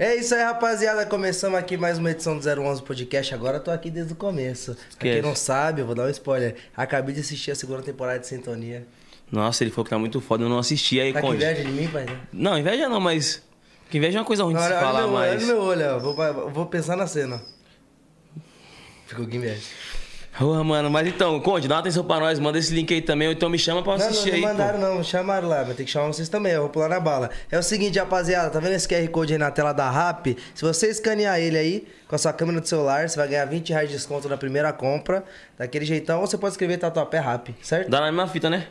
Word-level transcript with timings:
É 0.00 0.16
isso 0.16 0.34
aí, 0.34 0.42
rapaziada. 0.42 1.04
Começamos 1.04 1.58
aqui 1.58 1.76
mais 1.76 1.98
uma 1.98 2.10
edição 2.10 2.38
do 2.38 2.42
011 2.42 2.82
Podcast. 2.84 3.34
Agora 3.34 3.58
eu 3.58 3.62
tô 3.62 3.70
aqui 3.70 3.90
desde 3.90 4.14
o 4.14 4.16
começo. 4.16 4.74
Pra 4.98 5.10
quem 5.10 5.20
não 5.20 5.36
sabe, 5.36 5.82
eu 5.82 5.86
vou 5.86 5.94
dar 5.94 6.04
um 6.04 6.08
spoiler. 6.08 6.56
Acabei 6.74 7.14
de 7.14 7.20
assistir 7.20 7.50
a 7.50 7.54
segunda 7.54 7.82
temporada 7.82 8.18
de 8.18 8.26
Sintonia. 8.26 8.86
Nossa, 9.30 9.62
ele 9.62 9.70
falou 9.70 9.84
que 9.84 9.90
tá 9.90 9.98
muito 9.98 10.18
foda, 10.18 10.42
eu 10.42 10.48
não 10.48 10.58
assisti 10.58 10.98
aí, 10.98 11.12
Tá 11.12 11.20
com 11.20 11.34
inveja 11.34 11.62
de 11.62 11.70
mim, 11.70 11.86
pai? 11.86 12.06
Não, 12.32 12.58
inveja 12.58 12.88
não, 12.88 12.98
mas. 12.98 13.42
Que 13.90 13.98
inveja 13.98 14.16
é 14.16 14.20
uma 14.22 14.26
coisa 14.26 14.42
ruim 14.42 14.54
de 14.54 14.60
se 14.62 14.68
olha, 14.68 14.80
falar, 14.80 15.00
meu, 15.02 15.10
mas. 15.10 15.42
olha 15.42 15.46
meu 15.46 15.62
olho, 15.62 15.96
ó. 15.96 15.98
Vou, 15.98 16.50
vou 16.50 16.64
pensar 16.64 16.96
na 16.96 17.06
cena. 17.06 17.38
Ficou 19.06 19.26
com 19.26 19.34
inveja. 19.34 19.60
Porra, 20.40 20.64
mano, 20.64 20.88
mas 20.88 21.06
então, 21.06 21.38
Conde, 21.38 21.68
dá 21.68 21.74
uma 21.74 21.80
atenção 21.82 22.02
pra 22.02 22.18
nós, 22.18 22.38
manda 22.38 22.58
esse 22.58 22.72
link 22.72 22.94
aí 22.94 23.02
também, 23.02 23.28
ou 23.28 23.34
então 23.34 23.50
me 23.50 23.58
chama 23.58 23.82
pra 23.82 23.92
Não, 23.92 23.98
não, 23.98 24.06
assistir 24.06 24.30
não 24.30 24.36
aí. 24.36 24.40
mandaram 24.40 24.80
pô. 24.80 24.86
não, 24.86 25.04
chamaram 25.04 25.46
lá, 25.46 25.64
mas 25.66 25.76
tem 25.76 25.84
que 25.84 25.92
chamar 25.92 26.06
vocês 26.06 26.30
também, 26.30 26.52
eu 26.52 26.62
vou 26.62 26.70
pular 26.70 26.88
na 26.88 26.98
bala. 26.98 27.28
É 27.50 27.58
o 27.58 27.62
seguinte, 27.62 27.98
rapaziada, 27.98 28.48
tá 28.48 28.58
vendo 28.58 28.72
esse 28.72 28.88
QR 28.88 29.06
Code 29.10 29.34
aí 29.34 29.38
na 29.38 29.50
tela 29.50 29.74
da 29.74 29.90
RAP? 29.90 30.28
Se 30.54 30.62
você 30.64 30.88
escanear 30.88 31.38
ele 31.38 31.58
aí, 31.58 31.86
com 32.08 32.14
a 32.14 32.18
sua 32.18 32.32
câmera 32.32 32.58
do 32.58 32.66
celular, 32.66 33.06
você 33.06 33.18
vai 33.18 33.28
ganhar 33.28 33.44
20 33.44 33.68
reais 33.68 33.90
de 33.90 33.96
desconto 33.96 34.30
na 34.30 34.38
primeira 34.38 34.72
compra, 34.72 35.22
daquele 35.58 35.84
jeitão, 35.84 36.20
ou 36.22 36.26
você 36.26 36.38
pode 36.38 36.54
escrever 36.54 36.78
Tatuapé 36.78 37.18
RAP, 37.18 37.48
certo? 37.60 37.90
Dá 37.90 38.00
na 38.00 38.06
mesma 38.06 38.26
fita, 38.26 38.48
né? 38.48 38.66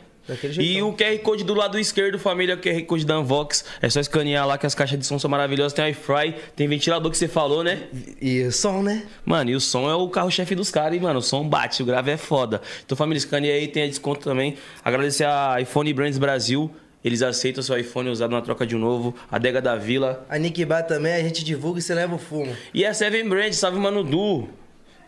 E 0.58 0.82
o 0.82 0.92
QR 0.92 1.18
Code 1.22 1.44
do 1.44 1.54
lado 1.54 1.78
esquerdo, 1.78 2.18
família, 2.18 2.54
o 2.54 2.58
QR 2.58 2.82
Code 2.84 3.04
da 3.04 3.18
Unvox. 3.18 3.64
É 3.80 3.88
só 3.88 4.00
escanear 4.00 4.46
lá 4.46 4.56
que 4.56 4.66
as 4.66 4.74
caixas 4.74 4.98
de 4.98 5.06
som 5.06 5.18
são 5.18 5.30
maravilhosas. 5.30 5.72
Tem 5.72 5.84
Wi-Fi, 5.86 6.34
tem 6.54 6.68
ventilador 6.68 7.10
que 7.10 7.18
você 7.18 7.28
falou, 7.28 7.64
né? 7.64 7.84
E 8.20 8.42
o 8.42 8.52
som, 8.52 8.82
né? 8.82 9.04
Mano, 9.24 9.50
e 9.50 9.54
o 9.54 9.60
som 9.60 9.90
é 9.90 9.94
o 9.94 10.08
carro-chefe 10.08 10.54
dos 10.54 10.70
caras, 10.70 10.94
hein, 10.94 11.00
mano? 11.00 11.18
O 11.18 11.22
som 11.22 11.48
bate, 11.48 11.82
o 11.82 11.86
grave 11.86 12.10
é 12.10 12.16
foda. 12.16 12.60
Então, 12.84 12.96
família, 12.96 13.18
escaneia 13.18 13.54
aí, 13.54 13.66
tem 13.68 13.88
desconto 13.88 14.20
também. 14.20 14.56
Agradecer 14.84 15.24
a 15.24 15.60
iPhone 15.60 15.92
Brands 15.92 16.18
Brasil. 16.18 16.70
Eles 17.02 17.22
aceitam 17.22 17.62
seu 17.62 17.78
iPhone 17.78 18.10
usado 18.10 18.30
na 18.30 18.42
troca 18.42 18.66
de 18.66 18.76
um 18.76 18.78
novo. 18.78 19.14
A 19.30 19.38
Dega 19.38 19.60
da 19.60 19.74
Vila. 19.74 20.26
A 20.28 20.38
Nick 20.38 20.64
Bar 20.64 20.82
também, 20.82 21.14
a 21.14 21.22
gente 21.22 21.42
divulga 21.42 21.78
e 21.78 21.82
você 21.82 21.94
leva 21.94 22.14
o 22.14 22.18
fumo. 22.18 22.54
E 22.74 22.84
a 22.84 22.92
Seven 22.92 23.28
Brands, 23.28 23.56
salve, 23.56 23.78
mano, 23.78 24.04
Du. 24.04 24.48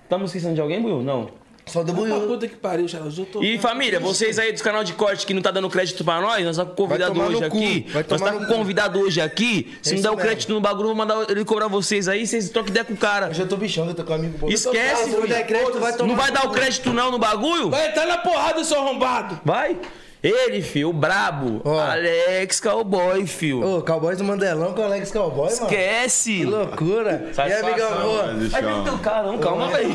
Estamos 0.02 0.30
esquecendo 0.30 0.54
de 0.54 0.60
alguém, 0.60 0.80
Buiu? 0.80 1.02
Não. 1.02 1.41
Só 1.66 1.82
do 1.82 1.92
Buiú. 1.92 2.26
puta 2.26 2.48
que 2.48 2.56
pariu, 2.56 2.88
Charles. 2.88 3.16
Eu 3.16 3.24
tô... 3.24 3.42
E 3.42 3.58
família, 3.58 4.00
vocês 4.00 4.38
aí 4.38 4.52
dos 4.52 4.62
canal 4.62 4.82
de 4.82 4.92
corte 4.94 5.24
que 5.26 5.32
não 5.32 5.40
tá 5.40 5.50
dando 5.50 5.70
crédito 5.70 6.04
pra 6.04 6.20
nós, 6.20 6.44
nós 6.44 6.56
tá 6.56 6.64
com 6.64 6.74
convidado 6.74 7.20
hoje 7.20 7.44
aqui. 7.44 7.86
Nós 8.08 8.20
tá 8.20 8.32
com 8.32 8.46
convidado 8.46 9.00
hoje 9.00 9.20
aqui. 9.20 9.78
Se 9.80 9.94
não 9.94 10.02
der 10.02 10.10
o 10.10 10.16
crédito 10.16 10.52
no 10.52 10.60
bagulho, 10.60 10.90
eu 10.90 10.94
vou 10.94 10.96
mandar 10.96 11.30
ele 11.30 11.44
cobrar 11.44 11.68
vocês 11.68 12.08
aí, 12.08 12.26
vocês 12.26 12.50
trocam 12.50 12.70
ideia 12.70 12.84
com 12.84 12.94
o 12.94 12.96
cara. 12.96 13.30
Eu 13.36 13.48
tô 13.48 13.56
bichão, 13.56 13.86
eu 13.86 13.94
tô 13.94 14.04
com 14.04 14.12
um 14.12 14.16
amigo 14.16 14.38
bom. 14.38 14.48
Esquece, 14.48 15.04
Se 15.04 15.10
não 15.10 15.26
der 15.26 15.46
crédito, 15.46 15.78
vai 15.78 15.92
tomar 15.92 16.08
Não 16.08 16.16
vai 16.16 16.28
no 16.28 16.34
dar 16.34 16.46
o 16.46 16.50
crédito 16.50 16.92
não 16.92 17.10
no 17.10 17.18
bagulho? 17.18 17.70
Vai 17.70 17.88
entrar 17.88 18.06
na 18.06 18.18
porrada, 18.18 18.62
seu 18.64 18.78
arrombado. 18.80 19.40
Vai. 19.44 19.78
Ele, 20.22 20.62
fio, 20.62 20.90
o 20.90 20.92
brabo. 20.92 21.60
Ó. 21.64 21.80
Alex 21.80 22.60
Cowboy, 22.60 23.26
fio. 23.26 23.60
Ô, 23.78 23.82
Cowboys 23.82 24.18
do 24.18 24.24
Mandelão 24.24 24.72
com 24.72 24.80
o 24.80 24.84
Alex 24.84 25.10
Cowboy, 25.10 25.50
mano. 25.52 25.66
Esquece. 25.66 26.36
Que 26.38 26.44
loucura. 26.44 27.32
E 27.36 27.40
aí, 27.40 27.52
amigão, 27.54 28.08
ô, 28.08 28.48
Vai 28.48 28.62
ver 28.62 28.84
teu 28.84 28.98
carão, 28.98 29.38
calma, 29.38 29.68
velho. 29.70 29.90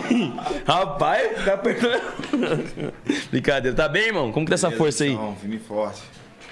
Rapaz, 0.65 1.37
fica 1.37 1.53
apertando. 1.53 2.01
Brincadeira. 3.31 3.75
Tá 3.75 3.87
bem, 3.87 4.07
irmão? 4.07 4.31
Como 4.33 4.45
que 4.45 4.49
tá 4.49 4.55
essa 4.55 4.69
força 4.69 5.05
aí? 5.05 5.15
Não, 5.15 5.33
firme 5.37 5.55
e 5.55 5.59
forte. 5.59 6.01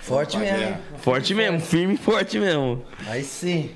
forte 0.02 0.38
mesmo. 0.38 0.78
Forte 1.00 1.34
mesmo, 1.36 1.60
firme 1.60 1.96
e 1.96 1.98
forte 1.98 2.40
mesmo. 2.40 2.82
Aí 3.08 3.24
sim. 3.24 3.72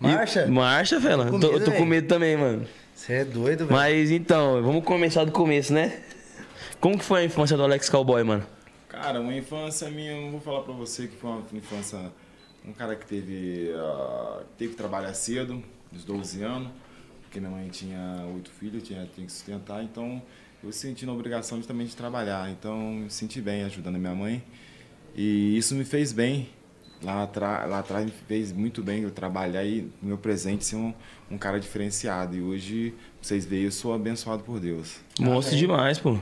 E- 0.00 0.06
Marcha? 0.06 0.46
Marcha, 0.46 0.98
fela. 1.00 1.26
Tô, 1.26 1.52
medo, 1.52 1.64
tô 1.66 1.72
com 1.72 1.84
medo 1.84 2.08
também, 2.08 2.36
mano. 2.38 2.66
Você 2.94 3.12
é 3.14 3.24
doido, 3.24 3.66
velho. 3.66 3.72
Mas 3.72 4.10
então, 4.10 4.62
vamos 4.62 4.82
começar 4.82 5.24
do 5.24 5.32
começo, 5.32 5.74
né? 5.74 5.92
Como 6.80 6.98
que 6.98 7.04
foi 7.04 7.20
a 7.20 7.24
infância 7.24 7.54
do 7.56 7.62
Alex 7.62 7.88
Cowboy, 7.90 8.22
mano? 8.24 8.44
Cara, 8.92 9.22
uma 9.22 9.34
infância 9.34 9.88
minha, 9.90 10.12
eu 10.12 10.20
não 10.20 10.32
vou 10.32 10.40
falar 10.40 10.60
pra 10.60 10.74
você 10.74 11.06
que 11.06 11.16
foi 11.16 11.30
uma 11.30 11.42
infância. 11.54 12.12
Um 12.62 12.74
cara 12.74 12.94
que 12.94 13.06
teve, 13.06 13.72
ah, 13.74 14.42
teve 14.58 14.72
que 14.72 14.76
trabalhar 14.76 15.14
cedo, 15.14 15.64
dos 15.90 16.04
12 16.04 16.42
anos, 16.42 16.68
porque 17.22 17.40
minha 17.40 17.50
mãe 17.50 17.70
tinha 17.70 18.22
oito 18.34 18.50
filhos, 18.50 18.82
tinha, 18.82 19.08
tinha 19.14 19.26
que 19.26 19.32
sustentar, 19.32 19.82
então 19.82 20.20
eu 20.62 20.70
senti 20.70 21.06
na 21.06 21.12
obrigação 21.12 21.58
de 21.58 21.66
também 21.66 21.86
de 21.86 21.96
trabalhar. 21.96 22.50
Então 22.50 22.92
me 22.92 23.10
senti 23.10 23.40
bem 23.40 23.64
ajudando 23.64 23.96
a 23.96 23.98
minha 23.98 24.14
mãe. 24.14 24.44
E 25.16 25.56
isso 25.56 25.74
me 25.74 25.86
fez 25.86 26.12
bem. 26.12 26.50
Lá, 27.02 27.28
lá 27.66 27.78
atrás 27.78 28.04
me 28.04 28.12
fez 28.28 28.52
muito 28.52 28.82
bem 28.82 29.02
eu 29.02 29.10
trabalhar 29.10 29.64
e 29.64 29.90
no 30.02 30.08
meu 30.08 30.18
presente 30.18 30.66
ser 30.66 30.76
um, 30.76 30.92
um 31.30 31.38
cara 31.38 31.58
diferenciado. 31.58 32.36
E 32.36 32.42
hoje, 32.42 32.94
vocês 33.22 33.46
veem, 33.46 33.64
eu 33.64 33.72
sou 33.72 33.94
abençoado 33.94 34.44
por 34.44 34.60
Deus. 34.60 35.00
Monstro 35.18 35.56
demais, 35.56 35.98
pô. 35.98 36.18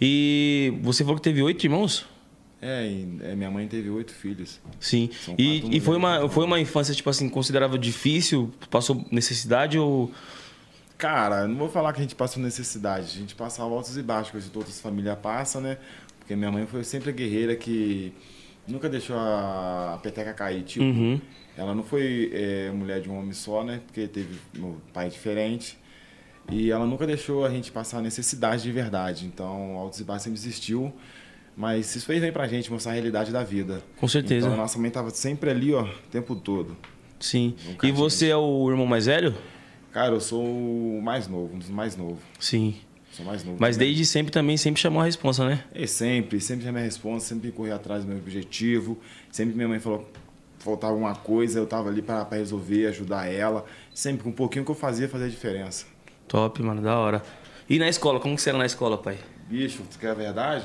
E 0.00 0.72
você 0.82 1.04
falou 1.04 1.16
que 1.16 1.22
teve 1.22 1.42
oito 1.42 1.62
irmãos? 1.62 2.13
É, 2.60 2.86
e, 2.86 3.18
é, 3.22 3.34
minha 3.34 3.50
mãe 3.50 3.68
teve 3.68 3.90
oito 3.90 4.12
filhos. 4.12 4.60
Sim. 4.80 5.10
E, 5.36 5.76
e 5.76 5.80
foi, 5.80 5.96
uma, 5.96 6.28
foi 6.28 6.44
uma 6.44 6.58
infância, 6.58 6.94
tipo 6.94 7.10
assim, 7.10 7.28
considerável 7.28 7.76
difícil? 7.76 8.52
Passou 8.70 9.04
necessidade 9.10 9.78
ou. 9.78 10.10
Cara, 10.96 11.46
não 11.46 11.56
vou 11.56 11.68
falar 11.68 11.92
que 11.92 11.98
a 11.98 12.02
gente 12.02 12.14
passou 12.14 12.42
necessidade, 12.42 13.06
a 13.06 13.18
gente 13.20 13.34
passava 13.34 13.74
altos 13.74 13.96
e 13.96 14.02
baixos, 14.02 14.30
coisa 14.30 14.46
que 14.46 14.52
todas 14.52 14.70
as 14.70 14.80
famílias 14.80 15.18
passam, 15.18 15.60
né? 15.60 15.76
Porque 16.18 16.34
minha 16.34 16.50
mãe 16.50 16.66
foi 16.66 16.84
sempre 16.84 17.10
a 17.10 17.12
guerreira 17.12 17.54
que 17.54 18.14
nunca 18.66 18.88
deixou 18.88 19.16
a 19.16 19.98
peteca 20.02 20.32
cair, 20.32 20.62
tipo. 20.62 20.84
Uhum. 20.84 21.20
Ela 21.56 21.74
não 21.74 21.84
foi 21.84 22.30
é, 22.32 22.70
mulher 22.70 23.00
de 23.00 23.08
um 23.08 23.18
homem 23.18 23.32
só, 23.32 23.62
né? 23.62 23.80
Porque 23.86 24.08
teve 24.08 24.38
meu 24.54 24.80
pai 24.92 25.08
diferente. 25.08 25.78
E 26.50 26.70
ela 26.70 26.84
nunca 26.86 27.06
deixou 27.06 27.44
a 27.44 27.50
gente 27.50 27.70
passar 27.70 28.02
necessidade 28.02 28.62
de 28.62 28.72
verdade. 28.72 29.26
Então, 29.26 29.76
altos 29.76 30.00
e 30.00 30.04
baixos 30.04 30.24
sempre 30.24 30.38
existiu. 30.38 30.92
Mas 31.56 31.94
isso 31.94 32.06
fez 32.06 32.20
bem 32.20 32.32
pra 32.32 32.46
gente 32.48 32.70
mostrar 32.70 32.92
a 32.92 32.94
realidade 32.94 33.30
da 33.30 33.44
vida. 33.44 33.82
Com 33.98 34.08
certeza. 34.08 34.46
Então, 34.46 34.58
a 34.58 34.62
nossa 34.62 34.78
mãe 34.78 34.90
tava 34.90 35.10
sempre 35.10 35.50
ali, 35.50 35.72
ó, 35.72 35.84
o 35.84 35.88
tempo 36.10 36.34
todo. 36.34 36.76
Sim. 37.20 37.54
Nunca 37.66 37.86
E 37.86 37.92
você 37.92 38.28
é 38.28 38.36
o 38.36 38.68
irmão 38.70 38.86
mais 38.86 39.06
velho? 39.06 39.34
Cara, 39.92 40.12
eu 40.14 40.20
sou 40.20 40.44
o 40.44 41.00
mais 41.00 41.28
novo, 41.28 41.54
um 41.54 41.58
dos 41.58 41.68
mais 41.70 41.96
novos. 41.96 42.18
Sim. 42.40 42.74
Sou 43.12 43.24
mais 43.24 43.44
novo. 43.44 43.58
Mas 43.60 43.76
também. 43.76 43.88
desde 43.88 44.04
sempre 44.04 44.32
também 44.32 44.56
sempre 44.56 44.80
chamou 44.80 45.00
a 45.00 45.04
responsa, 45.04 45.48
né? 45.48 45.62
E 45.72 45.86
sempre, 45.86 46.40
sempre 46.40 46.64
já 46.64 46.72
me 46.72 46.80
responde, 46.80 47.22
sempre 47.22 47.52
corri 47.52 47.70
atrás 47.70 48.02
do 48.02 48.08
meu 48.08 48.18
objetivo. 48.18 48.98
Sempre 49.30 49.54
minha 49.54 49.68
mãe 49.68 49.78
falou 49.78 50.08
faltava 50.58 50.94
alguma 50.94 51.14
coisa, 51.14 51.58
eu 51.58 51.66
tava 51.66 51.90
ali 51.90 52.00
para 52.00 52.26
resolver, 52.30 52.86
ajudar 52.86 53.30
ela. 53.30 53.66
Sempre 53.94 54.24
com 54.24 54.30
um 54.30 54.32
pouquinho 54.32 54.64
que 54.64 54.70
eu 54.70 54.74
fazia, 54.74 55.08
fazia 55.08 55.28
diferença. 55.28 55.84
Top, 56.26 56.60
mano, 56.62 56.80
da 56.80 56.98
hora. 56.98 57.22
E 57.68 57.78
na 57.78 57.88
escola, 57.88 58.18
como 58.18 58.34
que 58.34 58.40
você 58.42 58.48
era 58.48 58.58
na 58.58 58.66
escola, 58.66 58.96
pai? 58.96 59.18
Bicho, 59.48 59.82
tu 59.90 59.98
quer 59.98 60.10
a 60.10 60.14
verdade? 60.14 60.64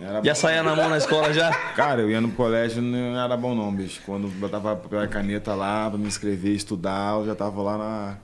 Era 0.00 0.22
Já 0.22 0.32
bom. 0.32 0.34
saía 0.34 0.62
na 0.62 0.74
mão 0.74 0.88
na 0.88 0.98
escola 0.98 1.32
já? 1.32 1.52
Cara, 1.74 2.02
eu 2.02 2.10
ia 2.10 2.20
no 2.20 2.32
colégio 2.32 2.82
não 2.82 3.18
era 3.22 3.36
bom 3.36 3.54
não, 3.54 3.72
bicho. 3.72 4.00
Quando 4.04 4.28
botava 4.28 4.80
e 5.04 5.08
caneta 5.08 5.54
lá 5.54 5.88
pra 5.88 5.98
me 5.98 6.06
inscrever, 6.06 6.52
estudar, 6.54 7.18
eu 7.18 7.26
já 7.26 7.34
tava 7.34 7.62
lá 7.62 7.78
na, 7.78 8.16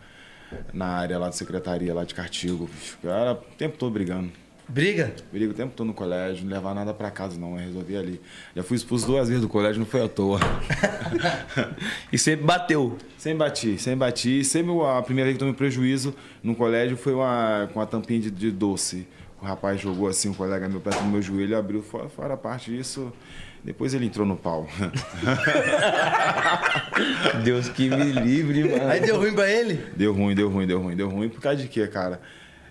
na 0.73 0.87
área 0.87 1.19
lá 1.19 1.29
de 1.29 1.37
secretaria, 1.37 1.95
lá 1.95 2.05
de 2.05 2.15
cartigo, 2.15 2.69
bicho. 2.73 2.99
Eu 3.03 3.11
era 3.11 3.33
o 3.33 3.37
tempo 3.57 3.77
todo 3.79 3.93
brigando. 3.93 4.31
Briga? 4.69 5.13
Brigo 5.33 5.51
o 5.51 5.55
tempo 5.55 5.73
todo 5.75 5.89
no 5.89 5.95
colégio, 5.95 6.45
não 6.45 6.53
levava 6.53 6.77
nada 6.77 6.95
pra 6.95 7.11
casa 7.11 7.37
não, 7.37 7.59
eu 7.59 7.67
resolvi 7.67 7.97
ali. 7.97 8.21
Já 8.55 8.63
fui 8.63 8.77
expulso 8.77 9.05
duas 9.05 9.27
vezes 9.27 9.43
do 9.43 9.49
colégio, 9.49 9.81
não 9.81 9.87
foi 9.87 10.05
à 10.05 10.09
toa. 10.09 10.39
E 12.13 12.19
sempre 12.19 12.45
bateu. 12.45 12.97
Sem 13.19 13.37
bati, 13.37 13.79
sem 13.79 13.97
bati. 13.97 14.45
Sempre 14.45 14.73
a 14.85 15.03
primeira 15.03 15.27
vez 15.27 15.35
que 15.35 15.39
tomei 15.41 15.55
prejuízo 15.55 16.15
no 16.43 16.55
colégio 16.55 16.97
foi 16.97 17.15
uma, 17.15 17.69
com 17.73 17.81
a 17.81 17.87
tampinha 17.87 18.21
de, 18.21 18.31
de 18.31 18.51
doce. 18.51 19.07
O 19.43 19.47
rapaz 19.47 19.81
jogou 19.81 20.09
assim, 20.09 20.29
um 20.29 20.35
colega 20.35 20.69
meu 20.69 20.81
perto 20.81 21.01
do 21.03 21.09
meu 21.09 21.23
joelho, 21.23 21.57
abriu 21.57 21.83
fora, 21.83 22.09
fora 22.09 22.35
a 22.35 22.37
parte 22.37 22.71
disso. 22.71 23.13
Depois 23.65 23.93
ele 23.95 24.07
entrou 24.07 24.27
no 24.27 24.37
pau. 24.37 24.67
Deus 27.45 27.69
que 27.69 27.89
me 27.89 28.13
livre, 28.13 28.69
mano. 28.71 28.91
Aí 28.91 29.01
deu 29.01 29.17
ruim 29.19 29.35
pra 29.35 29.49
ele? 29.49 29.75
deu 29.97 30.13
ruim, 30.13 30.35
deu 30.35 30.49
ruim, 30.51 30.67
deu 30.67 30.81
ruim, 30.81 30.97
deu 30.97 31.09
ruim. 31.09 31.29
Por 31.29 31.41
causa 31.41 31.59
de 31.59 31.69
quê, 31.69 31.87
cara? 31.87 32.21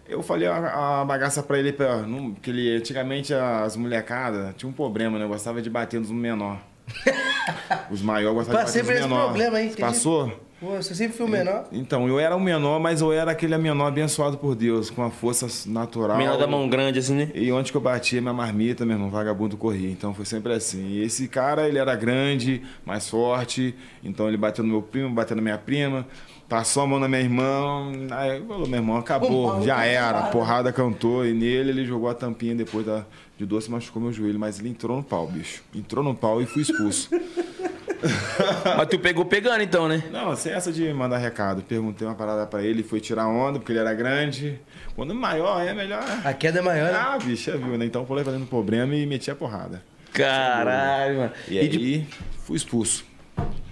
Eu 0.08 0.24
falei 0.24 0.48
a, 0.48 1.02
a 1.02 1.06
bagaça 1.06 1.44
pra 1.44 1.60
ele, 1.60 1.72
pra- 1.72 1.98
não- 2.02 2.34
porque 2.34 2.50
ele, 2.50 2.78
antigamente 2.78 3.34
as 3.34 3.76
molecadas 3.76 4.56
tinham 4.58 4.72
um 4.72 4.74
problema, 4.74 5.20
né? 5.20 5.26
Eu 5.26 5.30
gostava 5.30 5.62
de 5.62 5.70
bater 5.70 6.00
nos 6.00 6.12
menor. 6.12 6.60
Os 7.92 8.02
maiores 8.02 8.36
gostavam 8.38 8.62
Passei 8.62 8.82
de 8.82 8.88
por 8.88 8.94
bater 8.94 9.00
esse 9.02 9.10
nos 9.10 9.18
menor. 9.18 9.28
problema, 9.30 9.62
hein? 9.62 9.74
Passou? 9.80 10.49
Pô, 10.60 10.76
você 10.76 10.94
sempre 10.94 11.16
foi 11.16 11.26
o 11.26 11.30
menor? 11.30 11.68
Então, 11.72 12.06
eu 12.08 12.20
era 12.20 12.36
o 12.36 12.40
menor, 12.40 12.82
mas 12.82 13.00
eu 13.00 13.14
era 13.14 13.32
aquele 13.32 13.58
menor 13.58 13.88
abençoado 13.88 14.38
por 14.38 14.56
Deus, 14.56 14.90
com 14.90 15.02
a 15.02 15.10
força 15.10 15.48
natural. 15.70 16.18
Menor 16.18 16.38
da 16.38 16.48
mão 16.48 16.68
grande, 16.68 17.00
assim, 17.00 17.16
né? 17.16 17.32
E 17.34 17.50
onde 17.50 17.72
que 17.72 17.78
eu 17.78 17.82
batia 17.82 18.20
minha 18.20 18.34
marmita, 18.34 18.86
meu 18.86 18.98
irmão, 18.98 19.10
vagabundo 19.10 19.56
corria. 19.56 19.90
Então 19.90 20.14
foi 20.14 20.26
sempre 20.26 20.52
assim. 20.52 20.86
E 20.90 21.02
esse 21.02 21.30
cara, 21.30 21.66
ele 21.66 21.78
era 21.78 21.96
grande, 21.96 22.62
mais 22.86 23.08
forte. 23.08 23.74
Então 24.04 24.28
ele 24.28 24.36
bateu 24.36 24.62
no 24.62 24.70
meu 24.70 24.82
primo, 24.82 25.10
bateu 25.10 25.34
na 25.38 25.42
minha 25.42 25.58
prima. 25.58 26.06
Passou 26.50 26.84
a 26.84 26.88
mão 26.88 27.00
na 27.00 27.08
minha 27.08 27.22
irmã. 27.22 27.92
Aí 28.12 28.42
falou, 28.46 28.68
meu 28.68 28.80
irmão, 28.80 28.98
acabou, 28.98 29.62
já 29.62 29.86
era. 29.86 30.20
A 30.20 30.24
porrada 30.24 30.74
cantou. 30.74 31.26
E 31.26 31.32
nele 31.32 31.70
ele 31.70 31.86
jogou 31.86 32.10
a 32.10 32.14
tampinha 32.14 32.54
depois 32.54 32.86
da, 32.86 33.06
de 33.38 33.46
doce, 33.46 33.72
machucou 33.72 34.02
meu 34.02 34.12
joelho. 34.12 34.40
Mas 34.40 34.60
ele 34.60 34.68
entrou 34.68 34.98
no 34.98 35.04
pau, 35.04 35.26
bicho. 35.26 35.64
Entrou 35.74 36.04
no 36.04 36.14
pau 36.14 36.42
e 36.42 36.46
fui 36.46 36.64
expulso. 36.64 37.10
Mas 38.78 38.88
tu 38.88 38.98
pegou 39.00 39.26
pegando 39.26 39.62
então, 39.62 39.88
né? 39.88 40.04
Não, 40.12 40.36
sem 40.36 40.52
essa 40.54 40.72
de 40.72 40.92
mandar 40.94 41.18
recado. 41.18 41.62
Perguntei 41.62 42.08
uma 42.08 42.16
parada 42.16 42.46
pra 42.48 42.64
ele, 42.64 42.84
foi 42.84 43.00
tirar 43.00 43.28
onda, 43.28 43.60
porque 43.60 43.72
ele 43.72 43.80
era 43.80 43.94
grande. 43.94 44.60
Quando 44.96 45.14
maior, 45.14 45.62
é 45.62 45.74
melhor. 45.74 46.04
A 46.24 46.34
queda 46.34 46.60
é 46.60 46.62
maior, 46.62 46.92
né? 46.92 46.98
Ah, 46.98 47.18
bicho, 47.22 47.52
viu, 47.58 47.78
né? 47.78 47.86
Então 47.86 48.06
pulei 48.06 48.24
fazendo 48.24 48.46
problema 48.46 48.96
e 48.96 49.06
meti 49.06 49.30
a 49.30 49.36
porrada. 49.36 49.84
Caralho, 50.14 51.18
mano. 51.20 51.32
E, 51.48 51.58
E 51.60 51.68
de- 51.68 51.78
aí, 51.78 52.08
fui 52.46 52.56
expulso. 52.58 53.06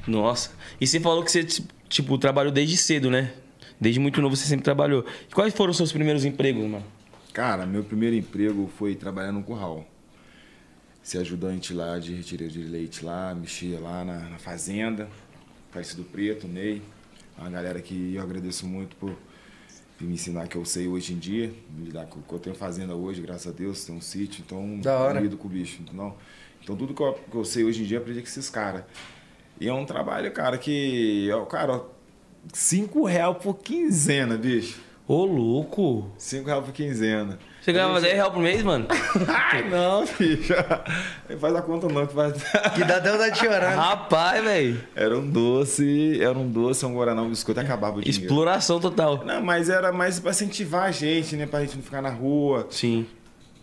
Nossa. 0.06 0.52
E 0.80 0.86
você 0.88 1.00
falou 1.00 1.24
que 1.24 1.32
você 1.32 1.44
tipo, 1.44 1.68
tipo, 1.90 2.18
trabalhou 2.18 2.52
desde 2.52 2.78
cedo, 2.78 3.10
né? 3.10 3.32
Desde 3.80 4.00
muito 4.00 4.22
novo 4.22 4.36
você 4.36 4.46
sempre 4.48 4.64
trabalhou. 4.64 5.06
E 5.30 5.34
quais 5.34 5.54
foram 5.54 5.72
os 5.72 5.78
seus 5.78 5.92
primeiros 5.92 6.26
empregos, 6.26 6.64
mano? 6.64 6.84
Cara, 7.34 7.66
meu 7.66 7.84
primeiro 7.84 8.16
emprego 8.16 8.70
foi 8.78 8.96
trabalhar 8.96 9.32
no 9.32 9.44
curral. 9.44 9.86
Ser 11.08 11.20
ajudante 11.20 11.74
lá 11.74 11.98
de 12.00 12.14
retiro 12.14 12.50
de 12.50 12.62
leite 12.64 13.06
lá, 13.06 13.34
mexia 13.34 13.80
lá 13.80 14.04
na, 14.04 14.20
na 14.28 14.38
fazenda, 14.38 15.08
Parecido 15.72 16.04
Preto, 16.04 16.50
Ney. 16.50 16.82
Uma 17.38 17.50
galera 17.50 17.82
que 17.82 18.16
eu 18.16 18.22
agradeço 18.22 18.68
muito 18.68 18.94
por, 18.98 19.16
me 20.02 20.14
ensinar 20.16 20.50
que 20.50 20.58
eu 20.58 20.66
sei 20.66 20.86
hoje 20.86 21.14
em 21.14 21.18
dia. 21.18 21.50
Me 21.70 21.86
lidar 21.86 22.08
com, 22.08 22.22
que 22.22 22.34
eu 22.34 22.40
tenho 22.40 22.54
fazenda 22.58 22.94
hoje, 22.94 23.22
graças 23.22 23.48
a 23.48 23.56
Deus, 23.56 23.86
tenho 23.86 24.00
um 24.00 24.02
sítio, 24.02 24.44
então 24.46 24.82
Da 24.82 25.00
hora. 25.00 25.22
lido 25.22 25.38
com 25.38 25.48
o 25.48 25.50
bicho. 25.50 25.82
Não. 25.94 26.14
Então 26.62 26.76
tudo 26.76 26.94
que 26.94 27.02
eu, 27.02 27.14
que 27.14 27.38
eu 27.38 27.46
sei 27.46 27.64
hoje 27.64 27.84
em 27.84 27.86
dia 27.86 28.00
aprendi 28.00 28.20
com 28.20 28.28
esses 28.28 28.50
caras. 28.50 28.84
E 29.62 29.70
é 29.70 29.74
um 29.74 29.86
trabalho, 29.86 30.30
cara, 30.34 30.58
que. 30.58 31.30
ó, 31.32 31.46
Cara, 31.46 31.72
ó, 31.72 31.86
cinco 32.52 33.06
real 33.06 33.36
por 33.36 33.60
quinzena, 33.60 34.36
bicho. 34.36 34.78
Ô, 35.08 35.24
louco! 35.24 36.12
Cinco 36.18 36.48
real 36.48 36.62
por 36.62 36.74
quinzena. 36.74 37.40
Você 37.62 37.72
ganhava 37.72 38.02
10 38.02 38.14
reais 38.14 38.30
por 38.30 38.42
mês, 38.42 38.62
mano? 38.62 38.88
Ai, 39.30 39.70
não, 39.70 40.04
bicho. 40.06 40.54
Faz 41.40 41.56
a 41.56 41.62
conta 41.62 41.88
não, 41.88 42.06
que 42.06 42.14
faz. 42.14 42.44
Que 42.76 42.84
dá 42.84 42.98
até 42.98 43.14
vontade 43.14 43.36
de 43.36 43.40
chorar. 43.40 43.74
Rapaz, 43.74 44.44
velho. 44.44 44.84
Era 44.94 45.18
um 45.18 45.30
doce, 45.30 46.22
era 46.22 46.38
um 46.38 46.52
doce, 46.52 46.86
um 46.86 46.94
guaraná, 46.94 47.22
um 47.22 47.30
biscoito, 47.30 47.62
acabava 47.62 48.00
o 48.00 48.02
dinheiro. 48.02 48.22
Exploração 48.22 48.82
total. 48.82 49.24
Não, 49.24 49.42
mas 49.42 49.70
era 49.70 49.94
mais 49.94 50.20
pra 50.20 50.32
incentivar 50.32 50.84
a 50.84 50.92
gente, 50.92 51.38
né? 51.38 51.46
Pra 51.46 51.62
gente 51.62 51.78
não 51.78 51.84
ficar 51.84 52.02
na 52.02 52.10
rua. 52.10 52.68
Sim. 52.70 53.06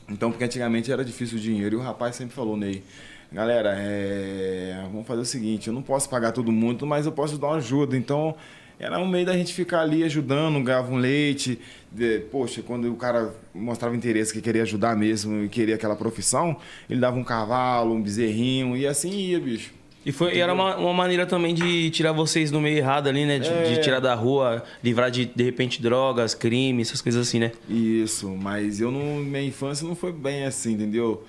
Então, 0.09 0.31
porque 0.31 0.45
antigamente 0.45 0.91
era 0.91 1.05
difícil 1.05 1.37
o 1.37 1.41
dinheiro. 1.41 1.77
E 1.77 1.79
o 1.79 1.83
rapaz 1.83 2.17
sempre 2.17 2.35
falou, 2.35 2.57
Ney, 2.57 2.83
galera, 3.31 3.75
é... 3.77 4.81
vamos 4.91 5.07
fazer 5.07 5.21
o 5.21 5.27
seguinte, 5.27 5.69
eu 5.69 5.75
não 5.75 5.83
posso 5.83 6.09
pagar 6.09 6.33
todo 6.33 6.51
mundo, 6.51 6.87
mas 6.87 7.05
eu 7.05 7.13
posso 7.13 7.37
dar 7.37 7.49
uma 7.49 7.57
ajuda. 7.57 7.97
Então, 7.99 8.35
era 8.85 8.99
um 8.99 9.07
meio 9.09 9.25
da 9.27 9.33
gente 9.33 9.53
ficar 9.55 9.81
ali 9.81 10.05
ajudando, 10.05 10.63
ganhava 10.63 10.93
um 10.93 10.97
leite. 10.97 11.59
de- 11.91 12.19
Poxa, 12.31 12.61
quando 12.63 12.91
o 12.93 12.97
cara 12.97 13.33
mostrava 13.55 13.95
interesse 13.97 14.33
que 14.33 14.41
queria 14.41 14.63
ajudar 14.63 14.97
mesmo 14.97 15.45
e 15.45 15.49
queria 15.49 15.75
aquela 15.77 15.95
profissão, 15.97 16.57
ele 16.91 17.01
dava 17.01 17.17
um 17.17 17.25
cavalo, 17.25 17.95
um 17.95 18.03
bezerrinho, 18.03 18.77
e 18.77 18.87
assim 18.87 19.11
ia, 19.11 19.39
bicho. 19.41 19.73
E, 20.05 20.13
foi, 20.13 20.35
e 20.35 20.39
era 20.41 20.53
uma, 20.53 20.77
uma 20.77 20.93
maneira 20.93 21.25
também 21.25 21.55
de 21.55 21.89
tirar 21.91 22.13
vocês 22.13 22.51
do 22.51 22.61
meio 22.61 22.77
errado 22.77 23.07
ali, 23.09 23.25
né? 23.25 23.39
De, 23.39 23.49
de 23.77 23.81
tirar 23.81 24.01
da 24.01 24.15
rua, 24.15 24.63
livrar 24.83 25.11
de, 25.11 25.25
de 25.25 25.43
repente, 25.45 25.81
drogas, 25.81 26.35
crimes, 26.35 26.89
essas 26.89 27.01
coisas 27.01 27.27
assim, 27.27 27.39
né? 27.39 27.53
Isso, 27.71 28.29
mas 28.29 28.81
eu 28.83 28.91
não, 28.91 29.17
minha 29.21 29.43
infância 29.43 29.87
não 29.89 29.95
foi 29.95 30.13
bem 30.13 30.45
assim, 30.45 30.75
entendeu? 30.75 31.25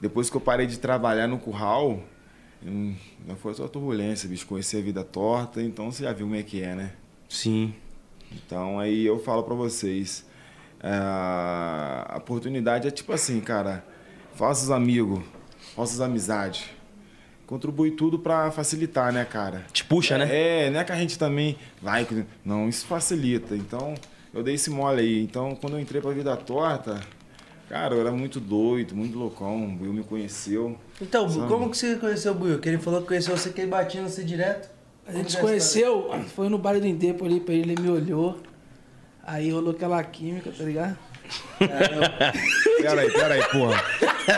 Depois 0.00 0.30
que 0.30 0.36
eu 0.36 0.40
parei 0.40 0.66
de 0.66 0.78
trabalhar 0.78 1.26
no 1.26 1.36
curral, 1.36 2.00
não 2.70 3.36
foi 3.36 3.54
só 3.54 3.68
turbulência, 3.68 4.28
bicho, 4.28 4.46
conheci 4.46 4.76
a 4.76 4.80
vida 4.80 5.04
torta, 5.04 5.62
então 5.62 5.90
você 5.90 6.02
já 6.04 6.12
viu 6.12 6.26
como 6.26 6.36
é 6.36 6.42
que 6.42 6.62
é, 6.62 6.74
né? 6.74 6.92
Sim. 7.28 7.74
Então 8.32 8.78
aí 8.80 9.06
eu 9.06 9.18
falo 9.18 9.42
pra 9.42 9.54
vocês, 9.54 10.26
é, 10.80 10.88
a 10.88 12.16
oportunidade 12.18 12.88
é 12.88 12.90
tipo 12.90 13.12
assim, 13.12 13.40
cara, 13.40 13.84
faça 14.34 14.64
os 14.64 14.70
amigos, 14.70 15.22
faça 15.74 15.94
as 15.94 16.00
amizades, 16.00 16.64
contribui 17.46 17.92
tudo 17.92 18.18
pra 18.18 18.50
facilitar, 18.50 19.12
né, 19.12 19.24
cara? 19.24 19.64
Te 19.72 19.84
puxa, 19.84 20.18
né? 20.18 20.28
É, 20.30 20.70
não 20.70 20.80
é 20.80 20.84
que 20.84 20.92
a 20.92 20.96
gente 20.96 21.18
também 21.18 21.56
vai. 21.80 22.06
Não, 22.44 22.68
isso 22.68 22.86
facilita. 22.86 23.54
Então, 23.56 23.94
eu 24.34 24.42
dei 24.42 24.54
esse 24.54 24.68
mole 24.68 25.00
aí. 25.00 25.22
Então, 25.22 25.54
quando 25.54 25.74
eu 25.74 25.80
entrei 25.80 26.02
pra 26.02 26.10
vida 26.10 26.36
torta, 26.36 27.00
cara, 27.68 27.94
eu 27.94 28.00
era 28.00 28.10
muito 28.12 28.40
doido, 28.40 28.94
muito 28.94 29.18
loucão. 29.18 29.56
O 29.56 29.82
Will 29.82 29.92
me 29.92 30.02
conheceu. 30.02 30.78
Então, 31.00 31.28
Sabe? 31.28 31.48
como 31.48 31.70
que 31.70 31.76
você 31.76 31.96
conheceu 31.96 32.32
o 32.32 32.34
Buiu? 32.34 32.58
Que 32.58 32.68
ele 32.68 32.78
falou 32.78 33.02
que 33.02 33.08
conheceu 33.08 33.36
você, 33.36 33.50
que 33.50 33.60
ele 33.60 33.70
batia 33.70 34.02
no 34.02 34.08
você 34.08 34.24
direto. 34.24 34.68
A 35.06 35.12
gente 35.12 35.32
se 35.32 35.38
é 35.38 35.40
conheceu, 35.40 36.10
foi 36.34 36.48
no 36.48 36.58
baile 36.58 36.80
do 36.80 36.86
Indepo 36.86 37.24
ali 37.24 37.38
pra 37.38 37.54
ele, 37.54 37.72
ele 37.72 37.82
me 37.82 37.90
olhou. 37.90 38.40
Aí 39.24 39.50
rolou 39.50 39.72
aquela 39.72 40.02
química, 40.02 40.50
tá 40.50 40.64
ligado? 40.64 40.96
Pera 41.58 43.00
aí, 43.00 43.10
pera 43.12 43.34
aí, 43.34 43.44
porra. 43.48 43.82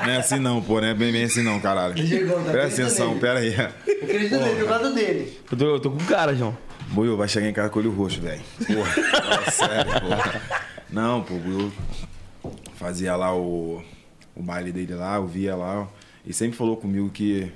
Não 0.05 0.11
é 0.11 0.17
assim 0.17 0.39
não, 0.39 0.63
pô. 0.63 0.81
Não 0.81 0.89
é 0.89 0.95
bem, 0.95 1.13
bem 1.13 1.25
assim 1.25 1.43
não, 1.43 1.61
caralho. 1.61 1.97
Chegou, 2.07 2.43
tá 2.43 2.51
Presta 2.51 2.83
atenção, 2.83 3.09
nele. 3.09 3.21
pera 3.21 3.39
aí. 3.41 3.55
Eu 3.87 4.05
acredito 4.05 4.37
nele, 4.37 4.61
do 4.61 4.67
lado 4.67 4.95
dele. 4.95 5.39
Eu 5.51 5.59
tô, 5.59 5.65
eu 5.67 5.81
tô 5.81 5.91
com 5.91 5.99
cara, 6.05 6.35
João. 6.35 6.57
Buiu 6.89 7.17
vai 7.17 7.29
chegar 7.29 7.49
em 7.49 7.53
casa 7.53 7.69
com 7.69 7.79
o 7.79 7.83
olho 7.83 7.93
roxo, 7.93 8.21
velho. 8.21 8.41
Porra, 8.67 9.51
sério, 9.51 10.01
porra. 10.01 10.43
Não, 10.91 11.23
pô, 11.23 11.35
o 11.35 11.39
Buiu 11.39 11.73
fazia 12.79 13.17
lá 13.17 13.35
o, 13.37 13.83
o 14.35 14.43
baile 14.43 14.71
dele 14.71 14.95
lá, 14.95 15.17
eu 15.17 15.27
via 15.27 15.57
lá. 15.57 15.89
E 16.25 16.33
sempre 16.33 16.57
falou 16.57 16.77
comigo 16.77 17.11
que, 17.11 17.51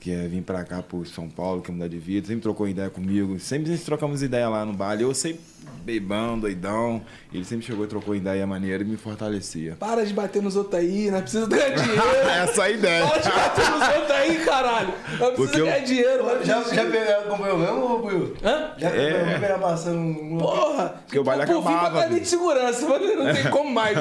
que 0.00 0.10
ia 0.10 0.26
vir 0.26 0.42
pra 0.42 0.64
cá, 0.64 0.82
pro 0.82 1.04
São 1.04 1.28
Paulo, 1.28 1.60
que 1.60 1.70
ia 1.70 1.74
mudar 1.74 1.88
de 1.88 1.98
vida. 1.98 2.26
Sempre 2.26 2.42
trocou 2.42 2.66
ideia 2.66 2.88
comigo. 2.88 3.38
Sempre 3.38 3.76
trocamos 3.78 4.22
ideia 4.22 4.48
lá 4.48 4.64
no 4.64 4.72
baile. 4.72 5.02
Eu 5.02 5.14
sempre 5.14 5.40
bebão, 5.84 6.38
doidão. 6.38 7.02
Ele 7.32 7.44
sempre 7.44 7.64
chegou 7.66 7.84
e 7.84 7.88
trocou 7.88 8.14
ideia 8.14 8.46
maneira 8.46 8.82
e 8.82 8.86
me 8.86 8.96
fortalecia. 8.96 9.76
Para 9.78 10.04
de 10.04 10.12
bater 10.12 10.42
nos 10.42 10.56
outros 10.56 10.74
aí, 10.80 11.10
não 11.10 11.20
precisa 11.20 11.46
ganhar 11.46 11.70
dinheiro. 11.74 12.02
Essa 12.42 12.62
é 12.62 12.64
a 12.66 12.70
ideia. 12.70 13.06
Para 13.06 13.18
de 13.18 13.28
bater 13.30 13.70
nos 13.70 13.88
outros 13.88 14.10
aí, 14.10 14.36
caralho. 14.44 14.88
Não 14.88 15.16
precisa 15.18 15.34
Porque 15.36 15.60
eu- 15.60 15.66
ganhar 15.66 15.78
dinheiro. 15.84 16.24
vai 16.24 16.44
Já, 16.44 16.62
já 16.62 16.84
pegou, 16.84 17.14
acompanhou 17.20 17.58
mesmo, 17.58 17.98
Buiu? 17.98 18.36
Hã? 18.42 18.70
Já 18.78 18.90
ele 18.96 19.58
passando 19.60 19.98
um... 19.98 20.38
Porra! 20.38 20.94
Porque 21.06 21.18
o 21.18 21.24
baile 21.24 21.46
Por 21.46 21.52
fim, 21.62 21.68
acabava, 21.68 21.90
batalha 21.90 22.08
de 22.14 22.14
bicho. 22.20 22.30
segurança, 22.30 22.86
mas 22.88 23.16
não 23.16 23.32
tem 23.34 23.44
como 23.50 23.70
mais. 23.70 23.96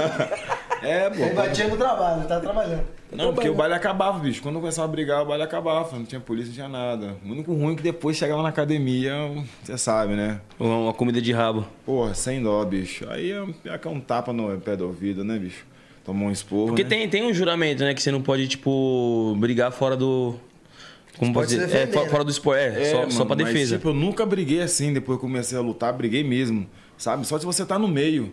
É, 0.81 1.09
pô. 1.09 1.15
Ele 1.23 1.33
batia 1.33 1.67
no 1.67 1.77
trabalho, 1.77 2.19
ele 2.21 2.27
tá 2.27 2.39
trabalhando. 2.39 2.83
Não, 3.11 3.33
porque 3.33 3.49
o 3.49 3.55
baile 3.55 3.73
acabava, 3.73 4.19
bicho. 4.19 4.41
Quando 4.41 4.55
eu 4.55 4.61
começava 4.61 4.87
a 4.87 4.91
brigar, 4.91 5.23
o 5.23 5.25
baile 5.25 5.43
acabava. 5.43 5.97
Não 5.97 6.05
tinha 6.05 6.21
polícia, 6.21 6.49
não 6.49 6.53
tinha 6.53 6.67
nada. 6.69 7.15
O 7.25 7.29
único 7.31 7.51
ruim 7.53 7.73
é 7.73 7.75
que 7.75 7.81
depois 7.81 8.15
chegava 8.15 8.41
na 8.43 8.49
academia, 8.49 9.13
você 9.63 9.77
sabe, 9.77 10.13
né? 10.13 10.39
Uma 10.59 10.93
comida 10.93 11.19
de 11.19 11.31
rabo. 11.31 11.58
Porra, 11.85 12.13
sem 12.13 12.41
dó, 12.41 12.63
bicho. 12.65 13.05
Aí 13.09 13.31
é, 13.31 13.45
é 13.65 13.77
que 13.77 13.87
é 13.87 13.91
um 13.91 13.99
tapa 13.99 14.31
no 14.33 14.59
pé 14.59 14.75
do 14.75 14.85
ouvido, 14.87 15.23
né, 15.23 15.37
bicho? 15.37 15.65
Tomou 16.03 16.27
um 16.29 16.31
esporro, 16.31 16.67
Porque 16.67 16.83
né? 16.83 16.89
tem, 16.89 17.09
tem 17.09 17.23
um 17.23 17.33
juramento, 17.33 17.83
né? 17.83 17.93
Que 17.93 18.01
você 18.01 18.11
não 18.11 18.21
pode, 18.21 18.47
tipo, 18.47 19.35
brigar 19.37 19.71
fora 19.71 19.95
do. 19.95 20.35
Como 21.17 21.33
pode 21.33 21.49
dizer? 21.49 21.63
É, 21.63 21.67
defender, 21.67 21.91
fora, 21.93 22.05
né? 22.05 22.11
fora 22.11 22.23
do 22.23 22.31
esporte. 22.31 22.61
É, 22.61 22.85
só, 22.85 22.97
mano, 22.99 23.11
só 23.11 23.25
pra 23.25 23.35
mas, 23.35 23.45
defesa. 23.45 23.77
tipo, 23.77 23.89
eu 23.89 23.93
nunca 23.93 24.25
briguei 24.25 24.61
assim, 24.61 24.93
depois 24.93 25.19
que 25.19 25.25
eu 25.25 25.29
comecei 25.29 25.57
a 25.57 25.61
lutar, 25.61 25.91
briguei 25.93 26.23
mesmo, 26.23 26.65
sabe? 26.97 27.27
Só 27.27 27.37
se 27.37 27.45
você 27.45 27.65
tá 27.65 27.77
no 27.77 27.87
meio. 27.87 28.31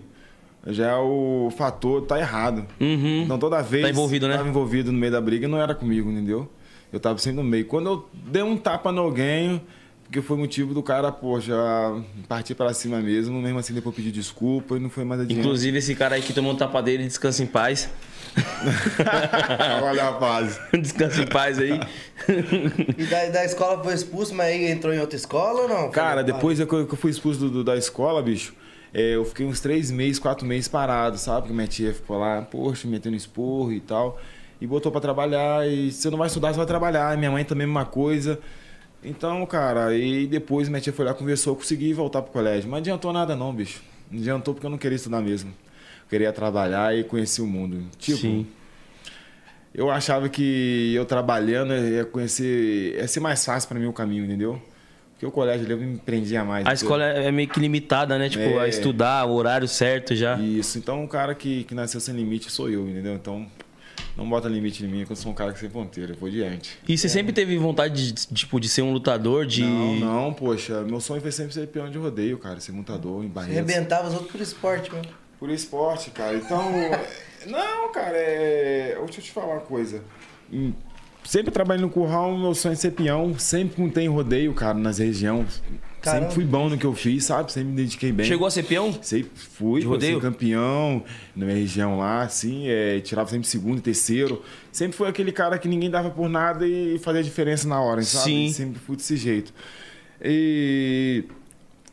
Já 0.69 0.93
é 0.93 0.97
o 0.97 1.49
fator 1.57 2.03
tá 2.03 2.19
errado. 2.19 2.67
Uhum. 2.81 3.23
Então 3.23 3.39
toda 3.39 3.63
vez 3.63 3.85
Tá 3.85 3.91
envolvido, 3.91 4.27
né? 4.27 4.37
tava 4.37 4.49
envolvido 4.49 4.91
no 4.91 4.99
meio 4.99 5.13
da 5.13 5.21
briga 5.21 5.47
e 5.47 5.49
não 5.49 5.61
era 5.61 5.75
comigo, 5.77 6.11
entendeu? 6.11 6.49
Eu 6.93 6.99
tava 6.99 7.19
sempre 7.19 7.37
no 7.37 7.45
meio. 7.45 7.67
Quando 7.67 7.89
eu 7.89 8.09
dei 8.13 8.43
um 8.43 8.57
tapa 8.57 8.91
no 8.91 9.03
alguém, 9.03 9.61
porque 10.07 10.23
foi 10.23 10.37
motivo 10.37 10.73
do 10.73 10.83
cara, 10.83 11.11
pô, 11.13 11.41
já 11.41 12.01
partir 12.29 12.55
pra 12.55 12.73
cima 12.73 13.01
mesmo, 13.01 13.41
mesmo 13.43 13.59
assim 13.59 13.75
depois 13.75 13.95
pedir 13.95 14.13
desculpa 14.13 14.77
e 14.77 14.81
não 14.81 14.89
foi 14.89 15.05
mais 15.05 15.21
adiante. 15.21 15.41
Inclusive, 15.41 15.79
esse 15.79 15.95
cara 15.95 16.15
aí 16.15 16.23
que 16.23 16.33
tomou 16.33 16.53
um 16.53 16.57
tapa 16.57 16.81
dele, 16.83 17.05
descansa 17.05 17.43
em 17.43 17.47
paz. 17.47 17.89
Olha 19.83 20.09
a 20.11 20.19
fase. 20.19 20.61
descansa 20.81 21.23
em 21.23 21.27
paz 21.27 21.59
aí. 21.59 21.81
E 22.99 23.05
da, 23.05 23.27
da 23.31 23.45
escola 23.45 23.83
foi 23.83 23.95
expulso, 23.95 24.35
mas 24.35 24.47
aí 24.49 24.71
entrou 24.71 24.93
em 24.93 24.99
outra 25.01 25.17
escola 25.17 25.63
ou 25.63 25.69
não? 25.69 25.91
Cara, 25.91 26.23
depois 26.23 26.59
que 26.59 26.63
eu 26.65 26.87
que 26.87 26.93
eu 26.95 26.99
fui 26.99 27.11
expulso 27.11 27.41
do- 27.41 27.51
do- 27.51 27.65
da 27.65 27.77
escola, 27.77 28.23
bicho, 28.23 28.55
é, 28.93 29.15
eu 29.17 29.25
fiquei 29.25 29.47
uns 29.47 29.61
três 29.61 29.91
meses, 29.91 30.19
quatro 30.19 30.47
meses 30.47 30.69
parado, 30.69 31.19
sabe? 31.19 31.43
Porque 31.43 31.55
minha 31.55 31.67
tia 31.67 31.93
ficou 31.93 32.19
lá, 32.19 32.43
poxa, 32.43 32.87
metendo 32.89 33.17
esporro 33.17 33.73
e 33.73 33.81
tal. 33.81 34.21
E 34.61 34.67
botou 34.67 34.91
pra 34.91 35.01
trabalhar. 35.01 35.67
E 35.69 35.91
se 35.93 36.03
você 36.03 36.11
não 36.11 36.19
vai 36.19 36.29
estudar, 36.29 36.53
você 36.53 36.57
vai 36.59 36.67
trabalhar. 36.67 37.15
E 37.15 37.19
minha 37.19 37.31
mãe 37.31 37.45
também, 37.45 37.65
a 37.65 37.69
mesma 37.69 37.85
coisa. 37.85 38.39
Então, 39.09 39.45
cara, 39.47 39.87
aí 39.87 40.27
depois 40.27 40.69
minha 40.69 40.81
tia 40.81 40.93
foi 40.93 41.05
lá, 41.05 41.15
conversou, 41.15 41.53
eu 41.53 41.57
consegui 41.57 41.93
voltar 41.93 42.23
pro 42.23 42.33
colégio. 42.33 42.65
Mas 42.65 42.71
não 42.73 42.79
adiantou 42.79 43.13
nada 43.13 43.37
não, 43.37 43.55
bicho. 43.55 43.81
Não 44.11 44.19
adiantou 44.21 44.53
porque 44.53 44.67
eu 44.67 44.71
não 44.71 44.79
queria 44.79 44.97
estudar 44.97 45.21
mesmo. 45.21 45.51
Eu 45.51 46.09
queria 46.11 46.33
trabalhar 46.33 46.97
e 46.97 47.05
conhecer 47.05 47.41
o 47.43 47.47
mundo. 47.47 47.83
Tipo, 47.99 48.19
Sim. 48.19 48.47
eu 49.75 49.91
achava 49.91 50.29
que 50.29 50.93
eu 50.95 51.05
trabalhando 51.05 51.73
ia 51.75 52.05
conhecer. 52.05 52.97
ia 52.97 53.07
ser 53.09 53.21
mais 53.21 53.45
fácil 53.45 53.69
pra 53.69 53.79
mim 53.79 53.87
o 53.87 53.93
caminho, 53.93 54.25
entendeu? 54.25 54.61
Porque 55.13 55.25
o 55.25 55.31
colégio 55.31 55.65
ali 55.65 55.73
eu 55.73 55.79
me 55.79 55.97
prendia 55.99 56.45
mais. 56.45 56.67
A 56.67 56.75
escola 56.75 57.05
é 57.05 57.31
meio 57.33 57.49
que 57.49 57.59
limitada, 57.59 58.19
né? 58.19 58.29
Tipo, 58.29 58.59
a 58.59 58.67
É. 58.67 58.69
estudar, 58.69 59.25
o 59.27 59.33
horário 59.35 59.67
certo 59.67 60.15
já. 60.15 60.37
Isso, 60.39 60.77
então 60.79 61.03
um 61.03 61.07
cara 61.07 61.35
que, 61.35 61.65
que 61.65 61.75
nasceu 61.75 62.01
sem 62.01 62.15
limite 62.15 62.51
sou 62.51 62.69
eu, 62.69 62.87
entendeu? 62.89 63.15
Então 63.15 63.47
não 64.17 64.29
bota 64.29 64.49
limite 64.49 64.85
em 64.85 64.89
mim, 64.89 65.05
que 65.05 65.13
eu 65.13 65.17
sou 65.17 65.33
um 65.33 65.35
cara 65.35 65.53
que 65.53 65.59
sem 65.59 65.69
ponteira, 65.69 66.13
eu 66.13 66.17
vou 66.17 66.31
diante. 66.31 66.79
E 66.89 66.97
você 66.97 67.09
sempre 67.09 67.33
teve 67.33 67.57
vontade 67.59 68.13
de, 68.13 68.27
tipo, 68.35 68.59
de 68.61 68.69
ser 68.69 68.83
um 68.83 68.93
lutador, 68.93 69.47
de. 69.47 69.63
Não, 69.63 69.97
não, 69.97 70.33
poxa, 70.35 70.83
meu 70.83 71.01
sonho 71.01 71.21
foi 71.21 71.33
sempre 71.33 71.53
ser 71.53 71.67
peão 71.69 71.91
de 71.91 71.99
rodeio, 71.99 72.39
cara, 72.39 72.61
ser 72.61 72.73
montador 72.73 73.23
em 73.23 73.29
Você 73.29 73.35
Barretos. 73.35 73.57
arrebentava 73.57 74.09
os 74.09 74.15
outros 74.15 74.33
por 74.33 74.41
esporte, 74.41 74.93
mano. 74.93 75.09
Por 75.39 75.51
esporte, 75.51 76.11
cara. 76.11 76.37
Então, 76.37 76.63
não, 77.47 77.93
cara, 77.93 78.17
é... 78.17 78.97
deixa 79.05 79.21
eu 79.21 79.25
te 79.25 79.33
falar 79.33 79.55
uma 79.55 79.61
coisa. 79.61 80.03
Hum, 80.53 80.73
Sempre 81.27 81.51
trabalhei 81.51 81.83
no 81.83 81.91
curral, 81.91 82.39
meu 82.39 82.55
sonho 82.55 82.75
é 82.75 82.77
ser 82.77 82.93
peão. 82.93 83.37
Sempre 83.37 83.83
montei 83.83 84.05
em 84.05 84.09
rodeio, 84.09 84.55
cara, 84.55 84.75
nas 84.75 84.99
regiões. 84.99 85.61
Caramba. 86.07 86.31
Sempre 86.31 86.35
fui 86.35 86.45
bom 86.45 86.69
no 86.69 86.79
que 86.79 86.85
eu 86.87 86.95
fiz, 86.95 87.25
sabe? 87.25 87.53
Sempre 87.53 87.71
me 87.71 87.77
dediquei 87.77 88.13
bem. 88.13 88.27
Chegou 88.27 88.47
a 88.47 88.51
ser 88.51 88.63
peão? 88.63 88.97
Sempre 89.03 89.31
fui, 89.35 89.81
De 89.81 89.87
pô, 89.87 89.93
rodeio? 89.93 90.19
assim, 90.19 90.27
campeão 90.27 91.05
na 91.35 91.45
minha 91.47 91.59
região 91.59 91.99
lá, 91.99 92.23
assim, 92.23 92.69
é, 92.69 93.01
tirava 93.01 93.29
sempre 93.29 93.47
segundo 93.47 93.79
e 93.79 93.81
terceiro. 93.83 94.43
Sempre 94.73 94.97
foi 94.97 95.09
aquele 95.09 95.33
cara 95.33 95.59
que 95.59 95.69
ninguém 95.69 95.91
dava 95.91 96.11
por 96.11 96.29
nada 96.29 96.67
e 96.67 96.99
fazia 96.99 97.23
diferença 97.23 97.69
na 97.69 97.81
hora, 97.81 98.03
sabe? 98.03 98.25
Sim. 98.25 98.53
Sempre 98.53 98.79
fui 98.79 98.97
desse 98.97 99.17
jeito. 99.17 99.53
E 100.23 101.25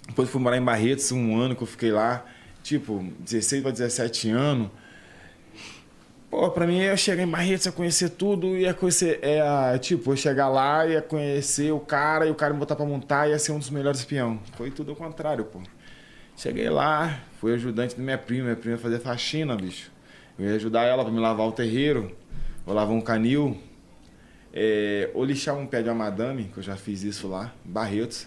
depois 0.07 0.29
fui 0.29 0.41
morar 0.41 0.57
em 0.57 0.63
Barretos 0.63 1.11
um 1.11 1.37
ano 1.37 1.55
que 1.55 1.63
eu 1.63 1.67
fiquei 1.67 1.91
lá, 1.91 2.25
tipo, 2.61 3.05
16 3.19 3.61
para 3.61 3.71
17 3.71 4.29
anos. 4.29 4.69
Pô, 6.33 6.49
pra 6.49 6.65
mim, 6.65 6.79
eu 6.79 6.97
chegar 6.97 7.21
em 7.21 7.27
Barretos, 7.27 7.67
ia 7.67 7.71
conhecer 7.71 8.09
tudo, 8.09 8.57
ia 8.57 8.73
conhecer, 8.73 9.19
é, 9.21 9.77
tipo, 9.77 10.11
eu 10.11 10.17
chegar 10.17 10.49
lá, 10.49 10.83
ia 10.87 10.99
conhecer 10.99 11.71
o 11.71 11.79
cara, 11.79 12.25
e 12.25 12.31
o 12.31 12.33
cara 12.33 12.55
me 12.55 12.59
botar 12.59 12.75
pra 12.75 12.83
montar, 12.87 13.29
ia 13.29 13.37
ser 13.37 13.51
um 13.51 13.59
dos 13.59 13.69
melhores 13.69 13.99
espião. 13.99 14.39
Foi 14.57 14.71
tudo 14.71 14.89
ao 14.89 14.95
contrário, 14.95 15.45
pô. 15.45 15.61
Cheguei 16.35 16.67
lá, 16.71 17.19
fui 17.39 17.53
ajudante 17.53 17.95
da 17.95 18.01
minha 18.01 18.17
prima, 18.17 18.45
minha 18.45 18.55
prima 18.55 18.75
ia 18.75 18.81
fazer 18.81 18.97
faxina, 18.97 19.55
bicho. 19.55 19.91
Eu 20.39 20.47
ia 20.47 20.55
ajudar 20.55 20.85
ela 20.85 21.03
pra 21.03 21.13
me 21.13 21.19
lavar 21.19 21.45
o 21.45 21.51
terreiro, 21.51 22.11
ou 22.65 22.73
lavar 22.73 22.95
um 22.95 23.01
canil, 23.01 23.55
é, 24.51 25.11
ou 25.13 25.23
lixar 25.23 25.55
um 25.55 25.67
pé 25.67 25.83
de 25.83 25.89
uma 25.89 25.95
madame, 25.95 26.45
que 26.45 26.57
eu 26.57 26.63
já 26.63 26.75
fiz 26.75 27.03
isso 27.03 27.27
lá, 27.27 27.53
em 27.63 27.71
Barretos. 27.71 28.25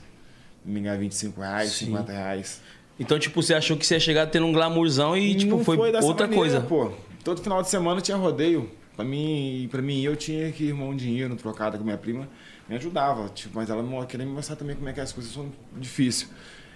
Me 0.64 0.80
ganhar 0.80 0.96
25 0.96 1.40
reais, 1.40 1.70
Sim. 1.72 1.86
50 1.86 2.12
reais. 2.12 2.62
Então, 3.00 3.18
tipo, 3.18 3.42
você 3.42 3.52
achou 3.52 3.76
que 3.76 3.84
você 3.84 3.94
ia 3.94 4.00
chegar 4.00 4.26
tendo 4.28 4.46
um 4.46 4.52
glamourzão 4.52 5.16
e, 5.16 5.34
tipo, 5.34 5.56
Não 5.56 5.64
foi, 5.64 5.90
dessa 5.90 6.06
outra 6.06 6.28
maneira, 6.28 6.60
coisa. 6.60 6.60
Pô. 6.60 6.92
Todo 7.26 7.42
final 7.42 7.60
de 7.60 7.68
semana 7.68 8.00
tinha 8.00 8.16
rodeio. 8.16 8.70
Pra 8.94 9.04
mim, 9.04 9.66
pra 9.68 9.82
mim, 9.82 10.00
eu 10.00 10.14
tinha 10.14 10.52
que 10.52 10.70
arrumar 10.70 10.84
um 10.86 10.94
dinheiro 10.96 11.34
trocado 11.34 11.76
com 11.76 11.82
minha 11.82 11.98
prima. 11.98 12.28
Me 12.68 12.76
ajudava, 12.76 13.28
tipo, 13.30 13.50
mas 13.58 13.68
ela 13.68 13.82
mo- 13.82 14.06
queria 14.06 14.24
me 14.24 14.30
mostrar 14.30 14.54
também 14.54 14.76
como 14.76 14.88
é 14.88 14.92
que 14.92 15.00
as 15.00 15.10
coisas 15.12 15.32
são 15.32 15.50
difíceis. 15.76 16.30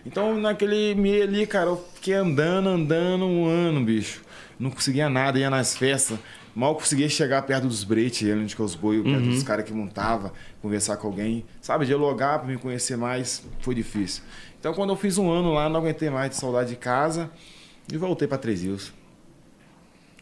Então, 0.04 0.40
naquele 0.40 0.92
meio 0.96 1.22
ali, 1.22 1.46
cara, 1.46 1.68
eu 1.70 1.76
fiquei 1.94 2.14
andando, 2.14 2.68
andando 2.68 3.24
um 3.26 3.46
ano, 3.46 3.80
bicho. 3.84 4.22
Não 4.58 4.72
conseguia 4.72 5.08
nada, 5.08 5.38
ia 5.38 5.48
nas 5.48 5.76
festas. 5.76 6.18
Mal 6.52 6.74
conseguia 6.74 7.08
chegar 7.08 7.40
perto 7.42 7.68
dos 7.68 7.84
bretes, 7.84 8.28
onde 8.34 8.56
que 8.56 8.60
os 8.60 8.74
boi, 8.74 9.00
perto 9.04 9.26
dos 9.26 9.44
caras 9.44 9.64
que 9.64 9.72
montava, 9.72 10.32
conversar 10.60 10.96
com 10.96 11.06
alguém. 11.06 11.44
Sabe, 11.60 11.86
dialogar 11.86 12.40
pra 12.40 12.48
me 12.48 12.58
conhecer 12.58 12.96
mais, 12.96 13.46
foi 13.60 13.72
difícil. 13.76 14.24
Então, 14.58 14.74
quando 14.74 14.90
eu 14.90 14.96
fiz 14.96 15.16
um 15.16 15.30
ano 15.30 15.52
lá, 15.54 15.68
não 15.68 15.78
aguentei 15.78 16.10
mais 16.10 16.30
de 16.30 16.36
saudade 16.36 16.70
de 16.70 16.76
casa 16.76 17.30
e 17.90 17.96
voltei 17.96 18.26
pra 18.26 18.36
Três 18.36 18.62
Rios. 18.64 18.92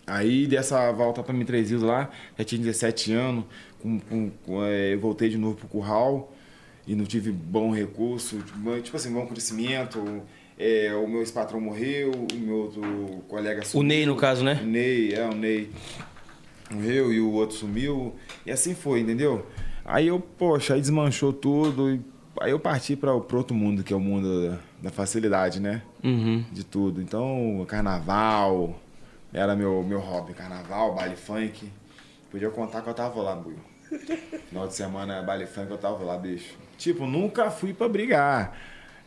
Aí, 0.09 0.47
dessa 0.47 0.91
volta 0.93 1.23
pra 1.23 1.35
mim, 1.35 1.45
Três 1.45 1.71
Rios 1.71 1.83
lá, 1.83 2.11
já 2.39 2.45
tinha 2.45 2.61
17 2.61 3.13
anos, 3.13 3.45
com, 3.81 3.99
com- 4.01 4.31
com, 4.45 4.65
eh, 4.65 4.95
eu 4.95 5.01
voltei 5.01 5.29
de 5.29 5.37
novo 5.39 5.57
pro 5.57 5.69
curral 5.69 6.33
e 6.87 6.95
não 6.95 7.05
tive 7.05 7.31
bom 7.31 7.71
recurso, 7.73 8.39
tipo 8.39 8.81
tipo 8.81 8.97
assim, 8.97 9.13
bom 9.13 9.27
crescimento. 9.27 10.23
Eh, 10.59 10.93
o 10.95 11.07
meu 11.07 11.21
ex-patrão 11.21 11.61
morreu, 11.61 12.11
o 12.11 12.35
meu 12.37 12.57
outro 12.57 12.83
colega 13.29 13.63
O 13.75 13.83
Ney, 13.83 14.07
no 14.07 14.17
caso, 14.17 14.41
O 14.43 14.45
né? 14.45 14.61
Ney, 14.65 15.13
é, 15.15 15.25
o 15.29 15.35
Ney 15.35 15.71
morreu 16.71 17.13
e 17.13 17.21
o 17.21 17.31
outro 17.33 17.57
sumiu. 17.57 18.15
E 18.45 18.51
assim 18.51 18.75
foi, 18.75 19.01
entendeu? 19.01 19.47
Aí 19.85 20.09
eu, 20.09 20.19
poxa, 20.21 20.75
aí 20.75 20.81
desmanchou 20.81 21.33
tudo. 21.33 21.91
E 21.93 22.01
aí 22.41 22.51
eu 22.51 22.59
parti 22.59 22.97
para 22.97 23.15
o 23.15 23.25
outro 23.33 23.55
mundo, 23.55 23.83
que 23.85 23.93
é 23.93 23.97
o 23.97 24.01
mundo 24.01 24.49
da, 24.49 24.59
da 24.85 24.91
facilidade, 24.91 25.61
né? 25.61 25.83
Uhum. 26.03 26.45
De 26.53 26.65
tudo. 26.65 27.01
Então, 27.01 27.65
carnaval 27.69 28.79
era 29.33 29.55
meu, 29.55 29.83
meu 29.83 30.01
hobby. 30.01 30.35
Carnaval, 30.35 30.95
baile 30.95 31.17
funk. 31.17 31.71
Podia 32.31 32.51
contar 32.51 32.83
que 32.83 32.89
eu 32.89 32.95
tava 32.95 33.21
lá, 33.23 33.35
Buio. 33.35 33.59
Final 34.49 34.69
de 34.69 34.75
semana, 34.75 35.23
baile 35.23 35.47
funk, 35.47 35.71
eu 35.71 35.79
tava 35.79 36.05
lá, 36.05 36.17
bicho. 36.17 36.55
Tipo, 36.77 37.07
nunca 37.07 37.51
fui 37.51 37.73
pra 37.73 37.89
brigar. 37.89 38.57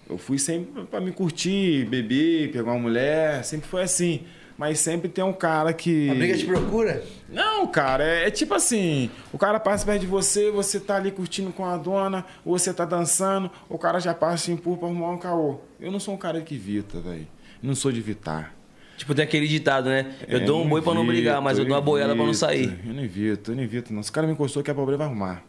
Eu 0.10 0.18
fui 0.18 0.38
sempre 0.38 0.86
pra 0.86 1.00
me 1.00 1.12
curtir, 1.12 1.86
beber, 1.86 2.52
pegar 2.52 2.72
uma 2.72 2.80
mulher. 2.80 3.44
Sempre 3.44 3.68
foi 3.68 3.84
assim. 3.84 4.26
Mas 4.58 4.80
sempre 4.80 5.10
tem 5.10 5.24
um 5.24 5.34
cara 5.34 5.74
que. 5.74 6.10
A 6.10 6.14
briga 6.14 6.38
te 6.38 6.46
procura? 6.46 7.04
Não, 7.28 7.66
cara, 7.66 8.04
é, 8.04 8.28
é 8.28 8.30
tipo 8.32 8.54
assim, 8.54 9.10
o 9.34 9.38
cara 9.38 9.60
passa 9.60 9.84
perto 9.84 10.02
de 10.02 10.06
você, 10.06 10.52
você 10.52 10.80
tá 10.80 10.98
ali 10.98 11.10
curtindo 11.10 11.52
com 11.52 11.66
a 11.66 11.78
dona, 11.78 12.26
ou 12.46 12.60
você 12.60 12.72
tá 12.72 12.86
dançando, 12.86 13.50
o 13.68 13.78
cara 13.78 14.00
já 14.00 14.14
passa 14.14 14.44
e 14.44 14.46
te 14.46 14.52
empurra 14.52 14.78
pra 14.78 14.88
arrumar 14.88 15.10
um 15.12 15.18
caô. 15.18 15.62
Eu 15.80 15.92
não 15.92 16.00
sou 16.00 16.14
um 16.14 16.18
cara 16.18 16.42
que 16.42 16.54
evita, 16.54 17.00
velho. 17.00 17.28
Não 17.64 17.74
sou 17.74 17.92
de 17.92 18.00
evitar. 18.00 18.54
Tipo, 19.02 19.16
tem 19.16 19.24
aquele 19.26 19.48
ditado, 19.48 19.90
né? 19.90 20.14
Eu 20.28 20.38
É, 20.38 20.46
dou 20.46 20.64
um 20.64 20.70
boi 20.70 20.80
pra 20.80 20.94
não 20.94 21.04
brigar, 21.04 21.42
mas 21.42 21.58
eu 21.58 21.66
dou 21.66 21.74
uma 21.74 21.82
boiada 21.82 22.16
pra 22.16 22.24
não 22.24 22.36
sair. 22.36 22.80
Eu 22.86 22.94
não 22.94 23.04
evito, 23.04 23.50
eu 23.52 23.56
não 23.56 23.64
evito, 23.64 23.92
não. 23.92 24.04
Se 24.04 24.12
o 24.12 24.14
cara 24.14 24.28
me 24.28 24.34
encostou, 24.34 24.62
que 24.62 24.70
é 24.70 24.74
problema, 24.76 25.00
vai 25.00 25.08
arrumar. 25.08 25.44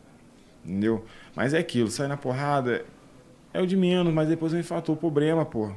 Entendeu? 0.64 1.04
Mas 1.36 1.52
é 1.52 1.58
aquilo, 1.58 1.90
sair 1.90 2.08
na 2.08 2.16
porrada 2.16 2.82
é 3.52 3.60
o 3.60 3.66
de 3.66 3.76
menos, 3.76 4.10
mas 4.10 4.26
depois 4.26 4.52
vem 4.54 4.62
fator 4.62 4.96
problema, 4.96 5.44
pô. 5.44 5.70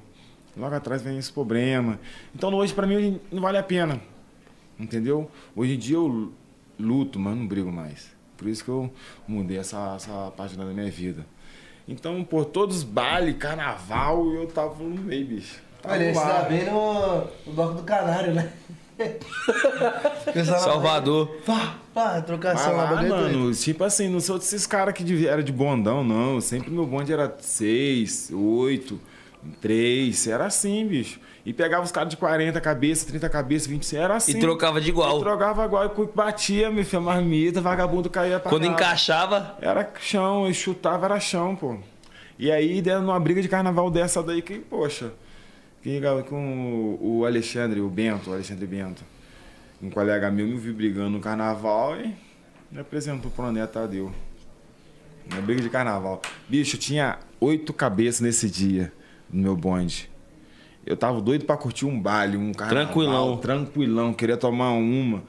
Logo 0.56 0.74
atrás 0.74 1.02
vem 1.02 1.18
esse 1.18 1.34
problema. 1.34 2.00
Então 2.34 2.54
hoje, 2.54 2.74
pra 2.74 2.88
mim, 2.88 3.20
não 3.30 3.42
vale 3.42 3.58
a 3.58 3.64
pena. 3.64 4.00
Entendeu? 4.80 5.30
Hoje 5.54 5.74
em 5.74 5.78
dia 5.78 5.98
eu 5.98 6.32
luto, 6.80 7.20
mas 7.20 7.36
não 7.36 7.46
brigo 7.46 7.70
mais. 7.74 8.16
Por 8.38 8.48
isso 8.48 8.64
que 8.64 8.70
eu 8.70 8.90
mudei 9.28 9.58
essa, 9.58 9.96
essa 9.98 10.32
página 10.38 10.64
da 10.66 10.72
minha 10.72 10.90
vida. 10.90 11.26
Então, 11.86 12.24
por 12.24 12.46
todos 12.46 12.78
os 12.78 12.84
bailes, 12.84 13.36
carnaval, 13.38 14.32
eu 14.32 14.48
tava 14.48 14.82
no 14.82 15.02
meio, 15.02 15.26
bicho. 15.28 15.62
Olha, 15.88 16.04
ele 16.04 16.14
se 16.14 16.26
dá 16.26 16.42
bem 16.44 16.66
no, 16.66 17.22
no 17.46 17.54
bloco 17.54 17.74
do 17.76 17.84
canário, 17.84 18.34
né? 18.34 18.52
Salvador. 20.60 21.28
Pá, 21.46 21.76
pá, 21.94 22.22
trocação 22.22 22.76
lá, 22.76 22.92
lá, 22.92 23.04
mano, 23.04 23.54
tipo 23.54 23.84
assim, 23.84 24.08
não 24.10 24.20
sou 24.20 24.38
desses 24.38 24.66
caras 24.66 24.94
que 24.94 25.04
de- 25.04 25.28
era 25.28 25.44
de 25.44 25.52
bondão, 25.52 26.04
não. 26.04 26.40
Sempre 26.42 26.70
meu 26.72 26.86
bonde 26.86 27.12
era 27.12 27.34
seis, 27.40 28.32
oito, 28.34 29.00
três. 29.62 30.28
Era 30.28 30.46
assim, 30.46 30.86
bicho. 30.88 31.20
E 31.46 31.54
pegava 31.54 31.84
os 31.84 31.92
caras 31.92 32.10
de 32.10 32.18
40 32.18 32.60
cabeças, 32.60 33.06
30 33.06 33.30
cabeças, 33.30 33.68
20, 33.68 33.96
era 33.96 34.16
assim. 34.16 34.32
E 34.32 34.40
trocava 34.40 34.82
de 34.82 34.90
igual. 34.90 35.18
E 35.18 35.22
trocava 35.22 35.66
igual, 35.66 35.86
e 35.86 36.16
batia, 36.16 36.72
me 36.72 36.84
filho, 36.84 37.04
marmita, 37.04 37.62
vagabundo 37.62 38.10
caía 38.10 38.40
pra 38.40 38.50
Quando 38.50 38.64
cá. 38.66 38.72
encaixava, 38.72 39.56
Era 39.62 39.88
chão, 40.00 40.50
e 40.50 40.54
chutava 40.54 41.06
era 41.06 41.20
chão, 41.20 41.56
pô. 41.56 41.76
E 42.40 42.52
aí, 42.52 42.82
dentro 42.82 43.02
numa 43.04 43.20
briga 43.20 43.42
de 43.42 43.48
carnaval 43.48 43.92
dessa 43.92 44.24
daí, 44.24 44.42
que, 44.42 44.58
poxa, 44.58 45.12
que 45.86 46.24
com 46.28 46.98
o 47.00 47.26
Alexandre, 47.26 47.80
o 47.80 47.88
Bento, 47.88 48.32
o 48.32 48.34
Alexandre 48.34 48.66
Bento, 48.66 49.04
um 49.80 49.88
colega 49.92 50.32
meu 50.32 50.48
me 50.48 50.58
viu 50.58 50.74
brigando 50.74 51.12
no 51.12 51.20
carnaval 51.20 51.96
e 51.96 52.12
me 52.72 52.80
apresentou 52.80 53.30
pro 53.30 53.52
Neto 53.52 53.74
Tadeu. 53.74 54.12
Na 55.30 55.40
briga 55.42 55.62
de 55.62 55.70
carnaval. 55.70 56.24
Bicho, 56.50 56.76
tinha 56.76 57.20
oito 57.40 57.72
cabeças 57.72 58.20
nesse 58.20 58.50
dia 58.50 58.92
no 59.32 59.44
meu 59.44 59.56
bonde. 59.56 60.10
Eu 60.84 60.98
tava 60.98 61.22
doido 61.22 61.46
pra 61.46 61.56
curtir 61.56 61.86
um 61.86 62.02
baile, 62.02 62.36
um 62.36 62.52
carnaval. 62.52 62.86
Tranquilão. 62.86 63.38
Tranquilão, 63.38 64.12
queria 64.12 64.38
tomar 64.38 64.72
uma. 64.72 65.24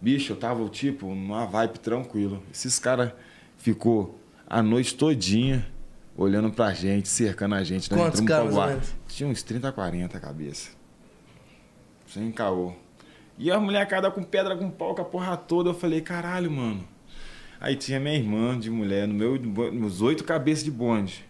Bicho, 0.00 0.32
eu 0.32 0.36
tava, 0.36 0.68
tipo, 0.68 1.06
numa 1.06 1.46
vibe 1.46 1.78
tranquilo. 1.78 2.42
Esses 2.52 2.80
caras 2.80 3.12
ficou 3.58 4.18
a 4.44 4.60
noite 4.60 4.92
todinha 4.96 5.64
olhando 6.20 6.50
pra 6.50 6.74
gente, 6.74 7.08
cercando 7.08 7.54
a 7.54 7.64
gente. 7.64 7.90
nós 7.90 8.00
Quantos 8.00 8.20
menos? 8.20 8.94
Tinha 9.08 9.28
uns 9.28 9.42
30, 9.42 9.72
40 9.72 10.20
cabeça. 10.20 10.70
Sem 12.06 12.30
caô. 12.30 12.74
E 13.38 13.50
a 13.50 13.58
molecada 13.58 14.10
com 14.10 14.22
pedra, 14.22 14.54
com 14.54 14.70
pau, 14.70 14.94
com 14.94 15.00
a 15.00 15.04
porra 15.04 15.36
toda. 15.36 15.70
Eu 15.70 15.74
falei, 15.74 16.02
caralho, 16.02 16.50
mano. 16.50 16.86
Aí 17.58 17.74
tinha 17.74 17.98
minha 17.98 18.14
irmã 18.14 18.58
de 18.58 18.70
mulher, 18.70 19.08
no 19.08 19.14
meu, 19.14 19.38
nos 19.72 20.02
oito 20.02 20.22
cabeças 20.24 20.62
de 20.64 20.70
bonde. 20.70 21.24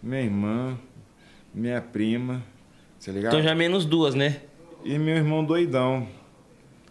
Minha 0.00 0.22
irmã, 0.22 0.78
minha 1.52 1.80
prima, 1.80 2.42
tá 3.04 3.10
ligado? 3.10 3.34
então 3.34 3.42
já 3.42 3.54
menos 3.54 3.84
duas, 3.84 4.14
né? 4.14 4.42
E 4.84 4.98
meu 4.98 5.16
irmão 5.16 5.44
doidão. 5.44 6.06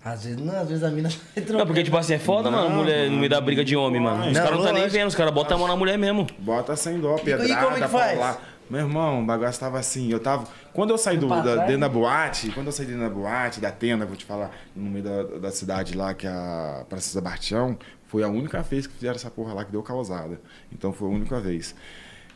Às 0.05 0.24
vezes 0.24 0.39
não, 0.39 0.55
às 0.55 0.69
vezes 0.69 0.83
a 0.83 0.91
mina 0.91 1.09
sai 1.09 1.19
trocando. 1.33 1.57
Não, 1.57 1.65
porque, 1.65 1.81
tipo 1.81 1.97
assim, 1.97 2.13
é 2.13 2.19
foda, 2.19 2.51
Não, 2.51 2.69
mano, 2.69 2.75
mulher 2.75 3.09
no 3.09 3.17
meio 3.17 3.29
da 3.29 3.41
briga 3.41 3.65
de 3.65 3.75
homem, 3.75 4.00
mano. 4.00 4.27
Os 4.27 4.33
Não, 4.33 4.43
caras 4.43 4.57
não 4.59 4.65
tá 4.65 4.71
nem 4.71 4.88
vendo, 4.88 5.07
os 5.07 5.15
caras 5.15 5.33
botam 5.33 5.57
a 5.57 5.59
mão 5.59 5.67
na 5.67 5.75
mulher 5.75 5.97
mesmo. 5.97 6.27
Bota 6.38 6.75
sem 6.75 7.00
dó, 7.00 7.15
e 7.17 7.21
pedrada, 7.21 7.65
como 7.65 7.75
é 7.75 7.81
que 7.81 7.88
faz? 7.88 8.19
lá. 8.19 8.38
Meu 8.69 8.81
irmão, 8.81 9.24
o 9.24 9.25
bagulho 9.25 9.51
tava 9.53 9.79
assim, 9.79 10.12
eu 10.12 10.19
tava... 10.19 10.47
Quando 10.74 10.91
eu 10.91 10.97
saí 10.97 11.17
do, 11.17 11.27
da, 11.27 11.65
dentro 11.65 11.81
da 11.81 11.89
boate, 11.89 12.51
quando 12.51 12.67
eu 12.67 12.71
saí 12.71 12.85
dentro 12.85 13.01
da 13.01 13.09
boate, 13.09 13.59
da 13.59 13.71
tenda, 13.71 14.05
vou 14.05 14.15
te 14.15 14.25
falar, 14.25 14.51
no 14.75 14.89
meio 14.89 15.03
da, 15.03 15.24
da 15.39 15.51
cidade 15.51 15.95
lá, 15.95 16.13
que 16.13 16.25
é 16.25 16.31
a 16.31 16.83
Praça 16.88 17.19
Bartião, 17.21 17.77
foi 18.07 18.24
a 18.24 18.27
única 18.27 18.62
vez 18.62 18.88
que 18.88 18.93
fizeram 18.93 19.15
essa 19.15 19.29
porra 19.29 19.53
lá 19.53 19.65
que 19.65 19.71
deu 19.71 19.83
causada. 19.83 20.39
Então 20.71 20.91
foi 20.93 21.07
a 21.07 21.12
única 21.12 21.39
vez. 21.39 21.75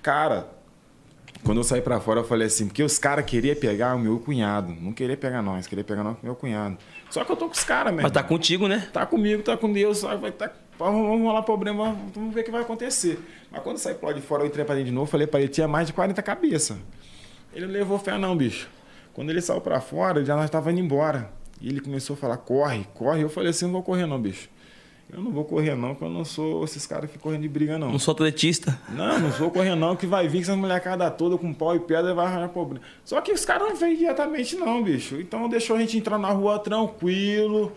Cara, 0.03 0.47
quando 1.43 1.59
eu 1.59 1.63
saí 1.63 1.81
pra 1.81 1.99
fora, 1.99 2.19
eu 2.19 2.23
falei 2.23 2.47
assim, 2.47 2.67
porque 2.67 2.83
os 2.83 2.99
caras 2.99 3.25
queriam 3.25 3.55
pegar 3.55 3.95
o 3.95 3.99
meu 3.99 4.19
cunhado. 4.19 4.75
Não 4.79 4.91
queria 4.91 5.17
pegar 5.17 5.41
nós, 5.41 5.67
queria 5.67 5.83
pegar 5.83 6.03
nós 6.03 6.15
com 6.15 6.23
o 6.23 6.25
meu 6.25 6.35
cunhado. 6.35 6.77
Só 7.09 7.23
que 7.23 7.31
eu 7.31 7.35
tô 7.35 7.45
com 7.45 7.53
os 7.53 7.63
caras, 7.63 7.91
mesmo. 7.91 8.03
Mas 8.03 8.11
tá 8.11 8.21
contigo, 8.21 8.67
né? 8.67 8.87
Tá 8.93 9.05
comigo, 9.05 9.41
tá 9.41 9.57
com 9.57 9.71
Deus, 9.71 10.01
vai 10.01 10.31
tá, 10.31 10.51
vamos, 10.77 11.07
vamos 11.07 11.27
rolar 11.27 11.41
problema, 11.41 11.95
vamos 12.13 12.33
ver 12.33 12.41
o 12.41 12.43
que 12.43 12.51
vai 12.51 12.61
acontecer. 12.61 13.19
Mas 13.51 13.61
quando 13.63 13.77
eu 13.77 13.81
saí 13.81 13.95
pro 13.95 14.07
lado 14.07 14.19
de 14.19 14.25
fora, 14.25 14.43
eu 14.43 14.47
entrei 14.47 14.63
pra 14.63 14.75
dentro 14.75 14.89
de 14.89 14.95
novo, 14.95 15.09
falei 15.09 15.25
pra 15.25 15.39
ele, 15.39 15.49
tinha 15.49 15.67
mais 15.67 15.87
de 15.87 15.93
40 15.93 16.21
cabeças. 16.21 16.77
Ele 17.53 17.65
não 17.65 17.73
levou 17.73 17.97
fé 17.97 18.17
não, 18.17 18.35
bicho. 18.35 18.69
Quando 19.13 19.31
ele 19.31 19.41
saiu 19.41 19.59
pra 19.59 19.81
fora, 19.81 20.23
já 20.23 20.35
nós 20.35 20.49
tava 20.49 20.71
indo 20.71 20.79
embora. 20.79 21.31
E 21.59 21.67
ele 21.67 21.81
começou 21.81 22.13
a 22.13 22.17
falar, 22.17 22.37
corre, 22.37 22.85
corre. 22.93 23.21
Eu 23.21 23.29
falei 23.29 23.49
assim, 23.49 23.65
não 23.65 23.73
vou 23.73 23.83
correr 23.83 24.05
não, 24.05 24.21
bicho. 24.21 24.49
Eu 25.11 25.21
não 25.21 25.31
vou 25.31 25.43
correr 25.43 25.75
não, 25.75 25.89
porque 25.89 26.03
eu 26.05 26.09
não 26.09 26.23
sou 26.23 26.63
esses 26.63 26.85
caras 26.85 27.09
que 27.09 27.17
correm 27.17 27.41
de 27.41 27.49
briga 27.49 27.77
não. 27.77 27.91
Não 27.91 27.99
sou 27.99 28.11
atletista. 28.11 28.79
Não, 28.89 29.19
não 29.19 29.29
vou 29.31 29.49
correr 29.49 29.75
não, 29.75 29.95
que 29.95 30.05
vai 30.05 30.27
vir 30.27 30.37
com 30.37 30.43
essas 30.43 30.55
molecadas 30.55 31.13
todas 31.17 31.39
com 31.39 31.53
pau 31.53 31.75
e 31.75 31.79
pedra 31.79 32.11
e 32.11 32.13
vai 32.13 32.25
arranjar 32.27 32.49
problema. 32.49 32.85
Só 33.03 33.19
que 33.19 33.31
os 33.31 33.43
caras 33.43 33.69
não 33.69 33.75
veio 33.75 33.97
diretamente 33.97 34.55
não, 34.55 34.83
bicho. 34.83 35.19
Então 35.19 35.49
deixou 35.49 35.75
a 35.75 35.79
gente 35.79 35.97
entrar 35.97 36.19
na 36.19 36.29
rua 36.29 36.59
tranquilo. 36.59 37.71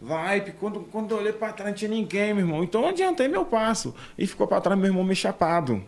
Vai, 0.00 0.42
quando, 0.60 0.80
quando 0.80 1.12
eu 1.12 1.18
olhei 1.18 1.32
pra 1.32 1.52
trás 1.52 1.70
não 1.70 1.76
tinha 1.76 1.90
ninguém, 1.90 2.34
meu 2.34 2.44
irmão. 2.44 2.62
Então 2.62 2.82
eu 2.82 2.88
adiantei 2.88 3.28
meu 3.28 3.46
passo. 3.46 3.94
E 4.18 4.26
ficou 4.26 4.46
pra 4.46 4.60
trás 4.60 4.78
meu 4.78 4.88
irmão 4.88 5.02
meio 5.02 5.16
chapado. 5.16 5.82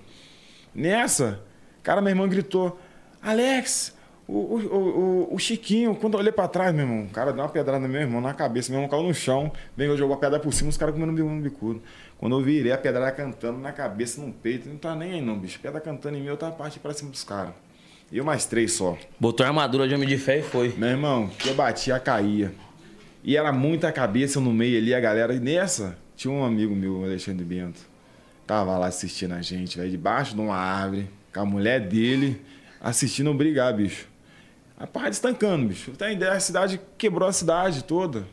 Nessa, 0.74 1.42
Cara, 1.86 2.00
meu 2.00 2.10
irmão 2.10 2.28
gritou: 2.28 2.76
Alex, 3.22 3.95
o, 4.28 4.32
o, 4.32 5.28
o, 5.30 5.34
o 5.34 5.38
Chiquinho, 5.38 5.94
quando 5.94 6.14
eu 6.14 6.20
olhei 6.20 6.32
pra 6.32 6.48
trás, 6.48 6.74
meu 6.74 6.84
irmão, 6.84 7.04
o 7.04 7.10
cara 7.10 7.32
deu 7.32 7.42
uma 7.42 7.48
pedrada 7.48 7.78
no 7.78 7.88
meu 7.88 8.00
irmão 8.00 8.20
na 8.20 8.34
cabeça, 8.34 8.72
meu 8.72 8.80
irmão 8.80 8.90
caiu 8.90 9.06
no 9.06 9.14
chão, 9.14 9.52
veio 9.76 9.96
jogou 9.96 10.16
a 10.16 10.18
pedra 10.18 10.40
por 10.40 10.52
cima, 10.52 10.68
os 10.68 10.76
caras 10.76 10.94
comendo 10.94 11.24
um 11.24 11.40
bicudo. 11.40 11.80
Quando 12.18 12.36
eu 12.36 12.42
virei, 12.42 12.72
a 12.72 12.78
pedrada 12.78 13.12
cantando 13.12 13.58
na 13.58 13.70
cabeça, 13.70 14.20
no 14.20 14.32
peito, 14.32 14.68
não 14.68 14.76
tá 14.78 14.96
nem 14.96 15.12
aí 15.12 15.20
não, 15.20 15.38
bicho. 15.38 15.60
Pedra 15.60 15.80
cantando 15.80 16.16
em 16.16 16.22
mim, 16.22 16.26
eu 16.26 16.36
tava 16.36 16.52
partindo 16.56 16.82
pra 16.82 16.92
cima 16.92 17.10
dos 17.10 17.22
caras. 17.22 17.54
Eu 18.10 18.24
mais 18.24 18.46
três 18.46 18.72
só. 18.72 18.96
Botou 19.18 19.44
a 19.44 19.48
armadura 19.48 19.86
de 19.86 19.94
homem 19.94 20.08
de 20.08 20.16
fé 20.16 20.38
e 20.38 20.42
foi. 20.42 20.72
Meu 20.76 20.88
irmão, 20.88 21.28
que 21.28 21.48
eu 21.48 21.54
batia, 21.54 21.98
caía. 21.98 22.52
E 23.22 23.36
era 23.36 23.52
muita 23.52 23.92
cabeça 23.92 24.40
no 24.40 24.52
meio 24.52 24.78
ali, 24.78 24.94
a 24.94 25.00
galera. 25.00 25.34
E 25.34 25.40
nessa, 25.40 25.98
tinha 26.16 26.32
um 26.32 26.44
amigo 26.44 26.74
meu, 26.74 27.04
Alexandre 27.04 27.44
Bento. 27.44 27.80
Tava 28.46 28.78
lá 28.78 28.86
assistindo 28.86 29.34
a 29.34 29.42
gente, 29.42 29.76
velho, 29.76 29.90
debaixo 29.90 30.34
de 30.34 30.40
uma 30.40 30.56
árvore, 30.56 31.10
com 31.34 31.40
a 31.40 31.44
mulher 31.44 31.80
dele, 31.80 32.40
assistindo 32.80 33.28
eu 33.30 33.34
brigar, 33.34 33.74
bicho. 33.74 34.06
A 34.78 34.86
porrada 34.86 35.10
estancando, 35.10 35.68
bicho. 35.68 35.92
Tem 35.92 36.12
ideia, 36.12 36.32
a 36.32 36.40
cidade 36.40 36.80
quebrou 36.98 37.28
a 37.28 37.32
cidade 37.32 37.82
toda. 37.84 38.26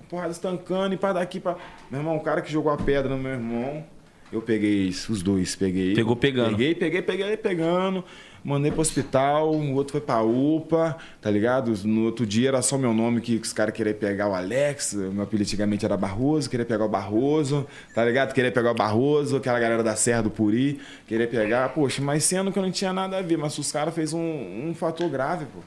A 0.00 0.02
porrada 0.08 0.32
estancando 0.32 0.94
e 0.94 0.98
para 0.98 1.14
daqui 1.14 1.38
pra. 1.38 1.56
Meu 1.90 2.00
irmão, 2.00 2.16
o 2.16 2.20
cara 2.20 2.42
que 2.42 2.50
jogou 2.50 2.72
a 2.72 2.76
pedra 2.76 3.14
no 3.14 3.22
meu 3.22 3.32
irmão, 3.32 3.84
eu 4.32 4.42
peguei 4.42 4.88
os 4.88 5.22
dois, 5.22 5.54
peguei. 5.54 5.94
Pegou 5.94 6.16
pegando. 6.16 6.50
Peguei, 6.50 6.74
peguei, 6.74 7.02
peguei, 7.02 7.36
pegando. 7.36 8.04
Mandei 8.42 8.70
pro 8.70 8.82
hospital, 8.82 9.54
o 9.54 9.74
outro 9.74 9.92
foi 9.92 10.02
pra 10.02 10.20
UPA, 10.20 10.98
tá 11.22 11.30
ligado? 11.30 11.72
No 11.84 12.04
outro 12.04 12.26
dia 12.26 12.48
era 12.48 12.60
só 12.60 12.76
meu 12.76 12.92
nome 12.92 13.22
que 13.22 13.36
os 13.36 13.54
caras 13.54 13.72
queriam 13.72 13.96
pegar 13.96 14.28
o 14.28 14.34
Alex, 14.34 14.92
meu 14.92 15.22
apelido 15.22 15.44
antigamente 15.44 15.86
era 15.86 15.96
Barroso, 15.96 16.50
queria 16.50 16.66
pegar 16.66 16.84
o 16.84 16.88
Barroso, 16.88 17.66
tá 17.94 18.04
ligado? 18.04 18.34
Queria 18.34 18.52
pegar 18.52 18.72
o 18.72 18.74
Barroso, 18.74 19.38
aquela 19.38 19.58
galera 19.58 19.82
da 19.82 19.96
Serra 19.96 20.24
do 20.24 20.30
Puri, 20.30 20.78
queria 21.06 21.26
pegar, 21.26 21.70
poxa, 21.70 22.02
mas 22.02 22.22
sendo 22.24 22.52
que 22.52 22.58
eu 22.58 22.62
não 22.62 22.70
tinha 22.70 22.92
nada 22.92 23.16
a 23.16 23.22
ver, 23.22 23.38
mas 23.38 23.56
os 23.56 23.72
caras 23.72 23.94
fez 23.94 24.12
um, 24.12 24.20
um 24.20 24.74
fator 24.74 25.08
grave, 25.08 25.46
pô. 25.46 25.60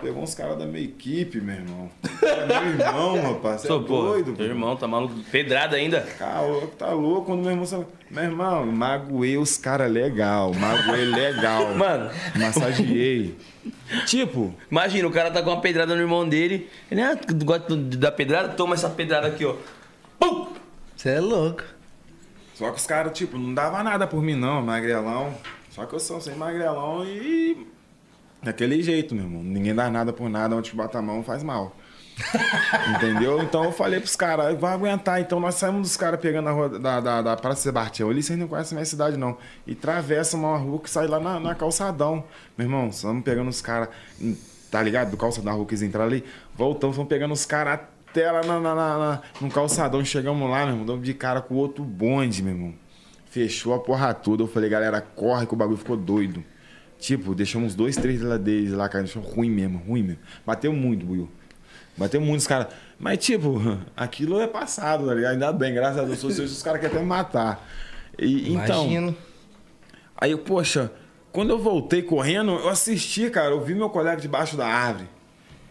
Pegou 0.00 0.22
uns 0.22 0.34
caras 0.34 0.56
da 0.58 0.64
minha 0.64 0.84
equipe, 0.84 1.40
meu 1.40 1.56
irmão. 1.56 1.90
É 2.22 2.46
meu 2.46 2.70
irmão, 2.72 3.20
rapaz. 3.34 3.60
Você 3.62 3.66
é 3.66 3.68
Sou, 3.68 3.82
pô, 3.82 4.02
doido, 4.02 4.32
Teu 4.34 4.46
irmão 4.46 4.76
tá 4.76 4.86
maluco. 4.86 5.14
Pedrada 5.30 5.76
ainda. 5.76 6.00
Caô, 6.18 6.68
tá 6.78 6.90
louco 6.92 7.26
quando 7.26 7.40
meu 7.42 7.50
irmão. 7.50 7.66
sabe- 7.66 7.86
Meu 8.10 8.24
irmão, 8.24 8.64
magoei 8.66 9.36
os 9.36 9.56
caras 9.56 9.90
legal. 9.90 10.52
Magoei 10.54 11.04
legal. 11.04 11.72
Mano. 11.76 12.10
Massageei. 12.36 13.36
Tipo, 14.06 14.54
Imagina, 14.70 15.08
o 15.08 15.10
cara 15.10 15.30
tá 15.30 15.42
com 15.42 15.50
uma 15.50 15.60
pedrada 15.60 15.94
no 15.94 16.00
irmão 16.00 16.28
dele. 16.28 16.68
Ele, 16.90 17.02
ah, 17.02 17.18
gosta 17.44 17.76
de 17.76 17.96
dar 17.96 18.12
pedrada? 18.12 18.50
Toma 18.50 18.74
essa 18.74 18.88
pedrada 18.88 19.26
aqui, 19.26 19.44
ó. 19.44 19.56
Pum! 20.18 20.48
Você 20.96 21.10
é 21.10 21.20
louco. 21.20 21.62
só 22.54 22.70
que 22.70 22.78
os 22.78 22.86
caras, 22.86 23.12
tipo, 23.16 23.36
não 23.38 23.52
dava 23.54 23.82
nada 23.82 24.06
por 24.06 24.22
mim, 24.22 24.34
não, 24.34 24.62
magrelão. 24.62 25.32
Só 25.70 25.84
que 25.86 25.94
eu 25.94 26.00
sou 26.00 26.20
sem 26.20 26.34
magrelão 26.34 27.04
e. 27.04 27.66
Daquele 28.48 28.82
jeito, 28.82 29.14
meu 29.14 29.24
irmão. 29.24 29.42
Ninguém 29.42 29.74
dá 29.74 29.90
nada 29.90 30.10
por 30.10 30.30
nada, 30.30 30.56
onde 30.56 30.72
bota 30.74 30.98
a 30.98 31.02
mão 31.02 31.22
faz 31.22 31.42
mal. 31.42 31.76
Entendeu? 32.96 33.42
Então 33.42 33.62
eu 33.64 33.72
falei 33.72 34.00
pros 34.00 34.16
caras, 34.16 34.58
vai 34.58 34.72
aguentar. 34.72 35.20
Então 35.20 35.38
nós 35.38 35.56
saímos 35.56 35.82
dos 35.82 35.96
caras 35.98 36.18
pegando 36.18 36.48
a 36.48 36.52
rua 36.52 36.78
da, 36.78 36.98
da, 36.98 37.20
da 37.20 37.36
Praça 37.36 37.60
Sebastião. 37.60 38.08
Ali 38.08 38.22
vocês 38.22 38.38
não 38.38 38.48
conhecem 38.48 38.74
minha 38.74 38.86
cidade, 38.86 39.18
não. 39.18 39.36
E 39.66 39.72
atravessa 39.72 40.34
uma 40.34 40.56
rua 40.56 40.78
que 40.80 40.88
sai 40.88 41.06
lá 41.06 41.20
na, 41.20 41.38
na 41.38 41.54
calçadão. 41.54 42.24
Meu 42.56 42.66
irmão, 42.66 42.88
estamos 42.88 43.22
pegando 43.22 43.48
os 43.50 43.60
caras, 43.60 43.90
tá 44.70 44.82
ligado? 44.82 45.10
Do 45.10 45.18
calçadão, 45.18 45.52
a 45.52 45.56
rua 45.56 45.66
que 45.66 45.72
eles 45.74 45.82
entraram 45.82 46.08
ali. 46.08 46.24
Voltamos, 46.56 46.94
estamos 46.96 47.08
pegando 47.10 47.34
os 47.34 47.44
caras 47.44 47.80
até 48.08 48.32
lá 48.32 48.40
na, 48.42 48.58
na, 48.58 48.74
na- 48.74 49.22
no 49.42 49.50
calçadão. 49.50 50.02
Chegamos 50.06 50.50
lá, 50.50 50.60
meu 50.64 50.70
irmão, 50.72 50.86
damos 50.86 51.04
de 51.04 51.12
cara 51.12 51.42
com 51.42 51.54
outro 51.54 51.84
bonde, 51.84 52.42
meu 52.42 52.54
irmão. 52.54 52.74
Fechou 53.26 53.74
a 53.74 53.78
porra 53.78 54.14
toda. 54.14 54.42
Eu 54.42 54.48
falei, 54.48 54.70
galera, 54.70 55.02
corre 55.02 55.46
que 55.46 55.52
o 55.52 55.56
bagulho 55.56 55.76
ficou 55.76 55.98
doido. 55.98 56.42
Tipo, 56.98 57.34
deixamos 57.34 57.74
dois, 57.74 57.96
três 57.96 58.20
lá 58.20 58.36
deles 58.36 58.72
lá, 58.72 58.88
cara. 58.88 59.04
Deixou 59.04 59.22
ruim 59.22 59.50
mesmo, 59.50 59.78
ruim 59.78 60.02
mesmo. 60.02 60.20
Bateu 60.44 60.72
muito, 60.72 61.06
Buiu. 61.06 61.28
Bateu 61.96 62.20
muito 62.20 62.40
os 62.40 62.46
caras. 62.46 62.68
Mas, 62.98 63.18
tipo, 63.18 63.60
aquilo 63.96 64.40
é 64.40 64.46
passado, 64.46 65.06
tá 65.06 65.14
ligado? 65.14 65.32
Ainda 65.32 65.52
bem, 65.52 65.72
graças 65.74 65.98
a 65.98 66.04
Deus. 66.04 66.18
Se 66.18 66.26
os 66.42 66.62
caras 66.62 66.80
querem 66.80 66.94
até 66.96 67.02
me 67.02 67.08
matar. 67.08 67.66
E, 68.18 68.52
então, 68.52 68.82
Imagino. 68.84 69.16
aí, 70.16 70.32
eu, 70.32 70.38
poxa, 70.38 70.90
quando 71.30 71.50
eu 71.50 71.58
voltei 71.58 72.02
correndo, 72.02 72.50
eu 72.52 72.68
assisti, 72.68 73.30
cara. 73.30 73.50
Eu 73.50 73.60
vi 73.64 73.74
meu 73.74 73.88
colega 73.90 74.20
debaixo 74.20 74.56
da 74.56 74.66
árvore. 74.66 75.08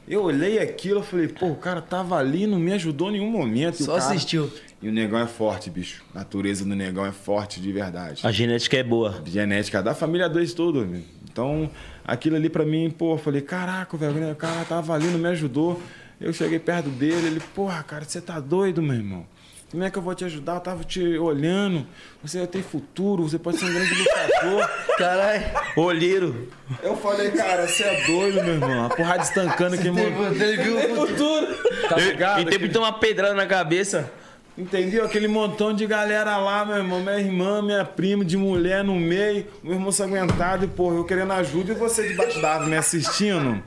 Eu 0.07 0.23
olhei 0.23 0.59
aquilo, 0.59 0.99
eu 0.99 1.03
falei, 1.03 1.27
pô, 1.27 1.47
o 1.47 1.55
cara 1.57 1.81
tava 1.81 2.15
ali, 2.15 2.47
não 2.47 2.57
me 2.57 2.71
ajudou 2.71 3.09
em 3.09 3.13
nenhum 3.13 3.29
momento. 3.29 3.83
Só 3.83 3.97
cara- 3.97 4.05
assistiu. 4.13 4.49
E 4.81 4.87
o 4.87 4.91
negão 4.91 5.19
é 5.19 5.25
forte, 5.27 5.69
bicho. 5.69 6.03
A 6.15 6.19
natureza 6.19 6.63
do 6.63 6.73
negão 6.75 7.05
é 7.05 7.11
forte 7.11 7.59
de 7.59 7.71
verdade 7.73 8.21
A 8.25 8.31
genética 8.31 8.77
é 8.77 8.83
boa. 8.83 9.21
genética 9.25 9.81
da 9.83 9.93
família 9.95 10.29
dois 10.29 10.53
todo. 10.53 10.85
meu. 10.85 11.01
Então, 11.37 11.69
aquilo 12.03 12.35
ali 12.35 12.49
pra 12.49 12.65
mim, 12.65 12.89
pô, 12.89 13.15
falei, 13.15 13.41
caraca, 13.41 13.95
velho, 13.95 14.15
né, 14.15 14.31
o 14.31 14.35
cara 14.35 14.65
tava 14.65 14.95
ali, 14.95 15.05
não 15.05 15.19
me 15.19 15.27
ajudou. 15.27 15.79
Eu 16.19 16.33
cheguei 16.33 16.57
perto 16.57 16.89
dele, 16.89 17.27
ele, 17.27 17.39
porra, 17.53 17.83
cara, 17.83 18.03
você 18.03 18.19
tá 18.19 18.39
doido, 18.39 18.81
meu 18.81 18.95
irmão? 18.95 19.23
Como 19.69 19.83
é 19.83 19.91
que 19.91 19.99
eu 19.99 20.01
vou 20.01 20.15
te 20.15 20.25
ajudar? 20.25 20.55
Eu 20.55 20.59
tava 20.61 20.83
te 20.83 20.99
olhando. 21.19 21.85
Você 22.23 22.47
tem 22.47 22.63
futuro, 22.63 23.21
você 23.29 23.37
pode 23.37 23.57
ser 23.57 23.65
um 23.65 23.73
grande 23.73 23.93
lutador. 23.93 24.67
Caralho. 24.97 25.43
Olheiro. 25.75 26.47
Eu 26.81 26.97
falei, 26.97 27.29
cara, 27.29 27.67
você 27.67 27.83
é 27.83 28.07
doido, 28.07 28.43
meu 28.43 28.53
irmão. 28.55 28.85
A 28.85 28.89
porrada 28.89 29.21
estancando 29.21 29.75
aqui, 29.75 29.91
mano. 29.91 30.33
Ele 30.41 30.63
viu 30.63 30.77
o 30.77 30.95
futuro. 31.05 31.47
Tá 31.87 31.97
ligado? 31.97 32.41
E 32.41 32.45
teve 32.45 32.67
que 32.69 32.73
tomar 32.73 32.93
pedrada 32.93 33.35
na 33.35 33.45
cabeça. 33.45 34.11
Entendeu? 34.57 35.05
Aquele 35.05 35.27
montão 35.27 35.71
de 35.71 35.85
galera 35.85 36.35
lá, 36.37 36.65
meu 36.65 36.77
irmão, 36.77 36.99
minha 36.99 37.19
irmã, 37.19 37.61
minha 37.61 37.85
prima, 37.85 38.25
de 38.25 38.35
mulher 38.35 38.83
no 38.83 38.95
meio, 38.95 39.45
meu 39.61 39.73
irmão 39.73 39.91
aguentado 40.01 40.65
e, 40.65 40.67
porra, 40.67 40.95
eu 40.95 41.05
querendo 41.05 41.31
ajuda 41.33 41.73
e 41.73 41.75
você 41.75 42.07
debaixo 42.07 42.43
árvore 42.43 42.71
me 42.71 42.75
assistindo. 42.75 43.61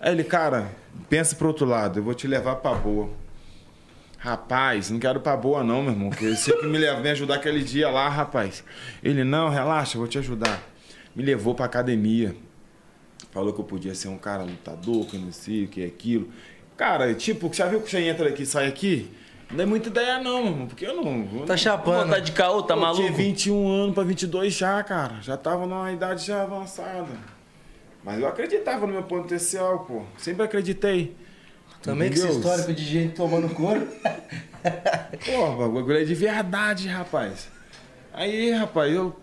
Aí 0.00 0.12
ele, 0.12 0.22
cara, 0.22 0.70
pensa 1.08 1.34
pro 1.34 1.48
outro 1.48 1.66
lado, 1.66 1.98
eu 1.98 2.04
vou 2.04 2.14
te 2.14 2.28
levar 2.28 2.54
pra 2.56 2.72
boa. 2.72 3.10
Rapaz, 4.16 4.90
não 4.90 5.00
quero 5.00 5.20
pra 5.20 5.36
boa 5.36 5.64
não, 5.64 5.82
meu 5.82 5.92
irmão, 5.92 6.10
porque 6.10 6.28
você 6.28 6.52
que 6.52 6.66
me, 6.66 6.78
leva, 6.78 7.00
me 7.00 7.10
ajudar 7.10 7.36
aquele 7.36 7.62
dia 7.62 7.88
lá, 7.90 8.08
rapaz. 8.08 8.62
Ele, 9.02 9.24
não, 9.24 9.48
relaxa, 9.48 9.98
vou 9.98 10.06
te 10.06 10.18
ajudar. 10.18 10.62
Me 11.16 11.22
levou 11.24 11.52
pra 11.52 11.66
academia. 11.66 12.34
Falou 13.32 13.52
que 13.52 13.60
eu 13.60 13.64
podia 13.64 13.94
ser 13.94 14.08
um 14.08 14.18
cara 14.18 14.44
lutador, 14.44 15.04
que 15.06 15.18
não 15.18 15.32
sei 15.32 15.64
o 15.64 15.68
que 15.68 15.82
é 15.82 15.86
aquilo. 15.86 16.28
Cara, 16.76 17.12
tipo, 17.14 17.52
já 17.52 17.66
viu 17.66 17.80
que 17.80 17.90
você 17.90 17.98
entra 17.98 18.28
aqui 18.28 18.42
e 18.42 18.46
sai 18.46 18.68
aqui? 18.68 19.10
Não 19.50 19.56
dá 19.56 19.66
muita 19.66 19.88
ideia 19.88 20.18
não, 20.20 20.42
meu 20.42 20.52
irmão, 20.52 20.66
porque 20.66 20.84
eu 20.86 20.94
não... 20.96 21.26
eu 21.32 21.40
Tá 21.46 21.52
não- 21.54 21.56
chapando. 21.56 22.04
Vontade 22.04 22.26
de 22.26 22.32
caô, 22.32 22.62
tá 22.62 22.74
eu 22.74 22.80
maluco? 22.80 23.00
tinha 23.02 23.12
21 23.12 23.68
anos 23.68 23.94
pra 23.94 24.02
22 24.04 24.52
já, 24.54 24.82
cara. 24.82 25.16
Já 25.22 25.36
tava 25.36 25.66
numa 25.66 25.90
idade 25.90 26.26
já 26.26 26.42
avançada. 26.42 27.06
Mas 28.04 28.20
eu 28.20 28.28
acreditava 28.28 28.86
no 28.86 28.92
meu 28.92 29.02
potencial, 29.02 29.80
pô. 29.80 30.02
Sempre 30.18 30.44
acreditei. 30.44 31.16
Também 31.82 32.10
que 32.10 32.18
esse 32.18 32.28
histórico 32.28 32.72
de 32.72 32.84
gente 32.84 33.14
tomando 33.14 33.48
couro. 33.54 33.86
Pô, 35.24 35.44
o 35.64 35.72
bagulho 35.72 35.98
é 35.98 36.04
de 36.04 36.14
verdade, 36.14 36.88
rapaz. 36.88 37.48
Aí, 38.12 38.50
rapaz, 38.50 38.92
eu. 38.92 39.14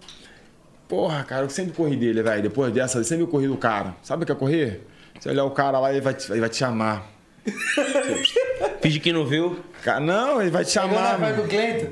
Porra, 0.87 1.23
cara, 1.23 1.43
eu 1.45 1.49
sempre 1.49 1.73
corri 1.73 1.97
dele, 1.97 2.23
velho. 2.23 2.41
Depois 2.43 2.71
dessa, 2.73 2.99
eu 2.99 3.03
sempre 3.03 3.25
corri 3.27 3.47
do 3.47 3.57
cara. 3.57 3.95
Sabe 4.01 4.23
o 4.23 4.25
que 4.25 4.31
é 4.31 4.35
correr? 4.35 4.87
Você 5.19 5.29
olhar 5.29 5.43
o 5.43 5.51
cara 5.51 5.79
lá, 5.79 5.91
ele 5.91 5.99
vai 6.01 6.13
te, 6.13 6.31
ele 6.31 6.39
vai 6.39 6.49
te 6.49 6.55
chamar. 6.57 7.05
Finge 8.81 8.99
que 8.99 9.13
não 9.13 9.25
viu. 9.25 9.59
Cara, 9.83 9.99
não, 9.99 10.41
ele 10.41 10.51
vai 10.51 10.65
te 10.65 10.71
chamar. 10.71 11.19
mano. 11.19 11.43
do 11.43 11.47
Cleiton. 11.47 11.91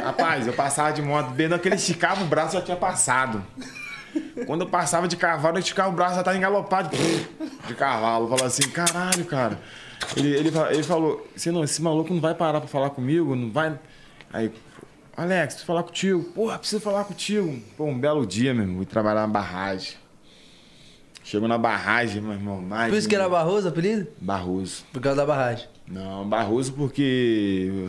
Rapaz, 0.00 0.46
eu 0.46 0.52
passava 0.52 0.92
de 0.92 1.02
moto, 1.02 1.30
bem 1.30 1.48
naquele 1.48 1.74
esticava 1.74 2.22
o 2.22 2.26
braço, 2.26 2.54
já 2.54 2.62
tinha 2.62 2.76
passado. 2.76 3.44
Quando 4.46 4.62
eu 4.62 4.68
passava 4.68 5.08
de 5.08 5.16
cavalo, 5.16 5.56
eu 5.56 5.60
esticava 5.60 5.88
o 5.88 5.92
braço, 5.92 6.16
já 6.16 6.22
tava 6.22 6.36
engalopado 6.36 6.90
de 7.66 7.74
cavalo. 7.74 8.28
Falava 8.28 8.46
assim, 8.46 8.68
caralho, 8.68 9.24
cara. 9.24 9.58
Ele, 10.16 10.28
ele, 10.28 10.52
ele 10.70 10.82
falou, 10.82 11.26
você 11.34 11.50
não, 11.50 11.64
esse 11.64 11.82
maluco 11.82 12.12
não 12.12 12.20
vai 12.20 12.34
parar 12.34 12.60
pra 12.60 12.68
falar 12.68 12.90
comigo, 12.90 13.34
não 13.34 13.50
vai. 13.50 13.78
Aí, 14.32 14.52
Alex, 15.16 15.54
preciso 15.54 15.66
falar 15.66 15.82
contigo. 15.82 16.22
Porra, 16.24 16.58
preciso 16.58 16.80
falar 16.80 17.04
contigo. 17.04 17.60
Pô, 17.76 17.84
um 17.86 17.98
belo 17.98 18.26
dia, 18.26 18.52
meu 18.52 18.64
irmão, 18.64 18.76
fui 18.78 18.86
trabalhar 18.86 19.22
na 19.22 19.28
barragem. 19.28 19.94
Chegou 21.24 21.48
na 21.48 21.56
barragem, 21.58 22.20
meu 22.20 22.32
irmão. 22.34 22.60
Mais 22.60 22.90
Por 22.90 22.98
isso 22.98 23.08
que 23.08 23.14
era 23.16 23.28
Barroso 23.28 23.66
o 23.66 23.70
apelido? 23.70 24.06
Barroso. 24.20 24.84
Por 24.92 25.00
causa 25.00 25.16
da 25.16 25.26
barragem. 25.26 25.66
Não, 25.88 26.28
Barroso 26.28 26.72
porque. 26.74 27.88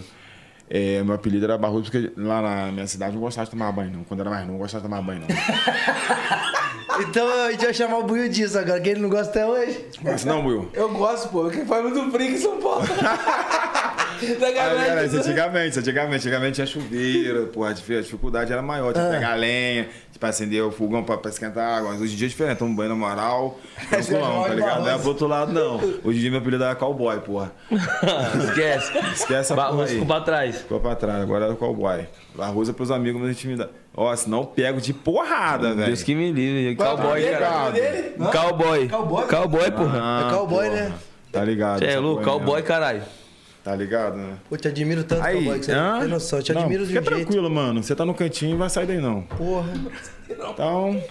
É, 0.69 1.03
meu 1.03 1.13
apelido 1.13 1.45
era 1.45 1.57
Barroso 1.57 1.91
porque 1.91 2.11
lá 2.17 2.41
na 2.41 2.71
minha 2.71 2.87
cidade 2.87 3.11
eu 3.11 3.15
não 3.15 3.21
gostava 3.21 3.45
de 3.45 3.51
tomar 3.51 3.71
banho, 3.71 3.91
não. 3.91 4.03
Quando 4.05 4.21
era 4.21 4.29
mais 4.29 4.41
novo, 4.41 4.53
não 4.53 4.59
gostava 4.59 4.81
de 4.83 4.89
tomar 4.89 5.01
banho, 5.01 5.21
não. 5.21 5.27
Então 6.97 7.27
a 7.45 7.51
gente 7.51 7.65
vai 7.65 7.73
chamar 7.73 7.97
o 7.97 8.03
Buiu 8.03 8.29
disso 8.29 8.57
agora, 8.57 8.79
que 8.79 8.87
ele 8.87 9.01
não 9.01 9.09
gosta 9.09 9.29
até 9.29 9.45
hoje. 9.45 9.85
Mas 10.01 10.23
não, 10.23 10.45
Will. 10.45 10.69
Eu 10.73 10.87
gosto, 10.93 11.27
pô. 11.27 11.49
Quem 11.49 11.65
faz 11.65 11.83
muito 11.83 12.09
brinco 12.09 12.31
em 12.35 12.37
São 12.37 12.57
Paulo. 12.61 12.85
Da 14.39 14.49
galera. 14.51 14.81
era, 14.91 15.05
isso 15.05 15.17
antigamente, 15.17 15.77
antigamente, 15.77 16.15
antigamente 16.15 16.53
tinha 16.55 16.65
chuveiro, 16.65 17.47
porra, 17.47 17.71
a 17.71 17.73
dificuldade 17.73 18.51
era 18.53 18.61
maior, 18.61 18.93
tinha 18.93 19.03
que 19.09 19.11
Ah. 19.13 19.19
pegar 19.19 19.35
lenha, 19.35 19.89
pra 20.19 20.29
acender 20.29 20.63
o 20.63 20.71
fogão 20.71 21.03
pra, 21.03 21.17
pra 21.17 21.29
esquentar 21.29 21.77
água. 21.77 21.91
Mas 21.91 22.01
hoje 22.01 22.13
em 22.13 22.17
dia 22.17 22.27
é 22.27 22.29
diferente, 22.29 22.57
toma 22.57 22.75
banho 22.75 22.89
na 22.89 22.95
moral, 22.95 23.59
é 23.91 23.97
tranquilão, 24.01 24.43
tá 24.43 24.53
ligado? 24.53 24.69
Não 24.69 24.81
é 24.81 24.85
Barroso. 24.85 24.99
pro 25.01 25.09
outro 25.09 25.27
lado, 25.27 25.51
não. 25.53 25.75
Hoje 26.03 26.17
em 26.17 26.21
dia 26.21 26.31
meu 26.31 26.39
apelido 26.39 26.63
era 26.63 26.75
cowboy, 26.75 27.19
porra. 27.19 27.51
Esquece. 28.43 28.97
Esquece 29.13 29.53
porra 29.53 29.67
Barroso 29.67 29.83
aí. 29.83 29.89
ficou 29.89 30.05
pra 30.07 30.21
trás. 30.21 30.57
Ficou 30.61 30.79
pra 30.79 30.95
trás, 30.95 31.21
agora 31.21 31.45
era 31.45 31.53
o 31.53 31.57
cowboy. 31.57 32.07
Barroso 32.35 32.71
é 32.71 32.73
pros 32.73 32.91
amigos, 32.91 33.21
mas 33.21 33.31
intimidade. 33.31 33.69
Ó, 33.95 34.13
senão 34.15 34.39
eu 34.39 34.45
pego 34.45 34.81
de 34.81 34.93
porrada, 34.93 35.73
velho. 35.73 35.87
Deus 35.87 36.03
que 36.03 36.13
me 36.15 36.31
livre. 36.31 36.75
Cowboy, 36.75 37.23
cara. 37.31 37.71
Cowboy. 38.31 38.87
Cowboy? 38.89 39.25
Cowboy, 39.27 39.71
porra. 39.71 39.99
Ah, 40.01 40.27
É 40.27 40.33
cowboy, 40.33 40.65
porra. 40.69 40.81
né? 40.81 40.93
Tá 41.31 41.43
ligado? 41.43 41.79
Você 41.79 41.85
é 41.85 41.99
louco, 41.99 42.23
porra 42.23 42.37
cowboy, 42.37 42.55
mesmo. 42.55 42.67
caralho. 42.67 43.01
Tá 43.65 43.75
ligado, 43.75 44.15
né? 44.15 44.37
Pô, 44.47 44.55
te 44.55 44.67
admiro 44.67 45.03
tanto, 45.03 45.23
Aí, 45.23 45.37
cowboy, 45.37 45.57
que 45.59 45.65
você 45.65 45.71
hã? 45.71 45.93
não 45.93 45.99
tem 46.01 46.07
noção. 46.07 46.37
Eu 46.37 46.43
te 46.43 46.53
Não, 46.53 46.61
admiro 46.61 46.83
de 46.85 46.91
um 46.91 46.93
jeito. 46.93 47.05
tranquilo, 47.05 47.49
mano. 47.49 47.81
Você 47.81 47.95
tá 47.95 48.05
no 48.05 48.13
cantinho, 48.13 48.51
não 48.51 48.59
vai 48.59 48.69
sair 48.69 48.85
daí 48.85 49.01
não. 49.01 49.23
Porra. 49.23 49.73
Então, 50.29 51.03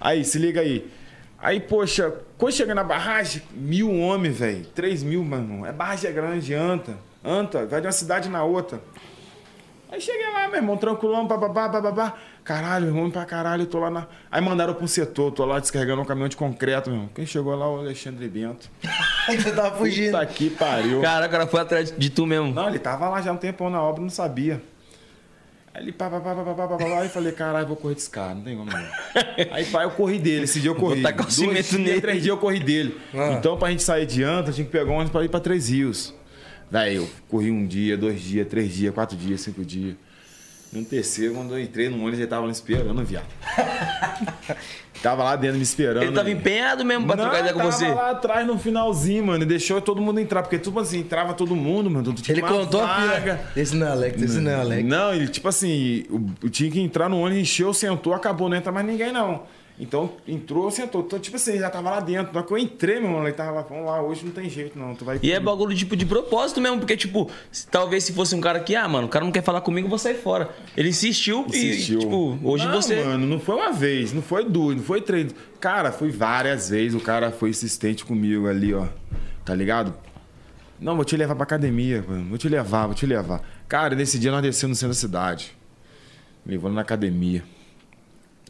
aí, 0.00 0.24
se 0.24 0.36
liga 0.36 0.60
aí. 0.60 0.90
Aí, 1.38 1.60
poxa, 1.60 2.12
quando 2.36 2.52
chega 2.52 2.74
na 2.74 2.82
barragem, 2.82 3.42
mil 3.52 3.88
homens, 3.96 4.36
velho. 4.36 4.64
Três 4.74 5.04
mil, 5.04 5.22
mano. 5.24 5.64
É 5.64 5.70
barragem 5.70 6.10
é 6.10 6.12
grande, 6.12 6.52
anta. 6.52 6.96
Anta, 7.24 7.66
vai 7.66 7.80
de 7.80 7.86
uma 7.86 7.92
cidade 7.92 8.28
na 8.28 8.42
outra. 8.42 8.80
Aí 9.88 10.00
cheguei 10.00 10.26
lá, 10.32 10.48
meu 10.48 10.56
irmão, 10.56 10.76
tranquilão, 10.76 11.24
bababá, 11.24 11.68
bababá. 11.68 12.14
Caralho, 12.44 12.92
ruim 12.92 13.08
pra 13.10 13.24
caralho, 13.24 13.62
eu 13.62 13.66
tô 13.66 13.78
lá 13.78 13.88
na. 13.88 14.06
Aí 14.30 14.40
mandaram 14.42 14.74
pro 14.74 14.88
setor, 14.88 15.30
tô 15.30 15.44
lá 15.44 15.60
descarregando 15.60 16.02
um 16.02 16.04
caminhão 16.04 16.28
de 16.28 16.36
concreto, 16.36 16.90
meu. 16.90 17.08
Quem 17.14 17.24
chegou 17.24 17.54
lá? 17.54 17.70
O 17.70 17.78
Alexandre 17.78 18.28
Bento. 18.28 18.68
Você 19.28 19.52
tava 19.52 19.70
tá 19.70 19.76
fugindo. 19.76 20.10
Puta 20.12 20.26
que 20.26 20.50
pariu. 20.50 21.00
Cara, 21.00 21.26
o 21.26 21.30
cara 21.30 21.46
foi 21.46 21.60
atrás 21.60 21.94
de 21.96 22.10
tu 22.10 22.26
mesmo. 22.26 22.52
Não, 22.52 22.68
ele 22.68 22.80
tava 22.80 23.08
lá 23.08 23.22
já 23.22 23.32
um 23.32 23.36
tempão 23.36 23.70
na 23.70 23.80
obra, 23.80 24.02
não 24.02 24.10
sabia. 24.10 24.60
Aí 25.72 25.84
ele 25.84 25.92
pá, 25.92 26.10
pá, 26.10 26.20
pá, 26.20 26.34
pá, 26.34 26.44
pá, 26.44 26.68
pá, 26.68 26.76
pá, 26.76 27.00
aí 27.00 27.08
falei, 27.08 27.32
caralho, 27.32 27.66
vou 27.66 27.76
correr 27.76 27.94
desse 27.94 28.10
cara, 28.10 28.34
não 28.34 28.42
tem 28.42 28.56
como 28.56 28.70
não. 28.70 28.78
aí 29.50 29.64
pá, 29.64 29.84
eu 29.84 29.90
corri 29.92 30.18
dele, 30.18 30.44
esse 30.44 30.60
dia 30.60 30.68
eu 30.70 30.74
corri. 30.74 31.00
Vou 31.00 31.12
Dois 31.12 31.36
dias, 31.36 31.72
nele. 31.72 32.00
três 32.00 32.22
dias 32.22 32.28
eu 32.28 32.36
corri 32.36 32.60
dele. 32.60 33.00
Ah. 33.14 33.36
Então 33.38 33.56
pra 33.56 33.70
gente 33.70 33.82
sair 33.82 34.04
de 34.04 34.22
Anta, 34.22 34.52
tinha 34.52 34.66
que 34.66 34.70
pegar 34.70 34.90
um 34.90 34.94
ônibus 34.96 35.12
pra 35.12 35.24
ir 35.24 35.30
pra 35.30 35.40
Três 35.40 35.70
Rios. 35.70 36.12
Daí 36.70 36.96
eu 36.96 37.08
corri 37.28 37.50
um 37.50 37.66
dia, 37.66 37.96
dois 37.96 38.20
dias, 38.20 38.46
três 38.48 38.74
dias, 38.74 38.92
quatro 38.92 39.16
dias, 39.16 39.40
cinco 39.40 39.64
dias. 39.64 39.94
No 40.72 40.82
terceiro, 40.84 41.34
quando 41.34 41.52
eu 41.54 41.60
entrei 41.60 41.88
no 41.90 41.98
ônibus, 41.98 42.18
ele 42.18 42.26
tava 42.26 42.46
me 42.46 42.52
esperando, 42.52 43.04
viado. 43.04 43.26
tava 45.02 45.22
lá 45.24 45.36
dentro 45.36 45.56
me 45.58 45.62
esperando. 45.62 46.02
Ele 46.04 46.12
tava 46.12 46.30
empenhado 46.30 46.84
mesmo 46.84 47.06
pra 47.06 47.14
Não, 47.16 47.24
trocar 47.24 47.40
ideia 47.40 47.52
com 47.52 47.58
tava 47.58 47.72
você. 47.72 47.88
lá 47.88 48.10
atrás 48.12 48.46
no 48.46 48.58
finalzinho, 48.58 49.26
mano. 49.26 49.42
E 49.42 49.46
deixou 49.46 49.80
todo 49.82 50.00
mundo 50.00 50.18
entrar. 50.18 50.42
Porque, 50.42 50.58
tipo 50.58 50.78
assim, 50.80 51.00
entrava 51.00 51.34
todo 51.34 51.54
mundo, 51.54 51.90
mano. 51.90 52.12
Tinha 52.14 52.34
Ele 52.34 52.42
contou 52.42 52.80
a 52.80 52.86
vaga. 52.86 53.20
pira. 53.20 53.52
Esse 53.54 53.76
não 53.76 53.86
é 53.86 53.90
Alex, 53.90 54.22
esse 54.22 54.40
não 54.40 54.50
é 54.50 54.54
Alex. 54.54 54.88
Não, 54.88 55.12
ele, 55.14 55.28
tipo 55.28 55.46
assim, 55.48 56.04
tinha 56.50 56.70
que 56.70 56.80
entrar 56.80 57.08
no 57.10 57.18
ônibus, 57.20 57.42
encheu, 57.42 57.74
sentou, 57.74 58.14
acabou, 58.14 58.48
não 58.48 58.56
entra 58.56 58.72
mais 58.72 58.86
ninguém, 58.86 59.12
não. 59.12 59.42
Então, 59.80 60.12
entrou, 60.28 60.70
sentou. 60.70 61.00
Então, 61.00 61.18
tipo 61.18 61.36
assim, 61.36 61.58
já 61.58 61.68
tava 61.70 61.90
lá 61.90 62.00
dentro. 62.00 62.32
Na 62.32 62.38
hora 62.40 62.46
que 62.46 62.52
eu 62.54 62.58
entrei, 62.58 63.00
meu 63.00 63.10
mano, 63.10 63.26
ele 63.26 63.32
tava 63.32 63.50
lá, 63.52 63.62
vamos 63.62 63.86
lá, 63.86 64.00
hoje 64.02 64.24
não 64.24 64.30
tem 64.30 64.48
jeito, 64.48 64.78
não. 64.78 64.94
Tu 64.94 65.04
vai 65.04 65.18
E 65.22 65.32
é 65.32 65.40
bagulho 65.40 65.74
tipo 65.74 65.96
de 65.96 66.06
propósito 66.06 66.60
mesmo, 66.60 66.78
porque 66.78 66.96
tipo, 66.96 67.28
se- 67.50 67.66
talvez 67.66 68.04
se 68.04 68.12
fosse 68.12 68.34
um 68.34 68.40
cara 68.40 68.60
que, 68.60 68.76
ah, 68.76 68.86
mano, 68.86 69.06
o 69.06 69.10
cara 69.10 69.24
não 69.24 69.32
quer 69.32 69.42
falar 69.42 69.60
comigo, 69.62 69.86
eu 69.86 69.90
vou 69.90 69.98
sair 69.98 70.14
fora. 70.14 70.50
Ele 70.76 70.90
insistiu, 70.90 71.46
Insistiu. 71.48 71.98
e, 71.98 72.02
tipo, 72.02 72.38
hoje 72.44 72.66
não, 72.66 72.74
você. 72.74 73.02
mano, 73.02 73.26
não 73.26 73.40
foi 73.40 73.56
uma 73.56 73.72
vez, 73.72 74.12
não 74.12 74.22
foi 74.22 74.44
duas, 74.44 74.76
não 74.76 74.84
foi 74.84 75.00
três. 75.00 75.34
Cara, 75.58 75.90
foi 75.90 76.10
várias 76.10 76.68
vezes. 76.68 76.94
O 76.94 77.00
cara 77.02 77.32
foi 77.32 77.50
insistente 77.50 78.04
comigo 78.04 78.46
ali, 78.46 78.72
ó. 78.74 78.86
Tá 79.44 79.54
ligado? 79.54 79.94
Não, 80.78 80.94
vou 80.96 81.04
te 81.04 81.16
levar 81.16 81.34
pra 81.34 81.44
academia, 81.44 82.04
mano. 82.06 82.28
Vou 82.28 82.38
te 82.38 82.48
levar, 82.48 82.86
vou 82.86 82.94
te 82.94 83.06
levar. 83.06 83.40
Cara, 83.68 83.94
nesse 83.96 84.18
dia 84.18 84.30
nós 84.30 84.42
descemos 84.42 84.76
no 84.76 84.80
centro 84.80 84.94
da 84.94 85.00
cidade. 85.00 85.56
Me 86.44 86.52
levando 86.52 86.74
na 86.74 86.82
academia. 86.82 87.42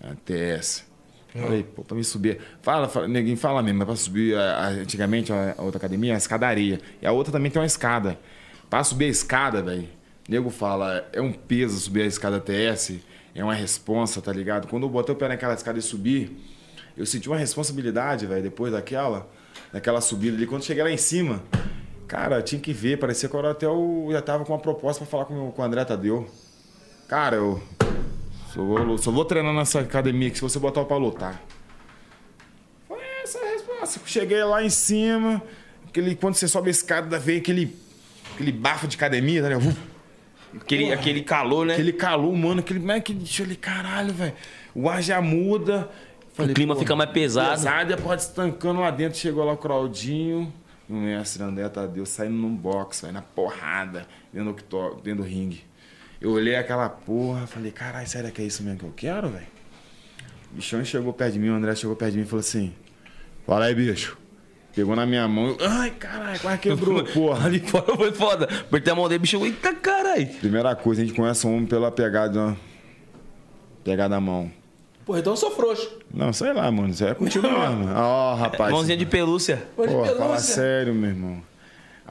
Até 0.03 0.57
essa. 0.57 0.92
Falei, 1.35 1.63
pô, 1.63 1.83
pra 1.83 1.97
me 1.97 2.05
subir. 2.05 2.39
Fala, 2.61 2.89
fala 2.89 3.09
ninguém 3.09 3.37
fala 3.37 3.63
mesmo, 3.63 3.79
mas 3.79 3.87
pra 3.87 3.97
subir 3.97 4.35
antigamente 4.37 5.33
a, 5.33 5.55
outra 5.59 5.79
academia, 5.79 6.15
a 6.15 6.19
escadaria. 6.19 6.79
E 7.01 7.07
a 7.07 7.13
outra 7.13 7.33
também 7.33 7.51
tem 7.51 7.61
uma 7.61 7.67
escada. 7.67 8.19
Pra 8.69 8.85
subir 8.85 9.07
a 9.07 9.09
escada, 9.09 9.63
velho, 9.63 9.89
nego 10.29 10.51
fala, 10.51 11.09
é 11.13 11.21
um 11.21 11.33
peso 11.33 11.79
subir 11.79 12.03
a 12.03 12.07
escada 12.07 12.39
TS, 12.41 12.99
é 13.35 13.43
uma 13.43 13.55
responsa, 13.55 14.21
tá 14.21 14.33
ligado? 14.33 14.67
Quando 14.69 14.83
eu 14.85 14.91
botei 14.91 15.15
o 15.15 15.19
pé 15.19 15.29
naquela 15.29 15.55
escada 15.55 15.79
e 15.79 15.83
subi, 15.83 16.37
eu 16.97 17.07
senti 17.07 17.29
uma 17.29 17.39
responsabilidade, 17.39 18.27
velho, 18.27 18.43
depois 18.43 18.73
daquela, 18.73 19.27
daquela 19.73 20.01
subida 20.03 20.37
ali. 20.37 20.47
Quando 20.47 20.65
cheguei 20.65 20.83
lá 20.83 20.91
em 20.91 20.97
cima, 20.99 21.43
cara, 22.07 22.43
tinha 22.43 22.61
que 22.61 22.73
ver, 22.75 22.99
parecia 22.99 23.27
que 23.29 23.35
eu 23.35 23.47
até 23.47 23.65
eu 23.67 24.09
já 24.11 24.21
tava 24.21 24.45
com 24.45 24.53
uma 24.53 24.59
proposta 24.59 25.03
pra 25.05 25.11
falar 25.11 25.25
com, 25.25 25.49
o- 25.49 25.53
com 25.53 25.63
o 25.63 25.65
André 25.65 25.83
Tadeu. 25.85 26.29
Cara, 27.09 27.37
eu 27.37 27.63
só 28.53 28.63
vou, 28.63 28.99
só 28.99 29.11
vou 29.11 29.25
treinar 29.25 29.55
nessa 29.55 29.81
academia 29.81 30.29
que 30.29 30.37
se 30.37 30.43
você 30.43 30.59
botar 30.59 30.83
o 30.83 30.85
pra 30.85 30.99
lutar. 30.99 31.43
Foi 32.87 33.01
essa 33.23 33.39
a 33.39 33.51
resposta. 33.51 34.01
Cheguei 34.05 34.45
lá 34.45 34.63
em 34.63 34.69
cima, 34.69 35.43
aquele, 35.89 36.15
quando 36.15 36.35
você 36.35 36.47
sobe 36.47 36.69
a 36.69 36.71
escada, 36.71 37.19
vem 37.19 37.39
aquele, 37.39 37.75
aquele 38.35 38.53
bafo 38.53 38.87
de 38.87 38.97
academia, 38.97 39.43
tá 39.43 39.49
ligado? 39.49 39.77
Aquele, 40.55 40.93
aquele 40.93 41.23
calor, 41.23 41.65
né? 41.65 41.73
Aquele 41.73 41.95
calor, 41.95 42.31
mano, 42.37 42.61
aquele. 42.61 42.79
Mas 42.79 43.03
que 43.03 43.15
deixa 43.15 43.43
ali, 43.43 43.57
caralho, 43.57 44.13
velho. 44.13 44.35
O 44.75 44.87
ar 44.87 45.03
já 45.03 45.19
muda. 45.23 45.91
Falei, 46.35 46.55
clima 46.55 46.75
pô, 46.75 46.81
fica 46.81 46.95
mais 46.95 47.11
pesado. 47.11 47.53
Pesado 47.53 47.91
e 47.91 47.95
a 47.95 47.97
porra 47.97 48.17
estancando 48.17 48.81
lá 48.81 48.91
dentro. 48.91 49.19
Chegou 49.19 49.45
lá 49.47 49.55
o 49.55 49.57
Claudinho. 49.57 50.53
O 50.91 50.93
mestre 50.93 51.43
André 51.43 51.67
Tadeu 51.71 52.05
saindo 52.05 52.35
num 52.35 52.55
box, 52.55 53.01
velho, 53.01 53.15
na 53.15 53.23
porrada, 53.23 54.07
dentro 54.31 54.55
do, 54.69 54.95
dentro 54.97 55.23
do 55.23 55.29
ringue. 55.29 55.65
Eu 56.23 56.31
olhei 56.31 56.55
aquela 56.55 56.89
porra, 56.89 57.49
falei, 57.49 57.73
caralho, 57.73 58.07
será 58.07 58.31
que 58.31 58.41
é 58.41 58.45
isso 58.45 58.63
mesmo 58.63 58.79
que 58.79 58.85
eu 58.85 58.93
quero, 58.95 59.29
velho? 59.29 59.47
O 60.53 60.55
bichão 60.55 60.85
chegou 60.85 61.13
perto 61.13 61.33
de 61.33 61.41
mim, 61.41 61.49
o 61.49 61.55
André 61.55 61.75
chegou 61.75 61.97
perto 61.97 62.13
de 62.13 62.19
mim 62.19 62.25
e 62.25 62.29
falou 62.29 62.39
assim: 62.41 62.73
Fala 63.45 63.65
aí, 63.65 63.75
bicho. 63.75 64.17
Pegou 64.73 64.95
na 64.95 65.05
minha 65.05 65.27
mão, 65.27 65.49
eu, 65.49 65.69
ai, 65.69 65.91
caralho, 65.91 66.39
quase 66.39 66.59
quebrou, 66.61 67.03
porra. 67.13 67.47
Ali 67.47 67.59
fora 67.59 67.97
foi 67.97 68.13
foda. 68.13 68.45
Apertei 68.45 68.93
a 68.93 68.97
mão 68.97 69.09
dele, 69.09 69.19
bicho, 69.19 69.45
eita 69.45 69.75
caralho. 69.75 70.29
Primeira 70.39 70.77
coisa, 70.77 71.03
a 71.03 71.05
gente 71.05 71.17
conhece 71.17 71.45
um 71.45 71.55
homem 71.57 71.67
pela 71.67 71.91
pegada, 71.91 72.41
ó. 72.41 72.55
Pegada 73.83 74.11
da 74.15 74.21
mão. 74.21 74.49
Pô, 75.05 75.19
então 75.19 75.33
eu 75.33 75.37
sou 75.37 75.51
frouxo. 75.51 75.99
Não, 76.15 76.33
sei 76.33 76.53
lá, 76.53 76.71
mano. 76.71 76.91
Isso 76.91 77.05
aí 77.05 77.11
é 77.11 77.15
contigo 77.15 77.43
mesmo. 77.51 77.89
Ó, 77.97 78.35
rapaz. 78.37 78.71
Mãozinha 78.73 78.97
de 78.97 79.07
pelúcia. 79.07 79.61
Pô, 79.75 79.85
de 79.85 79.93
Pô, 79.93 80.05
fala 80.05 80.19
pelúcia. 80.19 80.55
sério, 80.55 80.95
meu 80.95 81.11
irmão. 81.11 81.43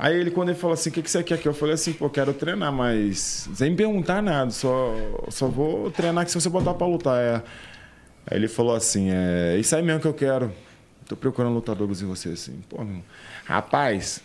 Aí 0.04 0.20
ele, 0.20 0.32
quando 0.32 0.50
ele 0.50 0.58
falou 0.58 0.74
assim, 0.74 0.90
o 0.90 0.94
que, 0.94 1.04
que 1.04 1.12
você 1.12 1.22
quer 1.22 1.36
aqui? 1.36 1.48
Eu 1.48 1.54
falei 1.54 1.76
assim, 1.76 1.94
pô, 1.94 2.10
quero 2.10 2.34
treinar, 2.34 2.74
mas 2.74 3.48
sem 3.54 3.76
perguntar 3.76 4.20
nada, 4.20 4.50
só, 4.50 4.96
só 5.30 5.48
vou 5.48 5.92
treinar 5.92 6.26
que 6.26 6.32
se 6.32 6.42
você 6.42 6.50
botar 6.50 6.74
pra 6.74 6.88
lutar. 6.88 7.22
É. 7.22 7.36
Aí 8.26 8.36
ele 8.36 8.48
falou 8.48 8.74
assim, 8.76 9.12
é 9.12 9.58
isso 9.60 9.76
aí 9.76 9.84
mesmo 9.84 10.02
que 10.02 10.08
eu 10.08 10.14
quero. 10.16 10.52
Tô 11.08 11.16
procurando 11.16 11.54
lutadores 11.54 12.02
em 12.02 12.08
você, 12.08 12.30
assim. 12.30 12.62
Pô, 12.68 12.78
meu 12.78 12.88
irmão. 12.88 13.04
Rapaz, 13.46 14.24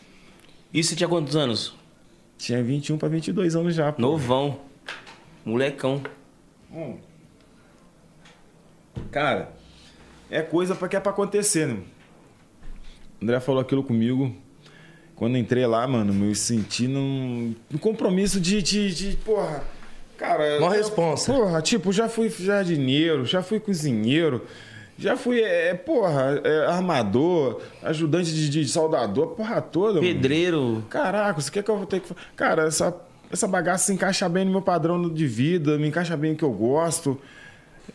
Isso 0.73 0.97
tinha 0.97 1.07
quantos 1.07 1.37
anos? 1.37 1.77
tinha 2.39 2.63
21 2.63 2.97
pra 2.97 3.11
22 3.11 3.55
anos 3.55 3.75
já, 3.75 3.93
pô. 3.93 4.01
Novão. 4.01 4.59
Molecão. 5.45 6.03
Hum. 6.73 6.97
Cara, 9.11 9.53
é 10.31 10.41
coisa 10.41 10.75
pra 10.75 10.89
que 10.89 10.97
é 10.97 11.01
pra 11.01 11.13
acontecer, 11.13 11.67
né? 11.67 11.83
O 13.21 13.25
André 13.25 13.41
falou 13.41 13.61
aquilo 13.61 13.83
comigo. 13.85 14.35
Quando 15.17 15.39
entrei 15.39 15.67
lá, 15.67 15.87
mano, 15.89 16.13
me 16.13 16.35
senti 16.35 16.87
num, 16.87 17.55
num 17.71 17.79
compromisso 17.79 18.39
de, 18.39 18.61
de, 18.61 18.95
de, 18.95 19.17
porra. 19.17 19.65
Cara. 20.19 20.59
Uma 20.59 20.71
responsa. 20.71 21.33
Porra, 21.33 21.63
tipo, 21.63 21.91
já 21.91 22.07
fui 22.07 22.29
jardineiro, 22.29 23.25
já 23.25 23.43
fui 23.43 23.59
cozinheiro, 23.59 24.43
já 24.99 25.17
fui, 25.17 25.41
é, 25.41 25.73
porra, 25.75 26.41
é, 26.45 26.67
armador, 26.67 27.63
ajudante 27.83 28.33
de, 28.33 28.49
de 28.51 28.69
soldador, 28.69 29.29
porra 29.29 29.61
toda. 29.63 30.01
mano. 30.01 30.07
Pedreiro. 30.07 30.85
Caraca, 30.91 31.41
você 31.41 31.51
quer 31.51 31.63
que 31.63 31.71
eu 31.71 31.79
vou 31.79 31.87
ter 31.87 32.01
que. 32.01 32.15
Cara, 32.35 32.67
essa, 32.67 32.95
essa 33.31 33.49
bagaça 33.49 33.87
se 33.87 33.95
encaixa 33.95 34.29
bem 34.29 34.45
no 34.45 34.51
meu 34.51 34.63
padrão 34.63 35.09
de 35.09 35.27
vida, 35.27 35.79
me 35.79 35.89
encaixa 35.89 36.15
bem 36.17 36.33
no 36.33 36.37
que 36.37 36.45
eu 36.45 36.53
gosto. 36.53 37.19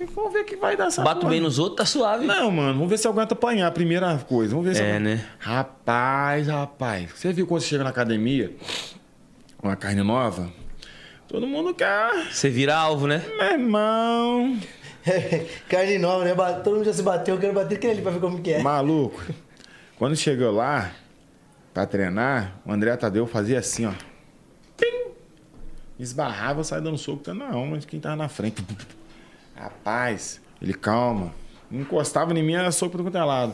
E 0.01 0.05
vamos 0.05 0.33
ver 0.33 0.39
o 0.39 0.45
que 0.45 0.55
vai 0.55 0.75
dar 0.75 0.87
essa 0.87 1.03
Bato 1.03 1.19
porra. 1.21 1.31
bem 1.33 1.39
nos 1.41 1.59
outros, 1.59 1.77
tá 1.77 1.85
suave. 1.85 2.25
Não, 2.25 2.49
mano, 2.49 2.73
vamos 2.73 2.89
ver 2.89 2.97
se 2.97 3.07
eu 3.07 3.11
aguento 3.11 3.33
apanhar, 3.33 3.67
a 3.67 3.71
primeira 3.71 4.17
coisa. 4.17 4.49
Vamos 4.55 4.65
ver 4.67 4.75
se 4.75 4.81
É, 4.81 4.99
né? 4.99 5.23
Rapaz, 5.37 6.47
rapaz. 6.47 7.11
Você 7.15 7.31
viu 7.31 7.45
quando 7.45 7.61
você 7.61 7.67
chega 7.67 7.83
na 7.83 7.91
academia, 7.91 8.51
uma 9.61 9.75
carne 9.75 10.01
nova? 10.01 10.51
Todo 11.27 11.45
mundo 11.45 11.71
quer. 11.73 12.31
Você 12.31 12.49
vira 12.49 12.75
alvo, 12.75 13.05
né? 13.05 13.23
Meu 13.37 13.51
irmão. 13.51 14.57
Carne 15.69 15.97
nova, 15.97 16.25
né? 16.25 16.33
Todo 16.63 16.75
mundo 16.75 16.85
já 16.85 16.93
se 16.93 17.01
bateu, 17.03 17.35
eu 17.35 17.41
quero 17.41 17.53
bater 17.53 17.75
aquele 17.75 17.93
ali 17.93 18.01
pra 18.01 18.11
ver 18.11 18.19
como 18.19 18.41
que 18.41 18.53
é. 18.53 18.61
Maluco. 18.61 19.21
Quando 19.97 20.15
chegou 20.15 20.51
lá 20.51 20.91
pra 21.73 21.85
treinar, 21.85 22.59
o 22.65 22.71
André 22.71 22.95
Tadeu 22.97 23.25
fazia 23.25 23.59
assim, 23.59 23.85
ó. 23.85 23.93
Pim! 24.77 25.11
Esbarrava, 25.99 26.63
saia 26.63 26.81
dando 26.81 26.97
soco, 26.97 27.23
tá 27.23 27.33
na 27.33 27.51
alma 27.51 27.77
de 27.77 27.87
quem 27.87 27.99
tava 27.99 28.15
na 28.15 28.27
frente. 28.27 28.63
Rapaz, 29.55 30.41
ele 30.61 30.73
calma. 30.73 31.33
Não 31.69 31.81
encostava 31.81 32.37
em 32.37 32.43
mim, 32.43 32.53
era 32.53 32.71
soco 32.71 32.91
pro 32.91 33.03
quanto 33.03 33.17
é 33.17 33.23
lado. 33.23 33.53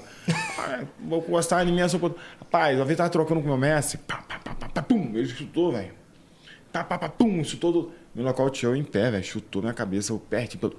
Vou 1.00 1.20
encostar 1.20 1.68
em 1.68 1.72
mim, 1.72 1.80
era 1.80 1.90
soco 1.90 2.10
pro... 2.10 2.20
Rapaz, 2.40 2.78
uma 2.78 2.86
vez 2.86 2.98
tava 2.98 3.10
trocando 3.10 3.42
com 3.42 3.46
o 3.48 3.50
meu 3.50 3.58
mestre, 3.58 4.00
pá, 4.00 4.18
pá, 4.28 4.40
pá, 4.40 4.56
pá, 4.56 4.70
pá, 4.70 4.82
pum, 4.82 5.12
ele 5.14 5.28
chutou, 5.28 5.72
velho. 5.72 5.92
pá, 6.72 6.84
pá, 6.84 6.98
pá, 6.98 7.10
pum, 7.10 7.44
chutou 7.44 7.72
do. 7.72 7.92
Me 8.16 8.24
nocauteou 8.24 8.76
em 8.76 8.84
pé, 8.84 9.12
velho. 9.12 9.24
Chutou 9.24 9.62
na 9.62 9.74
cabeça, 9.74 10.12
eu 10.12 10.18
perto. 10.18 10.52
Tipo, 10.52 10.76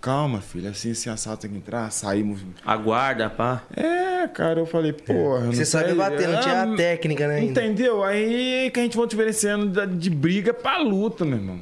Calma, 0.00 0.40
filho, 0.40 0.68
assim, 0.68 0.92
assim, 0.92 1.10
assado 1.10 1.38
tem 1.38 1.50
que 1.50 1.56
entrar, 1.56 1.90
saímos. 1.90 2.40
Aguarda, 2.64 3.28
pá. 3.28 3.62
É, 3.74 4.28
cara, 4.28 4.60
eu 4.60 4.66
falei, 4.66 4.92
porra. 4.92 5.46
Você 5.46 5.64
sabia 5.64 5.94
bater, 5.94 6.28
não 6.28 6.40
tinha 6.40 6.62
a 6.62 6.76
técnica, 6.76 7.26
né? 7.26 7.36
ainda. 7.36 7.50
Entendeu? 7.50 8.04
Aí 8.04 8.70
que 8.72 8.78
a 8.78 8.82
gente 8.84 8.96
vai 8.96 9.06
diferenciando 9.06 9.84
de 9.86 10.10
briga 10.10 10.54
pra 10.54 10.78
luta, 10.78 11.24
meu 11.24 11.38
irmão. 11.38 11.60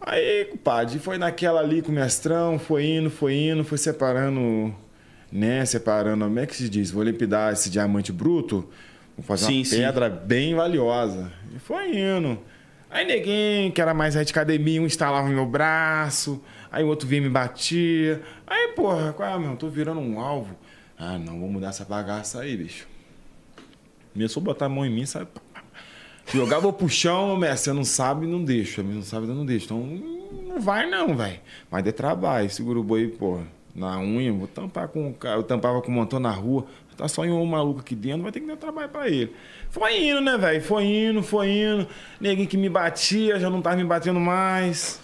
Aí, 0.00 0.44
compadre, 0.46 0.98
foi 0.98 1.18
naquela 1.18 1.60
ali 1.60 1.80
com 1.82 1.90
o 1.90 1.94
mestrão, 1.94 2.58
foi 2.58 2.84
indo, 2.84 3.10
foi 3.10 3.34
indo, 3.34 3.64
foi 3.64 3.78
separando, 3.78 4.74
né? 5.32 5.64
Separando, 5.64 6.24
como 6.24 6.38
é 6.38 6.46
que 6.46 6.54
se 6.54 6.68
diz? 6.68 6.90
Vou 6.90 7.02
lapidar 7.02 7.52
esse 7.52 7.70
diamante 7.70 8.12
bruto, 8.12 8.68
vou 9.16 9.24
fazer 9.24 9.46
Sim, 9.46 9.58
uma 9.58 9.64
sim. 9.64 9.76
pedra 9.78 10.10
bem 10.10 10.54
valiosa. 10.54 11.32
E 11.54 11.58
foi 11.58 11.96
indo. 11.96 12.38
Aí 12.90 13.04
ninguém 13.04 13.70
que 13.70 13.80
era 13.80 13.92
mais 13.92 14.14
de 14.14 14.20
academia, 14.20 14.80
um 14.80 14.86
instalava 14.86 15.28
meu 15.28 15.46
braço, 15.46 16.42
aí 16.70 16.84
o 16.84 16.88
outro 16.88 17.08
vinha 17.08 17.22
e 17.22 17.24
me 17.24 17.30
batia. 17.30 18.22
Aí, 18.46 18.68
porra, 18.76 19.12
qual 19.12 19.28
é, 19.28 19.38
meu? 19.38 19.56
Tô 19.56 19.68
virando 19.68 20.00
um 20.00 20.20
alvo. 20.20 20.56
Ah, 20.98 21.18
não, 21.18 21.40
vou 21.40 21.48
mudar 21.48 21.68
essa 21.68 21.84
bagaça 21.84 22.40
aí, 22.40 22.56
bicho. 22.56 22.86
Começou 24.12 24.40
a 24.40 24.44
botar 24.44 24.66
a 24.66 24.68
mão 24.68 24.86
em 24.86 24.90
mim, 24.90 25.04
sabe? 25.04 25.28
Jogava 26.32 26.72
pro 26.72 26.88
chão, 26.88 27.36
mestre, 27.36 27.64
você 27.70 27.72
não 27.72 27.84
sabe, 27.84 28.26
não 28.26 28.42
deixa. 28.42 28.82
Não 28.82 29.02
sabe, 29.02 29.26
não 29.26 29.44
deixa. 29.46 29.66
Então, 29.66 29.78
não 30.48 30.60
vai 30.60 30.88
não, 30.88 31.16
velho. 31.16 31.38
Mas 31.70 31.84
de 31.84 31.92
trabalho, 31.92 32.50
segura 32.50 32.78
o 32.78 32.82
boi, 32.82 33.08
porra. 33.08 33.44
Na 33.74 33.98
unha, 34.00 34.32
vou 34.32 34.46
tampar 34.48 34.88
com 34.88 35.10
o 35.10 35.14
cara. 35.14 35.36
Eu 35.38 35.42
tampava 35.42 35.80
com 35.82 35.88
o 35.90 35.94
montão 35.94 36.18
na 36.18 36.30
rua. 36.30 36.64
Tá 36.96 37.06
só 37.08 37.20
um 37.22 37.44
maluco 37.44 37.80
aqui 37.80 37.94
dentro, 37.94 38.22
vai 38.22 38.32
ter 38.32 38.40
que 38.40 38.46
dar 38.46 38.56
trabalho 38.56 38.88
pra 38.88 39.06
ele. 39.06 39.30
Foi 39.68 40.02
indo, 40.08 40.22
né, 40.22 40.38
velho? 40.38 40.62
Foi 40.62 40.82
indo, 40.84 41.22
foi 41.22 41.50
indo. 41.50 41.86
Neguinho 42.18 42.48
que 42.48 42.56
me 42.56 42.70
batia, 42.70 43.38
já 43.38 43.50
não 43.50 43.60
tava 43.60 43.76
me 43.76 43.84
batendo 43.84 44.18
mais. 44.18 44.98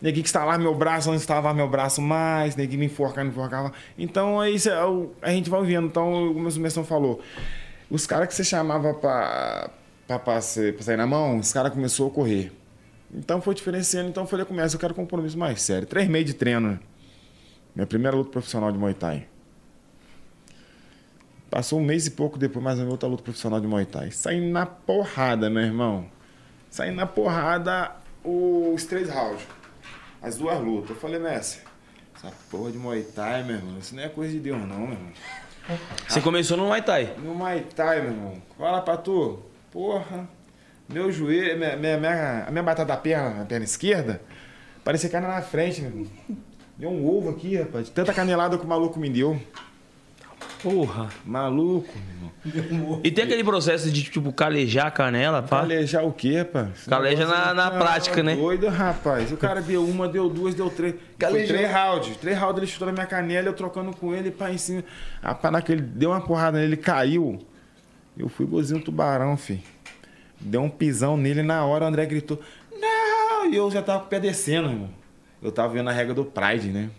Neguinho 0.00 0.22
que 0.22 0.28
instalava 0.28 0.56
meu 0.58 0.72
braço, 0.72 1.08
não 1.08 1.16
instalava 1.16 1.52
meu 1.52 1.68
braço 1.68 2.00
mais. 2.00 2.54
Neguinho 2.54 2.78
me 2.78 2.86
enforcava, 2.86 3.24
me 3.24 3.30
enforcava. 3.32 3.72
Então, 3.98 4.38
aí 4.38 4.56
cê- 4.56 4.70
o- 4.84 5.10
a 5.20 5.30
gente 5.30 5.50
vai 5.50 5.62
vendo. 5.64 5.88
Então, 5.88 6.32
como 6.32 6.48
o 6.48 6.60
Mestrão 6.60 6.84
falou, 6.84 7.20
os 7.90 8.06
caras 8.06 8.28
que 8.28 8.34
você 8.36 8.44
chamava 8.44 8.94
pra, 8.94 9.68
ser- 10.40 10.74
pra 10.74 10.82
sair 10.82 10.96
na 10.96 11.06
mão, 11.06 11.38
os 11.38 11.52
caras 11.52 11.72
começou 11.72 12.08
a 12.08 12.10
correr. 12.10 12.52
Então 13.14 13.40
foi 13.42 13.54
diferenciando, 13.54 14.08
então 14.08 14.22
eu 14.22 14.26
falei, 14.26 14.44
começa, 14.46 14.74
eu 14.76 14.80
quero 14.80 14.94
compromisso 14.94 15.38
mais 15.38 15.60
sério. 15.62 15.86
Três 15.86 16.08
meses 16.08 16.28
de 16.28 16.34
treino. 16.34 16.78
Minha 17.74 17.86
primeira 17.86 18.16
luta 18.16 18.30
profissional 18.30 18.70
de 18.72 18.78
Muay 18.78 18.94
Thai. 18.94 19.26
Passou 21.50 21.78
um 21.78 21.84
mês 21.84 22.06
e 22.06 22.10
pouco 22.12 22.38
depois, 22.38 22.64
mais 22.64 22.78
uma 22.78 22.90
outra 22.90 23.08
luta 23.08 23.22
profissional 23.22 23.60
de 23.60 23.66
Muay 23.66 23.84
Thai. 23.84 24.10
Saí 24.10 24.40
na 24.50 24.64
porrada, 24.64 25.50
meu 25.50 25.62
irmão. 25.62 26.06
Saí 26.70 26.90
na 26.90 27.06
porrada 27.06 27.92
os 28.24 28.84
três 28.84 29.10
rounds. 29.10 29.46
As 30.22 30.36
duas 30.38 30.58
lutas. 30.60 30.90
Eu 30.90 30.96
falei, 30.96 31.18
Messi, 31.18 31.60
essa 32.16 32.32
porra 32.50 32.72
de 32.72 32.78
Muay 32.78 33.02
Thai, 33.02 33.42
meu 33.42 33.56
irmão, 33.56 33.78
isso 33.78 33.94
não 33.94 34.02
é 34.02 34.08
coisa 34.08 34.32
de 34.32 34.40
Deus 34.40 34.58
não, 34.60 34.78
meu 34.86 34.92
irmão. 34.92 35.12
Você 36.08 36.20
começou 36.22 36.56
no 36.56 36.66
Muay 36.66 36.80
Thai. 36.82 37.14
No 37.18 37.34
Muay 37.34 37.66
Thai, 37.76 38.00
meu 38.00 38.10
irmão. 38.12 38.42
Fala 38.56 38.80
pra 38.80 38.96
tu. 38.96 39.38
Porra. 39.72 40.28
Meu 40.88 41.10
joelho, 41.10 41.58
minha, 41.58 41.76
minha, 41.76 41.96
minha- 41.98 42.44
a 42.46 42.50
minha 42.50 42.62
batata 42.62 42.84
da 42.92 42.96
perna, 42.96 43.42
a 43.42 43.44
perna 43.46 43.64
esquerda, 43.64 44.20
parecia 44.84 45.08
que 45.08 45.16
era 45.16 45.26
na 45.26 45.40
frente, 45.40 45.80
meu 45.80 45.90
irmão. 45.90 46.06
Deu 46.76 46.90
um 46.90 47.06
ovo 47.08 47.30
aqui, 47.30 47.56
rapaz. 47.56 47.88
Tanta 47.88 48.12
canelada 48.12 48.58
que 48.58 48.64
o 48.64 48.68
maluco 48.68 48.98
me 48.98 49.08
deu. 49.08 49.40
Porra. 50.62 51.08
Maluco, 51.24 51.88
meu 52.44 52.64
irmão. 52.64 53.00
E 53.02 53.10
tem 53.10 53.24
aquele 53.24 53.42
processo 53.44 53.90
de, 53.90 54.02
tipo, 54.04 54.32
calejar 54.32 54.86
a 54.86 54.90
canela, 54.90 55.42
pá. 55.42 55.60
Calejar 55.60 56.04
o 56.04 56.12
quê, 56.12 56.38
rapaz? 56.38 56.84
Caleja 56.86 57.26
na- 57.26 57.54
na 57.54 57.70
prática, 57.70 58.22
né? 58.22 58.34
Doido, 58.36 58.68
rapaz. 58.68 59.32
O 59.32 59.36
cara 59.36 59.60
deu 59.60 59.84
uma, 59.84 60.08
deu 60.08 60.28
duas, 60.28 60.54
deu 60.54 60.68
três. 60.70 60.94
Foi 60.94 61.00
Calejou. 61.18 61.56
três 61.56 61.72
rounds. 61.72 62.16
Três 62.18 62.38
rounds 62.38 62.58
ele 62.58 62.66
chutou 62.66 62.86
na 62.86 62.92
minha 62.92 63.06
canela, 63.06 63.48
eu 63.48 63.52
trocando 63.52 63.94
com 63.96 64.14
ele, 64.14 64.30
pá, 64.30 64.50
em 64.50 64.58
cima. 64.58 64.84
Rapaz, 65.22 65.52
naquele, 65.52 65.80
deu 65.82 66.10
uma 66.10 66.20
porrada 66.20 66.58
nele, 66.58 66.74
ele 66.74 66.76
caiu. 66.82 67.38
Eu 68.16 68.28
fui 68.28 68.46
igualzinho 68.46 68.78
um 68.80 68.82
tubarão, 68.82 69.36
filho. 69.36 69.60
Deu 70.40 70.62
um 70.62 70.68
pisão 70.68 71.16
nele 71.16 71.42
na 71.42 71.64
hora, 71.64 71.84
o 71.84 71.88
André 71.88 72.04
gritou, 72.06 72.40
não! 72.80 73.50
E 73.50 73.56
eu 73.56 73.70
já 73.70 73.80
tava 73.82 74.00
com 74.00 74.06
o 74.06 74.08
pé 74.08 74.18
descendo, 74.20 74.68
irmão. 74.68 74.90
Eu 75.42 75.50
tava 75.52 75.72
vendo 75.72 75.88
a 75.88 75.92
regra 75.92 76.14
do 76.14 76.24
Pride, 76.24 76.68
né? 76.68 76.90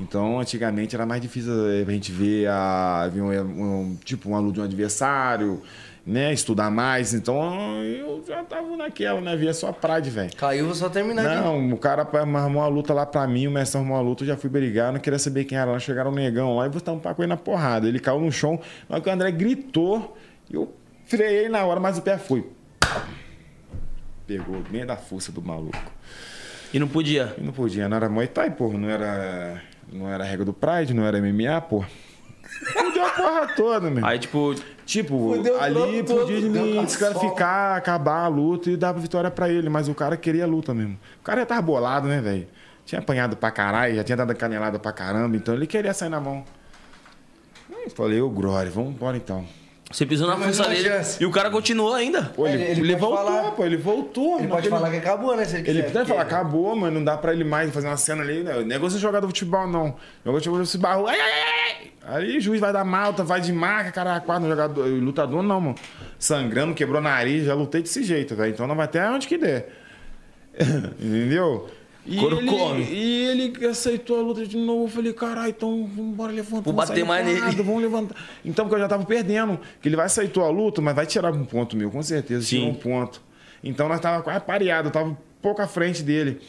Então, 0.00 0.38
antigamente 0.38 0.94
era 0.94 1.04
mais 1.04 1.20
difícil 1.20 1.52
eh, 1.70 1.84
a 1.86 1.90
gente 1.90 2.12
ver, 2.12 2.46
a, 2.48 3.08
ver 3.12 3.20
um, 3.20 3.30
um- 3.90 3.96
tipo 4.04 4.28
uma 4.28 4.38
luta 4.38 4.54
de 4.54 4.60
um 4.60 4.64
adversário, 4.64 5.60
né? 6.06 6.32
Estudar 6.32 6.70
mais. 6.70 7.12
Então, 7.14 7.82
eu 7.82 8.22
já 8.26 8.44
tava 8.44 8.76
naquela, 8.76 9.20
né? 9.20 9.34
Via 9.36 9.52
só 9.52 9.72
Pride, 9.72 10.08
velho. 10.08 10.30
Caiu, 10.36 10.66
vou 10.66 10.74
só 10.74 10.88
terminar 10.88 11.26
aqui. 11.26 11.42
Não, 11.42 11.72
o 11.72 11.76
cara 11.76 12.02
arrumou 12.12 12.62
uma 12.62 12.68
luta 12.68 12.94
lá 12.94 13.04
pra 13.04 13.26
mim, 13.26 13.48
o 13.48 13.50
mestre 13.50 13.76
arrumou 13.78 13.96
uma 13.96 14.02
luta, 14.02 14.22
eu 14.22 14.28
já 14.28 14.36
fui 14.36 14.48
brigar, 14.48 14.92
não 14.92 15.00
queria 15.00 15.18
saber 15.18 15.44
quem 15.44 15.58
era 15.58 15.72
lá. 15.72 15.78
Chegaram 15.80 16.12
um 16.12 16.14
negão 16.14 16.56
lá 16.56 16.66
e 16.66 16.68
vou 16.68 16.80
tampar 16.80 17.14
com 17.14 17.22
ele 17.22 17.30
na 17.30 17.36
porrada. 17.36 17.88
Ele 17.88 17.98
caiu 17.98 18.20
no 18.20 18.30
chão, 18.30 18.60
na 18.88 18.96
hora 18.96 19.02
que 19.02 19.10
o 19.10 19.12
André 19.12 19.32
gritou, 19.32 20.16
eu 20.54 20.74
freiei 21.06 21.48
na 21.48 21.64
hora, 21.64 21.80
mas 21.80 21.98
o 21.98 22.02
pé 22.02 22.18
foi. 22.18 22.46
Pegou 24.26 24.60
bem 24.70 24.84
da 24.84 24.96
força 24.96 25.32
do 25.32 25.42
maluco. 25.42 25.78
E 26.72 26.78
não 26.78 26.88
podia. 26.88 27.34
E 27.38 27.40
não 27.42 27.52
podia, 27.52 27.88
não 27.88 27.96
era 27.96 28.08
Muay 28.08 28.26
Thai, 28.26 28.50
porra, 28.50 28.76
não 28.76 28.90
era, 28.90 29.62
não 29.90 30.08
era 30.08 30.24
regra 30.24 30.44
do 30.44 30.52
Pride, 30.52 30.92
não 30.92 31.06
era 31.06 31.18
MMA, 31.20 31.60
porra. 31.62 31.88
Fudeu 32.72 33.04
a 33.04 33.10
porra 33.10 33.46
toda, 33.54 33.90
meu. 33.90 34.04
Aí, 34.04 34.18
tipo, 34.18 34.54
Tipo, 34.88 35.34
Fudeu 35.34 35.60
ali 35.60 36.02
podia 36.02 36.40
me 36.40 36.82
desclassificar, 36.82 37.76
acabar 37.76 38.24
a 38.24 38.28
luta 38.28 38.70
e 38.70 38.76
dar 38.76 38.92
vitória 38.92 39.30
pra 39.30 39.46
ele, 39.46 39.68
mas 39.68 39.86
o 39.86 39.94
cara 39.94 40.16
queria 40.16 40.44
a 40.44 40.46
luta 40.46 40.72
mesmo. 40.72 40.98
O 41.20 41.22
cara 41.22 41.42
já 41.42 41.46
tava 41.46 41.60
bolado, 41.60 42.08
né, 42.08 42.22
velho? 42.22 42.48
Tinha 42.86 42.98
apanhado 43.00 43.36
pra 43.36 43.50
caralho, 43.50 43.94
já 43.96 44.02
tinha 44.02 44.16
dado 44.16 44.34
canelada 44.34 44.78
pra 44.78 44.90
caramba, 44.90 45.36
então 45.36 45.54
ele 45.54 45.66
queria 45.66 45.92
sair 45.92 46.08
na 46.08 46.18
mão. 46.18 46.42
Aí 47.70 47.84
eu 47.84 47.90
falei, 47.90 48.18
ô 48.22 48.30
Glória, 48.30 48.70
vamos 48.70 48.94
embora 48.94 49.14
então. 49.14 49.44
Você 49.90 50.04
pisou 50.04 50.26
na 50.28 50.36
força 50.36 50.62
uma 50.64 50.68
dele. 50.68 50.88
chance. 50.88 51.22
E 51.22 51.26
o 51.26 51.30
cara 51.30 51.50
continuou 51.50 51.94
ainda. 51.94 52.22
Pô, 52.24 52.46
ele, 52.46 52.54
Ele- 52.62 52.70
ele 52.72 52.80
ele 52.80 52.96
pode 52.96 53.00
voltou, 53.00 53.24
falar. 53.26 53.50
pô, 53.52 53.64
ele 53.64 53.76
voltou. 53.76 54.38
Ele 54.38 54.48
pode 54.48 54.68
falar 54.68 54.90
que 54.90 54.96
acabou, 54.96 55.34
né? 55.36 55.44
Se 55.46 55.56
ele 55.56 55.70
Ele 55.70 55.82
quiser. 55.82 55.92
pode 55.94 56.08
falar, 56.08 56.22
acabou, 56.22 56.76
mas 56.76 56.92
não 56.92 57.02
dá 57.02 57.16
pra 57.16 57.32
ele 57.32 57.44
mais 57.44 57.72
fazer 57.72 57.86
uma 57.86 57.96
cena 57.96 58.22
ali. 58.22 58.42
Né? 58.44 58.56
O 58.56 58.64
negócio 58.66 58.98
é 58.98 59.00
jogador 59.00 59.26
de 59.26 59.32
futebol, 59.32 59.66
não. 59.66 59.96
Jogador 60.24 60.40
de 60.40 60.48
futebol 60.48 60.64
se 60.66 60.78
barrou. 60.78 61.06
Ai, 61.06 61.18
ai, 61.18 61.30
ai, 61.30 61.42
ai. 61.80 61.90
Aí 62.20 62.38
o 62.38 62.40
juiz 62.40 62.60
vai 62.60 62.72
dar 62.72 62.84
malta, 62.84 63.22
vai 63.22 63.40
de 63.40 63.52
marca, 63.52 63.92
cara, 63.92 64.18
quatro 64.20 64.48
jogador, 64.48 64.86
lutador 64.86 65.42
não, 65.42 65.60
mano. 65.60 65.74
Sangrando, 66.18 66.74
quebrou 66.74 67.00
nariz, 67.02 67.44
já 67.44 67.54
lutei 67.54 67.82
desse 67.82 68.02
jeito, 68.02 68.34
velho. 68.34 68.50
Então 68.52 68.66
não 68.66 68.74
vai 68.76 68.86
até 68.86 69.08
onde 69.10 69.26
que 69.26 69.36
der. 69.36 69.68
Entendeu? 70.98 71.68
E 72.08 72.24
ele, 72.24 72.46
come. 72.46 72.84
e 72.84 73.26
ele 73.26 73.66
aceitou 73.66 74.18
a 74.18 74.22
luta 74.22 74.46
de 74.46 74.56
novo. 74.56 74.84
Eu 74.84 74.88
falei, 74.88 75.12
caralho, 75.12 75.50
então 75.50 75.86
vamos 75.94 76.12
embora 76.12 76.32
levantar. 76.32 76.62
Vou 76.62 76.72
bater 76.72 77.04
mais 77.04 77.26
nele. 77.26 77.62
Vamos 77.62 77.82
levantar. 77.82 78.16
Então, 78.42 78.64
porque 78.64 78.76
eu 78.76 78.80
já 78.80 78.88
tava 78.88 79.04
perdendo. 79.04 79.60
Que 79.82 79.88
ele 79.88 79.96
vai 79.96 80.06
aceitou 80.06 80.42
a 80.42 80.48
luta, 80.48 80.80
mas 80.80 80.96
vai 80.96 81.04
tirar 81.04 81.32
um 81.32 81.44
ponto 81.44 81.76
meu, 81.76 81.90
com 81.90 82.02
certeza. 82.02 82.46
Sim. 82.46 82.60
Tirou 82.60 82.70
um 82.70 82.74
ponto. 82.74 83.20
Então 83.62 83.88
nós 83.88 84.00
tava 84.00 84.22
quase 84.22 84.44
pareado, 84.44 84.88
eu 84.88 84.92
tava 84.92 85.18
pouco 85.42 85.60
à 85.60 85.66
frente 85.66 86.02
dele. 86.02 86.40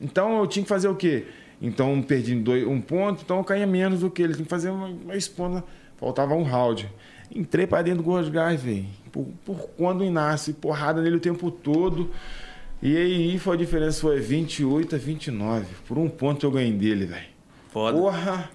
Então 0.00 0.38
eu 0.38 0.46
tinha 0.46 0.62
que 0.62 0.68
fazer 0.68 0.88
o 0.88 0.96
quê? 0.96 1.26
Então 1.62 2.02
perdi 2.02 2.34
dois, 2.34 2.66
um 2.66 2.80
ponto, 2.80 3.22
então 3.24 3.38
eu 3.38 3.44
caía 3.44 3.66
menos 3.66 4.00
do 4.00 4.10
que 4.10 4.22
ele. 4.22 4.34
Tinha 4.34 4.44
que 4.44 4.50
fazer 4.50 4.70
uma, 4.70 4.88
uma 4.88 5.16
esponda. 5.16 5.62
Faltava 5.96 6.34
um 6.34 6.42
round. 6.42 6.90
Entrei 7.34 7.66
pra 7.66 7.82
dentro 7.82 8.02
do 8.02 8.04
Gold 8.04 8.30
Guys, 8.30 8.60
velho. 8.60 8.86
Por, 9.12 9.26
por 9.44 9.68
quando 9.76 10.00
o 10.00 10.04
Inácio, 10.04 10.52
porrada 10.54 11.00
nele 11.00 11.16
o 11.16 11.20
tempo 11.20 11.50
todo. 11.50 12.10
E 12.82 12.96
aí 12.96 13.38
foi 13.38 13.54
a 13.54 13.58
diferença, 13.58 14.00
foi 14.00 14.20
28 14.20 14.94
a 14.94 14.98
29. 14.98 15.66
Por 15.86 15.98
um 15.98 16.08
ponto 16.08 16.44
eu 16.44 16.50
ganhei 16.50 16.72
dele, 16.72 17.06
velho. 17.06 17.26
Foda. 17.70 17.98
Porra! 17.98 18.50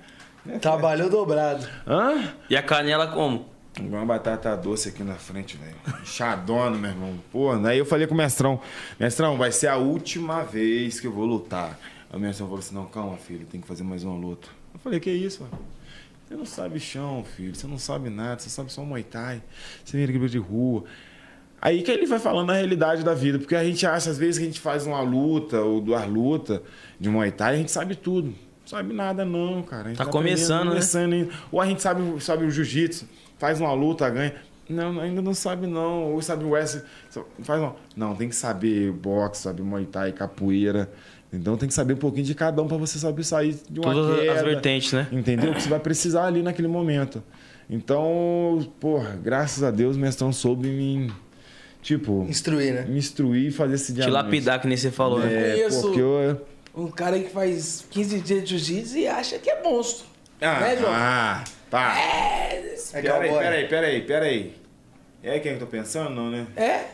Trabalhou 0.62 1.10
dobrado. 1.10 1.67
Hã? 1.88 2.34
E 2.49 2.55
a 2.55 2.63
canela 2.63 3.08
como? 3.08 3.47
Uma 3.79 4.05
batata 4.05 4.55
doce 4.55 4.89
aqui 4.89 5.03
na 5.03 5.15
frente, 5.15 5.58
velho. 5.58 5.75
Chadona, 6.05 6.77
meu 6.77 6.89
irmão. 6.89 7.19
Pô, 7.32 7.51
aí 7.51 7.77
eu 7.77 7.86
falei 7.86 8.08
com 8.08 8.13
o 8.13 8.17
mestrão. 8.17 8.60
Mestrão, 8.99 9.38
vai 9.38 9.51
ser 9.51 9.67
a 9.67 9.77
última 9.77 10.43
vez 10.43 10.99
que 10.99 11.08
eu 11.08 11.12
vou 11.12 11.25
lutar. 11.25 11.79
Aí 12.10 12.17
o 12.17 12.19
mestrão 12.19 12.47
falou 12.47 12.60
assim, 12.60 12.75
não, 12.75 12.86
calma, 12.86 13.17
filho, 13.17 13.45
tem 13.45 13.62
que 13.62 13.67
fazer 13.67 13.84
mais 13.84 14.03
uma 14.03 14.15
luta. 14.15 14.47
Eu 14.73 14.79
falei, 14.79 14.99
que 14.99 15.12
isso, 15.12 15.43
mano? 15.43 15.60
Você 16.27 16.36
não 16.36 16.45
sabe 16.45 16.79
chão, 16.79 17.23
filho. 17.36 17.55
Você 17.55 17.67
não 17.67 17.77
sabe 17.77 18.10
nada. 18.10 18.39
Você 18.39 18.49
sabe 18.49 18.71
só 18.71 18.84
Muay 18.84 19.03
Thai. 19.03 19.41
Você 19.84 19.97
vem 19.97 20.03
equilíbrio 20.03 20.29
de 20.29 20.38
rua. 20.38 20.84
Aí 21.61 21.81
que 21.81 21.91
ele 21.91 22.05
vai 22.05 22.19
falando 22.19 22.51
a 22.51 22.53
realidade 22.53 23.03
da 23.03 23.13
vida. 23.13 23.37
Porque 23.37 23.55
a 23.55 23.63
gente 23.63 23.85
acha, 23.85 24.09
às 24.09 24.17
vezes, 24.17 24.37
que 24.37 24.43
a 24.43 24.47
gente 24.47 24.59
faz 24.59 24.85
uma 24.85 25.01
luta 25.01 25.61
ou 25.61 25.81
duas 25.81 26.07
lutas 26.07 26.61
de 26.99 27.09
Muay 27.09 27.31
Thai, 27.31 27.55
a 27.55 27.57
gente 27.57 27.71
sabe 27.71 27.95
tudo. 27.95 28.27
Não 28.27 28.67
sabe 28.67 28.93
nada, 28.93 29.25
não, 29.25 29.61
cara. 29.63 29.83
Tá 29.83 30.03
aprendendo, 30.03 30.11
começando, 30.11 30.65
né? 30.65 30.69
começando 30.71 31.13
ainda. 31.13 31.29
Ou 31.51 31.59
a 31.59 31.65
gente 31.65 31.81
sabe, 31.81 32.21
sabe 32.21 32.45
o 32.45 32.51
jiu-jitsu, 32.51 33.07
faz 33.37 33.59
uma 33.59 33.73
luta, 33.73 34.09
ganha. 34.09 34.35
Não, 34.69 34.99
ainda 34.99 35.21
não 35.21 35.33
sabe, 35.33 35.65
não. 35.65 36.13
Ou 36.13 36.21
sabe 36.21 36.43
o 36.45 36.51
wrestling, 36.51 36.83
só 37.09 37.25
faz 37.41 37.59
uma... 37.59 37.75
Não, 37.95 38.15
tem 38.15 38.29
que 38.29 38.35
saber 38.35 38.91
boxe, 38.91 39.41
sabe 39.41 39.63
Muay 39.63 39.85
Thai, 39.85 40.11
capoeira. 40.11 40.89
Então 41.31 41.57
tem 41.57 41.67
que 41.67 41.73
saber 41.73 41.93
um 41.93 41.97
pouquinho 41.97 42.25
de 42.25 42.35
cada 42.35 42.61
um 42.61 42.67
para 42.67 42.77
você 42.77 42.97
saber 42.97 43.23
sair 43.23 43.55
de 43.69 43.79
uma 43.79 43.93
Todas 43.93 44.19
queda. 44.19 44.33
as 44.33 44.41
vertentes, 44.41 44.93
né? 44.93 45.07
Entendeu? 45.11 45.53
Que 45.53 45.61
você 45.61 45.69
vai 45.69 45.79
precisar 45.79 46.25
ali 46.25 46.41
naquele 46.41 46.67
momento. 46.67 47.23
Então, 47.69 48.67
porra, 48.79 49.19
graças 49.21 49.63
a 49.63 49.69
Deus 49.69 49.95
o 49.95 49.99
mestrão 49.99 50.33
soube 50.33 50.67
me, 50.67 51.11
tipo, 51.81 52.25
Instruir, 52.29 52.73
né? 52.73 52.85
me 52.87 52.97
instruir 52.99 53.47
e 53.47 53.51
fazer 53.51 53.75
esse 53.75 53.87
Te 53.87 53.93
diamante. 53.93 54.13
lapidar, 54.13 54.61
que 54.61 54.67
nem 54.67 54.77
você 54.77 54.91
falou, 54.91 55.19
né? 55.19 55.31
É, 55.33 55.51
Conheço- 55.53 55.81
porque 55.81 55.99
eu... 56.01 56.41
Um 56.75 56.87
cara 56.91 57.15
aí 57.15 57.23
que 57.23 57.31
faz 57.31 57.83
15 57.89 58.19
dias 58.21 58.43
de 58.43 58.57
jiu-jitsu 58.57 58.97
e 58.97 59.07
acha 59.07 59.37
que 59.39 59.49
é 59.49 59.61
monstro. 59.63 60.05
Ah, 60.39 60.59
né, 60.59 60.77
João? 60.77 60.91
ah, 60.93 61.43
tá. 61.69 61.95
É 61.97 63.01
Peraí, 63.01 63.29
cowboy. 63.29 63.43
peraí, 63.43 63.67
peraí, 63.67 64.01
peraí. 64.01 64.53
É 65.21 65.39
quem 65.39 65.53
eu 65.53 65.59
tô 65.59 65.65
pensando, 65.67 66.11
não, 66.11 66.29
né? 66.31 66.47
É? 66.55 66.85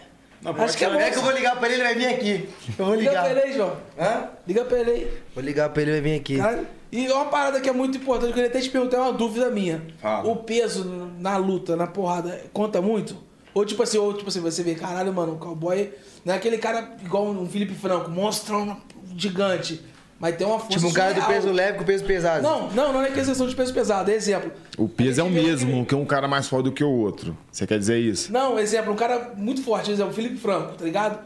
Não, 0.42 0.52
Acho 0.62 0.78
que 0.78 0.84
é 0.84 0.88
chamar- 0.88 1.02
É 1.02 1.12
que 1.12 1.18
eu 1.18 1.22
vou 1.22 1.32
ligar 1.32 1.58
pra 1.58 1.68
ele, 1.68 1.76
ele 1.76 1.84
vai 1.84 1.96
vir 1.96 2.06
aqui. 2.08 2.50
Eu 2.78 2.86
vou 2.86 2.96
Liga 2.96 3.12
pra 3.12 3.28
ligar. 3.28 3.32
ele 3.44 3.52
aí, 3.52 3.58
João. 3.58 3.78
Hã? 4.00 4.30
Liga 4.48 4.66
pra 4.66 4.80
ele 4.80 4.92
aí. 4.92 5.14
Vou 5.34 5.44
ligar 5.44 5.70
pra 5.70 5.82
ele, 5.82 5.92
ele 5.92 6.02
vai 6.02 6.12
vir 6.12 6.20
aqui. 6.20 6.38
Cara, 6.38 6.64
e 6.92 7.08
uma 7.12 7.26
parada 7.26 7.60
que 7.62 7.70
é 7.70 7.74
muito 7.74 7.98
importante, 7.98 8.30
eu 8.30 8.34
queria 8.34 8.50
até 8.50 8.60
te 8.62 8.70
perguntar, 8.70 8.98
é 8.98 9.02
uma 9.02 9.14
dúvida 9.14 9.50
minha. 9.52 9.82
Fala. 10.00 10.28
O 10.30 10.38
peso 10.38 11.12
na 11.20 11.38
luta, 11.38 11.76
na 11.76 11.88
porrada, 11.88 12.42
conta 12.54 12.82
muito? 12.82 13.18
Ou 13.56 13.66
tipo 13.66 13.82
assim, 13.82 13.98
ou 13.98 14.14
tipo 14.14 14.28
assim, 14.30 14.42
você 14.42 14.62
vê, 14.62 14.76
caralho, 14.76 15.12
mano, 15.12 15.34
o 15.34 15.38
cowboy 15.38 15.92
não 16.24 16.34
é 16.34 16.38
aquele 16.38 16.58
cara 16.60 16.96
igual 17.04 17.26
um 17.26 17.48
Felipe 17.50 17.74
Franco, 17.74 18.12
monstrão 18.12 18.78
gigante, 19.18 19.82
mas 20.20 20.36
tem 20.36 20.46
uma 20.46 20.60
força 20.60 20.78
Tipo 20.78 20.88
um 20.90 20.94
cara 20.94 21.14
do 21.14 21.22
surreal. 21.22 21.42
peso 21.42 21.54
leve 21.54 21.78
com 21.78 21.86
peso 21.86 22.04
pesado. 22.04 22.44
Não, 22.44 22.70
não, 22.72 22.92
não 22.94 23.02
é 23.02 23.12
questão 23.12 23.48
de 23.48 23.56
peso 23.56 23.74
pesado, 23.74 24.12
é 24.12 24.14
exemplo. 24.14 24.52
O 24.78 24.88
peso 24.90 25.22
é 25.22 25.24
o 25.24 25.30
mesmo, 25.30 25.70
aquele- 25.72 25.86
que 25.86 25.96
um 25.96 26.06
cara 26.06 26.28
mais 26.28 26.48
forte 26.50 26.66
do 26.66 26.72
que 26.74 26.84
o 26.84 26.90
outro. 26.92 27.36
Você 27.52 27.66
quer 27.66 27.80
dizer 27.80 27.98
isso? 27.98 28.32
Não, 28.32 28.60
exemplo, 28.60 28.92
um 28.92 28.96
cara 28.96 29.32
muito 29.38 29.64
forte, 29.64 29.90
exemplo, 29.90 30.14
Felipe 30.14 30.36
Franco, 30.38 30.74
tá 30.78 30.84
ligado? 30.84 31.20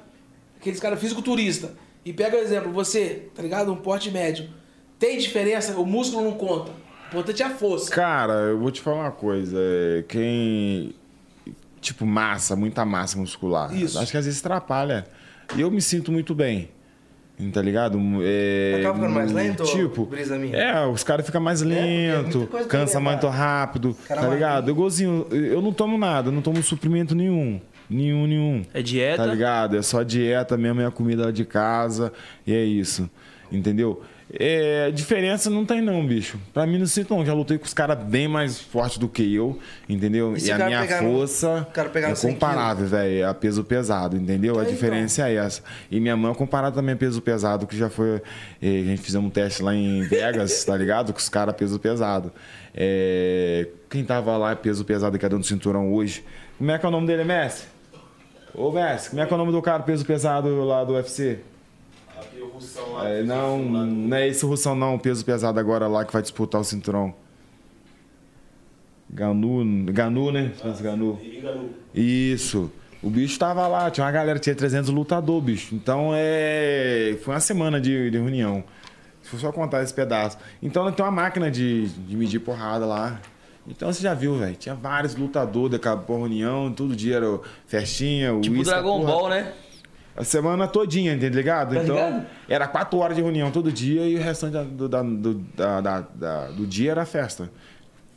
Aqueles 0.59 0.79
caras 0.79 0.99
fisiculturista. 0.99 1.73
E 2.05 2.13
pega 2.13 2.37
o 2.37 2.39
exemplo, 2.39 2.71
você, 2.71 3.27
tá 3.35 3.41
ligado? 3.41 3.71
Um 3.71 3.75
porte 3.75 4.11
médio. 4.11 4.49
Tem 4.99 5.17
diferença? 5.17 5.73
O 5.79 5.85
músculo 5.85 6.23
não 6.23 6.33
conta. 6.33 6.71
O 6.71 7.07
importante 7.09 7.41
é 7.41 7.45
a 7.45 7.49
força. 7.49 7.89
Cara, 7.89 8.33
eu 8.33 8.59
vou 8.59 8.69
te 8.71 8.81
falar 8.81 8.97
uma 9.01 9.11
coisa. 9.11 9.57
é, 9.59 10.03
Quem. 10.07 10.93
Tipo, 11.81 12.05
massa, 12.05 12.55
muita 12.55 12.83
massa 12.85 13.17
muscular. 13.17 13.73
Isso. 13.75 13.97
Acho 13.99 14.11
que 14.11 14.17
às 14.17 14.25
vezes 14.25 14.39
atrapalha. 14.39 15.05
E 15.55 15.61
eu 15.61 15.71
me 15.71 15.81
sinto 15.81 16.11
muito 16.11 16.35
bem. 16.35 16.69
Tá 17.53 17.61
ligado? 17.61 17.97
É, 18.21 18.75
Acaba 18.81 18.95
ficando 18.95 19.13
mais 19.13 19.31
lento, 19.31 19.63
Tipo, 19.63 20.05
brisa 20.05 20.37
minha? 20.37 20.57
é, 20.57 20.85
os 20.85 21.05
caras 21.05 21.25
ficam 21.25 21.39
mais 21.39 21.61
é 21.61 21.65
lento, 21.65 22.47
coisa 22.47 22.67
pra 22.67 22.79
cansa 22.79 22.99
muito 22.99 23.27
rápido, 23.29 23.95
Cara 24.05 24.21
tá 24.21 24.27
ligado? 24.27 24.67
Eu 24.69 24.75
gozinho, 24.75 25.25
eu 25.31 25.61
não 25.61 25.71
tomo 25.71 25.97
nada, 25.97 26.27
eu 26.27 26.31
não 26.33 26.41
tomo 26.41 26.61
suprimento 26.61 27.15
nenhum. 27.15 27.61
Nenhum, 27.89 28.27
nenhum. 28.27 28.65
É 28.73 28.81
dieta. 28.81 29.23
Tá 29.23 29.25
ligado? 29.25 29.77
É 29.77 29.81
só 29.81 30.03
dieta 30.03 30.57
mesmo, 30.57 30.81
é 30.81 30.85
a 30.85 30.91
comida 30.91 31.31
de 31.31 31.45
casa 31.45 32.11
e 32.45 32.53
é 32.53 32.61
isso. 32.61 33.09
Entendeu? 33.49 34.03
É, 34.31 34.91
diferença 34.91 35.49
não 35.49 35.65
tem 35.65 35.81
não, 35.81 36.05
bicho. 36.05 36.37
Pra 36.53 36.67
mim 36.67 36.77
não 36.77 36.85
sinto 36.85 37.15
não. 37.15 37.25
Já 37.25 37.33
lutei 37.33 37.57
com 37.57 37.65
os 37.65 37.73
caras 37.73 37.97
bem 37.97 38.27
mais 38.27 38.59
fortes 38.61 38.99
do 38.99 39.07
que 39.09 39.33
eu, 39.33 39.57
entendeu? 39.87 40.37
E 40.37 40.45
E, 40.45 40.51
a 40.51 40.57
minha 40.67 40.81
pegar 40.81 41.01
no- 41.01 41.13
força 41.17 41.67
é 41.75 42.07
no 42.09 42.15
100 42.15 42.33
comparável, 42.33 42.85
velho. 42.85 43.21
É 43.21 43.23
a 43.25 43.33
peso 43.33 43.63
pesado, 43.63 44.15
entendeu? 44.15 44.59
a 44.59 44.61
então. 44.61 44.71
diferença 44.73 45.27
é 45.27 45.33
essa. 45.35 45.63
E 45.89 45.99
minha 45.99 46.15
mão 46.15 46.31
é 46.31 46.35
comparada 46.35 46.75
também 46.75 46.93
a 46.93 46.97
peso 46.97 47.19
pesado, 47.21 47.65
que 47.65 47.75
já 47.75 47.89
foi... 47.89 48.21
eh, 48.61 48.81
A 48.81 48.85
gente 48.85 49.01
fizemos 49.01 49.25
um 49.27 49.31
teste 49.31 49.63
lá 49.63 49.73
em 49.73 50.01
Vegas, 50.03 50.63
tá 50.63 50.77
ligado? 50.77 51.11
Com 51.11 51.17
os 51.17 51.27
caras 51.29 51.55
peso 51.55 51.79
pesado. 51.79 52.31
É, 52.75 53.67
quem 53.89 54.03
tava 54.03 54.37
lá 54.37 54.55
peso 54.55 54.85
pesado 54.85 55.17
que 55.17 55.25
é 55.25 55.29
dando 55.29 55.43
cinturão 55.43 55.91
hoje. 55.91 56.23
Como 56.59 56.69
é 56.69 56.77
que 56.77 56.85
é 56.85 56.89
o 56.89 56.91
nome 56.91 57.07
dele, 57.07 57.23
Messi? 57.23 57.63
Ô, 58.53 58.71
Messi, 58.71 59.09
como 59.09 59.21
é 59.21 59.25
que 59.25 59.33
é 59.33 59.35
o 59.35 59.39
nome 59.39 59.51
do 59.51 59.61
cara 59.61 59.81
peso 59.81 60.05
pesado 60.05 60.63
lá 60.65 60.83
do 60.83 60.93
UFC? 60.93 61.39
É, 63.03 63.23
não, 63.23 63.59
não 63.59 64.17
é 64.17 64.27
esse 64.27 64.45
o 64.45 64.49
Russão 64.49 64.75
não, 64.75 64.95
o 64.95 64.99
peso 64.99 65.23
pesado 65.25 65.59
agora 65.59 65.87
lá 65.87 66.05
que 66.05 66.13
vai 66.13 66.21
disputar 66.21 66.59
o 66.61 66.63
cinturão. 66.63 67.13
Ganu, 69.09 69.85
Ganu, 69.91 70.31
né? 70.31 70.51
Ganu. 70.81 71.19
Isso. 71.93 72.71
O 73.01 73.09
bicho 73.09 73.39
tava 73.39 73.65
lá, 73.67 73.89
tinha 73.89 74.05
uma 74.05 74.11
galera, 74.11 74.37
tinha 74.37 74.53
300 74.53 74.89
lutador, 74.89 75.41
bicho. 75.41 75.73
Então 75.73 76.11
é. 76.13 77.17
Foi 77.23 77.33
uma 77.33 77.39
semana 77.39 77.79
de, 77.79 78.11
de 78.11 78.17
reunião. 78.17 78.63
Se 79.21 79.29
for 79.29 79.39
só 79.39 79.51
contar 79.51 79.81
esse 79.83 79.93
pedaço. 79.93 80.37
Então 80.61 80.91
tem 80.91 81.03
uma 81.03 81.11
máquina 81.11 81.49
de, 81.49 81.87
de 81.87 82.15
medir 82.15 82.39
porrada 82.39 82.85
lá. 82.85 83.19
Então 83.67 83.91
você 83.91 84.01
já 84.01 84.13
viu, 84.13 84.37
velho. 84.37 84.55
Tinha 84.55 84.75
vários 84.75 85.15
lutadores, 85.15 85.75
acabou 85.75 86.17
a 86.17 86.19
reunião, 86.19 86.71
todo 86.71 86.95
dia 86.95 87.17
era 87.17 87.39
festinha, 87.67 88.37
Tipo 88.41 88.57
uísque, 88.57 88.69
Dragon 88.69 88.99
porra. 88.99 89.11
Ball, 89.11 89.29
né? 89.29 89.53
A 90.19 90.23
semana 90.25 90.67
todinha, 90.67 91.17
tá 91.17 91.29
ligado? 91.29 91.73
Tá 91.75 91.81
então, 91.83 91.95
ligado? 91.95 92.25
era 92.49 92.67
quatro 92.67 92.99
horas 92.99 93.15
de 93.15 93.23
reunião 93.23 93.49
todo 93.51 93.71
dia 93.71 94.05
e 94.05 94.15
o 94.15 94.21
restante 94.21 94.51
da- 94.53 94.63
do, 94.63 94.89
da- 94.89 95.01
do, 95.01 95.33
da- 96.13 96.47
do 96.49 96.67
dia 96.67 96.91
era 96.91 97.05
festa. 97.05 97.49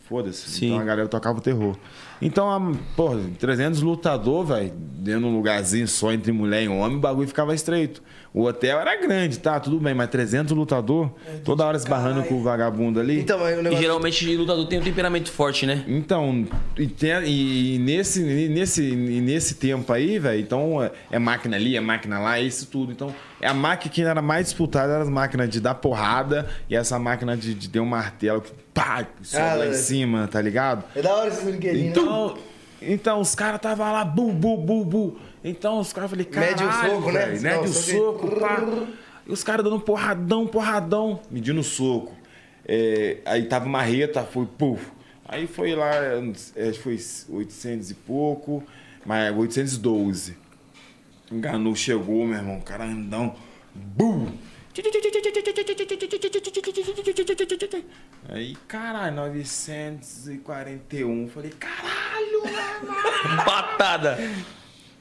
Foda-se. 0.08 0.66
Então 0.66 0.78
a 0.80 0.84
galera 0.84 1.08
tocava 1.08 1.38
o 1.38 1.40
terror. 1.40 1.76
Então, 2.24 2.48
a, 2.50 2.72
porra, 2.96 3.18
300 3.38 3.82
lutador, 3.82 4.46
velho, 4.46 4.72
dentro 4.76 5.20
de 5.22 5.26
um 5.26 5.34
lugarzinho 5.36 5.88
só 5.88 6.12
entre 6.12 6.30
mulher 6.30 6.62
e 6.62 6.68
homem, 6.68 6.96
o 6.96 7.00
bagulho 7.00 7.26
ficava 7.26 7.52
estreito. 7.54 8.00
O 8.32 8.44
hotel 8.44 8.78
era 8.80 8.96
grande, 8.98 9.38
tá? 9.38 9.60
Tudo 9.60 9.78
bem, 9.78 9.92
mas 9.92 10.08
300 10.08 10.56
lutador, 10.56 11.10
toda 11.44 11.66
hora 11.66 11.76
esbarrando 11.76 12.14
caralho. 12.22 12.28
com 12.30 12.40
o 12.40 12.42
vagabundo 12.42 12.98
ali. 13.00 13.20
Então, 13.20 13.44
aí 13.44 13.56
o 13.56 13.60
E 13.60 13.62
negócio... 13.64 13.82
geralmente 13.82 14.36
lutador 14.36 14.66
tem 14.66 14.78
um 14.78 14.82
temperamento 14.82 15.30
forte, 15.30 15.66
né? 15.66 15.84
Então, 15.86 16.46
e, 16.78 16.86
tem- 16.86 17.10
e 17.26 17.78
nesse, 17.78 18.22
e 18.22 18.48
nesse, 18.48 18.82
e 18.88 19.20
nesse 19.20 19.56
tempo 19.56 19.92
aí, 19.92 20.18
velho, 20.18 20.40
então 20.40 20.82
é, 20.82 20.90
é 21.10 21.18
máquina 21.18 21.56
ali, 21.56 21.76
é 21.76 21.80
máquina 21.80 22.18
lá, 22.20 22.38
é 22.38 22.42
isso 22.42 22.66
tudo. 22.68 22.90
Então, 22.92 23.08
é 23.08 23.12
a 23.46 23.54
máquina 23.54 23.92
que 23.92 24.02
era 24.02 24.22
mais 24.22 24.46
disputada, 24.46 24.92
era 24.94 25.02
as 25.02 25.08
máquinas 25.08 25.48
de 25.48 25.60
dar 25.60 25.74
porrada 25.74 26.48
e 26.68 26.76
essa 26.76 26.98
máquina 26.98 27.36
de, 27.36 27.54
de 27.54 27.68
ter 27.68 27.80
um 27.80 27.86
martelo 27.86 28.40
que 28.40 28.52
pá, 28.72 29.06
sobe 29.22 29.42
Ah, 29.42 29.54
lá 29.54 29.66
em 29.66 29.70
é. 29.70 29.72
cima, 29.74 30.28
tá 30.28 30.40
ligado? 30.40 30.84
É 30.94 31.02
da 31.02 31.12
hora 31.14 31.28
esse 31.28 31.44
brinquedinho, 31.44 31.84
né? 31.84 31.90
Então, 31.90 32.38
então 32.80 33.20
os 33.20 33.34
caras 33.34 33.60
tava 33.60 33.90
lá, 33.90 34.04
bu, 34.04 34.32
bu, 34.32 34.56
bu, 34.56 34.84
bu. 34.84 35.18
Então 35.44 35.78
os 35.80 35.92
caras 35.92 36.10
falei, 36.10 36.24
caralho, 36.24 36.52
Mede 36.56 36.64
o 36.64 36.72
soco, 36.72 37.12
né? 37.12 37.26
velho, 37.26 37.42
Não, 37.42 37.50
Mede 37.62 37.70
o 37.70 37.72
soco 37.72 38.40
pá. 38.40 38.62
E 39.26 39.32
os 39.32 39.42
caras 39.44 39.64
dando 39.64 39.80
porradão, 39.80 40.46
porradão, 40.46 41.20
medindo 41.30 41.60
o 41.60 41.64
soco. 41.64 42.12
É, 42.66 43.18
aí 43.24 43.44
tava 43.44 43.66
marreta, 43.66 44.22
foi 44.24 44.46
puf. 44.46 44.84
Aí 45.28 45.46
foi 45.46 45.74
lá, 45.74 45.94
é, 45.94 46.68
acho 46.68 46.78
que 46.78 46.78
foi 46.82 46.98
800 47.36 47.90
e 47.90 47.94
pouco, 47.94 48.62
mas 49.06 49.34
812. 49.36 50.36
Enganou, 51.32 51.74
chegou, 51.74 52.26
meu 52.26 52.36
irmão, 52.36 52.60
carandão. 52.60 53.34
Bum! 53.74 54.30
Aí, 58.28 58.56
caralho, 58.68 59.16
941. 59.16 61.28
Falei, 61.28 61.50
caralho, 61.58 62.42
mano. 62.44 63.44
Patada! 63.44 64.18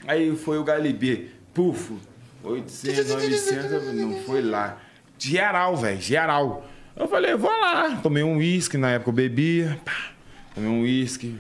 Aí 0.08 0.36
foi 0.36 0.58
o 0.58 0.63
Galibê, 0.63 1.28
pufo, 1.54 2.00
800, 2.44 3.10
900, 3.10 3.94
não 3.94 4.20
foi 4.22 4.41
lá. 4.41 4.80
Geral, 5.17 5.78
velho, 5.78 6.02
geral. 6.02 6.65
Eu 6.96 7.08
falei, 7.08 7.36
vou 7.36 7.52
lá. 7.52 7.98
Tomei 8.02 8.24
um 8.24 8.38
uísque, 8.38 8.78
na 8.78 8.91
época 8.91 9.12
eu 9.12 9.13
bebia. 9.13 9.80
pá, 9.86 10.12
Tomei 10.56 10.70
um 10.70 10.82
uísque. 10.82 11.38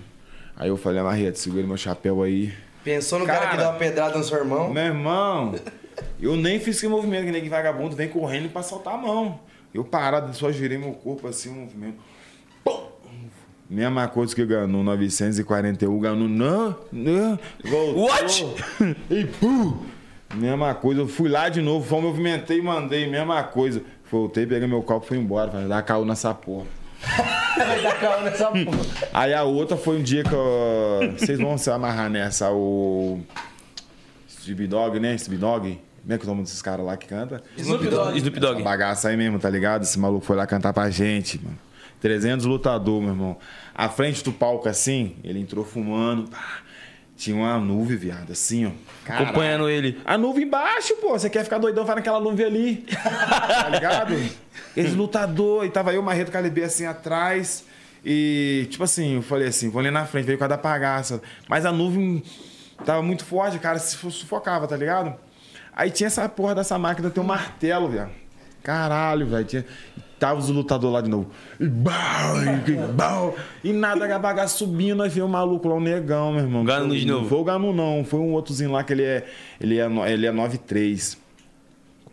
Aí 0.55 0.69
eu 0.69 0.77
falei, 0.77 1.01
Marreta, 1.01 1.37
segura 1.37 1.65
meu 1.65 1.77
chapéu 1.77 2.21
aí. 2.21 2.53
Pensou 2.83 3.19
no 3.19 3.25
cara, 3.25 3.39
Cara. 3.39 3.51
que 3.51 3.57
deu 3.57 3.67
uma 3.67 3.75
pedrada 3.77 4.17
no 4.17 4.23
seu 4.23 4.37
irmão? 4.39 4.71
Meu 4.73 4.83
irmão, 4.83 5.55
eu 6.19 6.35
nem 6.35 6.59
fiz 6.59 6.77
aquele 6.77 6.91
movimento 6.91 7.25
que 7.25 7.31
nem 7.31 7.41
que 7.41 7.49
vagabundo 7.49 7.95
vem 7.95 8.07
correndo 8.07 8.49
pra 8.49 8.63
soltar 8.63 8.95
a 8.95 8.97
mão. 8.97 9.39
Eu 9.73 9.83
parado, 9.83 10.33
só 10.35 10.51
girei 10.51 10.77
meu 10.77 10.91
corpo 10.93 11.27
assim, 11.27 11.49
um 11.49 11.61
movimento. 11.61 11.97
Pum! 12.63 12.87
Mesma 13.69 14.07
coisa 14.07 14.35
que 14.35 14.45
ganhou 14.45 14.67
941, 14.67 15.99
ganhou 15.99 16.17
não, 16.17 16.75
não, 16.91 17.39
voltou. 17.63 18.03
What? 18.05 18.45
E 19.09 19.25
pum! 19.25 19.77
Mesma 20.33 20.73
coisa, 20.73 21.01
eu 21.01 21.07
fui 21.07 21.29
lá 21.29 21.49
de 21.49 21.61
novo, 21.61 21.87
só 21.87 21.99
movimentei 21.99 22.59
e 22.59 22.61
mandei, 22.61 23.07
mesma 23.07 23.43
coisa. 23.43 23.81
Voltei, 24.09 24.45
peguei 24.45 24.67
meu 24.67 24.81
copo 24.81 25.05
e 25.05 25.07
fui 25.09 25.17
embora, 25.17 25.51
falei, 25.51 25.67
dá 25.67 25.81
caô 25.81 26.03
nessa 26.03 26.33
porra. 26.33 26.65
Vai 27.57 27.81
dar 27.81 27.99
calma 27.99 28.29
nessa 28.29 28.47
porra. 28.51 28.79
Aí 29.13 29.33
a 29.33 29.43
outra 29.43 29.75
foi 29.77 29.97
um 29.99 30.03
dia 30.03 30.23
que 30.23 30.33
eu... 30.33 31.13
Vocês 31.17 31.39
vão 31.39 31.57
se 31.57 31.69
amarrar 31.69 32.09
nessa, 32.09 32.51
o... 32.51 33.19
Snoop 34.41 34.67
Dogg, 34.67 34.99
né? 34.99 35.15
Snoop 35.15 35.37
Dogg. 35.37 35.79
Como 36.01 36.13
é 36.13 36.17
que 36.17 36.23
é 36.23 36.25
o 36.25 36.29
nome 36.31 36.43
desses 36.43 36.61
caras 36.61 36.85
lá 36.85 36.97
que 36.97 37.07
canta? 37.07 37.43
Snoop 37.57 37.87
Dogg. 37.87 38.17
Snoop 38.17 38.37
Essa 38.37 38.47
Dogg. 38.47 38.63
bagaça 38.63 39.09
aí 39.09 39.17
mesmo, 39.17 39.37
tá 39.39 39.49
ligado? 39.49 39.83
Esse 39.83 39.99
maluco 39.99 40.25
foi 40.25 40.35
lá 40.35 40.47
cantar 40.47 40.73
pra 40.73 40.89
gente, 40.89 41.39
mano. 41.43 41.57
300 41.99 42.45
lutador, 42.47 42.99
meu 42.99 43.11
irmão. 43.11 43.37
À 43.75 43.87
frente 43.87 44.23
do 44.23 44.31
palco, 44.31 44.67
assim, 44.67 45.15
ele 45.23 45.39
entrou 45.39 45.63
fumando. 45.63 46.27
pá. 46.29 46.59
Tinha 47.21 47.35
uma 47.35 47.59
nuvem, 47.59 47.95
viado, 47.95 48.31
assim, 48.31 48.65
ó. 48.65 48.71
Caralho. 49.05 49.27
Acompanhando 49.27 49.69
ele. 49.69 50.01
A 50.03 50.17
nuvem 50.17 50.43
embaixo, 50.43 50.95
pô. 50.95 51.09
Você 51.09 51.29
quer 51.29 51.43
ficar 51.43 51.59
doidão, 51.59 51.85
vai 51.85 51.97
naquela 51.97 52.19
nuvem 52.19 52.43
ali. 52.43 52.77
tá 52.97 53.69
ligado? 53.69 54.15
Esse 54.75 54.95
lutador. 54.95 55.63
E 55.63 55.69
tava 55.69 55.93
eu, 55.93 56.01
Marreto 56.01 56.31
Calibê, 56.31 56.63
assim, 56.63 56.83
atrás. 56.83 57.63
E, 58.03 58.65
tipo 58.71 58.83
assim, 58.83 59.17
eu 59.17 59.21
falei 59.21 59.49
assim, 59.49 59.69
vou 59.69 59.81
ali 59.81 59.91
na 59.91 60.03
frente, 60.03 60.25
veio 60.25 60.39
com 60.39 60.45
a 60.45 60.47
da 60.47 60.57
pagaça. 60.57 61.21
Mas 61.47 61.63
a 61.63 61.71
nuvem 61.71 62.23
tava 62.83 63.03
muito 63.03 63.23
forte, 63.23 63.59
cara, 63.59 63.77
se 63.77 63.95
sufocava, 63.95 64.67
tá 64.67 64.75
ligado? 64.75 65.13
Aí 65.73 65.91
tinha 65.91 66.07
essa 66.07 66.27
porra 66.27 66.55
dessa 66.55 66.79
máquina, 66.79 67.11
tem 67.11 67.23
um 67.23 67.27
martelo, 67.27 67.87
velho. 67.87 68.09
Caralho, 68.63 69.27
velho. 69.27 69.45
Tinha... 69.45 69.65
tava 70.21 70.39
os 70.39 70.49
lutadores 70.49 70.93
lá 70.93 71.01
de 71.01 71.09
novo. 71.09 71.31
E 71.59 71.65
bau, 71.65 72.43
e, 72.67 72.93
bau, 72.93 73.35
e 73.63 73.73
nada, 73.73 74.05
gabaga 74.05 74.47
subindo, 74.47 75.01
aí 75.01 75.09
veio 75.09 75.25
o 75.25 75.29
maluco 75.29 75.67
lá, 75.67 75.73
um 75.73 75.79
negão, 75.79 76.31
meu 76.31 76.43
irmão. 76.43 76.63
Ganu 76.63 76.95
de 76.95 77.07
Não 77.07 77.15
novo. 77.15 77.29
Foi 77.29 77.39
o 77.39 77.43
Ganu, 77.43 77.73
não. 77.73 78.05
Foi 78.05 78.19
um 78.19 78.33
outrozinho 78.33 78.71
lá 78.71 78.83
que 78.83 78.93
ele 78.93 79.01
é. 79.01 79.25
Ele 79.59 79.79
é, 79.79 79.85
ele 80.11 80.27
é 80.27 80.31
9'3. 80.31 81.17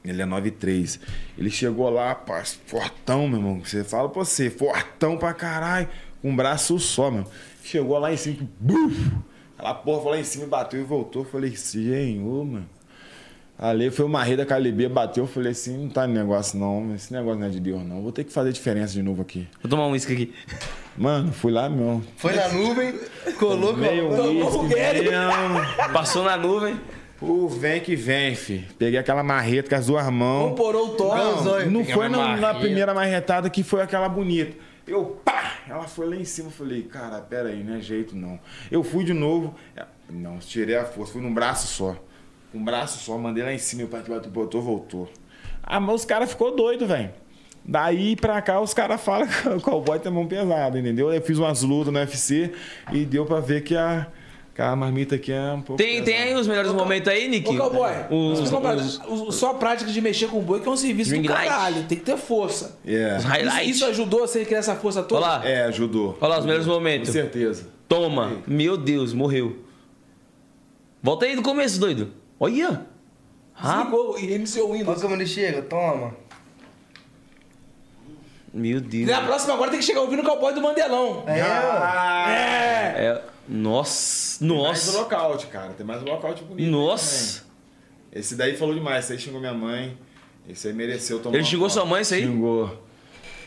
Ele 0.02 0.22
é 0.22 0.24
9'3. 0.24 0.98
Ele 1.36 1.50
chegou 1.50 1.90
lá, 1.90 2.14
pá, 2.14 2.42
fortão, 2.64 3.28
meu 3.28 3.40
irmão. 3.40 3.60
Você 3.62 3.84
fala 3.84 4.08
pra 4.08 4.24
você, 4.24 4.48
fortão 4.48 5.18
pra 5.18 5.34
caralho. 5.34 5.86
Com 6.22 6.30
um 6.30 6.36
braço 6.36 6.78
só, 6.78 7.10
meu. 7.10 7.26
Chegou 7.62 7.98
lá 7.98 8.10
em 8.10 8.16
cima, 8.16 8.48
buf! 8.58 9.12
Aquela 9.58 9.74
porra 9.74 10.02
foi 10.02 10.10
lá 10.12 10.18
em 10.20 10.24
cima 10.24 10.44
e 10.44 10.48
bateu 10.48 10.80
e 10.80 10.84
voltou. 10.84 11.26
Falei, 11.26 11.54
senhor, 11.54 12.46
mano. 12.46 12.66
Ali 13.58 13.90
foi 13.90 14.04
o 14.04 14.08
Marreta 14.08 14.46
Calibê, 14.46 14.88
bateu. 14.88 15.24
Eu 15.24 15.28
falei 15.28 15.50
assim: 15.52 15.76
não 15.76 15.88
tá 15.88 16.06
negócio 16.06 16.56
não. 16.58 16.94
Esse 16.94 17.12
negócio 17.12 17.40
não 17.40 17.46
é 17.46 17.50
de 17.50 17.58
Deus, 17.58 17.82
não. 17.84 18.00
Vou 18.02 18.12
ter 18.12 18.22
que 18.22 18.32
fazer 18.32 18.52
diferença 18.52 18.92
de 18.92 19.02
novo 19.02 19.20
aqui. 19.22 19.48
Vou 19.60 19.68
tomar 19.68 19.86
um 19.86 19.90
uísque 19.90 20.12
aqui. 20.12 20.34
Mano, 20.96 21.32
fui 21.32 21.50
lá, 21.50 21.68
meu. 21.68 22.02
Foi 22.16 22.34
na 22.34 22.48
nuvem, 22.48 22.94
colou 23.38 23.76
Meio 23.76 24.10
mesmo. 24.10 24.22
Passou 25.92 26.24
na 26.24 26.36
nuvem. 26.36 26.78
O 27.20 27.48
vem 27.48 27.80
que 27.80 27.96
vem, 27.96 28.36
fi. 28.36 28.64
Peguei 28.78 28.98
aquela 28.98 29.24
marreta 29.24 29.68
com 29.68 29.74
as 29.74 29.86
duas 29.86 30.08
mãos. 30.08 30.50
Comporou 30.50 30.90
o 30.90 30.90
tom. 30.90 31.16
Ganzóio. 31.16 31.68
Não 31.68 31.80
Peguei 31.80 31.94
foi 31.94 32.08
na, 32.08 32.36
na 32.36 32.54
primeira 32.54 32.94
marretada 32.94 33.50
que 33.50 33.64
foi 33.64 33.82
aquela 33.82 34.08
bonita. 34.08 34.56
Eu, 34.86 35.20
pá! 35.24 35.54
Ela 35.68 35.88
foi 35.88 36.08
lá 36.08 36.14
em 36.16 36.24
cima. 36.24 36.48
Eu 36.48 36.52
falei, 36.52 36.82
cara, 36.82 37.20
pera 37.20 37.48
aí, 37.48 37.64
não 37.64 37.74
é 37.74 37.80
jeito 37.80 38.14
não. 38.14 38.38
Eu 38.70 38.84
fui 38.84 39.02
de 39.04 39.12
novo. 39.12 39.52
é, 39.76 39.84
Não, 40.08 40.38
tirei 40.38 40.76
a 40.76 40.84
força. 40.84 41.12
Fui 41.12 41.20
num 41.20 41.34
braço 41.34 41.66
só. 41.66 41.96
Um 42.54 42.64
braço 42.64 42.98
só, 43.04 43.16
mandei 43.18 43.42
lá 43.44 43.52
em 43.52 43.58
cima. 43.58 43.82
Meu 43.82 43.88
pai 43.88 44.02
bateu, 44.08 44.30
botou, 44.30 44.62
voltou. 44.62 45.08
Ah, 45.62 45.78
mas 45.78 45.96
os 45.96 46.04
caras 46.04 46.30
ficou 46.30 46.54
doido, 46.56 46.86
velho. 46.86 47.10
Daí 47.64 48.16
pra 48.16 48.40
cá 48.40 48.60
os 48.60 48.72
caras 48.72 49.00
falam 49.00 49.26
que 49.28 49.48
o 49.48 49.60
cowboy 49.60 49.98
tem 49.98 50.10
mão 50.10 50.26
pesada, 50.26 50.78
entendeu? 50.78 51.12
Eu 51.12 51.20
fiz 51.20 51.36
umas 51.38 51.62
lutas 51.62 51.92
no 51.92 51.98
UFC 51.98 52.52
e 52.92 53.04
deu 53.04 53.26
pra 53.26 53.40
ver 53.40 53.62
que 53.62 53.76
a, 53.76 54.06
que 54.54 54.62
a 54.62 54.74
marmita 54.74 55.16
aqui 55.16 55.30
é 55.30 55.52
um 55.52 55.60
pouco. 55.60 55.82
Tem, 55.82 56.02
tem 56.02 56.16
aí 56.16 56.34
os 56.34 56.46
melhores 56.46 56.72
momentos 56.72 57.06
aí, 57.12 57.28
Nick? 57.28 57.46
Ô, 57.50 57.56
cowboy, 57.58 57.92
Os, 58.10 58.40
os, 58.40 58.50
parada. 58.50 58.82
O- 59.08 59.30
só 59.30 59.50
a 59.50 59.54
prática 59.54 59.90
de 59.90 60.00
mexer 60.00 60.28
com 60.28 60.38
o 60.38 60.42
boi 60.42 60.60
que 60.60 60.68
é 60.68 60.70
um 60.70 60.76
serviço 60.78 61.14
do 61.14 61.28
caralho. 61.28 61.84
Tem 61.84 61.98
que 61.98 62.04
ter 62.04 62.16
força. 62.16 62.78
É. 62.86 63.16
os 63.16 63.18
Isso, 63.18 63.28
highlights. 63.28 63.76
isso 63.76 63.84
ajudou 63.84 64.20
você 64.20 64.40
a 64.40 64.44
criar 64.46 64.58
essa 64.60 64.74
força 64.74 65.02
toda? 65.02 65.20
Olha 65.26 65.38
lá. 65.38 65.46
É, 65.46 65.64
ajudou. 65.64 66.16
Olha 66.22 66.30
lá 66.30 66.38
os 66.38 66.46
melhores 66.46 66.66
Com 66.66 66.72
momentos. 66.72 67.10
certeza. 67.10 67.68
Toma. 67.86 68.38
Meu 68.46 68.78
Deus, 68.78 69.12
morreu. 69.12 69.58
Volta 71.02 71.26
aí 71.26 71.36
do 71.36 71.42
começo, 71.42 71.78
doido. 71.78 72.12
Olha. 72.40 72.86
Ah, 73.60 73.78
Desligou 73.82 74.18
e 74.18 74.26
reiniciou 74.26 74.68
o 74.68 74.70
Olha 74.70 74.78
Windows. 74.80 75.02
como 75.02 75.14
ele 75.14 75.26
chega, 75.26 75.62
toma. 75.62 76.14
meu 78.52 78.80
Deus. 78.80 79.08
Na 79.08 79.22
próxima 79.22 79.54
agora 79.54 79.70
tem 79.70 79.80
que 79.80 79.84
chegar 79.86 80.00
ouvindo 80.00 80.22
o 80.22 80.24
cowboy 80.24 80.52
do 80.54 80.60
Mandelão. 80.60 81.24
É, 81.26 81.40
Ah, 81.42 82.26
É! 82.30 83.04
É, 83.04 83.22
nossa, 83.48 84.38
Tem 84.38 84.48
mais 84.48 84.88
um 84.88 84.92
nossa. 84.92 84.98
lockout, 84.98 85.46
cara. 85.48 85.70
Tem 85.74 85.84
mais 85.86 86.02
um 86.02 86.06
lockout 86.06 86.42
bonito. 86.44 86.70
Nossa. 86.70 87.42
Esse 88.12 88.34
daí 88.36 88.56
falou 88.56 88.74
demais. 88.74 89.04
Esse 89.04 89.12
aí 89.14 89.18
xingou 89.18 89.40
minha 89.40 89.54
mãe. 89.54 89.96
Esse 90.48 90.68
aí 90.68 90.74
mereceu 90.74 91.20
tomar 91.20 91.36
Ele 91.36 91.44
xingou 91.44 91.68
sua 91.68 91.84
mãe, 91.84 92.02
isso 92.02 92.14
aí? 92.14 92.22
Xingou. 92.22 92.82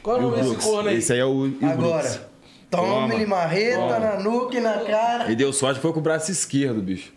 Qual 0.03 0.17
é 0.17 0.19
o 0.19 0.23
E 0.23 0.25
nome 0.31 0.41
desse 0.43 0.55
corno 0.65 0.89
aí? 0.89 0.97
Esse 0.97 1.13
aí 1.13 1.19
é 1.19 1.25
o, 1.25 1.47
e 1.47 1.65
agora. 1.65 2.29
Toma. 2.69 2.83
Toma-lhe 3.09 3.25
marreta 3.25 3.77
Toma. 3.79 3.99
na 3.99 4.19
nuca 4.19 4.57
e 4.57 4.61
na 4.61 4.77
cara. 4.79 5.25
Ele 5.25 5.35
deu 5.35 5.51
sorte 5.51 5.79
foi 5.79 5.91
com 5.93 5.99
o 5.99 6.01
braço 6.01 6.31
esquerdo, 6.31 6.81
bicho. 6.81 7.11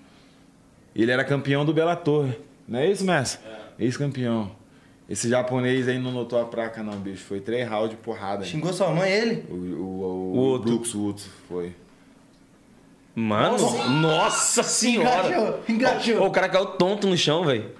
Ele 0.94 1.10
era 1.10 1.24
campeão 1.24 1.64
do 1.64 1.72
Bellator. 1.74 2.28
Não 2.68 2.78
é 2.78 2.90
isso, 2.90 3.04
Messi? 3.04 3.38
Ex-campeão. 3.78 4.50
Esse 5.08 5.28
japonês 5.28 5.86
aí 5.86 5.98
não 5.98 6.10
notou 6.10 6.40
a 6.40 6.44
placa, 6.46 6.82
não, 6.82 6.94
bicho. 6.98 7.24
Foi 7.24 7.40
três 7.40 7.68
rounds 7.68 7.90
de 7.90 7.96
porrada. 7.96 8.44
Xingou 8.44 8.72
sua 8.72 8.90
mãe, 8.90 9.10
ele? 9.10 9.44
O, 9.50 9.54
o, 9.54 9.56
o, 9.56 10.32
O 10.32 10.36
outro. 10.38 10.70
Brooks 10.70 10.94
Woods 10.94 11.28
foi. 11.48 11.74
Mano, 13.14 13.56
nossa 14.00 14.62
senhora. 14.62 15.28
Encaixou, 15.28 15.60
encaixou. 15.68 16.22
Ô, 16.22 16.26
O 16.26 16.30
cara 16.30 16.48
caiu 16.48 16.66
tonto 16.66 17.06
no 17.06 17.16
chão, 17.16 17.44
velho. 17.44 17.70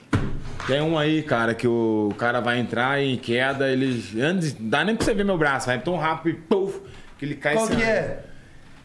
Tem 0.66 0.80
um 0.80 0.98
aí, 0.98 1.22
cara, 1.22 1.54
que 1.54 1.66
o 1.66 2.14
cara 2.16 2.40
vai 2.40 2.58
entrar 2.58 3.02
em 3.02 3.16
queda, 3.16 3.68
ele. 3.70 4.02
Antes, 4.20 4.58
não 4.58 4.68
dá 4.68 4.84
nem 4.84 4.94
pra 4.94 5.04
você 5.04 5.12
ver 5.14 5.24
meu 5.24 5.36
braço, 5.36 5.66
vai 5.66 5.80
tão 5.80 5.96
rápido 5.96 6.36
e 6.36 6.40
puf, 6.40 6.80
que 7.18 7.24
ele 7.24 7.34
cai 7.34 7.54
Qual 7.54 7.64
assim, 7.64 7.76
que 7.76 7.82
é? 7.82 8.24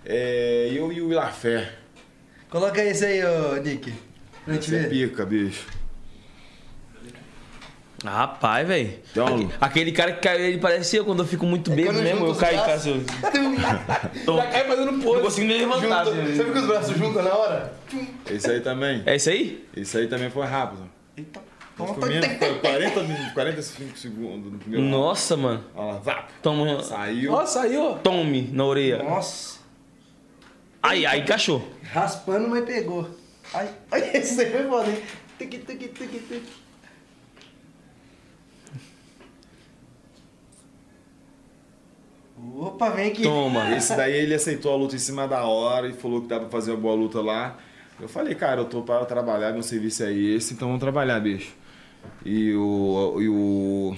É. 0.06 0.70
Eu 0.74 0.92
e 0.92 1.02
o 1.02 1.12
Ilafé. 1.12 1.72
Coloca 2.50 2.84
esse 2.84 3.06
aí, 3.06 3.24
ô 3.24 3.56
Nick. 3.62 3.94
Pra 4.50 4.62
gente 4.62 4.76
é 4.76 4.80
ver. 4.80 4.90
pica, 4.90 5.26
bicho. 5.26 5.66
Rapaz, 8.04 8.66
velho. 8.66 8.94
Então- 9.12 9.52
Aquele 9.60 9.92
cara 9.92 10.14
que 10.14 10.22
caiu, 10.22 10.40
ele 10.46 10.58
parece 10.58 10.96
eu 10.96 11.04
quando 11.04 11.20
eu 11.22 11.28
fico 11.28 11.46
muito 11.46 11.70
É 11.72 11.76
bêbado 11.76 11.98
quando 11.98 12.04
mesmo. 12.06 12.20
junta 12.20 12.30
Eu 12.30 12.32
os 12.32 12.38
caio 12.40 12.58
e 12.58 12.64
braços. 12.64 13.06
caço. 13.22 14.26
Já 14.38 14.48
cai 14.48 14.68
fazendo 14.68 14.92
Não 14.94 15.00
pose. 15.02 15.22
consigo 15.22 15.48
nem 15.48 15.58
levantar. 15.60 16.06
Junta, 16.06 16.22
assim. 16.22 16.32
você 16.36 16.44
viu 16.46 16.54
que 16.54 16.60
os 16.60 16.66
braços 16.68 16.98
juntam 16.98 17.24
na 17.24 17.34
hora? 17.36 17.74
Esse 18.32 18.52
aí 18.52 18.62
também. 18.62 19.04
É 19.06 19.16
isso 19.18 19.30
aí? 19.30 19.68
Esse 19.76 19.98
aí 19.98 20.08
também 20.08 20.30
foi 20.30 20.46
rápido. 20.46 20.90
Eita, 21.18 21.42
Foi 21.76 21.88
toma. 21.88 22.08
menos, 22.08 22.28
foi 22.38 22.60
40, 22.60 23.04
min- 23.04 23.30
45 23.34 23.98
segundos 23.98 24.54
no 24.54 24.58
primeiro. 24.60 24.86
Nossa, 24.86 25.36
mano. 25.36 25.64
Olha 25.76 25.94
lá, 25.96 26.00
zap. 26.00 26.32
Toma. 26.42 26.82
Saiu. 26.82 27.34
Ó, 27.34 27.46
saiu. 27.46 27.96
Tome 28.02 28.50
na 28.54 28.64
orelha. 28.64 29.04
Nossa. 29.04 29.60
Aí, 30.82 31.06
aí 31.06 31.20
encaixou. 31.20 31.68
Raspando, 31.92 32.48
mas 32.48 32.64
pegou. 32.64 33.10
Ai, 33.54 33.70
ai, 33.92 34.12
esse 34.18 34.40
aí 34.42 34.52
foi 34.52 34.64
foda, 34.68 34.90
hein? 34.90 35.04
Tic, 35.38 35.66
tic, 35.66 35.94
tic, 35.94 36.28
tic. 36.28 36.44
Opa, 42.58 42.90
vem 42.90 43.12
aqui. 43.12 43.24
Toma. 43.24 43.76
Esse 43.76 43.96
daí 43.96 44.14
ele 44.14 44.34
aceitou 44.34 44.74
a 44.74 44.76
luta 44.76 44.96
em 44.96 45.00
cima 45.00 45.28
da 45.28 45.44
hora 45.44 45.88
e 45.88 45.94
falou 45.94 46.22
que 46.22 46.28
dá 46.28 46.40
pra 46.40 46.50
fazer 46.50 46.72
uma 46.72 46.80
boa 46.80 46.96
luta 46.96 47.22
lá. 47.22 47.58
Eu 48.00 48.08
falei, 48.08 48.34
cara, 48.34 48.62
eu 48.62 48.66
tô 48.66 48.82
para 48.82 49.04
trabalhar, 49.06 49.52
meu 49.52 49.64
serviço 49.64 50.04
é 50.04 50.14
esse, 50.14 50.54
então 50.54 50.70
vamos 50.70 50.80
trabalhar, 50.80 51.20
bicho. 51.20 51.54
E 52.26 52.54
o, 52.54 53.18
e 53.20 53.28
o 53.28 53.96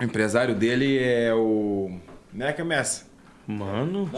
empresário 0.00 0.54
dele 0.54 0.98
é 0.98 1.34
o 1.34 1.98
Neca 2.32 2.64
Messa. 2.64 3.09
Mano. 3.58 4.10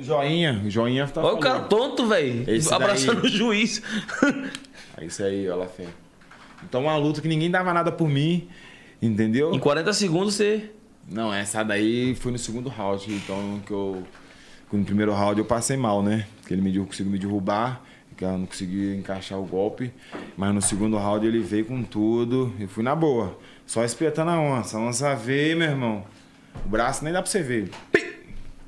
Joinha, 0.00 0.62
Joinha 0.68 1.06
tá 1.06 1.22
Olha 1.22 1.34
o 1.36 1.38
cara 1.38 1.60
tonto, 1.60 2.06
velho. 2.06 2.44
Esse 2.50 2.68
daí- 2.68 2.76
Abraçando 2.76 3.24
o 3.24 3.28
juiz. 3.28 3.82
É 4.94 5.06
isso 5.06 5.24
aí, 5.24 5.48
olha 5.48 5.64
lá. 5.64 5.66
Então 6.62 6.82
uma 6.82 6.96
luta 6.96 7.20
que 7.22 7.26
ninguém 7.26 7.50
dava 7.50 7.72
nada 7.72 7.90
por 7.90 8.08
mim, 8.08 8.46
entendeu? 9.00 9.52
em 9.54 9.58
40 9.58 9.92
segundos 9.94 10.34
você. 10.34 10.70
Não, 11.10 11.32
essa 11.32 11.62
daí 11.62 12.14
foi 12.14 12.30
no 12.30 12.38
segundo 12.38 12.68
round, 12.68 13.10
então 13.12 13.60
que 13.66 13.72
eu. 13.72 14.02
No 14.70 14.84
primeiro 14.84 15.12
round 15.12 15.38
eu 15.40 15.44
passei 15.46 15.76
mal, 15.76 16.02
né? 16.02 16.26
Porque 16.40 16.54
ele 16.54 16.62
me 16.62 16.78
conseguiu 16.78 17.10
me 17.12 17.18
derrubar, 17.18 17.82
que 18.16 18.24
eu 18.24 18.38
não 18.38 18.46
consegui 18.46 18.94
encaixar 18.96 19.38
o 19.38 19.44
golpe. 19.44 19.90
Mas 20.36 20.54
no 20.54 20.62
segundo 20.62 20.96
round 20.98 21.26
ele 21.26 21.40
veio 21.40 21.64
com 21.64 21.82
tudo 21.82 22.52
e 22.60 22.66
fui 22.66 22.84
na 22.84 22.94
boa. 22.94 23.36
Só 23.66 23.84
espetando 23.84 24.30
a 24.30 24.38
onça. 24.40 24.76
A 24.76 24.80
onça 24.80 25.14
veio, 25.14 25.56
meu 25.56 25.68
irmão. 25.68 26.04
O 26.64 26.68
braço 26.68 27.02
nem 27.02 27.12
dá 27.12 27.20
pra 27.22 27.30
você 27.30 27.42
ver. 27.42 27.70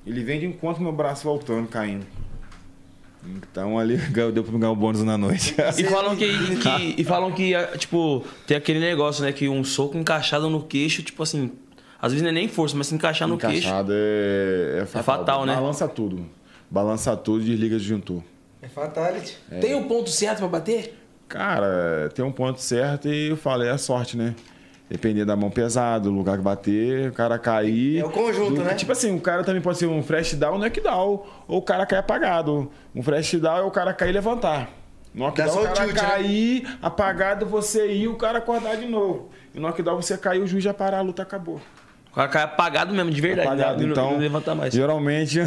Ele 0.07 0.23
vem 0.23 0.41
de 0.41 0.47
encontro 0.47 0.77
com 0.79 0.83
meu 0.85 0.93
braço 0.93 1.25
voltando, 1.25 1.67
caindo. 1.69 2.07
Então 3.27 3.79
ali 3.79 3.97
deu 4.33 4.43
pra 4.45 4.53
me 4.53 4.59
ganhar 4.59 4.73
o 4.73 4.77
bônus 4.77 5.03
na 5.03 5.17
noite. 5.17 5.55
E 5.79 5.85
falam 5.85 6.15
que, 6.17 6.27
que- 6.57 6.95
e 7.01 7.05
falam 7.05 7.33
que, 7.33 7.55
ah, 7.55 7.77
tipo, 7.79 8.23
tem 8.47 8.57
aquele 8.57 8.81
negócio, 8.81 9.25
né? 9.25 9.33
Que 9.33 9.49
um 9.49 9.65
soco 9.65 9.97
encaixado 9.97 10.51
no 10.51 10.63
queixo, 10.63 11.03
tipo 11.03 11.23
assim, 11.23 11.51
às 12.01 12.13
vezes 12.13 12.23
não 12.23 12.31
é 12.31 12.33
nem 12.33 12.49
força, 12.49 12.77
mas 12.77 12.87
se 12.89 12.95
encaixar 12.95 13.27
no 13.27 13.39
queixo. 13.39 13.59
Encaixado 13.67 13.93
é, 13.95 14.81
é 14.83 14.87
fatal. 14.87 15.19
fatal, 15.19 15.47
né? 15.47 15.55
Balança 15.55 15.89
tudo. 15.89 16.27
Balança 16.71 17.17
tudo 17.17 17.43
e 17.43 17.47
desliga 17.47 17.79
disjuntor. 17.79 18.23
É 18.61 18.69
fatality. 18.69 19.37
Tem 19.61 19.75
o 19.75 19.85
ponto 19.85 20.11
certo 20.11 20.39
pra 20.39 20.49
bater? 20.49 20.99
Cara, 21.29 22.11
tem 22.15 22.25
um 22.25 22.33
ponto 22.33 22.61
certo 22.61 23.09
e 23.09 23.31
eu 23.31 23.37
falo, 23.37 23.63
é 23.63 23.71
a 23.71 23.79
sorte, 23.79 24.17
né? 24.17 24.35
Depender 24.89 25.25
da 25.25 25.35
mão 25.35 25.51
pesada, 25.51 26.05
do 26.05 26.11
lugar 26.11 26.37
que 26.37 26.43
bater, 26.43 27.09
o 27.09 27.13
cara 27.13 27.39
cair. 27.39 28.01
É 28.01 28.05
o 28.05 28.11
conjunto, 28.11 28.63
né? 28.63 28.75
Tipo 28.75 28.93
assim, 28.93 29.17
o 29.17 29.21
cara 29.21 29.43
também 29.43 29.63
pode 29.63 29.79
ser 29.79 29.87
um 29.87 30.03
flash 30.03 30.35
down, 30.35 30.59
knockdown, 30.59 31.25
ou 31.49 31.59
o 31.59 31.63
cara 31.63 31.87
cair 31.87 32.01
apagado. 32.01 32.71
Um 32.95 33.03
flash 33.03 33.35
down 33.35 33.59
é 33.59 33.63
o 33.63 33.71
cara 33.71 33.95
cair 33.95 34.11
e 34.11 34.13
levantar. 34.13 34.71
Knockdown 35.15 35.49
só 35.49 35.61
é 35.61 35.63
o 35.63 35.75
cara 35.75 35.87
tilt, 35.87 35.95
né? 35.95 36.03
cair, 36.03 36.79
apagado, 36.83 37.47
você 37.47 37.87
ir 37.87 38.03
e 38.03 38.09
o 38.09 38.17
cara 38.17 38.39
acordar 38.39 38.77
de 38.77 38.87
novo. 38.87 39.31
E 39.55 39.61
knockdown 39.61 40.03
você 40.03 40.19
cair, 40.19 40.43
o 40.43 40.47
juiz 40.47 40.63
já 40.63 40.75
parar, 40.75 40.99
a 40.99 41.03
luta 41.03 41.23
acabou. 41.23 41.61
O 42.15 42.17
cara 42.17 42.29
cai 42.29 42.43
apagado 42.45 42.95
mesmo, 42.95 43.11
de 43.11 43.21
verdade. 43.21 43.49
Apagado, 43.49 43.83
não, 43.83 43.91
então, 43.91 44.11
não 44.13 44.19
levanta 44.21 44.55
mais. 44.55 44.73
geralmente, 44.73 45.41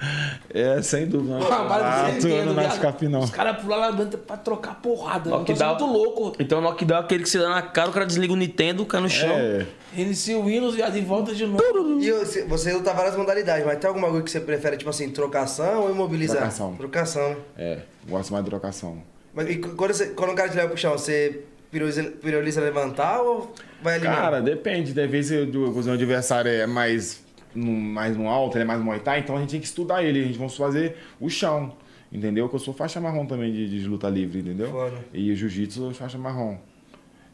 é 0.52 0.80
sem 0.80 1.06
dúvida. 1.06 1.36
Ah, 1.36 1.66
mas 1.68 1.82
Ah, 1.82 2.10
você 2.18 2.28
tu 2.40 2.46
não 2.46 2.54
vai 2.54 2.70
ficar 2.70 2.92
final. 2.94 3.22
Os 3.22 3.30
caras 3.30 3.60
pulam 3.60 3.78
lá 3.78 3.90
dentro 3.90 4.18
pra 4.18 4.36
trocar 4.38 4.80
porrada. 4.80 5.28
Eu 5.28 5.32
tô 5.32 5.38
Knockdown. 5.52 5.68
muito 5.68 5.86
louco. 5.86 6.32
Então 6.38 6.58
o 6.60 6.62
knockdown 6.62 6.98
é 6.98 7.00
aquele 7.02 7.22
que 7.24 7.28
você 7.28 7.38
dá 7.38 7.50
na 7.50 7.60
cara, 7.60 7.90
o 7.90 7.92
cara 7.92 8.06
desliga 8.06 8.32
o 8.32 8.36
Nintendo, 8.36 8.86
cai 8.86 9.00
no 9.02 9.08
chão. 9.10 9.28
É, 9.30 9.66
Reinicia 9.92 10.38
o 10.38 10.44
Windows 10.44 10.76
e 10.78 10.90
de 10.90 11.00
volta 11.02 11.34
de 11.34 11.46
novo. 11.46 11.62
E 12.00 12.10
você- 12.10 12.44
você 12.44 12.72
luta 12.72 12.92
várias 12.94 13.14
modalidades, 13.16 13.64
mas 13.66 13.78
tem 13.78 13.86
alguma 13.88 14.08
coisa 14.08 14.24
que 14.24 14.30
você 14.30 14.40
prefere, 14.40 14.78
tipo 14.78 14.88
assim, 14.90 15.10
trocação 15.10 15.82
ou 15.82 15.90
imobilizar? 15.90 16.38
Trocação. 16.38 16.74
Trocação, 16.74 17.28
né? 17.30 17.36
é, 17.58 17.78
gosto 18.08 18.32
mais 18.32 18.42
de 18.44 18.50
trocação. 18.50 18.96
Mas 19.34 19.50
e 19.50 19.56
quando, 19.56 19.92
você- 19.92 20.06
quando 20.06 20.30
o 20.30 20.34
cara 20.34 20.48
te 20.48 20.56
leva 20.56 20.68
pro 20.68 20.76
chão, 20.78 20.92
você 20.92 21.42
prioriza, 21.74 22.02
prioriza 22.04 22.60
levantar 22.60 23.20
ou 23.20 23.52
vai 23.82 23.96
eliminar? 23.96 24.22
Cara, 24.22 24.40
depende. 24.40 24.98
Às 24.98 25.10
vezes 25.10 25.54
o 25.54 25.90
adversário 25.90 26.50
é 26.50 26.66
mais 26.66 27.24
no, 27.54 27.72
mais 27.72 28.16
no 28.16 28.28
alto, 28.28 28.56
ele 28.56 28.62
é 28.62 28.66
mais 28.66 28.80
Muay 28.80 29.00
Thai, 29.00 29.20
então 29.20 29.36
a 29.36 29.40
gente 29.40 29.50
tem 29.50 29.60
que 29.60 29.66
estudar 29.66 30.02
ele. 30.04 30.20
A 30.20 30.24
gente 30.24 30.38
vai 30.38 30.48
fazer 30.48 30.96
o 31.20 31.28
chão. 31.28 31.76
Entendeu? 32.12 32.48
Que 32.48 32.54
eu 32.54 32.60
sou 32.60 32.72
faixa 32.72 33.00
marrom 33.00 33.26
também 33.26 33.52
de, 33.52 33.68
de 33.68 33.88
luta 33.88 34.08
livre, 34.08 34.38
entendeu? 34.38 34.70
Foda. 34.70 35.04
E 35.12 35.32
o 35.32 35.36
jiu-jitsu 35.36 35.80
eu 35.80 35.84
sou 35.86 35.94
faixa 35.94 36.16
marrom. 36.16 36.56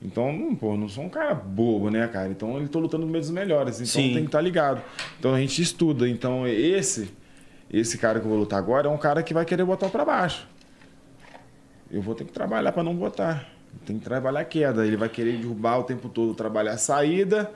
Então, 0.01 0.33
não, 0.33 0.55
pô, 0.55 0.75
não 0.75 0.89
sou 0.89 1.05
um 1.05 1.11
cara 1.11 1.35
bobo, 1.35 1.91
né, 1.91 2.09
cara? 2.09 2.31
Então, 2.31 2.57
ele 2.57 2.67
tô 2.67 2.79
lutando 2.79 3.05
no 3.05 3.13
meio 3.13 3.21
dos 3.21 3.31
melhores. 3.31 3.75
Então, 3.75 3.87
Sim. 3.87 4.15
tem 4.15 4.23
que 4.23 4.29
estar 4.29 4.41
ligado. 4.41 4.81
Então, 5.19 5.35
a 5.35 5.39
gente 5.39 5.61
estuda. 5.61 6.09
Então, 6.09 6.49
esse 6.49 7.11
esse 7.71 7.99
cara 7.99 8.19
que 8.19 8.25
eu 8.25 8.31
vou 8.31 8.39
lutar 8.39 8.59
agora 8.59 8.89
é 8.89 8.91
um 8.91 8.97
cara 8.97 9.23
que 9.23 9.35
vai 9.35 9.45
querer 9.45 9.65
botar 9.67 9.91
pra 9.91 10.03
baixo. 10.03 10.49
Eu 11.91 12.01
vou 12.01 12.15
ter 12.15 12.25
que 12.25 12.33
trabalhar 12.33 12.73
pra 12.73 12.83
não 12.83 12.95
botar. 12.97 13.47
Tem 13.87 13.99
que 13.99 14.05
trabalhar 14.05 14.41
a 14.41 14.45
queda. 14.45 14.87
Ele 14.87 14.97
vai 14.97 15.09
querer 15.09 15.37
derrubar 15.39 15.79
o 15.79 15.85
tempo 15.85 16.09
todo, 16.09 16.35
trabalhar 16.35 16.73
a 16.73 16.79
saída, 16.79 17.51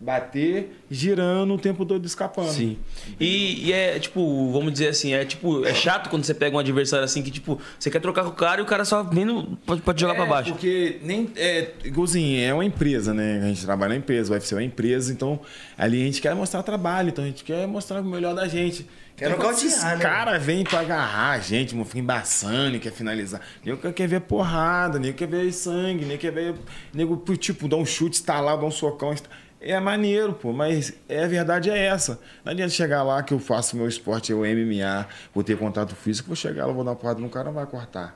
bater, 0.00 0.76
girando 0.90 1.54
o 1.54 1.58
tempo 1.58 1.86
todo 1.86 2.04
escapando. 2.04 2.50
Sim. 2.50 2.76
E, 3.18 3.68
e 3.68 3.72
é, 3.72 3.98
tipo, 3.98 4.52
vamos 4.52 4.72
dizer 4.72 4.88
assim, 4.88 5.14
é 5.14 5.24
tipo, 5.24 5.64
é 5.64 5.72
chato 5.72 6.10
quando 6.10 6.24
você 6.24 6.34
pega 6.34 6.54
um 6.54 6.58
adversário 6.58 7.04
assim 7.04 7.22
que, 7.22 7.30
tipo, 7.30 7.58
você 7.78 7.90
quer 7.90 8.00
trocar 8.00 8.24
com 8.24 8.30
o 8.30 8.34
cara 8.34 8.60
e 8.60 8.64
o 8.64 8.66
cara 8.66 8.84
só 8.84 9.02
vindo 9.02 9.56
pra 9.84 9.94
te 9.94 10.00
jogar 10.00 10.14
É, 10.14 10.16
pra 10.16 10.26
baixo. 10.26 10.50
Porque 10.52 10.98
nem. 11.02 11.30
É, 11.36 11.70
igualzinho, 11.84 12.40
é 12.40 12.52
uma 12.52 12.64
empresa, 12.64 13.14
né? 13.14 13.40
A 13.42 13.46
gente 13.46 13.64
trabalha 13.64 13.90
na 13.90 13.96
empresa, 13.96 14.30
o 14.30 14.34
UFC 14.34 14.54
é 14.54 14.58
uma 14.58 14.64
empresa, 14.64 15.12
então 15.12 15.40
ali 15.78 16.02
a 16.02 16.04
gente 16.06 16.20
quer 16.20 16.34
mostrar 16.34 16.62
trabalho, 16.62 17.08
então 17.08 17.24
a 17.24 17.26
gente 17.26 17.44
quer 17.44 17.66
mostrar 17.66 18.00
o 18.00 18.04
melhor 18.04 18.34
da 18.34 18.46
gente. 18.46 18.86
Quer 19.28 19.36
quando 19.36 19.54
nocautear, 19.54 19.96
né? 19.96 20.02
caras 20.02 20.42
vêm 20.42 20.64
pra 20.64 20.80
agarrar 20.80 21.30
a 21.32 21.38
gente, 21.38 21.74
fica 21.84 21.98
embaçando, 21.98 22.78
quer 22.78 22.92
finalizar. 22.92 23.40
Nego 23.64 23.92
quer 23.92 24.06
ver 24.06 24.20
porrada, 24.20 24.98
nego 24.98 25.16
quer 25.16 25.28
ver 25.28 25.52
sangue, 25.52 26.04
nego 26.04 26.20
quer 26.20 26.32
ver. 26.32 26.54
Nego, 26.92 27.16
tipo, 27.36 27.66
dar 27.68 27.76
um 27.76 27.86
chute, 27.86 28.16
estalar, 28.16 28.56
dar 28.56 28.66
um 28.66 28.70
socão. 28.70 29.14
É 29.60 29.80
maneiro, 29.80 30.34
pô, 30.34 30.52
mas 30.52 30.92
é, 31.08 31.24
a 31.24 31.26
verdade 31.26 31.70
é 31.70 31.86
essa. 31.86 32.20
Não 32.44 32.52
adianta 32.52 32.70
chegar 32.70 33.02
lá 33.02 33.22
que 33.22 33.32
eu 33.32 33.38
faço 33.38 33.76
meu 33.76 33.88
esporte, 33.88 34.30
é 34.30 34.34
o 34.34 34.40
MMA, 34.40 35.06
vou 35.34 35.42
ter 35.42 35.56
contato 35.56 35.96
físico, 35.96 36.28
vou 36.28 36.36
chegar 36.36 36.66
lá, 36.66 36.72
vou 36.72 36.84
dar 36.84 36.90
uma 36.90 36.96
porrada 36.96 37.20
no 37.20 37.30
cara, 37.30 37.46
não 37.46 37.54
vai 37.54 37.64
cortar. 37.64 38.14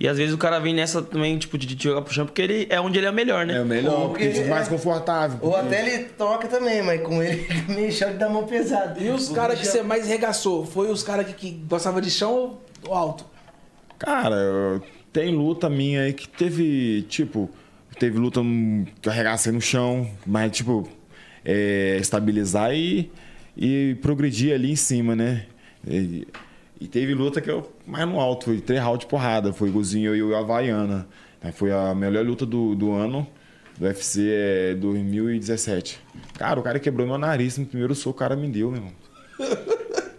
E 0.00 0.06
às 0.06 0.16
vezes 0.16 0.32
o 0.32 0.38
cara 0.38 0.60
vem 0.60 0.72
nessa 0.74 1.02
também, 1.02 1.36
tipo, 1.38 1.58
de 1.58 1.74
te 1.74 1.82
jogar 1.84 2.02
pro 2.02 2.12
chão, 2.14 2.24
porque 2.24 2.40
ele 2.40 2.66
é 2.70 2.80
onde 2.80 2.98
ele 2.98 3.06
é 3.06 3.10
o 3.10 3.12
melhor, 3.12 3.44
né? 3.44 3.56
É 3.56 3.62
o 3.62 3.66
melhor, 3.66 4.00
Ou 4.00 4.08
porque 4.10 4.26
porque- 4.26 4.40
é 4.40 4.48
mais 4.48 4.68
confortável. 4.68 5.38
Ou 5.42 5.50
porque- 5.52 5.66
até 5.66 5.94
ele 5.96 6.04
troca 6.10 6.46
também, 6.46 6.82
mas 6.82 7.00
com 7.02 7.20
ele 7.22 7.46
meio 7.68 7.90
chão 7.90 8.10
de 8.12 8.16
dar 8.18 8.28
mão 8.28 8.46
pesada. 8.46 9.00
E 9.02 9.08
os 9.10 9.28
caras 9.28 9.58
que 9.58 9.66
você 9.66 9.82
mais 9.82 10.06
regaçou? 10.06 10.64
Foi 10.64 10.88
os 10.90 11.02
caras 11.02 11.26
que, 11.26 11.32
que 11.32 11.50
gostava 11.68 12.00
de 12.00 12.10
chão 12.10 12.58
ou 12.86 12.94
alto? 12.94 13.24
Cara, 13.98 14.80
tem 15.12 15.34
luta 15.34 15.68
minha 15.68 16.02
aí 16.02 16.12
que 16.12 16.28
teve, 16.28 17.02
tipo, 17.08 17.50
teve 17.98 18.18
luta 18.18 18.40
hum, 18.40 18.86
que 19.02 19.08
eu 19.08 19.12
arregacei 19.12 19.50
no 19.52 19.60
chão, 19.60 20.08
mas, 20.24 20.52
tipo, 20.52 20.88
é, 21.44 21.96
estabilizar 22.00 22.72
e, 22.72 23.10
e 23.56 23.96
progredir 24.00 24.54
ali 24.54 24.70
em 24.70 24.76
cima, 24.76 25.16
né? 25.16 25.46
E, 25.84 26.26
e 26.80 26.86
teve 26.86 27.14
luta 27.14 27.40
que 27.40 27.50
eu 27.50 27.70
mais 27.86 28.06
no 28.06 28.20
alto, 28.20 28.46
foi 28.46 28.60
três 28.60 28.80
rounds 28.82 29.00
de 29.00 29.06
porrada, 29.06 29.52
foi 29.52 29.70
Gozinho 29.70 30.14
e 30.14 30.22
o 30.22 30.36
Havaiana. 30.36 31.06
Aí 31.42 31.52
Foi 31.52 31.70
a 31.72 31.94
melhor 31.94 32.24
luta 32.24 32.44
do, 32.44 32.74
do 32.74 32.92
ano, 32.92 33.26
do 33.78 33.84
UFC 33.86 34.28
é 34.28 34.74
2017. 34.74 36.00
Cara, 36.36 36.58
o 36.58 36.62
cara 36.62 36.78
quebrou 36.80 37.06
meu 37.06 37.18
nariz 37.18 37.58
no 37.58 37.66
primeiro 37.66 37.94
soco, 37.94 38.16
o 38.16 38.18
cara 38.18 38.34
me 38.36 38.48
deu, 38.48 38.70
meu 38.70 38.78
irmão. 38.80 38.92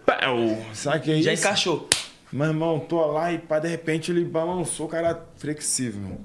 Pau! 0.06 0.38
Sabe 0.72 1.00
que 1.00 1.10
é 1.10 1.22
Já 1.22 1.32
isso? 1.32 1.42
encaixou. 1.42 1.88
Meu 2.32 2.46
irmão, 2.46 2.78
tô 2.78 3.04
lá 3.06 3.32
e 3.32 3.38
pá, 3.38 3.58
de 3.58 3.68
repente 3.68 4.12
ele 4.12 4.24
balançou, 4.24 4.86
o 4.86 4.88
cara 4.88 5.26
flexível, 5.36 6.00
meu. 6.00 6.20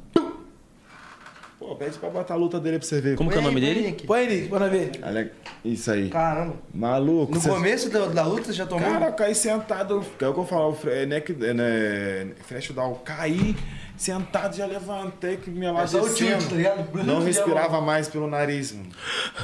Pô, 1.66 1.76
pede 1.76 1.98
pra 1.98 2.10
botar 2.10 2.36
a 2.36 2.38
luta 2.38 2.60
dele 2.60 2.78
pra 2.78 2.88
você 2.88 3.02
ver. 3.02 3.18
Como 3.18 3.30
que 3.32 3.36
é 3.38 3.40
o 3.40 3.42
nome 3.42 3.60
dele? 3.60 3.96
põe 4.06 4.28
Nick, 4.28 4.48
bora 4.48 4.70
ver. 4.70 4.92
Olha, 5.02 5.32
Isso 5.64 5.90
aí. 5.90 6.10
Caramba. 6.10 6.54
Maluco. 6.72 7.34
No 7.34 7.42
cê- 7.42 7.50
começo 7.50 7.90
da, 7.90 8.06
da 8.06 8.24
luta 8.24 8.44
você 8.46 8.54
já 8.54 8.68
tomou? 8.68 8.88
Cara, 8.88 9.08
eu 9.08 9.14
caí 9.14 9.34
sentado. 9.34 10.06
É 10.22 10.28
o 10.28 10.34
que 10.34 10.40
eu 10.40 10.46
falo, 10.46 10.70
o 10.70 10.76
fre- 10.76 11.08
neck, 11.08 11.34
né, 11.34 12.28
flash 12.44 12.70
down. 12.72 12.94
Caí 13.04 13.56
sentado, 13.98 14.56
já 14.56 14.66
levantei 14.66 15.38
que 15.38 15.50
minha 15.50 15.72
É 15.72 15.86
tilt, 15.86 16.50
tá 16.50 16.56
ligado? 16.56 17.04
Não 17.06 17.24
respirava 17.24 17.82
mais 17.82 18.08
pelo 18.08 18.28
nariz, 18.28 18.72
mano. 18.72 18.90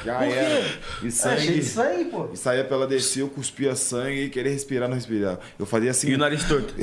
Já 0.04 0.24
era. 0.24 0.66
E 1.02 1.08
É, 1.08 1.12
sangue. 1.12 1.36
achei 1.36 1.58
isso 1.58 1.82
aí, 1.82 2.06
pô. 2.06 2.30
E 2.34 2.38
saía 2.38 2.64
pela 2.64 2.86
descer, 2.88 3.22
eu 3.22 3.30
cuspia 3.30 3.76
sangue 3.76 4.26
e 4.26 4.30
querer 4.30 4.52
respirar, 4.52 4.88
não 4.88 4.96
respirava. 4.96 5.40
Eu 5.58 5.66
fazia 5.66 5.92
assim. 5.92 6.10
E 6.10 6.16
o 6.16 6.18
nariz 6.18 6.44
torto. 6.44 6.74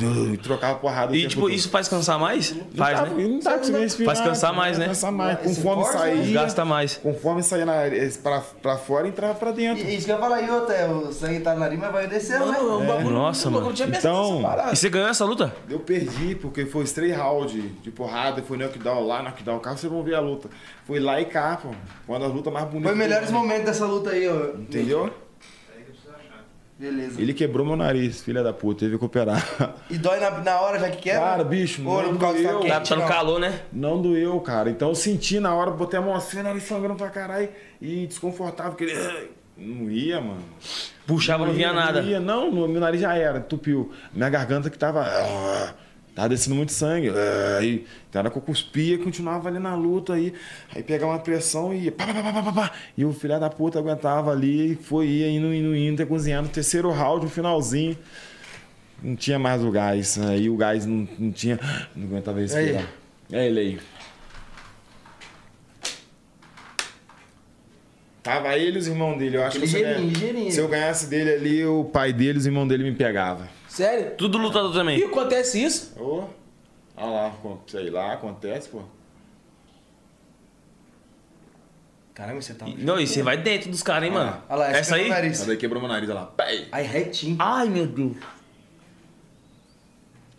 E 0.00 0.36
trocava 0.38 0.78
porrada. 0.78 1.14
E 1.16 1.26
tipo, 1.26 1.42
todo. 1.42 1.52
isso 1.52 1.68
faz 1.68 1.88
cansar 1.88 2.18
mais? 2.18 2.52
Não 2.52 2.66
Faz, 2.74 3.00
né? 3.00 3.08
Não 3.16 3.38
dá 3.38 3.50
pra 3.52 3.62
você 3.64 3.78
respirar. 3.78 4.14
Faz 4.14 4.26
cansar 4.26 4.54
mais, 4.54 4.78
né? 4.78 4.86
Cansar 4.86 5.12
mais. 5.12 5.38
Esse 5.44 5.56
Conforme 5.56 5.82
força, 5.82 5.98
saía. 5.98 6.32
Gasta 6.34 6.64
mais. 6.64 6.96
Conforme 6.96 7.42
saía 7.42 7.66
na, 7.66 7.74
pra, 8.22 8.40
pra 8.40 8.76
fora, 8.76 9.08
entrava 9.08 9.34
pra 9.34 9.50
dentro. 9.50 9.84
E, 9.84 9.96
isso 9.96 10.06
que 10.06 10.12
eu 10.12 10.16
ia 10.16 10.20
falar, 10.20 10.42
e 10.42 10.50
outra, 10.50 10.88
o 10.90 11.12
sangue 11.12 11.40
tá 11.40 11.54
no 11.54 11.60
nariz, 11.60 11.78
mas 11.78 11.92
vai 11.92 12.06
descendo, 12.06 12.46
né? 12.46 12.58
Mano, 12.58 12.80
um 12.80 12.86
bagulho 12.86 13.10
Nossa, 13.10 13.50
mano. 13.50 13.72
Então. 13.72 14.42
E 14.72 14.76
você 14.76 14.88
ganhou 14.88 15.08
essa 15.08 15.24
luta? 15.24 15.54
Eu 15.68 15.80
perdi, 15.80 16.34
porque 16.34 16.59
foi 16.66 16.84
os 16.84 16.92
três 16.92 17.16
rounds 17.16 17.52
de 17.82 17.90
porrada, 17.90 18.42
foi 18.42 18.56
knockdown 18.58 19.06
lá, 19.06 19.22
knockdown 19.22 19.58
cá, 19.60 19.76
vocês 19.76 19.90
vão 19.92 20.02
ver 20.02 20.14
a 20.14 20.20
luta. 20.20 20.48
Foi 20.84 20.98
lá 21.00 21.20
e 21.20 21.24
cá, 21.24 21.58
pô. 21.62 21.70
Uma 22.08 22.18
das 22.20 22.32
lutas 22.32 22.52
mais 22.52 22.66
bonitas. 22.66 22.82
Foi 22.84 22.92
os 22.92 22.98
melhores 22.98 23.30
momentos 23.30 23.64
dessa 23.64 23.86
luta 23.86 24.10
aí, 24.10 24.28
ó. 24.28 24.56
Entendeu? 24.58 25.12
Beleza. 26.78 27.20
Ele 27.20 27.34
quebrou 27.34 27.66
meu 27.66 27.76
nariz, 27.76 28.22
filha 28.22 28.42
da 28.42 28.54
puta, 28.54 28.80
teve 28.86 28.96
que 28.96 29.04
operar. 29.04 29.46
E 29.90 29.98
dói 29.98 30.18
na, 30.18 30.30
na 30.40 30.60
hora 30.60 30.78
já 30.78 30.88
que 30.88 30.96
quebra? 30.96 31.20
Cara, 31.20 31.44
bicho, 31.44 31.86
Ou 31.86 32.02
não 32.02 32.16
por 32.16 32.18
tá 32.20 32.32
doeu. 32.32 32.60
quente, 32.60 32.88
Tá, 32.88 32.96
não? 32.96 33.06
calor, 33.06 33.38
né? 33.38 33.60
Não 33.70 34.00
doeu, 34.00 34.40
cara. 34.40 34.70
Então 34.70 34.88
eu 34.88 34.94
senti 34.94 35.38
na 35.38 35.54
hora, 35.54 35.70
botei 35.72 35.98
a 35.98 36.02
mão 36.02 36.14
assim, 36.14 36.40
nariz 36.40 36.62
sangrando 36.62 36.94
pra 36.96 37.10
caralho 37.10 37.50
e 37.82 38.06
desconfortável, 38.06 38.72
porque 38.72 38.84
ele. 38.84 39.30
Não 39.58 39.90
ia, 39.90 40.22
mano. 40.22 40.40
Puxava, 41.06 41.44
não 41.44 41.52
vinha 41.52 41.66
ia, 41.68 41.72
nada. 41.74 42.00
Não, 42.00 42.08
ia, 42.08 42.18
não, 42.18 42.50
meu 42.50 42.80
nariz 42.80 43.02
já 43.02 43.14
era, 43.14 43.40
entupiu. 43.40 43.92
Minha 44.14 44.30
garganta 44.30 44.70
que 44.70 44.78
tava. 44.78 45.04
Tava 46.14 46.28
descendo 46.30 46.56
muito 46.56 46.72
sangue. 46.72 47.10
ah, 47.10 47.58
Aí, 47.58 47.86
tem 48.10 48.18
hora 48.18 48.30
que 48.30 48.36
eu 48.36 48.42
cuspia 48.42 48.94
e 48.94 48.98
continuava 48.98 49.48
ali 49.48 49.58
na 49.58 49.74
luta 49.74 50.14
aí. 50.14 50.32
Aí 50.74 50.82
pegava 50.82 51.12
uma 51.12 51.18
pressão 51.18 51.72
e 51.72 51.84
ia. 51.84 51.92
Pá, 51.92 52.06
pá, 52.06 52.12
pá, 52.14 52.42
pá, 52.42 52.52
pá. 52.52 52.72
E 52.96 53.04
o 53.04 53.12
filho 53.12 53.38
da 53.38 53.48
puta 53.48 53.78
aguentava 53.78 54.30
ali, 54.32 54.76
foi 54.82 55.06
ia 55.06 55.28
indo, 55.30 55.52
indo, 55.54 55.74
indo, 55.74 55.94
até 56.02 56.04
cozinhando. 56.08 56.48
Terceiro 56.48 56.90
round, 56.90 57.24
no 57.24 57.30
finalzinho. 57.30 57.96
Não 59.02 59.16
tinha 59.16 59.38
mais 59.38 59.64
o 59.64 59.70
gás. 59.70 60.18
Aí 60.18 60.50
o 60.50 60.56
gás 60.56 60.84
não, 60.84 61.08
não 61.18 61.32
tinha. 61.32 61.58
Não 61.94 62.06
aguentava 62.08 62.40
respirar. 62.40 62.86
É 63.32 63.46
ele 63.46 63.60
aí. 63.60 63.80
Tava 68.22 68.54
ele 68.56 68.76
e 68.76 68.78
os 68.78 68.86
irmãos 68.86 69.16
dele. 69.16 69.36
Eu 69.38 69.44
acho 69.44 69.58
que 69.58 69.66
se 69.66 70.58
eu 70.58 70.68
ganhasse 70.68 71.06
dele 71.06 71.30
ali, 71.32 71.64
o 71.64 71.84
pai 71.84 72.12
dele 72.12 72.34
e 72.34 72.38
os 72.38 72.46
irmãos 72.46 72.66
dele 72.68 72.84
me 72.84 72.94
pegavam. 72.94 73.46
Sério? 73.70 74.16
Tudo 74.16 74.36
lutador 74.36 74.72
E 74.72 74.74
também. 74.74 75.04
acontece 75.04 75.62
isso? 75.62 75.98
Ô, 75.98 76.24
olha 76.96 77.10
lá, 77.10 77.34
sei 77.68 77.88
lá, 77.88 78.12
acontece, 78.14 78.68
pô. 78.68 78.82
Caramba, 82.14 82.42
você 82.42 82.52
tá... 82.54 82.66
E- 82.66 82.74
Não, 82.82 82.98
e 82.98 83.06
você 83.06 83.22
vai 83.22 83.36
dentro 83.38 83.70
dos 83.70 83.82
caras, 83.82 84.04
hein, 84.08 84.10
mano? 84.14 84.42
Olha 84.48 84.58
lá, 84.58 84.70
Essa 84.72 84.96
é 84.96 84.98
o 84.98 85.02
aí? 85.04 85.08
nariz. 85.08 85.32
Essa 85.38 85.46
daí 85.46 85.56
quebrou 85.56 85.80
meu 85.80 85.88
nariz, 85.88 86.08
olha 86.10 86.20
lá. 86.20 86.26
Pai. 86.26 86.68
Aí 86.72 86.84
retinho. 86.84 87.36
Ai, 87.38 87.68
meu 87.68 87.86
Deus. 87.86 88.16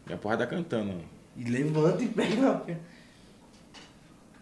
Minha 0.05 0.17
porra 0.17 0.37
tá 0.37 0.45
cantando. 0.45 0.91
ó. 0.91 1.01
E 1.37 1.43
levanta 1.45 2.03
e 2.03 2.07
pega. 2.09 2.61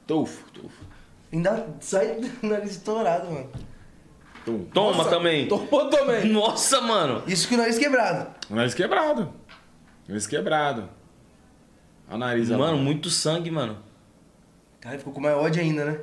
Tufo, 0.08 0.50
tufo. 0.52 0.84
Ainda 1.32 1.68
sai 1.80 2.16
do 2.20 2.48
nariz 2.48 2.72
estourado, 2.72 3.30
mano. 3.32 3.50
Tum. 4.50 4.66
Toma 4.74 5.06
também. 5.06 5.48
Tomou 5.48 5.90
também. 5.90 6.26
Nossa, 6.32 6.82
mano. 6.82 7.24
Isso 7.28 7.48
que 7.48 7.56
o 7.56 7.58
nariz 7.58 7.78
quebrado. 7.78 8.28
O 8.50 8.56
nariz 8.56 8.74
quebrado. 8.74 9.32
Nariz 10.08 10.26
quebrado. 10.28 10.90
Olha 12.08 12.16
o 12.16 12.18
nariz, 12.18 12.50
olha 12.50 12.58
lá. 12.60 12.66
Mano, 12.68 12.78
muito 12.80 13.10
sangue, 13.10 13.52
mano. 13.52 13.78
Cara, 14.82 14.98
ficou 14.98 15.14
com 15.14 15.22
mais 15.22 15.36
ódio 15.38 15.62
ainda, 15.62 15.86
né? 15.86 16.00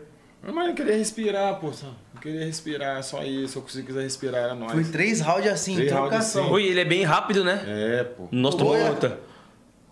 Mas 0.53 0.69
eu 0.69 0.75
queria 0.75 0.97
respirar, 0.97 1.59
pô. 1.59 1.73
só. 1.73 1.89
Eu 2.15 2.21
queria 2.21 2.45
respirar, 2.45 3.03
só 3.03 3.23
isso. 3.25 3.49
Se 3.55 3.59
eu 3.59 3.63
conseguir 3.63 3.87
quiser 3.87 4.03
respirar, 4.03 4.43
era 4.45 4.55
nóis. 4.55 4.73
Foi 4.73 4.85
três 4.85 5.21
rounds 5.21 5.51
assim, 5.51 5.75
Três 5.75 5.91
rounds 5.91 6.09
trocação. 6.11 6.45
assim. 6.45 6.53
Oi, 6.53 6.65
ele 6.67 6.81
é 6.81 6.85
bem 6.85 7.03
rápido, 7.03 7.43
né? 7.43 7.65
É, 7.67 8.05
pô. 8.05 8.29
Nossa, 8.31 8.59
tomou 8.59 8.77
outra. 8.79 9.19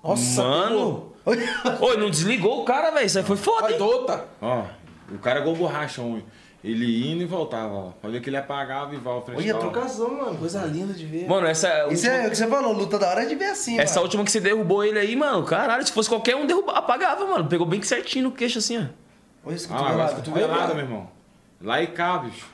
Nossa, 0.02 0.42
Mano. 0.42 1.12
Oi. 1.26 1.96
Não 1.96 2.10
desligou 2.10 2.60
o 2.62 2.64
cara, 2.64 2.90
velho. 2.92 3.06
Isso 3.06 3.18
aí 3.18 3.24
foi 3.24 3.36
foda, 3.36 3.76
douta. 3.76 4.26
Ó, 4.40 4.64
o 5.10 5.18
cara 5.18 5.38
é 5.38 5.42
igual 5.42 5.56
borracha, 5.56 6.02
homem. 6.02 6.24
Ele 6.66 7.12
indo 7.12 7.22
e 7.22 7.26
voltava, 7.26 7.74
ó. 8.02 8.08
Ver 8.08 8.22
que 8.22 8.30
ele 8.30 8.38
apagava 8.38 8.94
e 8.94 8.96
volta. 8.96 9.32
Olha 9.36 9.54
a 9.54 9.58
trocação, 9.58 10.16
mano. 10.16 10.38
Coisa 10.38 10.64
linda 10.64 10.94
de 10.94 11.04
ver. 11.04 11.28
Mano, 11.28 11.46
essa. 11.46 11.88
Isso 11.92 12.06
é 12.06 12.26
o 12.26 12.30
que 12.30 12.36
você 12.36 12.46
falou, 12.46 12.72
luta 12.72 12.98
da 12.98 13.10
hora 13.10 13.22
é 13.24 13.26
de 13.26 13.34
ver 13.34 13.50
assim, 13.50 13.78
Essa 13.78 13.96
mano. 13.96 14.04
última 14.04 14.24
que 14.24 14.30
você 14.30 14.40
derrubou 14.40 14.82
ele 14.82 14.98
aí, 14.98 15.14
mano, 15.14 15.44
caralho, 15.44 15.86
se 15.86 15.92
fosse 15.92 16.08
qualquer 16.08 16.34
um, 16.36 16.46
derruba, 16.46 16.72
apagava, 16.72 17.26
mano. 17.26 17.46
Pegou 17.46 17.66
bem 17.66 17.82
certinho 17.82 18.24
no 18.24 18.32
queixo, 18.32 18.58
assim, 18.60 18.78
ó. 18.78 18.84
Olha 19.46 19.54
isso 19.56 19.68
que 19.68 19.74
Ah, 19.74 19.80
lá, 19.82 19.90
agora 19.90 20.08
tu 20.08 20.14
cotovelada, 20.16 20.72
meu 20.72 20.84
irmão. 20.84 21.10
Lá 21.60 21.82
e 21.82 21.86
cá, 21.88 22.16
bicho. 22.16 22.46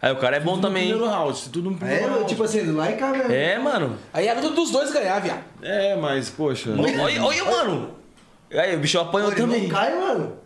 Aí 0.00 0.10
o 0.10 0.16
cara 0.16 0.36
é 0.36 0.40
bom 0.40 0.52
Tudo 0.54 0.62
também. 0.62 0.84
No 0.84 0.88
hein? 0.94 0.98
primeiro 1.00 1.14
round, 1.24 1.42
tudo 1.50 1.70
no 1.70 1.76
primeiro 1.76 2.02
É, 2.04 2.08
round. 2.08 2.26
tipo 2.26 2.42
assim, 2.44 2.72
lá 2.72 2.90
e 2.90 2.96
cá 2.96 3.10
mesmo. 3.10 3.30
É, 3.32 3.58
mano. 3.58 3.98
Aí 4.12 4.26
era 4.26 4.40
tudo 4.40 4.54
dos 4.54 4.70
dois 4.70 4.90
ganhar, 4.90 5.18
viado. 5.20 5.44
É, 5.62 5.94
mas, 5.96 6.30
poxa. 6.30 6.70
Olha, 6.70 7.22
olha, 7.22 7.44
mano. 7.44 7.90
Aí, 8.52 8.74
o 8.74 8.78
bicho 8.78 8.98
apanhou 8.98 9.28
Pô, 9.30 9.36
ele 9.36 9.40
também. 9.42 9.62
não 9.64 9.68
cai, 9.68 9.94
mano. 10.00 10.38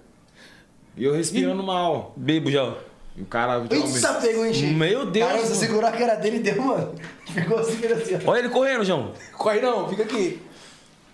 E 0.96 1.04
eu 1.04 1.14
respirando 1.14 1.62
mal. 1.62 2.12
Bebo 2.16 2.50
já. 2.50 2.74
E 3.18 3.22
o 3.22 3.26
cara. 3.26 3.66
Isso 3.74 4.20
pegou 4.20 4.46
em 4.46 4.54
cheio. 4.54 4.76
Meu 4.76 5.04
Deus, 5.10 5.26
Cara, 5.28 5.42
você 5.42 5.54
segurou 5.56 5.88
a 5.88 5.92
cara 5.92 6.14
dele 6.14 6.36
e 6.36 6.40
deu, 6.40 6.62
mano. 6.62 6.94
Ficou 7.26 7.58
assim, 7.58 7.84
assim, 7.84 8.14
ó. 8.24 8.30
Olha 8.30 8.38
ele 8.38 8.48
correndo, 8.48 8.84
João. 8.84 9.12
Corre 9.36 9.60
não, 9.60 9.88
fica 9.88 10.04
aqui. 10.04 10.40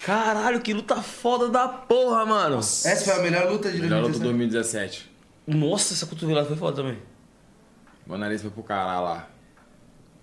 Caralho, 0.00 0.61
que 0.61 0.74
luta 0.74 0.96
foda 1.00 1.48
da 1.48 1.66
porra, 1.66 2.26
mano. 2.26 2.59
Essa 2.59 3.05
foi 3.05 3.14
a 3.14 3.22
melhor 3.22 3.50
luta 3.50 3.70
de 3.72 3.80
Melhor 3.80 4.02
luta 4.02 4.18
2017. 4.18 5.09
2017. 5.09 5.11
Nossa, 5.46 5.94
essa 5.94 6.05
cotovelada 6.05 6.46
foi 6.46 6.57
foda 6.57 6.76
também. 6.82 6.98
Meu 8.07 8.18
nariz 8.18 8.42
foi 8.42 8.50
pro 8.50 8.62
caralho 8.62 9.02
lá. 9.05 9.28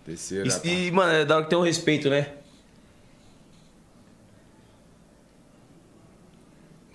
Terceira. 0.05 0.47
tá. 0.47 0.59
E, 0.63 0.87
e, 0.87 0.91
mano, 0.91 1.11
é 1.11 1.25
da 1.25 1.35
hora 1.37 1.43
que 1.45 1.49
tem 1.49 1.57
um 1.57 1.63
respeito, 1.63 2.11
né? 2.11 2.31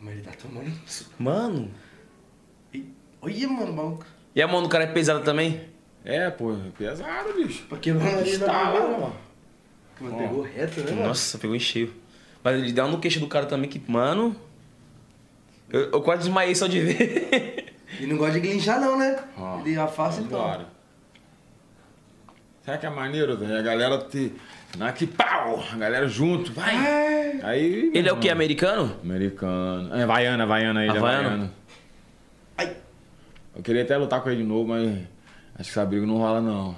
Mas 0.00 0.14
ele 0.14 0.22
tá 0.22 0.32
tomando. 0.40 0.72
Mano. 1.18 1.70
Olha, 3.20 3.48
mano, 3.48 3.72
o 3.72 3.74
maluco. 3.76 4.06
E 4.36 4.42
a 4.42 4.46
mão 4.46 4.62
do 4.62 4.68
cara 4.68 4.84
é 4.84 4.86
pesada 4.86 5.20
também? 5.20 5.62
É, 6.04 6.28
pô, 6.28 6.54
pesado, 6.76 7.32
bicho. 7.32 7.64
Pra 7.70 7.78
quebrar 7.78 8.12
o 8.12 8.16
nariz 8.16 8.38
da 8.38 8.52
mano. 8.52 9.16
Mano, 9.98 10.18
pegou 10.18 10.42
reto, 10.42 10.80
né, 10.82 10.90
mano? 10.90 11.08
Nossa, 11.08 11.38
pegou 11.38 11.56
em 11.56 11.58
cheio. 11.58 11.90
Mas 12.44 12.58
ele 12.62 12.70
dá 12.70 12.84
um 12.84 12.90
no 12.90 13.00
queixo 13.00 13.18
do 13.18 13.26
cara 13.28 13.46
também 13.46 13.68
que, 13.68 13.80
mano. 13.90 14.36
Eu, 15.70 15.90
eu 15.90 16.02
quase 16.02 16.24
desmaiei 16.24 16.54
só 16.54 16.66
de 16.66 16.78
ver. 16.84 17.74
Ele 17.98 18.08
não 18.08 18.18
gosta 18.18 18.34
de 18.34 18.40
glinchar, 18.40 18.78
não, 18.78 18.98
né? 18.98 19.18
Ó, 19.38 19.60
ele 19.60 19.78
afasta 19.78 20.20
então. 20.20 20.38
Vambora. 20.38 20.66
Será 22.62 22.76
que 22.76 22.84
é 22.84 22.90
maneiro, 22.90 23.38
velho? 23.38 23.58
A 23.58 23.62
galera 23.62 23.98
te. 23.98 24.34
Na 24.76 24.92
que 24.92 25.06
pau! 25.06 25.64
A 25.72 25.76
galera 25.76 26.06
junto, 26.06 26.52
vai! 26.52 27.40
Aí. 27.42 27.90
ele 27.94 28.06
é 28.06 28.12
o 28.12 28.18
que? 28.18 28.28
mano, 28.28 28.38
Americano? 28.38 28.96
Americano. 29.02 29.94
É 29.94 30.02
Havaiana, 30.02 30.42
Havaiana, 30.42 30.84
ele 30.84 30.92
é 30.92 30.98
Havaiano. 30.98 31.50
Eu 33.56 33.62
queria 33.62 33.82
até 33.82 33.96
lutar 33.96 34.22
com 34.22 34.28
ele 34.28 34.42
de 34.42 34.48
novo, 34.48 34.68
mas 34.68 34.86
acho 35.54 35.64
que 35.64 35.78
essa 35.78 35.84
briga 35.86 36.06
não 36.06 36.18
rola, 36.18 36.40
não. 36.40 36.76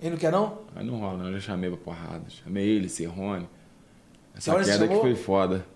Ele 0.00 0.10
não 0.10 0.16
quer 0.16 0.32
não? 0.32 0.62
Aí 0.74 0.84
não 0.84 0.98
rola, 0.98 1.18
não. 1.18 1.26
Eu 1.26 1.34
já 1.34 1.52
chamei 1.52 1.70
pra 1.70 1.78
porrada. 1.78 2.24
Chamei 2.28 2.66
ele, 2.66 2.88
Serrone. 2.88 3.48
Essa 4.34 4.54
Olha, 4.54 4.64
queda 4.64 4.88
que 4.88 4.94
foi 4.96 5.14
foda. 5.14 5.66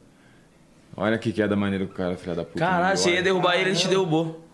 Olha 0.97 1.19
que 1.19 1.33
queda 1.33 1.55
maneira 1.55 1.87
que 1.87 1.93
o 1.93 1.95
cara, 1.95 2.17
filha 2.17 2.35
da 2.35 2.45
puta. 2.45 2.59
Caralho, 2.59 2.97
você 2.99 3.15
ia 3.15 3.23
derrubar 3.23 3.57
ele, 3.57 3.71
ele 3.71 3.79
te 3.79 3.89
derrubou. 3.89 4.45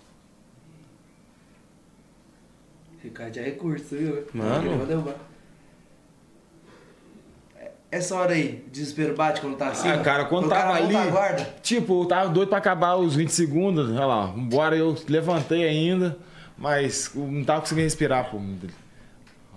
Ricardo 3.03 3.39
é 3.39 3.43
recurso, 3.43 3.97
viu? 3.97 4.27
Mano. 4.35 4.69
Ele 4.69 4.77
vai 4.79 4.87
derrubar. 4.87 5.15
É- 7.57 7.71
Essa 7.91 8.17
hora 8.17 8.33
aí, 8.33 8.65
desespero 8.71 9.15
bate 9.15 9.41
quando 9.41 9.57
tá 9.57 9.69
assim? 9.69 9.89
Ah, 9.89 9.99
cara, 9.99 10.25
quando 10.25 10.49
cara 10.49 10.63
tava 10.73 10.77
ali. 10.79 10.93
tá 10.93 11.07
guarda. 11.07 11.55
Tipo, 11.63 12.03
eu 12.03 12.07
tava 12.07 12.29
doido 12.31 12.49
pra 12.49 12.59
acabar 12.59 12.97
os 12.97 13.15
20 13.15 13.29
segundos. 13.31 13.91
Olha 13.91 14.05
lá, 14.07 14.33
embora 14.37 14.77
eu 14.77 14.97
levantei 15.09 15.67
ainda, 15.67 16.17
mas 16.59 17.11
não 17.15 17.45
tava 17.45 17.61
conseguindo 17.61 17.85
respirar, 17.85 18.31
pô. 18.31 18.39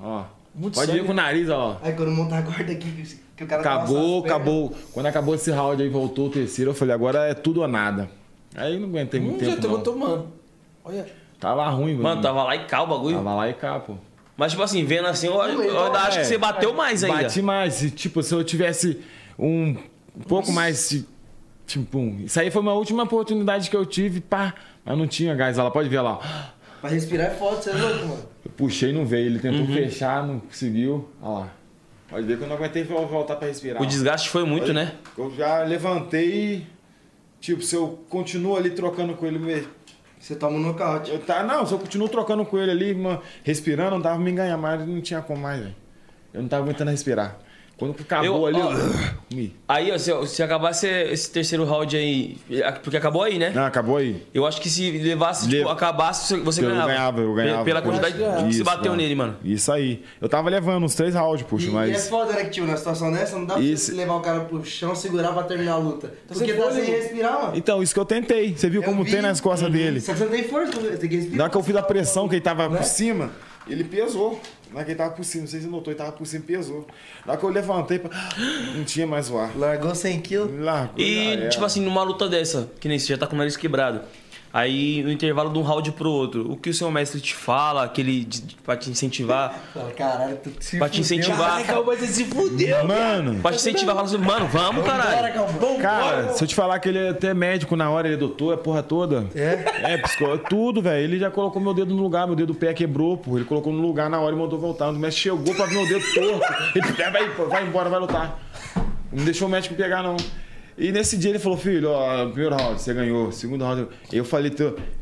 Ó. 0.02 0.24
Muito 0.54 0.76
Pode 0.76 0.88
sangue, 0.88 1.00
ver 1.02 1.06
com 1.06 1.12
o 1.12 1.16
nariz, 1.16 1.50
ó. 1.50 1.78
Aí 1.82 1.94
quando 1.94 2.12
monta 2.12 2.36
a 2.38 2.42
guarda 2.42 2.72
aqui, 2.72 2.92
que- 3.36 3.44
o 3.44 3.48
cara 3.48 3.64
tá 3.64 3.74
Acabou, 3.76 4.26
acabou. 4.26 4.76
Quando 4.94 5.06
acabou 5.06 5.36
esse 5.36 5.52
round 5.52 5.82
aí, 5.82 5.90
voltou 5.90 6.28
o 6.28 6.30
terceiro, 6.30 6.72
eu 6.72 6.76
falei, 6.76 6.94
agora 6.94 7.20
é 7.28 7.34
tudo 7.34 7.62
ou 7.62 7.68
nada. 7.68 8.10
Aí 8.56 8.74
eu 8.74 8.80
não 8.80 8.90
aguentei 8.90 9.20
muito 9.20 9.38
Hum, 9.44 9.46
já 9.46 9.52
tempo, 9.52 9.62
tava 9.62 9.74
não. 9.76 9.84
tomando. 9.84 10.28
Olha. 10.84 11.06
Tava 11.40 11.70
ruim, 11.70 11.92
mano. 11.94 12.04
Mano, 12.04 12.22
tava 12.22 12.44
lá 12.44 12.56
e 12.56 12.66
cá 12.66 12.84
o 12.84 12.88
bagulho. 12.88 13.16
Tava 13.18 13.36
lá 13.36 13.50
e 13.50 13.54
cá, 13.54 13.80
pô. 13.80 13.96
Mas, 14.40 14.52
tipo 14.54 14.64
assim, 14.64 14.86
vendo 14.86 15.06
assim, 15.08 15.28
eu, 15.28 15.34
eu, 15.36 15.64
então, 15.66 15.94
acho 15.96 16.18
é. 16.18 16.22
que 16.22 16.28
você 16.28 16.38
bateu 16.38 16.74
mais 16.74 17.04
ainda. 17.04 17.24
Bati 17.24 17.42
mais. 17.42 17.92
Tipo, 17.94 18.24
se 18.24 18.34
eu 18.34 18.42
tivesse 18.44 19.00
um, 19.38 19.76
pouco 20.28 20.50
mais 20.52 20.90
de. 20.90 21.06
Tipo, 21.68 22.00
um- 22.00 22.22
isso 22.24 22.40
aí 22.40 22.50
foi 22.50 22.62
uma 22.62 22.74
última 22.74 23.04
oportunidade 23.04 23.70
que 23.70 23.76
eu 23.76 23.86
tive, 23.86 24.22
pá. 24.22 24.54
Mas 24.86 24.98
não 24.98 25.06
tinha 25.08 25.36
gás. 25.36 25.58
Ela 25.58 25.70
pode 25.70 25.90
ver 25.90 26.00
lá. 26.00 26.54
Pra 26.80 26.90
respirar 26.90 27.28
é 27.28 27.30
foda, 27.32 27.62
você 27.62 27.70
é 27.72 27.74
louco, 27.74 28.06
mano. 28.08 28.26
Eu 28.46 28.52
puxei 28.52 28.92
e 28.92 28.94
não 28.94 29.06
veio. 29.06 29.26
Ele 29.26 29.36
Uhum. 29.36 29.42
tentou 29.42 29.76
fechar, 29.76 30.26
não 30.26 30.40
conseguiu. 30.40 31.10
Olha 31.22 31.40
lá. 31.42 31.54
Pode 32.10 32.26
ver 32.26 32.38
que 32.38 32.44
eu 32.44 32.48
não 32.48 32.56
aguentei 32.56 32.84
vol- 32.86 33.06
voltar 33.08 33.36
pra 33.36 33.48
respirar. 33.50 33.82
O 33.82 33.86
desgaste 33.86 34.30
foi 34.30 34.46
muito, 34.46 34.72
né? 34.74 34.94
Eu 35.18 35.32
já 35.36 35.64
levantei 35.64 36.30
e. 36.56 36.68
Tipo, 37.42 37.62
se 37.62 37.76
eu 37.76 38.00
continuo 38.10 38.56
ali 38.56 38.70
trocando 38.72 39.14
com 39.16 39.26
ele. 39.26 39.68
Você 40.20 40.36
toma 40.36 40.58
um 40.58 40.60
nocaute. 40.60 41.12
Eu 41.12 41.20
tá, 41.20 41.44
não, 41.44 41.66
se 41.66 41.74
eu 41.74 41.80
continuo 41.80 42.10
trocando 42.10 42.46
com 42.46 42.58
ele 42.58 42.72
ali, 42.72 42.98
respirando, 43.44 43.92
não 43.92 44.02
dava 44.02 44.20
me 44.20 44.32
ganhar 44.32 44.58
mais. 44.58 44.86
Não 44.86 45.02
tinha 45.02 45.22
como 45.22 45.42
mais, 45.42 45.62
velho. 45.62 45.76
Eu 46.34 46.42
não 46.42 46.50
tava 46.50 46.64
aguentando 46.64 46.92
respirar. 46.92 47.40
Quando 47.80 47.96
acabou 48.00 48.26
Eu- 48.26 48.46
ali, 48.46 48.62
ó, 48.62 48.74
eu. 48.74 49.50
Aí, 49.70 49.92
ó, 49.92 49.98
se, 49.98 50.12
se 50.28 50.44
acabasse 50.44 50.86
esse 50.88 51.32
terceiro 51.32 51.64
round 51.64 51.96
aí. 51.96 52.38
Porque 52.84 52.98
acabou 52.98 53.22
aí, 53.24 53.38
né? 53.40 53.52
Não, 53.56 53.64
acabou 53.64 53.98
aí. 53.98 54.26
Eu 54.34 54.46
acho 54.46 54.60
que 54.60 54.68
se 54.70 54.90
levasse, 54.92 55.44
tipo, 55.48 55.58
Leva- 55.60 55.72
acabasse, 55.74 56.36
você- 56.44 56.62
Eu 56.62 56.70
ganhava. 56.70 56.88
ganhava, 56.88 57.22
eu 57.22 57.34
ganhava. 57.34 57.64
Pela 57.64 57.82
quantidade 57.82 58.20
Eu 58.20 58.28
que 58.32 58.36
que 58.36 58.42
você 58.42 58.50
Isso, 58.50 58.64
bateu 58.64 58.92
mano. 58.92 58.96
nele, 59.02 59.16
mano. 59.16 59.38
Isso 59.44 59.72
aí. 59.72 60.04
Eu 60.20 60.28
tava 60.28 60.50
levando 60.50 60.84
uns 60.84 60.96
três 60.96 61.14
rounds, 61.16 61.42
E, 61.42 61.46
puxa, 61.46 61.68
e 61.68 61.70
é 61.70 61.74
mas. 61.74 62.10
foda, 62.10 62.34
né, 62.34 62.44
que, 62.46 62.50
tio, 62.50 62.66
na 62.66 62.76
situação 62.76 63.12
dessa, 63.12 63.38
não 63.38 63.46
dá 63.46 63.54
pra 63.54 63.64
Isso. 63.64 63.86
você 63.86 63.92
levar 63.94 64.16
o 64.16 64.20
cara 64.22 64.40
pro 64.42 64.66
chão, 64.66 64.94
segurar 64.96 65.32
pra 65.32 65.44
terminar 65.44 65.74
a 65.74 65.78
luta. 65.78 66.12
Porque 66.28 66.46
sem 66.46 66.56
tá 66.62 66.72
sem 66.72 66.84
respirar, 66.86 67.42
mano. 67.44 67.54
Então, 67.56 67.82
isso 67.82 67.94
que 67.94 68.00
eu 68.00 68.06
tentei. 68.06 68.58
Você 68.58 68.70
viu 68.70 68.82
Eu 68.82 68.90
como 68.90 69.04
vi. 69.04 69.12
tem 69.12 69.22
nas 69.22 69.40
costas 69.40 69.72
dele. 69.72 70.02
Só 70.02 70.12
que 70.14 70.18
você 70.20 70.26
não 70.26 70.32
tem 70.32 70.44
força, 70.44 70.72
você 70.74 70.98
tem 70.98 71.10
que 71.10 71.16
respirar. 71.16 71.38
Na 71.38 71.44
hora 71.46 71.52
que 71.52 71.58
eu 71.58 71.64
fiz 71.64 71.76
a 71.76 71.84
pressão 71.84 72.28
que 72.28 72.36
ele 72.36 72.42
tava 72.42 72.68
Né? 72.68 72.78
por 72.78 72.84
cima, 72.84 73.30
ele 73.68 73.84
pesou. 73.84 74.42
Na 74.74 74.84
que 74.84 74.92
ele 74.92 74.98
tava 74.98 75.12
por 75.12 75.24
cima, 75.26 75.42
não 75.44 75.50
sei 75.50 75.60
se 75.60 75.66
você 75.66 75.72
notou, 75.72 75.92
ele 75.92 75.98
tava 75.98 76.12
por 76.12 76.26
cima 76.28 76.44
e 76.44 76.48
pesou. 76.48 76.86
Na 77.26 77.36
que 77.38 77.44
eu 77.44 77.50
levantei, 77.50 78.00
não 78.76 78.84
tinha 78.84 79.08
mais 79.08 79.30
o 79.32 79.38
ar. 79.38 79.58
Largou 79.58 79.96
100 79.96 80.20
quilos. 80.22 80.60
Largou, 80.60 81.00
E, 81.00 81.34
era. 81.34 81.50
tipo 81.50 81.66
assim, 81.66 81.82
numa 81.82 82.04
luta 82.04 82.28
dessa, 82.30 82.70
que 82.80 82.88
nem 82.88 83.00
você 83.00 83.08
já 83.08 83.18
tá 83.18 83.26
com 83.28 83.34
o 83.36 83.38
nariz 83.38 83.58
quebrado. 83.58 84.02
Aí, 84.52 85.04
no 85.04 85.12
intervalo 85.12 85.52
de 85.54 85.60
um 85.60 85.62
round 85.62 85.92
pro 85.92 86.10
outro, 86.10 86.52
o 86.52 86.58
que 86.58 86.72
o 86.72 86.74
seu 86.74 86.90
mestre 86.90 87.22
te 87.22 87.36
fala, 87.36 87.84
aquele 87.84 88.26
de, 88.26 88.42
de- 88.42 88.56
pra 88.56 88.76
te 88.76 88.90
incentivar, 88.90 89.54
Fala, 89.74 89.92
caralho, 89.92 90.38
tu 90.38 90.52
se 90.60 90.80
pra 90.80 90.90
te 90.90 91.00
incentivar, 91.02 91.64
calma, 91.66 91.96
você 91.96 92.08
se 92.08 92.26
fudeu. 92.26 92.84
Mano, 92.88 93.40
pra 93.42 93.52
te 93.52 93.58
incentivar, 93.58 93.94
fala 93.96 94.08
assim, 94.08 94.18
mano, 94.18 94.48
vamos, 94.48 94.84
caralho. 94.84 95.12
Cara, 95.80 96.30
se 96.34 96.44
eu 96.44 96.48
te 96.48 96.56
falar 96.56 96.80
que 96.80 96.90
ele 96.90 96.98
é 96.98 97.10
até 97.10 97.32
médico 97.34 97.76
na 97.76 97.92
hora, 97.92 98.08
ele 98.08 98.16
é 98.16 98.18
doutor, 98.18 98.54
é 98.54 98.58
porra 98.58 98.82
toda. 98.82 99.28
É? 99.36 99.94
É, 99.94 99.98
psicólogo, 99.98 100.44
tudo, 100.50 100.82
velho. 100.82 101.04
Ele 101.04 101.20
já 101.20 101.30
colocou 101.30 101.62
meu 101.62 101.74
dedo 101.74 101.94
no 101.94 102.02
lugar, 102.02 102.26
meu 102.26 102.36
dedo 102.36 102.54
do 102.54 102.56
pé 102.60 102.74
quebrou, 102.74 103.18
pô. 103.18 103.38
Ele 103.38 103.46
colocou 103.46 103.72
no 103.72 103.80
lugar 103.82 104.10
na 104.10 104.20
hora 104.20 104.36
e 104.36 104.40
mandou 104.40 104.58
voltar. 104.58 104.90
O 104.90 104.94
médico 104.94 105.22
chegou 105.22 105.54
pra 105.56 105.66
ver 105.66 105.76
meu 105.76 105.88
dedo 105.88 106.04
torto. 106.14 106.54
Ele 106.76 107.02
"É, 107.02 107.12
vai, 107.12 107.28
vai 107.30 107.64
embora, 107.68 107.88
vai 107.88 108.00
lutar. 108.00 108.40
Não 109.12 109.24
deixou 109.26 109.48
o 109.48 109.52
médico 109.52 109.76
pegar, 109.76 110.02
não. 110.02 110.18
E 110.82 110.94
nesse 110.94 111.18
dia 111.18 111.32
ele 111.32 111.40
falou, 111.40 111.58
filho, 111.58 111.90
ó, 111.90 112.26
primeiro 112.28 112.56
round, 112.56 112.82
você 112.82 112.94
ganhou. 112.94 113.34
Segundo 113.34 113.66
round, 113.66 113.82
eu- 113.82 113.90
eu 114.20 114.24
falei, 114.24 114.50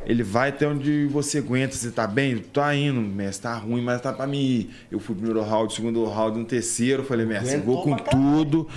ele 0.07 0.23
vai 0.23 0.49
até 0.49 0.67
onde 0.67 1.05
você 1.05 1.38
aguenta, 1.38 1.75
você 1.75 1.91
tá 1.91 2.07
bem? 2.07 2.39
Tá 2.39 2.73
indo, 2.73 2.99
mestre, 2.99 3.43
tá 3.43 3.53
ruim, 3.55 3.82
mas 3.84 4.01
tá 4.01 4.11
pra 4.11 4.25
mim 4.25 4.39
ir. 4.39 4.75
Eu 4.91 4.99
fui 4.99 5.13
primeiro 5.15 5.39
round, 5.43 5.71
segundo 5.71 6.03
round, 6.05 6.39
no 6.39 6.45
terceiro, 6.45 7.03
falei, 7.03 7.28
mestre, 7.28 7.57
vou 7.57 7.84
com 7.84 7.95
tudo. 7.95 8.67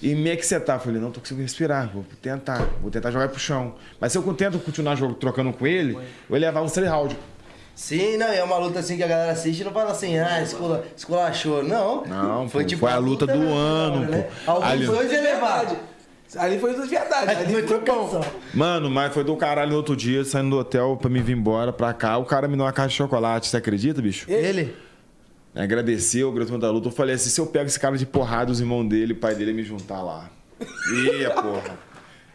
E 0.00 0.14
como 0.14 0.28
é 0.28 0.36
que 0.36 0.46
você 0.46 0.60
tá? 0.60 0.74
Eu 0.74 0.80
falei, 0.80 1.00
não 1.00 1.10
tô 1.10 1.18
conseguindo 1.18 1.42
respirar, 1.42 1.90
vou 1.92 2.04
tentar, 2.22 2.64
vou 2.80 2.92
tentar 2.92 3.10
jogar 3.10 3.28
pro 3.28 3.40
chão. 3.40 3.74
Mas 4.00 4.12
se 4.12 4.18
eu 4.18 4.22
tento 4.34 4.58
continuar 4.60 4.94
jogo, 4.94 5.14
trocando 5.14 5.52
com 5.52 5.66
ele, 5.66 5.94
eu 5.94 6.36
ia 6.36 6.40
levar 6.40 6.62
uns 6.62 6.70
três 6.72 6.88
rounds. 6.88 7.16
Sim, 7.74 8.16
não, 8.18 8.26
é 8.28 8.42
uma 8.44 8.56
luta 8.58 8.78
assim 8.78 8.96
que 8.96 9.02
a 9.02 9.06
galera 9.06 9.32
assiste 9.32 9.60
e 9.60 9.64
não 9.64 9.72
fala 9.72 9.90
assim, 9.90 10.16
ah, 10.18 10.40
escola, 10.42 10.84
esculachou. 10.96 11.62
Não. 11.64 12.04
Não, 12.04 12.48
foi 12.48 12.62
pô, 12.62 12.68
tipo 12.68 12.80
foi 12.80 12.92
a 12.92 12.98
luta 12.98 13.26
do 13.26 13.38
né, 13.38 13.52
ano, 13.52 14.00
né? 14.06 14.28
pô. 14.44 14.52
Alguns 14.52 14.68
Ali- 14.70 14.86
dois 14.86 15.12
é 15.12 15.20
levado. 15.20 15.89
Ali 16.36 16.58
foi 16.58 16.74
de 16.74 16.86
verdade. 16.86 17.30
Ali 17.30 17.52
foi 17.52 17.66
foi 17.66 17.80
bom. 17.80 18.24
Mano, 18.54 18.88
mas 18.90 19.12
foi 19.12 19.24
do 19.24 19.36
caralho 19.36 19.70
no 19.70 19.76
outro 19.76 19.96
dia, 19.96 20.24
saindo 20.24 20.50
do 20.50 20.58
hotel 20.58 20.96
pra 20.96 21.10
me 21.10 21.20
vir 21.20 21.36
embora 21.36 21.72
pra 21.72 21.92
cá. 21.92 22.18
O 22.18 22.24
cara 22.24 22.46
me 22.46 22.56
deu 22.56 22.64
uma 22.64 22.72
caixa 22.72 22.90
de 22.90 22.94
chocolate, 22.94 23.48
você 23.48 23.56
acredita, 23.56 24.00
bicho? 24.00 24.30
Ele? 24.30 24.74
Agradeceu, 25.54 26.30
agradeceu 26.30 26.58
da 26.58 26.70
luta. 26.70 26.88
Eu 26.88 26.92
falei 26.92 27.16
assim: 27.16 27.28
se 27.30 27.40
eu 27.40 27.46
pego 27.46 27.66
esse 27.66 27.80
cara 27.80 27.96
de 27.96 28.06
porrada, 28.06 28.52
os 28.52 28.60
irmãos 28.60 28.84
dele, 28.84 29.12
o 29.12 29.16
pai 29.16 29.34
dele 29.34 29.50
ia 29.50 29.56
me 29.56 29.64
juntar 29.64 30.00
lá. 30.02 30.30
Ia, 31.04 31.30
porra. 31.30 31.89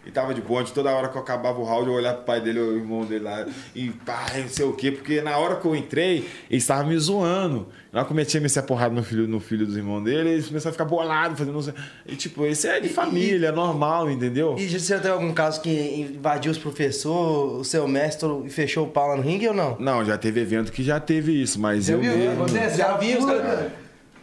E 0.06 0.12
tava 0.12 0.34
de 0.36 0.41
bonde, 0.41 0.72
toda 0.72 0.91
hora 0.91 1.08
que 1.10 1.18
eu 1.18 1.22
acabava 1.22 1.60
o 1.60 1.64
round, 1.64 1.88
eu 1.88 1.93
olhava 1.95 2.18
pro 2.18 2.26
pai 2.26 2.39
dele, 2.39 2.60
o 2.60 2.76
irmão 2.78 3.03
dele 3.06 3.24
lá, 3.24 3.45
e 3.74 3.89
pá, 3.89 4.26
não 4.38 4.47
sei 4.47 4.64
o 4.66 4.74
quê, 4.74 4.91
porque 4.91 5.20
na 5.22 5.36
hora 5.38 5.56
que 5.56 5.66
eu 5.66 5.76
entrei, 5.76 6.28
eles 6.49 6.64
estavam 6.64 6.88
me 6.88 6.97
zoando. 6.99 7.68
Na 7.91 7.99
hora 8.01 8.06
que 8.06 8.12
eu 8.12 8.16
metia 8.16 8.39
me 8.39 8.47
porrada 8.68 8.93
no 8.93 9.01
filho, 9.01 9.28
no 9.28 9.39
filho 9.39 9.66
dos 9.66 9.76
irmãos 9.76 10.01
dele, 10.03 10.30
eles 10.30 10.47
começaram 10.47 10.70
a 10.70 10.74
ficar 10.74 10.86
bolados, 10.86 11.39
fazendo. 11.39 11.53
não 11.56 11.62
sei- 11.62 11.74
E 12.06 12.16
tipo, 12.16 12.45
isso 12.45 12.68
é 12.68 12.80
de 12.80 12.88
E- 12.88 12.89
família, 12.89 13.47
é 13.47 13.51
normal, 13.51 14.10
entendeu? 14.12 14.56
E 14.60 14.68
você 14.70 14.93
já 14.93 14.99
teve 14.99 15.14
algum 15.14 15.34
caso 15.34 15.60
que 15.62 15.72
invadiu 16.16 16.51
os 16.51 16.58
professores, 16.58 17.62
o 17.62 17.64
seu 17.64 17.88
mestre 17.88 18.28
e 18.45 18.49
fechou 18.49 18.86
o 18.86 18.89
pau 18.89 19.08
lá 19.10 19.16
no 19.18 19.24
ringue 19.24 19.47
ou 19.47 19.53
não? 19.53 19.76
Não, 19.80 20.06
já 20.06 20.18
teve 20.18 20.39
evento 20.41 20.72
que 20.72 20.84
já 20.84 20.99
teve 20.99 21.41
isso, 21.41 21.60
mas 21.60 21.89
eu 21.89 21.97
mesmo. 21.97 22.43
Acontece? 22.43 22.78
Já 22.78 22.95
vi 22.97 23.16
os 23.18 23.26
caras 23.26 23.72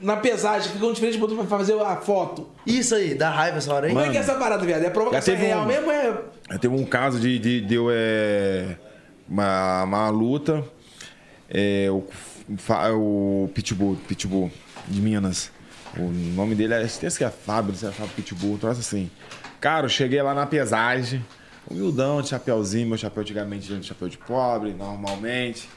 na 0.02 0.16
pesagem, 0.16 0.70
ficam 0.72 0.92
diferentes 0.92 1.18
botou 1.18 1.36
pra 1.36 1.46
fazer 1.46 1.80
a 1.80 1.96
foto. 1.96 2.48
Isso 2.66 2.94
aí, 2.94 3.14
dá 3.14 3.30
raiva 3.30 3.58
essa 3.58 3.72
hora, 3.72 3.88
hein? 3.88 3.94
Como 3.94 4.04
é 4.06 4.10
que 4.10 4.16
é 4.16 4.20
essa 4.20 4.34
parada, 4.34 4.64
viado? 4.66 4.82
É 4.84 4.90
provocação 4.90 5.32
teve 5.34 5.46
real 5.46 5.62
um- 5.62 5.66
mesmo? 5.66 5.90
É... 5.90 6.18
Já 6.50 6.58
teve 6.58 6.74
um 6.74 6.84
caso 6.84 7.18
de, 7.20 7.38
de, 7.38 7.60
de 7.60 7.74
eu, 7.74 7.86
é, 7.90 8.76
uma, 9.28 9.84
uma 9.84 10.08
luta. 10.10 10.64
É, 11.48 11.88
o, 11.90 12.04
fa- 12.56 12.90
o 12.92 13.48
Pitbull, 13.54 13.96
Pitbull 14.08 14.50
de 14.88 15.00
Minas. 15.00 15.50
O 15.96 16.02
nome 16.34 16.54
dele 16.54 16.74
é. 16.74 16.82
Esse 16.82 17.16
que 17.18 17.24
é 17.24 17.30
Fábio, 17.30 17.74
se 17.74 17.86
é 17.86 17.90
Fábio 17.90 18.12
Pitbull, 18.16 18.54
um 18.54 18.58
troço 18.58 18.80
assim. 18.80 19.10
Cara, 19.60 19.84
eu 19.84 19.88
cheguei 19.90 20.20
lá 20.22 20.34
na 20.34 20.46
pesagem, 20.46 21.24
humildão, 21.70 22.20
de 22.22 22.28
chapéuzinho, 22.28 22.88
meu 22.88 22.96
chapéu 22.98 23.22
antigamente 23.22 23.70
era 23.70 23.80
de 23.80 23.86
chapéu 23.86 24.08
de 24.08 24.16
pobre, 24.18 24.72
normalmente. 24.72 25.68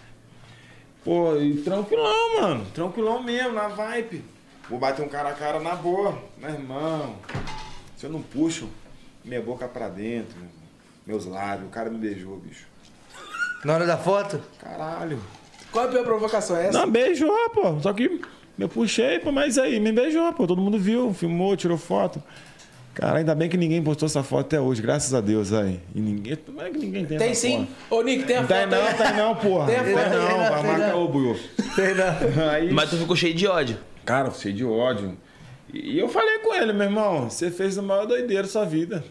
Pô, 1.05 1.37
e 1.37 1.57
tranquilão, 1.57 2.41
mano. 2.41 2.65
Tranquilão 2.73 3.21
mesmo, 3.21 3.53
na 3.53 3.67
vibe. 3.67 4.25
Vou 4.67 4.79
bater 4.79 5.05
um 5.05 5.07
cara 5.07 5.29
a 5.29 5.33
cara 5.33 5.59
na 5.59 5.75
boa. 5.75 6.17
Meu 6.35 6.49
irmão, 6.49 7.15
se 7.95 8.07
eu 8.07 8.09
não 8.09 8.23
puxo 8.23 8.67
minha 9.23 9.39
boca 9.39 9.67
pra 9.67 9.87
dentro, 9.87 10.35
meus 11.05 11.27
lábios, 11.27 11.67
o 11.67 11.71
cara 11.71 11.91
me 11.91 11.99
beijou, 11.99 12.37
bicho. 12.37 12.65
Na 13.63 13.75
hora 13.75 13.85
da 13.85 13.97
foto? 13.99 14.41
Caralho. 14.59 15.21
Qual 15.71 15.85
é 15.85 15.87
a 15.87 15.91
pior 15.91 16.03
provocação? 16.03 16.57
É 16.57 16.69
essa? 16.69 16.79
Não, 16.79 16.89
beijou, 16.89 17.49
pô. 17.51 17.79
Só 17.81 17.93
que 17.93 18.19
eu 18.57 18.67
puxei, 18.67 19.19
pô, 19.19 19.31
mas 19.31 19.59
aí 19.59 19.79
me 19.79 19.91
beijou, 19.91 20.33
pô. 20.33 20.47
Todo 20.47 20.59
mundo 20.59 20.79
viu, 20.79 21.13
filmou, 21.13 21.55
tirou 21.55 21.77
foto. 21.77 22.21
Cara, 22.95 23.19
ainda 23.19 23.35
bem 23.35 23.49
que 23.49 23.57
ninguém 23.57 23.83
postou 23.83 24.05
essa 24.07 24.23
foto 24.23 24.45
até 24.47 24.59
hoje, 24.59 24.81
graças 24.81 25.13
a 25.13 25.19
Deus 25.21 25.51
aí. 25.53 25.79
E 25.93 25.99
ninguém. 25.99 26.35
Como 26.37 26.61
é 26.61 26.69
que 26.69 26.77
ninguém 26.77 27.05
tem 27.05 27.17
Tem 27.17 27.31
essa 27.31 27.41
sim. 27.41 27.67
foto? 27.89 27.99
Ô, 27.99 28.03
Nick, 28.03 28.23
tem 28.23 28.37
a 28.37 28.41
Não 28.41 28.47
foto 28.47 28.57
tem 28.57 28.67
não, 28.67 28.87
aí? 28.87 28.93
tem 28.95 29.13
não, 29.17 29.35
porra. 29.35 29.65
Tem 29.67 29.75
a 29.75 29.83
Tem 29.83 29.93
foto 29.93 30.05
aí, 30.05 30.11
não, 30.17 30.37
né? 30.37 30.49
vai 30.49 30.61
Tem 30.61 30.71
marcar 30.71 30.87
não. 30.93 31.03
o 31.03 31.07
buiô. 31.09 31.35
Sei 31.75 31.93
não. 31.93 32.43
Aí, 32.49 32.71
Mas 32.73 32.89
tu 32.89 32.97
ficou 32.97 33.15
cheio 33.15 33.33
de 33.33 33.45
ódio. 33.47 33.77
cara, 34.05 34.31
cheio 34.31 34.55
de 34.55 34.63
ódio. 34.65 35.17
E 35.73 35.99
eu 35.99 36.07
falei 36.07 36.39
com 36.39 36.53
ele, 36.53 36.71
meu 36.71 36.85
irmão, 36.85 37.29
você 37.29 37.51
fez 37.51 37.77
a 37.77 37.81
maior 37.81 38.05
doideira 38.05 38.43
da 38.43 38.49
sua 38.49 38.63
vida. 38.63 39.03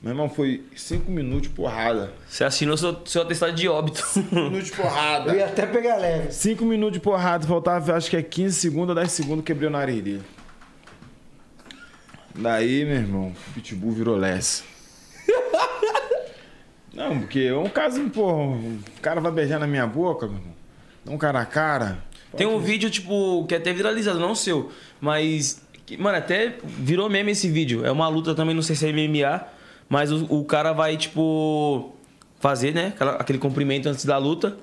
Meu 0.00 0.12
irmão, 0.12 0.30
foi 0.30 0.62
cinco 0.76 1.10
minutos 1.10 1.48
de 1.48 1.48
porrada. 1.50 2.12
Você 2.28 2.44
assinou 2.44 2.76
seu, 2.76 2.96
seu 3.04 3.22
atestado 3.22 3.52
de 3.52 3.68
óbito. 3.68 4.06
Cinco 4.06 4.34
minutos 4.36 4.66
de 4.66 4.72
porrada. 4.72 5.32
Eu 5.32 5.36
ia 5.38 5.46
até 5.46 5.66
pegar 5.66 5.96
leve. 5.96 6.32
5 6.32 6.64
minutos 6.64 6.94
de 6.94 7.00
porrada, 7.00 7.46
faltava 7.46 7.94
acho 7.94 8.08
que 8.08 8.16
é 8.16 8.22
15 8.22 8.54
segundos 8.58 8.90
ou 8.90 8.94
10 8.94 9.10
segundos, 9.12 9.44
quebrei 9.44 9.68
o 9.68 9.70
nariz 9.72 10.00
dele. 10.02 10.22
Daí, 12.34 12.84
meu 12.84 12.94
irmão, 12.96 13.32
o 13.48 13.52
Pitbull 13.54 13.92
virou 13.92 14.16
less. 14.16 14.62
Não, 16.94 17.20
porque 17.20 17.40
é 17.40 17.56
um 17.56 17.68
caso, 17.68 18.02
porra, 18.10 18.56
o 18.56 18.78
cara 19.00 19.20
vai 19.20 19.30
beijar 19.32 19.58
na 19.60 19.66
minha 19.66 19.86
boca, 19.86 20.26
meu 20.26 20.36
irmão. 20.36 20.54
Dá 21.04 21.12
um 21.12 21.18
cara 21.18 21.40
a 21.40 21.46
cara. 21.46 21.98
Tem 22.36 22.46
um 22.46 22.58
vídeo, 22.58 22.90
tipo, 22.90 23.44
que 23.46 23.54
é 23.54 23.58
até 23.58 23.72
viralizado, 23.72 24.18
não 24.18 24.32
o 24.32 24.36
seu, 24.36 24.70
mas. 25.00 25.62
mano, 25.98 26.18
até 26.18 26.54
virou 26.62 27.08
meme 27.08 27.32
esse 27.32 27.48
vídeo. 27.48 27.84
É 27.84 27.90
uma 27.90 28.08
luta 28.08 28.34
também, 28.34 28.54
não 28.54 28.62
sei 28.62 28.76
se 28.76 28.86
é 28.88 28.92
MMA, 28.92 29.46
mas 29.88 30.12
o, 30.12 30.24
o 30.26 30.44
cara 30.44 30.72
vai, 30.72 30.96
tipo, 30.96 31.94
fazer, 32.38 32.72
né? 32.74 32.88
aquela- 32.94 33.16
aquele 33.16 33.38
cumprimento 33.38 33.88
antes 33.88 34.04
da 34.04 34.16
luta. 34.18 34.56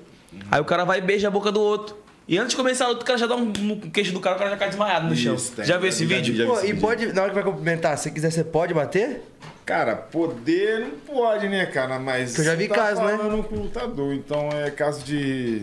Aí 0.50 0.60
o 0.60 0.64
cara 0.64 0.84
vai 0.84 0.98
e 0.98 1.02
beija 1.02 1.28
a 1.28 1.30
boca 1.30 1.50
do 1.50 1.60
outro. 1.60 1.96
E 2.28 2.36
antes 2.36 2.50
de 2.50 2.56
começar 2.56 2.84
a 2.84 2.88
luta, 2.88 3.02
o 3.02 3.06
cara 3.06 3.18
já 3.18 3.26
dá 3.26 3.34
um 3.34 3.46
no 3.46 3.90
queixo 3.90 4.12
do 4.12 4.20
cara, 4.20 4.36
o 4.36 4.38
cara 4.38 4.50
já 4.50 4.56
cai 4.58 4.68
desmaiado 4.68 5.08
no 5.08 5.16
chão. 5.16 5.34
Isso, 5.34 5.52
tem. 5.52 5.64
Já 5.64 5.78
viu 5.78 5.88
esse 5.88 6.06
Já 6.06 6.08
vi, 6.08 6.14
vídeo? 6.22 6.36
já 6.36 6.44
vi. 6.44 6.50
Pô, 6.50 6.60
e 6.60 6.74
pode, 6.74 7.12
na 7.14 7.22
hora 7.22 7.30
que 7.30 7.34
vai 7.34 7.44
cumprimentar, 7.44 7.96
se 7.96 8.10
quiser, 8.10 8.30
você 8.30 8.44
pode 8.44 8.74
bater? 8.74 9.22
Cara, 9.64 9.96
poder 9.96 10.80
não 10.80 10.90
pode, 10.90 11.48
né, 11.48 11.64
cara? 11.64 11.98
Mas. 11.98 12.34
Que 12.34 12.42
eu 12.42 12.44
já 12.44 12.54
vi 12.54 12.68
você 12.68 12.74
caso, 12.74 13.02
né? 13.02 13.16
falando 13.16 13.42
com 13.44 13.54
o 13.54 13.62
lutador, 13.62 14.12
então 14.12 14.50
é 14.52 14.70
caso 14.70 15.02
de. 15.02 15.62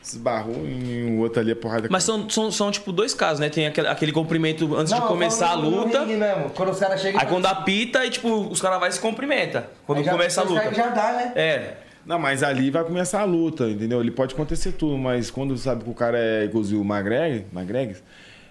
Se 0.00 0.16
esbarrou 0.16 0.56
em 0.66 1.04
um 1.04 1.20
outro 1.20 1.38
ali, 1.40 1.52
a 1.52 1.56
porrada. 1.56 1.86
Mas 1.90 2.02
são, 2.02 2.30
são, 2.30 2.50
são, 2.50 2.70
tipo, 2.70 2.90
dois 2.90 3.12
casos, 3.12 3.40
né? 3.40 3.50
Tem 3.50 3.66
aquele, 3.66 3.88
aquele 3.88 4.12
cumprimento 4.12 4.74
antes 4.74 4.94
de 4.94 5.00
começar 5.02 5.50
a 5.50 5.54
luta. 5.54 6.06
Mesmo, 6.06 6.48
quando 6.50 6.70
os 6.70 6.78
caras 6.78 6.98
chegam. 7.02 7.20
Aí 7.20 7.26
quando 7.26 7.44
apita 7.44 8.06
e, 8.06 8.10
tipo, 8.10 8.48
os 8.48 8.62
caras 8.62 8.80
vai 8.80 8.88
e 8.88 8.92
se 8.92 9.00
cumprimenta. 9.00 9.68
Quando 9.86 10.02
começa 10.02 10.40
a 10.40 10.44
luta. 10.44 10.72
Já 10.72 10.88
dá, 10.88 11.12
né? 11.12 11.32
É. 11.36 11.87
Não, 12.08 12.18
mas 12.18 12.42
ali 12.42 12.70
vai 12.70 12.82
começar 12.84 13.20
a 13.20 13.24
luta, 13.24 13.68
entendeu? 13.68 14.00
Ali 14.00 14.10
pode 14.10 14.34
acontecer 14.34 14.72
tudo, 14.72 14.96
mas 14.96 15.30
quando 15.30 15.54
sabe 15.58 15.84
que 15.84 15.90
o 15.90 15.94
cara 15.94 16.18
é, 16.18 16.46
inclusive, 16.46 16.80
o 16.80 16.84
Magreg, 16.84 17.44
Magregues, 17.52 18.02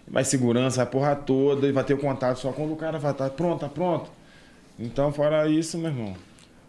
vai 0.07 0.23
segurança, 0.23 0.83
a 0.83 0.85
porra 0.85 1.15
toda, 1.15 1.67
e 1.67 1.71
vai 1.71 1.83
ter 1.83 1.95
o 1.95 1.97
contato 1.97 2.37
só 2.37 2.51
quando 2.51 2.73
o 2.73 2.75
cara 2.75 2.99
vai 2.99 3.11
estar 3.11 3.31
pronto, 3.31 3.59
tá 3.61 3.67
pronto. 3.67 4.11
Então, 4.79 5.11
fora 5.11 5.49
isso, 5.49 5.75
meu 5.75 5.89
irmão, 5.89 6.13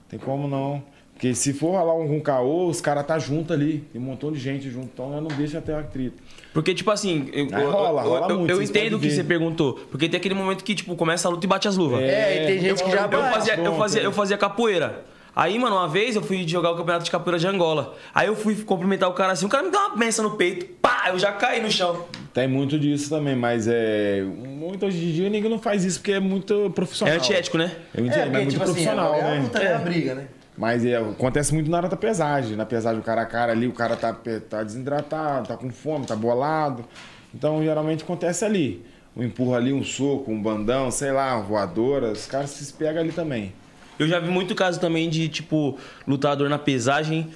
tem 0.08 0.18
como 0.18 0.48
não. 0.48 0.82
Porque 1.12 1.34
se 1.34 1.52
for 1.52 1.72
rolar 1.72 1.94
um, 1.94 2.16
um 2.16 2.20
caô, 2.20 2.68
os 2.68 2.80
caras 2.80 3.04
tá 3.04 3.18
junto 3.18 3.52
ali, 3.52 3.84
tem 3.92 4.00
um 4.00 4.04
montão 4.04 4.32
de 4.32 4.38
gente 4.38 4.70
junto, 4.70 4.88
então 4.94 5.12
eu 5.14 5.20
não 5.20 5.28
deixa 5.36 5.60
ter 5.60 5.74
atrito. 5.74 6.22
Porque, 6.54 6.72
tipo 6.72 6.90
assim, 6.90 7.28
eu, 7.34 7.48
Aí 7.52 7.62
eu- 7.64 7.70
rola, 7.70 8.02
eu- 8.02 8.08
rola 8.08 8.28
eu- 8.32 8.38
muito, 8.38 8.50
eu 8.50 8.62
entendo 8.62 8.94
o 8.96 9.00
que 9.00 9.08
ver. 9.08 9.14
você 9.16 9.24
perguntou. 9.24 9.74
Porque 9.90 10.08
tem 10.08 10.16
aquele 10.16 10.34
momento 10.34 10.64
que, 10.64 10.74
tipo, 10.74 10.96
começa 10.96 11.28
a 11.28 11.30
luta 11.30 11.44
e 11.44 11.48
bate 11.48 11.68
as 11.68 11.76
luvas. 11.76 12.00
É, 12.00 12.44
e 12.44 12.46
tem 12.46 12.60
gente 12.60 12.82
que 12.84 12.90
já 12.90 13.02
Eu 13.02 13.08
bate. 13.08 13.34
fazia, 13.34 13.54
eu, 13.56 13.76
fazia, 13.76 14.00
né? 14.00 14.06
eu 14.06 14.12
fazia 14.12 14.38
capoeira. 14.38 15.04
Aí, 15.38 15.56
mano, 15.56 15.76
uma 15.76 15.86
vez 15.86 16.16
eu 16.16 16.22
fui 16.22 16.46
jogar 16.48 16.72
o 16.72 16.76
campeonato 16.76 17.04
de 17.04 17.12
capoeira 17.12 17.38
de 17.38 17.46
Angola. 17.46 17.94
Aí 18.12 18.26
eu 18.26 18.34
fui 18.34 18.56
cumprimentar 18.56 19.08
o 19.08 19.12
cara 19.12 19.30
assim, 19.34 19.46
o 19.46 19.48
cara 19.48 19.62
me 19.62 19.70
deu 19.70 19.78
uma 19.78 19.96
benção 19.96 20.28
no 20.28 20.32
peito. 20.32 20.66
Pá, 20.82 21.04
eu 21.10 21.18
já 21.20 21.30
caí 21.30 21.62
no 21.62 21.70
chão. 21.70 22.06
Tem 22.34 22.48
muito 22.48 22.76
disso 22.76 23.08
também, 23.08 23.36
mas 23.36 23.68
é. 23.68 24.20
Muito 24.24 24.84
hoje 24.84 24.98
em 24.98 25.12
dia 25.12 25.30
ninguém 25.30 25.48
não 25.48 25.60
faz 25.60 25.84
isso 25.84 26.00
porque 26.00 26.10
é 26.10 26.18
muito 26.18 26.68
profissional. 26.70 27.14
É 27.14 27.18
antiético, 27.18 27.56
né? 27.56 27.70
É, 27.94 28.00
muito- 28.00 28.16
mas 28.16 28.26
é 28.26 28.30
muito 28.30 28.58
profissional, 28.58 29.14
é, 29.14 29.20
a 29.20 29.40
né? 29.40 29.50
é 29.60 29.74
a 29.74 29.78
briga, 29.78 30.14
né? 30.16 30.26
Mas 30.56 30.84
é, 30.84 30.96
acontece 30.96 31.54
muito 31.54 31.70
na 31.70 31.76
hora 31.76 31.88
da 31.88 31.96
pesagem. 31.96 32.56
Na 32.56 32.66
pesagem, 32.66 32.98
o 32.98 33.04
cara 33.04 33.22
a 33.22 33.26
cara 33.26 33.52
ali, 33.52 33.68
o 33.68 33.72
cara 33.72 33.94
tá, 33.94 34.12
tá 34.50 34.64
desidratado, 34.64 35.46
tá 35.46 35.56
com 35.56 35.70
fome, 35.70 36.04
tá 36.04 36.16
bolado. 36.16 36.84
Então, 37.32 37.62
geralmente 37.62 38.02
acontece 38.02 38.44
ali. 38.44 38.84
Um 39.16 39.22
empurra 39.22 39.58
ali, 39.58 39.72
um 39.72 39.84
soco, 39.84 40.32
um 40.32 40.42
bandão, 40.42 40.90
sei 40.90 41.12
lá, 41.12 41.36
uma 41.36 41.44
voadora. 41.44 42.10
Os 42.10 42.26
caras 42.26 42.50
se 42.50 42.72
pegam 42.72 43.00
ali 43.00 43.12
também. 43.12 43.52
Eu 43.98 44.06
já 44.06 44.20
vi 44.20 44.30
muito 44.30 44.54
caso 44.54 44.78
também 44.78 45.08
de, 45.10 45.28
tipo, 45.28 45.78
lutador 46.06 46.48
na 46.48 46.58
pesagem, 46.58 47.26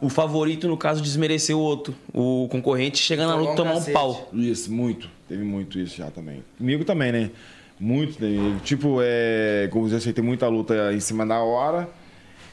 o 0.00 0.08
favorito, 0.08 0.66
no 0.68 0.76
caso, 0.76 1.02
desmerecer 1.02 1.56
o 1.56 1.60
outro. 1.60 1.94
O 2.12 2.48
concorrente 2.50 2.98
chega 2.98 3.26
na 3.26 3.34
luta 3.34 3.52
um 3.52 3.56
tomar 3.56 3.74
um 3.76 3.84
pau. 3.92 4.28
Isso, 4.32 4.72
muito. 4.72 5.08
Teve 5.28 5.44
muito 5.44 5.78
isso 5.78 5.96
já 5.96 6.10
também. 6.10 6.42
Comigo 6.58 6.84
também, 6.84 7.12
né? 7.12 7.30
Muito. 7.78 8.22
né? 8.22 8.60
Tipo, 8.64 8.98
é, 9.00 9.68
como 9.70 9.86
eu 9.86 9.90
já 9.90 10.00
sei, 10.00 10.12
tem 10.12 10.24
muita 10.24 10.48
luta 10.48 10.92
em 10.92 11.00
cima 11.00 11.24
da 11.26 11.40
hora. 11.40 11.88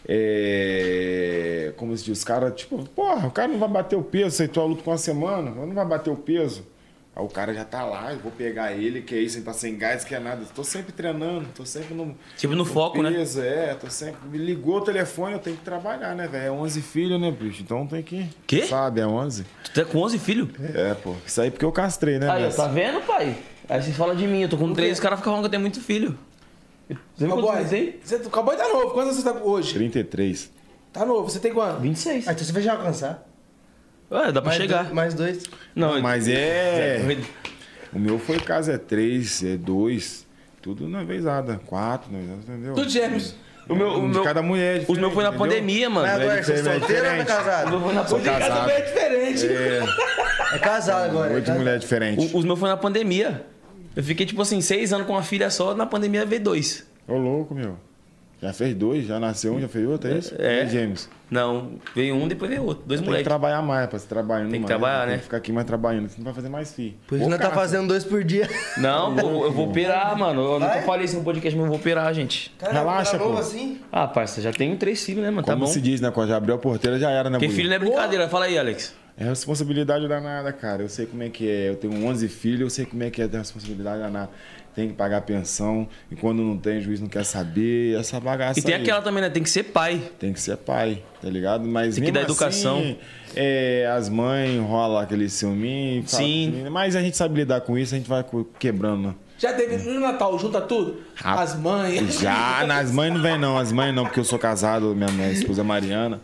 É, 0.07 1.73
como 1.77 1.95
se 1.95 2.03
diz, 2.03 2.17
os 2.17 2.23
caras, 2.23 2.53
tipo, 2.55 2.83
porra, 2.95 3.27
o 3.27 3.31
cara 3.31 3.47
não 3.47 3.59
vai 3.59 3.69
bater 3.69 3.95
o 3.95 4.01
peso, 4.01 4.27
aceitou 4.27 4.63
a 4.63 4.65
luta 4.65 4.81
com 4.81 4.91
uma 4.91 4.97
semana, 4.97 5.51
não 5.51 5.73
vai 5.73 5.85
bater 5.85 6.09
o 6.09 6.15
peso. 6.15 6.63
Aí 7.15 7.23
o 7.25 7.27
cara 7.27 7.53
já 7.53 7.65
tá 7.65 7.83
lá, 7.83 8.13
eu 8.13 8.19
vou 8.19 8.31
pegar 8.31 8.71
ele, 8.71 9.01
que 9.01 9.13
é 9.13 9.19
isso, 9.19 9.37
ele 9.37 9.45
tá 9.45 9.51
sem 9.51 9.77
gás, 9.77 10.03
que 10.03 10.15
é 10.15 10.19
nada. 10.19 10.45
Tô 10.55 10.63
sempre 10.63 10.91
treinando, 10.93 11.47
tô 11.53 11.65
sempre 11.65 11.93
no. 11.93 12.15
Tipo, 12.37 12.55
no 12.55 12.63
foco, 12.63 13.01
né? 13.01 13.11
peso, 13.11 13.41
é, 13.41 13.73
tô 13.73 13.89
sempre. 13.89 14.19
Me 14.29 14.37
ligou 14.37 14.77
o 14.77 14.81
telefone, 14.81 15.33
eu 15.33 15.39
tenho 15.39 15.57
que 15.57 15.63
trabalhar, 15.63 16.15
né, 16.15 16.27
velho? 16.27 16.45
É 16.45 16.51
11 16.51 16.81
filhos, 16.81 17.19
né, 17.19 17.31
bicho? 17.31 17.61
Então 17.61 17.85
tem 17.85 18.01
que. 18.01 18.29
Quê? 18.47 18.65
Sabe, 18.65 19.01
é 19.01 19.07
11. 19.07 19.45
Tu 19.63 19.71
tá 19.71 19.85
com 19.85 19.97
11 19.99 20.19
filhos? 20.19 20.49
É, 20.73 20.93
pô. 20.93 21.15
Isso 21.25 21.41
aí 21.41 21.51
porque 21.51 21.65
eu 21.65 21.71
castrei, 21.71 22.19
né, 22.19 22.29
Aí, 22.29 22.45
ó, 22.45 22.49
tá 22.51 22.67
vendo, 22.67 23.01
pai? 23.01 23.35
Aí 23.67 23.81
você 23.81 23.91
fala 23.91 24.15
de 24.15 24.25
mim, 24.25 24.41
eu 24.41 24.49
tô 24.49 24.57
com 24.57 24.73
três, 24.73 24.93
os 24.93 24.99
caras 24.99 25.19
ficam 25.19 25.31
falando 25.31 25.43
que 25.43 25.47
eu 25.47 25.51
tenho 25.51 25.61
muito 25.61 25.81
filho. 25.81 26.17
Você 27.15 27.25
viu 27.25 27.35
quantos 27.35 27.51
Cowboy, 27.51 27.99
você, 28.03 28.19
Cowboy 28.19 28.57
tá 28.57 28.67
novo. 28.67 28.91
Quantos 28.91 29.15
você 29.15 29.23
tá 29.23 29.33
hoje? 29.33 29.73
33. 29.73 30.51
Tá 30.91 31.05
novo. 31.05 31.29
Você 31.29 31.39
tem 31.39 31.53
quanto? 31.53 31.79
26. 31.81 32.27
Ah, 32.27 32.31
então 32.31 32.43
você 32.43 32.51
vai 32.51 32.61
já 32.61 32.73
alcançar. 32.73 33.28
Ué, 34.11 34.31
dá 34.31 34.41
pra 34.41 34.49
Mais 34.49 34.57
chegar. 34.61 34.83
dois- 34.83 34.93
mais 34.93 35.13
dois. 35.13 35.43
Não, 35.75 36.01
Mas 36.01 36.27
é. 36.27 36.97
é. 36.97 37.17
O 37.93 37.99
meu 37.99 38.17
foi 38.19 38.39
caso 38.39 38.71
é 38.71 38.77
3, 38.77 39.43
é 39.43 39.57
2. 39.57 40.25
Tudo 40.61 40.87
na 40.87 41.03
vezada. 41.03 41.59
4, 41.65 42.11
né? 42.11 42.19
Entendeu? 42.43 42.73
Tudo 42.73 42.89
gêmeos. 42.89 43.35
O 43.67 43.75
meu, 43.75 43.87
o 43.87 43.97
Um 43.99 44.07
de 44.07 44.15
meu, 44.15 44.23
cada 44.23 44.41
mulher. 44.41 44.83
os 44.87 44.97
meus 44.97 45.13
foi 45.13 45.23
na 45.23 45.29
entendeu? 45.29 45.47
pandemia, 45.47 45.89
mano. 45.89 46.07
Mas 46.07 46.21
agora, 46.21 46.43
você 46.43 46.51
é 46.53 46.55
diferente, 46.55 46.79
solteiro 46.79 47.03
ou 47.05 47.09
tá 47.09 47.17
diferente. 47.17 47.23
O 47.31 47.35
casado? 47.45 47.69
meu 47.69 47.81
foi 47.81 47.93
na 47.93 48.03
pandemia. 48.03 48.39
Casado. 48.39 48.65
vez 48.67 48.79
é 48.79 48.81
diferente. 48.83 49.47
É, 49.47 50.55
É 50.55 50.57
casado 50.59 51.05
agora. 51.05 51.29
é 51.31 51.35
oito 51.35 51.43
casado. 51.45 51.59
mulheres 51.59 51.81
diferentes. 51.81 52.33
O- 52.33 52.37
Os 52.39 52.45
meus 52.45 52.59
foi 52.59 52.69
na 52.69 52.77
pandemia. 52.77 53.45
Eu 53.95 54.03
fiquei, 54.03 54.25
tipo 54.25 54.41
assim, 54.41 54.59
seis 54.61 54.91
anos 54.91 55.05
com 55.05 55.13
uma 55.13 55.23
filha 55.23 55.49
só, 55.51 55.75
na 55.75 55.85
pandemia 55.85 56.25
veio 56.25 56.41
dois. 56.43 56.85
Ô, 57.07 57.15
louco, 57.15 57.53
meu. 57.53 57.77
Já 58.41 58.53
fez 58.53 58.73
dois, 58.73 59.05
já 59.05 59.19
nasceu 59.19 59.53
um, 59.55 59.59
já 59.59 59.67
fez 59.67 59.85
outro, 59.87 60.09
é 60.09 60.17
isso? 60.17 60.33
É. 60.39 60.63
E 60.63 60.69
gêmeos. 60.69 61.09
Não, 61.29 61.73
veio 61.93 62.15
um, 62.15 62.25
depois 62.27 62.49
veio 62.49 62.63
outro. 62.63 62.83
Dois 62.87 62.99
Tem 63.01 63.03
que 63.05 63.09
moleques. 63.09 63.27
trabalhar 63.27 63.61
mais 63.61 63.87
pra 63.87 63.99
se 63.99 64.07
trabalhando 64.07 64.49
Tem 64.49 64.61
que 64.61 64.67
mais. 64.67 64.67
trabalhar, 64.67 65.01
Tem 65.01 65.09
né? 65.11 65.17
que 65.17 65.23
ficar 65.25 65.37
aqui 65.37 65.51
mais 65.51 65.67
trabalhando, 65.67 66.07
senão 66.07 66.19
não 66.19 66.23
vai 66.25 66.33
fazer 66.33 66.49
mais 66.49 66.73
filho. 66.73 66.95
Por 67.05 67.19
isso 67.19 67.29
nós 67.29 67.39
tá 67.39 67.51
fazendo 67.51 67.87
dois 67.89 68.03
por 68.05 68.23
dia. 68.23 68.47
Não, 68.77 69.13
pô, 69.15 69.45
eu 69.45 69.51
vou 69.51 69.67
operar, 69.69 70.17
mano. 70.17 70.41
Eu 70.41 70.59
nunca 70.59 70.71
Vai? 70.75 70.83
falei 70.83 71.05
isso 71.05 71.17
no 71.17 71.23
podcast, 71.23 71.55
mas 71.55 71.65
eu 71.65 71.69
vou 71.69 71.77
operar, 71.79 72.13
gente. 72.13 72.51
Relaxa, 72.61 73.17
tá 73.17 73.23
pô. 73.23 73.33
assim? 73.37 73.79
Ah, 73.91 74.07
parça, 74.07 74.41
já 74.41 74.51
tenho 74.53 74.75
três 74.77 75.03
filhos, 75.03 75.21
né, 75.21 75.29
mano? 75.29 75.43
Tá 75.45 75.53
Como 75.53 75.65
bom. 75.65 75.71
se 75.71 75.81
diz, 75.81 75.99
né? 75.99 76.09
Quando 76.09 76.29
já 76.29 76.37
abriu 76.37 76.55
a 76.55 76.57
porteira, 76.57 76.97
já 76.97 77.11
era, 77.11 77.29
né, 77.29 77.37
Porque 77.37 77.53
filho 77.53 77.67
não 77.67 77.75
é 77.75 77.79
brincadeira. 77.79 78.29
Fala 78.29 78.45
aí, 78.45 78.57
Alex. 78.57 78.95
É 79.17 79.25
responsabilidade 79.25 80.07
danada, 80.07 80.51
cara. 80.53 80.81
Eu 80.81 80.87
sei 80.87 81.05
como 81.05 81.21
é 81.23 81.29
que 81.29 81.45
é. 81.47 81.69
Eu 81.69 81.75
tenho 81.75 82.05
11 82.07 82.27
filhos, 82.29 82.61
eu 82.61 82.69
sei 82.69 82.85
como 82.85 83.03
é 83.03 83.09
que 83.09 83.21
é 83.21 83.27
ter 83.27 83.37
responsabilidade 83.37 83.99
danada. 83.99 84.29
Tem 84.75 84.87
que 84.87 84.93
pagar 84.93 85.21
pensão. 85.21 85.87
E 86.11 86.15
quando 86.15 86.41
não 86.41 86.57
tem, 86.57 86.77
o 86.77 86.81
juiz 86.81 86.99
não 87.01 87.07
quer 87.07 87.25
saber. 87.25 87.99
Essa 87.99 88.19
bagaça 88.19 88.59
E 88.59 88.61
tem 88.63 88.75
aí. 88.75 88.81
aquela 88.81 89.01
também, 89.01 89.21
né? 89.21 89.29
Tem 89.29 89.43
que 89.43 89.49
ser 89.49 89.63
pai. 89.63 90.01
Tem 90.19 90.31
que 90.31 90.39
ser 90.39 90.57
pai, 90.57 91.03
tá 91.21 91.29
ligado? 91.29 91.65
Mas 91.67 91.95
Tem 91.95 92.03
que 92.05 92.11
dar 92.11 92.21
educação. 92.21 92.77
Assim, 92.79 92.97
é, 93.35 93.89
as 93.93 94.07
mães 94.09 94.59
rolam 94.61 94.97
aquele 94.99 95.29
ciúminho. 95.29 96.03
Sim. 96.07 96.61
assim, 96.61 96.69
Mas 96.69 96.95
a 96.95 97.01
gente 97.01 97.17
sabe 97.17 97.35
lidar 97.35 97.61
com 97.61 97.77
isso, 97.77 97.93
a 97.93 97.97
gente 97.97 98.09
vai 98.09 98.23
quebrando. 98.57 99.15
Já 99.37 99.53
teve 99.53 99.77
no 99.89 99.99
Natal, 100.01 100.37
junta 100.37 100.59
tudo? 100.61 101.01
As 101.23 101.55
mães. 101.55 102.19
Já, 102.19 102.65
nas 102.67 102.91
mães 102.91 103.13
não 103.13 103.21
vem 103.21 103.37
não, 103.39 103.57
as 103.57 103.71
mães 103.71 103.95
não, 103.95 104.03
porque 104.03 104.19
eu 104.19 104.25
sou 104.25 104.37
casado, 104.37 104.93
minha, 104.95 105.09
minha 105.11 105.31
esposa 105.31 105.61
é 105.61 105.63
Mariana. 105.63 106.19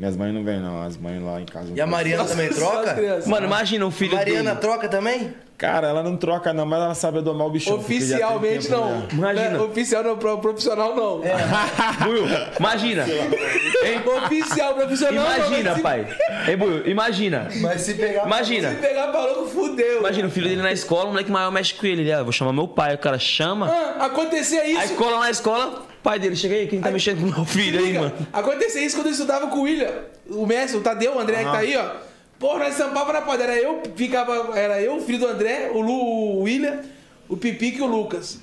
Minhas 0.00 0.16
mães 0.16 0.32
não 0.32 0.42
vêm, 0.42 0.58
não. 0.58 0.80
As 0.80 0.96
mães 0.96 1.22
lá 1.22 1.42
em 1.42 1.44
casa. 1.44 1.72
E 1.76 1.78
a. 1.80 1.86
Mariana 1.86 2.24
também 2.24 2.48
as 2.48 2.56
troca? 2.56 2.96
Mano, 3.26 3.46
imagina 3.46 3.84
o 3.84 3.90
filho 3.90 4.14
Mariana 4.14 4.50
dele. 4.54 4.60
troca 4.62 4.88
também? 4.88 5.34
Cara, 5.60 5.88
ela 5.88 6.02
não 6.02 6.16
troca, 6.16 6.54
não, 6.54 6.64
mas 6.64 6.82
ela 6.82 6.94
sabe 6.94 7.20
domar 7.20 7.46
o 7.46 7.50
bichão. 7.50 7.74
tem 7.74 7.84
Oficialmente 7.98 8.70
não. 8.70 9.02
já. 9.02 9.14
Imagina. 9.14 9.50
Não 9.50 9.60
é 9.60 9.62
Oficial 9.64 10.02
não, 10.02 10.16
pro- 10.16 10.38
profissional 10.38 10.96
não. 10.96 11.20
Buiu, 12.02 12.24
imagina. 12.58 13.04
Hein? 13.06 14.00
Oficial, 14.24 14.72
profissional 14.74 15.22
não. 15.22 15.36
Imagina, 15.36 15.72
mas 15.72 15.82
pai. 15.82 16.06
Hein, 16.48 16.56
Buiu, 16.56 16.86
imagina. 16.88 17.48
Mas 17.60 17.82
se 17.82 17.92
pegar. 17.92 18.24
Imagina. 18.24 18.70
Se 18.70 18.76
pegar 18.76 19.08
pra 19.08 19.20
louco, 19.26 19.48
fudeu. 19.50 19.98
Imagina 19.98 20.28
o 20.28 20.30
filho 20.30 20.48
dele 20.48 20.62
na 20.62 20.72
escola, 20.72 21.04
o 21.04 21.08
moleque 21.08 21.30
maior 21.30 21.50
mexe 21.52 21.74
com 21.74 21.84
ele. 21.86 22.00
Ele, 22.00 22.12
ah, 22.12 22.22
vou 22.22 22.32
chamar 22.32 22.54
meu 22.54 22.66
pai. 22.66 22.94
O 22.94 22.98
cara 22.98 23.18
chama. 23.18 23.68
Ah, 23.70 24.06
acontecia 24.06 24.62
Aí 24.62 24.72
isso. 24.72 24.94
cola 24.94 25.20
na 25.20 25.30
escola, 25.30 25.82
pai 26.02 26.18
dele, 26.18 26.36
chega 26.36 26.54
aí, 26.54 26.66
quem 26.68 26.80
tá 26.80 26.90
mexendo 26.90 27.20
com 27.20 27.26
meu 27.36 27.44
filho 27.44 27.78
aí, 27.80 27.92
mano? 27.98 28.12
Acontecia 28.32 28.82
isso 28.82 28.96
quando 28.96 29.08
eu 29.08 29.12
estudava 29.12 29.46
com 29.48 29.58
o 29.58 29.62
William, 29.64 29.90
o 30.30 30.46
Messi, 30.46 30.74
o 30.76 30.80
Tadeu, 30.80 31.16
o 31.16 31.18
André 31.20 31.38
que 31.44 31.50
tá 31.50 31.58
aí, 31.58 31.76
ó. 31.76 32.08
Porra, 32.40 32.60
nós 32.60 32.72
estampava 32.72 33.12
na 33.12 33.20
porta. 33.20 33.44
Era 33.44 33.58
eu, 33.58 33.82
ficava, 33.94 34.58
era 34.58 34.80
eu, 34.80 34.96
o 34.96 35.00
filho 35.02 35.18
do 35.18 35.28
André, 35.28 35.70
o, 35.74 35.82
Lu, 35.82 35.92
o 35.92 36.42
William, 36.44 36.80
o 37.28 37.36
Pipique 37.36 37.78
e 37.78 37.82
o 37.82 37.86
Lucas. 37.86 38.40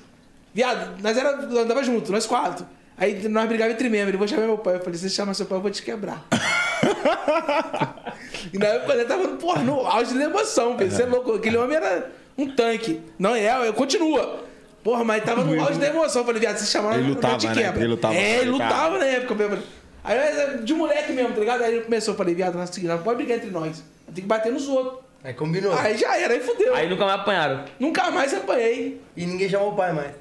Viado, 0.53 1.01
nós 1.01 1.17
era, 1.17 1.31
andava 1.31 1.83
junto, 1.83 2.11
nós 2.11 2.27
quatro. 2.27 2.63
Aí 2.95 3.27
nós 3.27 3.47
brigava 3.47 3.71
entre 3.71 3.89
membros. 3.89 4.09
Ele 4.09 4.17
vou 4.17 4.27
chamar 4.27 4.45
meu 4.45 4.59
pai. 4.59 4.75
Eu 4.75 4.81
falei, 4.81 4.99
se 4.99 5.09
você 5.09 5.15
chamar 5.15 5.33
seu 5.33 5.47
pai, 5.47 5.57
eu 5.57 5.61
vou 5.63 5.71
te 5.71 5.81
quebrar. 5.81 6.23
e 8.53 8.59
na 8.59 8.67
época 8.67 8.93
ele 8.93 9.05
tava 9.05 9.27
porra, 9.29 9.63
no 9.63 9.85
auge 9.85 10.13
da 10.13 10.25
emoção. 10.25 10.77
Você 10.77 11.01
é 11.01 11.05
louco. 11.07 11.33
Aquele 11.33 11.57
homem 11.57 11.77
era 11.77 12.11
um 12.37 12.47
tanque. 12.49 13.01
Não 13.17 13.35
é, 13.35 13.67
eu 13.67 13.73
continua. 13.73 14.43
Porra, 14.83 15.03
mas 15.03 15.23
tava 15.23 15.43
no 15.43 15.59
auge 15.59 15.79
da 15.79 15.87
emoção. 15.87 16.21
Eu 16.21 16.25
falei, 16.25 16.39
viado, 16.39 16.57
se 16.57 16.67
chamar, 16.67 16.99
Ele 16.99 17.11
eu 17.11 17.37
te 17.37 17.47
né? 17.47 17.53
quebra. 17.53 17.79
Ele 17.79 17.87
lutava. 17.87 18.13
É, 18.13 18.41
ele 18.41 18.51
lutava 18.51 18.99
na 18.99 19.05
época 19.05 19.35
mesmo. 19.35 19.63
Aí 20.07 20.17
nós, 20.55 20.63
de 20.65 20.73
moleque 20.73 21.11
mesmo, 21.11 21.33
tá 21.33 21.39
ligado? 21.39 21.63
Aí 21.63 21.75
ele 21.75 21.83
começou, 21.85 22.13
eu 22.13 22.17
falei, 22.17 22.33
viado, 22.33 22.55
nós 22.55 22.69
seguimos, 22.69 22.95
não 22.95 23.03
pode 23.03 23.17
brigar 23.17 23.37
entre 23.37 23.51
nós. 23.51 23.83
Tem 24.05 24.15
que 24.15 24.21
bater 24.21 24.51
nos 24.51 24.67
outros. 24.67 24.99
Aí 25.23 25.33
combinou. 25.33 25.73
Aí 25.77 25.97
já 25.97 26.17
era, 26.17 26.33
aí 26.33 26.39
fudeu. 26.39 26.73
Aí 26.73 26.89
nunca 26.89 27.05
mais 27.05 27.19
apanharam. 27.19 27.65
Nunca 27.79 28.09
mais 28.11 28.33
apanhei. 28.33 29.01
E 29.15 29.25
ninguém 29.25 29.49
chamou 29.49 29.73
o 29.73 29.75
pai 29.75 29.91
mais. 29.91 30.11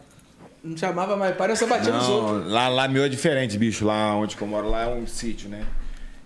Não 0.64 0.76
chamava 0.76 1.16
mais 1.16 1.36
pai, 1.36 1.50
eu 1.50 1.56
só 1.56 1.66
batia 1.66 1.92
nos 1.92 2.08
outros. 2.08 2.44
Não, 2.46 2.50
lá, 2.52 2.66
lá 2.68 2.88
meu 2.88 3.04
é 3.04 3.08
diferente, 3.08 3.56
bicho. 3.56 3.84
Lá 3.86 4.16
onde 4.16 4.36
eu 4.40 4.46
moro, 4.48 4.68
lá 4.68 4.82
é 4.82 4.88
um 4.88 5.06
sítio, 5.06 5.48
né? 5.48 5.64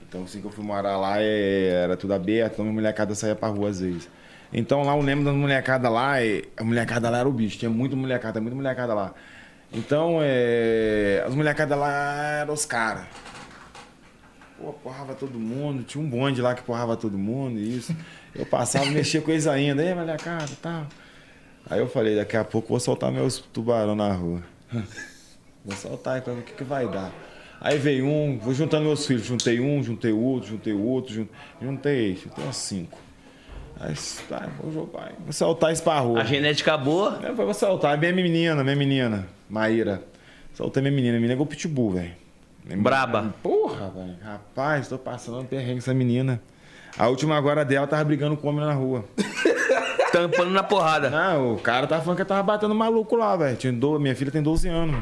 Então, 0.09 0.25
assim 0.25 0.41
que 0.41 0.47
eu 0.47 0.51
fui 0.51 0.65
morar 0.65 0.97
lá, 0.97 1.21
é- 1.21 1.83
era 1.85 1.97
tudo 1.97 2.15
aberto, 2.15 2.55
então 2.55 2.69
a 2.69 2.73
molecada 2.73 3.15
saía 3.15 3.37
pra 3.37 3.49
rua 3.49 3.69
às 3.69 3.81
vezes. 3.81 4.09
Então 4.53 4.83
lá 4.83 4.97
eu 4.97 5.03
lembro 5.03 5.25
da 5.27 5.33
molecada 5.33 5.89
lá, 5.89 6.21
e 6.25 6.45
a 6.57 6.65
molecada 6.65 7.09
lá 7.11 7.19
era 7.19 7.29
o 7.29 7.33
bicho, 7.33 7.59
tinha 7.59 7.71
muita 7.71 7.95
molecada, 7.95 8.41
muita 8.41 8.57
molecada 8.57 8.95
lá. 8.95 9.13
Então, 9.73 10.19
é, 10.21 11.23
as 11.25 11.33
molecadas 11.35 11.79
lá 11.79 12.39
eram 12.41 12.55
os 12.55 12.65
caras. 12.65 13.05
Pô, 14.61 14.73
porrava 14.75 15.15
todo 15.15 15.39
mundo, 15.39 15.83
tinha 15.83 16.03
um 16.05 16.09
bonde 16.09 16.43
lá 16.43 16.55
que 16.55 16.63
porrava 16.63 16.97
todo 16.97 17.17
mundo, 17.17 17.59
isso. 17.59 17.97
Eu 18.35 18.45
passava, 18.45 18.85
mexia 18.93 19.21
com 19.23 19.31
eles 19.31 19.47
ainda, 19.47 19.81
aí 19.83 19.95
molecada, 19.95 20.51
tal. 20.61 20.87
Aí 21.69 21.79
eu 21.81 21.89
falei, 21.89 22.17
daqui 22.17 22.37
a 22.37 22.45
pouco 22.45 22.67
eu 22.67 22.71
vou 22.71 22.81
soltar 22.81 23.11
meus 23.11 23.39
tubarão 23.39 23.95
na 23.95 24.13
rua. 24.13 24.43
Vou 25.63 25.77
soltar 25.77 26.15
aí 26.15 26.21
pra 26.23 26.33
ver 26.33 26.41
o 26.41 26.43
que, 26.43 26.55
que 26.55 26.65
vai 26.65 26.89
dar. 26.89 27.13
Aí 27.61 27.77
veio 27.77 28.07
um, 28.07 28.39
vou 28.39 28.55
juntando 28.55 28.85
meus 28.87 29.07
filhos. 29.07 29.27
Juntei 29.27 29.61
um, 29.61 29.83
juntei 29.83 30.11
outro, 30.11 30.49
juntei 30.49 30.73
outro, 30.73 31.13
jun- 31.13 31.29
juntei, 31.61 32.17
juntei 32.17 32.45
uns 32.47 32.57
cinco. 32.57 32.99
Aí, 33.79 33.93
tá, 34.27 34.49
vou 34.59 34.73
jogar. 34.73 35.13
Vou 35.19 35.33
soltar 35.35 35.71
isso 35.71 35.83
pra 35.83 35.99
rua. 36.01 36.23
A 36.23 36.25
genética 36.25 36.79
boa. 36.79 37.21
Eu 37.23 37.37
vou 37.37 37.53
soltar. 37.53 37.99
Minha 37.99 38.11
menina, 38.15 38.65
minha 38.65 38.75
menina, 38.75 39.27
Maíra. 39.51 40.03
Soltei 40.55 40.83
minha 40.83 40.93
menina. 40.95 41.13
Minha 41.19 41.21
menina 41.21 41.35
é 41.35 41.37
igual 41.37 41.47
pitbull, 41.47 41.91
velho. 41.91 42.13
Braba. 42.65 43.35
Porra, 43.43 43.91
velho. 43.91 44.17
Rapaz, 44.23 44.89
tô 44.89 44.99
passando 44.99 45.41
um 45.41 45.45
perrengue 45.45 45.79
essa 45.79 45.95
menina. 45.95 46.41
A 46.99 47.09
última 47.09 47.37
agora 47.37 47.65
dela 47.65 47.87
tava 47.87 48.05
brigando 48.05 48.37
com 48.37 48.47
o 48.47 48.51
homem 48.51 48.65
na 48.65 48.73
rua. 48.73 49.05
Tampando 50.13 50.51
na 50.51 50.63
porrada. 50.63 51.09
Não, 51.09 51.55
o 51.55 51.59
cara 51.59 51.87
tava 51.87 52.03
falando 52.03 52.19
que 52.19 52.25
tava 52.25 52.43
batendo 52.43 52.75
maluco 52.75 53.17
lá, 53.17 53.37
velho. 53.37 53.57
Minha 54.01 54.15
filha 54.17 54.31
tem 54.31 54.43
12 54.43 54.69
anos. 54.69 55.01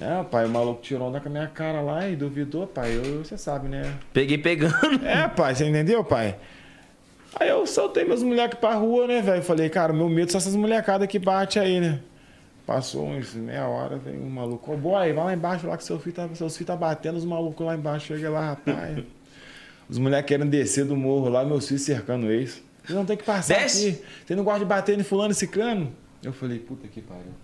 É, 0.00 0.22
pai, 0.24 0.44
o 0.44 0.48
maluco 0.48 0.82
tirou 0.82 1.08
onda 1.08 1.20
com 1.20 1.28
a 1.28 1.30
minha 1.30 1.46
cara 1.46 1.80
lá 1.80 2.08
e 2.08 2.16
duvidou, 2.16 2.66
pai. 2.66 2.96
Eu- 2.96 3.24
Você 3.24 3.38
sabe, 3.38 3.68
né? 3.68 3.94
Peguei 4.12 4.36
pegando. 4.38 4.74
É, 5.06 5.28
pai, 5.28 5.54
você 5.54 5.66
entendeu, 5.68 6.02
pai? 6.02 6.36
Aí 7.38 7.48
eu 7.48 7.64
soltei 7.66 8.04
meus 8.04 8.22
moleques 8.22 8.58
pra 8.58 8.74
rua, 8.74 9.06
né, 9.06 9.20
velho? 9.22 9.42
Falei, 9.42 9.68
cara, 9.68 9.92
meu 9.92 10.08
medo 10.08 10.30
são 10.32 10.38
essas 10.38 10.54
molecadas 10.56 11.06
que 11.08 11.18
bate 11.18 11.58
aí, 11.58 11.80
né? 11.80 12.00
Passou 12.66 13.06
uns 13.08 13.34
meia 13.34 13.66
hora, 13.68 13.98
veio 13.98 14.22
um 14.22 14.30
maluco. 14.30 14.72
Ô, 14.72 14.76
boy, 14.76 15.12
vai 15.12 15.24
lá 15.24 15.34
embaixo 15.34 15.66
lá 15.66 15.76
que 15.76 15.84
seu 15.84 15.98
filho 15.98 16.14
tá, 16.16 16.28
seus 16.34 16.56
filhos 16.56 16.66
tá 16.68 16.76
batendo, 16.76 17.18
os 17.18 17.24
malucos 17.24 17.64
lá 17.66 17.74
embaixo. 17.74 18.06
Cheguei 18.06 18.28
lá, 18.28 18.50
rapaz. 18.50 19.04
Os 19.86 19.98
moleques 19.98 20.28
querem 20.28 20.48
descer 20.48 20.86
do 20.86 20.96
morro 20.96 21.28
lá, 21.28 21.44
meus 21.44 21.68
filhos 21.68 21.82
cercando 21.82 22.30
eles. 22.32 22.62
Vocês 22.82 22.96
não 22.96 23.04
tem 23.04 23.18
que 23.18 23.22
passar 23.22 23.58
Desce. 23.58 23.88
aqui. 23.90 24.02
Você 24.26 24.34
não 24.34 24.42
gosta 24.42 24.60
de 24.60 24.64
bater 24.64 24.98
em 24.98 25.02
fulano 25.02 25.32
e 25.32 25.34
ciclano? 25.34 25.92
Eu 26.22 26.32
falei, 26.32 26.58
puta 26.58 26.88
que 26.88 27.02
pariu. 27.02 27.34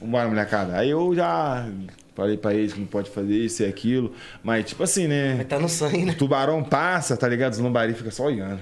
Vambora, 0.00 0.28
molecada. 0.28 0.76
Aí 0.76 0.90
eu 0.90 1.14
já 1.14 1.64
falei 2.16 2.36
pra 2.36 2.52
eles 2.52 2.72
que 2.72 2.80
não 2.80 2.88
pode 2.88 3.08
fazer 3.10 3.36
isso 3.36 3.62
e 3.62 3.66
aquilo. 3.66 4.12
Mas, 4.42 4.64
tipo 4.64 4.82
assim, 4.82 5.06
né? 5.06 5.34
Mas 5.36 5.46
tá 5.46 5.60
no 5.60 5.68
sangue, 5.68 6.02
O 6.02 6.06
né? 6.06 6.12
tubarão 6.14 6.64
passa, 6.64 7.16
tá 7.16 7.28
ligado? 7.28 7.52
Os 7.52 7.60
lambari 7.60 7.94
fica 7.94 8.10
só 8.10 8.24
olhando. 8.24 8.60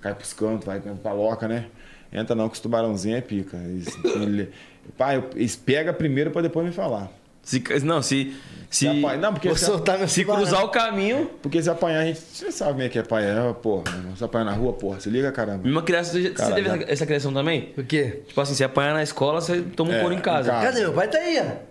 Cai 0.00 0.14
pros 0.14 0.32
cantos, 0.32 0.64
vai 0.64 0.78
pra 0.80 1.12
loca, 1.12 1.48
né? 1.48 1.66
Entra 2.12 2.36
não, 2.36 2.48
que 2.48 2.54
os 2.54 2.60
tubarãozinhos 2.60 3.18
é 3.18 3.20
pica. 3.20 3.56
Eles, 3.56 3.88
ele- 4.14 4.50
pai, 4.92 5.22
pegam 5.64 5.94
primeiro 5.94 6.30
pra 6.30 6.42
depois 6.42 6.66
me 6.66 6.72
falar. 6.72 7.10
Se, 7.42 7.62
não, 7.84 8.02
se. 8.02 8.34
Se, 8.68 8.86
Se 8.86 8.86
apanhar- 8.86 9.18
não, 9.18 9.32
porque 9.32 9.52
se, 9.56 9.64
soltar 9.64 10.08
se 10.08 10.24
cruzar 10.24 10.64
o 10.64 10.68
caminho. 10.68 11.28
porque 11.42 11.60
se 11.60 11.68
apanhar, 11.68 12.00
a 12.02 12.04
gente. 12.04 12.20
Você 12.20 12.52
sabe 12.52 12.70
como 12.72 12.82
é 12.82 12.88
que 12.88 12.98
é 12.98 13.00
apanhar, 13.00 13.52
porra. 13.54 13.82
meu 13.90 13.98
irmão. 13.98 14.16
Se 14.16 14.22
apanhar 14.22 14.44
na 14.44 14.52
rua, 14.52 14.72
porra, 14.74 15.00
se 15.00 15.10
liga, 15.10 15.32
caramba. 15.32 15.64
Mesma 15.64 15.82
criação. 15.82 16.20
Você 16.20 16.30
Caralho, 16.30 16.54
teve 16.54 16.68
já. 16.68 16.74
essa, 16.76 16.92
essa 16.92 17.06
criação 17.06 17.32
também? 17.32 17.72
O 17.76 17.82
quê? 17.82 18.22
Tipo 18.28 18.40
assim, 18.40 18.54
se 18.54 18.62
apanhar 18.62 18.94
na 18.94 19.02
escola, 19.02 19.40
você 19.40 19.60
toma 19.62 19.90
um 19.90 19.94
É, 19.94 20.00
couro 20.00 20.14
em 20.14 20.20
casa. 20.20 20.48
em 20.50 20.52
casa. 20.52 20.66
Cadê? 20.66 20.80
Meu 20.82 20.92
pai 20.92 21.08
tá 21.08 21.18
aí, 21.18 21.40
ó. 21.40 21.70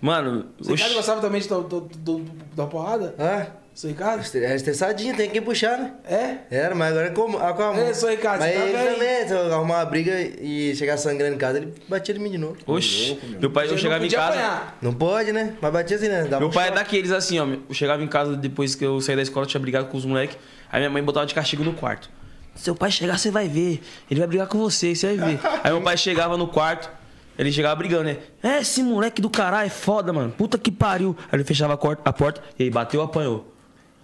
Mano, 0.00 0.46
Você 0.60 0.72
oxi, 0.74 0.94
gostava 0.94 1.20
também 1.20 1.40
de 1.40 1.48
dar- 1.48 1.58
do- 1.60 1.80
do- 1.96 2.24
da 2.54 2.66
porrada? 2.66 3.16
Hã? 3.18 3.46
Seu 3.78 3.90
Ricardo? 3.90 4.24
É 4.38 4.56
estressadinho, 4.56 5.16
tem 5.16 5.30
que 5.30 5.40
puxar, 5.40 5.78
né? 5.78 5.92
É? 6.04 6.38
Era, 6.50 6.74
mas 6.74 6.90
agora 6.90 7.06
é 7.06 7.10
com, 7.10 7.36
a, 7.38 7.52
com 7.52 7.62
a 7.62 7.72
mão. 7.72 7.86
É, 7.86 7.94
sou 7.94 8.08
Ricardo, 8.10 8.40
Mas 8.40 8.52
você 8.52 8.58
tá 8.58 8.64
ele 8.66 8.76
bem. 8.76 8.92
também, 8.94 9.28
se 9.28 9.32
eu 9.34 9.54
arrumar 9.54 9.76
uma 9.76 9.84
briga 9.84 10.20
e 10.20 10.74
chegar 10.74 10.96
sangrando 10.96 11.36
em 11.36 11.38
casa, 11.38 11.58
ele 11.58 11.72
batia 11.88 12.12
em 12.16 12.18
mim 12.18 12.28
de 12.32 12.38
novo. 12.38 12.56
oxi. 12.66 13.16
Meu 13.40 13.48
pai, 13.52 13.66
eu 13.66 13.70
Ele 13.70 13.78
chegava 13.78 14.00
não 14.00 14.06
em 14.06 14.08
podia 14.08 14.18
casa. 14.18 14.32
apanhar. 14.32 14.78
Não 14.82 14.92
pode, 14.92 15.30
né? 15.32 15.54
Mas 15.62 15.72
batia 15.72 15.96
assim, 15.96 16.08
né? 16.08 16.22
Dava 16.24 16.40
Meu 16.40 16.48
um 16.48 16.50
pai 16.50 16.64
é 16.64 16.66
choque. 16.70 16.78
daqueles 16.80 17.12
assim, 17.12 17.38
ó. 17.38 17.46
Eu 17.46 17.72
chegava 17.72 18.02
em 18.02 18.08
casa 18.08 18.36
depois 18.36 18.74
que 18.74 18.84
eu 18.84 19.00
saí 19.00 19.14
da 19.14 19.22
escola, 19.22 19.46
tinha 19.46 19.60
brigado 19.60 19.86
com 19.86 19.96
os 19.96 20.04
moleques. 20.04 20.36
Aí 20.72 20.80
minha 20.80 20.90
mãe 20.90 21.00
botava 21.00 21.24
de 21.24 21.32
castigo 21.32 21.62
no 21.62 21.72
quarto. 21.72 22.10
Seu 22.56 22.74
pai 22.74 22.90
chegar, 22.90 23.16
você 23.16 23.30
vai 23.30 23.46
ver. 23.46 23.80
Ele 24.10 24.18
vai 24.18 24.26
brigar 24.26 24.48
com 24.48 24.58
você, 24.58 24.92
você 24.92 25.14
vai 25.14 25.34
ver. 25.36 25.40
Aí 25.62 25.70
meu 25.70 25.82
pai 25.82 25.96
chegava 25.96 26.36
no 26.36 26.48
quarto, 26.48 26.90
ele 27.38 27.52
chegava 27.52 27.76
brigando, 27.76 28.02
né? 28.06 28.16
É, 28.42 28.58
esse 28.58 28.82
moleque 28.82 29.22
do 29.22 29.30
caralho 29.30 29.68
é 29.68 29.70
foda, 29.70 30.12
mano. 30.12 30.32
Puta 30.32 30.58
que 30.58 30.72
pariu. 30.72 31.16
Aí 31.30 31.36
ele 31.36 31.44
fechava 31.44 31.74
a 31.74 31.76
cor- 31.76 32.00
a 32.04 32.12
porta 32.12 32.42
e 32.58 32.64
aí 32.64 32.70
bateu, 32.70 33.00
apanhou. 33.02 33.54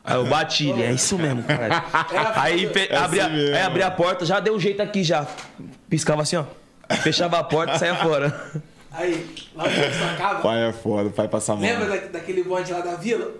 Aí 0.05 0.17
eu 0.17 0.27
bati 0.27 0.69
ele, 0.69 0.83
é 0.83 0.93
isso 0.93 1.17
mesmo, 1.19 1.43
caralho. 1.45 1.83
Aí, 2.37 2.67
fe- 2.69 2.89
É 2.91 2.97
abria, 2.97 3.25
assim 3.27 3.35
mesmo. 3.37 3.57
aí 3.57 3.63
abria 3.63 3.87
a 3.87 3.91
porta, 3.91 4.27
já 4.27 4.39
deu 4.39 4.55
um 4.55 4.61
jeito 4.61 4.83
aqui 4.83 5.03
já. 5.03 5.27
Piscava 5.89 6.21
assim, 6.23 6.37
ó. 6.37 6.45
Fechava 7.03 7.39
a 7.39 7.45
porta 7.45 7.75
e 7.75 7.79
saia 7.79 7.95
fora. 7.97 8.53
Aí, 8.93 9.27
lá 9.55 9.65
onde 9.65 9.95
sacava. 9.99 10.41
Pai 10.43 10.69
é 10.69 10.73
foda, 10.73 11.09
pai 11.11 11.27
passa 11.27 11.55
mal. 11.55 11.63
Lembra 11.63 11.87
da- 11.89 12.07
daquele 12.09 12.45
bonde 12.45 12.71
lá 12.73 12.81
da 12.81 12.97
vila? 12.97 13.33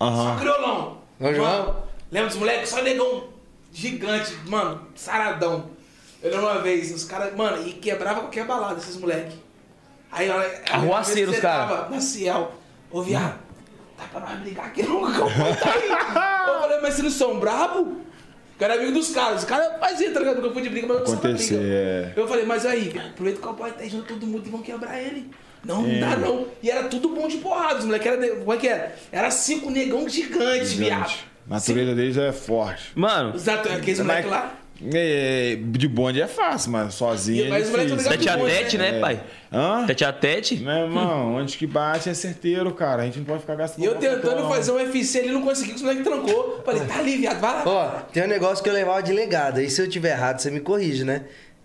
Aham. 0.00 0.34
Só 0.34 0.40
criolão. 0.40 0.98
Mano, 1.18 1.76
Lembra 2.10 2.28
dos 2.28 2.38
moleques? 2.38 2.68
Só 2.70 2.82
negão 2.82 3.24
gigante, 3.72 4.34
mano, 4.46 4.82
saradão. 4.94 5.66
Eu 6.22 6.30
lembro 6.30 6.46
uma 6.46 6.58
vez, 6.60 6.92
os 6.92 7.04
caras, 7.04 7.34
mano, 7.34 7.66
e 7.66 7.72
quebrava 7.72 8.20
qualquer 8.20 8.46
balada 8.46 8.78
esses 8.78 8.96
moleques. 8.96 9.34
Aí, 10.12 10.28
olha. 10.28 10.62
Arruaceiros, 10.70 11.34
você 11.36 11.40
cara. 11.40 11.66
tava 11.66 11.88
Na 11.88 12.00
Ciel. 12.00 12.52
Ô, 12.90 13.02
viado, 13.02 13.38
dá 14.00 14.06
pra 14.10 14.20
nós 14.20 14.38
brigar 14.40 14.66
aqui 14.66 14.82
não, 14.86 15.02
o 15.02 15.12
cowboy 15.14 15.54
tá 15.56 15.72
aí. 15.74 15.88
Eu 16.54 16.60
falei, 16.60 16.80
mas 16.80 16.94
vocês 16.94 17.04
não 17.04 17.10
são 17.10 17.38
brabo? 17.38 17.96
Eu 18.58 18.64
era 18.64 18.74
amigo 18.74 18.92
dos 18.92 19.10
caras. 19.10 19.40
Os 19.40 19.44
caras 19.48 19.78
faziam, 19.80 20.12
tá 20.12 20.20
ligado? 20.20 20.36
Nunca 20.42 20.52
fui 20.52 20.62
de 20.62 20.68
briga, 20.68 20.86
mas 20.86 20.98
eu 20.98 21.04
da 21.06 21.12
Acontecer, 21.14 21.56
briga. 21.56 21.72
é. 21.72 22.12
Eu 22.14 22.28
falei, 22.28 22.44
mas 22.44 22.66
aí, 22.66 22.88
aproveita 23.10 23.40
que 23.40 23.46
o 23.46 23.48
cowboy 23.48 23.70
tá 23.72 23.84
junto 23.86 24.04
todo 24.14 24.26
mundo 24.26 24.46
e 24.46 24.50
vão 24.50 24.60
quebrar 24.62 25.00
ele. 25.00 25.30
Não, 25.64 25.82
não 25.82 25.90
É. 25.90 25.98
dá 25.98 26.16
não. 26.16 26.46
E 26.62 26.70
era 26.70 26.84
tudo 26.88 27.08
bom 27.10 27.26
de 27.28 27.38
porrada. 27.38 27.78
Os 27.78 27.84
moleques 27.86 28.06
era. 28.06 28.36
Como 28.36 28.52
é 28.52 28.56
que 28.56 28.68
era? 28.68 28.94
Era 29.12 29.30
cinco 29.30 29.70
negão 29.70 30.08
gigantes, 30.08 30.72
viado. 30.72 31.08
Gigante. 31.08 31.26
A 31.48 31.54
natureza 31.54 31.94
deles 31.94 32.16
é 32.18 32.32
forte. 32.32 32.92
Mano, 32.94 33.34
Exato, 33.34 33.68
aqueles 33.70 34.00
moleques 34.00 34.30
lá. 34.30 34.54
É, 34.94 35.58
de 35.60 35.86
bonde 35.86 36.20
é 36.22 36.26
fácil, 36.26 36.70
mas 36.72 36.94
sozinho 36.94 37.38
E- 37.44 37.46
é 37.46 37.48
moleque 37.50 37.86
difícil. 37.86 38.10
tete 38.10 38.28
a 38.30 38.38
tete, 38.38 38.78
né, 38.78 38.96
É. 38.96 39.00
pai? 39.00 39.20
Hã? 39.52 39.84
Tete 39.86 40.04
a 40.04 40.12
tete. 40.12 40.56
Meu 40.56 40.72
irmão, 40.72 41.34
onde 41.34 41.56
que 41.58 41.66
bate 41.66 42.08
é 42.08 42.14
certeiro, 42.14 42.72
cara. 42.72 43.02
A 43.02 43.04
gente 43.04 43.18
não 43.18 43.24
pode 43.26 43.40
ficar 43.40 43.56
gastando. 43.56 43.82
E 43.84 43.86
eu 43.86 43.96
tentando 43.96 44.48
fazer 44.48 44.72
um 44.72 44.76
UFC, 44.76 45.18
ele 45.18 45.32
não 45.32 45.42
conseguiu, 45.42 45.74
os 45.74 45.82
moleques 45.82 46.04
trancou. 46.04 46.62
Falei, 46.64 46.82
tá 46.84 46.98
ali, 46.98 47.16
viado, 47.18 47.40
vai 47.40 47.52
lá. 47.56 47.62
Ó, 47.66 47.88
tem 48.12 48.22
um 48.22 48.26
negócio 48.28 48.62
que 48.64 48.70
eu 48.70 48.74
levava 48.74 49.02
de 49.02 49.12
legado. 49.12 49.58
Aí 49.58 49.68
se 49.68 49.82
eu 49.82 49.88
tiver 49.88 50.12
errado, 50.12 50.38
você 50.40 50.50
me 50.50 50.60
corrige, 50.60 51.04
né? 51.04 51.22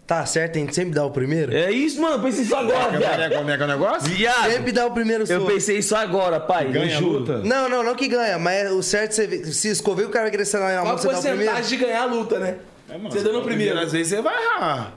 Tá 0.07 0.24
certo, 0.26 0.57
a 0.57 0.59
gente 0.59 0.76
sempre 0.76 0.93
dá 0.93 1.03
o 1.03 1.09
primeiro? 1.09 1.51
É 1.55 1.72
isso, 1.72 1.99
mano. 1.99 2.18
Eu 2.18 2.22
pensei 2.22 2.43
isso 2.43 2.55
agora, 2.55 2.93
é, 2.93 2.97
viado. 2.99 3.22
é- 3.22 3.30
como 3.38 3.49
é 3.49 3.55
que 3.57 3.63
é 3.63 3.66
o 3.66 3.70
negócio? 3.70 4.09
Viado. 4.11 4.51
Sempre 4.51 4.72
dá 4.72 4.86
o 4.86 4.91
primeiro 4.91 5.24
Eu 5.24 5.39
soco. 5.39 5.51
pensei 5.51 5.78
isso 5.80 5.95
agora, 5.95 6.39
pai. 6.39 6.70
Ganha 6.72 6.91
eu 6.93 6.97
a 6.97 6.99
luta? 7.01 7.38
Não, 7.39 7.68
não, 7.68 7.82
não 7.82 7.95
que 7.95 8.07
ganha, 8.07 8.38
mas 8.38 8.66
é 8.68 8.72
o 8.72 8.84
certo 8.84 9.20
é 9.20 9.26
você 9.26 9.45
se 9.51 9.68
escover 9.70 10.05
o 10.05 10.09
cara 10.09 10.30
vai 10.30 10.45
ser 10.45 10.59
na 10.59 10.84
mão, 10.84 10.91
a 10.91 10.97
você 10.97 11.07
dá 11.07 11.18
o 11.18 11.22
primeiro. 11.22 11.43
porcentagem 11.45 11.78
de 11.80 11.84
ganhar 11.86 12.01
a 12.03 12.05
luta, 12.05 12.38
né? 12.39 12.55
É, 12.90 12.98
mano, 12.98 13.12
Você 13.12 13.22
dando 13.24 13.40
o 13.40 13.44
primeiro. 13.44 13.80
Às 13.80 13.92
vezes 13.92 14.10
você 14.10 14.22
vai 14.22 14.36
errar. 14.44 14.94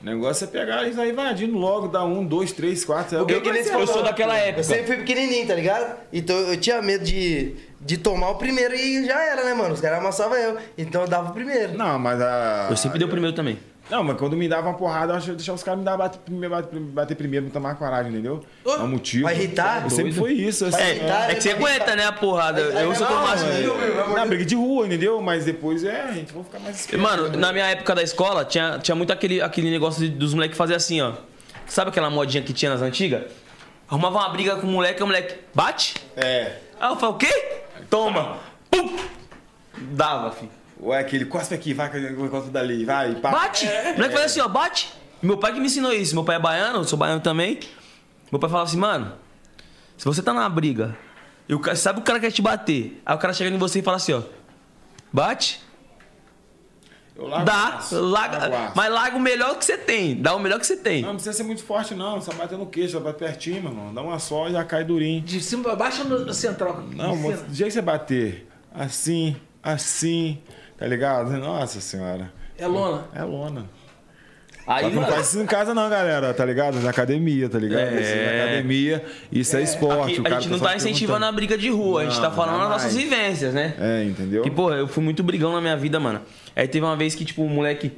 O 0.00 0.06
negócio 0.06 0.44
é 0.44 0.46
pegar 0.46 0.86
e 0.86 0.92
vai 0.92 1.10
invadindo 1.10 1.58
logo, 1.58 1.88
dá 1.88 2.04
um, 2.04 2.24
dois, 2.24 2.52
três, 2.52 2.84
quatro. 2.84 3.18
É 3.18 3.22
o 3.22 3.26
que 3.26 3.40
que 3.40 3.62
você 3.62 3.74
Eu 3.74 3.86
sou 3.86 4.02
daquela 4.02 4.38
Eu 4.38 4.44
época. 4.46 4.62
sempre 4.62 4.86
fui 4.86 4.96
pequenininho, 4.98 5.46
tá 5.46 5.54
ligado? 5.54 5.96
Então 6.12 6.36
eu 6.36 6.56
tinha 6.56 6.80
medo 6.80 7.04
de, 7.04 7.56
de 7.80 7.98
tomar 7.98 8.30
o 8.30 8.36
primeiro 8.36 8.74
e 8.76 9.04
já 9.04 9.20
era, 9.20 9.44
né, 9.44 9.54
mano? 9.54 9.74
Os 9.74 9.80
caras 9.80 9.98
amassavam 9.98 10.36
eu. 10.38 10.56
Então 10.78 11.02
eu 11.02 11.08
dava 11.08 11.30
o 11.30 11.34
primeiro. 11.34 11.76
Não, 11.76 11.98
mas 11.98 12.20
a. 12.20 12.68
Eu 12.70 12.76
sempre 12.76 12.98
dei 12.98 13.08
o 13.08 13.10
primeiro 13.10 13.34
também. 13.34 13.58
Não, 13.90 14.04
mas 14.04 14.18
quando 14.18 14.36
me 14.36 14.46
dava 14.48 14.68
uma 14.68 14.76
porrada, 14.76 15.12
eu 15.12 15.16
achava 15.16 15.34
deixar 15.36 15.54
os 15.54 15.62
caras 15.62 15.78
me 15.78 15.84
dar 15.84 15.96
bater, 15.96 16.18
primeiro- 16.18 16.54
bater, 16.54 16.78
bater 16.80 17.14
primeiro, 17.16 17.46
não 17.46 17.52
tomar 17.52 17.74
coragem, 17.76 18.12
entendeu? 18.12 18.44
É 18.66 18.70
um 18.80 18.88
motivo. 18.88 19.24
vai 19.24 19.34
irritar? 19.34 19.88
Sempre 19.90 20.12
foi 20.12 20.32
isso, 20.34 20.66
assim. 20.66 20.80
É, 20.80 20.90
irritar, 20.96 21.30
é 21.30 21.34
que 21.34 21.40
você 21.42 21.50
aguenta, 21.52 21.96
né, 21.96 22.04
a 22.06 22.12
porrada. 22.12 22.60
Aí 22.60 22.84
Eu, 22.84 22.92
vai- 22.92 23.08
tomasse. 23.08 23.44
não, 23.44 24.10
é- 24.12 24.14
Na 24.14 24.26
briga 24.26 24.44
de 24.44 24.54
rua, 24.54 24.86
entendeu? 24.86 25.20
Mas 25.22 25.44
depois 25.46 25.84
é, 25.84 26.02
a 26.02 26.12
gente 26.12 26.32
vai 26.34 26.44
ficar 26.44 26.58
mais 26.58 26.80
esperto. 26.80 27.02
Mano, 27.02 27.28
na 27.36 27.52
minha 27.52 27.66
época 27.66 27.94
da 27.94 28.02
escola, 28.02 28.44
tinha, 28.44 28.78
tinha 28.78 28.94
muito 28.94 29.12
aquele, 29.12 29.40
aquele 29.40 29.70
negócio 29.70 30.00
de- 30.02 30.10
dos 30.14 30.34
moleques 30.34 30.58
fazer 30.58 30.74
assim, 30.74 31.00
ó. 31.00 31.12
Sabe 31.66 31.88
aquela 31.90 32.10
modinha 32.10 32.42
que 32.42 32.52
tinha 32.52 32.70
nas 32.70 32.82
antigas? 32.82 33.22
Arrumava 33.88 34.18
uma 34.18 34.28
briga 34.28 34.56
com 34.56 34.66
o 34.66 34.70
moleque, 34.70 35.02
o 35.02 35.06
moleque 35.06 35.34
bate. 35.54 35.94
É. 36.14 36.52
Aí 36.78 36.90
eu 36.90 36.96
falei, 36.96 37.14
o 37.14 37.18
quê? 37.18 37.60
Toma. 37.88 38.36
Pum. 38.70 38.96
Dava, 39.92 40.30
filho. 40.32 40.50
Ou 40.80 40.94
é 40.94 41.00
aquele, 41.00 41.24
cospe 41.24 41.54
aqui, 41.54 41.74
vai, 41.74 41.90
eu 41.94 42.24
encontro 42.26 42.50
dali, 42.50 42.84
vai, 42.84 43.14
pá. 43.16 43.30
Bate! 43.30 43.66
O 43.66 43.68
moleque 43.96 44.12
fazia 44.12 44.24
assim, 44.26 44.40
ó, 44.40 44.48
bate. 44.48 44.92
Meu 45.20 45.36
pai 45.36 45.52
que 45.52 45.58
me 45.60 45.66
ensinou 45.66 45.92
isso. 45.92 46.14
Meu 46.14 46.22
pai 46.24 46.36
é 46.36 46.38
baiano, 46.38 46.78
eu 46.78 46.84
sou 46.84 46.98
baiano 46.98 47.20
também. 47.20 47.58
Meu 48.30 48.38
pai 48.38 48.48
falava 48.48 48.68
assim, 48.68 48.78
mano, 48.78 49.12
se 49.96 50.04
você 50.04 50.22
tá 50.22 50.32
numa 50.32 50.48
briga, 50.48 50.96
e 51.48 51.54
o 51.54 51.58
cara, 51.58 51.76
sabe 51.76 51.98
o 51.98 52.02
cara 52.02 52.20
quer 52.20 52.30
te 52.30 52.40
bater, 52.42 53.00
aí 53.04 53.14
o 53.16 53.18
cara 53.18 53.32
chega 53.32 53.54
em 53.54 53.58
você 53.58 53.80
e 53.80 53.82
fala 53.82 53.96
assim, 53.96 54.12
ó, 54.12 54.22
bate, 55.12 55.60
Eu 57.16 57.26
largo 57.26 57.42
o 57.42 57.46
dá, 57.46 57.68
aço, 57.78 58.00
largo 58.00 58.36
o 58.36 58.38
larga, 58.38 58.58
aço. 58.66 58.72
mas 58.76 58.92
larga 58.92 59.16
o 59.16 59.20
melhor 59.20 59.58
que 59.58 59.64
você 59.64 59.76
tem, 59.76 60.14
dá 60.22 60.36
o 60.36 60.38
melhor 60.38 60.60
que 60.60 60.66
você 60.66 60.76
tem. 60.76 61.00
Não, 61.00 61.08
não 61.08 61.14
precisa 61.16 61.36
ser 61.36 61.42
muito 61.42 61.64
forte, 61.64 61.94
não. 61.94 62.20
Só 62.20 62.32
bater 62.34 62.56
no 62.56 62.66
queixo, 62.66 63.00
vai 63.00 63.12
pertinho, 63.14 63.60
meu 63.62 63.72
irmão. 63.72 63.92
Dá 63.92 64.02
uma 64.02 64.18
só 64.20 64.46
e 64.48 64.52
já 64.52 64.62
cai 64.62 64.84
durinho. 64.84 65.22
De 65.22 65.40
cima 65.40 65.64
pra 65.64 65.74
baixo 65.74 66.02
ou 66.02 66.20
no 66.20 66.32
central? 66.34 66.84
Não, 66.94 67.16
do 67.16 67.52
jeito 67.52 67.64
que 67.68 67.70
você 67.72 67.82
bater, 67.82 68.46
assim, 68.72 69.34
assim, 69.62 70.38
tá 70.78 70.86
ligado? 70.86 71.30
Nossa 71.36 71.80
senhora. 71.80 72.32
É 72.56 72.66
lona. 72.66 73.04
É 73.14 73.22
lona. 73.22 73.66
Aí, 74.66 74.84
Só 74.84 74.90
que 74.90 74.96
não 74.96 75.06
faz 75.06 75.28
isso 75.28 75.40
em 75.40 75.46
casa 75.46 75.74
não, 75.74 75.88
galera, 75.88 76.34
tá 76.34 76.44
ligado? 76.44 76.78
Na 76.80 76.90
academia, 76.90 77.48
tá 77.48 77.58
ligado? 77.58 77.80
É. 77.80 78.00
Isso 78.02 78.16
na 78.16 78.44
academia, 78.44 79.04
isso 79.32 79.56
é, 79.56 79.62
esporte. 79.62 80.12
aqui, 80.12 80.20
o 80.20 80.26
a 80.26 80.40
gente 80.40 80.50
não 80.50 80.58
só 80.58 80.66
tá 80.66 80.76
incentivando 80.76 81.24
a 81.24 81.32
briga 81.32 81.56
de 81.56 81.70
rua, 81.70 82.02
a 82.02 82.04
gente 82.04 82.20
tá 82.20 82.28
Não, 82.28 82.36
falando 82.36 82.58
das 82.60 82.68
nossas 82.68 82.94
vivências, 82.94 83.54
né? 83.54 83.74
É, 83.80 84.04
entendeu? 84.04 84.42
Que, 84.42 84.50
porra, 84.50 84.74
eu 84.74 84.86
fui 84.86 85.02
muito 85.02 85.22
brigão 85.22 85.54
na 85.54 85.60
minha 85.62 85.74
vida, 85.74 85.98
mano. 85.98 86.20
Aí 86.54 86.68
teve 86.68 86.84
uma 86.84 86.94
vez 86.96 87.14
que, 87.14 87.24
tipo, 87.24 87.42
o 87.42 87.48
moleque. 87.48 87.92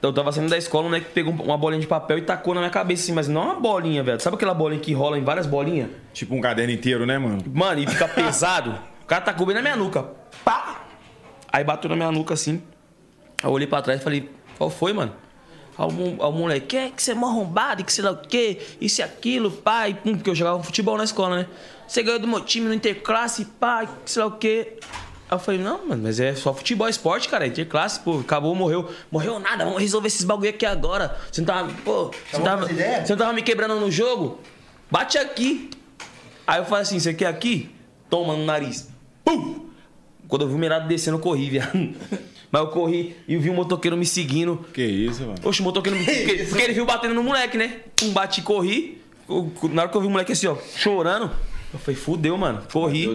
Eu 0.00 0.12
tava 0.12 0.30
saindo 0.30 0.48
da 0.48 0.56
escola, 0.56 0.84
o 0.84 0.86
moleque 0.86 1.06
pegou 1.12 1.32
uma 1.34 1.58
bolinha 1.58 1.80
de 1.80 1.88
papel 1.88 2.18
e 2.18 2.22
tacou 2.22 2.54
na 2.54 2.60
minha 2.60 2.70
cabeça, 2.70 3.02
assim, 3.02 3.12
mas 3.12 3.26
não 3.26 3.42
uma 3.42 3.54
bolinha, 3.58 4.00
velho. 4.04 4.20
Sabe 4.20 4.36
aquela 4.36 4.54
bolinha 4.54 4.80
que 4.80 4.92
rola 4.92 5.18
em 5.18 5.24
várias 5.24 5.48
bolinhas? 5.48 5.88
Tipo 6.12 6.36
um 6.36 6.40
caderno 6.40 6.72
inteiro, 6.72 7.04
né, 7.06 7.18
mano? 7.18 7.42
Mano, 7.52 7.80
e 7.80 7.86
fica 7.88 8.06
pesado. 8.06 8.78
O 9.02 9.06
cara 9.08 9.22
tacou 9.22 9.44
bem 9.44 9.56
na 9.56 9.62
minha 9.62 9.74
nuca. 9.74 10.04
Pá! 10.44 10.67
Aí 11.52 11.64
bateu 11.64 11.88
na 11.90 11.96
minha 11.96 12.10
nuca 12.12 12.34
assim. 12.34 12.62
Aí 13.42 13.48
eu 13.48 13.52
olhei 13.52 13.66
pra 13.66 13.80
trás 13.82 14.00
e 14.00 14.04
falei, 14.04 14.30
qual 14.56 14.70
foi, 14.70 14.92
mano? 14.92 15.12
Aí 15.76 15.86
o, 15.86 15.92
mo- 15.92 16.22
aí 16.22 16.28
o 16.28 16.32
moleque, 16.32 16.66
que 16.66 16.90
que 16.90 17.02
você 17.02 17.12
é 17.12 17.14
mó 17.14 17.28
arrombado, 17.28 17.84
que 17.84 17.92
sei 17.92 18.02
lá 18.04 18.10
o 18.10 18.16
quê, 18.16 18.60
isso 18.80 19.00
e 19.00 19.02
aquilo, 19.04 19.50
pai, 19.50 19.94
pum, 19.94 20.14
porque 20.16 20.28
eu 20.30 20.34
jogava 20.34 20.62
futebol 20.62 20.96
na 20.96 21.04
escola, 21.04 21.36
né? 21.38 21.46
Você 21.86 22.02
ganhou 22.02 22.18
do 22.18 22.26
meu 22.26 22.40
time 22.40 22.66
no 22.66 22.74
interclasse, 22.74 23.44
pai, 23.44 23.88
que 24.04 24.10
sei 24.10 24.22
lá 24.22 24.28
o 24.28 24.32
quê. 24.32 24.74
Aí 25.30 25.36
eu 25.36 25.38
falei, 25.38 25.60
não, 25.60 25.86
mano, 25.86 26.02
mas 26.02 26.18
é 26.18 26.34
só 26.34 26.52
futebol, 26.52 26.86
é 26.86 26.90
esporte, 26.90 27.28
cara, 27.28 27.46
interclasse, 27.46 28.00
pô, 28.00 28.18
acabou, 28.18 28.54
morreu. 28.54 28.90
Morreu 29.10 29.38
nada, 29.38 29.64
vamos 29.64 29.80
resolver 29.80 30.08
esses 30.08 30.24
bagulho 30.24 30.50
aqui 30.50 30.66
agora. 30.66 31.16
Você 31.30 31.40
não 31.42 31.46
tava, 31.46 31.72
pô, 31.84 32.10
você 32.10 32.36
não 32.38 32.44
tava, 32.44 32.66
você 32.66 33.06
não 33.10 33.16
tava 33.16 33.32
me 33.32 33.42
quebrando 33.42 33.76
no 33.78 33.90
jogo? 33.90 34.40
Bate 34.90 35.16
aqui. 35.16 35.70
Aí 36.46 36.58
eu 36.60 36.64
falei 36.64 36.82
assim, 36.82 36.98
você 36.98 37.14
quer 37.14 37.26
aqui? 37.26 37.70
Toma 38.10 38.34
no 38.36 38.44
nariz. 38.44 38.88
Pum! 39.24 39.67
Quando 40.28 40.42
eu 40.42 40.48
vi 40.48 40.54
o 40.54 40.58
mirado 40.58 40.86
descendo, 40.86 41.16
eu 41.16 41.20
corri, 41.20 41.48
viado. 41.48 41.72
Mas 42.50 42.62
eu 42.62 42.68
corri 42.68 43.16
e 43.26 43.34
eu 43.34 43.40
vi 43.40 43.50
um 43.50 43.54
motoqueiro 43.54 43.96
me 43.96 44.06
seguindo. 44.06 44.64
Que 44.72 44.82
isso, 44.82 45.22
mano? 45.22 45.34
Oxe, 45.42 45.60
o 45.60 45.64
motoqueiro 45.64 45.98
me... 45.98 46.04
Porque, 46.06 46.44
porque 46.44 46.62
ele 46.62 46.72
viu 46.72 46.86
batendo 46.86 47.14
no 47.14 47.22
moleque, 47.22 47.58
né? 47.58 47.80
Um 48.02 48.10
bate 48.10 48.40
e 48.40 48.42
corri. 48.42 49.02
Na 49.70 49.82
hora 49.82 49.90
que 49.90 49.96
eu 49.96 50.00
vi 50.00 50.06
o 50.06 50.10
moleque 50.10 50.32
assim, 50.32 50.46
ó, 50.46 50.56
chorando, 50.76 51.30
eu 51.72 51.78
falei, 51.78 52.00
fudeu, 52.00 52.36
mano. 52.38 52.62
Corri. 52.72 53.06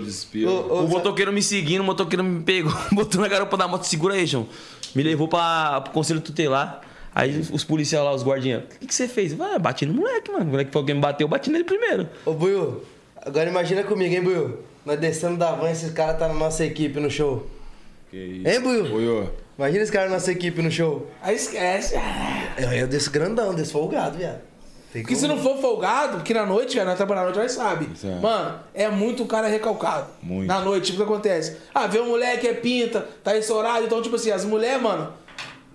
Ô, 0.45 0.49
ô, 0.49 0.83
O 0.83 0.87
motoqueiro 0.87 1.33
me 1.33 1.41
seguindo, 1.41 1.81
o 1.81 1.83
motoqueiro 1.83 2.23
me 2.23 2.43
pegou, 2.43 2.71
botou 2.93 3.19
na 3.21 3.27
garupa 3.27 3.57
da 3.57 3.67
moto, 3.67 3.83
segura 3.85 4.13
aí, 4.13 4.27
João. 4.27 4.47
Me 4.93 5.01
levou 5.01 5.27
pra, 5.27 5.81
pro 5.81 5.91
conselho 5.93 6.21
tutelar. 6.21 6.81
Aí 7.15 7.39
os 7.51 7.63
policiais 7.63 8.03
lá, 8.03 8.13
os 8.13 8.23
guardinhas, 8.23 8.63
o 8.63 8.79
que, 8.79 8.87
que 8.87 8.93
você 8.93 9.07
fez? 9.07 9.33
Vai, 9.33 9.57
bati 9.59 9.85
no 9.85 9.93
moleque, 9.93 10.31
mano. 10.31 10.45
O 10.45 10.47
moleque 10.49 10.71
foi 10.71 10.79
alguém 10.81 10.95
me 10.95 11.01
bateu, 11.01 11.25
eu 11.25 11.29
bati 11.29 11.49
nele 11.49 11.63
primeiro. 11.63 12.07
Ô, 12.25 12.33
Buiu, 12.33 12.83
agora 13.23 13.49
imagina 13.49 13.83
comigo, 13.83 14.13
hein, 14.13 14.21
Buiu? 14.21 14.59
Nós 14.85 14.99
descendo 14.99 15.37
da 15.37 15.51
van 15.53 15.69
e 15.69 15.71
esse 15.71 15.91
cara 15.91 16.13
tá 16.13 16.27
na 16.27 16.33
nossa 16.33 16.65
equipe 16.65 16.99
no 16.99 17.09
show. 17.09 17.47
Que 18.09 18.17
isso. 18.17 18.47
Hein, 18.47 18.59
Buiu? 18.59 19.23
Ô. 19.23 19.43
Imagina 19.57 19.83
esse 19.83 19.91
cara 19.91 20.07
na 20.07 20.13
nossa 20.13 20.31
equipe 20.31 20.61
no 20.61 20.71
show. 20.71 21.07
Aí 21.21 21.35
esquece. 21.35 21.95
Eu, 22.57 22.71
eu 22.73 22.87
desço 22.87 23.11
grandão, 23.11 23.53
desço 23.53 23.71
folgado, 23.73 24.17
viado. 24.17 24.41
Tem 24.91 25.01
Porque 25.01 25.15
se 25.15 25.27
não 25.27 25.37
for 25.39 25.57
folgado, 25.59 26.21
que 26.21 26.33
na 26.35 26.45
noite, 26.45 26.75
velho, 26.75 26.87
nós 26.87 26.97
trabalhamos 26.97 27.31
na 27.31 27.35
noite, 27.35 27.57
nós 27.57 27.65
sabe. 27.67 27.89
Certo. 27.97 28.21
Mano, 28.21 28.59
é 28.75 28.89
muito 28.89 29.25
cara 29.25 29.47
recalcado. 29.47 30.07
Muito. 30.21 30.47
Na 30.47 30.59
noite, 30.59 30.91
tipo, 30.91 31.01
o 31.01 31.05
que 31.05 31.11
acontece? 31.11 31.57
Ah, 31.73 31.87
vê 31.87 31.99
um 31.99 32.09
moleque 32.09 32.47
é 32.47 32.53
pinta, 32.53 33.07
tá 33.23 33.35
estourado, 33.35 33.85
então, 33.85 34.01
tipo 34.03 34.15
assim, 34.15 34.29
as 34.29 34.45
mulheres, 34.45 34.79
mano, 34.79 35.11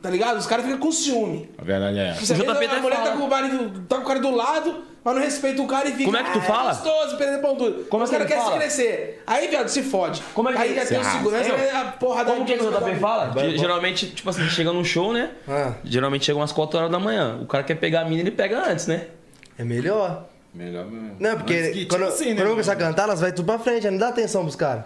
tá 0.00 0.09
ligado? 0.09 0.38
Os 0.38 0.46
caras 0.46 0.64
ficam 0.64 0.78
com 0.78 0.92
ciúme. 0.92 1.50
A 1.59 1.64
verdade 1.64 1.98
é. 1.98 2.14
Você 2.14 2.32
O 2.32 2.36
vê, 2.36 2.42
JP 2.44 2.64
a 2.66 2.80
mulher 2.80 3.02
tá 3.02 3.11
com, 3.16 3.24
o 3.24 3.28
marido, 3.28 3.80
tá 3.88 3.96
com 3.96 4.02
o 4.02 4.06
cara 4.06 4.20
do 4.20 4.30
lado, 4.30 4.84
mas 5.09 5.16
não 5.16 5.22
respeita 5.22 5.62
o 5.62 5.66
cara 5.66 5.88
e 5.88 5.92
fica. 5.92 6.04
Como 6.04 6.16
é 6.16 6.22
que 6.24 6.32
tu 6.32 6.38
"Ah, 6.38 6.42
fala? 6.42 6.68
gostoso, 6.74 7.16
perdendo 7.16 7.40
pão 7.42 7.56
tudo. 7.56 7.84
Como 7.84 8.02
é 8.02 8.04
Os 8.04 8.11
que 8.11 8.16
caras 8.16 8.30
ele 8.30 8.40
querem 8.40 8.42
se 8.44 8.48
fala? 8.50 8.61
crescer. 8.61 9.22
Aí, 9.26 9.48
viado, 9.48 9.68
se 9.68 9.82
fode. 9.82 10.22
Como 10.34 10.48
é 10.48 10.52
que 10.52 10.59
Aí 10.59 10.74
já 10.74 10.86
tem 10.86 10.98
o 11.00 11.04
segurança, 11.04 11.48
Eu? 11.50 11.76
a 11.78 11.84
porra 11.92 12.24
da 12.24 12.32
Como 12.32 12.44
que 12.46 12.54
o 12.54 12.70
JP 12.70 12.94
fala? 13.00 13.32
Geralmente, 13.56 14.06
tipo 14.11 14.28
assim, 14.30 14.48
chega 14.48 14.72
num 14.72 14.84
show, 14.84 15.12
né? 15.12 15.30
Ah, 15.48 15.72
Geralmente 15.84 16.24
chega 16.24 16.38
umas 16.38 16.52
4 16.52 16.78
horas 16.78 16.90
da 16.90 16.98
manhã. 16.98 17.38
O 17.42 17.46
cara 17.46 17.62
quer 17.64 17.74
pegar 17.76 18.02
a 18.02 18.04
mina, 18.04 18.20
ele 18.22 18.30
pega 18.30 18.70
antes, 18.70 18.86
né? 18.86 19.06
é 19.59 19.64
melhor. 19.64 20.24
Melhor 20.54 20.86
mesmo. 20.86 21.16
Não, 21.20 21.36
porque 21.36 21.70
que, 21.70 21.86
quando, 21.86 22.02
tipo 22.02 22.12
assim, 22.14 22.24
quando 22.26 22.38
né, 22.38 22.44
eu 22.44 22.50
começar 22.50 22.72
a 22.72 22.76
cantar, 22.76 23.02
elas 23.04 23.20
vai 23.20 23.32
tudo 23.32 23.44
pra 23.46 23.59
frente, 23.59 23.88
não 23.90 23.98
dá 23.98 24.09
atenção 24.09 24.42
pros 24.42 24.56
caras. 24.56 24.84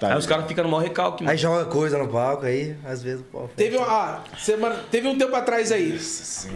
Tá 0.00 0.08
Aí 0.08 0.16
os 0.18 0.24
caras 0.26 0.46
ficam 0.46 0.64
no 0.64 0.70
maior 0.70 0.82
recalque, 0.82 1.22
mano. 1.22 1.30
Aí 1.30 1.36
joga 1.36 1.66
coisa 1.66 1.98
no 1.98 2.08
palco, 2.08 2.46
aí 2.46 2.74
às 2.86 3.02
vezes 3.02 3.22
pô, 3.30 3.48
Teve, 3.54 3.76
uma, 3.76 3.86
ah, 3.86 4.20
semana, 4.38 4.76
teve 4.90 5.06
um 5.06 5.16
tempo 5.18 5.36
atrás 5.36 5.70
aí. 5.70 5.98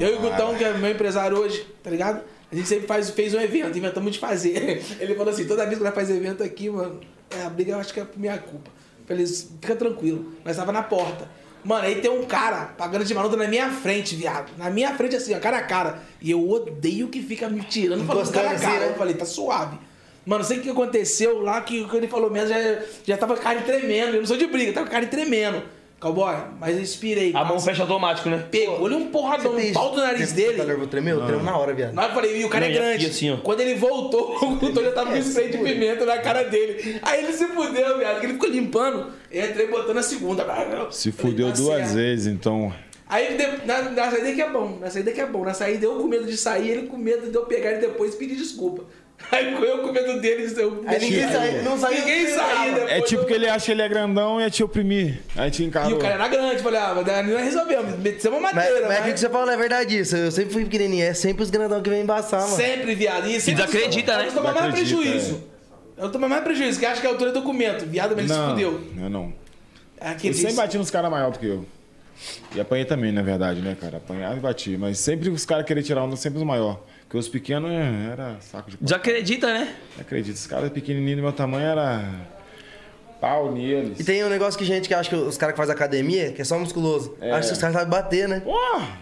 Eu 0.01 0.13
e 0.13 0.15
o 0.15 0.19
Gutão, 0.21 0.55
que 0.55 0.65
é 0.65 0.73
meu 0.73 0.91
empresário 0.91 1.39
hoje, 1.39 1.65
tá 1.83 1.91
ligado? 1.91 2.23
A 2.55 2.57
gente 2.57 2.69
sempre 2.69 2.87
faz, 2.87 3.11
fez 3.11 3.35
um 3.35 3.41
evento, 3.41 3.77
inventamos 3.77 4.13
de 4.13 4.19
fazer. 4.21 4.81
Ele 5.01 5.15
falou 5.17 5.33
assim: 5.33 5.45
toda 5.45 5.67
vez 5.67 5.77
que 5.77 5.83
nós 5.83 5.93
faz 5.93 6.09
evento 6.09 6.43
aqui, 6.45 6.71
mano, 6.71 7.01
é, 7.29 7.43
a 7.43 7.51
briga 7.51 7.73
eu 7.73 7.79
acho 7.79 7.93
que 7.93 7.99
é 7.99 8.05
por 8.05 8.19
minha 8.19 8.39
culpa. 8.39 8.71
Falei, 9.07 9.27
fica 9.27 9.75
tranquilo. 9.75 10.33
Nós 10.45 10.57
tava 10.57 10.71
na 10.71 10.83
porta. 10.83 11.29
Mano, 11.65 11.85
aí 11.85 12.01
tem 12.01 12.11
um 12.11 12.25
cara 12.25 12.67
pagando 12.79 13.05
de 13.05 13.13
maluco 13.13 13.37
na 13.37 13.49
minha 13.49 13.71
frente, 13.71 14.15
viado. 14.15 14.53
Na 14.57 14.71
minha 14.71 14.95
frente, 14.95 15.17
assim, 15.17 15.35
ó, 15.35 15.41
cara 15.41 15.59
a 15.59 15.63
cara. 15.63 15.99
E 16.21 16.31
eu 16.31 16.49
odeio 16.49 17.09
que 17.09 17.21
fica 17.23 17.49
me 17.49 17.63
tirando 17.63 18.07
falando 18.07 18.31
cara 18.31 18.51
a 18.51 18.53
assim, 18.53 18.67
cara. 18.67 18.81
né? 18.81 18.89
Eu 18.91 18.95
falei, 18.95 19.15
tá 19.15 19.25
suave. 19.25 19.77
Mano, 20.25 20.45
sei 20.45 20.59
o 20.59 20.63
que 20.63 20.71
aconteceu 20.71 21.41
lá, 21.41 21.61
que 21.61 21.83
o 21.83 21.89
que 21.89 21.97
ele 21.97 22.07
falou 22.07 22.31
mesmo, 22.31 22.49
já, 22.51 22.83
já 23.05 23.17
tava 23.17 23.35
com 23.35 23.41
a 23.41 23.43
carne 23.43 23.63
tremendo. 23.63 24.15
Eu 24.15 24.21
não 24.21 24.27
sou 24.27 24.37
de 24.37 24.47
briga, 24.47 24.73
tava 24.73 24.87
com 24.87 24.91
a 24.91 24.93
carne 24.93 25.09
tremendo. 25.09 25.63
Cowboy, 26.01 26.35
mas 26.61 26.77
eu 26.77 26.83
inspirei. 26.83 27.33
A 27.35 27.45
mão 27.45 27.59
fecha 27.59 27.83
automático, 27.83 28.29
né? 28.29 28.45
Pegou-lhe 28.51 28.95
um 28.95 29.07
porradão 29.07 29.53
no 29.55 29.73
pau 29.73 29.91
do 29.93 29.97
nariz 30.03 30.33
dele. 30.33 30.59
Tá 30.59 30.65
nervoso, 30.65 30.89
tremeu? 30.89 31.25
Tremeu 31.25 31.43
na 31.43 31.57
hora, 31.57 31.73
viado. 31.73 31.95
Na 31.95 32.03
hora 32.03 32.11
eu 32.11 32.15
falei, 32.15 32.41
e 32.41 32.45
o 32.45 32.49
cara 32.51 32.67
Não, 32.67 32.73
é 32.73 32.75
e 32.75 32.79
grande. 32.79 33.07
assim, 33.07 33.31
ó. 33.33 33.37
Quando 33.39 33.61
ele 33.61 33.75
voltou, 33.77 34.37
o 34.45 34.57
doutor 34.57 34.85
já 34.85 34.93
tava 34.93 35.11
com 35.13 35.17
spray 35.17 35.49
de 35.51 35.59
pimenta 35.59 36.05
na 36.05 36.19
cara 36.19 36.45
dele. 36.45 36.99
Aí 37.03 37.25
ele 37.25 37.33
se 37.33 37.47
fudeu, 37.47 37.99
viado, 37.99 38.21
que 38.21 38.27
ele 38.27 38.33
ficou 38.35 38.51
limpando. 38.51 39.13
Eu 39.33 39.47
entrei 39.49 39.67
botando 39.67 39.97
a 39.99 40.03
segunda. 40.03 40.45
Se 40.91 41.11
Falei, 41.11 41.31
fudeu 41.33 41.49
tá 41.49 41.55
duas 41.55 41.79
certo. 41.79 41.95
vezes, 41.95 42.27
então. 42.27 42.73
Aí 43.09 43.37
de- 43.37 43.67
na, 43.67 43.83
na 43.91 44.11
saída 44.11 44.33
que 44.33 44.43
é 44.43 44.51
bom, 44.51 44.79
na 44.81 44.91
saída 44.91 45.13
que 45.13 45.21
é 45.21 45.27
bom. 45.27 45.45
Na 45.45 45.55
saída 45.55 45.85
eu 45.87 45.97
com 45.97 46.07
medo 46.07 46.27
de 46.27 46.37
sair, 46.37 46.71
ele 46.71 46.87
com 46.87 46.97
medo 46.97 47.31
de 47.31 47.35
eu 47.35 47.45
pegar 47.47 47.71
ele 47.73 47.81
depois 47.81 48.15
e 48.15 48.17
pedir 48.19 48.37
desculpa. 48.37 48.85
Aí 49.33 49.53
eu 49.53 49.79
com 49.79 49.91
medo 49.91 50.21
dele, 50.21 50.53
eu 50.57 50.85
Aí 50.87 50.99
ninguém 51.01 51.29
saiu, 51.29 51.63
não 51.63 51.79
saiu. 51.79 51.99
Ninguém 51.99 52.27
saiu. 52.29 52.89
É 52.89 53.01
tipo 53.01 53.23
eu- 53.23 53.27
que 53.27 53.33
ele 53.33 53.49
acha 53.49 53.67
que 53.67 53.73
ele 53.73 53.83
é 53.83 53.89
grandão 53.89 54.39
e 54.41 54.45
ia 54.45 54.51
te 54.51 54.63
oprimir. 54.63 55.21
Aí 55.35 55.51
te 55.51 55.65
encarou. 55.65 55.91
E 55.91 55.95
o 55.95 55.99
cara 55.99 56.15
era 56.15 56.29
grande, 56.29 56.63
falei, 56.63 56.79
ah, 56.81 56.93
mas 56.95 57.27
não 57.27 57.39
resolvemos, 57.39 57.99
metemos 57.99 58.39
uma 58.39 58.53
Mas, 58.53 58.55
madeira. 58.55 58.81
mas 58.81 58.89
mas- 58.89 58.99
aqui 59.01 59.13
que 59.15 59.21
você 59.21 59.29
fala 59.31 59.53
é 59.53 59.57
verdade 59.57 59.99
isso. 59.99 60.15
Eu 60.17 60.31
sempre 60.31 60.53
fui 60.53 60.65
pequenininho. 60.65 61.05
É 61.05 61.15
sempre 61.15 61.43
os 61.43 61.51
grandão 61.51 61.81
que 61.81 61.89
vem 61.91 62.03
embaçar, 62.03 62.43
mano. 62.43 62.55
Sempre, 62.57 62.95
viado. 62.95 63.27
E 63.29 63.41
sempre 63.41 63.63
desacredita, 63.65 64.19
né? 64.19 64.27
Eu 64.29 64.33
tomo 64.33 64.53
mais 64.53 64.75
prejuízo. 64.75 65.45
Eu 65.97 66.13
tomo 66.13 66.29
mais 66.29 66.43
prejuízo, 66.45 66.79
que 66.79 66.87
acha 66.87 67.01
que 67.01 67.07
a 67.07 67.11
altura 67.11 67.31
é 67.31 67.33
documento. 67.33 67.87
Viado, 67.87 68.11
mas 68.11 68.19
ele 68.25 68.29
se 68.29 68.35
Não, 68.39 68.51
fudeu. 68.51 68.81
eu 69.01 69.11
não. 69.11 69.33
Aquele 70.01 70.35
Eu 70.35 70.39
sempre 70.39 70.55
bati 70.57 70.77
nos 70.77 70.91
caras 70.91 71.11
maior 71.11 71.31
do 71.31 71.39
que 71.39 71.47
eu. 71.47 71.65
E 72.55 72.61
apanhei 72.61 72.85
também, 72.85 73.11
na 73.11 73.23
verdade, 73.23 73.61
né, 73.61 73.77
cara? 73.81 73.97
Apanhava 73.97 74.37
e 74.37 74.41
bati. 74.41 74.77
Mas 74.77 74.99
sempre 74.99 75.31
os 75.31 75.47
caras 75.47 75.65
queriam 75.65 75.83
tirar 75.85 76.03
onda, 76.03 76.15
sempre 76.17 76.39
os 76.39 76.45
maiores. 76.45 76.79
Porque 77.05 77.19
os 77.19 77.29
pequenos 77.29 77.71
é, 77.71 78.11
era 78.13 78.37
saco 78.41 78.71
de 78.71 78.77
pau. 78.77 78.85
Desacredita, 78.85 79.53
né? 79.53 79.75
Acredito. 80.01 80.35
Os 80.37 80.47
caras 80.47 80.71
pequenininhos 80.71 81.17
do 81.19 81.23
meu 81.23 81.33
tamanho 81.33 81.67
era 81.67 82.05
pau 83.21 83.53
neles. 83.53 84.01
E 84.01 84.05
tem 84.05 84.25
um 84.25 84.29
negócio 84.29 84.59
que 84.59 84.65
gente 84.65 84.89
que 84.89 84.95
acha 84.95 85.09
que 85.09 85.15
os 85.17 85.37
caras 85.37 85.55
que 85.55 85.59
fazem 85.59 85.75
academia, 85.75 86.33
que 86.33 86.43
é 86.43 86.45
só 86.45 86.59
musculoso, 86.59 87.17
É. 87.21 87.31
acha 87.31 87.49
que 87.49 87.53
os 87.55 87.59
caras 87.61 87.75
sabem 87.77 87.91
bater, 87.91 88.29
né? 88.29 88.41
Porra! 88.41 88.99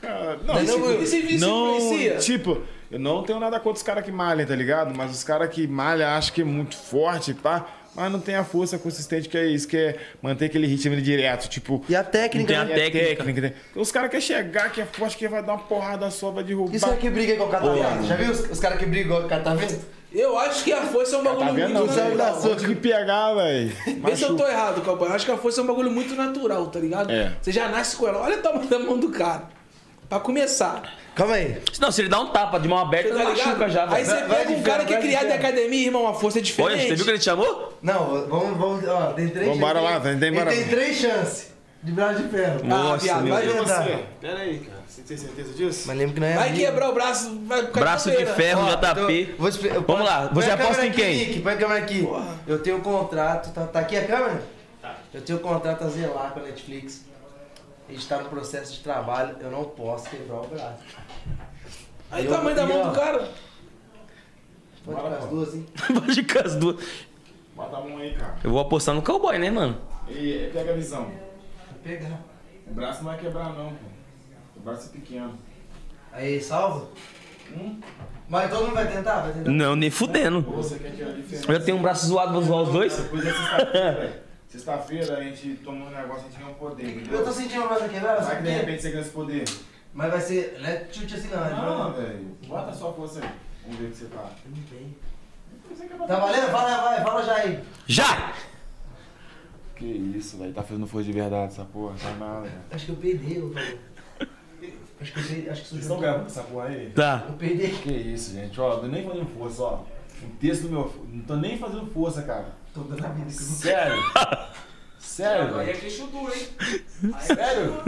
Cara, 0.00 0.38
Não, 0.44 0.54
não, 0.54 0.64
tipo, 0.66 0.90
Esse 1.02 1.20
vício 1.22 1.40
não, 1.48 1.76
influencia. 1.76 2.16
tipo, 2.18 2.62
eu 2.90 2.98
não 3.00 3.22
tenho 3.22 3.40
nada 3.40 3.58
contra 3.58 3.76
os 3.78 3.82
caras 3.82 4.04
que 4.04 4.12
malham, 4.12 4.46
tá 4.46 4.54
ligado? 4.54 4.94
Mas 4.94 5.10
os 5.10 5.24
caras 5.24 5.48
que 5.48 5.66
malham 5.66 6.08
acham 6.08 6.34
que 6.34 6.42
é 6.42 6.44
muito 6.44 6.76
forte, 6.76 7.32
pá. 7.34 7.66
Mas 7.94 8.10
não 8.10 8.18
tem 8.18 8.34
a 8.34 8.42
força 8.44 8.76
consistente 8.78 9.28
que 9.28 9.38
é 9.38 9.46
isso, 9.46 9.68
que 9.68 9.76
é 9.76 9.96
manter 10.20 10.46
aquele 10.46 10.66
ritmo 10.66 10.92
ali 10.94 11.02
direto, 11.02 11.48
tipo... 11.48 11.84
E 11.88 11.94
a 11.94 12.02
técnica, 12.02 12.52
Não 12.58 12.64
né? 12.64 12.74
tem 12.74 12.86
a 12.88 12.90
técnica. 13.16 13.40
né? 13.40 13.52
Os 13.76 13.92
caras 13.92 14.10
querem 14.10 14.26
chegar, 14.26 14.70
que 14.72 14.80
é 14.80 14.84
forte, 14.84 15.16
que 15.16 15.28
vai 15.28 15.42
dar 15.42 15.52
uma 15.52 15.62
porrada 15.62 16.10
só, 16.10 16.30
vai 16.30 16.42
derrubar. 16.42 16.74
Isso 16.74 16.86
é 16.86 16.96
que 16.96 17.08
briga 17.08 17.34
igual 17.34 17.48
o 17.48 17.52
cara 17.52 17.72
vendo. 17.72 18.06
Já 18.06 18.16
viu 18.16 18.32
os, 18.32 18.50
os 18.50 18.58
caras 18.60 18.78
que 18.78 18.86
brigam 18.86 19.06
igual 19.06 19.22
o 19.26 19.28
cara 19.28 19.54
vendo? 19.54 19.80
Eu 20.12 20.38
acho 20.38 20.62
que 20.62 20.72
a 20.72 20.82
força 20.82 21.16
é 21.16 21.18
um 21.18 21.24
bagulho 21.24 21.46
Tá 21.46 21.52
vendo? 21.52 21.74
muito 21.74 21.74
Não, 21.74 21.86
natural. 21.86 22.16
dar 22.16 22.34
Só 22.40 22.54
que 22.54 22.74
pegar, 22.76 23.34
velho. 23.34 23.72
Vê 24.04 24.16
se 24.16 24.22
eu 24.22 24.36
tô 24.36 24.46
errado, 24.46 24.80
Calpão. 24.82 25.08
Eu 25.08 25.14
acho 25.14 25.26
que 25.26 25.32
a 25.32 25.36
força 25.36 25.60
é 25.60 25.64
um 25.64 25.66
bagulho 25.66 25.90
muito 25.90 26.14
natural, 26.14 26.66
tá 26.68 26.78
ligado? 26.78 27.10
É. 27.10 27.32
Você 27.42 27.50
já 27.50 27.68
nasce 27.68 27.96
com 27.96 28.06
ela. 28.06 28.20
Olha 28.20 28.38
o 28.38 28.40
tamanho 28.42 28.68
da 28.68 28.78
mão 28.78 28.96
do 28.98 29.08
cara. 29.08 29.42
Pra 30.08 30.20
começar. 30.20 30.82
Calma 31.14 31.34
aí. 31.34 31.58
Não, 31.80 31.92
se 31.92 32.00
ele 32.02 32.08
dá 32.08 32.20
um 32.20 32.28
tapa 32.30 32.58
de 32.58 32.66
mão 32.68 32.78
aberta, 32.78 33.14
tá 33.14 33.24
machuca 33.24 33.68
já, 33.68 33.88
Aí 33.92 34.04
você 34.04 34.16
pega 34.22 34.50
um 34.50 34.62
cara 34.62 34.84
que 34.84 34.94
é 34.94 35.00
criado 35.00 35.26
em 35.26 35.32
academia, 35.32 35.86
irmão, 35.86 36.08
a 36.08 36.14
força 36.14 36.38
é 36.38 36.42
diferente. 36.42 36.72
Olha, 36.72 36.88
você 36.88 36.94
viu 36.96 37.04
que 37.04 37.10
ele 37.12 37.18
te 37.18 37.24
chamou? 37.24 37.78
Não, 37.80 38.26
vamos, 38.28 38.58
vamos, 38.58 38.88
ó, 38.88 39.12
tem 39.12 39.28
três 39.28 39.44
Vamos 39.46 39.58
embora 39.58 39.78
ele 39.78 39.88
lá, 39.88 40.00
tem- 40.00 40.18
tem- 40.18 40.34
Ele 40.36 40.44
tem 40.46 40.68
três 40.68 40.96
chances 40.96 41.52
de 41.82 41.92
braço 41.92 42.22
de 42.22 42.28
ferro. 42.28 42.60
Ah, 42.64 42.66
Nossa, 42.66 43.04
viado, 43.04 43.22
meu 43.22 43.34
vai 43.34 43.46
tentar. 43.46 43.86
Pera 44.20 44.40
aí, 44.40 44.58
cara. 44.58 44.78
Você 44.88 45.02
tem 45.02 45.16
certeza 45.16 45.52
disso? 45.54 45.84
Mas 45.86 45.96
lembra 45.98 46.14
que 46.14 46.20
não 46.20 46.26
é 46.26 46.34
Vai 46.34 46.48
amigo. 46.48 46.64
quebrar 46.64 46.88
o 46.90 46.92
braço, 46.94 47.38
vai 47.46 47.66
ficar 47.66 47.80
Braço 47.80 48.10
de 48.10 48.26
ferro, 48.26 48.62
Ó, 48.62 48.70
JP. 48.76 48.80
então, 49.22 49.34
vou 49.38 49.82
Vamos 49.86 50.04
lá, 50.04 50.30
você 50.32 50.50
aposta 50.50 50.84
em 50.84 50.88
aqui, 50.88 51.00
quem? 51.02 51.16
Nick, 51.16 51.40
põe 51.40 51.52
a 51.52 51.56
câmera 51.56 51.80
aqui. 51.80 52.02
Porra. 52.04 52.26
Eu 52.46 52.58
tenho 52.60 52.76
um 52.76 52.80
contrato, 52.80 53.52
tá, 53.52 53.66
tá 53.66 53.80
aqui 53.80 53.96
a 53.96 54.04
câmera? 54.04 54.42
Tá. 54.82 54.96
Eu 55.12 55.20
tenho 55.22 55.38
um 55.38 55.42
contrato 55.42 55.84
a 55.84 55.88
zelar 55.88 56.30
com 56.32 56.40
a 56.40 56.42
Netflix. 56.44 57.04
A 57.88 57.92
gente 57.92 58.08
tá 58.08 58.18
no 58.18 58.28
processo 58.28 58.72
de 58.74 58.80
trabalho, 58.80 59.36
eu 59.40 59.50
não 59.50 59.64
posso 59.64 60.08
quebrar 60.08 60.40
o 60.40 60.46
braço. 60.46 60.82
Aí 62.10 62.24
o 62.26 62.30
Eu- 62.30 62.34
tamanho 62.34 62.56
da 62.56 62.66
mão 62.66 62.80
ó, 62.80 62.88
do 62.88 62.94
cara. 62.98 63.28
Pode 64.84 65.00
ficar 65.02 65.16
as 65.16 65.26
duas, 65.28 65.54
hein? 65.54 65.66
Pode 65.94 66.14
ficar 66.14 66.46
as 66.46 66.54
duas. 66.56 66.84
Bota 67.54 67.76
a 67.76 67.80
mão 67.80 67.98
aí, 67.98 68.14
cara. 68.14 68.36
Eu 68.42 68.50
vou 68.50 68.60
apostar 68.60 68.94
no 68.94 69.02
cowboy, 69.02 69.38
né, 69.38 69.50
mano? 69.50 69.78
E 70.08 70.50
pega 70.52 70.72
a 70.72 70.74
visão. 70.74 71.04
Vou 71.04 71.78
pegar. 71.82 72.20
O 72.66 72.74
braço 72.74 73.02
não 73.02 73.10
vai 73.10 73.18
quebrar, 73.18 73.52
não, 73.52 73.68
pô. 73.70 73.86
O 74.56 74.60
braço 74.60 74.88
é 74.88 74.92
pequeno. 74.92 75.38
Aí, 76.12 76.40
salva? 76.40 76.88
Mas 78.28 78.50
todo 78.50 78.64
mundo 78.64 78.74
vai 78.74 78.90
tentar? 78.90 79.20
Vai 79.20 79.32
tentar? 79.32 79.50
Não, 79.50 79.76
nem 79.76 79.90
fudendo. 79.90 80.40
Você 80.42 80.78
quer 80.78 80.90
tirar 80.92 81.10
a 81.10 81.12
diferença? 81.12 81.50
Eu 81.52 81.58
já 81.58 81.64
tenho 81.64 81.76
um 81.76 81.82
braço 81.82 82.06
zoado, 82.06 82.32
vou 82.32 82.42
zoar 82.42 82.62
os 82.62 82.68
dois? 82.70 82.96
Depois 82.96 83.24
da 83.24 83.30
sexta-feira. 84.54 85.18
A 85.18 85.22
gente 85.22 85.56
tomou 85.64 85.88
um 85.88 85.90
negócio, 85.90 86.22
a 86.26 86.30
gente 86.30 86.38
ganhou 86.38 86.52
um 86.52 86.54
poder. 86.54 86.88
entendeu? 86.88 87.18
Eu 87.18 87.24
tô 87.24 87.32
sentindo 87.32 87.64
o 87.64 87.68
braço 87.68 87.88
quebrado, 87.88 88.22
Vai 88.22 88.24
sabe 88.24 88.36
que 88.36 88.42
de 88.42 88.48
quê? 88.50 88.60
repente 88.60 88.82
você 88.82 88.90
ganha 88.90 89.02
esse 89.02 89.10
poder. 89.10 89.44
Mas 89.92 90.10
vai 90.10 90.20
ser. 90.20 90.58
Não 90.60 90.68
é 90.68 90.86
chute 90.90 91.14
assim, 91.14 91.28
não. 91.28 91.84
Não, 91.88 91.92
velho. 91.92 92.36
Bota 92.46 92.72
sua 92.72 92.92
força 92.92 93.20
aí. 93.20 93.30
Vamos 93.64 93.78
ver 93.78 93.86
o 93.86 93.90
que 93.90 93.96
você 93.96 94.06
tá. 94.06 94.30
Não 94.46 94.62
tem. 94.64 94.96
Tá 96.06 96.20
valendo? 96.20 96.50
Fala, 96.50 96.82
vai, 96.82 97.02
fala 97.02 97.22
já 97.22 97.34
aí. 97.36 97.60
Já! 97.86 98.34
Que 99.76 99.84
isso, 99.84 100.38
velho. 100.38 100.52
Tá 100.52 100.62
fazendo 100.62 100.86
força 100.86 101.06
de 101.06 101.12
verdade 101.12 101.52
essa 101.52 101.64
porra. 101.64 101.94
Tá 102.00 102.10
nada, 102.14 102.42
velho. 102.42 102.54
Acho 102.70 102.86
que 102.86 102.92
eu 102.92 103.10
eu 103.36 103.52
falei. 103.52 103.80
Acho 105.00 105.12
que 105.12 105.18
eu 105.18 105.24
peidei, 105.24 105.50
acho 105.50 105.62
que 105.62 105.68
Vocês 105.68 105.82
estão 105.82 106.00
gravando 106.00 106.26
essa 106.26 106.42
porra 106.44 106.66
aí? 106.66 106.90
Tá. 106.90 107.26
Eu 107.28 107.34
peidei. 107.34 107.70
Que 107.70 107.92
isso, 107.92 108.32
gente. 108.32 108.58
Ó, 108.60 108.76
tô 108.76 108.86
nem 108.86 109.04
fazendo 109.04 109.26
força, 109.26 109.62
ó. 109.62 109.84
O 110.22 110.28
texto 110.40 110.62
do 110.62 110.70
meu. 110.70 111.06
Não 111.12 111.24
tô 111.24 111.36
nem 111.36 111.58
fazendo 111.58 111.86
força, 111.90 112.22
cara. 112.22 112.63
Tô 112.74 112.80
dando 112.82 113.06
a 113.06 113.08
vida 113.10 113.30
Sério? 113.30 114.02
Sério, 114.98 115.58
Aí 115.60 115.70
é 115.70 115.72
queixo 115.74 116.06
duro, 116.06 116.32
hein? 116.34 116.48
Sério? 117.20 117.82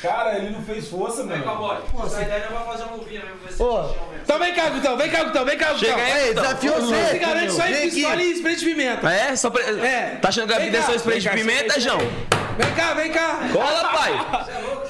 Cara, 0.00 0.36
ele 0.38 0.50
não 0.50 0.62
fez 0.62 0.86
força, 0.88 1.24
mano. 1.24 1.42
Pô, 1.42 1.72
Essa 2.06 2.16
você- 2.16 2.22
ideia 2.22 2.46
não 2.48 2.56
vai 2.58 2.66
fazer 2.66 2.84
um 2.84 2.98
vinho 2.98 3.22
mesmo, 3.24 3.38
vai 3.42 3.52
ser 3.52 3.62
Ô, 3.62 3.72
chão 3.82 3.88
mesmo. 4.10 4.22
Então 4.22 4.38
vem 4.38 4.54
cá, 4.54 4.68
Gutão, 4.70 4.96
vem 4.96 5.10
cá, 5.10 5.24
Gutão, 5.24 5.44
vem 5.44 5.58
cá, 5.58 5.72
Gutão. 5.72 5.88
Chega 5.88 6.02
aí, 6.02 6.12
Ei, 6.12 6.28
Gutão. 6.28 6.42
desafio 6.44 6.72
Você 6.74 6.80
você. 6.86 7.06
se 7.10 7.18
garante 7.18 7.52
só 7.52 7.62
Vem 7.62 7.74
em 7.86 7.90
pistola 7.90 8.22
e 8.22 8.32
spray 8.32 8.56
de 8.56 8.64
pimenta. 8.64 9.12
É? 9.12 9.36
Só 9.36 9.50
pre... 9.50 9.62
É. 9.62 10.18
Tá 10.22 10.28
achando 10.28 10.46
que 10.46 10.54
a 10.54 10.58
Vem 10.58 10.66
vida 10.66 10.78
é 10.78 10.82
só 10.82 10.94
spray 10.94 11.18
de 11.20 11.28
vem 11.28 11.38
pimenta, 11.38 11.72
vem. 11.74 11.82
João? 11.82 11.98
Vem 11.98 12.74
cá, 12.76 12.94
vem 12.94 13.10
cá. 13.10 13.40
Cola, 13.52 13.88
pai! 13.88 14.12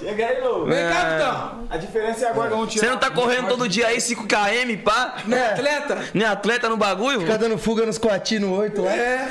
Chega 0.03 0.27
aí, 0.27 0.41
louco. 0.41 0.67
Vem 0.67 0.89
cá, 0.89 1.55
É. 1.71 1.75
A 1.75 1.77
diferença 1.79 2.27
é 2.27 2.29
agora 2.31 2.49
que 2.51 2.55
vamos 2.57 2.73
tirar. 2.73 2.85
Você 2.87 2.91
não 2.91 2.99
tá 2.99 3.11
correndo 3.11 3.49
todo 3.49 3.69
dia 3.69 3.87
aí, 3.87 3.99
5km, 3.99 4.83
pá? 4.83 5.17
Não 5.27 5.37
é 5.37 5.53
atleta? 5.53 6.05
Nem 6.13 6.27
atleta 6.27 6.69
no 6.69 6.77
bagulho? 6.77 7.21
Ficar 7.21 7.37
dando 7.37 7.57
fuga 7.57 7.87
nos 7.87 7.99
coatinhos 7.99 8.45
no 8.45 8.57
8 8.57 8.83
lá. 8.83 8.91
É. 8.93 9.29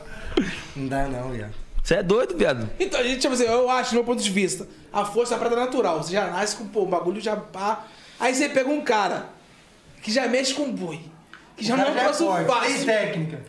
Não 0.76 0.88
dá 0.88 1.04
não, 1.04 1.30
viado. 1.30 1.52
Você 1.82 1.94
é 1.94 2.02
doido, 2.02 2.36
viado. 2.36 2.68
Então, 2.80 3.00
gente, 3.02 3.20
tipo 3.20 3.34
assim, 3.34 3.44
eu 3.44 3.70
acho, 3.70 3.90
do 3.90 3.94
meu 3.96 4.04
ponto 4.04 4.20
de 4.22 4.30
vista, 4.30 4.66
a 4.92 5.04
força 5.04 5.34
é 5.34 5.36
a 5.36 5.38
parada 5.38 5.56
natural. 5.56 6.02
Você 6.02 6.12
já 6.12 6.26
nasce 6.26 6.56
com, 6.56 6.66
pô, 6.66 6.82
o 6.82 6.86
bagulho 6.86 7.20
já 7.20 7.36
pá. 7.36 7.84
Aí 8.18 8.34
você 8.34 8.48
pega 8.48 8.68
um 8.68 8.80
cara 8.80 9.26
que 10.02 10.10
já 10.10 10.26
mexe 10.26 10.54
com 10.54 10.72
boi. 10.72 11.00
Que 11.56 11.64
já 11.64 11.74
O 11.74 11.76
não 11.76 11.84
é 11.84 11.90
um 11.90 11.94
troço 11.94 12.24
forte, 12.26 12.46
Tem 12.46 12.54
fácil. 12.54 12.86
técnica. 12.86 13.42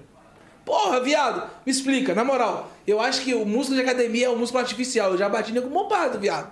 Porra, 0.65 0.99
viado, 0.99 1.43
me 1.65 1.71
explica, 1.71 2.15
na 2.15 2.23
moral. 2.23 2.71
Eu 2.87 2.99
acho 2.99 3.21
que 3.21 3.33
o 3.35 3.45
músculo 3.45 3.77
de 3.77 3.83
academia 3.83 4.25
é 4.25 4.29
um 4.29 4.35
músculo 4.37 4.61
artificial. 4.61 5.11
Eu 5.11 5.17
já 5.17 5.29
bati 5.29 5.51
nego 5.51 5.69
bombado, 5.69 6.19
viado. 6.19 6.51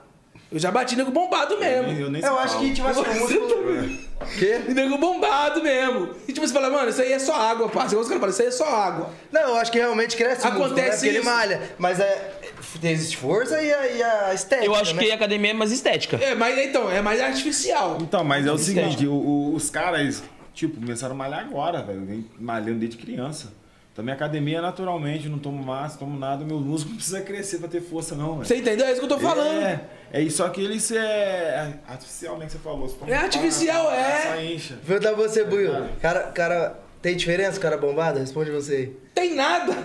Eu 0.51 0.59
já 0.59 0.69
bati 0.69 0.95
nego 0.95 1.09
bombado 1.09 1.57
mesmo. 1.59 1.91
Eu 1.99 2.11
nem 2.11 2.21
Eu 2.21 2.37
acho 2.37 2.59
que, 2.59 2.71
tipo 2.73 2.87
assim, 2.87 3.01
o 3.01 3.19
músculo... 3.19 4.03
Quê? 4.37 4.61
E 4.69 4.73
nego 4.73 4.97
bombado 4.99 5.63
mesmo. 5.63 6.11
E 6.27 6.31
tipo, 6.31 6.47
você 6.47 6.53
fala, 6.53 6.69
mano, 6.69 6.89
isso 6.89 7.01
aí 7.01 7.11
é 7.11 7.17
só 7.19 7.33
água, 7.35 7.67
parça. 7.69 7.95
Caras 7.95 8.07
falam, 8.07 8.29
isso 8.29 8.41
aí 8.43 8.47
é 8.47 8.51
só 8.51 8.65
água. 8.65 9.09
Não, 9.31 9.41
eu 9.41 9.55
acho 9.55 9.71
que 9.71 9.79
realmente 9.79 10.15
cresce 10.15 10.47
o 10.47 10.51
músculo, 10.51 10.75
né? 10.75 10.81
Acontece 10.83 11.07
ele 11.07 11.21
malha. 11.21 11.61
Mas 11.79 11.99
é, 11.99 12.39
existe 12.83 13.17
força 13.17 13.59
e 13.61 13.73
a, 13.73 13.87
e 13.87 14.03
a 14.03 14.33
estética, 14.33 14.65
Eu 14.65 14.75
acho 14.75 14.95
né? 14.95 15.03
que 15.03 15.11
a 15.11 15.15
academia 15.15 15.51
é 15.51 15.53
mais 15.53 15.71
estética. 15.71 16.17
É, 16.17 16.35
mas 16.35 16.57
então, 16.59 16.89
é 16.89 17.01
mais 17.01 17.19
artificial. 17.19 17.97
Então, 17.99 18.23
mas 18.23 18.45
é 18.45 18.51
o 18.51 18.55
Estética. 18.55 18.81
seguinte, 18.91 19.07
o- 19.07 19.11
o- 19.13 19.55
os 19.55 19.69
caras, 19.71 20.23
tipo, 20.53 20.79
começaram 20.79 21.15
a 21.15 21.17
malhar 21.17 21.39
agora, 21.39 21.81
velho. 21.81 22.05
Vem 22.05 22.29
malhando 22.39 22.79
desde 22.79 22.97
criança. 22.97 23.51
Também 23.93 24.13
academia 24.15 24.59
naturalmente, 24.59 25.29
não 25.29 25.37
tomo 25.37 25.63
massa, 25.63 25.99
tomo 25.99 26.17
nada, 26.17 26.43
meu 26.43 26.59
músculo 26.59 26.91
não 26.91 26.97
precisa 26.97 27.21
crescer 27.21 27.59
pra 27.59 27.67
ter 27.67 27.79
força, 27.79 28.15
não, 28.15 28.33
velho. 28.33 28.45
Você 28.45 28.57
entendeu? 28.57 28.87
É 28.87 28.91
isso 28.91 28.99
que 28.99 29.05
eu 29.05 29.09
tô 29.09 29.19
falando. 29.19 29.61
É, 29.61 29.81
é 30.11 30.21
isso, 30.21 30.37
só 30.37 30.49
que 30.49 30.61
ele 30.61 30.75
isso 30.75 30.97
é 30.97 31.75
artificial, 31.87 32.37
né, 32.39 32.47
que 32.47 32.53
você 32.53 32.57
falou. 32.57 32.89
Você 32.89 33.11
É 33.11 33.15
artificial, 33.17 33.85
pá, 33.85 33.95
é. 33.95 34.21
Só 34.21 34.41
incha. 34.41 34.79
Vou 34.83 34.99
dar 34.99 35.13
você, 35.13 35.43
Buiu. 35.43 35.71
Verdade. 35.71 35.93
Cara, 36.01 36.19
cara, 36.31 36.79
tem 37.03 37.15
diferença, 37.15 37.59
cara 37.59 37.77
bombado? 37.77 38.19
Responde 38.19 38.49
você 38.49 38.75
aí. 38.75 38.97
Tem 39.13 39.35
nada. 39.35 39.77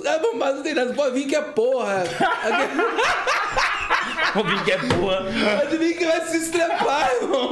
Os 0.00 0.04
caras 0.06 0.22
bombados 0.22 0.56
não 0.56 0.62
tem 0.62 0.74
nada. 0.74 0.94
Pode 0.94 1.14
vir 1.14 1.26
que 1.26 1.36
é 1.36 1.42
porra. 1.42 2.04
Vir 4.32 4.64
que 4.64 4.70
é 4.72 4.78
boa. 4.78 5.24
Pode 5.58 5.76
vir 5.76 5.96
que 5.98 6.06
vai 6.06 6.20
se 6.24 6.36
estrepar, 6.36 7.10
irmão. 7.20 7.50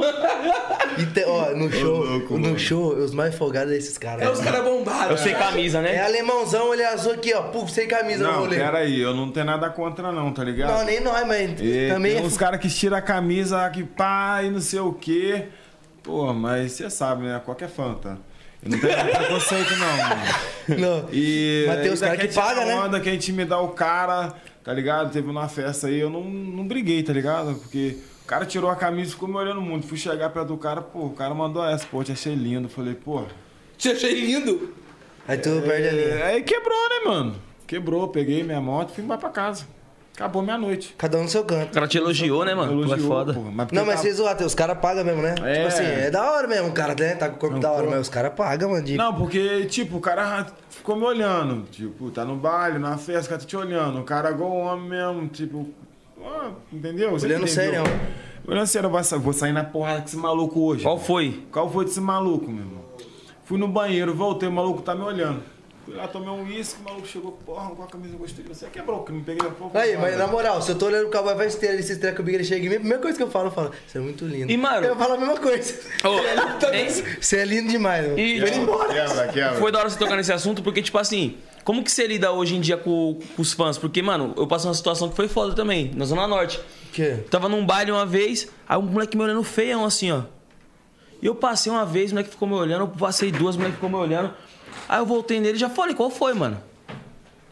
E 0.97 1.05
te- 1.07 1.25
ó, 1.25 1.49
no 1.53 1.69
show, 1.69 2.03
louco, 2.05 2.33
no 2.35 2.39
mano. 2.39 2.59
show, 2.59 2.93
os 2.95 3.13
mais 3.13 3.35
folgados 3.35 3.73
é 3.73 3.77
esses 3.77 3.97
caras. 3.97 4.25
É 4.25 4.29
os 4.31 4.39
caras 4.39 4.63
bombados. 4.63 5.11
Eu 5.11 5.17
sei 5.17 5.33
camisa, 5.33 5.79
É 5.79 5.81
né? 5.81 6.01
alemãozão, 6.01 6.73
ele 6.73 6.83
azul 6.85 7.11
aqui, 7.13 7.33
ó. 7.33 7.43
Puf, 7.43 7.69
sem 7.71 7.85
camisa 7.87 8.23
no 8.23 8.31
Não, 8.31 8.39
rolê. 8.39 8.57
pera 8.57 8.77
aí, 8.79 8.97
eu 8.99 9.13
não 9.13 9.29
tenho 9.29 9.45
nada 9.45 9.69
contra 9.69 10.11
não, 10.13 10.31
tá 10.31 10.41
ligado? 10.43 10.71
Não, 10.71 10.85
nem 10.85 11.01
nós, 11.01 11.27
mas 11.27 11.51
E 11.59 11.89
também 11.91 12.13
tem 12.15 12.23
é 12.23 12.25
uns 12.25 12.37
caras 12.37 12.59
que 12.61 12.69
tiram 12.69 12.95
a 12.97 13.01
camisa 13.01 13.69
que 13.71 13.83
pá 13.83 14.39
e 14.43 14.49
não 14.49 14.61
sei 14.61 14.79
o 14.79 14.93
quê. 14.93 15.49
Pô, 16.01 16.33
mas 16.33 16.71
você 16.71 16.89
sabe, 16.89 17.23
né? 17.23 17.41
Qualquer 17.43 17.67
fã, 17.69 17.93
tá? 17.95 18.15
Eu 18.63 18.71
não 18.71 18.79
tenho 18.79 19.15
preconceito, 19.15 19.71
não, 19.77 19.97
mano. 19.97 20.21
Não. 20.77 21.09
E 21.11 21.65
Mas 21.67 21.81
tem 21.81 21.91
os 21.91 22.03
ainda 22.03 22.05
cara 22.05 22.17
que 22.17 22.21
quer 22.21 22.33
tirar 22.33 22.55
paga, 22.55 22.65
né? 22.65 22.75
onda, 22.75 22.99
quer 22.99 23.13
intimidar 23.13 23.63
o 23.63 23.69
cara, 23.69 24.33
tá 24.63 24.73
ligado? 24.73 25.11
Teve 25.11 25.29
uma 25.29 25.47
festa 25.47 25.87
aí, 25.87 25.99
eu 25.99 26.09
não, 26.09 26.23
não 26.23 26.67
briguei, 26.67 27.01
tá 27.01 27.13
ligado? 27.13 27.55
Porque 27.55 27.97
o 28.23 28.27
cara 28.27 28.45
tirou 28.45 28.69
a 28.69 28.75
camisa 28.75 29.09
e 29.09 29.13
ficou 29.13 29.29
me 29.29 29.35
olhando 29.35 29.61
muito. 29.61 29.87
Fui 29.87 29.97
chegar 29.97 30.29
perto 30.29 30.49
do 30.49 30.57
cara, 30.57 30.81
pô, 30.81 31.05
o 31.05 31.13
cara 31.13 31.33
mandou 31.33 31.65
essa, 31.65 31.85
pô, 31.87 32.03
te 32.03 32.11
achei 32.11 32.35
lindo. 32.35 32.67
Falei, 32.69 32.93
pô. 32.93 33.23
Te 33.77 33.89
achei 33.89 34.13
lindo. 34.13 34.73
Aí 35.27 35.37
tu 35.37 35.61
perde 35.65 35.87
a 35.87 35.91
linha. 35.91 36.05
É, 36.05 36.23
aí 36.23 36.43
quebrou, 36.43 36.89
né, 36.89 36.99
mano? 37.05 37.35
Quebrou, 37.65 38.07
peguei 38.09 38.43
minha 38.43 38.59
moto 38.59 38.91
e 38.91 38.95
fui 38.95 39.03
embora 39.03 39.19
pra 39.19 39.29
casa. 39.29 39.65
Acabou 40.19 40.41
minha 40.41 40.57
noite. 40.57 40.93
Cada 40.97 41.17
um 41.17 41.23
no 41.23 41.29
seu 41.29 41.41
O 41.41 41.45
canto. 41.45 41.71
cara 41.71 41.87
te 41.87 41.97
elogiou, 41.97 42.43
né, 42.43 42.53
mano? 42.53 42.73
Tu 42.73 42.79
é 42.83 42.85
Elogiou, 42.87 43.07
foda. 43.07 43.33
porra, 43.33 43.51
mas 43.53 43.67
Não, 43.71 43.85
mas 43.85 43.95
tava- 43.95 44.01
vocês 44.01 44.17
zoam, 44.17 44.45
os 44.45 44.53
caras 44.53 44.77
pagam 44.79 45.05
mesmo, 45.05 45.21
né? 45.21 45.33
É. 45.43 45.53
Tipo 45.55 45.67
assim, 45.67 45.83
é 45.83 46.11
da 46.11 46.29
hora 46.33 46.45
mesmo 46.45 46.67
o 46.67 46.71
cara, 46.73 46.93
né? 46.93 47.15
Tá 47.15 47.29
com 47.29 47.35
o 47.35 47.39
corpo 47.39 47.53
Não, 47.55 47.61
da 47.61 47.71
hora, 47.71 47.83
pô. 47.85 47.89
mas 47.91 48.01
os 48.01 48.09
caras 48.09 48.33
pagam, 48.33 48.69
mano. 48.71 48.83
de- 48.83 48.97
Não, 48.97 49.13
porque, 49.13 49.65
tipo, 49.67 49.95
o 49.95 50.01
cara 50.01 50.45
ficou 50.69 50.97
me 50.97 51.05
olhando. 51.05 51.63
Tipo, 51.71 52.11
tá 52.11 52.25
no 52.25 52.35
baile, 52.35 52.79
na 52.79 52.97
festa, 52.97 53.27
o 53.27 53.29
cara 53.29 53.39
tá 53.41 53.47
te 53.47 53.55
olhando. 53.55 53.99
O 54.01 54.03
cara 54.03 54.27
é 54.27 54.31
igual 54.33 54.51
homem 54.51 54.89
mesmo, 54.89 55.25
tipo. 55.29 55.69
ó, 56.21 56.49
entendeu? 56.73 57.11
Você 57.11 57.25
Olhando 57.25 57.47
sério. 57.47 57.81
Olhando 58.45 58.67
sério, 58.67 58.87
eu 58.87 58.91
vou 58.91 59.03
sa- 59.05 59.17
vou 59.17 59.31
sair 59.31 59.53
na 59.53 59.63
porrada 59.63 60.01
com 60.01 60.07
esse 60.07 60.17
maluco 60.17 60.59
hoje. 60.59 60.83
Qual 60.83 60.99
foi? 60.99 61.43
Qual 61.49 61.71
foi 61.71 61.85
desse 61.85 62.01
maluco, 62.01 62.51
meu 62.51 62.65
irmão? 62.65 62.81
Fui 63.45 63.57
no 63.57 63.69
banheiro, 63.69 64.13
voltei, 64.13 64.49
o 64.49 64.51
maluco 64.51 64.81
tá 64.81 64.93
me 64.93 65.01
olhando. 65.03 65.41
Fui 65.89 65.97
lá, 65.97 66.07
tomei 66.07 66.29
um 66.29 66.43
uísque, 66.43 66.79
o 66.81 66.83
maluco 66.83 67.07
chegou, 67.07 67.31
porra, 67.31 67.71
com 67.71 67.81
a 67.81 67.87
camisa 67.87 68.13
eu 68.13 68.19
gostei. 68.19 68.45
Você 68.47 68.67
quebrou, 68.67 69.03
que 69.03 69.11
não 69.11 69.21
peguei 69.23 69.47
a 69.47 69.49
porra. 69.49 69.79
Aí, 69.79 69.97
mas 69.97 70.15
na 70.15 70.27
moral, 70.27 70.61
se 70.61 70.69
eu 70.71 70.77
tô 70.77 70.85
olhando 70.85 71.07
o 71.07 71.11
cowboy 71.11 71.35
faz 71.35 71.55
inteiro, 71.55 71.79
esse 71.79 71.97
treco 71.97 72.17
comigo, 72.17 72.37
ele 72.37 72.43
chega 72.43 72.63
em 72.63 72.69
mim, 72.69 72.75
a 72.75 72.79
primeira 72.79 73.01
coisa 73.01 73.17
que 73.17 73.23
eu 73.23 73.31
falo, 73.31 73.47
eu 73.47 73.51
falo, 73.51 73.71
você 73.87 73.97
é 73.97 74.01
muito 74.01 74.23
lindo. 74.25 74.51
E, 74.51 74.55
mano- 74.55 74.85
Eu 74.85 74.95
falo 74.95 75.13
a 75.15 75.17
mesma 75.17 75.37
coisa. 75.37 75.73
Ô, 76.03 76.09
hein? 76.71 76.87
Você 77.19 77.37
é 77.37 77.45
lindo 77.45 77.69
demais, 77.69 78.05
mano. 78.05 78.19
E- 78.19 78.39
Vem 78.39 78.57
embora. 78.61 78.93
Quebra, 78.93 79.27
quebra. 79.29 79.55
Foi 79.55 79.71
da 79.71 79.79
hora 79.79 79.89
você 79.89 79.97
tocar 79.97 80.15
nesse 80.15 80.31
assunto, 80.31 80.61
porque, 80.61 80.83
tipo 80.83 80.97
assim, 80.99 81.37
como 81.63 81.83
que 81.83 81.91
você 81.91 82.05
lida 82.05 82.31
hoje 82.31 82.55
em 82.55 82.61
dia 82.61 82.77
com, 82.77 83.17
com 83.35 83.41
os 83.41 83.51
fãs? 83.53 83.79
Porque, 83.79 84.01
mano, 84.03 84.35
eu 84.37 84.45
passei 84.45 84.67
uma 84.69 84.75
situação 84.75 85.09
que 85.09 85.15
foi 85.15 85.27
foda 85.27 85.55
também, 85.55 85.91
na 85.95 86.05
Zona 86.05 86.27
Norte. 86.27 86.59
Que? 86.93 87.15
Tava 87.31 87.49
num 87.49 87.65
baile 87.65 87.91
uma 87.91 88.05
vez, 88.05 88.47
aí 88.67 88.77
um 88.77 88.83
moleque 88.83 89.17
me 89.17 89.23
olhando 89.23 89.41
feião 89.43 89.83
assim, 89.85 90.11
ó. 90.11 90.21
E 91.21 91.25
eu 91.25 91.35
passei 91.35 91.71
uma 91.71 91.85
vez, 91.85 92.11
o 92.11 92.13
moleque 92.13 92.29
ficou 92.29 92.47
me 92.47 92.53
olhando, 92.53 92.81
eu 92.83 92.87
passei 92.87 93.31
duas, 93.31 93.55
o 93.55 93.57
moleque 93.57 93.75
ficou 93.75 93.89
me 93.89 93.95
olhando. 93.97 94.31
Aí 94.89 94.99
eu 94.99 95.05
voltei 95.05 95.39
nele 95.39 95.55
e 95.55 95.59
já 95.59 95.69
falei, 95.69 95.93
qual 95.95 96.09
foi, 96.09 96.33
mano? 96.33 96.61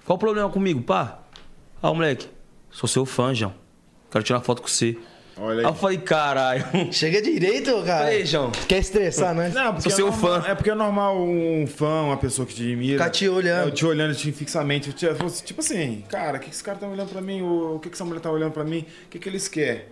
Qual 0.06 0.16
o 0.16 0.20
problema 0.20 0.50
comigo, 0.50 0.82
pá? 0.82 1.20
Ah, 1.82 1.94
moleque, 1.94 2.28
sou 2.72 2.90
seu 2.90 3.06
fã, 3.06 3.34
João. 3.34 3.54
Quero 4.12 4.24
tirar 4.24 4.42
foto 4.42 4.62
com 4.62 4.68
você. 4.68 4.98
Olha 5.40 5.60
Aí 5.60 5.66
aí. 5.66 5.72
eu 5.72 5.76
falei, 5.76 5.98
caralho. 6.00 6.66
Chega 6.92 7.22
direito, 7.22 7.72
cara. 7.84 8.06
Falei, 8.06 8.26
João. 8.26 8.50
Quer 8.68 8.80
estressar, 8.80 9.36
né? 9.36 9.50
Não, 9.54 9.74
porque 9.76 9.84
Sou 9.84 9.92
é 9.92 9.96
seu 9.96 10.08
normal- 10.08 10.42
fã. 10.42 10.48
É 10.50 10.56
porque 10.56 10.72
é 10.72 10.74
normal 10.76 11.16
um 11.22 11.68
fã, 11.68 12.02
uma 12.06 12.18
pessoa 12.18 12.48
que 12.48 12.56
te 12.56 12.64
admira. 12.64 12.98
Ficar 12.98 13.12
te 13.12 13.30
olhando. 13.30 13.68
é, 13.68 13.72
te 13.72 13.86
olhando 13.86 14.16
te 14.16 14.32
fixamente. 14.32 14.92
Te- 14.94 15.08
Tipo 15.46 15.60
assim, 15.62 16.04
cara, 16.10 16.38
o 16.38 16.40
que, 16.40 16.48
que 16.48 16.56
esse 16.56 16.64
cara 16.64 16.80
tá 16.80 16.88
olhando 16.88 17.10
pra 17.10 17.22
mim? 17.22 17.44
O, 17.44 17.76
o 17.76 17.80
que, 17.80 17.90
que 17.90 17.94
essa 17.96 18.04
mulher 18.04 18.20
tá 18.20 18.32
olhando 18.32 18.52
pra 18.54 18.64
mim? 18.64 18.80
O 19.06 19.10
que, 19.12 19.20
que 19.20 19.30
eles 19.30 19.48
querem? 19.48 19.84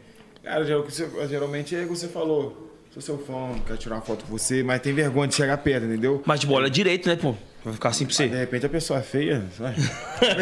Cara, 0.44 0.66
você- 0.82 1.08
geralmente 1.30 1.76
é 1.76 1.82
o 1.82 1.84
que 1.84 1.90
você 1.90 2.08
falou. 2.08 2.65
Sou 2.96 3.02
seu 3.02 3.18
fã, 3.18 3.60
quero 3.68 3.78
tirar 3.78 3.96
uma 3.96 4.02
foto 4.02 4.24
com 4.24 4.32
você, 4.38 4.64
mas 4.64 4.80
tem 4.80 4.94
vergonha 4.94 5.28
de 5.28 5.36
chegar 5.36 5.58
perto, 5.58 5.86
entendeu? 5.86 6.24
Mas, 6.26 6.40
tipo, 6.40 6.54
olha 6.54 6.70
direito, 6.70 7.10
né, 7.10 7.18
pô? 7.18 7.36
Vai 7.62 7.74
ficar 7.74 7.90
assim 7.90 8.06
pra 8.06 8.12
De 8.12 8.16
você. 8.16 8.28
repente 8.28 8.66
a 8.66 8.70
pessoa 8.70 9.00
é 9.00 9.02
feia, 9.02 9.44
sabe? 9.58 9.76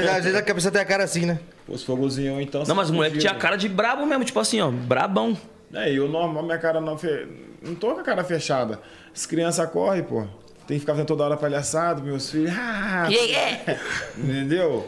Às 0.07 0.23
vezes 0.23 0.35
a 0.35 0.41
cabeça 0.43 0.69
tem 0.69 0.79
a 0.79 0.85
cara 0.85 1.03
assim, 1.03 1.25
né? 1.25 1.39
Pô, 1.65 1.75
se 1.75 1.83
for 1.83 1.97
gozinhão, 1.97 2.39
então. 2.39 2.61
Não, 2.67 2.75
mas 2.75 2.91
o 2.91 2.93
moleque 2.93 3.17
tinha 3.17 3.33
cara 3.33 3.55
de 3.55 3.67
brabo 3.67 4.05
mesmo, 4.05 4.23
tipo 4.23 4.39
assim, 4.39 4.61
ó, 4.61 4.69
brabão. 4.69 5.35
É, 5.73 5.91
eu 5.91 6.07
normal, 6.07 6.43
minha 6.43 6.59
cara 6.59 6.79
não 6.79 6.95
fe... 6.95 7.27
Não 7.59 7.73
tô 7.73 7.95
com 7.95 8.01
a 8.01 8.03
cara 8.03 8.23
fechada. 8.23 8.79
As 9.11 9.25
crianças 9.25 9.67
correm, 9.71 10.03
pô. 10.03 10.21
Tem 10.67 10.75
que 10.77 10.81
ficar 10.81 10.93
fazendo 10.93 11.07
toda 11.07 11.23
hora 11.23 11.35
palhaçado, 11.35 12.03
meus 12.03 12.29
filhos. 12.29 12.53
Ah, 12.55 13.07
Entendeu? 14.15 14.87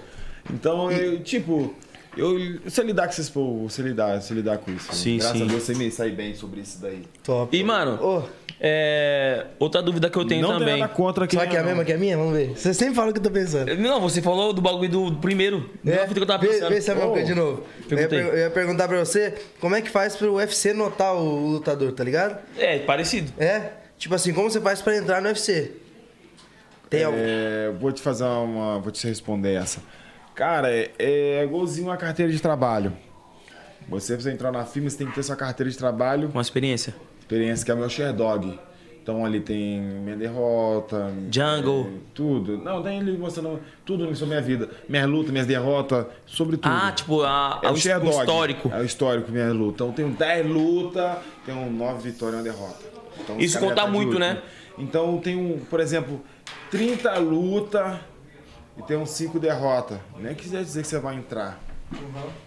Então, 0.54 0.92
eu, 0.92 1.20
tipo, 1.24 1.74
eu 2.18 2.70
sei 2.70 2.84
lidar 2.86 3.04
com 3.08 3.12
esses 3.14 3.30
povos, 3.30 3.74
sei 3.74 3.86
lidar, 3.86 4.22
sei 4.22 4.38
lidar 4.38 4.58
com 4.58 4.72
isso. 4.72 4.94
Sim, 4.94 5.18
Graças 5.18 5.38
sim. 5.38 5.44
a 5.44 5.48
Deus 5.48 5.64
você 5.64 5.74
me 5.76 5.92
sai 5.92 6.12
bem 6.12 6.34
sobre 6.36 6.62
isso 6.62 6.82
daí. 6.82 7.04
Top. 7.24 7.56
E, 7.56 7.64
mano, 7.64 8.00
Ô, 8.02 8.24
é, 8.60 9.46
outra 9.60 9.82
dúvida 9.82 10.10
que 10.10 10.18
eu 10.18 10.26
tenho 10.26 10.42
não 10.42 10.54
também. 10.54 10.68
tem 10.68 10.80
nada 10.80 10.94
contra 10.94 11.28
quem 11.28 11.38
será 11.40 11.50
que 11.50 11.56
é 11.58 11.60
a 11.60 11.62
não. 11.62 11.70
mesma 11.70 11.84
que 11.86 11.94
a 11.94 11.98
minha? 11.98 12.18
Vamos 12.18 12.34
ver. 12.34 12.50
Você 12.58 12.74
sempre 12.74 12.96
fala 12.96 13.10
o 13.10 13.14
que 13.14 13.20
eu 13.20 13.24
tô 13.24 13.32
pensando. 13.32 13.76
Não, 13.78 14.00
você 14.00 14.22
falou 14.22 14.54
do 14.54 14.62
bagulho 14.62 14.90
do 14.90 15.16
primeiro. 15.18 15.70
Não 15.84 15.94
é 15.94 15.98
a 16.04 16.08
fita 16.08 16.14
que 16.16 16.20
eu 16.24 16.26
tava 16.28 16.42
vê, 16.42 16.48
pensando. 16.50 16.70
vê 16.70 16.82
se 16.82 16.90
é 16.90 16.94
a 16.94 16.96
mesma 16.96 17.12
coisa 17.12 17.26
de 17.28 17.36
novo. 17.36 17.64
Eu 17.90 17.98
ia, 17.98 18.06
eu 18.06 18.38
ia 18.38 18.50
perguntar 18.50 18.88
pra 18.88 19.00
você 19.04 19.34
como 19.60 19.76
é 19.76 19.82
que 19.82 19.90
faz 19.90 20.16
pro 20.16 20.36
UFC 20.36 20.74
notar 20.74 21.14
o 21.16 21.48
lutador, 21.48 21.92
tá 21.92 22.04
ligado? 22.04 22.38
É, 22.58 22.80
parecido. 22.80 23.32
É? 23.38 23.72
Tipo 23.98 24.16
assim, 24.16 24.34
como 24.34 24.50
você 24.50 24.60
faz 24.62 24.82
pra 24.82 24.96
entrar 24.96 25.22
no 25.22 25.28
UFC? 25.28 25.72
Tem 26.90 27.04
algum. 27.04 27.18
É, 27.20 27.72
vou 27.80 27.92
te 27.92 28.02
fazer 28.02 28.24
uma. 28.24 28.80
Vou 28.80 28.92
te 28.92 29.06
responder 29.08 29.56
essa. 29.56 29.80
Cara, 30.36 30.70
é, 30.72 30.92
é 31.00 31.44
igualzinho 31.44 31.88
uma 31.88 31.98
carteira 31.98 32.32
de 32.32 32.42
trabalho. 32.42 32.94
Você, 33.88 34.16
você 34.16 34.32
entrar 34.32 34.52
na 34.52 34.66
firma, 34.66 34.90
você 34.90 34.98
tem 34.98 35.08
que 35.08 35.14
ter 35.14 35.24
sua 35.24 35.36
carteira 35.36 35.70
de 35.70 35.78
trabalho, 35.78 36.30
Uma 36.34 36.42
experiência. 36.42 36.96
experiência 37.20 37.64
que 37.64 37.72
é 37.72 37.74
o 37.74 37.78
meu 37.78 37.90
Sherdog. 37.90 38.60
Então 39.02 39.24
ali 39.24 39.40
tem 39.40 39.80
minha 39.80 40.16
derrota. 40.16 41.14
Jungle. 41.32 41.82
é, 41.96 42.00
tudo. 42.16 42.58
Não, 42.58 42.82
tem 42.82 42.98
ele 42.98 43.16
mostrando 43.20 43.60
tudo 43.86 44.04
sobre 44.16 44.30
minha 44.36 44.42
vida. 44.42 44.68
Minhas 44.90 45.08
lutas, 45.08 45.32
minhas 45.32 45.46
derrotas, 45.46 46.08
sobre 46.26 46.58
tudo. 46.58 46.72
Ah, 46.74 46.92
tipo, 46.92 47.22
a, 47.22 47.60
É 47.62 47.68
a- 47.68 47.70
o 47.70 47.74
o, 47.74 47.78
Sherdog. 47.78 48.10
histórico. 48.20 48.72
É 48.74 48.80
o 48.80 48.84
histórico, 48.84 49.32
minha 49.32 49.54
luta. 49.54 49.84
Então 49.84 49.92
tenho 49.94 50.10
10 50.10 50.48
lutas, 50.48 51.18
tenho 51.46 51.70
9 51.70 52.10
vitórias 52.10 52.40
e 52.44 52.50
uma 52.50 52.52
derrota. 52.56 52.80
Então, 53.20 53.38
os 53.38 53.44
Isso 53.44 53.54
caras 53.60 53.70
conta 53.70 53.82
tá 53.84 53.88
de 53.88 53.94
muito, 53.94 54.08
último. 54.08 54.20
né? 54.26 54.42
Então 54.80 55.18
tenho, 55.20 55.60
por 55.70 55.80
exemplo, 55.80 56.20
30 56.72 57.16
lutas 57.20 57.98
e 58.78 58.84
tenho 58.84 59.06
5 59.06 59.40
derrotas. 59.40 60.00
Nem 60.18 60.34
quiser 60.34 60.64
dizer 60.64 60.82
que 60.82 60.88
você 60.88 61.00
vai 61.00 61.16
entrar 61.16 61.60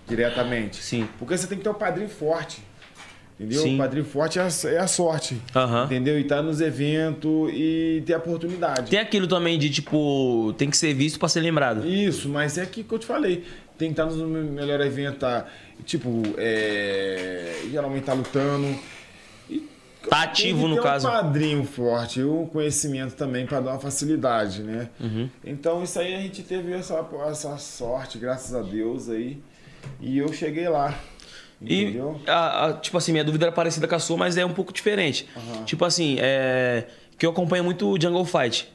diretamente. 0.06 0.82
Sim. 0.82 1.09
Porque 1.18 1.36
você 1.36 1.46
tem 1.46 1.59
que 1.59 1.64
ter 1.64 1.70
um 1.70 1.74
padrinho 1.74 2.09
forte. 2.09 2.62
Entendeu? 3.38 3.62
Sim. 3.62 3.76
O 3.76 3.78
padrinho 3.78 4.05
forte 4.05 4.38
é 4.38 4.42
a, 4.42 4.48
é 4.68 4.78
a 4.78 4.86
sorte. 4.88 5.40
Aham. 5.55 5.84
Entendeu? 5.84 6.18
E 6.18 6.24
tá 6.24 6.42
nos 6.42 6.60
eventos 6.60 7.50
e 7.52 8.02
ter 8.05 8.14
a 8.14 8.18
oportunidade. 8.18 8.90
Tem 8.90 8.98
aquilo 8.98 9.28
também 9.28 9.56
de, 9.59 9.70
tipo, 9.70 10.52
tem 10.59 10.68
que 10.68 10.76
ser 10.76 10.92
visto 10.92 11.20
pra 11.20 11.28
ser 11.28 11.40
lembrado. 11.40 11.86
Isso, 11.86 12.28
mas 12.28 12.59
é 12.59 12.66
que 12.66 12.84
eu 12.90 12.98
te 12.98 13.06
falei. 13.06 13.44
Tem 13.78 13.92
que 13.92 14.00
estar 14.00 14.06
nos 14.06 14.16
melhores 14.16 14.84
eventos, 14.84 15.20
tá, 15.20 15.46
tipo, 15.84 16.22
é, 16.36 17.62
geralmente 17.70 18.02
tá 18.02 18.12
lutando. 18.12 18.76
E 20.09 20.10
Tá 20.10 20.22
ativo, 20.22 20.66
no 20.68 20.82
caso. 20.82 21.06
um 21.06 21.10
padrinho 21.10 21.64
forte, 21.64 22.22
um 22.22 22.47
conhecimento 22.47 23.14
também 23.14 23.44
para 23.47 23.60
dar 23.60 23.72
uma 23.72 23.78
facilidade, 23.80 24.62
né? 24.62 24.89
Uhum. 24.98 25.28
Então 25.44 25.82
isso 25.82 25.98
aí 26.01 26.14
a 26.14 26.20
gente 26.20 26.43
teve 26.43 26.72
essa, 26.72 27.06
essa 27.28 27.56
sorte, 27.59 28.18
graças 28.18 28.55
a 28.55 28.62
Deus 28.62 29.09
aí. 29.10 29.39
E 30.01 30.18
eu 30.18 30.32
cheguei 30.32 30.68
lá. 30.68 30.94
E, 31.60 31.82
Entendeu? 31.85 32.20
a- 32.26 32.66
a- 32.68 32.72
tipo 32.74 32.97
assim, 32.97 33.12
minha 33.12 33.24
dúvida 33.24 33.47
era 33.47 33.52
parecida 33.52 33.86
com 33.89 33.94
a 33.94 33.98
sua, 33.98 34.16
mas 34.16 34.36
é 34.36 34.44
um 34.44 34.52
pouco 34.55 34.72
diferente. 34.72 35.28
Tipo 35.64 35.85
assim, 35.85 36.16
é. 36.20 36.86
Que 37.18 37.26
eu 37.26 37.30
acompanho 37.30 37.64
muito 37.64 37.89
o 37.90 38.01
Jungle 38.01 38.24
Fight. 38.24 38.72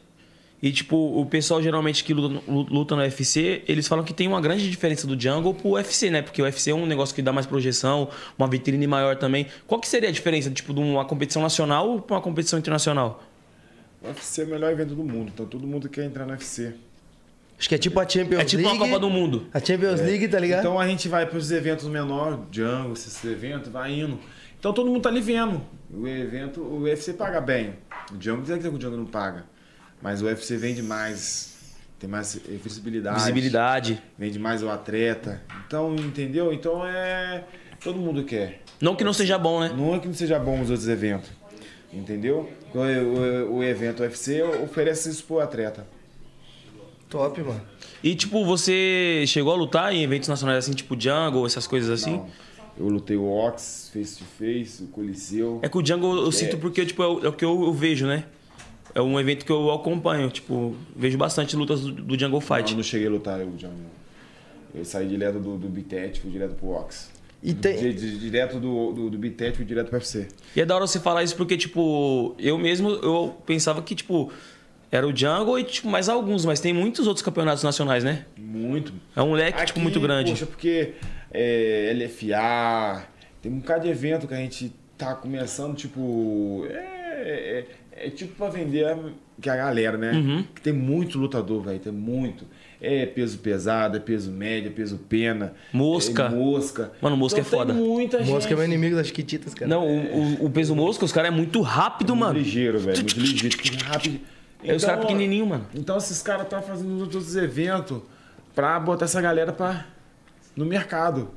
E, 0.63 0.71
tipo, 0.71 0.95
o 0.95 1.25
pessoal 1.25 1.61
geralmente 1.61 2.05
que 2.05 2.13
luta, 2.13 2.41
luta 2.47 2.95
no 2.95 3.01
UFC, 3.01 3.63
eles 3.67 3.85
falam 3.85 4.05
que 4.05 4.13
tem 4.13 4.29
uma 4.29 4.39
grande 4.39 4.71
diferença 4.71 5.05
do 5.05 5.19
Jungle 5.19 5.53
pro 5.53 5.71
UFC, 5.71 6.09
né? 6.09 6.21
Porque 6.21 6.41
o 6.41 6.45
UFC 6.45 6.71
é 6.71 6.73
um 6.73 6.85
negócio 6.85 7.13
que 7.13 7.21
dá 7.21 7.33
mais 7.33 7.45
projeção, 7.45 8.07
uma 8.39 8.47
vitrine 8.47 8.87
maior 8.87 9.17
também. 9.17 9.47
Qual 9.67 9.81
que 9.81 9.89
seria 9.89 10.07
a 10.07 10.11
diferença, 10.13 10.49
tipo, 10.49 10.73
de 10.73 10.79
uma 10.79 11.03
competição 11.03 11.41
nacional 11.41 11.99
pra 11.99 12.15
uma 12.15 12.21
competição 12.21 12.57
internacional? 12.57 13.21
O 14.01 14.07
UFC 14.07 14.43
é 14.43 14.45
o 14.45 14.47
melhor 14.47 14.71
evento 14.71 14.95
do 14.95 15.03
mundo, 15.03 15.31
então 15.33 15.45
todo 15.45 15.67
mundo 15.67 15.89
quer 15.89 16.05
entrar 16.05 16.25
no 16.25 16.31
UFC. 16.31 16.73
Acho 17.59 17.67
que 17.67 17.75
é 17.75 17.77
tipo 17.77 17.99
a 17.99 18.07
Champions 18.07 18.41
É 18.41 18.45
tipo 18.45 18.63
League. 18.63 18.77
uma 18.77 18.85
Copa 18.87 18.99
do 19.01 19.09
Mundo. 19.09 19.47
A 19.53 19.59
Champions 19.59 19.99
League, 19.99 20.29
tá 20.29 20.39
ligado? 20.39 20.61
Então 20.61 20.79
a 20.79 20.87
gente 20.87 21.09
vai 21.09 21.25
para 21.25 21.37
os 21.37 21.51
eventos 21.51 21.89
menores, 21.89 22.39
Django, 22.49 22.93
esses 22.93 23.21
eventos, 23.25 23.69
vai 23.69 23.91
indo. 23.99 24.17
Então 24.57 24.71
todo 24.71 24.89
mundo 24.89 25.01
tá 25.01 25.09
ali 25.09 25.19
vendo. 25.19 25.61
O 25.93 26.07
evento, 26.07 26.61
o 26.61 26.83
UFC 26.83 27.11
paga 27.11 27.41
bem. 27.41 27.73
O 28.13 28.17
Django 28.17 28.39
não 28.39 28.45
quer 28.45 28.55
dizer 28.57 28.69
que 28.69 28.75
o 28.75 28.79
Django 28.79 28.95
não 28.95 29.05
paga. 29.05 29.51
Mas 30.03 30.21
o 30.21 30.25
UFC 30.25 30.57
vende 30.57 30.83
mais. 30.83 31.53
Tem 31.97 32.09
mais 32.09 32.37
visibilidade. 32.61 33.19
Visibilidade. 33.19 34.03
Vende 34.19 34.37
mais 34.37 34.61
o 34.61 34.69
atleta. 34.69 35.41
Então, 35.65 35.95
entendeu? 35.95 36.51
Então 36.51 36.85
é. 36.85 37.45
Todo 37.81 37.97
mundo 37.97 38.25
quer. 38.25 38.61
Não 38.81 38.95
que 38.97 39.03
não 39.03 39.13
seja 39.13 39.37
bom, 39.37 39.61
né? 39.61 39.73
Não 39.75 39.95
é 39.95 39.99
que 39.99 40.07
não 40.07 40.13
seja 40.13 40.37
bom 40.37 40.59
os 40.59 40.69
outros 40.69 40.89
eventos. 40.89 41.29
Entendeu? 41.91 42.51
O, 42.73 42.79
o, 42.79 43.57
o 43.57 43.63
evento 43.63 44.03
UFC 44.03 44.43
oferece 44.43 45.09
isso 45.09 45.23
pro 45.23 45.39
atleta. 45.39 45.87
Top, 47.09 47.41
mano. 47.41 47.61
E, 48.03 48.15
tipo, 48.15 48.43
você 48.43 49.23
chegou 49.27 49.53
a 49.53 49.55
lutar 49.55 49.93
em 49.93 50.03
eventos 50.03 50.27
nacionais 50.27 50.65
assim, 50.65 50.73
tipo 50.73 50.99
Jungle, 50.99 51.45
essas 51.45 51.65
coisas 51.65 51.89
assim? 51.89 52.17
Não. 52.17 52.27
Eu 52.77 52.87
lutei 52.87 53.15
o 53.15 53.29
Ox, 53.29 53.91
face 53.93 54.17
to 54.17 54.25
face, 54.37 54.83
o 54.83 54.87
Coliseu. 54.87 55.59
É 55.61 55.69
que 55.69 55.77
o 55.77 55.85
Jungle 55.85 56.25
eu 56.25 56.31
sinto 56.31 56.57
porque, 56.57 56.85
tipo, 56.85 57.03
é 57.03 57.07
o, 57.07 57.25
é 57.25 57.29
o 57.29 57.33
que 57.33 57.45
eu, 57.45 57.63
eu 57.63 57.71
vejo, 57.71 58.07
né? 58.07 58.25
É 58.95 59.01
um 59.01 59.19
evento 59.19 59.45
que 59.45 59.51
eu 59.51 59.71
acompanho, 59.71 60.29
tipo, 60.29 60.75
vejo 60.95 61.17
bastante 61.17 61.55
lutas 61.55 61.81
do, 61.81 61.91
do 61.91 62.13
Jungle 62.19 62.39
Não, 62.39 62.41
Fight. 62.41 62.71
eu 62.71 62.77
não 62.77 62.83
cheguei 62.83 63.07
a 63.07 63.09
lutar 63.11 63.39
o 63.41 63.51
Django. 63.51 63.75
Eu 64.73 64.85
saí 64.85 65.07
direto 65.07 65.39
do, 65.39 65.57
do 65.57 65.67
Bitet, 65.67 66.19
fui 66.19 66.29
direto 66.31 66.55
pro 66.55 66.69
Ox. 66.69 67.11
E 67.41 67.53
tem- 67.53 67.77
Di- 67.77 67.93
di- 67.93 68.17
direto 68.19 68.59
do, 68.59 68.91
do, 68.93 69.09
do 69.09 69.17
Bitet, 69.17 69.55
fui 69.57 69.65
direto 69.65 69.87
pro 69.89 69.97
UFC. 69.97 70.27
E 70.55 70.61
é 70.61 70.65
da 70.65 70.75
hora 70.75 70.85
você 70.87 70.99
falar 70.99 71.23
isso 71.23 71.35
porque, 71.35 71.57
tipo, 71.57 72.35
eu 72.39 72.57
mesmo, 72.57 72.89
eu 72.91 73.35
pensava 73.45 73.81
que, 73.81 73.93
tipo, 73.95 74.31
era 74.91 75.07
o 75.07 75.15
Jungle 75.15 75.59
e, 75.59 75.63
tipo, 75.63 75.87
mais 75.89 76.07
alguns, 76.07 76.45
mas 76.45 76.59
tem 76.59 76.71
muitos 76.73 77.07
outros 77.07 77.23
campeonatos 77.25 77.63
nacionais, 77.63 78.03
né? 78.03 78.25
Muito. 78.37 78.93
É 79.15 79.21
um 79.21 79.33
leque, 79.33 79.65
tipo, 79.65 79.79
muito 79.79 79.99
grande. 79.99 80.31
Poxa, 80.31 80.45
porque 80.45 80.93
é, 81.31 81.91
LFA, 81.95 83.05
tem 83.41 83.51
um 83.51 83.57
bocado 83.59 83.83
de 83.83 83.89
evento 83.89 84.27
que 84.27 84.33
a 84.33 84.37
gente 84.37 84.71
tá 84.97 85.13
começando, 85.15 85.75
tipo. 85.75 86.65
É, 86.69 87.59
é, 87.59 87.65
é 87.95 88.09
tipo 88.09 88.35
pra 88.35 88.49
vender 88.49 88.85
a, 88.85 88.97
que 89.41 89.49
a 89.49 89.55
galera, 89.55 89.97
né? 89.97 90.11
Uhum. 90.11 90.43
Que 90.55 90.61
tem 90.61 90.73
muito 90.73 91.17
lutador, 91.17 91.61
velho, 91.63 91.79
tem 91.79 91.91
muito. 91.93 92.45
É 92.81 93.05
peso 93.05 93.37
pesado, 93.37 93.95
é 93.95 93.99
peso 93.99 94.29
médio, 94.31 94.67
é 94.69 94.71
peso 94.73 94.97
pena. 95.07 95.53
Mosca. 95.71 96.23
É 96.23 96.29
mosca. 96.29 96.91
Mano, 97.01 97.15
mosca 97.15 97.39
Então 97.39 97.47
é 97.47 97.59
foda. 97.65 97.73
Tem 97.73 97.81
muita 97.83 98.19
gente. 98.19 98.29
Mosca 98.31 98.51
é 98.53 98.55
meu 98.55 98.65
inimigo 98.65 98.95
das 98.95 99.07
Chiquititas, 99.07 99.53
cara. 99.53 99.69
Não, 99.69 99.87
o, 99.87 100.17
o- 100.41 100.45
o 100.45 100.49
peso 100.49 100.75
mosca, 100.75 101.05
os 101.05 101.11
caras 101.13 101.31
é 101.31 101.35
muito 101.35 101.61
rápido, 101.61 102.09
Muito 102.15 102.25
mano. 102.27 102.39
ligeiro, 102.39 102.79
velho. 102.79 102.97
Muito 102.97 103.19
ligeiro. 103.19 103.57
rápido. 103.85 104.19
É 104.65 104.73
os 104.75 104.83
caras 104.83 105.01
pequenininhos, 105.01 105.47
mano. 105.47 105.65
Então 105.75 105.97
esses 105.97 106.21
caras 106.21 106.43
estão 106.43 106.61
fazendo 106.61 106.99
outros 106.99 107.35
eventos 107.35 108.01
pra 108.55 108.79
botar 108.79 109.05
essa 109.05 109.21
galera 109.21 109.51
pra, 109.53 109.85
no 110.55 110.65
mercado. 110.65 111.29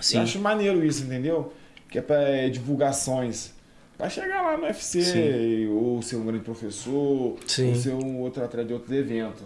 Sim. 0.00 0.16
Eu 0.18 0.22
acho 0.24 0.38
maneiro 0.40 0.84
isso, 0.84 1.04
entendeu? 1.04 1.52
Que 1.88 1.98
é 1.98 2.02
pra 2.02 2.20
é, 2.22 2.48
divulgações. 2.48 3.52
Pra 4.02 4.10
chegar 4.10 4.42
lá 4.42 4.56
no 4.56 4.64
UFC, 4.64 5.68
ou 5.70 6.02
ser 6.02 6.16
um 6.16 6.26
grande 6.26 6.42
professor, 6.42 7.36
Sim. 7.46 7.68
ou 7.68 7.74
ser 7.76 7.90
um 7.90 8.18
outro 8.18 8.42
atleta 8.42 8.66
de 8.66 8.74
outro 8.74 8.92
evento. 8.92 9.44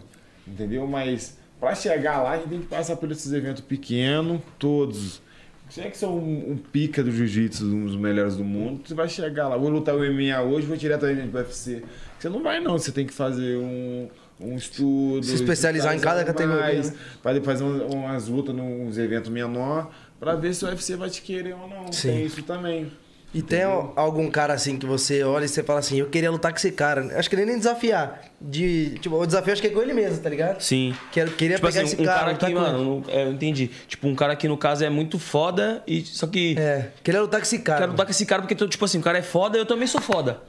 Entendeu? 0.49 0.87
Mas 0.87 1.37
pra 1.61 1.75
chegar 1.75 2.23
lá, 2.23 2.31
a 2.31 2.37
gente 2.39 2.49
tem 2.49 2.61
que 2.61 2.67
passar 2.67 2.97
por 2.97 3.11
esses 3.11 3.31
eventos 3.35 3.61
pequenos, 3.61 4.41
todos. 4.59 5.21
Se 5.69 5.83
é 5.83 5.91
que 5.91 5.99
são 5.99 6.17
um, 6.17 6.53
um 6.53 6.57
pica 6.57 7.05
do 7.05 7.13
jiu-jitsu, 7.13 7.67
um 7.67 7.85
dos 7.85 7.97
melhores 7.97 8.35
do 8.35 8.45
mundo, 8.45 8.81
você 8.83 8.95
vai 8.95 9.11
chegar 9.11 9.47
lá. 9.47 9.59
Vou 9.59 9.69
lutar 9.69 9.95
o 9.95 9.99
MMA 9.99 10.41
hoje, 10.41 10.67
vou 10.67 10.75
diretamente 10.75 11.29
pro 11.29 11.41
UFC. 11.41 11.83
Você 12.19 12.31
não 12.31 12.43
vai, 12.43 12.59
não. 12.59 12.79
Você 12.79 12.91
tem 12.91 13.05
que 13.05 13.13
fazer 13.13 13.59
um, 13.59 14.09
um 14.41 14.57
estudo. 14.57 15.23
Se 15.23 15.35
especializar 15.35 15.95
em 15.95 16.01
cada 16.01 16.25
categoria, 16.25 16.83
né? 16.83 16.95
Para 17.23 17.39
fazer 17.43 17.63
umas, 17.63 18.27
lutas 18.27 18.55
nos 18.55 18.97
eventos 18.97 19.31
menor, 19.31 19.93
pra 20.19 20.35
ver 20.35 20.55
se 20.55 20.65
o 20.65 20.69
UFC 20.69 20.97
vai 20.97 21.11
te 21.11 21.21
querer 21.21 21.55
ou 21.55 21.69
não. 21.69 21.93
Sim. 21.93 22.09
Tem 22.09 22.25
isso 22.25 22.43
também. 22.43 22.91
E 23.37 23.43
tem 23.43 23.63
algum 23.63 24.31
cara 24.31 24.55
assim 24.55 24.79
que 24.79 24.87
você 24.87 25.23
olha 25.23 25.45
e 25.45 25.49
você 25.49 25.63
fala 25.63 25.81
assim, 25.81 25.99
eu 26.01 26.07
queria 26.09 26.31
lutar 26.31 26.51
com 26.53 26.57
esse 26.57 26.73
cara. 26.73 27.19
Acho 27.19 27.29
que 27.29 27.37
nem 27.37 27.45
nem 27.45 27.59
desafiar. 27.59 28.23
De, 28.41 28.99
tipo, 29.01 29.15
o 29.15 29.27
desafio 29.27 29.53
acho 29.53 29.61
que 29.61 29.69
é 29.69 29.71
com 29.71 29.83
ele 29.83 29.93
mesmo, 29.93 30.19
tá 30.23 30.31
ligado? 30.31 30.61
Sim. 30.63 30.95
Quero, 31.13 31.31
queria 31.33 31.57
Tipo 31.57 31.69
pegar 31.69 31.83
assim, 31.83 31.93
esse 31.93 32.01
um 32.03 32.05
cara, 32.07 32.35
cara 32.35 32.37
que, 32.37 32.55
mano, 32.55 33.03
não- 33.03 33.05
é, 33.13 33.25
eu 33.25 33.33
entendi. 33.33 33.69
Tipo, 33.87 34.09
um 34.09 34.15
cara 34.15 34.35
que 34.37 34.49
no 34.49 34.57
caso 34.57 34.85
é 34.85 34.89
muito 34.89 35.19
foda 35.19 35.83
e 35.87 36.01
só 36.01 36.27
que 36.27 36.57
É, 36.59 36.89
queria 37.05 37.21
lutar 37.21 37.39
com 37.41 37.45
esse 37.47 37.59
cara. 37.59 37.81
quero 37.81 37.91
lutar 37.93 38.07
com 38.07 38.11
esse 38.13 38.25
cara 38.25 38.41
porque, 38.41 38.55
tipo 38.67 38.85
assim, 38.87 38.99
o 38.99 39.03
cara 39.03 39.19
é 39.19 39.23
foda 39.23 39.59
e 39.59 39.61
eu 39.61 39.67
também 39.67 39.87
sou 39.87 40.01
foda. 40.01 40.41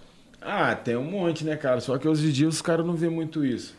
Ah, 0.42 0.74
tem 0.74 0.96
um 0.96 1.04
monte, 1.04 1.44
né, 1.44 1.58
cara? 1.58 1.82
Só 1.82 1.98
que 1.98 2.08
hoje 2.08 2.28
em 2.28 2.32
dia 2.32 2.48
os 2.48 2.62
caras 2.62 2.86
não 2.86 2.94
vê 2.96 3.10
muito 3.10 3.44
isso. 3.46 3.76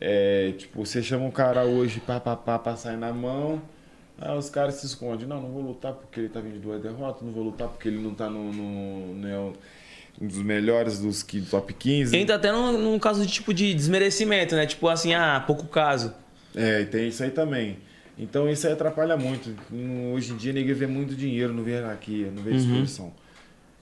É, 0.00 0.52
tipo, 0.56 0.84
você 0.84 1.02
chama 1.02 1.24
um 1.26 1.30
cara 1.30 1.64
hoje 1.64 2.00
pra, 2.00 2.18
pra, 2.20 2.34
pra, 2.36 2.58
pra 2.58 2.74
sair 2.76 2.96
na 2.96 3.12
mão, 3.12 3.60
aí 4.18 4.36
os 4.36 4.48
caras 4.50 4.76
se 4.76 4.86
escondem. 4.86 5.26
Não, 5.26 5.40
não 5.40 5.50
vou 5.50 5.62
lutar 5.62 5.92
porque 5.92 6.20
ele 6.20 6.28
tá 6.28 6.40
vindo 6.40 6.54
de 6.54 6.58
duas 6.60 6.80
derrotas, 6.80 7.22
não 7.22 7.32
vou 7.32 7.44
lutar 7.44 7.68
porque 7.68 7.88
ele 7.88 7.98
não 7.98 8.14
tá 8.14 8.28
no, 8.28 8.52
no, 8.52 9.14
não 9.14 9.28
é 9.28 9.52
um 10.20 10.26
dos 10.26 10.38
melhores 10.38 10.98
dos 10.98 11.24
top 11.50 11.72
15. 11.72 12.16
Entra 12.16 12.36
até 12.36 12.52
num, 12.52 12.78
num 12.78 12.98
caso 12.98 13.24
de 13.26 13.32
tipo 13.32 13.52
de 13.52 13.74
desmerecimento, 13.74 14.54
né? 14.54 14.66
Tipo 14.66 14.88
assim, 14.88 15.14
ah, 15.14 15.42
pouco 15.46 15.66
caso. 15.66 16.14
É, 16.54 16.82
e 16.82 16.86
tem 16.86 17.08
isso 17.08 17.22
aí 17.22 17.30
também. 17.30 17.78
Então 18.16 18.48
isso 18.48 18.66
aí 18.66 18.72
atrapalha 18.72 19.16
muito. 19.16 19.50
Hoje 20.14 20.32
em 20.32 20.36
dia 20.36 20.52
ninguém 20.52 20.74
vê 20.74 20.86
muito 20.86 21.16
dinheiro, 21.16 21.52
não 21.52 21.64
vê 21.64 21.72
hierarquia, 21.72 22.30
não 22.30 22.42
vê 22.42 22.52
disposição. 22.52 23.12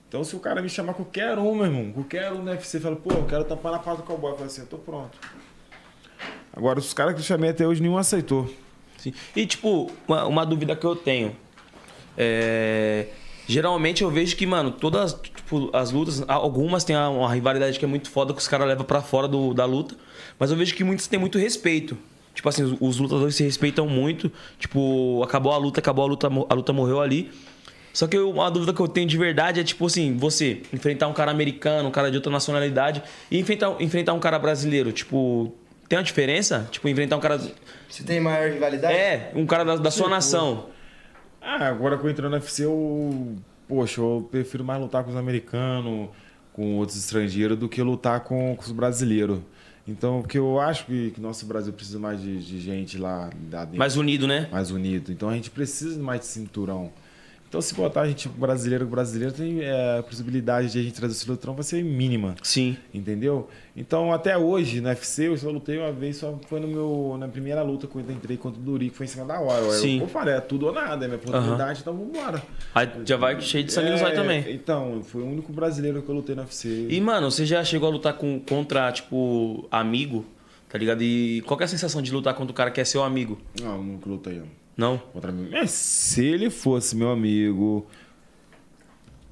Então 0.08 0.24
se 0.24 0.34
o 0.34 0.40
cara 0.40 0.62
me 0.62 0.68
chamar 0.68 0.94
qualquer 0.94 1.38
um, 1.38 1.54
meu 1.54 1.66
irmão, 1.66 1.92
qualquer 1.92 2.32
um 2.32 2.42
no 2.42 2.50
UFC, 2.50 2.80
fala, 2.80 2.96
pô, 2.96 3.12
eu 3.12 3.26
quero 3.26 3.44
tampar 3.44 3.72
na 3.72 3.78
pata 3.78 3.98
do 3.98 4.02
cowboy. 4.04 4.30
Eu 4.30 4.36
falo 4.36 4.46
assim, 4.46 4.62
eu 4.62 4.66
tô 4.66 4.78
pronto. 4.78 5.18
Agora, 6.54 6.78
os 6.78 6.92
caras 6.92 7.14
que 7.14 7.20
eu 7.20 7.24
chamei 7.24 7.50
até 7.50 7.66
hoje, 7.66 7.80
nenhum 7.80 7.96
aceitou. 7.96 8.50
Sim. 9.02 9.12
E 9.34 9.44
tipo, 9.44 9.90
uma, 10.06 10.26
uma 10.26 10.46
dúvida 10.46 10.76
que 10.76 10.86
eu 10.86 10.94
tenho. 10.94 11.36
É, 12.16 13.06
Geralmente 13.46 14.02
eu 14.02 14.10
vejo 14.10 14.36
que, 14.36 14.46
mano, 14.46 14.70
todas 14.70 15.14
tipo, 15.14 15.68
as 15.72 15.90
lutas, 15.90 16.22
algumas 16.28 16.84
tem 16.84 16.96
uma 16.96 17.32
rivalidade 17.32 17.78
que 17.78 17.84
é 17.84 17.88
muito 17.88 18.08
foda 18.08 18.32
que 18.32 18.38
os 18.38 18.46
caras 18.46 18.68
levam 18.68 18.84
pra 18.84 19.02
fora 19.02 19.26
do, 19.26 19.52
da 19.52 19.64
luta, 19.64 19.96
mas 20.38 20.50
eu 20.50 20.56
vejo 20.56 20.74
que 20.74 20.84
muitos 20.84 21.06
têm 21.06 21.18
muito 21.18 21.38
respeito. 21.38 21.98
Tipo 22.34 22.48
assim, 22.48 22.62
os, 22.62 22.76
os 22.80 22.98
lutadores 22.98 23.34
se 23.34 23.42
respeitam 23.42 23.86
muito. 23.86 24.30
Tipo, 24.58 25.22
acabou 25.22 25.52
a 25.52 25.58
luta, 25.58 25.80
acabou 25.80 26.04
a 26.04 26.08
luta, 26.08 26.28
a 26.28 26.54
luta 26.54 26.72
morreu 26.72 27.00
ali. 27.00 27.30
Só 27.92 28.06
que 28.06 28.16
uma 28.16 28.50
dúvida 28.50 28.72
que 28.72 28.80
eu 28.80 28.88
tenho 28.88 29.06
de 29.06 29.18
verdade 29.18 29.60
é, 29.60 29.64
tipo 29.64 29.84
assim, 29.84 30.16
você 30.16 30.62
enfrentar 30.72 31.08
um 31.08 31.12
cara 31.12 31.30
americano, 31.30 31.88
um 31.88 31.92
cara 31.92 32.10
de 32.10 32.16
outra 32.16 32.32
nacionalidade, 32.32 33.02
e 33.30 33.38
enfrentar, 33.38 33.76
enfrentar 33.80 34.14
um 34.14 34.20
cara 34.20 34.38
brasileiro. 34.38 34.92
Tipo, 34.92 35.52
tem 35.92 35.98
uma 35.98 36.02
diferença? 36.02 36.66
Tipo, 36.70 36.88
enfrentar 36.88 37.18
um 37.18 37.20
cara. 37.20 37.38
Se 37.90 38.02
tem 38.02 38.18
maior 38.18 38.50
rivalidade? 38.50 38.94
É, 38.94 39.30
um 39.34 39.44
cara 39.44 39.62
da, 39.62 39.76
da 39.76 39.90
sua 39.90 40.08
nação. 40.08 40.70
Ah, 41.38 41.68
agora 41.68 41.98
que 41.98 42.06
eu 42.06 42.10
entrei 42.10 42.30
no 42.30 42.34
UFC, 42.34 42.64
eu. 42.64 43.36
Poxa, 43.68 44.00
eu 44.00 44.26
prefiro 44.30 44.64
mais 44.64 44.80
lutar 44.80 45.04
com 45.04 45.10
os 45.10 45.16
americanos, 45.16 46.08
com 46.54 46.76
outros 46.76 46.96
estrangeiros, 46.96 47.58
do 47.58 47.68
que 47.68 47.82
lutar 47.82 48.20
com, 48.20 48.56
com 48.56 48.62
os 48.62 48.72
brasileiros. 48.72 49.40
Então, 49.86 50.22
porque 50.22 50.38
eu 50.38 50.58
acho 50.58 50.86
que, 50.86 51.10
que 51.10 51.20
nosso 51.20 51.44
Brasil 51.44 51.74
precisa 51.74 51.98
mais 51.98 52.22
de, 52.22 52.42
de 52.42 52.58
gente 52.58 52.96
lá, 52.96 53.28
lá 53.52 53.64
dentro. 53.66 53.78
Mais 53.78 53.94
unido, 53.94 54.26
né? 54.26 54.48
mais 54.50 54.70
unido. 54.70 55.12
Então 55.12 55.28
a 55.28 55.34
gente 55.34 55.50
precisa 55.50 56.02
mais 56.02 56.20
de 56.20 56.26
cinturão. 56.26 56.90
Então 57.52 57.60
se 57.60 57.74
botar 57.74 58.00
a 58.00 58.08
gente 58.08 58.30
brasileiro 58.30 58.86
com 58.86 58.90
brasileiro, 58.90 59.34
tem, 59.34 59.60
é, 59.60 59.98
a 59.98 60.02
possibilidade 60.02 60.72
de 60.72 60.78
a 60.78 60.82
gente 60.82 60.94
trazer 60.94 61.12
o 61.12 61.14
cinturão 61.14 61.52
vai 61.52 61.62
ser 61.62 61.84
mínima. 61.84 62.34
Sim. 62.42 62.78
Entendeu? 62.94 63.46
Então 63.76 64.10
até 64.10 64.38
hoje, 64.38 64.80
no 64.80 64.88
UFC, 64.88 65.28
eu 65.28 65.36
só 65.36 65.50
lutei 65.50 65.76
uma 65.76 65.92
vez, 65.92 66.16
só 66.16 66.40
foi 66.48 66.60
no 66.60 66.66
meu, 66.66 67.14
na 67.18 67.28
primeira 67.28 67.60
luta 67.62 67.86
que 67.86 67.94
eu 67.94 68.00
entrei 68.00 68.38
contra 68.38 68.58
o 68.58 68.64
Duri, 68.64 68.88
que 68.88 68.96
foi 68.96 69.04
em 69.04 69.08
cima 69.10 69.26
da 69.26 69.38
hora. 69.38 69.70
Sim. 69.72 69.96
Eu, 69.98 70.04
eu 70.04 70.08
falei, 70.08 70.32
é 70.32 70.40
tudo 70.40 70.64
ou 70.64 70.72
nada, 70.72 71.04
é 71.04 71.08
minha 71.08 71.18
oportunidade, 71.20 71.80
então 71.82 71.94
vambora. 71.94 72.42
Aí 72.74 72.88
já 73.04 73.18
vai 73.18 73.38
cheio 73.42 73.64
de 73.64 73.70
sangue 73.70 73.90
É, 73.90 74.10
também. 74.12 74.44
Então, 74.48 75.02
foi 75.02 75.20
o 75.20 75.26
único 75.26 75.52
brasileiro 75.52 76.00
que 76.00 76.08
eu 76.08 76.14
lutei 76.14 76.34
no 76.34 76.40
UFC. 76.40 76.86
E, 76.88 76.98
mano, 77.02 77.30
você 77.30 77.44
já 77.44 77.62
chegou 77.62 77.86
a 77.86 77.92
lutar 77.92 78.14
com, 78.14 78.40
contra, 78.40 78.90
tipo, 78.92 79.68
amigo, 79.70 80.24
tá 80.70 80.78
ligado? 80.78 81.02
E 81.02 81.42
qual 81.42 81.58
que 81.58 81.64
é 81.64 81.66
a 81.66 81.68
sensação 81.68 82.00
de 82.00 82.10
lutar 82.12 82.32
contra 82.32 82.50
o 82.50 82.54
cara 82.54 82.70
que 82.70 82.80
é 82.80 82.84
seu 82.84 83.02
amigo? 83.02 83.38
Não, 83.60 83.82
nunca 83.82 84.08
lutei. 84.08 84.38
não. 84.38 84.61
Não? 84.76 84.98
Contra 84.98 85.30
mim. 85.32 85.50
É, 85.54 85.66
se 85.66 86.24
ele 86.24 86.48
fosse 86.50 86.96
meu 86.96 87.10
amigo 87.10 87.86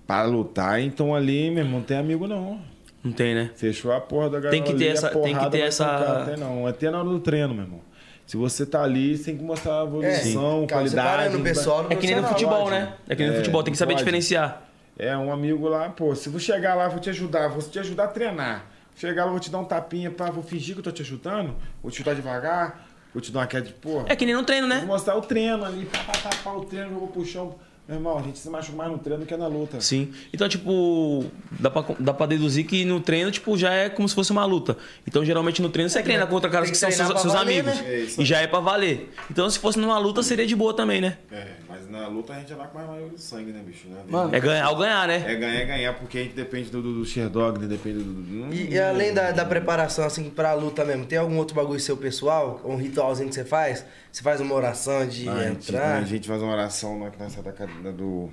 para 0.07 0.25
lutar, 0.25 0.81
então 0.81 1.15
ali, 1.15 1.51
meu 1.51 1.65
irmão, 1.65 1.79
não 1.81 1.87
tem 1.87 1.97
amigo 1.97 2.27
não. 2.27 2.61
Não 3.03 3.13
tem, 3.13 3.35
né? 3.35 3.51
Fechou 3.55 3.93
a 3.93 4.01
porra 4.01 4.29
da 4.29 4.41
galera. 4.41 4.51
Tem 4.51 4.63
que 4.63 4.75
ter 4.79 4.85
ali, 4.89 4.93
essa- 4.93 5.09
tem 5.11 5.37
que 5.39 5.51
ter 5.51 5.61
essa- 5.61 5.85
trocar, 5.97 6.25
Tem 6.27 6.37
não. 6.37 6.67
Até 6.67 6.91
na 6.91 6.99
hora 6.99 7.09
do 7.09 7.21
treino, 7.21 7.55
meu 7.55 7.65
irmão. 7.65 7.81
Se 8.27 8.37
você 8.37 8.65
tá 8.67 8.83
ali, 8.83 9.17
você 9.17 9.25
tem 9.25 9.37
que 9.39 9.43
mostrar 9.43 9.81
a 9.81 9.85
evolução, 9.85 10.67
cara, 10.67 10.83
qualidade. 10.83 11.39
pessoal 11.43 11.87
É 11.91 11.97
que 11.97 12.07
nem 12.07 12.17
no 12.21 12.29
futebol, 12.29 12.59
lógico. 12.65 12.71
né? 12.71 12.95
É 13.09 13.17
que 13.17 13.23
nem 13.23 13.31
no 13.31 13.35
É, 13.37 13.39
futebol, 13.39 13.63
tem 13.63 13.73
que 13.73 13.79
saber 13.79 13.95
pode. 13.95 14.05
diferenciar. 14.05 14.69
É, 14.99 15.17
um 15.17 15.33
amigo 15.33 15.67
lá, 15.69 15.89
pô, 15.89 16.15
se 16.15 16.29
eu 16.29 16.39
chegar 16.39 16.75
lá, 16.75 16.87
vou 16.89 17.01
te 17.01 17.09
ajudar, 17.11 17.49
vou 17.49 17.63
te 17.63 17.79
ajudar 17.79 18.05
a 18.05 18.09
treinar. 18.09 18.67
Chegar 18.95 19.25
lá, 19.25 19.31
vou 19.31 19.41
te 19.41 19.51
dar 19.51 19.59
um 19.59 19.65
tapinha, 19.65 20.11
pá, 20.11 20.31
vou 20.31 20.43
fingir 20.45 20.75
que 20.75 20.81
eu 20.81 20.85
tô 20.85 20.93
te 20.93 21.01
ajudando, 21.03 21.57
vou 21.83 21.91
te 21.91 21.97
chutar 21.97 22.15
devagar, 22.15 22.87
vou 23.13 23.21
te 23.21 23.31
dar 23.33 23.41
uma 23.41 23.47
queda 23.47 23.67
de 23.67 23.73
porra. 23.75 24.07
É 24.09 24.17
que 24.17 24.25
nem 24.27 24.35
no 24.35 24.43
treino, 24.45 24.67
Vou 24.69 24.77
né? 24.77 24.85
mostrar 24.85 25.17
o 25.17 25.21
treino 25.23 25.65
ali, 25.65 25.87
pá, 25.87 25.99
pá, 26.05 26.13
pá, 26.19 26.31
pá, 26.45 26.51
o 26.53 26.65
treino, 26.65 26.93
eu 26.93 26.99
vou 26.99 27.09
puxar 27.09 27.43
o... 27.43 27.59
Meu 27.89 27.97
irmão, 27.99 28.17
a 28.19 28.23
gente 28.23 28.39
se 28.39 28.49
machuca 28.49 28.77
mais 28.77 28.93
no 28.93 28.99
treino 28.99 29.25
do 29.25 29.27
que 29.27 29.37
na 29.37 29.49
luta. 29.49 29.81
Sim. 29.81 30.13
Então, 30.33 30.49
tipo, 30.49 31.25
dá 31.59 31.69
pra, 31.69 31.85
dá 31.99 32.15
pra 32.15 32.25
deduzir 32.27 32.65
que 32.65 32.85
no 32.85 33.01
treino, 33.01 33.33
tipo, 33.33 33.59
já 33.59 33.73
é 33.73 33.89
como 33.89 34.09
se 34.09 34.15
fosse 34.15 34.31
uma 34.31 34.45
luta. 34.45 34.77
Então, 35.05 35.25
geralmente 35.25 35.61
no 35.61 35.69
treino 35.69 35.91
você 35.91 36.01
treina 36.01 36.25
contra 36.25 36.49
caras 36.49 36.69
que, 36.69 36.73
que 36.73 36.79
são 36.79 36.89
seus, 36.93 37.21
seus 37.21 37.33
valer, 37.33 37.61
amigos. 37.69 37.81
né? 37.81 37.93
É 37.93 38.23
E 38.23 38.25
já 38.25 38.39
é 38.39 38.47
pra 38.47 38.61
valer. 38.61 39.13
Então, 39.29 39.51
se 39.51 39.59
fosse 39.59 39.77
numa 39.77 39.99
luta, 39.99 40.23
seria 40.23 40.47
de 40.47 40.55
boa 40.55 40.73
também, 40.73 41.01
né? 41.01 41.19
É, 41.33 41.49
na 41.91 42.07
luta 42.07 42.33
a 42.33 42.39
gente 42.39 42.49
já 42.49 42.57
vai 42.57 42.69
com 42.69 42.79
mais 42.79 42.89
maior 42.89 43.09
de 43.11 43.21
sangue, 43.21 43.51
né, 43.53 43.61
bicho? 43.67 43.89
Né? 43.89 44.03
Mano, 44.09 44.35
É 44.35 44.41
ganhar 44.41 44.71
ou 44.71 44.77
ganhar, 44.77 45.09
né? 45.09 45.17
É 45.27 45.35
ganhar, 45.35 45.61
é 45.61 45.65
ganhar, 45.67 45.95
porque 45.99 46.19
a 46.19 46.23
gente 46.23 46.35
depende 46.35 46.71
do, 46.71 46.81
do, 46.81 46.95
do 47.01 47.05
Sherdog, 47.05 47.59
né? 47.59 47.67
Depende 47.67 47.99
do. 48.03 48.13
do- 48.15 48.55
E, 48.55 48.71
e 48.75 48.79
além 48.79 49.13
da, 49.13 49.31
da 49.33 49.45
preparação, 49.45 50.05
assim, 50.05 50.31
pra 50.31 50.53
luta 50.55 50.85
mesmo, 50.85 51.05
tem 51.05 51.19
algum 51.19 51.37
outro 51.37 51.55
bagulho 51.55 51.81
seu 51.81 51.97
pessoal? 51.97 52.61
Um 52.65 52.77
ritualzinho 52.77 53.29
que 53.29 53.35
você 53.35 53.45
faz? 53.45 53.85
Você 54.13 54.23
faz 54.23 54.41
uma 54.41 54.55
oração 54.55 55.07
de 55.07 55.29
a, 55.29 55.43
gente, 55.49 55.71
entrar? 55.71 55.97
a 55.99 56.05
gente 56.05 56.27
faz 56.29 56.41
uma 56.43 56.53
oração 56.53 56.99
na 56.99 57.11
nessa 57.19 57.43
da, 57.43 57.51
da- 57.51 57.91
do, 57.91 58.31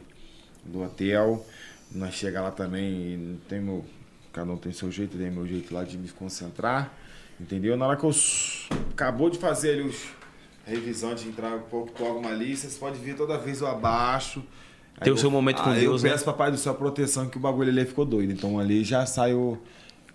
do 0.63 0.83
hotel. 0.83 1.45
Nós 1.91 2.13
chega 2.13 2.41
lá 2.41 2.51
também 2.51 2.83
e 2.91 3.39
tem 3.49 3.59
meu. 3.59 3.83
Cada 4.33 4.51
um 4.51 4.57
tem 4.57 4.71
seu 4.71 4.91
jeito, 4.91 5.17
tem 5.17 5.31
meu 5.31 5.47
jeito 5.47 5.73
lá 5.73 5.83
de 5.83 5.97
me 5.97 6.09
concentrar. 6.09 6.93
Entendeu? 7.39 7.75
Na 7.77 7.87
hora 7.87 7.97
que 7.97 8.03
eu 8.03 8.11
acabou 8.91 9.29
de 9.29 9.37
fazer 9.37 9.71
ali 9.71 9.81
os 9.81 9.95
a 9.95 10.16
revisão 10.67 11.15
de 11.15 11.27
entrar 11.27 11.55
um 11.55 11.61
pouco 11.61 11.91
com 11.93 12.05
alguma 12.05 12.31
lista, 12.31 12.67
você 12.69 12.77
pode 12.77 12.99
ver 12.99 13.15
toda 13.15 13.37
vez 13.37 13.61
eu 13.61 13.67
abaixo. 13.67 14.43
Ter 15.01 15.11
o 15.11 15.13
eu- 15.13 15.17
seu 15.17 15.29
momento 15.31 15.61
com 15.61 15.69
aí 15.69 15.79
Deus, 15.81 16.01
Eu 16.03 16.07
né? 16.09 16.13
peço 16.13 16.25
papai 16.25 16.51
do 16.51 16.57
céu 16.57 16.73
proteção 16.75 17.27
que 17.29 17.37
o 17.37 17.39
bagulho 17.39 17.69
ali 17.69 17.85
ficou 17.85 18.03
doido. 18.05 18.33
Então 18.33 18.59
ali 18.59 18.83
já 18.83 19.05
saiu. 19.05 19.57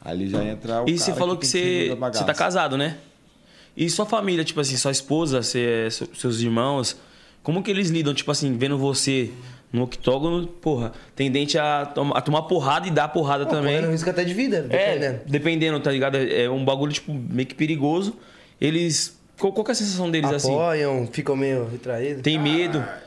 Ali 0.05 0.29
já 0.29 0.45
entra 0.45 0.83
o. 0.83 0.89
E 0.89 0.99
você 0.99 1.15
falou 1.15 1.37
que, 1.37 1.47
tem 1.49 1.89
você, 1.91 1.97
você 2.13 2.25
tá 2.25 2.35
casado, 2.35 2.77
né? 2.77 2.97
E 3.77 3.89
sua 3.89 4.05
família, 4.05 4.45
tipo 4.45 4.61
assim, 4.61 4.77
sua 4.77 4.91
esposa, 4.91 5.43
você, 5.43 5.89
seu- 5.91 6.09
seus 6.15 6.41
irmãos, 6.41 6.97
como 7.43 7.63
que 7.63 7.71
eles 7.71 7.89
lidam, 7.89 8.13
tipo 8.13 8.31
assim, 8.31 8.57
vendo 8.59 8.77
você 8.77 9.31
no 9.73 9.85
octógono, 9.85 10.47
porra, 10.47 10.93
tendente 11.17 11.57
a, 11.57 11.83
a 12.15 12.21
tomar 12.21 12.43
porrada 12.43 12.87
e 12.87 12.91
dar 12.91 13.09
porrada 13.09 13.47
Pô, 13.47 13.53
também. 13.53 13.77
correndo 13.77 13.93
risco 13.93 14.11
até 14.11 14.23
de 14.25 14.35
vida, 14.35 14.67
É, 14.69 14.99
dependendo. 14.99 15.21
dependendo, 15.27 15.81
tá 15.81 15.91
ligado? 15.93 16.17
É 16.17 16.51
um 16.51 16.63
bagulho, 16.65 16.93
tipo, 16.93 17.15
meio 17.15 17.47
que 17.49 17.55
perigoso. 17.55 18.17
Eles. 18.61 19.19
Qual, 19.43 19.53
qual 19.53 19.65
que 19.65 19.73
é 19.73 19.73
a 19.73 19.75
sensação 19.75 20.09
deles 20.09 20.31
assim? 20.31 20.55
Apoiam, 20.55 21.05
ficam 21.09 21.35
meio 21.35 21.69
retraídos. 21.69 22.23
Tem 22.23 22.39
medo? 22.39 22.79
Ah, 22.79 23.03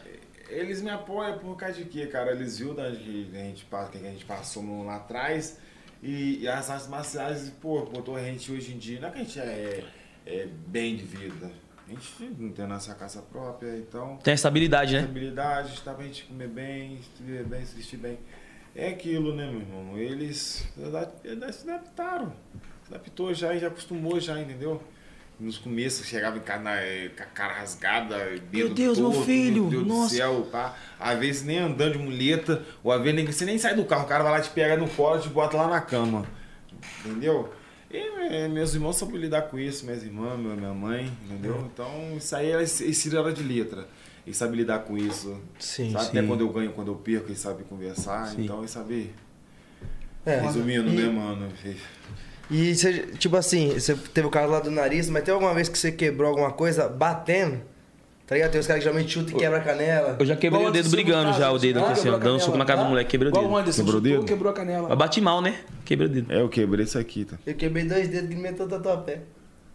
eles 0.49 0.81
me 0.81 0.89
apoiam 0.89 1.37
por 1.37 1.55
causa 1.55 1.75
de 1.75 1.85
quê, 1.85 2.07
cara? 2.07 2.33
Eles 2.33 2.59
viram 2.59 2.75
da 2.75 2.91
que 2.91 3.29
a 3.33 3.39
gente, 3.39 3.65
que 3.65 3.97
a 3.97 4.11
gente 4.11 4.25
passou 4.25 4.83
lá 4.83 4.97
atrás 4.97 5.57
e, 6.03 6.39
e 6.41 6.47
as 6.49 6.69
artes 6.69 6.89
marciais, 6.89 7.49
pô, 7.61 7.85
botou 7.85 8.17
a 8.17 8.19
gente 8.19 8.51
hoje 8.51 8.73
em 8.73 8.77
dia. 8.77 8.99
Não 8.99 9.07
é 9.07 9.11
que 9.11 9.17
a 9.19 9.23
gente 9.23 9.39
é, 9.39 9.85
é 10.25 10.47
bem 10.67 10.97
de 10.97 11.05
vida. 11.05 11.49
A 11.87 11.89
gente 11.89 12.35
não 12.37 12.51
tem 12.51 12.67
nossa 12.67 12.93
casa 12.95 13.21
própria, 13.21 13.77
então. 13.77 14.17
Tem 14.17 14.33
estabilidade, 14.33 14.91
né? 14.91 14.99
Estabilidade, 14.99 15.81
tá 15.83 15.93
pra 15.93 16.03
gente 16.03 16.25
comer 16.25 16.49
bem, 16.49 16.99
se 17.15 17.23
viver 17.23 17.45
bem, 17.45 17.65
se 17.65 17.77
vestir 17.77 17.97
bem. 17.97 18.19
É 18.75 18.89
aquilo, 18.89 19.33
né, 19.33 19.49
meu 19.49 19.61
irmão? 19.61 19.97
Eles 19.97 20.67
eles 21.23 21.55
se 21.55 21.69
adaptaram. 21.69 22.33
Se 22.83 22.93
adaptou 22.93 23.33
já 23.33 23.55
e 23.55 23.59
já 23.59 23.67
acostumou 23.67 24.19
já, 24.19 24.37
entendeu? 24.37 24.81
Nos 25.37 25.57
começos 25.57 26.05
chegava 26.07 26.37
em 26.37 26.41
casa 26.41 26.63
na- 26.63 26.79
eh, 26.81 27.09
com 27.15 27.21
a 27.23 27.25
cara 27.25 27.53
rasgada, 27.53 28.17
dedo 28.49 28.73
Deus, 28.73 28.97
meu 28.97 29.09
torto, 29.11 29.25
filho, 29.25 29.61
Meu 29.63 29.69
Deus 29.71 29.87
nossa. 29.87 30.09
do 30.09 30.15
céu, 30.17 30.47
pá. 30.49 30.75
Às 30.97 31.19
vezes 31.19 31.43
nem 31.43 31.57
andando 31.59 31.93
de 31.93 31.99
muleta, 31.99 32.63
ou 32.81 32.89
às 32.91 33.01
vezes 33.01 33.15
nem, 33.15 33.25
você 33.25 33.43
nem 33.45 33.57
sai 33.57 33.75
do 33.75 33.83
carro, 33.83 34.05
o 34.05 34.07
cara 34.07 34.23
vai 34.23 34.31
lá, 34.31 34.39
te 34.41 34.49
pega 34.51 34.77
no 34.77 34.87
colo 34.89 35.19
e 35.19 35.23
te 35.23 35.29
bota 35.29 35.57
lá 35.57 35.67
na 35.67 35.81
cama. 35.81 36.25
Entendeu? 37.05 37.53
Porque 37.89 37.97
é, 37.97 38.47
meus 38.47 38.73
irmãos 38.73 38.95
sabem 38.95 39.17
lidar 39.17 39.43
com 39.43 39.59
isso, 39.59 39.83
minhas 39.85 40.03
irmãs, 40.03 40.39
minha 40.39 40.73
mãe, 40.73 41.11
entendeu? 41.25 41.69
Então, 41.73 42.15
isso 42.17 42.33
aí, 42.35 42.47
eles 42.51 43.01
tiraram 43.01 43.33
de 43.33 43.43
letra. 43.43 43.87
Eles 44.25 44.37
sabem 44.37 44.55
lidar 44.55 44.79
com 44.79 44.97
isso. 44.97 45.37
Sim, 45.59 45.91
sabe? 45.91 46.05
sim. 46.05 46.09
Até 46.17 46.23
quando 46.27 46.41
eu 46.41 46.49
ganho, 46.49 46.71
quando 46.71 46.91
eu 46.91 46.95
perco, 46.95 47.27
eles 47.27 47.39
sabem 47.39 47.65
conversar. 47.65 48.27
Sim. 48.27 48.43
Então, 48.45 48.59
eles 48.59 48.71
sabem... 48.71 49.11
É. 50.25 50.39
Resumindo, 50.39 50.89
E- 50.89 50.93
né, 50.95 51.09
mano? 51.09 51.49
E 52.49 52.75
você, 52.75 53.07
tipo 53.17 53.35
assim, 53.35 53.73
você 53.73 53.95
teve 54.13 54.27
o 54.27 54.29
caso 54.29 54.51
lá 54.51 54.59
do 54.59 54.69
nariz, 54.69 55.09
mas 55.09 55.23
tem 55.23 55.33
alguma 55.33 55.53
vez 55.53 55.67
que 55.67 55.77
você 55.77 55.91
quebrou 55.91 56.29
alguma 56.29 56.51
coisa 56.51 56.87
batendo? 56.87 57.61
Tá 58.27 58.33
ligado? 58.33 58.51
Tem 58.51 58.59
os 58.59 58.65
caras 58.65 58.83
que 58.83 58.89
geralmente 58.89 59.11
chutam 59.11 59.35
e 59.35 59.39
quebra 59.39 59.59
a 59.59 59.61
canela. 59.61 60.15
Eu 60.19 60.25
já 60.25 60.35
quebrei 60.35 60.59
Igual 60.59 60.71
o 60.71 60.73
dedo 60.73 60.89
brigando 60.89 61.33
já, 61.33 61.51
o 61.51 61.59
dedo 61.59 61.79
ah, 61.79 61.83
aqui 61.83 61.91
assim, 61.91 62.09
ó. 62.09 62.17
Dando 62.17 62.39
soco 62.39 62.57
na 62.57 62.65
cara 62.65 62.77
do 62.77 62.81
canela. 62.81 62.89
moleque, 62.89 63.09
quebrei 63.11 63.31
o 63.31 63.33
dedo. 63.33 63.55
Anderson, 63.55 63.81
Quebrou 63.83 63.99
o 63.99 64.01
dedo? 64.01 64.25
quebrou 64.25 64.51
a 64.51 64.55
canela. 64.55 64.89
Mas 64.89 64.97
bati 64.97 65.21
mal, 65.21 65.41
né? 65.41 65.59
Quebrei 65.83 66.07
o 66.07 66.11
dedo. 66.11 66.33
É, 66.33 66.41
eu 66.41 66.49
quebrei 66.49 66.85
isso 66.85 66.97
aqui, 66.97 67.25
tá? 67.25 67.37
Eu 67.45 67.53
quebrei 67.53 67.83
dois 67.83 68.07
dedos 68.07 68.29
que 68.29 68.35
meteu 68.35 68.67
tatuapé. 68.67 69.21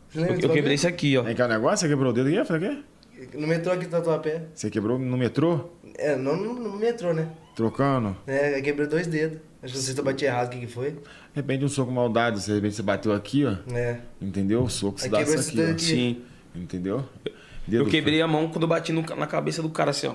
Você 0.09 0.19
lembra 0.19 0.35
Eu, 0.35 0.41
eu 0.41 0.51
quebrei 0.53 0.75
isso 0.75 0.89
aqui, 0.89 1.17
ó. 1.17 1.23
Vem 1.23 1.37
cá, 1.37 1.45
o 1.45 1.49
negócio? 1.49 1.79
Você 1.79 1.89
quebrou 1.89 2.11
o 2.11 2.13
dedo 2.13 2.29
aqui? 2.29 2.45
Falei, 2.45 2.69
o 2.69 2.77
quê? 2.77 3.39
No 3.39 3.47
metrô 3.47 3.73
aqui 3.73 3.85
do 3.85 3.91
tatuapé. 3.91 4.43
Você 4.53 4.69
quebrou 4.69 4.99
no 4.99 5.17
metrô? 5.17 5.71
É, 5.97 6.17
não 6.17 6.37
no, 6.37 6.55
no 6.55 6.77
metrô, 6.77 7.13
né? 7.13 7.29
Trocando? 7.55 8.17
É, 8.27 8.59
eu 8.59 8.63
quebrei 8.63 8.89
dois 8.89 9.07
dedos. 9.07 9.39
Acho 9.63 9.73
que 9.73 9.79
não 9.79 9.85
sei 9.85 9.95
se 9.95 10.01
eu 10.01 10.05
bati 10.05 10.25
errado 10.25 10.47
o 10.49 10.51
que, 10.51 10.61
que 10.61 10.67
foi. 10.67 10.93
De 10.93 10.99
repente 11.35 11.65
um 11.65 11.69
soco 11.69 11.93
maldade, 11.93 12.45
de 12.45 12.53
repente 12.53 12.75
você 12.77 12.83
bateu 12.83 13.13
aqui, 13.13 13.45
ó. 13.45 13.57
É. 13.75 14.01
Entendeu? 14.21 14.63
O 14.63 14.71
soco 14.71 15.01
se 15.01 15.09
dá 15.09 15.21
isso 15.23 15.39
aqui, 15.39 15.51
ó. 15.53 15.55
dedo 15.63 15.71
aqui. 15.73 15.85
Sim. 15.85 16.23
Entendeu? 16.55 17.05
Eu 17.71 17.87
quebrei 17.87 18.21
a 18.23 18.27
mão 18.27 18.49
quando 18.49 18.63
eu 18.63 18.69
bati 18.69 18.93
no- 18.93 19.03
na 19.17 19.27
cabeça 19.27 19.61
do 19.63 19.69
cara 19.71 19.91
assim, 19.91 20.07
ó. 20.09 20.15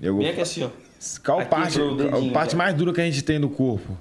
Eu, 0.00 0.16
Bem 0.18 0.30
aqui 0.30 0.40
assim, 0.40 0.64
ó. 0.64 0.70
Qual 1.24 1.40
Aqui 1.40 1.50
parte, 1.50 1.78
dedinho, 1.78 2.30
a 2.30 2.32
parte 2.32 2.56
mais 2.56 2.74
dura 2.74 2.92
que 2.92 3.00
a 3.00 3.04
gente 3.04 3.22
tem 3.22 3.38
no 3.38 3.50
corpo? 3.50 3.96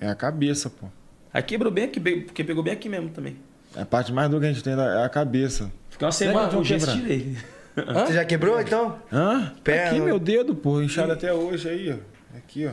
É 0.00 0.08
a 0.08 0.14
cabeça, 0.14 0.70
pô. 0.70 0.86
Aí 1.32 1.42
quebrou 1.42 1.70
bem 1.72 1.84
aqui, 1.84 2.00
porque 2.00 2.42
pegou 2.44 2.62
bem 2.62 2.72
aqui 2.72 2.88
mesmo 2.88 3.10
também. 3.10 3.36
A 3.76 3.84
parte 3.84 4.12
mais 4.12 4.28
dura 4.30 4.40
que 4.42 4.46
a 4.46 4.52
gente 4.52 4.62
tem 4.64 4.72
é 4.72 5.04
a 5.04 5.08
cabeça. 5.08 5.70
Fiquei 5.90 6.06
uma 6.06 6.12
semana 6.12 6.44
que 6.48 6.50
com 6.54 6.56
eu 6.56 6.62
o 6.62 6.64
quebrar? 6.66 6.92
tirei. 6.96 7.36
Você 7.76 8.12
já 8.14 8.24
quebrou, 8.24 8.60
então? 8.60 8.98
Hã? 9.12 9.52
Perna. 9.62 9.90
Aqui, 9.90 10.00
meu 10.00 10.18
dedo, 10.18 10.54
pô. 10.54 10.80
Inchado 10.82 11.12
até 11.12 11.32
hoje 11.32 11.68
aí, 11.68 11.92
ó. 11.92 12.36
Aqui, 12.36 12.66
ó. 12.66 12.72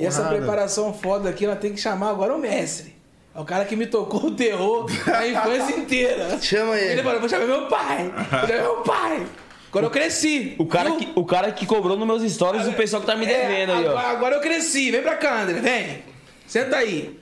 E 0.00 0.06
essa 0.06 0.24
preparação 0.24 0.92
foda 0.94 1.28
aqui, 1.28 1.44
ela 1.44 1.56
tem 1.56 1.72
que 1.72 1.80
chamar 1.80 2.10
agora 2.10 2.34
o 2.34 2.38
mestre. 2.38 2.94
É 3.34 3.38
o 3.40 3.44
cara 3.44 3.64
que 3.64 3.76
me 3.76 3.86
tocou 3.86 4.26
o 4.26 4.30
terror 4.32 4.86
a 5.06 5.26
infância 5.26 5.76
inteira. 5.76 6.38
Chama 6.42 6.76
ele. 6.78 6.92
Ele 6.94 7.02
falou, 7.02 7.20
vou 7.20 7.28
chamar 7.28 7.46
meu 7.46 7.66
pai. 7.68 8.10
Vou 8.12 8.48
chamar 8.48 8.62
meu 8.62 8.76
pai. 8.82 9.26
Quando 9.70 9.84
eu 9.84 9.90
cresci. 9.90 10.56
O 10.58 10.66
cara, 10.66 10.90
viu? 10.90 10.98
que, 10.98 11.12
o 11.14 11.24
cara 11.24 11.52
que 11.52 11.64
cobrou 11.64 11.96
nos 11.96 12.06
meus 12.06 12.32
stories 12.32 12.66
o 12.66 12.72
pessoal 12.72 13.00
que 13.00 13.06
tá 13.06 13.14
me 13.14 13.24
É, 13.24 13.28
devendo 13.28 13.70
aí, 13.72 13.86
agora, 13.86 14.06
ó. 14.08 14.10
agora 14.10 14.34
eu 14.36 14.40
cresci. 14.40 14.90
Vem 14.90 15.00
pra 15.00 15.14
cá, 15.14 15.42
André. 15.42 15.60
Vem. 15.60 16.02
Senta 16.46 16.76
aí. 16.78 17.20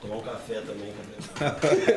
Tomar 0.00 0.16
um 0.16 0.20
café 0.22 0.62
também, 0.66 0.94
cadê? 0.96 1.92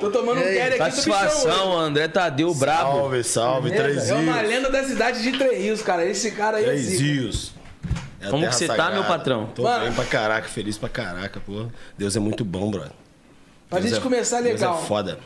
Tô 0.00 0.10
tomando 0.10 0.38
um 0.40 0.44
aí, 0.44 0.54
quero 0.54 0.82
aqui. 0.82 0.96
Satisfação, 0.96 1.78
André 1.78 2.08
Tadeu, 2.08 2.52
brabo. 2.52 2.92
Salve, 2.98 3.22
salve, 3.24 3.70
três 3.70 4.10
É 4.10 4.14
uma 4.14 4.38
rios. 4.40 4.48
lenda 4.48 4.70
da 4.70 4.82
cidade 4.82 5.22
de 5.22 5.38
Três 5.38 5.62
Rios, 5.62 5.82
cara. 5.82 6.04
Esse 6.04 6.32
cara 6.32 6.56
aí 6.56 6.64
é 6.64 6.66
Três 6.66 6.82
zica. 6.82 7.02
rios. 7.04 7.52
É 8.20 8.28
Como 8.30 8.46
que 8.48 8.54
você 8.54 8.66
tá, 8.66 8.74
sagrada. 8.74 8.94
meu 8.96 9.04
patrão? 9.04 9.46
Tô 9.54 9.62
Mano. 9.62 9.84
bem 9.84 9.92
pra 9.94 10.04
caraca, 10.04 10.48
feliz 10.48 10.76
pra 10.76 10.88
caraca, 10.88 11.40
pô. 11.40 11.66
Deus 11.96 12.16
é 12.16 12.20
muito 12.20 12.44
bom, 12.44 12.70
brother. 12.70 12.92
Pra 13.70 13.78
Deus 13.78 13.90
gente 13.90 14.00
é- 14.00 14.02
começar 14.02 14.40
legal. 14.40 14.72
Deus 14.74 14.84
é 14.84 14.86
foda. 14.86 15.18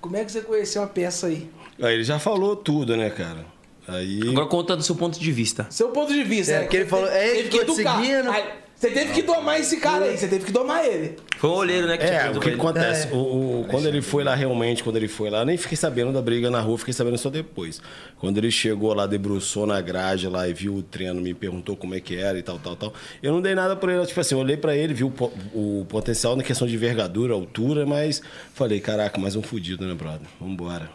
Como 0.00 0.16
é 0.16 0.24
que 0.24 0.32
você 0.32 0.40
conheceu 0.40 0.82
a 0.82 0.86
peça 0.86 1.28
aí? 1.28 1.48
Aí 1.80 1.94
ele 1.94 2.04
já 2.04 2.18
falou 2.18 2.56
tudo, 2.56 2.96
né, 2.96 3.08
cara? 3.10 3.46
Aí. 3.86 4.20
Agora 4.30 4.46
conta 4.46 4.76
do 4.76 4.82
seu 4.82 4.96
ponto 4.96 5.18
de 5.20 5.32
vista. 5.32 5.66
Seu 5.70 5.88
ponto 5.90 6.12
de 6.12 6.24
vista. 6.24 6.52
É, 6.52 6.56
né? 6.56 6.60
porque 6.62 6.76
ele 6.78 6.86
falou- 6.86 7.08
é 7.08 7.28
ele 7.38 7.48
que 7.48 7.58
ficou 7.58 7.74
te 7.76 7.82
seguindo. 7.82 8.30
Aí, 8.30 8.44
Você 8.76 8.90
teve 8.90 9.12
que 9.12 9.22
domar 9.22 9.60
esse 9.60 9.76
cara 9.78 10.04
aí. 10.06 10.18
Você 10.18 10.26
teve 10.28 10.44
que 10.44 10.52
domar 10.52 10.84
ele. 10.84 11.16
Foi 11.44 11.50
um 11.52 11.56
olheiro, 11.56 11.86
né? 11.86 11.98
Que 11.98 12.04
É, 12.04 12.30
o 12.30 12.40
que 12.40 12.48
ele. 12.48 12.56
acontece? 12.56 13.08
É. 13.08 13.10
O, 13.12 13.60
o- 13.60 13.66
quando 13.68 13.86
ele 13.86 14.00
foi 14.00 14.24
lá 14.24 14.34
realmente, 14.34 14.82
quando 14.82 14.96
ele 14.96 15.08
foi 15.08 15.28
lá, 15.28 15.44
nem 15.44 15.58
fiquei 15.58 15.76
sabendo 15.76 16.10
da 16.10 16.22
briga 16.22 16.48
na 16.50 16.58
rua, 16.60 16.78
fiquei 16.78 16.94
sabendo 16.94 17.18
só 17.18 17.28
depois. 17.28 17.82
Quando 18.18 18.38
ele 18.38 18.50
chegou 18.50 18.94
lá, 18.94 19.06
debruçou 19.06 19.66
na 19.66 19.78
grade 19.82 20.26
lá 20.26 20.48
e 20.48 20.54
viu 20.54 20.74
o 20.76 20.82
treino, 20.82 21.20
me 21.20 21.34
perguntou 21.34 21.76
como 21.76 21.94
é 21.94 22.00
que 22.00 22.16
era 22.16 22.38
e 22.38 22.42
tal, 22.42 22.58
tal, 22.58 22.74
tal. 22.76 22.94
Eu 23.22 23.30
não 23.30 23.42
dei 23.42 23.54
nada 23.54 23.76
por 23.76 23.90
ele, 23.90 24.06
tipo 24.06 24.18
assim, 24.20 24.34
eu 24.34 24.40
olhei 24.40 24.56
pra 24.56 24.74
ele, 24.74 24.94
vi 24.94 25.04
o, 25.04 25.12
o 25.52 25.84
potencial 25.88 26.34
na 26.34 26.42
questão 26.42 26.66
de 26.66 26.74
envergadura, 26.76 27.34
altura, 27.34 27.84
mas 27.84 28.22
falei, 28.54 28.80
caraca, 28.80 29.20
mais 29.20 29.36
um 29.36 29.42
fudido, 29.42 29.86
né, 29.86 29.92
brother? 29.92 30.26
Vambora. 30.40 30.88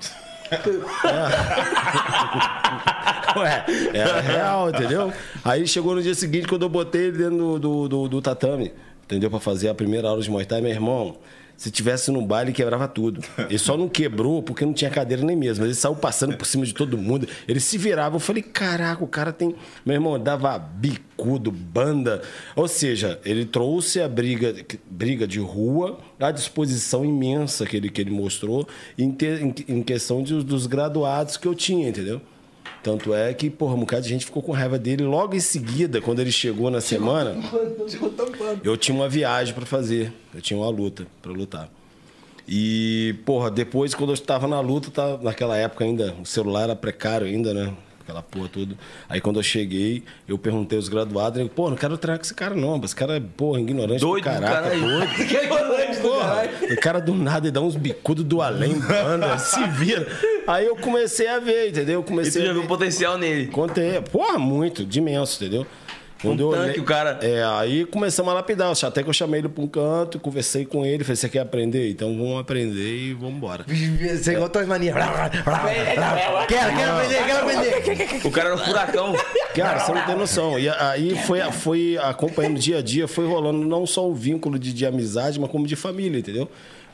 Ué, 3.37 3.65
era 3.93 4.19
real, 4.21 4.69
entendeu? 4.69 5.13
Aí 5.45 5.67
chegou 5.67 5.93
no 5.95 6.01
dia 6.01 6.15
seguinte, 6.15 6.47
quando 6.47 6.63
eu 6.63 6.69
botei 6.69 7.03
ele 7.07 7.17
dentro 7.17 7.37
do, 7.37 7.59
do, 7.59 7.87
do- 7.87 8.07
do 8.09 8.21
tatame, 8.21 8.71
entendeu? 9.09 9.29
Pra 9.29 9.39
fazer 9.39 9.69
a 9.69 9.73
primeira 9.73 10.07
aula 10.07 10.21
de 10.21 10.29
Muay 10.29 10.45
Thai, 10.45 10.61
meu 10.61 10.69
irmão, 10.71 11.17
se 11.57 11.69
tivesse 11.71 12.09
no 12.11 12.21
baile, 12.25 12.53
quebrava 12.53 12.87
tudo. 12.87 13.21
Ele 13.37 13.57
só 13.57 13.75
não 13.75 13.89
quebrou 13.89 14.41
porque 14.41 14.63
não 14.63 14.71
tinha 14.71 14.89
cadeira 14.89 15.23
nem 15.25 15.35
mesmo. 15.35 15.65
Ele 15.65 15.73
saiu 15.73 15.93
passando 15.95 16.37
por 16.37 16.45
cima 16.45 16.65
de 16.65 16.73
todo 16.73 16.97
mundo. 16.97 17.27
Ele 17.47 17.59
se 17.59 17.77
virava. 17.77 18.15
Eu 18.15 18.19
falei, 18.21 18.41
caraca, 18.41 19.03
o 19.03 19.07
cara 19.07 19.33
tem. 19.33 19.53
Meu 19.85 19.95
irmão, 19.95 20.17
dava 20.17 20.57
bicudo, 20.57 21.51
banda. 21.51 22.21
Ou 22.55 22.65
seja, 22.67 23.19
ele 23.25 23.43
trouxe 23.45 23.99
a 24.01 24.07
briga, 24.07 24.55
briga 24.89 25.27
de 25.27 25.39
rua 25.39 25.97
à 26.17 26.31
disposição 26.31 27.03
imensa 27.03 27.65
que 27.65 27.75
ele, 27.75 27.89
que 27.89 27.99
ele 27.99 28.11
mostrou 28.11 28.65
em, 28.97 29.09
em- 29.19 29.55
em 29.79 29.83
questão 29.83 30.23
de- 30.23 30.41
dos 30.43 30.65
graduados 30.65 31.35
que 31.35 31.45
eu 31.47 31.53
tinha, 31.55 31.89
entendeu? 31.89 32.21
Tanto 32.81 33.13
é 33.13 33.33
que, 33.33 33.49
porra, 33.49 33.73
um 33.73 33.79
bocado 33.81 34.03
de 34.03 34.09
gente 34.09 34.25
ficou 34.25 34.41
com 34.41 34.51
raiva 34.51 34.79
dele. 34.79 35.03
Logo 35.03 35.35
em 35.35 35.39
seguida, 35.39 35.99
quando 35.99 36.19
ele 36.19 36.31
chegou 36.31 36.71
na 36.71 36.79
semana, 36.79 37.35
eu 38.63 38.77
tinha 38.77 38.95
uma 38.95 39.09
viagem 39.09 39.53
pra 39.53 39.65
fazer. 39.65 40.13
Eu 40.33 40.41
tinha 40.41 40.57
uma 40.57 40.69
luta 40.69 41.05
pra 41.21 41.31
lutar. 41.31 41.69
E, 42.47 43.15
porra, 43.25 43.51
depois, 43.51 43.93
quando 43.93 44.09
eu 44.09 44.15
estava 44.15 44.47
na 44.47 44.59
luta, 44.59 44.89
tá, 44.89 45.17
naquela 45.21 45.55
época 45.55 45.83
ainda, 45.83 46.15
o 46.19 46.25
celular 46.25 46.63
era 46.63 46.75
precário 46.75 47.27
ainda, 47.27 47.53
né? 47.53 47.73
Aquela 48.09 48.23
porra 48.23 48.49
toda. 48.51 48.75
Aí 49.07 49.21
quando 49.21 49.37
eu 49.37 49.43
cheguei, 49.43 50.03
eu 50.27 50.35
perguntei 50.35 50.79
aos 50.79 50.89
graduados, 50.89 51.39
eu, 51.39 51.47
pô, 51.47 51.69
não 51.69 51.77
quero 51.77 51.95
treinar 51.95 52.17
com 52.17 52.25
esse 52.25 52.33
cara 52.33 52.55
não, 52.55 52.81
esse 52.83 52.95
cara 52.95 53.17
é, 53.17 53.19
porra, 53.19 53.59
ignorante 53.59 53.99
Doido 54.01 54.23
do 54.23 54.29
do 54.29 54.33
caraca, 54.33 54.61
caralho. 54.63 54.81
doido. 54.81 55.07
Que 55.29 55.35
ignorante 55.37 55.99
do 55.99 56.09
caralho. 56.17 56.73
o 56.73 56.79
cara 56.79 56.99
do 56.99 57.13
nada 57.13 57.45
ele 57.45 57.51
dá 57.51 57.61
uns 57.61 57.75
bicudos 57.75 58.23
do 58.23 58.41
além, 58.41 58.79
banda, 58.79 59.37
se 59.37 59.63
vira. 59.67 60.07
Aí 60.47 60.65
eu 60.65 60.75
comecei 60.75 61.27
a 61.27 61.37
ver, 61.37 61.69
entendeu? 61.69 61.95
Eu 61.95 62.01
E 62.01 62.03
tu 62.03 62.07
comecei 62.07 62.45
já 62.45 62.51
viu 62.51 62.65
potencial 62.65 63.15
nele. 63.15 63.47
Contei, 63.47 64.01
porra, 64.01 64.39
muito, 64.39 64.83
de 64.83 64.97
imenso, 64.97 65.35
entendeu? 65.43 65.67
Quando 66.21 66.49
Um 66.49 66.53
eu 66.53 66.57
tanque, 66.65 66.79
o 66.79 66.83
cara. 66.83 67.19
É, 67.21 67.43
aí 67.43 67.85
começamos 67.85 68.31
a 68.31 68.35
lapidar. 68.35 68.71
Até 68.83 69.01
que 69.01 69.09
eu 69.09 69.13
chamei 69.13 69.39
ele 69.39 69.49
pra 69.49 69.63
um 69.63 69.67
canto, 69.67 70.19
conversei 70.19 70.65
com 70.65 70.85
ele, 70.85 71.03
falei, 71.03 71.15
você 71.15 71.29
quer 71.29 71.39
aprender? 71.39 71.89
Então 71.89 72.15
vamos 72.17 72.39
aprender 72.39 72.95
e 72.95 73.13
vamos 73.13 73.35
embora. 73.35 73.65
Você 73.67 74.33
igual 74.33 74.49
tuas 74.49 74.67
manias. 74.67 74.95
Quero, 76.47 76.75
quero 76.75 76.91
aprender, 76.91 77.25
quero 77.25 77.39
aprender. 77.39 78.27
O 78.27 78.31
cara 78.31 78.49
era 78.49 78.55
um 78.55 78.59
furacão. 78.59 79.15
Cara, 79.55 79.79
você 79.79 79.93
não 79.93 80.05
tem 80.05 80.15
noção. 80.15 80.59
E 80.59 80.69
aí 80.69 81.15
foi, 81.25 81.39
foi 81.51 81.97
acompanhando 82.01 82.59
dia 82.59 82.79
a 82.79 82.81
dia, 82.81 83.07
foi 83.07 83.25
rolando 83.25 83.65
não 83.65 83.85
só 83.85 84.07
o 84.07 84.13
vínculo 84.13 84.59
de, 84.59 84.73
de 84.73 84.85
amizade, 84.85 85.39
mas 85.39 85.49
como 85.49 85.65
de 85.65 85.75
família, 85.75 86.19
entendeu? 86.19 86.49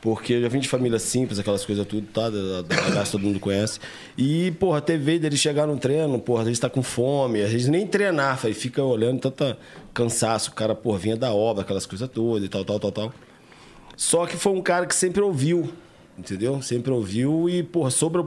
Porque 0.06 0.34
eu 0.34 0.42
já 0.42 0.46
vim 0.46 0.60
de 0.60 0.68
família 0.68 1.00
simples, 1.00 1.36
aquelas 1.36 1.64
coisas 1.64 1.84
tudo, 1.84 2.06
tá? 2.06 2.30
Da, 2.30 2.62
da 2.62 2.76
bagaça 2.80 3.10
todo 3.10 3.22
mundo 3.22 3.40
conhece. 3.40 3.80
E, 4.16 4.52
porra, 4.52 4.80
vez 4.80 5.20
dele 5.20 5.36
chegar 5.36 5.66
no 5.66 5.76
treino, 5.76 6.16
porra, 6.20 6.42
às 6.42 6.46
vezes 6.46 6.60
tá 6.60 6.70
com 6.70 6.80
fome, 6.80 7.42
às 7.42 7.50
vezes 7.50 7.66
nem 7.66 7.84
treinar, 7.84 8.38
aí 8.44 8.54
fica 8.54 8.80
olhando 8.84 9.18
tanta 9.18 9.58
cansaço, 9.92 10.52
o 10.52 10.54
cara, 10.54 10.76
porra, 10.76 10.96
vinha 10.96 11.16
da 11.16 11.34
obra, 11.34 11.64
aquelas 11.64 11.86
coisas 11.86 12.08
todas 12.08 12.44
e 12.44 12.48
tal, 12.48 12.64
tal, 12.64 12.78
tal, 12.78 12.92
tal. 12.92 13.14
Só 13.96 14.26
que 14.26 14.36
foi 14.36 14.52
um 14.52 14.62
cara 14.62 14.86
que 14.86 14.94
sempre 14.94 15.20
ouviu, 15.22 15.72
entendeu? 16.16 16.62
Sempre 16.62 16.92
ouviu 16.92 17.50
e, 17.50 17.64
porra, 17.64 17.90
sobre 17.90 18.22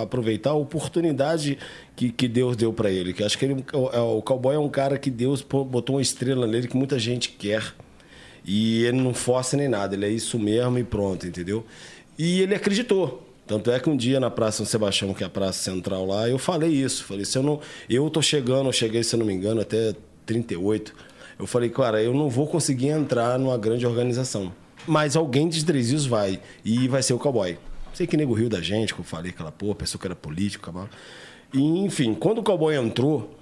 aproveitar 0.00 0.52
a 0.52 0.54
oportunidade 0.54 1.58
que, 1.94 2.10
que 2.10 2.26
Deus 2.26 2.56
deu 2.56 2.72
pra 2.72 2.90
ele. 2.90 3.12
Que 3.12 3.22
acho 3.22 3.36
que 3.36 3.44
ele, 3.44 3.62
o, 3.74 4.16
o 4.16 4.22
cowboy 4.22 4.56
é 4.56 4.58
um 4.58 4.70
cara 4.70 4.96
que 4.96 5.10
Deus 5.10 5.42
botou 5.42 5.96
uma 5.96 6.00
estrela 6.00 6.46
nele 6.46 6.68
que 6.68 6.76
muita 6.76 6.98
gente 6.98 7.28
quer. 7.32 7.74
E 8.50 8.82
ele 8.84 8.96
não 8.96 9.12
força 9.12 9.58
nem 9.58 9.68
nada, 9.68 9.94
ele 9.94 10.06
é 10.06 10.08
isso 10.08 10.38
mesmo 10.38 10.78
e 10.78 10.82
pronto, 10.82 11.26
entendeu? 11.26 11.66
E 12.18 12.40
ele 12.40 12.54
acreditou. 12.54 13.22
Tanto 13.46 13.70
é 13.70 13.78
que 13.78 13.90
um 13.90 13.96
dia 13.96 14.18
na 14.18 14.30
Praça 14.30 14.58
São 14.58 14.66
Sebastião, 14.66 15.12
que 15.12 15.22
é 15.22 15.26
a 15.26 15.28
praça 15.28 15.58
central 15.70 16.06
lá, 16.06 16.26
eu 16.26 16.38
falei 16.38 16.70
isso. 16.70 17.04
Falei, 17.04 17.26
se 17.26 17.36
eu 17.36 17.42
não. 17.42 17.60
Eu 17.90 18.08
tô 18.08 18.22
chegando, 18.22 18.66
eu 18.66 18.72
cheguei, 18.72 19.04
se 19.04 19.14
eu 19.14 19.18
não 19.18 19.26
me 19.26 19.34
engano, 19.34 19.60
até 19.60 19.94
38. 20.24 20.94
Eu 21.38 21.46
falei, 21.46 21.68
cara, 21.68 22.02
eu 22.02 22.14
não 22.14 22.30
vou 22.30 22.46
conseguir 22.46 22.88
entrar 22.88 23.38
numa 23.38 23.58
grande 23.58 23.86
organização. 23.86 24.50
Mas 24.86 25.14
alguém 25.14 25.46
de 25.46 25.62
Três 25.62 25.90
Rios 25.90 26.06
vai. 26.06 26.40
E 26.64 26.88
vai 26.88 27.02
ser 27.02 27.12
o 27.12 27.18
cowboy. 27.18 27.58
Sei 27.92 28.06
que 28.06 28.16
nego 28.16 28.32
riu 28.32 28.48
da 28.48 28.62
gente, 28.62 28.94
que 28.94 29.00
eu 29.00 29.04
falei 29.04 29.30
aquela 29.30 29.52
porra, 29.52 29.74
pensou 29.74 30.00
que 30.00 30.06
era 30.06 30.16
político, 30.16 30.64
acabou. 30.64 30.88
E, 31.52 31.60
enfim, 31.60 32.14
quando 32.14 32.38
o 32.38 32.42
cowboy 32.42 32.74
entrou 32.74 33.37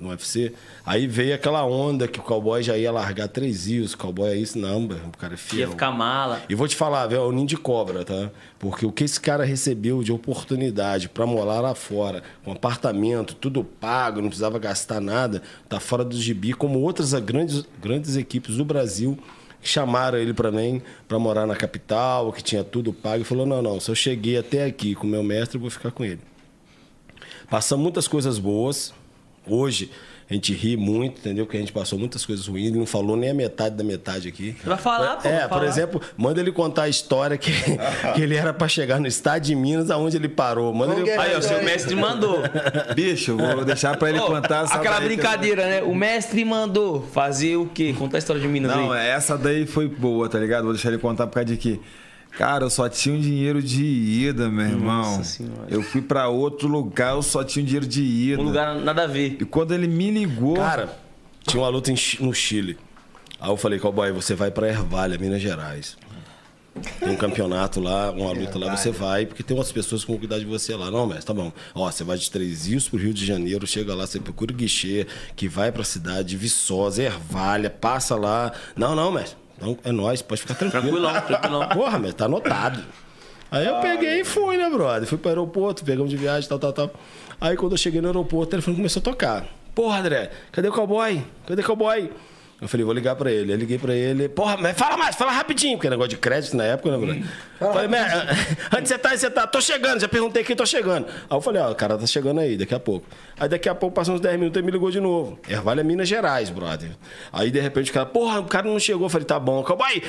no 0.00 0.08
UFC, 0.08 0.52
aí 0.84 1.06
veio 1.06 1.34
aquela 1.34 1.64
onda 1.64 2.08
que 2.08 2.18
o 2.18 2.22
cowboy 2.22 2.62
já 2.62 2.76
ia 2.76 2.90
largar 2.90 3.28
três 3.28 3.66
rios, 3.66 3.92
o 3.92 3.98
cowboy 3.98 4.30
é 4.30 4.36
isso, 4.36 4.58
não, 4.58 4.86
o 4.86 5.18
cara 5.18 5.34
é 5.34 5.36
fiel. 5.36 5.60
Ia 5.60 5.68
ficar 5.68 5.90
mala. 5.90 6.42
E 6.48 6.54
vou 6.54 6.66
te 6.66 6.74
falar, 6.74 7.06
velho, 7.06 7.20
é 7.20 7.24
o 7.24 7.32
ninho 7.32 7.46
de 7.46 7.56
cobra, 7.56 8.04
tá? 8.04 8.30
Porque 8.58 8.86
o 8.86 8.92
que 8.92 9.04
esse 9.04 9.20
cara 9.20 9.44
recebeu 9.44 10.02
de 10.02 10.12
oportunidade 10.12 11.08
pra 11.08 11.26
morar 11.26 11.60
lá 11.60 11.74
fora, 11.74 12.22
com 12.44 12.52
apartamento, 12.52 13.34
tudo 13.34 13.62
pago, 13.62 14.20
não 14.20 14.28
precisava 14.28 14.58
gastar 14.58 15.00
nada, 15.00 15.42
tá 15.68 15.78
fora 15.78 16.04
do 16.04 16.16
gibi, 16.16 16.52
como 16.52 16.80
outras 16.80 17.12
grandes, 17.14 17.64
grandes 17.80 18.16
equipes 18.16 18.56
do 18.56 18.64
Brasil 18.64 19.18
chamaram 19.62 20.18
ele 20.18 20.32
pra 20.32 20.50
mim, 20.50 20.80
pra 21.06 21.18
morar 21.18 21.46
na 21.46 21.54
capital, 21.54 22.32
que 22.32 22.42
tinha 22.42 22.64
tudo 22.64 22.92
pago. 22.92 23.22
E 23.22 23.24
falou: 23.24 23.46
não, 23.46 23.60
não, 23.60 23.78
se 23.78 23.90
eu 23.90 23.94
cheguei 23.94 24.38
até 24.38 24.64
aqui 24.64 24.94
com 24.94 25.06
o 25.06 25.10
meu 25.10 25.22
mestre, 25.22 25.56
eu 25.56 25.60
vou 25.60 25.70
ficar 25.70 25.90
com 25.90 26.04
ele. 26.04 26.20
Passamos 27.48 27.82
muitas 27.82 28.06
coisas 28.06 28.38
boas. 28.38 28.94
Hoje 29.46 29.90
a 30.30 30.34
gente 30.34 30.52
ri 30.54 30.76
muito, 30.76 31.18
entendeu? 31.18 31.44
Porque 31.44 31.56
a 31.56 31.60
gente 31.60 31.72
passou 31.72 31.98
muitas 31.98 32.24
coisas 32.24 32.46
ruins. 32.46 32.68
Ele 32.68 32.78
não 32.78 32.86
falou 32.86 33.16
nem 33.16 33.30
a 33.30 33.34
metade 33.34 33.74
da 33.74 33.82
metade 33.82 34.28
aqui. 34.28 34.54
Vai 34.64 34.78
falar, 34.78 35.16
pô, 35.16 35.26
É, 35.28 35.40
por 35.40 35.48
falar. 35.48 35.66
exemplo, 35.66 36.00
manda 36.16 36.40
ele 36.40 36.52
contar 36.52 36.82
a 36.84 36.88
história 36.88 37.36
que, 37.36 37.50
que 38.14 38.22
ele 38.22 38.36
era 38.36 38.52
pra 38.54 38.68
chegar 38.68 39.00
no 39.00 39.08
estado 39.08 39.42
de 39.42 39.54
Minas, 39.56 39.90
aonde 39.90 40.16
ele 40.16 40.28
parou. 40.28 40.72
Manda 40.72 40.94
ele... 40.94 41.02
que 41.02 41.10
é? 41.10 41.18
Aí, 41.18 41.34
ó, 41.36 41.40
seu 41.40 41.60
mestre 41.64 41.96
mandou. 41.96 42.42
Bicho, 42.94 43.36
vou 43.36 43.64
deixar 43.64 43.96
pra 43.96 44.10
ele 44.10 44.20
Ô, 44.20 44.26
contar. 44.26 44.64
essa 44.64 44.74
aquela 44.74 45.00
brincadeira, 45.00 45.66
né? 45.66 45.82
O 45.82 45.94
mestre 45.96 46.44
mandou 46.44 47.02
fazer 47.12 47.56
o 47.56 47.66
quê? 47.66 47.92
Conta 47.98 48.16
a 48.16 48.18
história 48.18 48.40
de 48.40 48.46
Minas 48.46 48.70
Não, 48.76 48.92
aí. 48.92 49.08
essa 49.08 49.36
daí 49.36 49.66
foi 49.66 49.88
boa, 49.88 50.28
tá 50.28 50.38
ligado? 50.38 50.62
Vou 50.64 50.72
deixar 50.72 50.90
ele 50.90 50.98
contar 50.98 51.26
por 51.26 51.34
causa 51.34 51.46
de 51.46 51.56
que. 51.56 51.80
Cara, 52.30 52.64
eu 52.64 52.70
só 52.70 52.88
tinha 52.88 53.14
um 53.14 53.20
dinheiro 53.20 53.62
de 53.62 53.84
ida, 53.84 54.48
meu 54.48 54.64
irmão. 54.66 55.22
Senhora. 55.22 55.66
Eu 55.68 55.82
fui 55.82 56.00
pra 56.00 56.28
outro 56.28 56.68
lugar, 56.68 57.14
eu 57.14 57.22
só 57.22 57.44
tinha 57.44 57.62
um 57.62 57.66
dinheiro 57.66 57.86
de 57.86 58.02
ida. 58.02 58.40
Um 58.40 58.46
lugar 58.46 58.74
nada 58.76 59.04
a 59.04 59.06
ver. 59.06 59.36
E 59.40 59.44
quando 59.44 59.72
ele 59.72 59.86
me 59.86 60.10
ligou. 60.10 60.56
Cara, 60.56 60.96
tinha 61.46 61.62
uma 61.62 61.68
luta 61.68 61.92
no 62.20 62.32
Chile. 62.32 62.78
Aí 63.40 63.50
eu 63.50 63.56
falei, 63.56 63.78
cowboy, 63.78 64.12
você 64.12 64.34
vai 64.34 64.50
pra 64.50 64.68
Ervalha, 64.68 65.18
Minas 65.18 65.40
Gerais. 65.40 65.96
Tem 66.98 67.10
um 67.10 67.16
campeonato 67.16 67.80
lá, 67.80 68.10
uma 68.10 68.32
luta 68.32 68.58
lá, 68.58 68.76
você 68.76 68.90
vai, 68.90 69.26
porque 69.26 69.42
tem 69.42 69.56
umas 69.56 69.72
pessoas 69.72 70.02
que 70.02 70.10
vão 70.10 70.18
cuidar 70.18 70.38
de 70.38 70.44
você 70.44 70.74
lá. 70.74 70.90
Não, 70.90 71.06
mestre, 71.06 71.26
tá 71.26 71.34
bom. 71.34 71.52
Ó, 71.74 71.90
você 71.90 72.04
vai 72.04 72.16
de 72.16 72.30
Três 72.30 72.66
Rios 72.66 72.88
pro 72.88 72.98
Rio 72.98 73.12
de 73.12 73.26
Janeiro, 73.26 73.66
chega 73.66 73.94
lá, 73.94 74.06
você 74.06 74.20
procura 74.20 74.52
o 74.52 74.54
guichê, 74.54 75.06
que 75.34 75.48
vai 75.48 75.72
pra 75.72 75.82
cidade 75.84 76.28
de 76.28 76.36
Viçosa, 76.36 77.02
Ervalha, 77.02 77.68
passa 77.68 78.14
lá. 78.14 78.52
Não, 78.76 78.94
não, 78.94 79.12
mestre. 79.12 79.36
Não, 79.60 79.76
é 79.84 79.92
nóis, 79.92 80.22
pode 80.22 80.40
ficar 80.40 80.54
tranquilo. 80.54 80.82
Tranquilão, 80.82 81.20
tranquilão. 81.22 81.68
Porra, 81.68 81.98
mestre, 81.98 82.18
tá 82.18 82.24
anotado. 82.24 82.82
Aí 83.50 83.66
eu 83.66 83.80
peguei 83.80 84.20
e 84.20 84.24
fui, 84.24 84.56
né, 84.56 84.70
brother? 84.70 85.06
Fui 85.08 85.18
pro 85.18 85.28
aeroporto, 85.28 85.84
pegamos 85.84 86.10
de 86.10 86.16
viagem, 86.16 86.48
tal, 86.48 86.58
tal, 86.58 86.72
tal. 86.72 86.90
Aí 87.40 87.56
quando 87.56 87.72
eu 87.72 87.78
cheguei 87.78 88.00
no 88.00 88.06
aeroporto, 88.08 88.46
o 88.46 88.50
telefone 88.50 88.76
começou 88.76 89.00
a 89.00 89.02
tocar. 89.02 89.44
Porra, 89.74 89.98
André, 89.98 90.30
cadê 90.52 90.68
o 90.68 90.72
cowboy? 90.72 91.22
Cadê 91.46 91.62
o 91.62 91.64
cowboy? 91.64 92.10
Eu 92.60 92.68
falei, 92.68 92.84
vou 92.84 92.92
ligar 92.94 93.16
pra 93.16 93.30
ele. 93.32 93.52
Aí 93.52 93.58
liguei 93.58 93.78
pra 93.78 93.94
ele. 93.94 94.28
Porra, 94.28 94.56
mas 94.56 94.76
fala 94.76 94.96
mais, 94.96 95.16
fala 95.16 95.32
rapidinho, 95.32 95.76
porque 95.78 95.86
é 95.86 95.90
negócio 95.90 96.10
de 96.10 96.16
crédito 96.18 96.54
na 96.56 96.64
época, 96.64 96.90
né, 96.90 96.98
brother? 96.98 97.24
Falei, 97.58 97.88
"Mas, 97.88 98.12
onde 98.76 98.88
você 98.88 98.98
tá? 98.98 99.16
Você 99.16 99.30
tá? 99.30 99.46
Tô 99.46 99.60
chegando, 99.60 100.00
já 100.00 100.08
perguntei 100.08 100.44
quem 100.44 100.54
tô 100.54 100.66
chegando. 100.66 101.06
Aí 101.06 101.36
eu 101.36 101.40
falei, 101.40 101.62
ó, 101.62 101.70
o 101.70 101.74
cara 101.74 101.96
tá 101.96 102.06
chegando 102.06 102.40
aí, 102.40 102.58
daqui 102.58 102.74
a 102.74 102.80
pouco. 102.80 103.06
Aí 103.38 103.48
daqui 103.48 103.68
a 103.68 103.74
pouco, 103.74 103.94
passou 103.94 104.14
uns 104.14 104.20
10 104.20 104.38
minutos, 104.38 104.58
ele 104.58 104.66
me 104.66 104.72
ligou 104.72 104.90
de 104.90 105.00
novo. 105.00 105.38
Ervalha, 105.48 105.82
Minas 105.82 106.06
Gerais, 106.06 106.50
brother. 106.50 106.90
Aí, 107.32 107.50
de 107.50 107.60
repente, 107.60 107.90
o 107.90 107.94
cara, 107.94 108.04
porra, 108.06 108.40
o 108.40 108.44
cara 108.44 108.68
não 108.68 108.78
chegou. 108.78 109.06
Eu 109.06 109.10
falei, 109.10 109.24
tá 109.26 109.38
bom, 109.38 109.62
cowboy, 109.62 110.02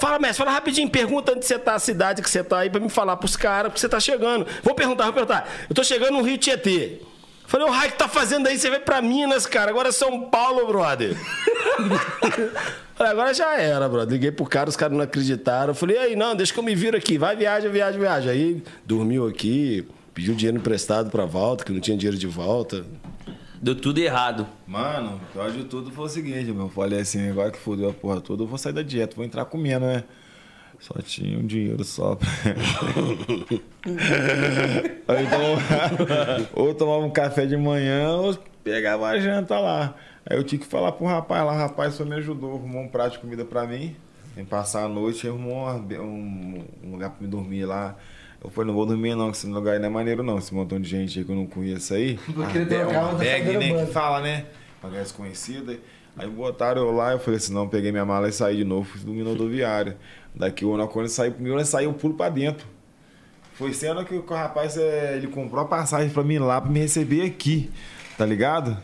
fala, 0.00 0.18
mestre, 0.18 0.38
fala 0.38 0.50
rapidinho, 0.50 0.90
pergunta 0.90 1.32
onde 1.32 1.46
você 1.46 1.58
tá, 1.58 1.74
a 1.74 1.78
cidade 1.78 2.20
que 2.20 2.28
você 2.28 2.42
tá 2.42 2.58
aí, 2.58 2.70
pra 2.70 2.80
me 2.80 2.88
falar 2.88 3.16
pros 3.16 3.36
caras, 3.36 3.70
porque 3.70 3.80
você 3.80 3.88
tá 3.88 4.00
chegando. 4.00 4.44
Vou 4.64 4.74
perguntar, 4.74 5.04
vou 5.04 5.12
perguntar. 5.12 5.48
Eu 5.68 5.74
tô 5.74 5.84
chegando 5.84 6.12
no 6.12 6.22
Rio 6.22 6.36
Tietê. 6.36 7.00
Falei, 7.52 7.66
o 7.66 7.70
raio 7.70 7.92
que 7.92 7.98
tá 7.98 8.08
fazendo 8.08 8.46
aí? 8.46 8.58
Você 8.58 8.70
vai 8.70 8.80
pra 8.80 9.02
Minas, 9.02 9.44
cara. 9.44 9.70
Agora 9.70 9.90
é 9.90 9.92
São 9.92 10.22
Paulo, 10.22 10.66
brother. 10.66 11.14
Falei, 12.96 13.12
agora 13.12 13.34
já 13.34 13.60
era, 13.60 13.86
brother. 13.90 14.10
Liguei 14.10 14.32
pro 14.32 14.46
cara, 14.46 14.70
os 14.70 14.76
caras 14.76 14.96
não 14.96 15.04
acreditaram. 15.04 15.74
Falei, 15.74 15.98
aí, 15.98 16.16
não, 16.16 16.34
deixa 16.34 16.50
que 16.50 16.58
eu 16.58 16.62
me 16.62 16.74
viro 16.74 16.96
aqui. 16.96 17.18
Vai, 17.18 17.36
viaja, 17.36 17.68
viaja, 17.68 17.98
viaja. 17.98 18.30
Aí 18.30 18.62
dormiu 18.86 19.26
aqui, 19.26 19.86
pediu 20.14 20.34
dinheiro 20.34 20.56
emprestado 20.56 21.10
pra 21.10 21.26
volta, 21.26 21.62
que 21.62 21.72
não 21.72 21.80
tinha 21.80 21.94
dinheiro 21.94 22.16
de 22.16 22.26
volta. 22.26 22.86
Deu 23.60 23.74
tudo 23.74 23.98
errado. 23.98 24.46
Mano, 24.66 25.16
o 25.16 25.32
pior 25.34 25.50
de 25.50 25.64
tudo 25.64 25.90
foi 25.90 26.06
o 26.06 26.08
seguinte, 26.08 26.50
meu. 26.52 26.62
Eu 26.62 26.70
falei 26.70 27.00
assim, 27.00 27.28
agora 27.28 27.50
que 27.50 27.58
fodeu 27.58 27.90
a 27.90 27.92
porra 27.92 28.18
toda, 28.22 28.44
eu 28.44 28.46
vou 28.46 28.56
sair 28.56 28.72
da 28.72 28.82
dieta, 28.82 29.14
vou 29.14 29.26
entrar 29.26 29.44
comendo, 29.44 29.84
né? 29.84 30.04
Só 30.82 30.94
tinha 31.00 31.38
um 31.38 31.46
dinheiro 31.46 31.84
só 31.84 32.16
pra. 32.16 32.28
Aí 35.08 35.26
tomava, 35.26 36.48
ou 36.54 36.74
tomava 36.74 37.04
um 37.04 37.10
café 37.10 37.46
de 37.46 37.56
manhã 37.56 38.10
ou 38.16 38.36
pegava 38.64 39.06
a 39.06 39.18
janta 39.18 39.58
lá. 39.60 39.94
Aí 40.26 40.36
eu 40.36 40.42
tinha 40.42 40.58
que 40.58 40.66
falar 40.66 40.90
pro 40.92 41.06
rapaz 41.06 41.44
lá, 41.44 41.52
rapaz 41.56 41.94
só 41.94 42.04
me 42.04 42.14
ajudou, 42.16 42.56
arrumou 42.56 42.82
um 42.82 42.88
prato 42.88 43.12
de 43.12 43.18
comida 43.20 43.44
pra 43.44 43.64
mim. 43.66 43.94
Em 44.36 44.44
passar 44.44 44.84
a 44.84 44.88
noite, 44.88 45.28
arrumou 45.28 45.68
um, 45.68 46.64
um 46.82 46.90
lugar 46.90 47.10
pra 47.10 47.18
me 47.20 47.28
dormir 47.28 47.64
lá. 47.64 47.96
Eu 48.42 48.50
falei, 48.50 48.66
não 48.68 48.74
vou 48.74 48.86
dormir 48.86 49.14
não, 49.14 49.30
que 49.30 49.36
esse 49.36 49.46
lugar 49.46 49.74
aí 49.74 49.78
não 49.78 49.86
é 49.86 49.90
maneiro 49.90 50.22
não. 50.24 50.38
Esse 50.38 50.52
montão 50.52 50.80
de 50.80 50.88
gente 50.88 51.16
aí 51.18 51.24
que 51.24 51.30
eu 51.30 51.36
não 51.36 51.46
conheço 51.46 51.94
aí. 51.94 52.18
Porque 52.34 52.58
ele 52.58 52.74
Ah, 52.74 52.78
é 52.80 52.86
uma 52.98 53.12
bag, 53.14 53.44
né? 53.56 53.68
Que 53.68 53.72
banda. 53.72 53.86
fala, 53.92 54.20
né? 54.20 54.46
Pra 54.80 54.90
ganhar 54.90 55.02
desconhecida. 55.04 55.76
Aí 56.16 56.28
botaram 56.28 56.82
eu 56.82 56.92
lá, 56.92 57.12
eu 57.12 57.18
falei 57.18 57.38
assim, 57.38 57.54
não, 57.54 57.68
peguei 57.68 57.90
minha 57.92 58.04
mala 58.04 58.28
e 58.28 58.32
saí 58.32 58.56
de 58.58 58.64
novo, 58.64 58.86
fui 58.88 59.00
dormir 59.00 59.22
na 59.22 59.30
rodoviária. 59.30 59.96
Daqui 60.34 60.64
o 60.64 60.88
quando 60.88 61.08
saiu 61.08 61.32
comigo, 61.32 61.54
ele 61.56 61.64
saiu, 61.64 61.92
pulo 61.92 62.14
pra 62.14 62.28
dentro. 62.28 62.66
Foi 63.54 63.72
sendo 63.74 64.04
que 64.04 64.14
o 64.14 64.24
rapaz, 64.26 64.76
é, 64.76 65.16
ele 65.16 65.26
comprou 65.26 65.62
a 65.62 65.66
passagem 65.66 66.08
pra 66.10 66.22
mim 66.24 66.38
lá, 66.38 66.60
pra 66.60 66.70
me 66.70 66.80
receber 66.80 67.22
aqui, 67.22 67.70
tá 68.16 68.24
ligado? 68.24 68.76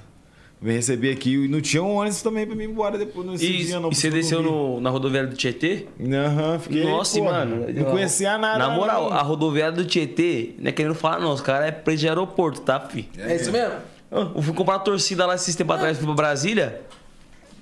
Me 0.61 0.73
receber 0.73 1.13
aqui 1.13 1.35
e 1.35 1.49
não 1.49 1.61
tinha 1.61 1.83
um 1.83 1.95
ônibus 1.95 2.21
também 2.21 2.45
pra 2.47 2.55
mim 2.55 2.65
ir 2.65 2.71
embora 2.71 2.99
depois 2.99 3.27
nesse 3.27 3.47
E, 3.47 3.65
dia, 3.65 3.81
não. 3.81 3.91
e 3.91 3.95
você 3.95 4.11
desceu 4.11 4.43
no- 4.43 4.81
na 4.81 4.91
rodoviária 4.91 5.29
do 5.31 5.37
Tietê? 5.37 5.87
Aham, 6.13 6.59
fiquei. 6.59 6.85
Nossa, 6.85 7.17
pô, 7.19 7.25
mano. 7.25 7.65
Não 7.73 7.85
conhecia 7.85 8.37
nada. 8.37 8.59
Na 8.59 8.71
moral, 8.71 9.09
não. 9.09 9.17
a 9.17 9.23
rodoviária 9.23 9.73
do 9.73 9.85
Tietê, 9.85 10.55
não 10.59 10.69
é 10.69 10.73
querendo 10.73 10.97
falar, 10.97 11.21
não. 11.21 11.33
Os 11.33 11.41
caras 11.41 11.69
é 11.69 11.71
preso 11.73 12.01
de 12.01 12.09
aeroporto, 12.09 12.61
tá, 12.61 12.79
fi? 12.81 13.09
É 13.17 13.37
isso 13.37 13.51
mesmo? 13.53 13.75
Eu 14.11 14.43
fui 14.43 14.53
comprar 14.53 14.75
uma 14.75 14.81
torcida 14.81 15.25
lá 15.27 15.35
esses 15.37 15.55
tempos 15.55 15.77
atrás, 15.77 15.97
fui 15.97 16.07
pra 16.07 16.15
Brasília, 16.15 16.81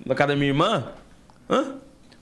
na 0.04 0.14
casa 0.14 0.28
da 0.28 0.36
minha 0.36 0.48
irmã. 0.48 0.88
Hã? 1.50 1.74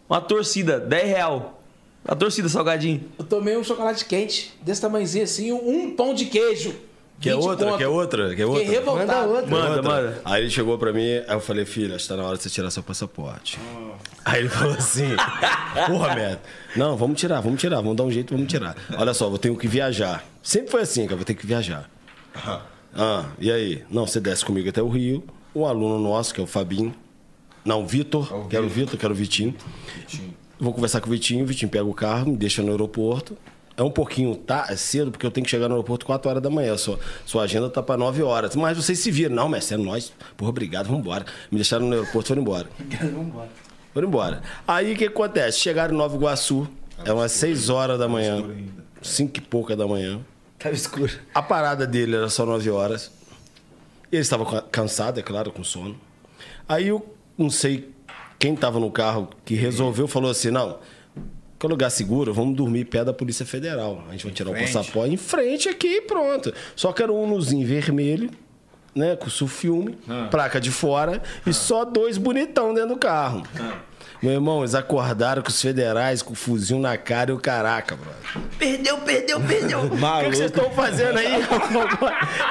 Uma 0.08 0.20
torcida, 0.20 0.78
10 0.80 1.08
real. 1.08 1.60
A 2.06 2.14
torcida, 2.14 2.48
salgadinho. 2.48 3.02
Eu 3.18 3.24
tomei 3.24 3.56
um 3.56 3.64
chocolate 3.64 4.04
quente, 4.04 4.54
desse 4.62 4.80
tamanhozinho 4.80 5.24
assim, 5.24 5.52
um 5.52 5.94
pão 5.96 6.12
de 6.12 6.26
queijo. 6.26 6.74
Quer 7.20 7.34
20 7.36 7.44
outra? 7.46 7.66
conto. 7.66 7.78
Quer 7.78 7.88
outra? 7.88 8.28
Quer 8.34 8.46
Fiquei 8.46 8.46
outra? 8.46 8.72
revoltado. 8.72 9.08
Manda 9.08 9.26
outra. 9.26 9.50
Manda, 9.50 9.76
Outra. 9.76 9.82
manda. 9.82 10.20
Aí 10.24 10.42
ele 10.42 10.50
chegou 10.50 10.76
pra 10.76 10.92
mim, 10.92 11.08
aí 11.10 11.24
eu 11.30 11.40
falei, 11.40 11.64
filho, 11.64 11.94
acho 11.94 12.04
que 12.04 12.08
tá 12.10 12.16
na 12.16 12.24
hora 12.24 12.36
de 12.36 12.42
você 12.42 12.50
tirar 12.50 12.70
seu 12.70 12.82
passaporte. 12.82 13.58
Aí 14.24 14.40
ele 14.40 14.48
falou 14.50 14.74
assim, 14.74 15.08
porra, 15.86 16.14
merda. 16.14 16.42
Não, 16.76 16.96
vamos 16.96 17.18
tirar, 17.18 17.40
vamos 17.40 17.58
tirar, 17.60 17.76
vamos 17.76 17.96
dar 17.96 18.02
um 18.02 18.10
jeito, 18.10 18.34
vamos 18.34 18.50
tirar. 18.50 18.76
Olha 18.98 19.14
só, 19.14 19.28
vou 19.30 19.38
ter 19.38 19.54
que 19.56 19.68
viajar. 19.68 20.22
Sempre 20.42 20.70
foi 20.72 20.82
assim, 20.82 21.04
cara, 21.04 21.16
vou 21.16 21.24
ter 21.24 21.34
que 21.34 21.46
viajar. 21.46 21.88
Ah, 22.94 23.26
e 23.38 23.50
aí? 23.50 23.82
Não, 23.90 24.06
você 24.06 24.20
desce 24.20 24.44
comigo 24.44 24.68
até 24.68 24.82
o 24.82 24.88
Rio. 24.88 25.24
Um 25.54 25.64
aluno 25.64 25.98
nosso, 25.98 26.34
que 26.34 26.40
é 26.40 26.44
o 26.44 26.46
Fabinho. 26.46 26.94
Não, 27.64 27.82
o 27.82 27.86
Vitor, 27.86 28.46
que 28.48 28.56
era 28.56 28.64
o 28.64 28.68
Vitor, 28.68 28.98
que 28.98 29.04
era 29.04 29.12
o 29.12 29.16
Vitinho. 29.16 29.54
Vou 30.60 30.72
conversar 30.72 31.00
com 31.00 31.08
o 31.08 31.10
Vitinho, 31.10 31.44
o 31.44 31.46
Vitinho 31.46 31.70
pega 31.70 31.84
o 31.84 31.94
carro, 31.94 32.30
me 32.30 32.36
deixa 32.36 32.62
no 32.62 32.70
aeroporto. 32.70 33.36
É 33.76 33.82
um 33.82 33.90
pouquinho 33.90 34.36
tá, 34.36 34.66
é 34.68 34.76
cedo, 34.76 35.10
porque 35.10 35.26
eu 35.26 35.30
tenho 35.32 35.44
que 35.44 35.50
chegar 35.50 35.66
no 35.68 35.74
aeroporto 35.74 36.06
4 36.06 36.30
horas 36.30 36.42
da 36.42 36.48
manhã. 36.48 36.76
Sua, 36.76 36.98
sua 37.26 37.42
agenda 37.42 37.68
tá 37.68 37.82
pra 37.82 37.96
9 37.96 38.22
horas. 38.22 38.54
Mas 38.54 38.76
vocês 38.76 38.98
se 39.00 39.10
viram. 39.10 39.34
Não, 39.34 39.48
mestre, 39.48 39.74
é 39.74 39.78
nós. 39.78 40.12
Porra, 40.36 40.50
obrigado, 40.50 40.86
vamos 40.86 41.00
embora. 41.00 41.24
Me 41.50 41.56
deixaram 41.58 41.86
no 41.86 41.92
aeroporto 41.92 42.26
e 42.26 42.28
foram 42.28 42.42
embora. 42.42 42.68
Foram 43.92 44.08
embora. 44.08 44.42
Aí 44.66 44.92
o 44.92 44.96
que 44.96 45.04
acontece? 45.04 45.60
Chegaram 45.60 45.94
em 45.94 45.96
Nova 45.96 46.16
Iguaçu, 46.16 46.66
é 47.04 47.12
umas 47.12 47.30
6 47.30 47.68
horas 47.70 47.96
da 47.96 48.08
manhã, 48.08 48.44
5 49.00 49.38
e 49.38 49.40
pouca 49.40 49.76
da 49.76 49.86
manhã. 49.86 50.20
Tava 50.58 50.74
escuro. 50.74 51.12
A 51.32 51.40
parada 51.40 51.86
dele 51.86 52.16
era 52.16 52.28
só 52.28 52.44
9 52.44 52.68
horas. 52.70 53.12
Ele 54.10 54.20
estava 54.22 54.44
ca- 54.44 54.62
cansado, 54.62 55.20
é 55.20 55.22
claro, 55.22 55.52
com 55.52 55.62
sono. 55.62 55.96
Aí 56.68 56.88
eu 56.88 57.06
não 57.36 57.50
sei 57.50 57.88
quem 58.38 58.54
estava 58.54 58.78
no 58.78 58.90
carro 58.90 59.28
que 59.44 59.54
resolveu, 59.54 60.06
falou 60.06 60.30
assim: 60.30 60.50
não, 60.50 60.78
que 61.58 61.66
é 61.66 61.68
lugar 61.68 61.90
seguro, 61.90 62.32
vamos 62.32 62.56
dormir 62.56 62.84
perto 62.84 63.06
da 63.06 63.12
Polícia 63.12 63.46
Federal. 63.46 64.04
A 64.08 64.12
gente 64.12 64.24
vai 64.24 64.34
tirar 64.34 64.50
o 64.50 64.54
passaporte 64.54 65.12
em 65.12 65.16
frente 65.16 65.68
aqui 65.68 65.96
e 65.96 66.00
pronto. 66.02 66.52
Só 66.76 66.92
que 66.92 67.02
era 67.02 67.12
um 67.12 67.22
unozinho 67.22 67.66
vermelho, 67.66 68.30
né? 68.94 69.16
Com 69.16 69.30
sulfilme, 69.30 69.98
placa 70.30 70.60
de 70.60 70.70
fora 70.70 71.22
e 71.46 71.52
só 71.52 71.84
dois 71.84 72.18
bonitão 72.18 72.74
dentro 72.74 72.90
do 72.90 72.96
carro. 72.98 73.42
Meu 74.22 74.32
irmão, 74.32 74.60
eles 74.60 74.74
acordaram 74.74 75.42
com 75.42 75.48
os 75.48 75.60
federais 75.60 76.22
com 76.22 76.32
o 76.32 76.36
fuzil 76.36 76.78
na 76.78 76.96
cara 76.96 77.30
e 77.30 77.34
o 77.34 77.38
caraca, 77.38 77.96
brother. 77.96 78.48
Perdeu, 78.58 78.98
perdeu, 78.98 79.40
perdeu. 79.40 79.80
O 79.94 80.20
que, 80.24 80.30
que 80.30 80.36
vocês 80.36 80.50
estão 80.50 80.70
fazendo 80.70 81.18
aí? 81.18 81.26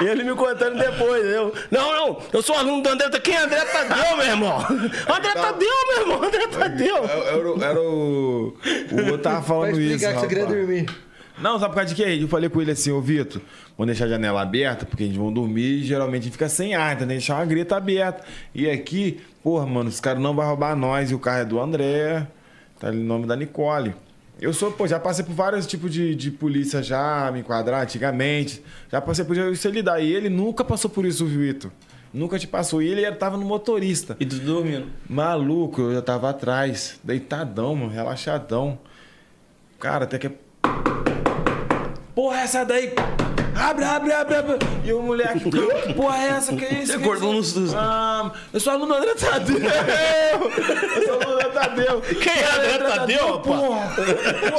Ele 0.00 0.24
me 0.24 0.34
contando 0.34 0.78
depois. 0.78 1.24
Eu, 1.24 1.52
não, 1.70 1.92
não, 1.92 2.22
eu 2.32 2.42
sou 2.42 2.56
aluno 2.56 2.82
do 2.82 2.88
André. 2.88 3.08
Quem 3.20 3.34
é 3.34 3.42
André 3.42 3.64
Tadeu, 3.64 4.16
meu 4.16 4.26
irmão? 4.26 4.58
André 4.58 5.32
Tadeu, 5.34 5.68
meu 5.88 6.00
irmão, 6.00 6.22
André 6.22 6.46
Tadeu. 6.48 6.96
Era, 7.04 7.12
era, 7.12 7.64
era 7.64 7.80
o. 7.80 8.56
O 8.92 9.00
outro 9.06 9.18
tava 9.18 9.42
falando 9.42 9.80
isso. 9.80 9.94
explicar 9.94 10.14
que 10.14 10.20
você 10.20 10.26
queria 10.26 10.46
dormir. 10.46 11.03
Não, 11.38 11.58
sabe 11.58 11.74
por 11.74 11.80
causa 11.80 11.94
de 11.94 12.02
quê? 12.02 12.18
Eu 12.20 12.28
falei 12.28 12.48
com 12.48 12.62
ele 12.62 12.70
assim, 12.70 12.92
ô 12.92 13.00
Vitor, 13.00 13.42
vamos 13.76 13.86
deixar 13.86 14.04
a 14.04 14.08
janela 14.08 14.40
aberta, 14.40 14.86
porque 14.86 15.02
a 15.02 15.06
gente 15.06 15.18
vai 15.18 15.32
dormir 15.32 15.80
e 15.80 15.82
geralmente 15.82 16.20
a 16.20 16.24
gente 16.24 16.32
fica 16.32 16.48
sem 16.48 16.74
ar, 16.74 16.94
então 16.94 17.06
tem 17.06 17.16
que 17.16 17.20
deixar 17.20 17.36
uma 17.36 17.44
greta 17.44 17.76
aberta. 17.76 18.24
E 18.54 18.70
aqui, 18.70 19.20
porra, 19.42 19.66
mano, 19.66 19.88
os 19.88 20.00
caras 20.00 20.22
não 20.22 20.34
vão 20.34 20.46
roubar 20.46 20.76
nós 20.76 21.10
e 21.10 21.14
o 21.14 21.18
carro 21.18 21.40
é 21.40 21.44
do 21.44 21.60
André, 21.60 22.26
tá 22.78 22.88
ali 22.88 22.98
o 22.98 23.04
nome 23.04 23.26
da 23.26 23.34
Nicole. 23.34 23.94
Eu 24.40 24.52
sou, 24.52 24.72
pô, 24.72 24.86
já 24.86 24.98
passei 24.98 25.24
por 25.24 25.34
vários 25.34 25.66
tipos 25.66 25.92
de, 25.92 26.14
de 26.14 26.30
polícia 26.30 26.82
já, 26.82 27.30
me 27.32 27.40
enquadrar 27.40 27.82
antigamente. 27.82 28.62
Já 28.90 29.00
passei 29.00 29.24
por 29.24 29.36
isso 29.36 29.68
ele 29.68 29.76
lidar. 29.76 30.00
E 30.00 30.12
ele 30.12 30.28
nunca 30.28 30.64
passou 30.64 30.90
por 30.90 31.04
isso, 31.04 31.24
o 31.24 31.28
Vitor. 31.28 31.70
Nunca 32.12 32.38
te 32.38 32.46
passou. 32.46 32.82
E 32.82 32.88
ele 32.88 33.10
tava 33.12 33.36
no 33.36 33.44
motorista. 33.44 34.16
E 34.18 34.26
tu 34.26 34.36
dormindo. 34.40 34.86
Maluco, 35.08 35.82
eu 35.82 35.94
já 35.94 36.02
tava 36.02 36.30
atrás, 36.30 36.98
deitadão, 37.02 37.74
mano, 37.76 37.92
relaxadão. 37.92 38.78
Cara, 39.78 40.04
até 40.04 40.18
que. 40.18 40.30
Porra, 42.14 42.40
essa 42.40 42.64
daí! 42.64 42.94
Abre, 43.56 43.84
abre, 43.84 44.12
abre, 44.12 44.36
abre! 44.36 44.58
E 44.84 44.92
o 44.92 45.02
moleque, 45.02 45.50
que 45.50 45.94
porra 45.94 46.18
é 46.18 46.28
essa? 46.28 46.54
Que 46.54 46.64
é 46.64 46.74
isso? 46.74 46.92
Você 46.92 46.98
Que 46.98 47.04
acordou 47.04 47.34
isso? 47.34 47.60
no 47.60 47.66
susto. 47.66 47.76
Ah, 47.78 48.32
eu 48.52 48.60
sou 48.60 48.72
aluno 48.72 48.94
André 48.94 49.14
Tadeu! 49.14 49.56
Eu 50.96 51.02
sou 51.04 51.14
aluno 51.14 51.32
André 51.34 51.48
Tadeu! 51.50 52.00
Quem 52.00 52.32
é 52.32 52.50
André 52.50 52.78
Tadeu, 52.78 53.40
porra? 53.40 53.92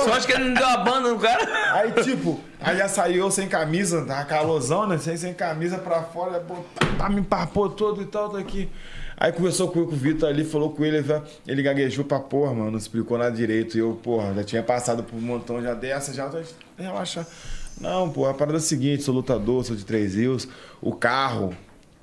Só 0.04 0.14
acho 0.14 0.28
que 0.28 0.34
ele 0.34 0.46
não 0.46 0.54
deu 0.54 0.68
a 0.68 0.78
banda 0.78 1.10
no 1.10 1.20
cara. 1.20 1.74
Aí, 1.74 1.92
tipo, 2.04 2.40
aí 2.60 2.78
já 2.78 2.88
saiu 2.88 3.26
eu 3.26 3.32
sem 3.32 3.48
camisa, 3.48 4.06
tava 4.06 4.26
calorzão, 4.26 4.88
né? 4.88 4.98
Sem, 4.98 5.18
sem 5.18 5.34
camisa 5.34 5.78
pra 5.78 6.02
fora, 6.04 6.40
pô, 6.40 6.56
tá, 6.76 6.86
tá, 6.98 7.10
me 7.10 7.20
empapou 7.20 7.70
todo 7.70 8.02
e 8.02 8.06
tal, 8.06 8.30
tá 8.30 8.38
aqui. 8.40 8.70
Aí 9.18 9.32
conversou 9.32 9.70
com, 9.70 9.80
o 9.80 9.88
Vitor 9.88 10.28
ali, 10.28 10.44
falou 10.44 10.72
com 10.72 10.84
ele, 10.84 11.04
ele 11.48 11.64
gaguejou 11.64 12.04
pra 12.04 12.20
porra, 12.20 12.54
mano, 12.54 12.72
não 12.72 12.78
explicou 12.78 13.18
nada 13.18 13.36
direito. 13.36 13.78
E 13.78 13.80
eu, 13.80 14.00
porra, 14.04 14.34
já 14.34 14.44
tinha 14.44 14.64
passado 14.64 15.04
por 15.04 15.16
um 15.16 15.22
montão 15.22 15.62
já 15.62 15.74
dessa, 15.74 16.14
já 16.14 16.30
relaxa. 16.78 17.26
Não, 17.80 18.10
pô, 18.10 18.26
a 18.26 18.34
parada 18.34 18.58
é 18.58 18.60
a 18.60 18.62
seguinte, 18.62 19.04
sou 19.04 19.14
lutador, 19.14 19.64
sou 19.64 19.76
de 19.76 19.86
três 19.86 20.16
rios, 20.16 20.48
o 20.82 20.94
carro. 20.94 21.56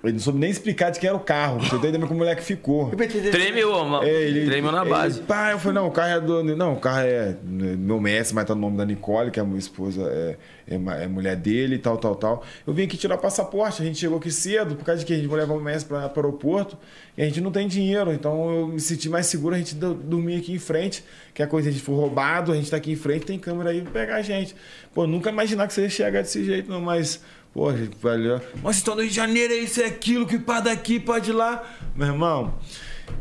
Ele 0.05 0.15
não 0.15 0.21
soube 0.21 0.39
nem 0.41 0.51
explicar 0.51 0.91
de 0.91 0.99
quem 0.99 1.09
era 1.09 1.17
o 1.17 1.21
carro. 1.21 1.61
Você 1.61 1.77
entendeu 1.77 2.01
como 2.01 2.15
o 2.15 2.19
moleque 2.19 2.43
ficou. 2.43 2.91
Tremeu, 3.31 3.85
mano. 3.85 4.05
É, 4.05 4.11
ele, 4.23 4.47
Tremeu 4.47 4.73
na 4.73 4.81
ele, 4.81 4.91
base. 4.91 5.21
Pá, 5.21 5.53
eu 5.53 5.59
falei, 5.61 5.75
não, 5.81 5.87
o 5.87 5.91
carro 5.93 6.11
é 6.11 6.21
do. 6.21 6.43
Não, 6.57 6.73
o 6.75 6.81
carro 6.81 7.03
é 7.03 7.37
meu 7.45 8.01
mestre, 8.01 8.35
mas 8.35 8.45
tá 8.45 8.55
no 8.55 8.61
nome 8.63 8.77
da 8.77 8.85
Nicole, 8.85 9.31
que 9.31 9.39
é 9.39 9.43
a 9.43 9.47
minha 9.47 9.61
esposa, 9.61 10.03
é, 10.11 10.37
é, 10.69 10.75
é 11.05 11.07
mulher 11.07 11.37
dele 11.37 11.77
e 11.77 11.79
tal, 11.79 11.97
tal, 11.99 12.17
tal. 12.17 12.43
Eu 12.67 12.75
vim 12.75 12.83
aqui 12.83 12.97
tirar 12.97 13.17
passaporte, 13.17 13.81
a 13.81 13.85
gente 13.85 13.99
chegou 13.99 14.19
aqui 14.19 14.31
cedo, 14.33 14.75
por 14.75 14.85
causa 14.85 14.99
de 14.99 15.07
que 15.07 15.13
a 15.13 15.17
gente 15.17 15.29
vai 15.29 15.39
levar 15.39 15.55
o 15.55 15.61
mestre 15.61 15.89
para 15.89 15.99
o 16.05 16.17
aeroporto 16.17 16.77
e 17.17 17.23
a 17.23 17.25
gente 17.25 17.41
não 17.41 17.53
tem 17.53 17.69
dinheiro. 17.69 18.13
Então 18.13 18.51
eu 18.53 18.67
me 18.67 18.81
senti 18.81 19.09
mais 19.09 19.27
seguro 19.27 19.55
a 19.55 19.59
gente 19.59 19.77
do- 19.77 19.95
dormir 19.95 20.39
aqui 20.39 20.53
em 20.53 20.59
frente, 20.59 21.05
que 21.33 21.43
a 21.45 21.47
coisa 21.47 21.69
a 21.69 21.73
gente 21.73 21.85
for 21.85 21.95
roubado, 21.95 22.51
a 22.51 22.57
gente 22.57 22.69
tá 22.69 22.77
aqui 22.77 22.91
em 22.91 22.97
frente, 22.97 23.25
tem 23.25 23.39
câmera 23.39 23.71
aí 23.71 23.81
pra 23.83 23.93
pegar 23.93 24.17
a 24.17 24.23
gente. 24.23 24.57
Pô, 24.93 25.07
nunca 25.07 25.31
imaginar 25.31 25.69
que 25.69 25.73
você 25.75 25.83
ia 25.83 25.89
chegar 25.89 26.23
desse 26.23 26.45
jeito, 26.45 26.69
não, 26.69 26.81
mas. 26.81 27.23
Gente, 27.55 27.97
valeu. 28.01 28.41
Mas 28.55 28.63
vocês 28.63 28.77
estão 28.79 28.95
no 28.95 29.03
Rio 29.03 29.11
de 29.11 29.17
Janeiro, 29.17 29.53
é 29.53 29.57
isso, 29.57 29.81
é 29.83 29.87
aquilo, 29.87 30.27
que 30.27 30.39
pá 30.39 30.61
daqui, 30.61 30.99
pá 30.99 31.19
de 31.19 31.33
lá. 31.33 31.63
Meu 31.95 32.09
irmão, 32.09 32.55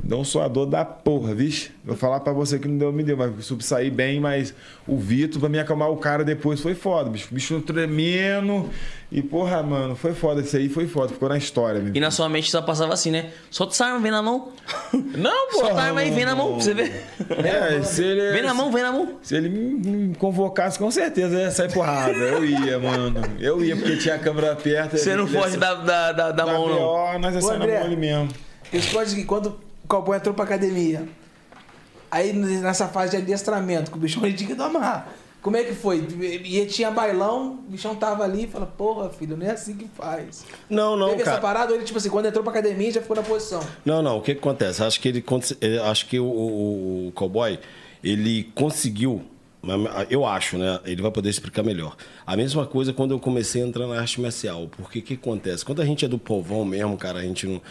não 0.03 0.23
sou 0.23 0.41
a 0.41 0.47
dor 0.47 0.65
da 0.65 0.83
porra, 0.83 1.33
vixe. 1.33 1.71
Vou 1.83 1.95
falar 1.95 2.19
pra 2.19 2.33
você 2.33 2.57
que 2.59 2.67
não 2.67 2.77
deu, 2.77 2.91
me 2.91 3.03
deu, 3.03 3.17
mas 3.17 3.45
subsaí 3.45 3.89
bem, 3.89 4.19
mas 4.19 4.53
o 4.87 4.97
Vitor, 4.97 5.39
pra 5.39 5.49
me 5.49 5.59
acalmar 5.59 5.89
o 5.89 5.97
cara 5.97 6.23
depois, 6.23 6.59
foi 6.59 6.75
foda, 6.75 7.09
bicho. 7.09 7.27
Bicho 7.31 7.61
tremendo. 7.61 8.69
E, 9.11 9.21
porra, 9.21 9.61
mano, 9.61 9.95
foi 9.95 10.13
foda. 10.13 10.41
Isso 10.41 10.55
aí 10.55 10.69
foi 10.69 10.87
foda, 10.87 11.13
ficou 11.13 11.27
na 11.27 11.37
história, 11.37 11.81
meu. 11.81 11.93
E 11.93 11.99
na 11.99 12.11
sua 12.11 12.29
mente 12.29 12.49
só 12.49 12.61
passava 12.61 12.93
assim, 12.93 13.11
né? 13.11 13.31
Solta 13.49 13.73
essa 13.73 13.85
arma, 13.85 13.99
vem 13.99 14.11
na 14.11 14.21
mão. 14.21 14.49
Não, 14.93 15.51
pô. 15.51 15.59
Solta 15.59 15.81
a 15.81 15.83
arma 15.83 15.99
aí, 15.99 16.11
vem 16.11 16.25
na 16.25 16.35
mão, 16.35 16.53
pra 16.53 16.61
você 16.61 16.73
ver. 16.73 17.03
É, 17.29 17.81
se 17.83 18.03
ele. 18.03 18.31
Vem 18.31 18.43
na 18.43 18.53
mão, 18.53 18.71
vem 18.71 18.83
na 18.83 18.91
mão. 18.91 19.17
Se 19.21 19.35
ele 19.35 19.49
me 19.49 20.15
convocasse, 20.15 20.79
com 20.79 20.89
certeza 20.89 21.39
ia 21.39 21.51
sair 21.51 21.71
porrada. 21.73 22.11
Eu 22.13 22.45
ia, 22.45 22.79
mano. 22.79 23.21
Eu 23.39 23.63
ia, 23.63 23.75
porque 23.75 23.97
tinha 23.97 24.15
a 24.15 24.19
câmera 24.19 24.55
perto. 24.55 24.97
Você 24.97 25.15
não 25.15 25.27
foge 25.27 25.57
da, 25.57 25.73
da, 25.75 26.11
da, 26.11 26.31
da 26.31 26.45
da 26.45 26.53
mão, 26.53 26.67
não. 26.67 26.77
BO, 26.77 27.19
nós 27.19 27.35
ia 27.35 27.41
sair 27.41 27.59
na 27.59 27.67
mão 27.67 27.83
ali 27.83 27.95
mesmo. 27.95 28.29
Responde 28.71 29.15
que 29.15 29.23
quando 29.25 29.59
o 29.83 29.87
cowboy 29.87 30.17
entrou 30.17 30.33
pra 30.33 30.45
academia, 30.45 31.07
aí 32.09 32.33
nessa 32.33 32.87
fase 32.87 33.11
de 33.11 33.17
adestramento, 33.17 33.91
que 33.91 33.97
o 33.97 33.99
bichão 33.99 34.25
ele 34.25 34.35
tinha 34.35 34.49
que 34.49 34.55
domar. 34.55 35.13
Como 35.41 35.57
é 35.57 35.63
que 35.63 35.73
foi? 35.73 35.97
E 35.97 36.63
tinha 36.67 36.91
bailão, 36.91 37.53
o 37.67 37.71
bichão 37.71 37.95
tava 37.95 38.23
ali 38.23 38.43
e 38.43 38.47
fala, 38.47 38.67
porra, 38.67 39.09
filho, 39.09 39.35
não 39.35 39.45
é 39.45 39.49
assim 39.49 39.75
que 39.75 39.87
faz. 39.87 40.45
Não, 40.69 40.95
não, 40.95 41.09
Teve 41.09 41.23
essa 41.23 41.31
cara. 41.31 41.41
parada, 41.41 41.71
ou 41.71 41.77
ele, 41.77 41.83
tipo 41.83 41.97
assim, 41.97 42.11
quando 42.11 42.27
entrou 42.27 42.43
pra 42.43 42.51
academia, 42.51 42.91
já 42.91 43.01
ficou 43.01 43.15
na 43.15 43.23
posição. 43.23 43.59
Não, 43.83 44.03
não. 44.03 44.19
O 44.19 44.21
que, 44.21 44.35
que 44.35 44.39
acontece? 44.39 44.83
Acho 44.83 45.01
que 45.01 45.07
ele, 45.07 45.25
acho 45.83 46.05
que 46.05 46.19
o, 46.19 46.25
o, 46.25 47.07
o 47.07 47.11
cowboy 47.13 47.57
ele 48.03 48.51
conseguiu. 48.53 49.23
Eu 50.11 50.25
acho, 50.25 50.57
né? 50.59 50.79
Ele 50.85 51.01
vai 51.01 51.11
poder 51.11 51.29
explicar 51.29 51.63
melhor. 51.63 51.95
A 52.25 52.35
mesma 52.37 52.65
coisa 52.67 52.93
quando 52.93 53.11
eu 53.11 53.19
comecei 53.19 53.63
a 53.63 53.65
entrar 53.65 53.87
na 53.87 53.99
arte 53.99 54.21
marcial. 54.21 54.67
Porque 54.75 54.99
o 54.99 55.01
que 55.01 55.15
acontece? 55.15 55.65
Quando 55.65 55.81
a 55.81 55.85
gente 55.85 56.05
é 56.05 56.07
do 56.07 56.19
povão 56.19 56.63
mesmo, 56.65 56.95
cara, 56.97 57.19
a 57.19 57.23
gente 57.23 57.47
não. 57.47 57.61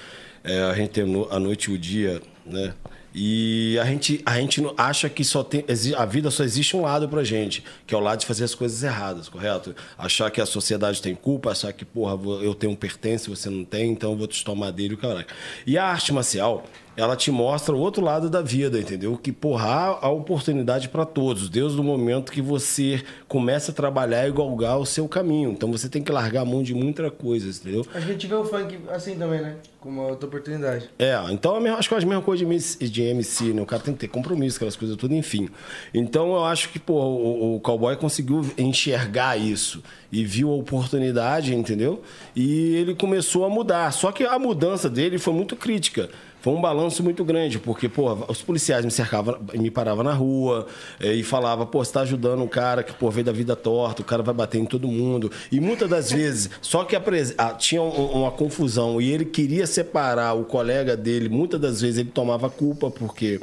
É, 0.43 0.63
a 0.63 0.75
gente 0.75 0.91
tem 0.91 1.27
a 1.31 1.39
noite 1.39 1.71
e 1.71 1.75
o 1.75 1.79
dia, 1.79 2.21
né? 2.45 2.75
E 3.13 3.77
a 3.81 3.85
gente, 3.85 4.23
a 4.25 4.39
gente 4.39 4.63
acha 4.77 5.09
que 5.09 5.25
só 5.25 5.43
tem. 5.43 5.65
A 5.97 6.05
vida 6.05 6.31
só 6.31 6.45
existe 6.45 6.77
um 6.77 6.83
lado 6.83 7.09
pra 7.09 7.25
gente, 7.25 7.65
que 7.85 7.93
é 7.93 7.99
o 7.99 8.01
lado 8.01 8.21
de 8.21 8.27
fazer 8.27 8.45
as 8.45 8.55
coisas 8.55 8.83
erradas, 8.85 9.29
correto? 9.29 9.75
Achar 9.99 10.31
que 10.31 10.41
a 10.41 10.47
sociedade 10.47 11.03
tem 11.03 11.15
culpa, 11.15 11.51
achar 11.51 11.73
que, 11.73 11.85
porra, 11.85 12.15
eu 12.43 12.55
tenho 12.55 12.73
um 12.73 12.77
pertence, 12.77 13.29
você 13.29 13.51
não 13.51 13.65
tem, 13.65 13.91
então 13.91 14.13
eu 14.13 14.17
vou 14.17 14.29
te 14.29 14.45
tomar 14.45 14.71
dele, 14.71 14.95
o 14.95 14.97
caralho. 14.97 15.27
E 15.67 15.77
a 15.77 15.87
arte 15.87 16.13
marcial, 16.13 16.65
ela 16.97 17.17
te 17.17 17.31
mostra 17.31 17.75
o 17.75 17.79
outro 17.79 18.03
lado 18.05 18.29
da 18.29 18.43
vida, 18.43 18.79
entendeu? 18.79 19.17
Que, 19.17 19.33
porra, 19.33 19.99
a 20.01 20.09
oportunidade 20.11 20.89
para 20.89 21.05
todos, 21.07 21.49
desde 21.49 21.81
o 21.81 21.85
momento 21.85 22.31
que 22.33 22.43
você 22.43 23.03
começa 23.29 23.71
a 23.71 23.75
trabalhar 23.75 24.29
e 24.29 24.33
galgar 24.33 24.79
o 24.79 24.85
seu 24.85 25.09
caminho. 25.09 25.51
Então 25.53 25.71
você 25.73 25.89
tem 25.89 26.03
que 26.03 26.13
largar 26.13 26.43
a 26.43 26.45
mão 26.45 26.63
de 26.63 26.75
muita 26.75 27.11
coisa, 27.11 27.49
entendeu? 27.49 27.87
A 27.95 28.01
gente 28.01 28.27
vê 28.27 28.35
o 28.35 28.45
funk 28.45 28.79
assim 28.91 29.17
também, 29.17 29.41
né? 29.41 29.57
Como 29.81 30.01
uma 30.03 30.11
outra 30.11 30.27
oportunidade. 30.27 30.91
É, 30.99 31.15
então 31.31 31.57
a 31.57 31.61
mesma- 31.61 31.79
acho 31.79 31.89
que 31.89 31.95
é 31.95 31.99
a 31.99 32.01
mesma 32.01 32.21
coisa 32.21 32.45
de 32.45 32.51
MC, 32.51 32.89
de 32.89 33.03
MC, 33.03 33.45
né? 33.55 33.63
O 33.63 33.67
cara 33.67 33.83
tem 33.83 33.95
que 33.95 34.01
ter 34.01 34.09
compromisso, 34.09 34.57
aquelas 34.57 34.77
coisas 34.77 34.95
tudo, 34.97 35.15
enfim. 35.15 35.49
Então 35.95 36.35
eu 36.35 36.45
acho 36.45 36.69
que, 36.69 36.79
pô, 36.79 36.95
o, 37.03 37.57
o 37.57 37.61
cowboy 37.61 37.97
conseguiu 37.97 38.45
enxergar 38.59 39.39
isso 39.39 39.83
e 40.13 40.23
viu 40.25 40.51
a 40.51 40.55
oportunidade, 40.57 41.55
entendeu? 41.55 42.03
E 42.37 42.75
ele 42.77 42.95
começou 42.95 43.45
a 43.45 43.49
mudar. 43.49 43.91
Só 43.93 44.13
que 44.13 44.25
a 44.25 44.39
mudança 44.39 44.91
dele 44.91 45.19
foi 45.19 45.33
muito 45.33 45.57
crítica. 45.57 46.11
Foi 46.43 46.53
um 46.55 46.61
balanço 46.61 47.03
muito 47.03 47.23
grande, 47.25 47.59
porque, 47.59 47.89
pô, 47.89 48.13
os 48.29 48.41
policiais 48.41 48.85
me 48.85 48.91
cercavam, 48.91 49.39
me 49.55 49.71
paravam 49.71 50.03
na 50.03 50.13
rua 50.15 50.67
eh, 50.99 51.15
e 51.15 51.23
falava, 51.23 51.67
pô, 51.67 51.85
você 51.85 51.93
tá 51.93 52.01
ajudando 52.01 52.43
um 52.43 52.49
cara 52.49 52.83
que, 52.83 52.93
pô, 52.95 53.11
veio 53.11 53.25
da 53.27 53.33
vida 53.33 53.55
torta, 53.55 54.01
o 54.01 54.05
cara 54.05 54.23
vai 54.23 54.35
bater 54.35 54.59
em 54.59 54.65
todo 54.65 54.89
mundo. 54.89 55.31
E 55.53 55.61
muitas 55.61 55.89
das 55.89 56.11
vezes, 56.13 56.49
só 56.63 56.85
que 56.85 56.97
a 56.97 57.01
pres- 57.01 57.35
ah, 57.37 57.53
tinha 57.53 57.83
um- 57.83 57.91
uma 58.21 58.31
confusão 58.31 59.01
e 59.01 59.11
ele 59.13 59.25
queria 59.27 59.67
separar 59.67 60.33
o 60.35 60.45
colega 60.45 60.97
dele, 60.97 61.29
muitas 61.29 61.61
das 61.61 61.81
vezes 61.81 61.99
ele 61.99 62.11
tomava 62.11 62.49
culpa 62.49 62.91
porque 62.91 63.39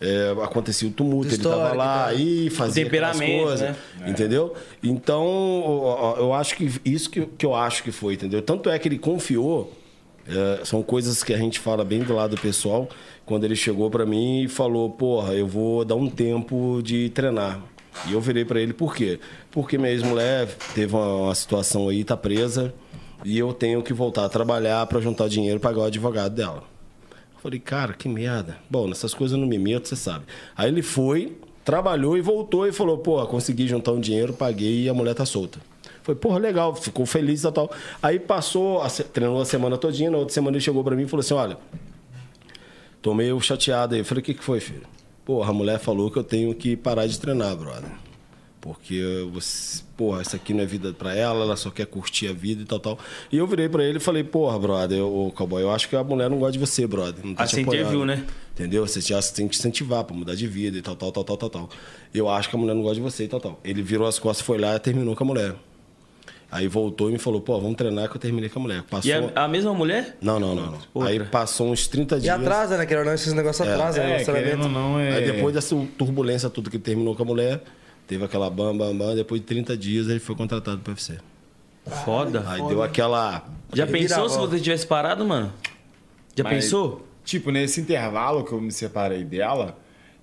eh, 0.00 0.34
acontecia 0.42 0.88
o 0.88 0.92
tumulto, 0.92 1.28
ele 1.34 1.42
tava 1.42 1.54
História, 1.56 1.74
lá 1.76 2.12
que 2.14 2.46
e 2.46 2.50
fazia 2.50 2.84
temperamento, 2.84 3.42
coisas, 3.44 3.60
né? 3.60 3.76
entendeu? 4.06 4.54
Então, 4.82 6.14
eu 6.18 6.32
acho 6.34 6.54
que 6.56 6.70
isso 6.84 7.10
que, 7.10 7.26
que 7.26 7.44
eu 7.46 7.54
acho 7.54 7.82
que 7.82 7.90
foi, 7.90 8.14
entendeu? 8.14 8.40
Tanto 8.42 8.68
é 8.70 8.78
que 8.78 8.86
ele 8.88 8.98
confiou 8.98 9.72
é, 10.28 10.64
são 10.64 10.82
coisas 10.82 11.22
que 11.22 11.32
a 11.32 11.38
gente 11.38 11.60
fala 11.60 11.84
bem 11.84 12.00
do 12.00 12.14
lado 12.14 12.36
pessoal. 12.36 12.88
Quando 13.24 13.44
ele 13.44 13.56
chegou 13.56 13.90
pra 13.90 14.04
mim 14.04 14.42
e 14.42 14.48
falou: 14.48 14.90
Porra, 14.90 15.34
eu 15.34 15.46
vou 15.46 15.84
dar 15.84 15.94
um 15.94 16.08
tempo 16.08 16.80
de 16.82 17.10
treinar. 17.10 17.60
E 18.08 18.12
eu 18.12 18.20
virei 18.20 18.44
pra 18.44 18.60
ele: 18.60 18.72
Por 18.72 18.94
quê? 18.94 19.18
Porque 19.50 19.78
minha 19.78 19.90
ex-mulher 19.90 20.48
teve 20.74 20.94
uma, 20.94 21.24
uma 21.24 21.34
situação 21.34 21.88
aí, 21.88 22.04
tá 22.04 22.16
presa. 22.16 22.74
E 23.24 23.38
eu 23.38 23.52
tenho 23.52 23.82
que 23.82 23.92
voltar 23.92 24.24
a 24.24 24.28
trabalhar 24.28 24.86
pra 24.86 25.00
juntar 25.00 25.28
dinheiro 25.28 25.58
e 25.58 25.60
pagar 25.60 25.80
o 25.80 25.84
advogado 25.84 26.34
dela. 26.34 26.64
Eu 27.34 27.40
falei: 27.40 27.60
Cara, 27.60 27.92
que 27.92 28.08
merda. 28.08 28.58
Bom, 28.68 28.88
nessas 28.88 29.14
coisas 29.14 29.36
eu 29.36 29.40
não 29.40 29.48
me 29.48 29.58
meto, 29.58 29.88
você 29.88 29.96
sabe. 29.96 30.24
Aí 30.56 30.68
ele 30.68 30.82
foi, 30.82 31.38
trabalhou 31.64 32.16
e 32.16 32.20
voltou 32.20 32.66
e 32.66 32.72
falou: 32.72 32.98
Pô, 32.98 33.24
consegui 33.26 33.66
juntar 33.66 33.92
um 33.92 34.00
dinheiro, 34.00 34.32
paguei 34.32 34.82
e 34.84 34.88
a 34.88 34.94
mulher 34.94 35.14
tá 35.14 35.24
solta. 35.24 35.58
Foi, 36.06 36.14
porra, 36.14 36.38
legal, 36.38 36.72
ficou 36.76 37.04
feliz 37.04 37.42
e 37.42 37.50
tal. 37.50 37.68
Aí 38.00 38.20
passou, 38.20 38.80
a 38.80 38.88
treinou 38.88 39.40
a 39.40 39.44
semana 39.44 39.76
todinha, 39.76 40.08
na 40.08 40.18
outra 40.18 40.32
semana 40.32 40.56
ele 40.56 40.62
chegou 40.62 40.84
pra 40.84 40.94
mim 40.94 41.02
e 41.02 41.08
falou 41.08 41.18
assim: 41.20 41.34
olha, 41.34 41.58
tô 43.02 43.12
meio 43.12 43.40
chateado 43.40 43.96
aí. 43.96 44.02
Eu 44.02 44.04
falei, 44.04 44.22
o 44.22 44.24
que, 44.24 44.34
que 44.34 44.44
foi, 44.44 44.60
filho? 44.60 44.82
Porra, 45.24 45.50
a 45.50 45.52
mulher 45.52 45.80
falou 45.80 46.08
que 46.08 46.16
eu 46.16 46.22
tenho 46.22 46.54
que 46.54 46.76
parar 46.76 47.08
de 47.08 47.18
treinar, 47.18 47.56
brother. 47.56 47.90
Porque 48.60 49.02
você, 49.32 49.82
porra, 49.96 50.22
isso 50.22 50.36
aqui 50.36 50.54
não 50.54 50.62
é 50.62 50.66
vida 50.66 50.92
pra 50.92 51.12
ela, 51.12 51.44
ela 51.44 51.56
só 51.56 51.70
quer 51.70 51.86
curtir 51.86 52.28
a 52.28 52.32
vida 52.32 52.62
e 52.62 52.64
tal, 52.64 52.78
tal. 52.78 52.98
E 53.32 53.36
eu 53.38 53.46
virei 53.48 53.68
pra 53.68 53.82
ele 53.84 53.98
e 53.98 54.00
falei, 54.00 54.22
porra, 54.22 54.56
brother, 54.60 55.04
ô 55.04 55.32
cowboy, 55.32 55.60
eu 55.60 55.72
acho 55.72 55.88
que 55.88 55.96
a 55.96 56.04
mulher 56.04 56.30
não 56.30 56.38
gosta 56.38 56.52
de 56.52 56.58
você, 56.60 56.86
brother. 56.86 57.26
Não 57.26 57.34
tá 57.34 57.42
Ah, 57.42 57.46
te 57.48 57.60
apoiando. 57.60 58.04
né? 58.06 58.24
Entendeu? 58.54 58.86
Você 58.86 59.00
já 59.00 59.20
tem 59.22 59.48
que 59.48 59.56
incentivar 59.56 60.04
pra 60.04 60.16
mudar 60.16 60.36
de 60.36 60.46
vida 60.46 60.78
e 60.78 60.82
tal, 60.82 60.94
tal, 60.94 61.10
tal, 61.10 61.24
tal, 61.24 61.36
tal, 61.36 61.50
tal. 61.50 61.68
Eu 62.14 62.28
acho 62.28 62.48
que 62.48 62.54
a 62.54 62.58
mulher 62.58 62.74
não 62.74 62.82
gosta 62.82 62.94
de 62.94 63.00
você 63.00 63.24
e 63.24 63.28
tal, 63.28 63.40
tal. 63.40 63.58
Ele 63.64 63.82
virou 63.82 64.06
as 64.06 64.20
costas, 64.20 64.46
foi 64.46 64.58
lá 64.58 64.76
e 64.76 64.78
terminou 64.78 65.16
com 65.16 65.24
a 65.24 65.26
mulher. 65.26 65.54
Aí 66.50 66.68
voltou 66.68 67.08
e 67.08 67.12
me 67.12 67.18
falou, 67.18 67.40
pô, 67.40 67.60
vamos 67.60 67.76
treinar 67.76 68.08
que 68.08 68.16
eu 68.16 68.20
terminei 68.20 68.48
com 68.48 68.60
a 68.60 68.62
mulher. 68.62 68.82
Passou. 68.84 69.10
E 69.10 69.12
a, 69.12 69.44
a 69.44 69.48
mesma 69.48 69.74
mulher? 69.74 70.16
Não, 70.20 70.38
não, 70.38 70.54
não. 70.54 70.66
não. 70.66 70.78
Outra. 70.94 71.10
Aí 71.10 71.20
passou 71.24 71.70
uns 71.72 71.88
30 71.88 72.16
E 72.16 72.20
dias. 72.20 72.38
atrasa, 72.40 72.78
né? 72.78 72.86
Que 72.86 72.94
não, 72.94 73.12
esses 73.12 73.32
negócios 73.32 73.66
atrasam, 73.66 74.04
né? 74.04 74.20
É, 74.20 74.24
querendo 74.24 74.44
Relacionamento. 74.44 74.64
ou 74.66 74.70
não, 74.70 75.00
é... 75.00 75.16
Aí 75.16 75.32
depois 75.32 75.54
dessa 75.54 75.74
turbulência 75.98 76.48
tudo 76.48 76.70
que 76.70 76.78
terminou 76.78 77.16
com 77.16 77.22
a 77.22 77.26
mulher, 77.26 77.62
teve 78.06 78.24
aquela 78.24 78.48
bam, 78.48 78.76
bam, 78.76 78.96
bam. 78.96 79.14
Depois 79.16 79.40
de 79.40 79.46
30 79.46 79.76
dias 79.76 80.08
ele 80.08 80.20
foi 80.20 80.36
contratado 80.36 80.78
pro 80.78 80.92
UFC. 80.92 81.18
Foda. 82.04 82.44
Aí 82.46 82.62
deu 82.66 82.82
aquela. 82.82 83.44
Já 83.72 83.86
pensou 83.86 84.28
se 84.28 84.38
você 84.38 84.60
tivesse 84.60 84.86
parado, 84.86 85.24
mano? 85.24 85.52
Já 86.36 86.44
Mas, 86.44 86.52
pensou? 86.64 87.06
Tipo, 87.24 87.50
nesse 87.50 87.80
intervalo 87.80 88.44
que 88.44 88.52
eu 88.52 88.60
me 88.60 88.70
separei 88.70 89.24
dela, 89.24 89.76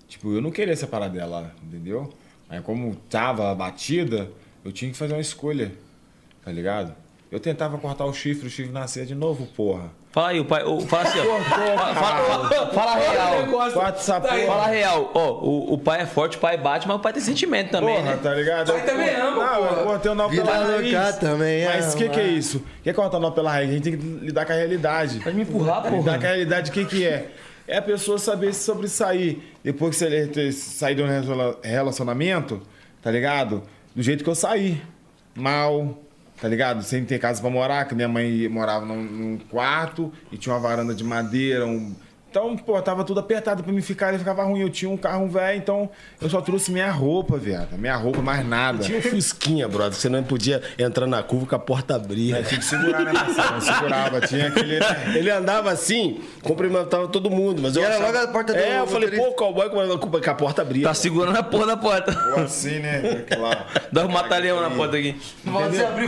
tipo, 0.08 0.34
eu 0.34 0.42
não 0.42 0.52
queria 0.52 0.76
separar 0.76 1.10
dela, 1.10 1.54
entendeu? 1.62 2.10
Aí 2.50 2.62
como 2.62 2.96
tava 3.10 3.52
a 3.52 3.56
batida, 3.56 4.30
eu 4.64 4.72
tinha 4.72 4.90
que 4.92 4.96
fazer 4.98 5.14
uma 5.14 5.22
escolha, 5.22 5.72
tá 6.44 6.52
ligado? 6.52 6.94
Eu 7.32 7.40
tentava 7.40 7.78
cortar 7.80 8.06
o 8.06 8.14
chifre, 8.14 8.48
o 8.48 8.50
chifre 8.50 8.72
nascia 8.72 9.06
de 9.08 9.16
novo, 9.16 9.48
porra. 9.56 9.90
Fala 10.12 10.30
aí, 10.30 10.40
o 10.40 10.46
pai. 10.46 10.64
o- 10.64 10.80
fala 10.82 11.10
assim, 11.10 11.18
ó. 11.20 11.40
Fala, 11.42 11.96
fala- 11.96 12.50
fala- 12.50 12.68
fala 12.72 12.96
real. 12.96 13.48
Porra. 13.48 13.72
Fala 14.46 14.68
real. 14.68 15.12
Ó, 15.16 15.32
o, 15.44 15.74
o 15.74 15.78
pai 15.80 16.02
é 16.02 16.06
forte, 16.06 16.38
o 16.38 16.40
pai 16.40 16.56
bate, 16.58 16.88
mas 16.88 16.96
o 16.98 17.00
pai 17.00 17.12
tem 17.12 17.22
sentimento 17.24 17.72
também, 17.72 17.96
Porra, 17.96 18.12
né? 18.12 18.20
tá 18.22 18.36
ligado? 18.36 18.72
Pai 18.72 18.86
também 18.86 19.16
ama, 19.16 19.32
Não, 19.44 19.64
porra. 19.68 19.80
eu 19.82 19.86
cortei 19.86 20.12
o 20.12 20.16
nó 20.16 20.30
pela 20.30 20.58
raiz. 20.64 21.16
também 21.18 21.66
Mas 21.66 21.94
o 21.96 21.98
que 21.98 22.10
que 22.10 22.20
é 22.20 22.28
isso? 22.28 22.58
O 22.60 22.84
que 22.84 22.90
é 22.92 22.94
cortar 22.94 23.18
o 23.18 23.20
nó 23.20 23.32
pela 23.32 23.50
raiz? 23.52 23.70
A 23.70 23.74
gente 23.74 23.84
tem 23.84 23.98
que 23.98 24.06
lidar 24.06 24.46
com 24.46 24.52
a 24.52 24.56
realidade. 24.56 25.20
Pode 25.20 25.36
me 25.36 25.42
empurrar, 25.42 25.78
Lidar 25.78 25.90
com 25.90 25.96
a 25.98 26.04
porra. 26.04 26.18
realidade, 26.20 26.70
o 26.70 26.74
que 26.74 26.86
que 26.86 27.04
é? 27.08 27.32
É 27.68 27.78
a 27.78 27.82
pessoa 27.82 28.20
saber 28.20 28.54
se 28.54 28.64
sobressair. 28.64 29.40
Depois 29.64 29.98
que 29.98 30.06
você 30.06 30.28
ter 30.28 30.52
saído 30.52 31.02
de 31.02 31.10
um 31.10 31.12
rela- 31.12 31.58
relacionamento, 31.64 32.62
tá 33.02 33.10
ligado? 33.10 33.64
Do 33.96 34.04
jeito 34.04 34.24
que 34.24 34.30
eu 34.30 34.36
saí. 34.36 34.80
Mal, 35.36 35.98
tá 36.40 36.48
ligado? 36.48 36.84
Sem 36.84 37.06
ter 37.06 37.20
casa 37.20 37.42
pra 37.42 37.50
morar, 37.50 37.86
que 37.86 37.96
minha 37.96 38.08
mãe 38.08 38.48
morava 38.48 38.86
num, 38.86 39.04
num 39.04 39.38
quarto 39.38 40.12
e 40.32 40.38
tinha 40.38 40.54
uma 40.54 40.62
varanda 40.62 40.94
de 40.94 41.04
madeira, 41.04 41.66
um... 41.66 41.96
Então, 42.34 42.58
pô, 42.58 42.82
tava 42.82 43.04
tudo 43.04 43.20
apertado 43.20 43.62
pra 43.64 43.72
me 43.72 43.80
ficar, 43.80 44.12
e 44.12 44.18
ficava 44.18 44.44
ruim. 44.44 44.62
Eu 44.62 44.70
tinha 44.72 44.90
um 44.90 44.98
carro 44.98 45.28
velho, 45.28 45.56
então 45.56 45.88
eu 46.20 46.28
só 46.28 46.42
trouxe 46.42 46.72
minha 46.72 46.90
roupa, 46.90 47.38
viado. 47.38 47.78
Minha 47.78 47.96
roupa, 47.96 48.24
mais 48.24 48.44
nada. 48.44 48.80
Tinha 48.80 48.98
um 48.98 49.02
Fusquinha, 49.04 49.68
brother. 49.68 49.94
Você 49.94 50.10
não 50.10 50.24
podia 50.24 50.60
entrar 50.80 51.06
na 51.06 51.22
curva 51.22 51.46
com 51.46 51.56
a 51.56 51.60
porta 51.60 51.96
abrir. 51.96 52.34
Tinha 52.48 52.60
que 52.60 52.66
segurar, 52.66 53.02
né? 53.04 53.12
Não 53.14 53.62
segurava. 53.62 54.20
Tinha 54.22 54.48
aquele. 54.48 54.80
Ele 55.16 55.30
andava 55.30 55.70
assim, 55.70 56.22
cumprimentava 56.42 57.08
todo 57.08 57.30
mundo, 57.30 57.62
mas 57.62 57.76
eu 57.76 57.84
era 57.84 57.98
achava- 57.98 58.12
logo 58.12 58.24
a 58.24 58.28
porta 58.32 58.54
do 58.54 58.58
É, 58.60 58.80
eu 58.80 58.88
falei, 58.88 59.12
pô, 59.12 59.32
cowboy 59.34 59.70
com 59.70 59.98
com 60.20 60.30
a 60.32 60.34
porta 60.34 60.64
abria. 60.64 60.88
Tá 60.88 60.94
segurando 60.96 61.38
a 61.38 61.44
porra 61.44 61.68
da 61.68 61.78
porta. 61.78 62.18
Ou 62.36 62.44
assim, 62.46 62.80
né? 62.80 63.26
Dá 63.92 64.06
um 64.06 64.10
mata-leão 64.10 64.60
na 64.60 64.72
porta 64.72 64.98
aqui. 64.98 65.16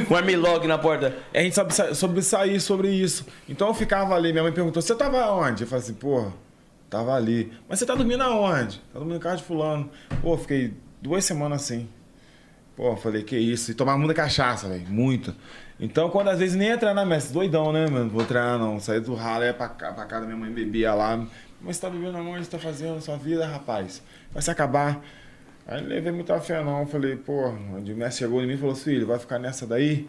Um 0.09 0.15
armilog 0.15 0.65
na 0.65 0.79
porta. 0.79 1.13
A 1.31 1.39
gente 1.41 1.53
sabe 1.53 1.71
sa- 1.71 1.93
sobressair 1.93 2.59
sobre 2.59 2.89
isso. 2.89 3.27
Então 3.47 3.67
eu 3.67 3.75
ficava 3.75 4.15
ali, 4.15 4.31
minha 4.31 4.41
mãe 4.41 4.51
perguntou: 4.51 4.81
você 4.81 4.95
tava 4.95 5.29
onde? 5.31 5.63
Eu 5.63 5.67
falei 5.67 5.83
assim, 5.83 5.93
porra, 6.15 6.33
tava 6.89 7.13
ali. 7.13 7.51
Mas 7.67 7.79
você 7.79 7.85
tá 7.85 7.93
dormindo 7.93 8.23
aonde? 8.23 8.79
Tá 8.93 8.99
dormindo 8.99 9.17
em 9.17 9.19
casa 9.19 9.37
de 9.37 9.43
fulano. 9.43 9.89
Pô, 10.21 10.37
fiquei 10.37 10.73
duas 11.01 11.25
semanas 11.25 11.63
assim. 11.63 11.89
Pô, 12.75 12.95
falei, 12.95 13.23
que 13.23 13.37
isso? 13.37 13.71
E 13.71 13.73
tomar 13.73 13.97
muita 13.97 14.13
cachaça, 14.13 14.67
velho. 14.67 14.85
Muita. 14.87 15.35
Então, 15.79 16.09
quando 16.09 16.29
às 16.29 16.39
vezes 16.39 16.55
nem 16.55 16.69
ia 16.69 16.77
treinar, 16.77 17.05
mestre, 17.05 17.33
doidão, 17.33 17.71
né, 17.71 17.87
mano? 17.87 18.09
Vou 18.09 18.23
treinar 18.25 18.57
não. 18.57 18.79
Saí 18.79 18.99
do 18.99 19.13
ralo, 19.13 19.43
ia 19.43 19.53
pra, 19.53 19.67
cá, 19.67 19.91
pra 19.91 20.05
casa 20.05 20.21
da 20.21 20.27
minha 20.27 20.37
mãe, 20.37 20.51
bebia 20.51 20.93
lá. 20.93 21.17
Mas 21.61 21.75
você 21.77 21.81
tá 21.81 21.89
bebendo 21.89 22.17
aonde? 22.17 22.45
Você 22.45 22.51
tá 22.51 22.59
fazendo 22.59 23.01
sua 23.01 23.17
vida, 23.17 23.45
rapaz? 23.45 24.01
Vai 24.31 24.41
se 24.41 24.51
acabar. 24.51 25.01
Aí 25.67 25.81
não 25.81 25.89
levei 25.89 26.11
muita 26.11 26.39
fé, 26.39 26.63
não. 26.63 26.85
Falei, 26.85 27.15
pô, 27.15 27.49
o 27.49 27.81
mestre 27.81 28.25
chegou 28.25 28.41
em 28.41 28.47
mim 28.47 28.53
e 28.53 28.57
falou, 28.57 28.75
filho, 28.75 29.07
vai 29.07 29.19
ficar 29.19 29.39
nessa 29.39 29.65
daí? 29.65 30.07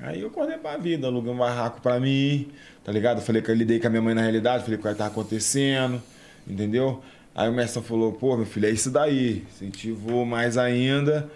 Aí 0.00 0.20
eu 0.20 0.28
acordei 0.28 0.58
pra 0.58 0.76
vida, 0.76 1.06
aluguei 1.06 1.32
um 1.32 1.36
barraco 1.38 1.80
pra 1.80 1.98
mim, 1.98 2.48
tá 2.84 2.92
ligado? 2.92 3.20
Falei 3.22 3.40
que 3.40 3.50
eu 3.50 3.54
lidei 3.54 3.80
com 3.80 3.86
a 3.86 3.90
minha 3.90 4.02
mãe 4.02 4.14
na 4.14 4.20
realidade, 4.22 4.62
falei 4.64 4.78
o 4.78 4.82
que 4.82 4.94
tava 4.94 5.06
acontecendo, 5.10 6.02
entendeu? 6.46 7.02
Aí 7.34 7.48
o 7.48 7.52
mestre 7.52 7.82
falou, 7.82 8.12
pô, 8.12 8.36
meu 8.36 8.46
filho, 8.46 8.66
é 8.66 8.70
isso 8.70 8.90
daí. 8.90 9.44
Incentivou 9.54 10.24
mais 10.24 10.56
ainda. 10.58 11.30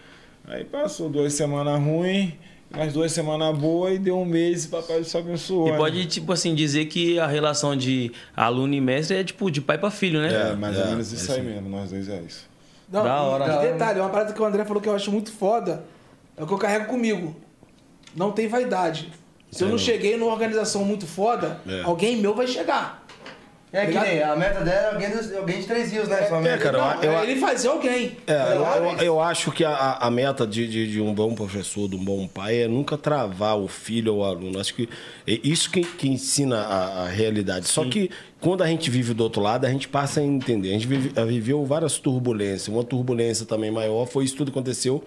Aí 0.47 0.65
passou 0.65 1.09
duas 1.09 1.33
semanas 1.35 1.79
ruins, 1.81 2.33
mais 2.71 2.93
duas 2.93 3.13
semanas 3.13 3.57
boas 3.57 3.95
e 3.97 3.99
deu 3.99 4.19
um 4.19 4.25
mês 4.25 4.65
e 4.65 4.69
papai 4.69 5.05
só 5.05 5.19
abençoou. 5.19 5.69
E 5.69 5.73
né? 5.73 5.77
pode, 5.77 6.07
tipo 6.07 6.33
assim, 6.33 6.55
dizer 6.55 6.87
que 6.87 7.19
a 7.19 7.27
relação 7.27 7.77
de 7.77 8.13
aluno 8.37 8.73
e 8.75 8.81
mestre 8.81 9.17
é 9.17 9.25
tipo 9.25 9.51
de 9.51 9.61
pai 9.61 9.77
pra 9.79 9.91
filho, 9.91 10.21
né? 10.21 10.53
É, 10.53 10.55
mais 10.55 10.77
ou 10.77 10.85
É, 10.85 10.87
menos 10.89 11.13
isso 11.13 11.31
é 11.33 11.37
aí 11.37 11.43
mesmo, 11.43 11.69
nós 11.69 11.91
dois 11.91 12.09
é 12.09 12.21
isso. 12.21 12.49
Não, 12.91 13.05
Da 13.05 13.17
e- 13.17 13.21
hora. 13.21 13.65
E 13.65 13.73
detalhe, 13.73 14.01
uma 14.01 14.09
parada 14.11 14.33
que 14.33 14.41
o 14.41 14.45
André 14.45 14.65
falou 14.65 14.83
que 14.83 14.89
eu 14.89 14.95
acho 14.95 15.11
muito 15.13 15.31
foda 15.33 15.85
é 16.37 16.43
o 16.43 16.47
que 16.47 16.53
eu 16.53 16.59
carrego 16.59 16.87
comigo. 16.87 17.37
Não 18.15 18.33
tem 18.33 18.49
vaidade. 18.49 19.11
Se 19.51 19.65
eu 19.65 19.69
não 19.69 19.79
cheguei 19.79 20.17
numa 20.17 20.33
organização 20.33 20.85
muito 20.85 21.07
foda, 21.07 21.61
É. 21.69 21.83
alguém 21.83 22.17
meu 22.17 22.35
vai 22.35 22.47
chegar. 22.47 23.01
É 23.73 23.87
que 23.87 23.97
nem 23.97 24.21
a 24.21 24.35
meta 24.35 24.65
dela 24.65 24.89
é 24.89 24.95
alguém, 24.95 25.11
dos- 25.11 25.33
alguém 25.33 25.61
de 25.61 25.67
três 25.67 25.93
rios, 25.93 26.09
né? 26.09 26.27
Sua 26.27 26.41
meta. 26.41 26.59
cara, 26.59 26.77
eu- 26.79 26.83
Não, 26.83 27.03
eu- 27.05 27.13
é 27.21 27.23
ele 27.31 27.41
fazer 27.41 27.69
alguém. 27.69 28.17
É, 28.27 28.33
eu, 28.57 28.65
eu- 28.65 28.99
eu 28.99 29.21
acho 29.21 29.53
que 29.53 29.65
a, 29.65 29.93
a 30.01 30.11
meta 30.11 30.45
de, 30.45 30.67
de, 30.67 30.91
de 30.91 31.01
um 31.01 31.15
bom 31.15 31.37
professor, 31.37 31.89
de 31.89 31.95
um 31.95 32.05
bom 32.05 32.27
pai, 32.27 32.63
é 32.63 32.69
nunca 32.69 32.99
travar 32.99 33.57
o 33.57 33.69
filho 33.69 34.13
ou 34.15 34.21
o 34.21 34.25
aluno. 34.25 34.59
Acho 34.59 34.75
que 34.75 34.89
é 35.25 35.39
isso 35.45 35.71
que, 35.71 35.83
que 35.85 36.09
ensina 36.09 36.59
a, 36.63 37.05
a 37.05 37.09
realidade. 37.09 37.69
Só 37.69 37.85
que 37.85 38.11
quando 38.41 38.63
a 38.63 38.67
gente 38.67 38.91
vive 38.91 39.15
do 39.15 39.23
outro 39.23 39.41
lado, 39.41 39.65
a 39.67 39.71
gente 39.71 39.87
passa 39.87 40.19
a 40.19 40.25
entender. 40.25 40.71
A 40.71 40.73
gente 40.73 40.89
vive- 40.89 41.13
a 41.21 41.25
viveu 41.25 41.65
várias 41.65 41.97
turbulências. 41.97 42.67
Uma 42.67 42.83
turbulência 42.83 43.47
também 43.47 43.71
maior 43.71 44.05
foi 44.07 44.25
isso 44.25 44.35
tudo 44.35 44.51
que 44.51 44.59
aconteceu, 44.59 45.05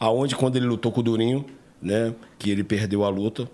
aonde 0.00 0.34
quando 0.34 0.56
ele 0.56 0.66
lutou 0.66 0.90
com 0.90 0.98
o 0.98 1.02
Durinho, 1.04 1.44
né, 1.82 2.14
que 2.38 2.50
ele 2.50 2.64
perdeu 2.64 3.04
a 3.04 3.08
luta. 3.08 3.48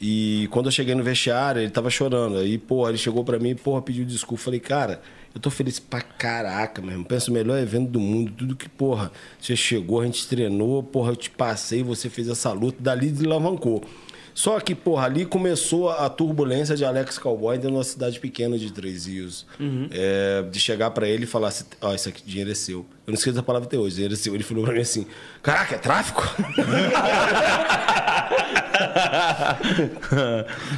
E 0.00 0.48
quando 0.50 0.66
eu 0.66 0.72
cheguei 0.72 0.94
no 0.94 1.02
vestiário, 1.02 1.62
ele 1.62 1.70
tava 1.70 1.88
chorando. 1.88 2.36
Aí, 2.36 2.58
pô, 2.58 2.88
ele 2.88 2.98
chegou 2.98 3.24
pra 3.24 3.38
mim 3.38 3.50
e, 3.50 3.54
porra, 3.54 3.80
pediu 3.80 4.04
desculpa. 4.04 4.42
Falei, 4.42 4.60
cara, 4.60 5.00
eu 5.34 5.40
tô 5.40 5.50
feliz 5.50 5.78
pra 5.78 6.00
caraca, 6.00 6.82
mesmo. 6.82 7.04
Pensa 7.04 7.30
o 7.30 7.34
melhor 7.34 7.58
evento 7.58 7.90
do 7.90 8.00
mundo. 8.00 8.32
Tudo 8.36 8.54
que, 8.54 8.68
porra, 8.68 9.10
você 9.40 9.56
chegou, 9.56 10.00
a 10.00 10.04
gente 10.04 10.26
treinou, 10.28 10.82
porra, 10.82 11.12
eu 11.12 11.16
te 11.16 11.30
passei, 11.30 11.82
você 11.82 12.10
fez 12.10 12.28
essa 12.28 12.52
luta, 12.52 12.76
dali 12.80 13.08
deslavancou. 13.08 13.82
Só 14.34 14.58
que, 14.58 14.74
porra, 14.74 15.06
ali 15.06 15.24
começou 15.24 15.88
a 15.90 16.10
turbulência 16.10 16.74
de 16.74 16.84
Alex 16.84 17.18
Cowboy 17.18 17.56
dentro 17.56 17.70
de 17.70 17.76
uma 17.76 17.84
cidade 17.84 18.18
pequena 18.18 18.58
de 18.58 18.72
Três 18.72 19.06
Rios. 19.06 19.46
É, 19.92 20.42
de 20.50 20.58
chegar 20.58 20.90
pra 20.90 21.08
ele 21.08 21.22
e 21.22 21.26
falar 21.26 21.48
assim, 21.48 21.64
ó, 21.80 21.94
esse 21.94 22.08
aqui 22.08 22.20
dinheiro 22.26 22.50
é 22.50 22.54
seu. 22.54 22.80
Eu 23.06 23.12
não 23.12 23.14
esqueço 23.14 23.38
a 23.38 23.42
palavra 23.42 23.68
até 23.68 23.78
hoje, 23.78 23.94
dinheiro 23.94 24.14
é 24.14 24.16
seu. 24.16 24.34
Ele 24.34 24.42
falou 24.42 24.64
pra 24.64 24.72
mim 24.74 24.80
assim, 24.80 25.06
caraca, 25.40 25.76
é 25.76 25.78
tráfico? 25.78 26.22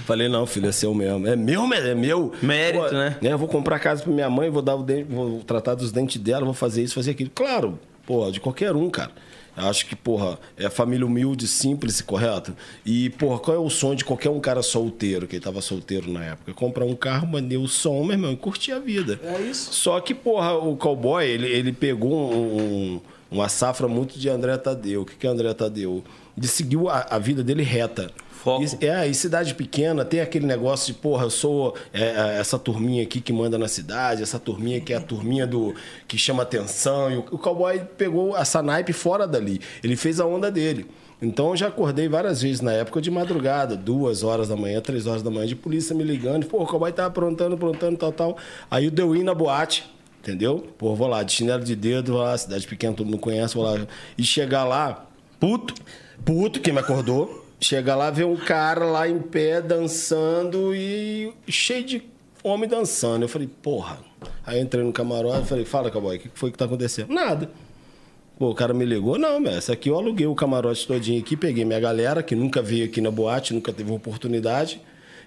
Falei, 0.04 0.28
não, 0.28 0.46
filho, 0.46 0.68
é 0.68 0.72
seu 0.72 0.92
mesmo. 0.94 1.26
É 1.26 1.34
meu, 1.34 1.64
é 1.72 1.94
meu. 1.94 2.32
Mérito, 2.42 2.92
né? 2.94 3.16
Eu 3.22 3.38
vou 3.38 3.48
comprar 3.48 3.78
casa 3.78 4.02
pra 4.02 4.12
minha 4.12 4.28
mãe, 4.28 4.50
vou 4.50 4.60
dar 4.62 4.74
o 4.74 4.82
dente, 4.82 5.10
vou 5.10 5.40
tratar 5.42 5.74
dos 5.74 5.90
dentes 5.90 6.20
dela, 6.20 6.44
vou 6.44 6.54
fazer 6.54 6.82
isso, 6.82 6.94
fazer 6.94 7.12
aquilo. 7.12 7.30
Claro, 7.34 7.78
porra, 8.06 8.30
de 8.30 8.38
qualquer 8.40 8.74
um, 8.76 8.90
cara. 8.90 9.12
Acho 9.56 9.86
que, 9.86 9.96
porra, 9.96 10.38
é 10.56 10.68
família 10.68 11.06
humilde, 11.06 11.48
simples, 11.48 12.00
correto? 12.02 12.54
E, 12.84 13.08
porra, 13.10 13.38
qual 13.38 13.56
é 13.56 13.58
o 13.60 13.70
sonho 13.70 13.96
de 13.96 14.04
qualquer 14.04 14.28
um 14.28 14.38
cara 14.38 14.62
solteiro, 14.62 15.26
que 15.26 15.36
ele 15.36 15.42
tava 15.44 15.62
solteiro 15.62 16.10
na 16.12 16.22
época? 16.24 16.52
Comprar 16.52 16.84
um 16.84 16.94
carro, 16.94 17.26
manter 17.26 17.56
o 17.56 17.66
som, 17.66 18.02
meu 18.04 18.12
irmão, 18.12 18.32
e 18.32 18.36
curtir 18.36 18.72
a 18.72 18.78
vida. 18.78 19.18
É 19.24 19.40
isso. 19.40 19.72
Só 19.72 19.98
que, 20.00 20.12
porra, 20.14 20.54
o 20.54 20.76
cowboy, 20.76 21.24
ele, 21.26 21.46
ele 21.48 21.72
pegou 21.72 22.32
um- 22.34 22.56
um- 22.96 23.00
uma 23.30 23.48
safra 23.48 23.88
muito 23.88 24.18
de 24.18 24.28
André 24.28 24.56
Tadeu. 24.58 25.02
O 25.02 25.04
que, 25.06 25.16
que 25.16 25.26
é 25.26 25.30
André 25.30 25.52
Tadeu? 25.54 26.04
Ele 26.36 26.46
seguiu 26.46 26.88
a, 26.90 27.06
a 27.10 27.18
vida 27.18 27.42
dele 27.42 27.62
reta. 27.62 28.10
Foco. 28.46 28.62
E- 28.62 28.86
é, 28.86 29.08
e 29.08 29.12
cidade 29.12 29.56
pequena 29.56 30.04
tem 30.04 30.20
aquele 30.20 30.46
negócio 30.46 30.94
de, 30.94 31.00
porra, 31.00 31.24
eu 31.24 31.30
sou 31.30 31.74
é, 31.92 32.00
é, 32.00 32.38
essa 32.38 32.56
turminha 32.56 33.02
aqui 33.02 33.20
que 33.20 33.32
manda 33.32 33.58
na 33.58 33.66
cidade, 33.66 34.22
essa 34.22 34.38
turminha 34.38 34.80
que 34.80 34.92
é 34.92 34.96
a 34.96 35.00
turminha 35.00 35.44
do 35.44 35.74
que 36.06 36.16
chama 36.16 36.44
atenção. 36.44 37.10
E 37.10 37.16
o, 37.16 37.24
o 37.32 37.38
cowboy 37.38 37.80
pegou 37.98 38.36
essa 38.36 38.62
naipe 38.62 38.92
fora 38.92 39.26
dali. 39.26 39.60
Ele 39.82 39.96
fez 39.96 40.20
a 40.20 40.26
onda 40.26 40.48
dele. 40.48 40.86
Então 41.20 41.50
eu 41.50 41.56
já 41.56 41.66
acordei 41.66 42.08
várias 42.08 42.40
vezes 42.40 42.60
na 42.60 42.70
época 42.70 43.00
de 43.00 43.10
madrugada, 43.10 43.74
duas 43.74 44.22
horas 44.22 44.46
da 44.46 44.54
manhã, 44.54 44.80
três 44.80 45.08
horas 45.08 45.24
da 45.24 45.30
manhã, 45.30 45.44
de 45.48 45.56
polícia 45.56 45.92
me 45.92 46.04
ligando. 46.04 46.46
Pô, 46.46 46.62
o 46.62 46.66
cowboy 46.66 46.92
tá 46.92 47.06
aprontando, 47.06 47.56
aprontando, 47.56 47.96
tal, 47.96 48.12
tal. 48.12 48.36
Aí 48.70 48.86
o 48.86 49.16
in 49.16 49.24
na 49.24 49.34
boate. 49.34 49.84
Entendeu? 50.20 50.64
Pô, 50.78 50.94
vou 50.94 51.08
lá, 51.08 51.22
de 51.24 51.32
chinelo 51.32 51.64
de 51.64 51.74
dedo, 51.74 52.12
vou 52.12 52.22
lá, 52.22 52.36
cidade 52.38 52.66
pequena, 52.66 52.92
todo 52.94 53.06
mundo 53.06 53.18
conhece, 53.18 53.54
vou 53.54 53.64
lá. 53.64 53.86
E 54.18 54.22
chegar 54.24 54.64
lá, 54.64 55.06
puto, 55.38 55.74
puto, 56.24 56.60
quem 56.60 56.72
me 56.72 56.80
acordou. 56.80 57.45
Chegar 57.58 57.96
lá, 57.96 58.10
ver 58.10 58.24
um 58.24 58.36
cara 58.36 58.84
lá 58.84 59.08
em 59.08 59.18
pé 59.18 59.60
dançando 59.60 60.74
e 60.74 61.32
cheio 61.48 61.84
de 61.84 62.02
homem 62.42 62.68
dançando. 62.68 63.24
Eu 63.24 63.28
falei, 63.28 63.48
porra. 63.62 63.98
Aí 64.44 64.60
entrei 64.60 64.84
no 64.84 64.92
camarote 64.92 65.48
falei, 65.48 65.64
fala, 65.64 65.90
cowboy, 65.90 66.16
o 66.16 66.20
que 66.20 66.30
foi 66.34 66.50
que 66.50 66.58
tá 66.58 66.64
acontecendo? 66.64 67.12
Nada. 67.12 67.50
Pô, 68.38 68.50
o 68.50 68.54
cara 68.54 68.74
me 68.74 68.84
ligou, 68.84 69.18
não, 69.18 69.40
meu, 69.40 69.52
essa 69.52 69.72
aqui 69.72 69.88
eu 69.88 69.96
aluguei 69.96 70.26
o 70.26 70.34
camarote 70.34 70.86
todinho 70.86 71.18
aqui, 71.18 71.36
peguei 71.36 71.64
minha 71.64 71.80
galera, 71.80 72.22
que 72.22 72.34
nunca 72.34 72.60
veio 72.60 72.84
aqui 72.84 73.00
na 73.00 73.10
boate, 73.10 73.54
nunca 73.54 73.72
teve 73.72 73.90
oportunidade, 73.90 74.78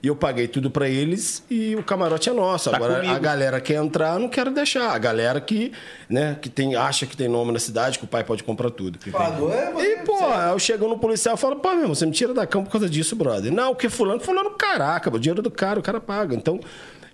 e 0.02 0.08
eu 0.08 0.16
paguei 0.16 0.48
tudo 0.48 0.70
pra 0.72 0.88
eles 0.90 1.44
e 1.50 1.76
o 1.76 1.84
camarote 1.84 2.30
é 2.30 2.34
nosso. 2.34 2.74
Agora, 2.74 2.96
comigo. 2.96 3.14
a 3.14 3.20
galera 3.20 3.60
quer 3.62 3.76
entrar, 3.76 4.14
eu 4.16 4.20
não 4.20 4.30
quero 4.30 4.52
deixar. 4.52 4.92
A 4.92 4.98
galera 4.98 5.40
que, 5.42 5.72
né, 6.10 6.38
que 6.42 6.50
tem, 6.50 6.76
acha 6.76 7.06
que 7.06 7.16
tem 7.18 7.28
nome 7.28 7.52
na 7.52 7.60
cidade, 7.60 7.98
que 8.00 8.06
o 8.06 8.08
pai 8.08 8.24
pode 8.24 8.44
comprar 8.44 8.70
tudo. 8.70 8.98
Pagou, 9.12 9.54
é, 9.54 9.74
E, 9.78 9.98
pô, 10.06 10.18
eu 10.52 10.60
chego 10.60 10.88
no 10.88 10.98
policial 10.98 11.36
e 11.36 11.38
falo, 11.38 11.58
pô, 11.58 11.70
meu, 11.70 11.80
irmão, 11.82 11.96
você 11.96 12.06
me 12.06 12.12
tira 12.12 12.34
da 12.34 12.48
cama 12.48 12.66
por 12.66 12.72
causa 12.72 12.90
disso, 12.90 13.16
brother. 13.16 13.52
Não, 13.52 13.70
porque 13.74 13.90
fulano, 13.90 14.20
fulano, 14.20 14.52
caraca, 14.52 15.14
o 15.14 15.20
dinheiro 15.20 15.42
do 15.42 15.52
cara, 15.52 15.80
o 15.80 15.84
cara 15.84 16.00
paga. 16.00 16.36
Então, 16.36 16.60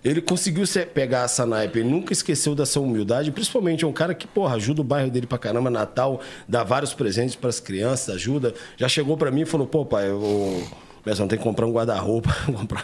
ele 0.04 0.20
conseguiu 0.20 0.64
se- 0.66 0.86
pegar 0.86 1.24
essa 1.24 1.44
naipe, 1.44 1.80
ele 1.80 1.88
nunca 1.90 2.12
esqueceu 2.12 2.54
dessa 2.54 2.78
humildade, 2.78 3.32
principalmente 3.32 3.84
é 3.84 3.86
um 3.88 3.92
cara 3.92 4.14
que, 4.14 4.26
porra, 4.26 4.54
ajuda 4.54 4.80
o 4.80 4.84
bairro 4.84 5.10
dele 5.10 5.26
pra 5.26 5.36
caramba, 5.38 5.68
Natal, 5.68 6.20
dá 6.48 6.62
vários 6.62 6.94
presentes 6.94 7.34
pras 7.34 7.58
crianças, 7.58 8.14
ajuda. 8.14 8.54
Já 8.76 8.88
chegou 8.88 9.16
pra 9.16 9.32
mim 9.32 9.40
e 9.40 9.46
falou, 9.46 9.66
pô, 9.66 9.84
pai, 9.84 10.08
eu... 10.08 10.62
Mas 11.06 11.20
não 11.20 11.28
tem 11.28 11.38
que 11.38 11.44
comprar 11.44 11.64
um 11.66 11.72
guarda-roupa, 11.72 12.34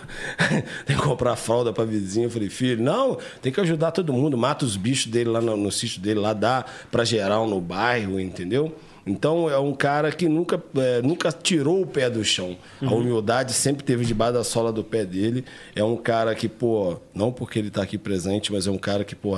tem 0.87 0.97
que 0.97 1.03
comprar 1.03 1.35
fralda 1.35 1.73
pra 1.73 1.85
vizinha. 1.85 2.27
Eu 2.27 2.31
falei, 2.31 2.49
filho, 2.49 2.81
não, 2.81 3.19
tem 3.43 3.51
que 3.51 3.61
ajudar 3.61 3.91
todo 3.91 4.13
mundo. 4.13 4.39
Mata 4.39 4.65
os 4.65 4.77
bichos 4.77 5.11
dele 5.11 5.29
lá 5.29 5.41
no, 5.41 5.57
no 5.57 5.73
sítio 5.73 6.01
dele, 6.01 6.21
lá 6.21 6.33
dá 6.33 6.65
pra 6.89 7.05
geral 7.05 7.49
no 7.49 7.61
bairro, 7.61 8.21
entendeu? 8.21 8.73
Então 9.05 9.51
é 9.51 9.59
um 9.59 9.75
cara 9.75 10.13
que 10.13 10.29
nunca, 10.29 10.63
é, 10.77 11.03
nunca 11.03 11.33
tirou 11.33 11.83
o 11.83 11.87
pé 11.87 12.09
do 12.09 12.25
chão. 12.25 12.57
A 12.81 12.95
humildade 12.95 13.53
sempre 13.53 13.83
teve 13.83 14.05
debaixo 14.05 14.35
da 14.35 14.45
sola 14.45 14.73
do 14.73 14.85
pé 14.85 15.05
dele. 15.05 15.45
É 15.75 15.83
um 15.83 15.97
cara 15.97 16.33
que, 16.37 16.49
pô, 16.49 16.97
não 17.13 17.33
porque 17.33 17.59
ele 17.59 17.69
está 17.69 17.83
aqui 17.83 17.99
presente, 17.99 18.53
mas 18.53 18.69
é 18.69 18.71
um 18.71 18.79
cara 18.79 19.03
que, 19.03 19.17
pô, 19.17 19.37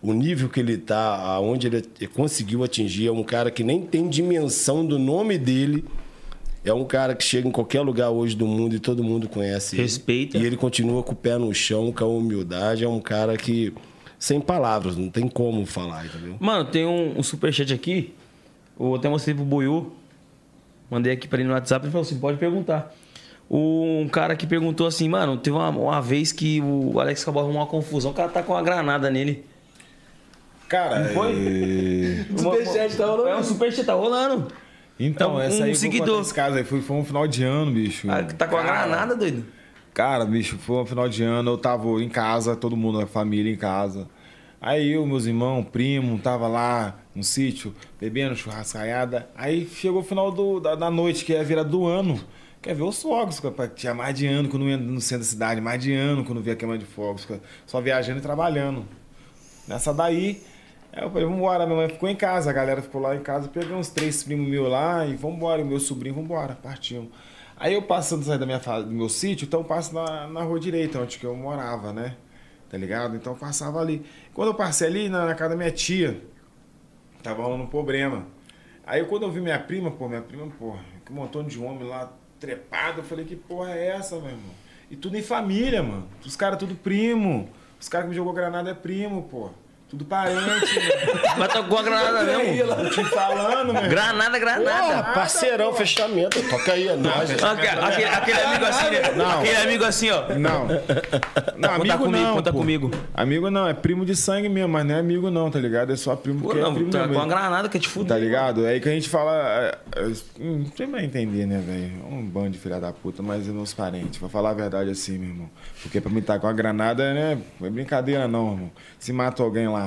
o 0.00 0.12
nível 0.12 0.48
que 0.48 0.60
ele 0.60 0.74
está, 0.74 1.16
aonde 1.16 1.66
ele 1.66 1.82
conseguiu 2.14 2.62
atingir, 2.62 3.08
é 3.08 3.12
um 3.12 3.24
cara 3.24 3.50
que 3.50 3.64
nem 3.64 3.82
tem 3.82 4.08
dimensão 4.08 4.86
do 4.86 4.98
nome 4.98 5.36
dele. 5.36 5.84
É 6.64 6.72
um 6.72 6.84
cara 6.84 7.14
que 7.14 7.24
chega 7.24 7.48
em 7.48 7.50
qualquer 7.50 7.80
lugar 7.80 8.10
hoje 8.10 8.36
do 8.36 8.46
mundo 8.46 8.74
e 8.76 8.78
todo 8.78 9.02
mundo 9.02 9.28
conhece. 9.28 9.74
ele. 9.76 9.82
Respeita. 9.82 10.38
E 10.38 10.44
ele 10.46 10.56
continua 10.56 11.02
com 11.02 11.12
o 11.12 11.16
pé 11.16 11.36
no 11.36 11.52
chão, 11.52 11.90
com 11.92 12.04
a 12.04 12.06
humildade. 12.06 12.84
É 12.84 12.88
um 12.88 13.00
cara 13.00 13.36
que, 13.36 13.74
sem 14.18 14.40
palavras, 14.40 14.96
não 14.96 15.08
tem 15.10 15.26
como 15.26 15.66
falar, 15.66 16.06
entendeu? 16.06 16.36
Mano, 16.38 16.64
tem 16.66 16.86
um, 16.86 17.18
um 17.18 17.22
superchat 17.22 17.72
aqui. 17.74 18.14
Eu 18.78 18.94
até 18.94 19.08
mostrei 19.08 19.34
pro 19.34 19.44
Buiu. 19.44 19.92
Mandei 20.88 21.12
aqui 21.12 21.26
pra 21.26 21.38
ele 21.40 21.48
no 21.48 21.54
WhatsApp. 21.54 21.84
Ele 21.84 21.90
falou 21.92 22.06
assim: 22.06 22.18
pode 22.20 22.38
perguntar. 22.38 22.94
Um 23.50 24.08
cara 24.08 24.34
que 24.36 24.46
perguntou 24.46 24.86
assim, 24.86 25.08
mano, 25.08 25.36
teve 25.36 25.54
uma, 25.56 25.68
uma 25.68 26.00
vez 26.00 26.32
que 26.32 26.60
o 26.62 26.98
Alex 27.00 27.22
acabou 27.22 27.42
arrumando 27.42 27.60
uma 27.62 27.66
confusão. 27.66 28.12
O 28.12 28.14
cara 28.14 28.28
tá 28.28 28.42
com 28.42 28.52
uma 28.52 28.62
granada 28.62 29.10
nele. 29.10 29.44
Cara, 30.68 31.06
foi? 31.12 31.32
é- 31.32 32.32
O 32.32 32.38
superchat 32.38 32.96
tá 32.96 33.06
rolando. 33.06 33.28
É 33.28 33.36
um 33.36 33.42
superchat, 33.42 33.84
tá 33.84 33.94
rolando. 33.94 34.46
Então, 34.98 35.32
É 35.40 35.44
um- 35.44 35.46
essa 35.46 35.62
um 35.62 35.64
aí 35.64 35.74
seguidor. 35.74 36.06
seguidor. 36.06 36.20
esse 36.22 36.34
caso 36.34 36.56
aí 36.56 36.64
foi, 36.64 36.80
foi 36.80 36.96
um 36.96 37.04
final 37.04 37.26
de 37.26 37.42
ano, 37.44 37.72
bicho. 37.72 38.10
Ah, 38.10 38.22
Tá 38.22 38.46
com 38.46 38.56
a 38.56 38.62
granada, 38.62 39.16
doido. 39.16 39.44
Cara, 39.92 40.24
bicho, 40.24 40.56
foi 40.58 40.76
um 40.76 40.86
final 40.86 41.08
de 41.08 41.22
ano, 41.22 41.50
eu 41.50 41.58
tava 41.58 41.86
em 42.02 42.08
casa, 42.08 42.56
todo 42.56 42.76
mundo, 42.76 43.00
a 43.00 43.06
família 43.06 43.52
em 43.52 43.56
casa. 43.56 44.08
Aí 44.60 44.92
eu, 44.92 45.04
meus 45.04 45.26
irmãos, 45.26 45.64
primo, 45.70 46.18
tava 46.18 46.46
lá 46.46 46.96
no 47.14 47.22
sítio, 47.24 47.74
bebendo 48.00 48.36
churrascaiada. 48.36 49.28
Aí 49.34 49.66
chegou 49.74 50.00
o 50.00 50.04
final 50.04 50.30
do- 50.30 50.60
da, 50.60 50.74
da 50.76 50.90
noite, 50.90 51.24
que 51.24 51.34
é 51.34 51.40
a 51.40 51.42
virada 51.42 51.68
do 51.68 51.84
ano. 51.86 52.18
Quer 52.62 52.74
ver 52.76 52.84
os 52.84 53.02
fogos, 53.02 53.40
cara, 53.40 53.66
tinha 53.74 53.92
mais 53.92 54.16
de 54.16 54.24
ano 54.26 54.48
que 54.48 54.54
eu 54.54 54.60
não 54.60 54.68
ia 54.68 54.76
no 54.76 55.00
centro 55.00 55.24
da 55.24 55.28
cidade, 55.30 55.60
mais 55.60 55.82
de 55.82 55.92
ano 55.92 56.24
que 56.24 56.30
eu 56.30 56.34
não 56.36 56.42
via 56.42 56.54
queima 56.54 56.78
de 56.78 56.84
fogos, 56.86 57.24
cara, 57.24 57.40
só 57.66 57.80
viajando 57.80 58.20
e 58.20 58.22
trabalhando. 58.22 58.84
Nessa 59.66 59.92
daí, 59.92 60.40
aí 60.92 61.02
eu 61.02 61.10
falei, 61.10 61.26
vambora, 61.26 61.66
minha 61.66 61.76
mãe 61.76 61.88
ficou 61.88 62.08
em 62.08 62.16
casa, 62.16 62.50
a 62.50 62.52
galera 62.52 62.82
ficou 62.82 63.00
lá 63.00 63.16
em 63.16 63.22
casa, 63.22 63.48
peguei 63.48 63.74
uns 63.74 63.88
três 63.88 64.22
primos 64.22 64.48
meus 64.48 64.70
lá 64.70 65.06
e 65.06 65.14
vambora, 65.14 65.62
e 65.62 65.64
meu 65.64 65.80
sobrinho, 65.80 66.14
vambora, 66.16 66.54
partimos. 66.54 67.10
Aí 67.56 67.74
eu 67.74 67.82
passando 67.82 68.24
sair 68.24 68.38
da 68.38 68.46
minha 68.46 68.58
do 68.58 68.90
meu 68.90 69.08
sítio, 69.08 69.46
então 69.46 69.60
eu 69.60 69.64
passo 69.64 69.94
na, 69.94 70.26
na 70.26 70.42
rua 70.42 70.58
direita, 70.58 70.98
onde 70.98 71.18
que 71.18 71.24
eu 71.24 71.34
morava, 71.36 71.92
né? 71.92 72.16
Tá 72.68 72.76
ligado? 72.76 73.14
Então 73.14 73.34
eu 73.34 73.38
passava 73.38 73.80
ali. 73.80 74.04
Quando 74.34 74.48
eu 74.48 74.54
passei 74.54 74.88
ali 74.88 75.08
na, 75.08 75.26
na 75.26 75.34
casa 75.34 75.50
da 75.50 75.56
minha 75.56 75.70
tia, 75.70 76.22
tava 77.22 77.42
rolando 77.42 77.64
um 77.64 77.68
problema. 77.68 78.26
Aí 78.84 79.04
quando 79.04 79.22
eu 79.22 79.30
vi 79.30 79.40
minha 79.40 79.58
prima, 79.58 79.90
pô, 79.90 80.08
minha 80.08 80.22
prima, 80.22 80.50
pô, 80.58 80.74
que 81.04 81.12
um 81.12 81.16
montão 81.16 81.44
de 81.44 81.58
homem 81.58 81.86
lá 81.86 82.12
trepado, 82.40 83.00
eu 83.00 83.04
falei, 83.04 83.24
que 83.24 83.36
porra 83.36 83.70
é 83.70 83.88
essa, 83.88 84.16
meu 84.16 84.30
irmão? 84.30 84.54
E 84.90 84.96
tudo 84.96 85.16
em 85.16 85.22
família, 85.22 85.82
mano. 85.82 86.08
Os 86.26 86.34
caras 86.34 86.58
tudo 86.58 86.74
primo. 86.74 87.48
Os 87.80 87.88
caras 87.88 88.06
que 88.06 88.10
me 88.10 88.16
jogou 88.16 88.32
granada 88.32 88.70
é 88.70 88.74
primo, 88.74 89.22
pô. 89.22 89.50
Tudo 89.92 90.06
parente, 90.06 90.40
mano. 90.40 90.60
Mas 91.36 91.52
tá 91.52 91.62
com 91.62 91.76
a 91.76 91.82
granada 91.82 92.24
mesmo. 92.24 92.74
Tô 92.74 92.88
te 92.88 93.04
falando, 93.10 93.74
meu. 93.74 93.88
Granada, 93.90 94.38
granada. 94.38 94.80
Porra, 94.86 95.02
parceirão, 95.14 95.74
fechamento. 95.74 96.42
Toca 96.48 96.72
aí, 96.72 96.88
é 96.88 96.96
nóis. 96.96 97.30
Aquele, 97.30 97.68
aquele- 97.78 98.04
aquele 98.08 98.40
amigo 98.40 98.64
assim, 98.64 98.90
né? 98.90 99.12
Não. 99.14 99.30
Aquele 99.40 99.56
amigo 99.56 99.84
assim, 99.84 100.10
ó. 100.10 100.22
Não. 100.38 100.66
Não, 101.58 101.74
amigo 101.74 101.98
comigo, 101.98 102.24
não, 102.24 102.34
conta 102.36 102.52
pô. 102.52 102.58
comigo. 102.60 102.90
Amigo 103.12 103.50
não, 103.50 103.68
é 103.68 103.74
primo 103.74 104.06
de 104.06 104.16
sangue 104.16 104.48
mesmo, 104.48 104.70
mas 104.70 104.86
não 104.86 104.94
é 104.94 104.98
amigo 104.98 105.30
não, 105.30 105.50
tá 105.50 105.58
ligado? 105.58 105.92
É 105.92 105.96
só 105.96 106.16
primo 106.16 106.40
Pô, 106.40 106.46
porque 106.46 106.60
é 106.60 106.62
não, 106.62 106.74
primo 106.74 106.90
tá 106.90 107.00
mesmo. 107.00 107.14
com 107.14 107.20
a 107.20 107.26
granada 107.26 107.68
que 107.68 107.78
te 107.78 107.86
Tá 107.88 107.92
fudeu. 107.92 108.18
ligado? 108.18 108.64
É 108.66 108.70
aí 108.70 108.80
que 108.80 108.88
a 108.88 108.92
gente 108.92 109.10
fala. 109.10 109.32
é, 109.34 109.78
é, 109.96 110.12
hum, 110.40 110.64
Você 110.74 110.86
vai 110.86 111.04
entender, 111.04 111.44
né, 111.44 111.58
velho? 111.64 111.92
É 112.02 112.14
Um 112.14 112.22
bando 112.24 112.48
de 112.50 112.58
filha 112.58 112.80
da 112.80 112.92
puta, 112.94 113.22
mas 113.22 113.46
é 113.46 113.52
meus 113.52 113.74
parentes. 113.74 114.18
Vou 114.18 114.30
falar 114.30 114.50
a 114.50 114.54
verdade 114.54 114.88
assim, 114.90 115.18
meu 115.18 115.28
irmão. 115.28 115.50
Porque 115.82 116.00
pra 116.00 116.10
mim 116.10 116.22
tá 116.22 116.38
com 116.38 116.46
a 116.46 116.52
granada, 116.52 117.12
né? 117.12 117.38
Não 117.60 117.66
é 117.66 117.70
brincadeira, 117.70 118.26
não, 118.26 118.52
irmão. 118.52 118.70
Se 118.98 119.12
mata 119.12 119.42
alguém 119.42 119.68
lá, 119.68 119.81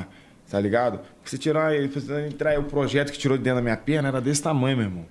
tá 0.50 0.60
ligado? 0.60 1.00
Você 1.24 1.38
tirar, 1.38 1.74
entrar 2.28 2.58
o 2.60 2.64
projeto 2.64 3.12
que 3.12 3.18
tirou 3.18 3.38
de 3.38 3.44
dentro 3.44 3.58
da 3.58 3.62
minha 3.64 3.78
perna 3.78 4.08
era 4.10 4.20
desse 4.22 4.42
tamanho, 4.42 4.78
meu 4.78 4.86
irmão. 4.88 5.06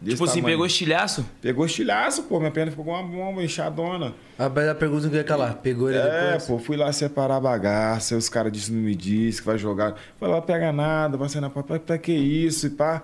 Desse 0.00 0.16
Tipo 0.16 0.24
assim, 0.24 0.40
tamanho. 0.40 0.54
pegou 0.54 0.66
estilhaço? 0.66 1.26
Pegou 1.40 1.64
estilhaço, 1.64 2.24
pô. 2.24 2.38
Minha 2.38 2.50
perna 2.50 2.70
ficou 2.70 2.84
com 2.84 2.92
uma, 2.92 3.28
uma 3.30 3.42
inchadona. 3.42 4.12
A 4.38 4.50
pergunta 4.74 5.08
que 5.08 5.14
eu 5.14 5.18
ia 5.18 5.24
calar. 5.24 5.54
Pegou 5.56 5.88
ele 5.88 5.98
É, 5.98 6.24
depois? 6.32 6.44
pô, 6.46 6.58
fui 6.58 6.76
lá 6.76 6.92
separar 6.92 7.36
a 7.36 7.40
bagaça, 7.40 8.14
aí 8.14 8.18
os 8.18 8.28
caras 8.28 8.52
disseram, 8.52 8.76
não 8.76 8.84
me 8.84 8.94
disse 8.94 9.40
que 9.40 9.46
vai 9.46 9.56
jogar. 9.56 9.94
Falei, 10.20 10.34
lá, 10.34 10.42
pega 10.42 10.70
nada, 10.70 11.16
vai 11.16 11.28
sair 11.30 11.40
na 11.40 11.48
porta, 11.48 11.68
pra, 11.68 11.78
pra 11.80 11.98
que 11.98 12.12
isso 12.12 12.66
e 12.66 12.70
pá. 12.70 13.02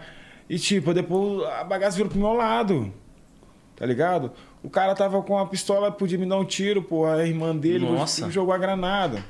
E 0.51 0.59
tipo, 0.59 0.93
depois 0.93 1.43
a 1.61 1.65
bagaça 1.65 1.97
virou 1.97 2.11
pro 2.11 2.19
meu 2.21 2.35
lado, 2.35 2.93
tá 3.75 3.87
ligado? 3.87 4.31
O 4.63 4.69
cara 4.69 4.95
tava 4.95 5.23
com 5.23 5.39
a 5.39 5.47
pistola, 5.47 5.91
podia 5.91 6.19
me 6.19 6.27
dar 6.29 6.37
um 6.37 6.45
tiro, 6.45 6.83
pô, 6.83 7.07
a 7.07 7.27
irmã 7.27 7.57
dele 7.57 7.87
Nossa. 7.87 8.31
jogou 8.31 8.53
a 8.53 8.59
granada. 8.59 9.25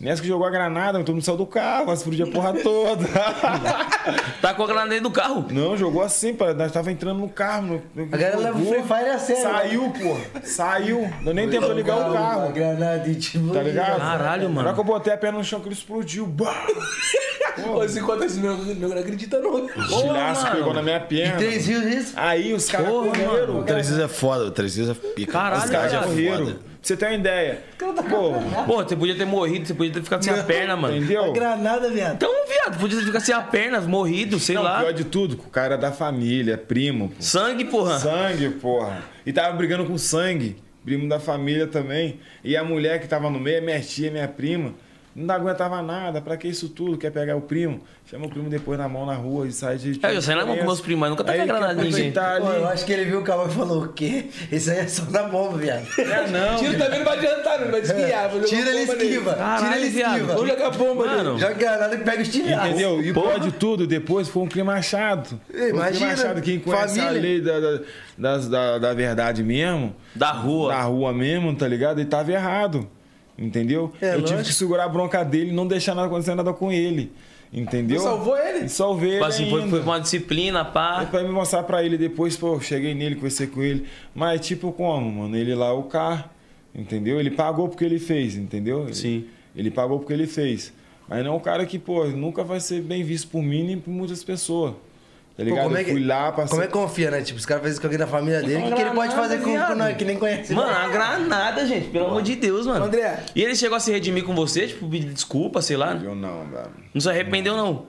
Nessa 0.00 0.22
que 0.22 0.28
jogou 0.28 0.46
a 0.46 0.50
granada, 0.50 0.98
todo 1.00 1.12
mundo 1.14 1.24
saiu 1.24 1.36
do 1.36 1.44
carro, 1.46 1.92
explodiu 1.92 2.26
a 2.26 2.30
porra 2.30 2.52
toda. 2.54 3.04
Tá 4.40 4.54
com 4.54 4.62
a 4.62 4.66
granada 4.66 4.88
dentro 4.90 5.04
do 5.04 5.10
carro. 5.10 5.46
Não, 5.50 5.76
jogou 5.76 6.00
assim, 6.02 6.32
pá, 6.32 6.54
nós 6.54 6.70
tava 6.72 6.90
entrando 6.92 7.18
no 7.18 7.28
carro. 7.28 7.82
No, 7.94 8.04
no- 8.06 8.14
A 8.14 8.16
galera 8.16 8.38
leva 8.38 8.58
o 8.58 8.64
Free 8.66 8.82
Fire 8.82 9.10
a 9.10 9.18
sério, 9.18 9.42
né? 9.44 9.50
Saiu, 9.58 9.90
pô, 9.90 10.40
saiu. 10.44 11.10
Não 11.22 11.32
nem 11.34 11.48
tempo 11.50 11.66
de 11.66 11.74
ligar 11.74 11.96
o 11.96 12.10
A 12.10 12.12
carro. 12.18 12.52
granada 12.52 13.08
e 13.08 13.14
tipo... 13.16 13.52
Tá 13.52 13.62
ligado? 13.62 13.98
Caralho, 13.98 14.48
Na 14.48 14.60
hora 14.60 14.62
mano. 14.64 14.74
que 14.74 14.80
eu 14.80 14.84
botei 14.84 15.12
a 15.12 15.18
perna 15.18 15.38
no 15.38 15.44
chão, 15.44 15.60
que 15.60 15.66
ele 15.66 15.74
explodiu. 15.74 16.26
Pô, 17.64 17.86
se 17.88 18.00
conta 18.00 18.24
isso, 18.24 18.38
meu, 18.40 18.56
meu 18.56 18.88
não 18.88 18.98
acredita 18.98 19.40
não. 19.40 19.50
O 19.50 20.06
mano. 20.06 20.50
pegou 20.52 20.72
na 20.72 20.82
minha 20.82 21.00
perna. 21.00 21.36
Três 21.38 21.66
rios 21.66 21.84
isso? 21.84 22.12
Aí 22.16 22.54
os 22.54 22.68
caras 22.70 22.88
correram. 22.88 23.58
O 23.58 23.64
3 23.64 23.98
é 23.98 24.08
foda, 24.08 24.44
o 24.44 24.50
3 24.52 24.78
é 24.90 24.94
pica. 24.94 25.32
Caralho, 25.32 25.64
Os 25.64 25.70
caras 25.70 25.92
cara. 25.92 26.04
é 26.04 26.08
Correram. 26.08 26.56
Você 26.82 26.96
ter 26.96 27.06
uma 27.06 27.14
ideia. 27.14 27.62
Pô, 27.78 28.32
Pô, 28.66 28.82
você 28.84 28.96
podia 28.96 29.14
ter 29.16 29.24
morrido, 29.24 29.66
você 29.66 29.74
podia 29.74 29.92
ter 29.92 30.02
ficado 30.02 30.22
sem 30.24 30.32
a 30.32 30.42
perna, 30.42 30.76
mano. 30.76 30.96
entendeu? 30.96 31.32
Granada, 31.32 31.90
viado. 31.90 32.14
Então, 32.14 32.30
viado, 32.46 32.78
podia 32.78 32.98
ter 32.98 33.04
ficado 33.04 33.22
sem 33.22 33.34
a 33.34 33.40
perna, 33.40 33.80
morrido, 33.80 34.38
sei 34.38 34.54
Não, 34.56 34.62
lá. 34.62 34.80
pior 34.80 34.92
de 34.92 35.04
tudo, 35.04 35.34
o 35.34 35.50
cara 35.50 35.74
é 35.74 35.78
da 35.78 35.92
família, 35.92 36.54
é 36.54 36.56
primo. 36.56 37.08
Pô. 37.10 37.14
Sangue, 37.22 37.64
porra. 37.64 37.98
Sangue, 37.98 38.48
porra. 38.50 39.02
E 39.26 39.32
tava 39.32 39.54
brigando 39.56 39.84
com 39.84 39.98
sangue. 39.98 40.56
Primo 40.84 41.06
da 41.08 41.20
família 41.20 41.66
também. 41.66 42.18
E 42.42 42.56
a 42.56 42.64
mulher 42.64 43.00
que 43.00 43.06
tava 43.08 43.28
no 43.28 43.38
meio, 43.38 43.58
é 43.58 43.60
minha 43.60 43.80
tia, 43.80 44.10
minha 44.10 44.28
prima. 44.28 44.72
Não 45.16 45.34
aguentava 45.34 45.82
nada. 45.82 46.20
Pra 46.20 46.36
que 46.36 46.46
isso 46.46 46.68
tudo? 46.68 46.96
Quer 46.96 47.10
pegar 47.10 47.34
o 47.36 47.40
primo? 47.40 47.80
Chama 48.08 48.26
o 48.26 48.28
primo 48.30 48.48
depois 48.48 48.78
na 48.78 48.88
mão 48.88 49.04
na 49.04 49.14
rua 49.14 49.48
e 49.48 49.52
sai 49.52 49.76
de. 49.76 49.98
É, 50.02 50.14
eu 50.16 50.22
saí 50.22 50.36
na 50.36 50.46
mão 50.46 50.56
com 50.56 50.64
meus 50.64 50.80
primos, 50.80 51.00
mas 51.00 51.10
nunca 51.10 51.24
quer 51.24 51.44
granada 51.46 51.72
em 51.82 51.86
ninguém. 51.90 52.08
aproveitar 52.10 52.40
Pô, 52.40 52.46
eu 52.48 52.64
ali. 52.64 52.72
acho 52.74 52.84
que 52.86 52.92
ele 52.92 53.04
viu 53.04 53.18
o 53.20 53.24
cavalo 53.24 53.50
e 53.50 53.52
falou, 53.54 53.82
o 53.84 53.88
quê? 53.92 54.26
Isso 54.52 54.70
aí 54.70 54.78
é 54.78 54.86
só 54.86 55.02
na 55.10 55.24
bomba, 55.24 55.58
viado. 55.58 55.86
É, 55.98 56.26
não. 56.30 56.56
Tiro 56.58 56.78
também 56.78 56.98
não 57.00 57.04
vai 57.04 57.18
adiantar, 57.18 57.60
não 57.60 57.70
vai 57.70 57.80
desviar. 57.80 58.30
Tira 58.46 58.70
ele 58.70 58.82
esquiva. 58.82 59.32
Tira 59.32 59.44
Caralho, 59.44 59.74
ele 59.80 59.90
viado. 59.90 60.12
esquiva. 60.14 60.34
Vou 60.34 60.46
jogar 60.46 60.70
bomba 60.70 61.06
Mano. 61.06 61.38
Joga 61.38 61.54
granada 61.54 61.94
e 61.94 61.98
pega 61.98 62.22
os 62.22 62.28
tilhaços. 62.28 62.68
Entendeu? 62.68 63.02
E 63.02 63.10
o 63.10 63.14
Porra. 63.14 63.26
pior 63.32 63.40
de 63.40 63.52
tudo, 63.52 63.86
depois 63.86 64.28
foi 64.28 64.42
um 64.44 64.48
crime 64.48 64.70
achado. 64.70 65.40
Foi 65.50 65.60
um 65.72 65.74
Imagina, 65.76 65.90
crime 66.06 66.12
achado. 66.12 66.40
Quem 66.42 66.58
conhece 66.60 67.00
a 67.00 67.04
família. 67.06 67.20
lei 67.22 67.40
da, 67.40 67.58
da, 67.60 67.80
das- 68.16 68.48
da, 68.48 68.78
da 68.78 68.94
verdade 68.94 69.42
mesmo, 69.42 69.94
Da 70.14 70.30
rua. 70.30 70.70
da 70.72 70.82
rua 70.82 71.12
mesmo, 71.12 71.54
tá 71.56 71.66
ligado? 71.66 71.98
Ele 71.98 72.08
tava 72.08 72.30
errado. 72.32 72.88
Entendeu? 73.38 73.92
É, 74.00 74.08
eu 74.14 74.22
tive 74.22 74.32
lógico. 74.32 74.42
que 74.48 74.52
segurar 74.54 74.84
a 74.84 74.88
bronca 74.88 75.22
dele 75.24 75.50
e 75.50 75.52
não 75.54 75.66
deixar 75.66 75.94
nada 75.94 76.08
acontecer 76.08 76.34
nada 76.34 76.52
com 76.52 76.72
ele. 76.72 77.12
Entendeu? 77.52 77.96
Tu 77.98 78.02
salvou 78.02 78.36
ele? 78.36 78.64
E 78.66 78.68
salvei 78.68 79.08
ele 79.10 79.16
Tipo 79.18 79.26
assim, 79.28 79.48
foi, 79.50 79.60
ainda. 79.62 79.70
foi 79.70 79.80
uma 79.80 80.00
disciplina, 80.00 80.60
É 80.60 80.64
pá. 80.64 81.06
pra 81.10 81.22
me 81.22 81.30
mostrar 81.30 81.62
pra 81.62 81.82
ele 81.82 81.96
depois, 81.96 82.36
pô, 82.36 82.54
eu 82.54 82.60
cheguei 82.60 82.94
nele, 82.94 83.14
conversei 83.14 83.46
com 83.46 83.62
ele. 83.62 83.86
Mas 84.14 84.44
tipo 84.46 84.70
como, 84.72 85.10
mano? 85.10 85.34
Ele 85.36 85.54
lá, 85.54 85.72
o 85.72 85.84
carro, 85.84 86.24
entendeu? 86.74 87.18
Ele 87.18 87.30
pagou 87.30 87.68
porque 87.68 87.84
ele 87.84 87.98
fez, 87.98 88.36
entendeu? 88.36 88.84
Ele- 88.84 88.94
Sim. 88.94 89.24
Ele 89.56 89.70
pagou 89.70 89.98
porque 89.98 90.12
ele 90.12 90.26
fez. 90.26 90.72
Mas 91.08 91.24
não 91.24 91.32
é 91.32 91.36
um 91.36 91.40
cara 91.40 91.64
que, 91.64 91.78
pô, 91.78 92.04
nunca 92.08 92.44
vai 92.44 92.60
ser 92.60 92.82
bem 92.82 93.02
visto 93.02 93.28
por 93.28 93.42
mim 93.42 93.64
nem 93.64 93.78
por 93.78 93.90
muitas 93.90 94.22
pessoas. 94.22 94.74
Tá 95.38 95.44
Pô, 95.44 95.50
ligado? 95.50 95.64
como 95.66 95.76
é 95.76 95.80
eu 95.82 95.84
que, 95.84 95.90
fui 95.92 96.04
lá, 96.04 96.32
passei... 96.32 96.48
como 96.50 96.62
é 96.62 96.66
que 96.66 96.72
confia, 96.72 97.10
né? 97.12 97.22
Tipo, 97.22 97.38
os 97.38 97.46
caras 97.46 97.62
fazem 97.62 97.72
isso 97.72 97.80
com 97.80 97.86
alguém 97.86 97.98
da 97.98 98.08
família 98.08 98.42
dele. 98.42 98.56
O 98.56 98.66
que, 98.70 98.74
que 98.74 98.80
ele 98.80 98.90
pode 98.90 99.14
fazer 99.14 99.38
com, 99.38 99.56
com 99.56 99.74
nós 99.76 99.96
que 99.96 100.04
nem 100.04 100.18
conhece? 100.18 100.52
Mano, 100.52 100.68
a 100.68 100.88
granada, 100.88 101.64
gente, 101.64 101.90
pelo 101.90 102.06
amor 102.06 102.22
de 102.22 102.34
Deus, 102.34 102.66
mano. 102.66 102.86
André. 102.86 103.24
E 103.36 103.44
ele 103.44 103.54
chegou 103.54 103.76
a 103.76 103.80
se 103.80 103.92
redimir 103.92 104.24
com 104.24 104.34
você, 104.34 104.66
tipo, 104.66 104.88
pedir 104.88 105.12
desculpa, 105.12 105.62
sei 105.62 105.76
lá. 105.76 105.94
Eu 105.94 106.16
não, 106.16 106.44
velho. 106.48 106.70
Não 106.92 107.00
se 107.00 107.08
arrependeu, 107.08 107.56
não. 107.56 107.86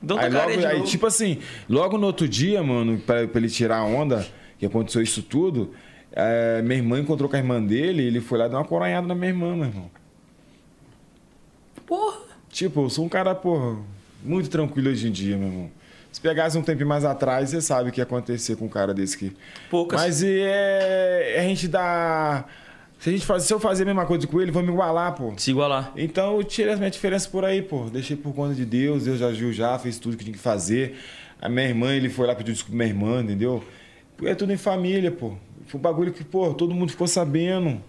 Então 0.00 0.16
tá 0.16 0.26
Aí, 0.26 0.32
logo, 0.32 0.50
de 0.56 0.64
aí, 0.64 0.78
novo. 0.78 0.88
tipo 0.88 1.04
assim, 1.04 1.38
logo 1.68 1.98
no 1.98 2.06
outro 2.06 2.28
dia, 2.28 2.62
mano, 2.62 2.96
pra, 2.98 3.26
pra 3.26 3.40
ele 3.40 3.50
tirar 3.50 3.78
a 3.78 3.84
onda, 3.84 4.24
que 4.56 4.64
aconteceu 4.64 5.02
isso 5.02 5.22
tudo, 5.24 5.72
é, 6.12 6.62
minha 6.62 6.76
irmã 6.76 7.00
encontrou 7.00 7.28
com 7.28 7.34
a 7.34 7.38
irmã 7.40 7.60
dele 7.60 8.04
e 8.04 8.06
ele 8.06 8.20
foi 8.20 8.38
lá 8.38 8.46
dar 8.46 8.58
uma 8.58 8.64
coronhada 8.64 9.08
na 9.08 9.14
minha 9.16 9.30
irmã, 9.30 9.56
meu 9.56 9.66
irmão. 9.66 9.90
Porra. 11.84 12.18
Tipo, 12.48 12.82
eu 12.84 12.90
sou 12.90 13.04
um 13.04 13.08
cara, 13.08 13.34
porra, 13.34 13.76
muito 14.22 14.48
tranquilo 14.48 14.88
hoje 14.88 15.08
em 15.08 15.10
dia, 15.10 15.36
meu 15.36 15.48
irmão. 15.48 15.70
Se 16.12 16.20
pegasse 16.20 16.56
um 16.58 16.62
tempo 16.62 16.84
mais 16.84 17.04
atrás, 17.04 17.48
você 17.50 17.60
sabe 17.60 17.88
o 17.88 17.92
que 17.92 17.98
ia 18.00 18.04
acontecer 18.04 18.54
com 18.56 18.66
um 18.66 18.68
cara 18.68 18.92
desse 18.92 19.16
aqui. 19.16 19.36
Poucas. 19.70 19.98
Mas 20.00 20.22
é, 20.22 21.36
a 21.38 21.42
gente 21.42 21.66
dá. 21.66 22.44
Se, 22.98 23.08
a 23.08 23.12
gente 23.12 23.24
faz, 23.26 23.42
se 23.44 23.52
eu 23.52 23.58
fazer 23.58 23.82
a 23.82 23.86
mesma 23.86 24.06
coisa 24.06 24.26
com 24.26 24.40
ele, 24.40 24.50
vão 24.52 24.62
me 24.62 24.68
igualar, 24.70 25.14
pô. 25.14 25.32
Se 25.36 25.50
igualar. 25.50 25.90
Então 25.96 26.36
eu 26.36 26.44
tirei 26.44 26.72
as 26.72 26.78
minhas 26.78 26.92
diferenças 26.92 27.26
por 27.26 27.44
aí, 27.44 27.62
pô. 27.62 27.86
Deixei 27.90 28.16
por 28.16 28.32
conta 28.34 28.54
de 28.54 28.64
Deus, 28.64 29.04
Deus 29.04 29.18
já 29.18 29.26
agiu 29.28 29.52
já, 29.52 29.76
fez 29.78 29.98
tudo 29.98 30.16
que 30.16 30.22
tinha 30.24 30.36
que 30.36 30.42
fazer. 30.42 30.96
A 31.40 31.48
minha 31.48 31.66
irmã, 31.66 31.92
ele 31.92 32.08
foi 32.08 32.26
lá 32.26 32.34
pedir 32.34 32.52
desculpa 32.52 32.76
pra 32.76 32.86
minha 32.86 32.94
irmã, 32.96 33.22
entendeu? 33.22 33.64
Porque 34.16 34.30
é 34.30 34.34
tudo 34.34 34.52
em 34.52 34.56
família, 34.56 35.10
pô. 35.10 35.32
Foi 35.66 35.78
um 35.80 35.82
bagulho 35.82 36.12
que, 36.12 36.22
pô, 36.22 36.52
todo 36.54 36.72
mundo 36.74 36.90
ficou 36.90 37.06
sabendo. 37.08 37.80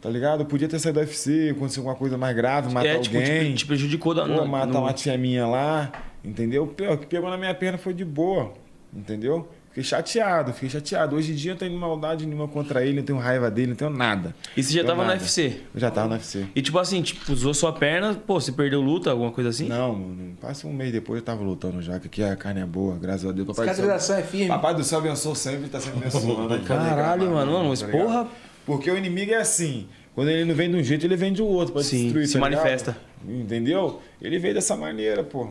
Tá 0.00 0.08
ligado? 0.08 0.40
Eu 0.42 0.46
podia 0.46 0.66
ter 0.66 0.78
saído 0.78 0.98
do 0.98 1.02
UFC, 1.04 1.50
aconteceu 1.54 1.82
alguma 1.82 1.94
coisa 1.96 2.16
mais 2.16 2.34
grave, 2.34 2.72
matar 2.72 2.88
é, 2.88 2.98
tipo, 2.98 3.16
alguém. 3.18 3.50
te, 3.50 3.58
te 3.58 3.66
prejudicou 3.66 4.14
da, 4.14 4.24
Pô, 4.24 4.46
matar 4.46 4.66
no- 4.68 4.80
uma 4.80 4.94
tia 4.94 5.18
minha 5.18 5.46
lá, 5.46 5.92
entendeu? 6.24 6.64
O 6.64 6.96
que 6.98 7.06
pegou 7.06 7.30
na 7.30 7.36
minha 7.36 7.54
perna 7.54 7.78
foi 7.78 7.92
de 7.94 8.04
boa, 8.04 8.52
entendeu? 8.94 9.48
Fiquei 9.68 9.84
chateado, 9.84 10.52
fiquei 10.52 10.68
chateado. 10.68 11.14
Hoje 11.14 11.30
em 11.30 11.34
dia 11.36 11.52
eu 11.52 11.54
não 11.54 11.58
tenho 11.60 11.78
maldade 11.78 12.26
nenhuma 12.26 12.48
contra 12.48 12.84
ele, 12.84 12.96
não 12.96 13.04
tenho 13.04 13.20
raiva 13.20 13.48
dele, 13.48 13.68
não 13.68 13.76
tenho 13.76 13.90
nada. 13.90 14.34
E 14.56 14.64
você 14.64 14.72
já 14.74 14.82
tava 14.82 15.02
no 15.02 15.08
nada. 15.08 15.20
UFC? 15.20 15.60
Eu 15.72 15.80
já 15.80 15.90
tava 15.92 16.08
no 16.08 16.14
UFC. 16.14 16.44
E 16.56 16.60
tipo 16.60 16.76
assim, 16.76 17.00
tipo, 17.02 17.32
usou 17.32 17.54
sua 17.54 17.72
perna, 17.72 18.14
pô, 18.14 18.40
você 18.40 18.50
perdeu 18.50 18.80
luta, 18.80 19.12
alguma 19.12 19.30
coisa 19.30 19.50
assim? 19.50 19.68
Não, 19.68 19.94
mano, 19.94 20.36
passa 20.40 20.66
um 20.66 20.72
mês 20.72 20.90
depois 20.90 21.20
eu 21.20 21.24
tava 21.24 21.44
lutando 21.44 21.80
já, 21.80 22.00
que 22.00 22.08
aqui 22.08 22.20
a 22.20 22.34
carne 22.34 22.62
é 22.62 22.66
boa, 22.66 22.98
graças 22.98 23.24
a 23.30 23.32
Deus. 23.32 23.46
Papai 23.46 23.66
do 23.66 23.68
céu, 23.68 23.74
Cicatrização 23.84 24.16
é 24.16 24.22
firme. 24.24 24.48
Papai 24.48 24.74
do 24.74 24.82
céu 24.82 24.98
abençoou 24.98 25.34
sempre, 25.36 25.68
tá 25.68 25.78
sempre 25.78 26.00
abençoando. 26.02 26.58
Caralho, 26.64 27.30
mano, 27.30 27.52
mano, 27.52 27.68
mas 27.68 27.80
Tá 27.80 27.86
ligado? 27.86 28.02
porra. 28.06 28.28
Porque 28.66 28.90
o 28.90 28.96
inimigo 28.98 29.30
é 29.32 29.36
assim. 29.36 29.86
Quando 30.16 30.30
ele 30.30 30.44
não 30.44 30.54
vem 30.56 30.68
de 30.68 30.76
um 30.76 30.82
jeito, 30.82 31.06
ele 31.06 31.14
vem 31.16 31.32
de 31.32 31.42
outro 31.42 31.72
pra 31.72 31.82
Sim, 31.84 32.04
destruir. 32.06 32.26
se 32.26 32.32
tá 32.32 32.38
ligado? 32.48 32.58
manifesta. 32.60 32.96
Entendeu? 33.24 34.00
Ele 34.20 34.36
veio 34.40 34.54
dessa 34.54 34.76
maneira, 34.76 35.22
pô. 35.22 35.48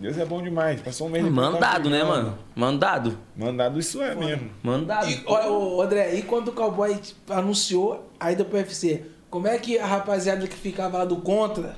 Deus 0.00 0.18
é 0.18 0.24
bom 0.24 0.42
demais. 0.42 0.80
Passou 0.80 1.06
um 1.06 1.10
mês 1.10 1.24
Mandado, 1.24 1.88
né, 1.90 2.04
mano? 2.04 2.38
Mandado. 2.54 3.18
Mandado 3.36 3.78
isso 3.78 4.02
é 4.02 4.14
mesmo. 4.14 4.50
Mandado. 4.62 5.08
E, 5.10 5.22
olha, 5.26 5.50
ô, 5.50 5.80
André, 5.82 6.14
e 6.14 6.22
quando 6.22 6.48
o 6.48 6.52
cowboy 6.52 6.98
anunciou 7.30 8.10
a 8.20 8.30
ida 8.32 8.44
pro 8.44 8.56
UFC, 8.58 9.02
como 9.30 9.46
é 9.48 9.58
que 9.58 9.78
a 9.78 9.86
rapaziada 9.86 10.46
que 10.46 10.56
ficava 10.56 10.98
lá 10.98 11.04
do 11.04 11.16
contra, 11.16 11.76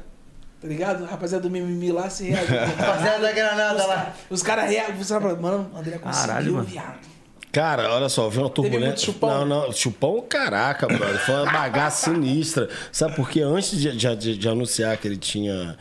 tá 0.61 0.66
ligado? 0.69 1.05
A 1.05 1.09
rapaziada 1.09 1.43
do 1.43 1.51
mimimi 1.51 1.93
lá 1.93 2.11
se 2.11 2.24
reagiu. 2.31 2.57
Fazendo 2.77 3.27
a 3.27 3.32
granada 3.32 3.86
lá. 3.86 4.15
Os 4.28 4.43
caras 4.43 4.69
reagem, 4.70 5.01
os 5.01 5.09
caras 5.09 5.40
mano, 5.40 5.70
o 5.74 5.78
André 5.78 5.99
conseguiu, 5.99 6.28
Caralho, 6.28 6.53
mano. 6.55 6.65
viado. 6.66 7.09
Cara, 7.51 7.95
olha 7.95 8.11
só, 8.11 8.28
viu 8.28 8.43
uma 8.43 8.51
turbulência. 8.51 9.07
chupão? 9.07 9.47
Não, 9.47 9.62
não, 9.66 9.73
chupão, 9.73 10.23
caraca, 10.28 10.86
brother. 10.86 11.19
Foi 11.24 11.35
uma 11.35 11.51
bagaça 11.51 12.12
sinistra. 12.12 12.69
Sabe 12.93 13.16
por 13.16 13.31
quê? 13.31 13.40
Antes 13.40 13.70
de, 13.81 13.90
de- 13.97 14.36
de 14.36 14.49
anunciar 14.49 14.97
que 14.99 15.09
ele 15.09 15.16
tinha. 15.16 15.77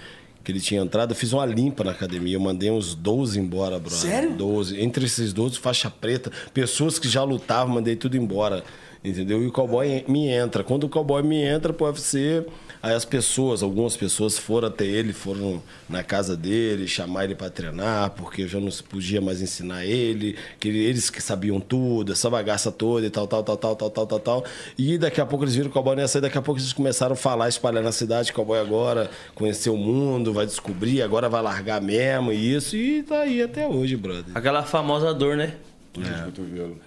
Que 0.48 0.54
ele 0.54 0.62
tinha 0.62 0.80
entrado, 0.80 1.12
eu 1.12 1.16
fiz 1.18 1.34
uma 1.34 1.46
limpa 1.46 1.84
na 1.84 1.92
academia. 1.92 2.38
Eu 2.38 2.40
mandei 2.40 2.72
uns 2.72 2.96
12 2.96 3.38
embora, 3.38 3.78
brother. 3.78 4.00
Sério? 4.00 4.34
12. 4.34 4.80
Entre 4.82 5.04
esses 5.04 5.34
12, 5.34 5.60
faixa 5.60 5.92
preta, 5.92 6.32
pessoas 6.54 6.98
que 6.98 7.10
já 7.10 7.22
lutavam, 7.22 7.76
mandei 7.76 7.98
tudo 7.98 8.16
embora. 8.16 8.64
Entendeu? 9.04 9.42
E 9.44 9.48
o 9.48 9.52
cowboy 9.52 10.04
me 10.08 10.28
entra. 10.28 10.64
Quando 10.64 10.86
o 10.86 10.90
cowboy 10.90 11.22
me 11.24 11.42
entra 11.42 11.72
pro 11.72 11.86
UFC, 11.86 12.44
aí 12.82 12.94
as 12.94 13.06
pessoas, 13.06 13.62
algumas 13.64 13.96
pessoas 13.96 14.38
foram 14.38 14.68
até 14.68 14.86
ele, 14.86 15.14
foram 15.14 15.62
na 15.90 16.04
casa 16.04 16.36
dele, 16.36 16.88
chamar 16.88 17.24
ele 17.26 17.36
para 17.36 17.50
treinar, 17.50 18.10
porque 18.12 18.42
eu 18.44 18.48
já 18.48 18.60
não 18.60 18.70
podia 18.90 19.22
mais 19.22 19.42
ensinar 19.42 19.86
ele, 19.86 20.36
que 20.60 20.68
ele- 20.68 20.84
eles 20.84 21.10
que 21.10 21.22
sabiam 21.22 21.60
tudo, 21.60 22.12
essa 22.12 22.30
bagaça 22.30 22.72
toda 22.72 23.06
e 23.06 23.10
tal, 23.10 23.28
tal, 23.28 23.44
tal, 23.44 23.56
tal, 23.58 23.76
tal, 23.76 23.90
tal, 23.90 24.08
tal, 24.08 24.20
tal. 24.20 24.46
E 24.78 24.98
daqui 24.98 25.22
a 25.22 25.26
pouco 25.26 25.46
eles 25.46 25.56
viram 25.56 25.70
que 25.70 25.72
o 25.72 25.74
cowboy 25.74 25.96
não 25.96 26.02
ia 26.02 26.08
sair, 26.08 26.22
daqui 26.22 26.38
a 26.38 26.42
pouco 26.42 26.60
eles 26.60 26.74
começaram 26.74 27.14
a 27.14 27.16
falar, 27.16 27.48
espalhar 27.48 27.84
na 27.84 27.92
cidade, 27.92 28.28
que 28.32 28.34
o 28.34 28.44
cowboy 28.44 28.60
agora 28.60 29.10
conheceu 29.36 29.74
o 29.76 29.78
mundo, 29.78 30.34
vai 30.34 30.46
descobrir, 30.46 31.02
agora 31.02 31.30
vai 31.30 31.42
largar 31.42 31.82
mesmo 31.82 32.32
e 32.34 32.54
isso, 32.56 32.76
e 32.76 33.04
tá 33.04 33.20
aí 33.22 33.42
até 33.42 33.68
hoje, 33.68 33.96
brother. 33.96 34.36
Aquela 34.36 34.64
famosa 34.64 35.14
dor, 35.14 35.38
né? 35.38 35.54
É. 35.98 36.28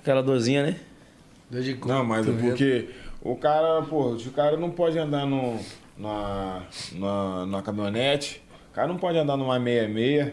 Aquela 0.00 0.22
dorzinha, 0.22 0.62
né? 0.62 0.76
Dor 1.50 1.62
de 1.62 1.74
cu. 1.74 1.88
Não, 1.88 2.04
mas 2.04 2.28
é 2.28 2.32
porque 2.32 2.88
o 3.22 3.36
cara, 3.36 3.82
pô, 3.82 4.12
o 4.12 4.30
cara 4.30 4.56
não 4.56 4.70
pode 4.70 4.98
andar 4.98 5.26
no, 5.26 5.58
na, 5.98 6.62
na, 6.92 7.46
na 7.46 7.62
caminhonete, 7.62 8.42
o 8.70 8.74
cara 8.74 8.88
não 8.88 8.96
pode 8.96 9.18
andar 9.18 9.36
numa 9.36 9.58
66, 9.58 10.32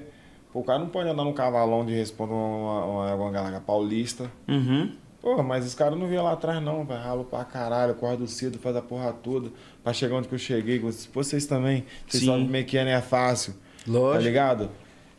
pô, 0.53 0.59
o 0.59 0.63
cara 0.63 0.79
não 0.79 0.89
pode 0.89 1.09
andar 1.09 1.23
num 1.23 1.33
cavalão 1.33 1.85
de 1.85 1.93
responda 1.93 2.33
uma, 2.33 2.85
uma, 2.85 3.15
uma 3.15 3.31
galera 3.31 3.59
paulista. 3.59 4.31
Uhum. 4.47 4.93
Pô, 5.21 5.41
mas 5.41 5.65
os 5.65 5.73
caras 5.73 5.99
não 5.99 6.07
vêm 6.07 6.19
lá 6.19 6.33
atrás 6.33 6.61
não, 6.61 6.85
vai 6.85 6.97
ralo 6.97 7.25
pra 7.25 7.43
caralho, 7.43 7.91
acordo 7.91 8.27
cedo, 8.27 8.59
faz 8.59 8.75
a 8.75 8.81
porra 8.81 9.11
toda, 9.11 9.49
pra 9.83 9.91
chegar 9.91 10.15
onde 10.15 10.27
que 10.27 10.35
eu 10.35 10.39
cheguei, 10.39 10.79
vocês 10.79 11.45
também, 11.45 11.83
vocês 12.07 12.21
Sim. 12.21 12.29
sabem 12.29 12.45
como 12.45 12.55
é 12.55 12.63
que 12.63 12.77
é, 12.77 12.85
não 12.85 12.91
é 12.91 13.01
fácil. 13.01 13.55
Lógico. 13.85 14.13
Tá 14.13 14.19
ligado? 14.19 14.69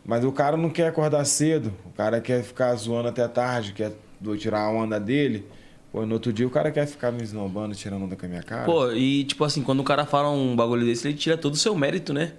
Mas 0.07 0.25
o 0.25 0.33
cara 0.33 0.57
não 0.57 0.71
quer 0.71 0.87
acordar 0.87 1.25
cedo, 1.25 1.73
o 1.85 1.91
cara 1.91 2.21
quer 2.21 2.43
ficar 2.43 2.75
zoando 2.77 3.09
até 3.09 3.27
tarde, 3.29 3.73
quer 3.73 3.93
tirar 4.39 4.63
a 4.63 4.71
onda 4.71 4.99
dele. 4.99 5.47
Pô, 5.93 6.05
no 6.05 6.15
outro 6.15 6.33
dia 6.33 6.47
o 6.47 6.51
cara 6.51 6.71
quer 6.71 6.87
ficar 6.87 7.11
me 7.11 7.23
esnobando, 7.23 7.75
tirando 7.75 8.05
onda 8.05 8.15
com 8.15 8.27
a 8.27 8.29
minha 8.29 8.43
cara. 8.43 8.65
Pô, 8.65 8.93
e 8.93 9.25
tipo 9.25 9.43
assim, 9.45 9.63
quando 9.63 9.81
o 9.81 9.85
cara 9.85 10.05
fala 10.05 10.31
um 10.31 10.55
bagulho 10.55 10.85
desse, 10.85 11.09
ele 11.09 11.17
tira 11.17 11.37
todo 11.37 11.55
o 11.55 11.57
seu 11.57 11.75
mérito, 11.75 12.13
né? 12.13 12.33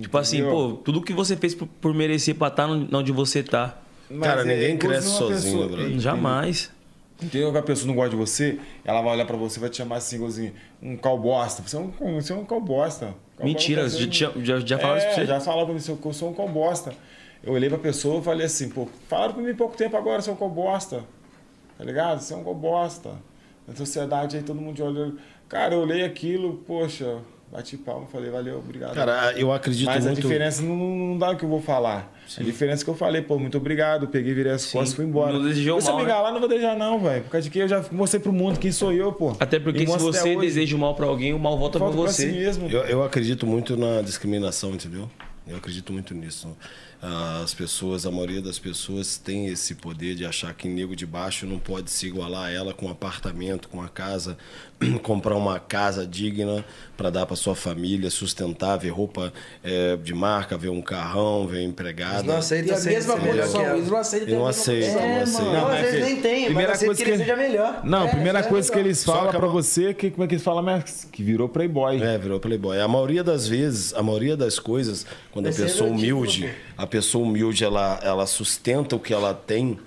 Tipo 0.00 0.16
assim, 0.18 0.38
Entendeu? 0.38 0.54
pô, 0.54 0.72
tudo 0.82 1.02
que 1.02 1.12
você 1.12 1.36
fez 1.36 1.54
por, 1.54 1.66
por 1.68 1.94
merecer 1.94 2.34
pra 2.34 2.48
estar 2.48 2.66
onde 2.68 3.12
você 3.12 3.42
tá. 3.42 3.78
Mas 4.10 4.20
Cara, 4.28 4.40
é 4.40 4.44
ninguém 4.44 4.76
cresce 4.76 5.08
sozinho, 5.08 5.34
pessoa- 5.40 5.66
brother. 5.66 5.84
Entendeu? 5.84 6.00
Jamais. 6.00 6.70
Entendeu? 7.22 7.52
Que 7.52 7.58
a 7.58 7.62
pessoa 7.62 7.86
não 7.86 7.94
gosta 7.94 8.10
de 8.10 8.16
você, 8.16 8.58
ela 8.84 9.00
vai 9.02 9.12
olhar 9.12 9.24
pra 9.26 9.36
você 9.36 9.58
e 9.58 9.60
vai 9.60 9.70
te 9.70 9.76
chamar 9.76 9.96
assim, 9.96 10.16
igualzinho, 10.16 10.52
um 10.82 10.96
calbosta. 10.96 11.62
Você 11.62 11.76
é 11.76 11.78
um, 11.78 11.92
você 12.20 12.32
é 12.32 12.36
um 12.36 12.44
calbosta. 12.44 13.06
Calbosta 13.36 13.44
Mentira, 13.44 13.88
você 13.88 14.10
já, 14.10 14.30
não- 14.34 14.44
já, 14.44 14.58
já 14.60 14.78
falaram 14.78 14.98
isso 14.98 15.06
é, 15.06 15.10
pra 15.14 15.20
você? 15.22 15.26
já 15.26 15.40
falaram 15.40 15.64
pra 15.66 15.74
mim, 15.74 15.80
eu 16.04 16.12
sou 16.12 16.30
um 16.30 16.34
calbosta. 16.34 16.92
Eu 17.42 17.52
olhei 17.52 17.68
pra 17.68 17.78
pessoa 17.78 18.20
e 18.20 18.24
falei 18.24 18.46
assim, 18.46 18.68
pô, 18.68 18.88
falaram 19.08 19.34
pra 19.34 19.42
mim 19.42 19.54
pouco 19.54 19.76
tempo 19.76 19.96
agora, 19.96 20.20
você 20.22 20.30
é 20.30 20.32
um 20.32 20.36
calbosta. 20.36 21.04
Tá 21.78 21.84
ligado? 21.84 22.20
Você 22.20 22.34
é 22.34 22.36
um 22.36 22.44
calbosta. 22.44 23.10
Na 23.66 23.74
sociedade 23.74 24.36
aí 24.36 24.42
todo 24.42 24.60
mundo 24.60 24.82
olha. 24.84 25.12
Cara, 25.48 25.74
eu 25.74 25.80
olhei 25.80 26.04
aquilo, 26.04 26.62
poxa, 26.66 27.18
bati 27.52 27.76
palma, 27.76 28.06
falei, 28.06 28.30
valeu, 28.30 28.58
obrigado. 28.58 28.94
Cara, 28.94 29.32
eu 29.36 29.52
acredito 29.52 29.86
Mas 29.86 30.04
a 30.04 30.10
muito. 30.10 30.20
diferença 30.22 30.62
não, 30.62 30.74
não 30.76 31.18
dá 31.18 31.30
o 31.30 31.36
que 31.36 31.44
eu 31.44 31.48
vou 31.48 31.60
falar. 31.62 32.12
A 32.38 32.42
diferença 32.42 32.82
é 32.82 32.84
que 32.84 32.90
eu 32.90 32.94
falei, 32.94 33.20
pô, 33.22 33.38
muito 33.38 33.56
obrigado, 33.58 34.08
peguei, 34.08 34.32
virei 34.34 34.52
as 34.52 34.62
Sim. 34.62 34.72
costas 34.78 34.92
e 34.92 34.96
fui 34.96 35.04
embora. 35.04 35.32
Não 35.34 35.42
desejou 35.42 35.80
Se 35.80 35.88
eu 35.88 35.94
mal, 35.94 36.02
me 36.02 36.08
né? 36.08 36.14
lá, 36.14 36.32
não 36.32 36.40
vou 36.40 36.48
desejar 36.48 36.76
não, 36.76 36.98
velho. 36.98 37.22
Por 37.24 37.30
causa 37.30 37.44
de 37.44 37.50
que 37.50 37.58
eu 37.58 37.68
já 37.68 37.84
mostrei 37.92 38.20
pro 38.20 38.32
mundo 38.32 38.58
quem 38.58 38.72
sou 38.72 38.92
eu, 38.92 39.12
pô. 39.12 39.36
Até 39.38 39.60
porque 39.60 39.82
E 39.84 39.86
se 39.86 39.98
você 39.98 40.34
deseja 40.36 40.74
o 40.74 40.78
mal 40.78 40.94
pra 40.94 41.06
alguém, 41.06 41.32
o 41.34 41.38
mal 41.38 41.56
volta 41.58 41.78
pra 41.78 41.88
Volto 41.88 42.04
pra 42.04 42.12
si 42.12 42.26
você. 42.26 42.32
mesmo. 42.32 42.68
Eu, 42.68 42.80
eu 42.84 43.02
acredito 43.04 43.46
muito 43.46 43.76
na 43.76 44.00
discriminação, 44.02 44.70
entendeu? 44.70 45.08
Eu 45.46 45.56
acredito 45.58 45.92
muito 45.92 46.14
nisso. 46.14 46.56
As 47.42 47.52
pessoas, 47.52 48.06
a 48.06 48.10
maioria 48.10 48.40
das 48.40 48.58
pessoas 48.58 49.18
tem 49.18 49.46
esse 49.48 49.74
poder 49.74 50.14
de 50.14 50.24
achar 50.24 50.54
que 50.54 50.66
nego 50.66 50.96
de 50.96 51.04
baixo 51.04 51.44
não 51.44 51.58
pode 51.58 51.90
se 51.90 52.06
igualar 52.06 52.44
a 52.46 52.50
ela 52.50 52.72
com 52.72 52.86
um 52.86 52.90
apartamento, 52.90 53.68
com 53.68 53.76
uma 53.76 53.90
casa, 53.90 54.38
comprar 55.02 55.34
uma 55.36 55.58
casa 55.60 56.06
digna 56.06 56.64
para 56.96 57.10
dar 57.10 57.26
para 57.26 57.36
sua 57.36 57.54
família, 57.54 58.08
sustentar, 58.10 58.78
ver 58.78 58.88
roupa 58.88 59.32
eh, 59.62 59.98
de 60.02 60.14
marca, 60.14 60.56
ver 60.56 60.70
um 60.70 60.80
carrão, 60.80 61.46
ver 61.46 61.62
empregada. 61.62 62.22
Não 62.22 62.36
E 62.36 62.38
aceita 62.38 62.72
a 62.72 62.76
ser 62.78 62.90
mesma 62.90 63.18
condição, 63.18 63.76
eles 63.76 63.88
não 63.90 63.96
aceitam. 63.98 64.28
Eu 64.28 64.38
não 64.38 64.46
a 64.46 64.52
condição. 64.54 64.94
não 64.94 65.00
É, 65.02 65.20
aceito. 65.22 65.42
mano. 65.44 65.52
Não, 65.52 65.60
Não, 65.60 65.66
às 65.68 65.72
mas 65.74 65.80
vezes 65.82 66.00
é- 66.00 66.04
nem 66.04 66.16
tem, 66.22 66.34
mas 66.36 66.44
primeira 66.46 66.72
aceita 66.72 66.86
coisa 66.86 67.04
que 67.04 67.10
ele 67.10 67.18
que- 67.18 67.24
seja 67.24 67.36
melhor. 67.36 67.80
Não, 67.84 68.02
a 68.02 68.06
É, 68.06 68.10
primeira 68.10 68.38
é 68.38 68.42
coisa 68.44 68.72
que 68.72 68.78
eles 68.78 69.04
falam 69.04 69.28
a 69.28 69.32
ma- 69.38 69.46
você, 69.48 69.92
que, 69.92 70.10
como 70.10 70.24
é 70.24 70.26
que 70.26 70.34
eles 70.34 70.44
falam? 70.44 70.64
Que 71.12 71.22
virou 71.22 71.50
playboy. 71.50 72.00
É, 72.02 72.16
virou 72.16 72.40
playboy. 72.40 72.80
A 72.80 72.88
maioria 72.88 73.22
das 73.22 73.46
vezes, 73.46 73.92
a 73.92 74.02
maioria 74.02 74.36
das 74.38 74.58
coisas, 74.58 75.04
quando 75.32 75.46
a 75.46 75.50
é 75.50 75.52
pessoa 75.52 75.90
tipo, 75.90 75.98
humilde, 76.00 76.50
a 76.78 76.86
pessoa 76.94 77.26
humilde, 77.26 77.64
ela, 77.64 77.98
ela 78.04 78.24
sustenta 78.24 78.94
o 78.94 79.00
que 79.00 79.12
ela 79.12 79.34
tem 79.34 79.80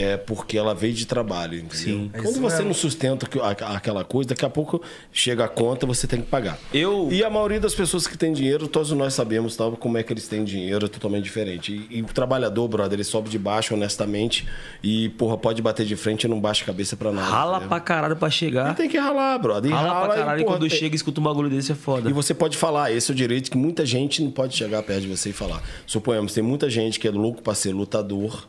é 0.00 0.16
porque 0.16 0.56
ela 0.58 0.74
veio 0.74 0.92
de 0.94 1.06
trabalho, 1.06 1.54
entendeu? 1.58 1.76
Sim. 1.98 2.10
É 2.12 2.18
Quando 2.18 2.30
isso 2.32 2.40
você 2.40 2.56
mesmo. 2.56 2.68
não 2.68 2.74
sustenta 2.74 3.26
aquela 3.74 4.04
coisa, 4.04 4.28
daqui 4.30 4.44
a 4.44 4.50
pouco 4.50 4.82
chega 5.12 5.44
a 5.44 5.48
conta, 5.48 5.86
você 5.86 6.06
tem 6.06 6.20
que 6.20 6.26
pagar. 6.26 6.58
Eu- 6.72 7.08
E 7.10 7.22
a 7.24 7.30
maioria 7.30 7.60
das 7.60 7.74
pessoas 7.74 8.06
que 8.06 8.16
tem 8.16 8.32
dinheiro, 8.32 8.68
todos 8.68 8.90
nós 8.92 9.14
sabemos 9.14 9.56
tal, 9.56 9.72
como 9.76 9.96
é 9.98 10.02
que 10.02 10.12
eles 10.12 10.28
têm 10.28 10.44
dinheiro, 10.44 10.86
é 10.86 10.88
totalmente 10.88 11.24
diferente. 11.24 11.86
E, 11.90 11.98
e 11.98 12.02
o 12.02 12.06
trabalhador, 12.06 12.68
brother, 12.68 12.94
ele 12.94 13.04
sobe 13.04 13.28
de 13.28 13.38
baixo 13.38 13.74
honestamente 13.74 14.46
e, 14.82 15.08
porra, 15.10 15.36
pode 15.36 15.60
bater 15.62 15.86
de 15.86 15.96
frente 15.96 16.24
e 16.24 16.28
não 16.28 16.40
baixa 16.40 16.62
a 16.62 16.66
cabeça 16.66 16.96
pra 16.96 17.10
nada. 17.12 17.28
Rala 17.28 17.52
entendeu? 17.52 17.68
pra 17.68 17.80
caralho 17.80 18.16
pra 18.16 18.30
chegar. 18.30 18.72
E 18.72 18.74
tem 18.74 18.88
que 18.88 18.98
ralar, 18.98 19.38
brother. 19.38 19.70
E 19.70 19.74
Rala 19.74 19.88
rala 19.88 20.06
pra 20.06 20.16
caralho 20.16 20.40
e 20.40 20.44
porra, 20.44 20.56
quando 20.58 20.68
tem- 20.68 20.78
chega 20.78 20.94
e 20.94 20.96
escuta 20.96 21.20
um 21.20 21.24
bagulho 21.24 21.48
desse 21.48 21.72
é 21.72 21.74
foda. 21.74 22.08
e 22.08 22.12
você 22.12 22.34
pode 22.34 22.56
falar, 22.56 22.92
esse 22.92 23.10
é 23.10 23.12
o 23.12 23.16
direito 23.16 23.50
que 23.50 23.56
muita 23.56 23.84
gente 23.86 24.22
não 24.22 24.30
pode 24.30 24.54
chegar 24.56 24.82
perto 24.82 25.02
de 25.02 25.08
você 25.08 25.30
e 25.30 25.32
falar. 25.32 25.62
Suponhamos, 25.86 26.32
tem 26.34 26.42
muita 26.42 26.68
gente 26.70 26.98
que 27.00 27.06
é 27.08 27.10
louco 27.10 27.42
pra 27.42 27.54
ser 27.54 27.72
lutador, 27.72 28.46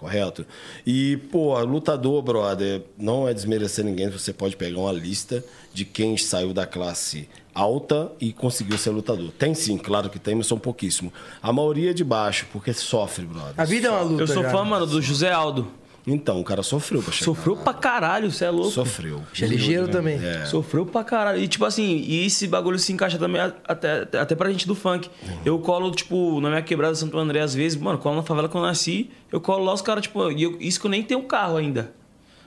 correto? 0.00 0.46
E, 0.86 1.18
pô, 1.30 1.58
lutador, 1.60 2.22
brother, 2.22 2.82
não 2.96 3.28
é 3.28 3.34
desmerecer 3.34 3.84
ninguém, 3.84 4.08
você 4.08 4.32
pode 4.32 4.56
pegar 4.56 4.80
uma 4.80 4.92
lista 4.92 5.44
de 5.74 5.84
quem 5.84 6.16
saiu 6.16 6.54
da 6.54 6.66
classe 6.66 7.28
alta 7.54 8.10
e 8.18 8.32
conseguiu 8.32 8.78
ser 8.78 8.90
lutador. 8.90 9.30
Tem 9.32 9.54
sim, 9.54 9.76
claro 9.76 10.08
que 10.08 10.18
tem, 10.18 10.34
mas 10.34 10.46
são 10.46 10.58
pouquíssimos. 10.58 11.12
A 11.42 11.52
maioria 11.52 11.90
é 11.90 11.92
de 11.92 12.02
baixo, 12.02 12.46
porque 12.50 12.72
sofre, 12.72 13.26
brother. 13.26 13.54
A 13.58 13.64
vida 13.64 13.88
é 13.88 13.90
uma 13.90 14.00
luta. 14.00 14.22
Eu 14.22 14.26
sou 14.26 14.42
fã, 14.44 14.64
mano, 14.64 14.86
do 14.86 15.02
José 15.02 15.30
Aldo. 15.30 15.68
Então, 16.06 16.40
o 16.40 16.44
cara 16.44 16.62
sofreu 16.62 17.02
pra 17.02 17.12
chegar. 17.12 17.24
Sofreu 17.26 17.56
pra 17.56 17.74
caralho, 17.74 18.30
você 18.32 18.44
é 18.46 18.50
louco. 18.50 18.70
Sofreu. 18.70 19.22
É 19.40 19.44
ligeiro 19.46 19.86
também. 19.88 20.14
É. 20.24 20.46
Sofreu 20.46 20.86
pra 20.86 21.04
caralho. 21.04 21.38
E 21.40 21.46
tipo 21.46 21.64
assim, 21.64 21.96
e 22.06 22.24
esse 22.26 22.46
bagulho 22.48 22.78
se 22.78 22.92
encaixa 22.92 23.18
também 23.18 23.40
até, 23.66 24.02
até 24.18 24.34
pra 24.34 24.50
gente 24.50 24.66
do 24.66 24.74
funk. 24.74 25.10
Eu 25.44 25.58
colo, 25.58 25.90
tipo, 25.90 26.40
na 26.40 26.48
minha 26.48 26.62
quebrada 26.62 26.94
Santo 26.94 27.18
André, 27.18 27.40
às 27.40 27.54
vezes, 27.54 27.78
mano, 27.80 27.98
colo 27.98 28.16
na 28.16 28.22
favela 28.22 28.48
que 28.48 28.56
eu 28.56 28.62
nasci, 28.62 29.10
eu 29.30 29.40
colo 29.40 29.64
lá 29.64 29.74
os 29.74 29.82
caras, 29.82 30.02
tipo, 30.02 30.30
e 30.32 30.42
eu- 30.42 30.56
isso 30.60 30.80
que 30.80 30.86
eu 30.86 30.90
nem 30.90 31.02
tenho 31.02 31.22
carro 31.24 31.56
ainda. 31.58 31.92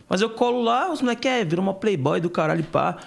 Mas 0.10 0.22
eu 0.22 0.30
colo 0.30 0.62
lá, 0.62 0.92
os 0.92 1.02
moleques 1.02 1.32
é, 1.32 1.46
virou 1.46 1.64
uma 1.64 1.74
playboy 1.74 2.20
do 2.20 2.30
caralho, 2.30 2.64
pá. 2.64 2.98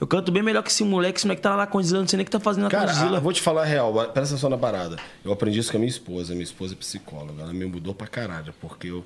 Eu 0.00 0.06
canto 0.06 0.30
bem 0.30 0.44
melhor 0.44 0.62
que 0.62 0.70
esse 0.70 0.84
moleque, 0.84 1.18
esse 1.18 1.26
moleque 1.26 1.42
tá 1.42 1.50
lá 1.50 1.56
na 1.56 1.66
Condzilla, 1.66 1.98
não 2.00 2.06
sei 2.06 2.18
nem 2.18 2.22
o 2.22 2.24
que 2.24 2.30
tá 2.30 2.38
fazendo 2.38 2.62
na 2.64 2.70
Cara, 2.70 2.86
Condzilla. 2.92 3.16
ah, 3.16 3.20
vou 3.20 3.32
te 3.32 3.42
falar 3.42 3.62
a 3.62 3.64
real, 3.64 3.92
presta 3.92 4.20
atenção 4.34 4.48
na 4.48 4.56
parada. 4.56 4.96
Eu 5.24 5.32
aprendi 5.32 5.58
isso 5.58 5.72
com 5.72 5.76
a 5.76 5.80
minha 5.80 5.90
esposa. 5.90 6.32
Minha 6.34 6.44
esposa 6.44 6.74
é 6.74 6.76
psicóloga. 6.76 7.42
Ela 7.42 7.52
me 7.52 7.64
mudou 7.66 7.92
pra 7.92 8.06
caralho. 8.06 8.54
Porque 8.60 8.86
eu. 8.86 9.04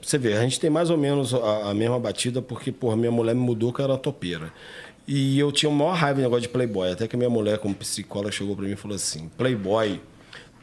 Você 0.00 0.16
vê, 0.16 0.34
a 0.34 0.42
gente 0.42 0.58
tem 0.58 0.70
mais 0.70 0.90
ou 0.90 0.96
menos 0.96 1.34
a, 1.34 1.70
a 1.70 1.74
mesma 1.74 1.98
batida, 1.98 2.40
porque, 2.40 2.72
porra, 2.72 2.96
minha 2.96 3.10
mulher 3.10 3.34
me 3.34 3.40
mudou 3.40 3.72
que 3.72 3.82
era 3.82 3.96
topeira. 3.98 4.52
E 5.06 5.38
eu 5.38 5.52
tinha 5.52 5.68
o 5.68 5.74
maior 5.74 5.92
raiva 5.92 6.20
do 6.20 6.22
negócio 6.22 6.42
de 6.42 6.48
Playboy. 6.48 6.90
Até 6.90 7.06
que 7.06 7.16
minha 7.16 7.28
mulher, 7.28 7.58
como 7.58 7.74
psicóloga, 7.74 8.32
chegou 8.32 8.56
pra 8.56 8.64
mim 8.64 8.72
e 8.72 8.76
falou 8.76 8.94
assim: 8.94 9.30
Playboy, 9.36 10.00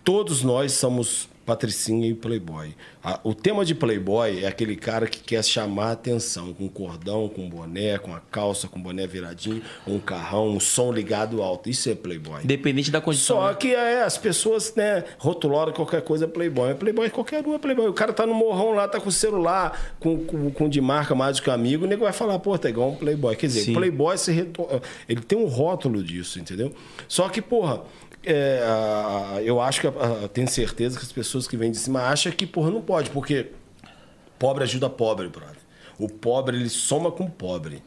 todos 0.04 0.42
nós 0.42 0.72
somos 0.74 1.30
patricinha 1.46 2.08
e 2.08 2.14
playboy. 2.14 2.76
A- 3.04 3.20
o 3.24 3.34
tema 3.34 3.66
de 3.66 3.74
playboy 3.74 4.44
é 4.44 4.48
aquele 4.48 4.76
cara 4.76 5.08
que 5.08 5.20
quer 5.20 5.44
chamar 5.44 5.88
a 5.88 5.92
atenção 5.94 6.54
com 6.54 6.70
cordão, 6.70 7.28
com 7.28 7.50
boné, 7.50 7.98
com 7.98 8.14
a 8.14 8.20
calça, 8.20 8.68
com 8.68 8.80
boné 8.82 9.08
viradinho, 9.08 9.62
um 9.88 10.00
carrão, 10.00 10.50
um 10.50 10.60
som 10.60 10.92
ligado 10.92 11.42
alto. 11.42 11.70
Isso 11.70 11.90
é 11.90 11.96
playboy. 11.96 12.44
Independente 12.44 12.92
da 12.92 13.02
condição. 13.02 13.38
Só 13.38 13.48
né? 13.50 13.56
que 13.56 13.74
é, 13.74 14.04
as 14.04 14.18
pessoas, 14.18 14.74
né, 14.76 15.04
rotularam 15.18 15.74
qualquer 15.74 16.02
coisa 16.04 16.26
é 16.26 16.28
playboy. 16.28 16.76
Playboy, 16.76 17.10
qualquer 17.10 17.46
um 17.46 17.56
é 17.56 17.58
playboy. 17.58 17.88
O 17.88 17.94
cara 17.94 18.14
tá 18.14 18.26
no 18.26 18.34
morrão 18.36 18.72
lá, 18.74 18.88
tá 18.88 19.00
com 19.00 19.10
o 19.10 19.12
celular, 19.12 19.96
com, 20.00 20.24
com, 20.26 20.52
com 20.52 20.70
de 20.70 20.80
marca 20.80 21.16
mais 21.16 21.38
do 21.38 21.44
que 21.44 21.50
amigo, 21.50 21.86
o 21.86 21.88
nego 21.88 22.04
vai 22.04 22.14
falar, 22.14 22.38
pô, 22.40 22.58
tá 22.58 22.70
igual 22.70 22.92
um 22.92 22.96
playboy. 22.96 23.36
Quer 23.36 23.48
dizer, 23.48 23.62
Sim. 23.62 23.74
playboy, 23.74 24.18
se 24.18 24.32
reto- 24.32 24.68
ele 25.10 25.22
tem 25.22 25.38
um 25.38 25.46
rótulo 25.48 26.04
disso, 26.04 26.40
entendeu? 26.40 26.72
Só 27.08 27.28
que, 27.30 27.42
porra, 27.42 27.82
é, 28.24 29.42
eu 29.44 29.60
acho 29.60 29.82
que, 29.82 29.88
tenho 30.34 30.48
certeza 30.48 31.00
que 31.00 31.06
as 31.06 31.12
pessoas 31.12 31.48
que 31.48 31.58
vêm 31.58 31.72
de 31.72 31.78
cima 31.78 32.02
acham 32.02 32.32
que, 32.32 32.46
porra, 32.46 32.70
não 32.70 32.82
pode, 32.82 33.10
porque 33.10 33.52
pobre 34.38 34.64
ajuda 34.64 34.90
pobre, 34.90 35.28
brother. 35.28 35.58
O 35.98 36.08
pobre, 36.08 36.58
ele 36.58 36.70
soma 36.70 37.12
com 37.12 37.26
o 37.26 37.30
pobre. 37.30 37.84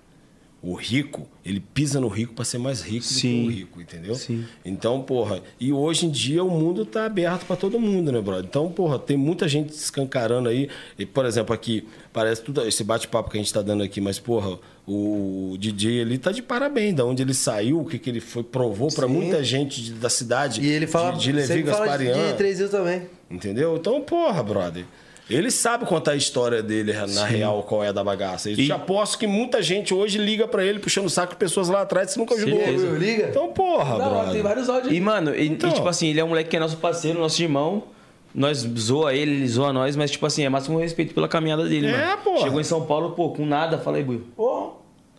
O 0.66 0.72
rico, 0.74 1.28
ele 1.44 1.60
pisa 1.60 2.00
no 2.00 2.08
rico 2.08 2.32
para 2.32 2.42
ser 2.42 2.56
mais 2.56 2.80
rico 2.80 3.04
do 3.04 3.08
que 3.08 3.14
Sim. 3.20 3.46
o 3.46 3.50
rico, 3.50 3.80
entendeu? 3.82 4.14
Sim. 4.14 4.46
Então, 4.64 5.02
porra, 5.02 5.42
e 5.60 5.70
hoje 5.70 6.06
em 6.06 6.10
dia 6.10 6.42
o 6.42 6.50
mundo 6.50 6.86
tá 6.86 7.04
aberto 7.04 7.44
para 7.44 7.54
todo 7.54 7.78
mundo, 7.78 8.10
né, 8.10 8.18
brother? 8.18 8.46
Então, 8.48 8.72
porra, 8.72 8.98
tem 8.98 9.14
muita 9.14 9.46
gente 9.46 9.74
escancarando 9.74 10.48
aí. 10.48 10.70
E, 10.98 11.04
por 11.04 11.26
exemplo, 11.26 11.54
aqui, 11.54 11.86
parece 12.14 12.40
tudo 12.40 12.66
esse 12.66 12.82
bate-papo 12.82 13.28
que 13.30 13.36
a 13.36 13.40
gente 13.42 13.52
tá 13.52 13.60
dando 13.60 13.82
aqui, 13.82 14.00
mas, 14.00 14.18
porra, 14.18 14.58
o 14.88 15.54
DJ 15.58 16.00
ali 16.00 16.16
tá 16.16 16.32
de 16.32 16.40
parabéns, 16.40 16.94
da 16.94 17.04
onde 17.04 17.22
ele 17.22 17.34
saiu, 17.34 17.80
o 17.80 17.84
que, 17.84 17.98
que 17.98 18.08
ele 18.08 18.20
foi, 18.20 18.42
provou 18.42 18.88
para 18.90 19.06
Sim. 19.06 19.12
muita 19.12 19.44
gente 19.44 19.82
de- 19.82 19.92
da 19.92 20.08
cidade. 20.08 20.62
E 20.62 20.66
ele 20.66 20.86
fala, 20.86 21.12
de, 21.12 21.24
de 21.24 21.32
Levi 21.32 21.54
de, 21.56 21.62
Gasparian. 21.62 22.30
de 22.30 22.36
Três 22.38 22.58
Rios 22.58 22.70
também. 22.70 23.02
Entendeu? 23.30 23.76
Então, 23.76 24.00
porra, 24.00 24.42
brother. 24.42 24.86
Ele 25.28 25.50
sabe 25.50 25.86
contar 25.86 26.12
a 26.12 26.16
história 26.16 26.62
dele 26.62 26.92
na 27.14 27.24
real, 27.24 27.62
qual 27.62 27.82
é 27.82 27.92
da 27.92 28.04
bagaça. 28.04 28.50
Eu 28.50 28.58
E- 28.58 28.66
te 28.66 28.72
aposto 28.72 29.18
que 29.18 29.26
muita 29.26 29.62
gente 29.62 29.94
hoje 29.94 30.18
liga 30.18 30.46
pra 30.46 30.62
ele 30.64 30.78
puxando 30.78 31.06
o 31.06 31.10
saco 31.10 31.32
de 31.32 31.38
pessoas 31.38 31.68
lá 31.70 31.80
atrás 31.80 32.12
que 32.12 32.18
nunca 32.18 32.34
ajudou. 32.34 32.58
Certeza. 32.58 32.86
Liga? 32.98 33.28
Então, 33.30 33.48
porra, 33.52 33.96
Não, 33.98 34.10
brother. 34.10 34.32
tem 34.32 34.42
vários 34.42 34.68
áudios. 34.68 34.92
E, 34.94 35.00
mano, 35.00 35.34
e, 35.34 35.42
e, 35.44 35.48
Então. 35.48 35.72
tipo 35.72 35.88
assim, 35.88 36.08
ele 36.08 36.20
é 36.20 36.24
um 36.24 36.28
moleque 36.28 36.50
que 36.50 36.56
é 36.56 36.60
nosso 36.60 36.76
parceiro, 36.76 37.18
nosso 37.18 37.40
irmão. 37.42 37.84
Nós 38.34 38.58
zoa 38.78 39.14
ele, 39.14 39.30
ele 39.30 39.48
zoa 39.48 39.72
nós, 39.72 39.94
mas, 39.96 40.10
tipo 40.10 40.26
assim, 40.26 40.44
é 40.44 40.48
máximo 40.48 40.78
respeito 40.78 41.14
pela 41.14 41.28
caminhada 41.28 41.64
dele, 41.68 41.86
É, 41.86 41.90
mano. 42.08 42.16
porra. 42.22 42.40
Chegou 42.40 42.60
em 42.60 42.64
São 42.64 42.84
Paulo, 42.84 43.12
pô, 43.12 43.30
com 43.30 43.46
nada, 43.46 43.78
fala 43.78 43.96
aí, 43.96 44.02
Buio. 44.02 44.26
Porra. 44.36 44.72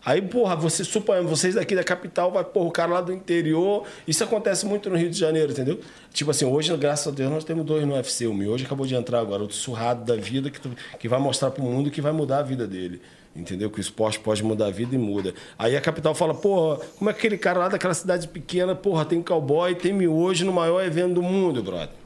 Aí, 0.06 0.22
porra, 0.22 0.54
você, 0.54 0.84
suponhamos, 0.84 1.28
vocês 1.28 1.56
daqui 1.56 1.74
da 1.74 1.82
capital, 1.82 2.30
vai, 2.30 2.44
porra, 2.44 2.66
o 2.68 2.70
cara 2.70 2.92
lá 2.94 3.00
do 3.00 3.12
interior. 3.12 3.82
Isso 4.06 4.22
acontece 4.22 4.64
muito 4.64 4.88
no 4.88 4.96
Rio 4.96 5.10
de 5.10 5.18
Janeiro, 5.18 5.50
entendeu? 5.50 5.80
Tipo 6.12 6.30
assim, 6.30 6.44
hoje, 6.44 6.74
graças 6.76 7.08
a 7.08 7.10
Deus, 7.10 7.28
nós 7.28 7.42
temos 7.42 7.64
dois 7.66 7.84
no 7.84 7.92
UFC. 7.94 8.24
O 8.28 8.32
meu 8.32 8.52
hoje 8.52 8.64
acabou 8.64 8.86
de 8.86 8.94
entrar 8.94 9.18
agora, 9.18 9.42
outro 9.42 9.56
surrado 9.56 10.04
da 10.04 10.14
vida, 10.14 10.48
que, 10.48 10.60
tu- 10.60 10.70
que 11.00 11.08
vai 11.08 11.18
mostrar 11.18 11.50
pro 11.50 11.60
mundo 11.64 11.90
que 11.90 12.00
vai 12.00 12.12
mudar 12.12 12.38
a 12.38 12.42
vida 12.42 12.68
dele. 12.68 13.02
Entendeu? 13.34 13.68
Que 13.68 13.78
o 13.78 13.82
esporte 13.82 14.20
pode 14.20 14.42
mudar 14.44 14.66
a 14.68 14.70
vida 14.70 14.94
e 14.94 14.98
muda. 14.98 15.34
Aí 15.58 15.76
a 15.76 15.80
capital 15.80 16.14
fala, 16.14 16.32
porra, 16.34 16.78
como 16.96 17.10
é 17.10 17.12
que 17.12 17.18
aquele 17.18 17.36
cara 17.36 17.58
lá 17.58 17.68
daquela 17.68 17.92
cidade 17.92 18.28
pequena, 18.28 18.76
porra, 18.76 19.04
tem 19.04 19.20
cowboy, 19.20 19.74
tem 19.74 19.92
miojo 19.92 20.46
no 20.46 20.52
maior 20.52 20.82
evento 20.84 21.14
do 21.14 21.22
mundo, 21.22 21.62
brother. 21.64 22.05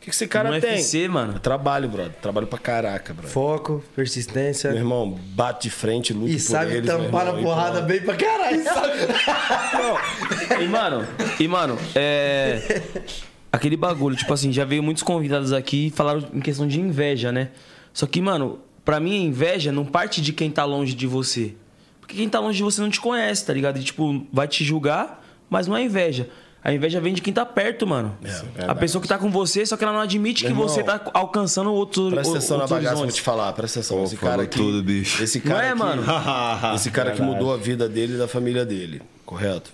O 0.00 0.02
que, 0.02 0.08
que 0.08 0.16
esse 0.16 0.26
cara 0.26 0.50
No 0.50 0.58
tem? 0.58 0.76
UFC, 0.76 1.06
mano. 1.08 1.34
É 1.36 1.38
trabalho, 1.38 1.86
brother. 1.86 2.12
Trabalho 2.22 2.46
pra 2.46 2.58
caraca, 2.58 3.12
brother. 3.12 3.30
Foco, 3.30 3.84
persistência. 3.94 4.70
Meu 4.70 4.78
irmão, 4.78 5.10
bate 5.34 5.64
de 5.64 5.70
frente, 5.70 6.14
luta 6.14 6.30
E 6.30 6.36
por 6.36 6.40
sabe 6.40 6.76
eles, 6.76 6.86
tampar 6.90 7.38
e 7.38 7.42
porrada 7.42 7.72
porra. 7.74 7.82
bem 7.82 8.00
pra 8.00 8.16
caralho. 8.16 8.62
E, 10.62 10.66
mano, 10.68 11.06
e, 11.38 11.46
mano, 11.46 11.78
é. 11.94 12.80
Aquele 13.52 13.76
bagulho, 13.76 14.16
tipo 14.16 14.32
assim, 14.32 14.50
já 14.50 14.64
veio 14.64 14.82
muitos 14.82 15.02
convidados 15.02 15.52
aqui 15.52 15.88
e 15.88 15.90
falaram 15.90 16.24
em 16.32 16.40
questão 16.40 16.66
de 16.66 16.80
inveja, 16.80 17.30
né? 17.30 17.50
Só 17.92 18.06
que, 18.06 18.22
mano, 18.22 18.58
pra 18.84 18.98
mim 19.00 19.12
a 19.12 19.20
inveja 19.26 19.70
não 19.70 19.84
parte 19.84 20.22
de 20.22 20.32
quem 20.32 20.50
tá 20.50 20.64
longe 20.64 20.94
de 20.94 21.06
você. 21.06 21.54
Porque 22.00 22.14
quem 22.16 22.28
tá 22.28 22.40
longe 22.40 22.56
de 22.56 22.62
você 22.62 22.80
não 22.80 22.88
te 22.88 23.00
conhece, 23.00 23.44
tá 23.44 23.52
ligado? 23.52 23.78
E, 23.78 23.82
tipo, 23.82 24.26
vai 24.32 24.48
te 24.48 24.64
julgar, 24.64 25.22
mas 25.50 25.66
não 25.66 25.76
é 25.76 25.82
inveja. 25.82 26.28
A 26.62 26.72
inveja 26.72 27.00
vem 27.00 27.14
de 27.14 27.22
quem 27.22 27.32
tá 27.32 27.46
perto, 27.46 27.86
mano. 27.86 28.16
a 28.68 28.74
pessoa 28.74 29.00
que 29.00 29.08
tá 29.08 29.16
com 29.18 29.30
você, 29.30 29.64
só 29.64 29.76
que 29.76 29.84
ela 29.84 29.92
não 29.92 30.00
admite 30.00 30.44
que 30.44 30.52
Meu 30.52 30.68
você 30.68 30.80
irmão, 30.80 30.98
tá 30.98 31.10
alcançando 31.14 31.72
outros 31.72 32.10
Presta 32.12 32.32
atenção 32.36 32.58
na 32.58 32.64
outros 32.64 32.78
bagaça, 32.78 32.94
vou 32.94 33.02
horizontes. 33.04 33.16
te 33.16 33.22
falar, 33.22 33.52
presta 33.54 33.80
atenção. 33.80 33.96
Pô, 33.98 34.04
esse 34.04 34.16
cara 34.16 34.42
aqui. 34.42 34.58
tudo, 34.58 34.82
bicho. 34.82 35.22
Esse 35.22 35.40
cara 35.40 35.54
Não 35.54 35.64
é, 35.64 35.70
aqui, 35.70 35.78
mano? 35.78 36.02
Esse 36.76 36.90
cara 36.90 37.12
que 37.12 37.22
mudou 37.22 37.52
a 37.52 37.56
vida 37.56 37.88
dele 37.88 38.14
e 38.14 38.18
da 38.18 38.28
família 38.28 38.64
dele, 38.66 39.00
correto? 39.24 39.70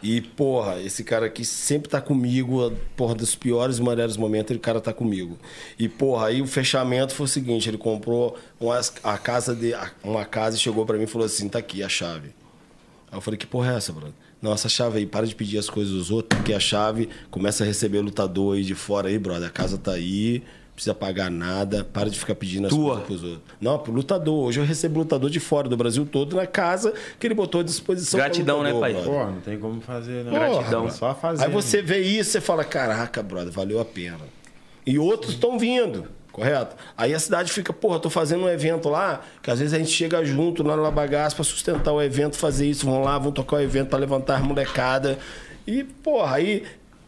E, 0.00 0.20
porra, 0.20 0.80
esse 0.80 1.02
cara 1.02 1.26
aqui 1.26 1.44
sempre 1.44 1.88
tá 1.88 2.00
comigo, 2.00 2.72
porra, 2.96 3.16
dos 3.16 3.34
piores 3.34 3.78
e 3.78 3.82
melhores 3.82 4.16
momentos, 4.16 4.52
ele 4.52 4.60
cara 4.60 4.80
tá 4.80 4.92
comigo. 4.92 5.36
E, 5.76 5.88
porra, 5.88 6.28
aí 6.28 6.40
o 6.40 6.46
fechamento 6.46 7.12
foi 7.12 7.24
o 7.24 7.28
seguinte, 7.28 7.68
ele 7.68 7.78
comprou 7.78 8.38
uma, 8.60 8.80
a 9.02 9.18
casa 9.18 9.56
de, 9.56 9.74
uma 10.04 10.24
casa 10.24 10.56
e 10.56 10.60
chegou 10.60 10.86
pra 10.86 10.96
mim 10.96 11.02
e 11.02 11.08
falou 11.08 11.26
assim, 11.26 11.48
tá 11.48 11.58
aqui 11.58 11.82
a 11.82 11.88
chave. 11.88 12.28
Aí 13.10 13.16
eu 13.16 13.20
falei, 13.20 13.36
que 13.36 13.46
porra 13.46 13.72
é 13.72 13.76
essa, 13.76 13.92
brother? 13.92 14.14
Não, 14.40 14.52
essa 14.52 14.68
chave 14.68 14.98
aí, 14.98 15.06
para 15.06 15.26
de 15.26 15.34
pedir 15.34 15.58
as 15.58 15.68
coisas 15.68 15.92
dos 15.92 16.10
outros, 16.10 16.38
porque 16.38 16.52
a 16.52 16.60
chave 16.60 17.08
começa 17.30 17.64
a 17.64 17.66
receber 17.66 18.00
lutador 18.00 18.56
aí 18.56 18.62
de 18.62 18.74
fora 18.74 19.08
aí, 19.08 19.18
brother. 19.18 19.48
A 19.48 19.50
casa 19.50 19.76
tá 19.76 19.92
aí, 19.92 20.42
não 20.68 20.74
precisa 20.74 20.94
pagar 20.94 21.28
nada, 21.28 21.82
para 21.84 22.08
de 22.08 22.16
ficar 22.16 22.36
pedindo 22.36 22.68
as 22.68 22.72
Tua. 22.72 23.00
coisas 23.00 23.06
pros 23.06 23.22
outros. 23.24 23.42
Não, 23.60 23.76
pro 23.80 23.92
lutador. 23.92 24.46
Hoje 24.46 24.60
eu 24.60 24.64
recebo 24.64 25.00
lutador 25.00 25.28
de 25.28 25.40
fora 25.40 25.68
do 25.68 25.76
Brasil 25.76 26.06
todo 26.06 26.36
na 26.36 26.46
casa 26.46 26.94
que 27.18 27.26
ele 27.26 27.34
botou 27.34 27.62
à 27.62 27.64
disposição. 27.64 28.18
Gratidão, 28.18 28.62
né, 28.62 28.72
lutador, 28.72 28.80
pai? 28.80 28.92
brother. 29.04 29.26
Pô, 29.26 29.32
não 29.32 29.40
tem 29.40 29.58
como 29.58 29.80
fazer, 29.80 30.24
né? 30.24 30.30
Gratidão. 30.30 30.82
Porra, 30.82 30.94
Só 30.94 31.14
fazer. 31.16 31.44
Aí 31.44 31.50
você 31.50 31.82
vê 31.82 31.98
isso, 31.98 32.30
você 32.30 32.40
fala, 32.40 32.62
caraca, 32.64 33.20
brother, 33.22 33.52
valeu 33.52 33.80
a 33.80 33.84
pena. 33.84 34.20
E 34.86 34.98
outros 35.00 35.34
estão 35.34 35.58
vindo, 35.58 36.06
correto? 36.38 36.76
Aí 36.96 37.12
a 37.14 37.18
cidade 37.18 37.52
fica, 37.52 37.72
porra, 37.72 37.98
tô 37.98 38.08
fazendo 38.08 38.44
um 38.44 38.48
evento 38.48 38.88
lá, 38.88 39.20
que 39.42 39.50
às 39.50 39.58
vezes 39.58 39.74
a 39.74 39.78
gente 39.78 39.90
chega 39.90 40.24
junto 40.24 40.62
lá 40.62 40.76
na 40.76 40.90
bagaça 40.90 41.34
pra 41.36 41.44
sustentar 41.44 41.92
o 41.92 42.00
evento, 42.00 42.36
fazer 42.36 42.66
isso, 42.66 42.86
vão 42.86 43.02
lá, 43.02 43.18
vão 43.18 43.32
tocar 43.32 43.56
o 43.56 43.60
evento 43.60 43.88
pra 43.88 43.98
levantar 43.98 44.36
as 44.36 44.42
molecada. 44.42 45.18
E, 45.66 45.84
porra, 45.84 46.36
aí 46.36 46.62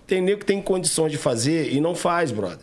tem 0.06 0.20
nego 0.20 0.40
que 0.40 0.46
tem 0.46 0.60
condições 0.60 1.12
de 1.12 1.18
fazer 1.18 1.72
e 1.72 1.80
não 1.80 1.94
faz, 1.94 2.30
brother. 2.32 2.58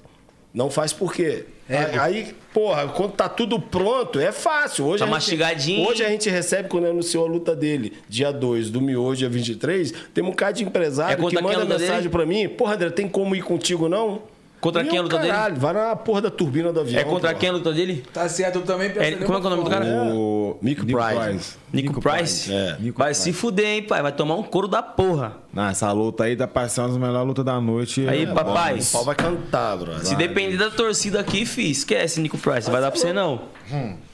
Não 0.54 0.70
faz 0.70 0.92
por 0.94 1.14
quê? 1.14 1.46
aí, 1.70 2.00
aí, 2.00 2.36
porra, 2.54 2.88
quando 2.88 3.12
tá 3.12 3.28
tudo 3.28 3.60
pronto, 3.60 4.20
é 4.20 4.32
fácil. 4.32 4.86
Hoje 4.86 5.00
Tá 5.00 5.04
a 5.04 5.08
gente- 5.08 5.14
mastigadinho. 5.16 5.88
Hoje 5.88 6.04
a 6.04 6.10
gente 6.10 6.30
recebe, 6.30 6.70
quando 6.70 6.88
anunciou 6.88 7.26
a 7.26 7.30
luta 7.30 7.56
dele, 7.56 7.94
dia 8.08 8.32
2 8.32 8.70
do 8.70 8.80
miojo, 8.82 9.18
dia 9.20 9.30
23, 9.30 9.94
tem 10.14 10.24
um 10.24 10.32
cara 10.32 10.54
de 10.54 10.64
empresário 10.64 11.14
É 11.26 11.30
que 11.30 11.38
a 11.38 11.42
manda 11.42 11.66
mensagem 11.66 12.10
pra 12.10 12.26
mim. 12.26 12.48
Porra, 12.48 12.76
André, 12.76 12.90
tem 12.90 13.08
como 13.08 13.36
ir 13.36 13.42
contigo, 13.42 13.90
não? 13.90 14.22
Contra 14.60 14.82
E 14.82 14.86
quem 14.88 14.96
eu, 14.96 15.02
a 15.02 15.04
luta 15.04 15.18
dele? 15.20 15.32
caralho, 15.32 15.56
Vai 15.58 15.74
na 15.74 15.96
porra 15.96 16.22
da 16.22 16.32
turbina 16.32 16.74
do 16.74 16.80
avião. 16.80 17.00
É 17.00 17.04
contra 17.04 17.30
porra. 17.30 17.34
quem 17.40 17.50
a 17.50 17.52
luta 17.54 17.72
dele? 17.72 18.04
Tá 18.12 18.28
certo, 18.28 18.56
eu 18.56 18.62
também 18.64 18.90
penso 18.90 19.02
É, 19.02 19.12
como 19.12 19.38
é 19.38 19.40
que 19.42 19.46
é 19.46 19.48
o 19.48 19.50
nome 19.52 19.64
do 19.64 19.70
cara? 19.70 19.86
O 19.86 20.58
Nico 20.62 20.84
Price. 20.86 21.56
Nico 21.72 22.02
Price? 22.02 22.52
É. 22.52 22.76
Nico 22.80 22.98
Vai 22.98 23.10
Price. 23.10 23.22
se 23.22 23.34
fuder, 23.34 23.66
hein, 23.68 23.84
pai? 23.84 24.02
Vai 24.02 24.12
tomar 24.12 24.34
um 24.36 24.42
couro 24.44 24.68
da 24.68 24.82
porra. 24.82 25.38
Não, 25.54 25.68
essa 25.68 25.92
luta 25.92 26.24
aí 26.24 26.36
tá 26.36 26.48
passando 26.48 26.92
as 26.92 26.98
melhores 26.98 27.28
lutas 27.28 27.46
da 27.46 27.62
noite. 27.62 28.08
Aí, 28.10 28.24
É, 28.24 28.26
papai. 28.34 28.80
O 28.80 28.86
pau 28.92 29.04
vai 29.06 29.16
cantar, 29.16 29.78
brother. 29.78 30.06
Se 30.06 30.16
depender 30.16 30.58
da 30.58 30.72
torcida 30.72 31.20
aqui, 31.20 31.46
fi, 31.46 31.70
esquece, 31.70 32.20
Nico 32.20 32.38
Price. 32.40 32.70
Vai 32.70 32.82
dar 32.82 32.90
pra 32.90 33.00
você, 33.00 33.14
não. 33.14 33.42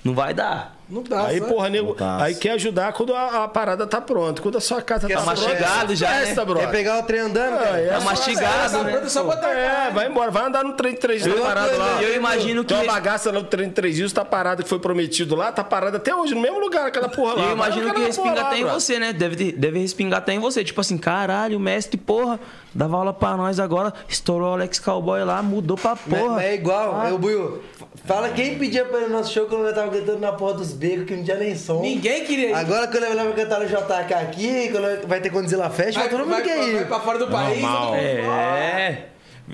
Não 0.04 0.14
vai 0.14 0.34
dar. 0.34 0.76
Não 0.90 1.02
dá, 1.02 1.28
Aí, 1.28 1.40
só- 1.40 1.46
porra, 1.48 1.70
nego, 1.70 1.96
aí 2.20 2.36
quer 2.36 2.52
ajudar 2.52 2.92
quando 2.92 3.16
a, 3.16 3.46
a 3.46 3.48
parada 3.48 3.88
tá 3.88 4.02
pronta. 4.02 4.42
Quando 4.42 4.58
a 4.58 4.62
sua 4.62 4.82
casa 4.82 5.08
Quer 5.08 5.14
tá 5.18 5.22
tá 5.24 5.32
pronta. 5.32 5.48
mastigado 5.50 5.96
já, 5.96 6.10
né? 6.10 6.20
festa, 6.26 6.36
Quer 6.42 6.46
brother. 6.46 6.70
pegar 6.72 7.00
o 7.00 7.04
trem 7.04 7.20
andando, 7.22 7.54
Ah, 7.56 7.64
cara? 7.64 7.80
é 7.80 7.88
Tá 7.88 8.00
só- 8.00 8.06
mastigado, 8.06 8.66
Essa 8.66 8.84
né? 8.84 8.92
planta 8.92 9.10
só 9.10 9.24
botar 9.24 9.48
É, 9.50 9.90
vai 9.92 10.08
embora, 10.10 10.30
vai 10.30 10.44
andar 10.46 10.64
no 10.66 10.74
trem 10.74 10.94
de 10.94 11.00
três 11.00 11.24
dias 11.24 11.36
Eu- 11.36 11.42
parado 11.42 11.78
lá. 11.78 12.04
eu 12.04 12.16
imagino 12.16 12.64
que- 12.66 12.74
Tem 12.74 12.84
uma 12.84 12.94
bagaça 12.94 13.32
lá 13.32 13.40
no 13.40 13.46
trem 13.46 13.70
de 13.70 13.74
três 13.74 13.96
dias, 13.96 14.12
tá 14.12 14.26
parado, 14.26 14.62
que 14.62 14.70
foi 14.70 14.78
prometido 14.78 15.36
lá, 15.36 15.52
tá 15.54 15.64
parado 15.64 15.96
até 15.98 16.14
hoje, 16.14 16.36
no 16.36 16.42
mesmo 16.42 16.60
lugar, 16.60 16.86
aquela 16.86 17.08
porra 17.10 17.36
lá. 17.36 17.44
Eu 17.46 17.52
imagino 17.54 17.94
que 17.94 18.02
respinga 18.02 18.42
até 18.42 18.58
em 18.60 18.66
você, 18.66 19.00
né? 19.00 19.14
Deve, 19.14 19.54
deve 19.54 19.80
respingar 19.80 20.20
até 20.20 20.34
em 20.34 20.40
você. 20.40 20.64
Tipo 20.66 20.82
assim, 20.82 20.98
caralho, 20.98 21.58
o 21.58 21.62
mestre, 21.62 21.98
porra, 21.98 22.40
dava 22.76 22.98
aula 22.98 23.14
pra 23.14 23.38
nós 23.38 23.58
agora, 23.60 23.94
estourou 24.08 24.50
o 24.50 24.54
Alex 24.54 24.80
Cowboy 24.80 25.24
lá, 25.24 25.42
mudou 25.42 25.78
pra 25.78 25.92
Mas- 26.06 26.20
porra. 26.22 26.36
Mas 26.36 26.44
é 26.44 26.54
igual, 26.56 27.06
é 27.08 27.12
o 27.14 27.18
Buiu. 27.18 27.64
Fala 28.06 28.30
quem 28.30 28.58
pedia 28.58 28.84
pra 28.84 29.00
ir 29.00 29.04
no 29.04 29.10
nosso 29.18 29.32
show 29.34 29.46
quando 29.46 29.66
eu 29.66 29.74
tava 29.74 29.90
cantando 29.90 30.20
na 30.20 30.34
porra 30.34 30.56
dos 30.56 30.74
becos, 30.74 31.06
que 31.06 31.16
não 31.16 31.24
tinha 31.24 31.38
nem 31.38 31.56
som. 31.56 31.82
Ninguém 31.82 32.26
queria 32.26 32.50
ir. 32.50 32.54
Agora 32.54 32.88
quando 32.88 33.04
eu 33.04 33.14
levo 33.16 33.34
cantar 33.34 33.62
no 33.62 33.66
JK 33.66 34.14
aqui, 34.14 34.70
quando 34.72 35.08
vai 35.08 35.22
ter 35.22 35.30
Godzilla 35.30 35.70
Fest, 35.70 35.94
vai, 35.94 36.04
vai, 36.04 36.10
todo 36.10 36.20
mundo 36.22 36.30
vai, 36.32 36.42
quer 36.44 36.58
vai 36.58 36.70
ir. 36.82 36.88
pra 36.88 37.00
fora 37.00 37.18
do 37.20 37.28
país. 37.28 37.62
Normal. 37.62 37.86
todo 37.88 37.96
mundo- 37.96 38.32
É. 38.32 39.06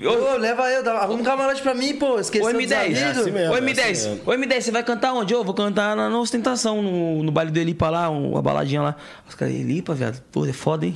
Ô, 0.04 0.36
leva 0.36 0.70
eu, 0.70 0.82
dá- 0.84 0.98
arruma 0.98 1.20
um 1.20 1.24
camarote 1.24 1.62
pra 1.62 1.74
mim, 1.74 1.94
pô. 1.96 2.18
Esqueceu 2.18 2.48
Ô, 2.48 2.52
dos 2.52 2.62
M10. 2.62 2.80
amigos. 2.80 3.00
É 3.00 3.06
assim 3.10 3.30
mesmo. 3.30 3.52
Ô, 3.52 3.56
é 3.56 3.60
M10. 3.60 3.90
assim 3.90 4.08
mesmo. 4.08 4.20
Ô, 4.26 4.32
M10, 4.34 4.60
você 4.62 4.70
vai 4.70 4.82
cantar 4.84 5.12
onde? 5.12 5.34
Ô, 5.34 5.42
vou 5.44 5.54
cantar 5.54 5.94
na, 5.96 6.08
na 6.08 6.18
ostentação, 6.20 6.80
no, 6.82 7.22
no 7.24 7.30
baile 7.32 7.50
do 7.50 7.58
Elipa 7.58 7.88
lá, 7.90 8.08
uma 8.08 8.40
baladinha 8.42 8.82
lá. 8.82 8.96
Os 9.28 9.34
caras, 9.34 9.52
Elipa, 9.54 9.94
viado. 9.94 10.22
Pô, 10.32 10.46
é 10.46 10.52
foda, 10.52 10.86
hein? 10.86 10.94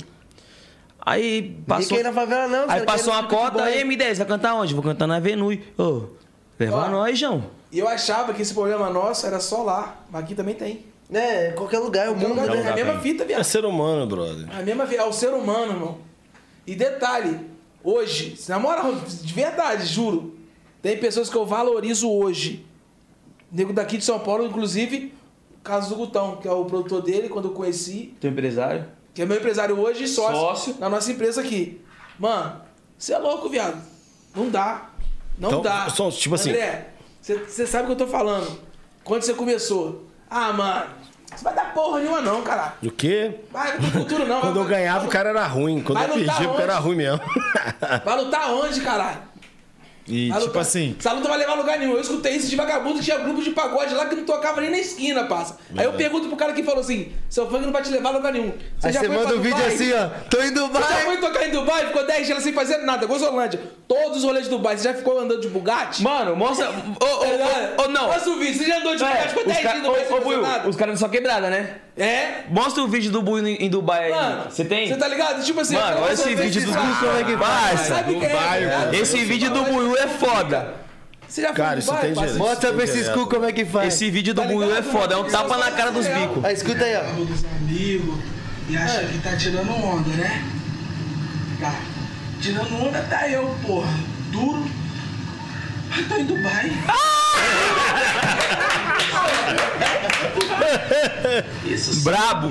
Aí 1.05 1.55
passou. 1.67 1.89
Ninguém 1.97 2.03
na 2.03 2.13
favela, 2.13 2.47
não. 2.47 2.69
Aí 2.69 2.81
passou 2.83 3.13
uma 3.13 3.23
cota, 3.23 3.63
aí 3.63 3.83
M10, 3.83 4.15
vai 4.17 4.25
cantar 4.27 4.55
onde? 4.55 4.73
Vou 4.73 4.83
cantar 4.83 5.07
na 5.07 5.17
Avenue. 5.17 5.61
Ô, 5.77 6.03
leva 6.59 6.85
Ó. 6.85 6.89
nós, 6.89 7.17
João. 7.19 7.43
E 7.71 7.79
eu 7.79 7.87
achava 7.87 8.33
que 8.33 8.41
esse 8.41 8.53
problema 8.53 8.89
nosso 8.89 9.25
era 9.25 9.39
só 9.39 9.63
lá, 9.63 9.97
mas 10.09 10.23
aqui 10.23 10.33
também 10.35 10.55
tem. 10.55 10.85
É, 11.11 11.51
qualquer 11.51 11.79
lugar, 11.79 12.09
o 12.09 12.13
Qualquer 12.13 12.27
mundo, 12.29 12.41
lugar 12.41 12.55
né? 12.55 12.69
É 12.69 12.71
a 12.71 12.75
mesma 12.75 12.99
fita, 12.99 13.23
É 13.23 13.27
viado. 13.27 13.43
ser 13.43 13.63
humano, 13.65 14.07
brother. 14.07 14.47
É 14.51 14.59
a 14.59 14.63
mesma 14.63 14.87
fita. 14.87 15.01
É 15.01 15.05
o 15.05 15.13
ser 15.13 15.33
humano, 15.33 15.73
irmão. 15.73 15.97
E 16.65 16.73
detalhe, 16.75 17.39
hoje, 17.83 18.35
na 18.47 18.57
moral, 18.57 18.93
de 18.95 19.33
verdade, 19.33 19.85
juro, 19.85 20.35
tem 20.81 20.97
pessoas 20.97 21.29
que 21.29 21.35
eu 21.35 21.45
valorizo 21.45 22.09
hoje. 22.09 22.65
Nego 23.51 23.71
daqui 23.71 23.97
de 23.97 24.03
São 24.05 24.19
Paulo, 24.19 24.45
inclusive, 24.45 25.13
o 25.55 25.61
caso 25.61 25.89
do 25.89 25.95
Gutão, 25.95 26.37
que 26.37 26.47
é 26.47 26.51
o 26.51 26.65
produtor 26.65 27.01
dele, 27.03 27.29
quando 27.29 27.49
eu 27.49 27.51
conheci, 27.53 28.15
Teu 28.19 28.31
empresário? 28.31 28.85
que 29.13 29.21
é 29.21 29.25
meu 29.25 29.37
empresário 29.37 29.79
hoje 29.79 30.03
e 30.05 30.07
sócio, 30.07 30.35
Sócio. 30.35 30.75
na 30.79 30.89
nossa 30.89 31.11
empresa 31.11 31.39
aqui. 31.41 31.79
Mano, 32.19 32.61
você 32.97 33.13
é 33.13 33.17
louco, 33.17 33.47
viado. 33.47 33.79
Não 34.35 34.49
dá. 34.49 34.89
Não 35.37 35.49
Então, 35.49 35.61
dá. 35.61 35.87
tipo 36.11 36.35
assim- 36.35 36.51
André, 36.51 36.87
você 37.21 37.65
sabe 37.67 37.83
o 37.83 37.87
que 37.87 37.91
eu 38.01 38.05
tô 38.05 38.07
falando. 38.07 38.59
Quando 39.03 39.21
você 39.23 39.33
começou. 39.33 40.05
Ah, 40.29 40.51
mano, 40.53 40.85
você 41.33 41.43
vai 41.43 41.53
dar 41.53 41.73
porra 41.73 41.99
nenhuma 41.99 42.21
não, 42.21 42.41
caralho. 42.41 42.73
O 42.83 42.91
quê? 42.91 43.35
Vai 43.51 43.73
pro 43.77 43.85
futuro 43.91 44.25
não. 44.25 44.39
Quando 44.41 44.57
eu 44.57 44.63
vai, 44.63 44.71
ganhava, 44.73 45.05
o 45.05 45.09
cara 45.09 45.29
era 45.29 45.45
ruim. 45.45 45.81
Quando 45.81 45.99
Vai 45.99 46.09
eu 46.09 46.13
perdia, 46.13 46.49
o 46.49 46.53
cara 46.53 46.63
era 46.63 46.77
ruim 46.79 46.95
mesmo. 46.95 47.19
Vai 48.03 48.17
lutar 48.17 48.51
onde, 48.51 48.81
caralho? 48.81 49.17
E 50.07 50.29
Vai 50.29 50.37
tipo 50.37 50.47
lutar- 50.49 50.61
assim, 50.61 50.95
Essa 50.99 51.11
luta 51.13 51.23
não 51.23 51.29
vai 51.31 51.39
levar 51.39 51.53
a 51.53 51.55
lugar 51.55 51.79
nenhum. 51.79 51.93
Eu 51.93 52.01
escutei 52.01 52.33
isso 52.35 52.47
de 52.47 52.55
vagabundo 52.55 52.99
que 52.99 53.05
tinha 53.05 53.17
grupo 53.17 53.41
de 53.41 53.49
pagode 53.49 53.93
lá 53.95 54.05
que 54.05 54.13
não 54.15 54.23
tocava 54.23 54.61
nem 54.61 54.69
na 54.69 54.77
esquina, 54.77 55.23
passa. 55.23 55.57
Aí 55.75 55.83
eu 55.85 55.93
pergunto 55.93 56.27
pro 56.27 56.37
cara 56.37 56.53
que 56.53 56.61
falou 56.61 56.81
assim: 56.81 57.11
seu 57.27 57.49
funk 57.49 57.65
não 57.65 57.71
vai 57.73 57.81
te 57.81 57.89
levar 57.89 58.09
a 58.09 58.11
lugar 58.11 58.31
nenhum. 58.31 58.53
Aí 58.83 58.93
já 58.93 58.99
você 58.99 59.07
foi 59.07 59.15
manda 59.15 59.33
um 59.35 59.41
vídeo 59.41 59.55
Dubai? 59.57 59.73
assim, 59.73 59.91
ó. 59.93 60.07
Tô 60.29 60.37
em 60.37 60.41
Você 60.41 60.55
já 60.55 60.61
Dubai. 60.67 61.05
foi 61.05 61.17
tocar 61.17 61.47
em 61.47 61.51
Dubai, 61.51 61.87
ficou 61.87 62.05
10 62.05 62.27
dias 62.27 62.43
sem 62.43 62.53
fazer 62.53 62.77
nada, 62.79 63.07
Gozolândia. 63.07 63.59
Todos 63.87 64.17
os 64.19 64.23
rolês 64.23 64.45
de 64.45 64.51
Dubai, 64.51 64.77
você 64.77 64.83
já 64.83 64.93
ficou 64.93 65.17
andando 65.19 65.41
de 65.41 65.47
Bugatti? 65.49 66.03
Mano, 66.03 66.35
mostra. 66.35 66.69
Ô, 67.01 67.05
ô, 67.05 67.81
ô, 67.81 67.85
ô, 67.85 67.87
não. 67.87 68.05
Mostra 68.07 68.31
o 68.31 68.37
vídeo, 68.37 68.59
você 68.59 68.65
já 68.65 68.77
andou 68.77 68.95
de 68.95 69.03
É, 69.03 69.07
Bugatti, 69.07 69.27
ficou 69.29 69.43
os 69.43 69.47
10 69.53 69.63
ca- 69.63 69.71
dias 69.71 69.83
Dubai 69.83 70.01
ô, 70.01 70.21
fazer 70.21 70.37
nada. 70.41 70.69
Os 70.69 70.75
caras 70.75 70.99
só 70.99 71.09
quebrada, 71.09 71.49
né? 71.49 71.77
É? 71.97 72.43
Mostra 72.49 72.83
o 72.83 72.87
vídeo 72.87 73.09
do 73.09 73.21
Buiu 73.21 73.47
em 73.47 73.69
Dubai 73.69 74.05
aí. 74.05 74.11
Mano, 74.11 74.51
Você 74.51 74.65
tem? 74.65 74.87
Você 74.87 74.97
tá 74.97 75.07
ligado? 75.07 75.41
Tipo 75.43 75.61
assim, 75.61 75.75
Mano, 75.75 76.01
olha 76.01 76.13
esse 76.13 76.35
vídeo 76.35 76.61
como 76.65 76.77
é 77.17 77.23
que 77.23 78.25
é? 78.25 78.59
Ligado? 78.59 78.93
Esse 78.93 79.23
vídeo 79.23 79.49
do 79.49 79.63
Buiu 79.63 79.97
é 79.97 80.07
foda. 80.07 80.73
Você 81.27 81.41
já 81.41 81.53
Cara, 81.53 81.79
isso 81.79 81.93
tem 81.95 82.13
direito. 82.13 82.37
Mostra 82.37 82.73
pra 82.73 82.83
esses 82.83 83.09
cu 83.09 83.27
como 83.27 83.45
é 83.45 83.51
que 83.53 83.65
faz. 83.65 83.93
Esse 83.93 84.11
vídeo 84.11 84.33
do 84.33 84.41
Tá 84.41 84.47
Buiu 84.47 84.75
é 84.75 84.81
foda. 84.81 85.15
É 85.15 85.17
um 85.17 85.23
tapa 85.23 85.57
na 85.57 85.71
cara 85.71 85.91
dos 85.91 86.05
é 86.05 86.13
bicos. 86.13 86.43
Aí, 86.43 86.53
escuta 86.53 86.83
aí, 86.83 86.95
ó. 86.97 87.23
dos 87.23 87.45
amigos 87.45 88.15
e 88.69 88.77
acha 88.77 89.05
que 89.05 89.17
tá 89.19 89.35
tirando 89.37 89.71
onda, 89.71 90.09
né? 90.09 90.43
Tá. 91.61 91.75
Tirando 92.41 92.75
onda 92.75 93.01
tá 93.09 93.29
eu, 93.29 93.55
porra. 93.65 93.93
Duro. 94.31 94.69
Eu 95.97 96.09
tô 96.09 96.15
em 96.15 96.25
Dubai. 96.25 96.71
Isso 101.65 101.93
sim, 101.93 102.03
Brabo. 102.03 102.49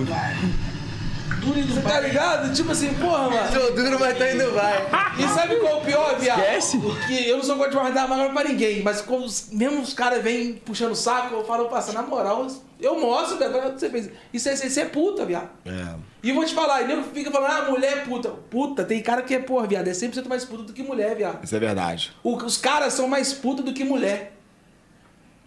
Duro 1.41 1.63
Você 1.63 1.81
tá 1.83 2.01
ligado? 2.01 2.55
Tipo 2.55 2.73
assim, 2.73 2.95
porra, 2.95 3.29
mano. 3.29 3.53
Tô 3.53 3.71
duro, 3.75 3.99
mas 4.01 4.17
tô 4.17 4.25
em 4.25 4.39
Dubai. 4.39 4.87
E 5.19 5.29
sabe 5.29 5.57
qual 5.57 5.75
é 5.75 5.77
o 5.77 5.81
pior, 5.83 6.19
viado? 6.19 6.39
Esquece. 6.41 6.81
Que 7.07 7.29
eu 7.29 7.37
não 7.37 7.45
sou 7.45 7.57
gosto 7.57 7.71
de 7.73 7.77
guardar 7.77 8.09
mágoa 8.09 8.31
pra 8.31 8.45
ninguém, 8.45 8.83
mas 8.83 9.03
quando 9.03 9.25
os, 9.25 9.49
mesmo 9.53 9.83
os 9.83 9.93
caras 9.93 10.23
vêm 10.23 10.55
puxando 10.55 10.93
o 10.93 10.97
saco, 10.97 11.35
eu 11.35 11.45
falo, 11.45 11.67
passa, 11.67 11.93
na 11.93 12.01
moral, 12.03 12.47
eu 12.81 12.99
mostro, 12.99 13.37
velho, 13.37 13.53
pra 13.53 13.71
você 13.73 13.91
fez. 13.91 14.09
Isso 14.33 14.49
é, 14.49 14.55
isso 14.55 14.81
é 14.81 14.87
puta, 14.87 15.27
viado. 15.27 15.51
É. 15.67 15.95
E 16.23 16.33
vou 16.33 16.47
te 16.47 16.55
falar, 16.55 16.81
e 16.81 16.87
nego 16.87 17.03
fica 17.13 17.31
falando, 17.31 17.53
ah, 17.53 17.71
mulher 17.71 17.93
é 17.93 17.97
puta. 18.01 18.31
Puta, 18.31 18.83
tem 18.83 19.03
cara 19.03 19.21
que 19.21 19.35
é, 19.35 19.39
porra, 19.39 19.67
viado, 19.67 19.87
é 19.87 19.93
100% 19.93 20.27
mais 20.27 20.47
puta 20.47 20.63
do 20.63 20.73
que 20.73 20.83
mulher, 20.83 21.15
viado. 21.15 21.45
isso 21.45 21.55
é 21.55 21.59
verdade. 21.61 22.13
O- 22.23 22.37
os 22.37 22.57
caras 22.57 22.95
são 22.95 23.07
mais 23.07 23.35
puta 23.35 23.63
do 23.63 23.75
que 23.75 23.85
mulher. 23.85 24.34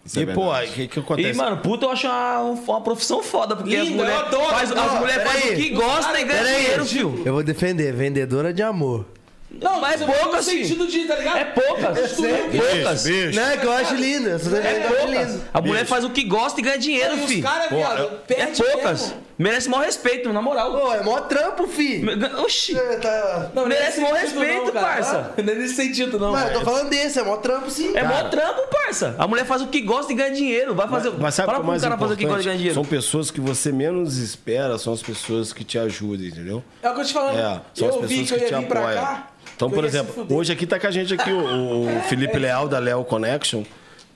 Isso 0.07 0.19
é 0.19 0.23
E, 0.23 0.25
pô, 0.27 0.51
o 0.53 0.61
que, 0.73 0.87
que 0.87 0.99
E, 0.99 1.01
acontece? 1.03 1.33
mano, 1.37 1.57
puta, 1.57 1.85
eu 1.85 1.91
acho 1.91 2.07
uma, 2.07 2.39
uma 2.41 2.81
profissão 2.81 3.21
foda, 3.21 3.55
porque 3.55 3.75
as 3.75 3.87
Linda, 3.87 4.03
mulheres 4.03 4.29
faz, 4.49 4.71
as 4.71 4.99
mulheres 4.99 5.23
fazem 5.23 5.39
o 5.41 5.43
Peraí. 5.43 5.55
que 5.63 5.69
gosta 5.75 6.19
e 6.19 6.23
ganha 6.23 6.43
Peraí. 6.43 6.55
dinheiro, 6.61 6.85
filho. 6.85 7.21
Eu 7.25 7.33
vou 7.33 7.43
defender, 7.43 7.93
vendedora 7.93 8.53
de 8.53 8.63
amor. 8.63 9.05
Não, 9.49 9.79
Mas 9.79 10.01
é 10.01 10.05
no 10.05 10.11
poucas, 10.13 10.45
sentido 10.45 10.87
de, 10.87 11.05
tá 11.05 11.15
ligado? 11.15 11.37
É 11.37 11.45
poucas. 11.45 11.95
Destruir. 11.95 12.49
poucas. 12.51 13.03
bicho. 13.03 13.35
Não, 13.39 13.47
é 13.49 13.57
que 13.57 13.65
eu 13.65 13.71
acho 13.71 13.95
tô 13.95 14.55
É 14.55 14.79
poucas. 14.89 15.39
A 15.53 15.61
mulher 15.61 15.85
faz 15.85 16.03
o 16.03 16.09
que 16.09 16.23
gosta 16.25 16.59
e 16.59 16.63
ganha 16.63 16.77
dinheiro, 16.77 17.15
E 17.17 17.19
os 17.21 17.25
filho. 17.29 17.43
caras, 17.43 17.69
viado, 17.69 17.99
eu- 17.99 18.35
É 18.35 18.45
poucas. 18.47 19.13
Merece 19.37 19.69
maior 19.69 19.85
respeito, 19.85 20.33
na 20.33 20.41
moral. 20.41 20.71
Pô, 20.71 20.93
é 20.93 21.03
mó 21.03 21.19
trampo, 21.21 21.67
fi. 21.67 22.03
Oxi. 22.43 22.73
Você 22.73 22.97
tá- 22.97 23.51
Não, 23.53 23.67
Merece 23.67 23.99
nesse 23.99 24.01
maior 24.01 24.17
respeito, 24.17 24.65
não, 24.65 24.71
cara. 24.71 24.85
parça. 24.87 25.33
Não 25.43 25.53
é 25.53 25.55
nesse 25.55 25.75
sentido, 25.75 26.17
não. 26.19 26.31
Mas 26.31 26.51
eu 26.51 26.59
tô 26.59 26.65
falando 26.65 26.89
desse, 26.89 27.19
é 27.19 27.23
mó 27.23 27.37
trampo 27.37 27.69
sim. 27.69 27.89
É 27.95 28.01
cara. 28.01 28.07
mó 28.23 28.29
trampo, 28.29 28.67
parça. 28.71 29.15
A 29.17 29.27
mulher 29.27 29.45
faz 29.45 29.61
o 29.61 29.67
que 29.67 29.81
gosta 29.81 30.11
e 30.11 30.15
ganha 30.15 30.31
dinheiro. 30.31 30.73
Vai 30.73 30.87
fazer. 30.87 31.11
Mas 31.19 31.35
sabe 31.35 31.49
o 31.49 31.51
Fala 31.51 31.57
que 31.57 31.61
é 31.61 31.63
pro 31.63 31.67
mais 31.67 31.81
cara 31.83 31.97
fazer 31.97 32.13
o 32.13 32.17
que 32.17 32.25
gosta 32.25 32.41
e 32.41 32.45
ganha 32.45 32.57
dinheiro. 32.57 32.73
São 32.75 32.85
pessoas 32.85 33.29
que 33.29 33.39
você 33.39 33.71
menos 33.71 34.17
espera, 34.17 34.77
são 34.79 34.91
as 34.93 35.01
pessoas 35.03 35.53
que 35.53 35.63
te 35.63 35.77
ajudam, 35.77 36.25
entendeu? 36.25 36.63
É 36.81 36.89
o 36.89 36.95
que 36.95 37.01
eu 37.01 37.05
te 37.05 37.13
falando. 37.13 37.37
É, 37.37 37.61
são 37.73 37.89
as 37.89 37.95
eu 37.95 38.01
vi 38.03 38.07
pessoas 38.19 38.27
que 38.27 38.33
eu 38.33 38.39
que 38.39 38.65
te 38.65 38.73
apoiam. 38.73 39.23
Então, 39.55 39.69
que 39.69 39.75
por 39.75 39.85
exemplo, 39.85 40.27
hoje 40.35 40.51
aqui 40.51 40.65
tá 40.65 40.79
com 40.79 40.87
a 40.87 40.91
gente 40.91 41.13
aqui 41.13 41.31
o, 41.31 41.97
o 41.97 42.01
Felipe 42.09 42.37
Leal 42.37 42.67
da 42.67 42.79
Léo 42.79 43.03
Connection. 43.03 43.63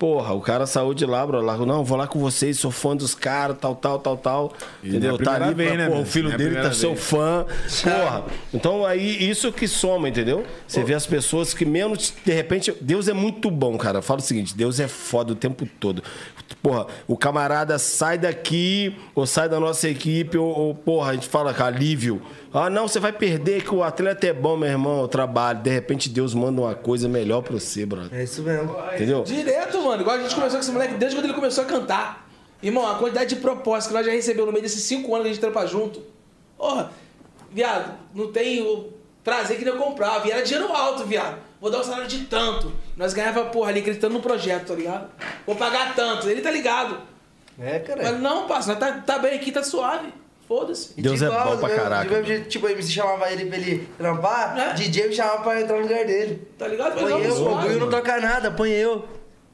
Porra, 0.02 0.34
o 0.34 0.42
cara 0.42 0.66
saiu 0.66 0.96
de 0.96 1.06
lá, 1.06 1.24
bro. 1.28 1.42
Lá, 1.42 1.56
não, 1.58 1.84
vou 1.84 1.96
lá 1.96 2.08
com 2.08 2.18
vocês, 2.18 2.58
sou 2.58 2.72
fã 2.72 2.96
dos 2.96 3.14
caras, 3.14 3.56
tal, 3.62 3.76
tal, 3.76 4.00
tal, 4.00 4.18
tal. 4.18 4.54
E 4.82 4.90
entendeu? 4.90 5.14
é 5.14 5.24
Tá 5.24 5.36
ali, 5.36 5.54
vez, 5.54 5.78
né, 5.78 5.88
porra, 5.88 6.02
o 6.02 6.06
filho 6.08 6.32
é 6.32 6.38
dele 6.38 6.56
tá 6.56 6.72
primeira 6.72 6.74
seu 6.74 6.96
vez. 6.96 7.06
fã. 7.06 7.46
Porra. 7.86 8.24
Então 8.52 8.84
aí, 8.84 9.30
isso 9.30 9.52
que 9.52 9.68
soma, 9.68 10.10
entendeu? 10.10 10.44
Você 10.68 10.84
vê 10.84 10.96
as 10.96 11.06
pessoas 11.06 11.54
que 11.54 11.66
menos, 11.66 12.16
de 12.26 12.34
repente, 12.34 12.74
Deus 12.82 13.08
é 13.08 13.14
muito 13.14 13.52
bom, 13.52 13.78
cara. 13.78 14.02
Fala 14.02 14.22
o 14.22 14.24
seguinte, 14.24 14.58
Deus 14.58 14.80
é 14.80 14.88
foda 14.88 15.34
o 15.34 15.36
tempo 15.36 15.70
todo. 15.80 16.02
Porra, 16.64 16.88
o 17.08 17.16
camarada 17.16 17.78
sai 17.78 18.18
daqui, 18.18 18.96
ou 19.14 19.28
sai 19.28 19.48
da 19.48 19.60
nossa 19.60 19.88
equipe, 19.88 20.36
ou, 20.36 20.48
ou, 20.48 20.74
porra, 20.74 21.12
a 21.12 21.14
gente 21.14 21.28
fala 21.28 21.54
com 21.54 21.64
alívio. 21.64 22.24
Ah, 22.54 22.70
não, 22.70 22.88
você 22.88 23.00
vai 23.00 23.14
perder, 23.14 23.64
que 23.64 23.74
o 23.74 23.82
atleta 23.82 24.28
é 24.28 24.34
bom, 24.34 24.58
meu 24.58 24.70
irmão, 24.70 25.02
eu 25.02 25.08
trabalho. 25.08 25.60
De 25.60 25.70
repente 25.70 26.10
Deus 26.10 26.34
manda 26.34 26.62
uma 26.62 26.76
coisa 26.76 27.08
melhor 27.08 27.42
pra 27.42 27.54
você, 27.54 27.86
brother. 27.86 28.10
É 28.20 28.24
isso 28.24 28.42
mesmo. 28.42 28.76
Entendeu? 28.94 29.24
Direto, 29.24 29.82
mano. 29.82 30.02
Igual 30.02 30.18
a 30.18 30.22
gente 30.22 30.36
começou 30.36 30.58
com 30.58 30.64
esse 30.64 30.72
moleque 30.72 30.96
desde 30.96 31.18
quando 31.18 31.26
ele 31.26 31.34
começou 31.34 31.64
a 31.64 31.68
cantar. 31.68 32.28
Irmão, 32.62 32.86
a 32.86 32.96
quantidade 32.96 33.36
de 33.36 33.42
propostas 33.42 33.88
que 33.88 33.94
nós 33.94 34.06
já 34.06 34.12
recebeu 34.12 34.46
no 34.46 34.52
meio 34.52 34.64
desses 34.64 34.84
cinco 34.84 35.14
anos 35.16 35.24
que 35.24 35.30
a 35.30 35.34
gente 35.34 35.42
trampa 35.42 35.66
junto. 35.66 36.04
Porra, 36.58 36.92
viado, 37.50 37.98
não 38.14 38.32
tem 38.32 38.62
o 38.62 38.90
prazer 39.24 39.58
que 39.58 39.64
nem 39.64 39.74
eu 39.74 39.80
comprava. 39.80 40.28
E 40.28 40.32
era 40.32 40.44
dinheiro 40.44 40.72
alto, 40.74 41.06
viado. 41.06 41.38
Vou 41.60 41.72
dar 41.72 41.80
um 41.80 41.84
salário 41.84 42.08
de 42.08 42.26
tanto. 42.26 42.72
Nós 42.98 43.14
ganhava, 43.14 43.46
porra, 43.46 43.70
ali 43.70 43.80
acreditando 43.80 44.16
no 44.16 44.22
projeto, 44.22 44.68
tá 44.68 44.76
ligado? 44.76 45.10
Vou 45.46 45.56
pagar 45.56 45.96
tanto. 45.96 46.28
Ele 46.30 46.42
tá 46.42 46.52
ligado. 46.52 47.00
É, 47.58 47.80
cara. 47.80 48.04
Mas 48.04 48.20
não, 48.20 48.46
parça, 48.46 48.72
nós 48.72 48.80
tá, 48.80 48.92
tá 49.00 49.20
bem 49.20 49.36
aqui, 49.36 49.52
tá 49.52 49.64
suave. 49.64 50.12
Foda-se. 50.52 51.02
Deus 51.02 51.22
é 51.22 51.28
igual, 51.28 51.52
bom 51.56 51.58
pra 51.62 51.70
eu- 51.70 51.82
caraca. 51.82 52.24
jeito, 52.26 52.50
tipo, 52.50 52.68
a 52.68 52.72
MC 52.74 52.92
chamava 52.92 53.32
ele 53.32 53.46
pra 53.46 53.58
ele 53.58 53.88
trampar, 53.98 54.58
É. 54.58 54.74
DJ 54.74 55.08
me 55.08 55.16
chamava 55.16 55.44
pra 55.44 55.62
entrar 55.62 55.78
no 55.78 55.84
lugar 55.84 56.06
dele. 56.06 56.42
Tá 56.58 56.68
ligado? 56.68 56.96
Põe 57.00 57.10
não, 57.10 57.20
eu, 57.20 57.48
o. 57.48 57.56
Buiu 57.62 57.80
não 57.80 57.90
toca 57.90 58.20
nada, 58.20 58.52
põe 58.52 58.70
eu. 58.72 59.06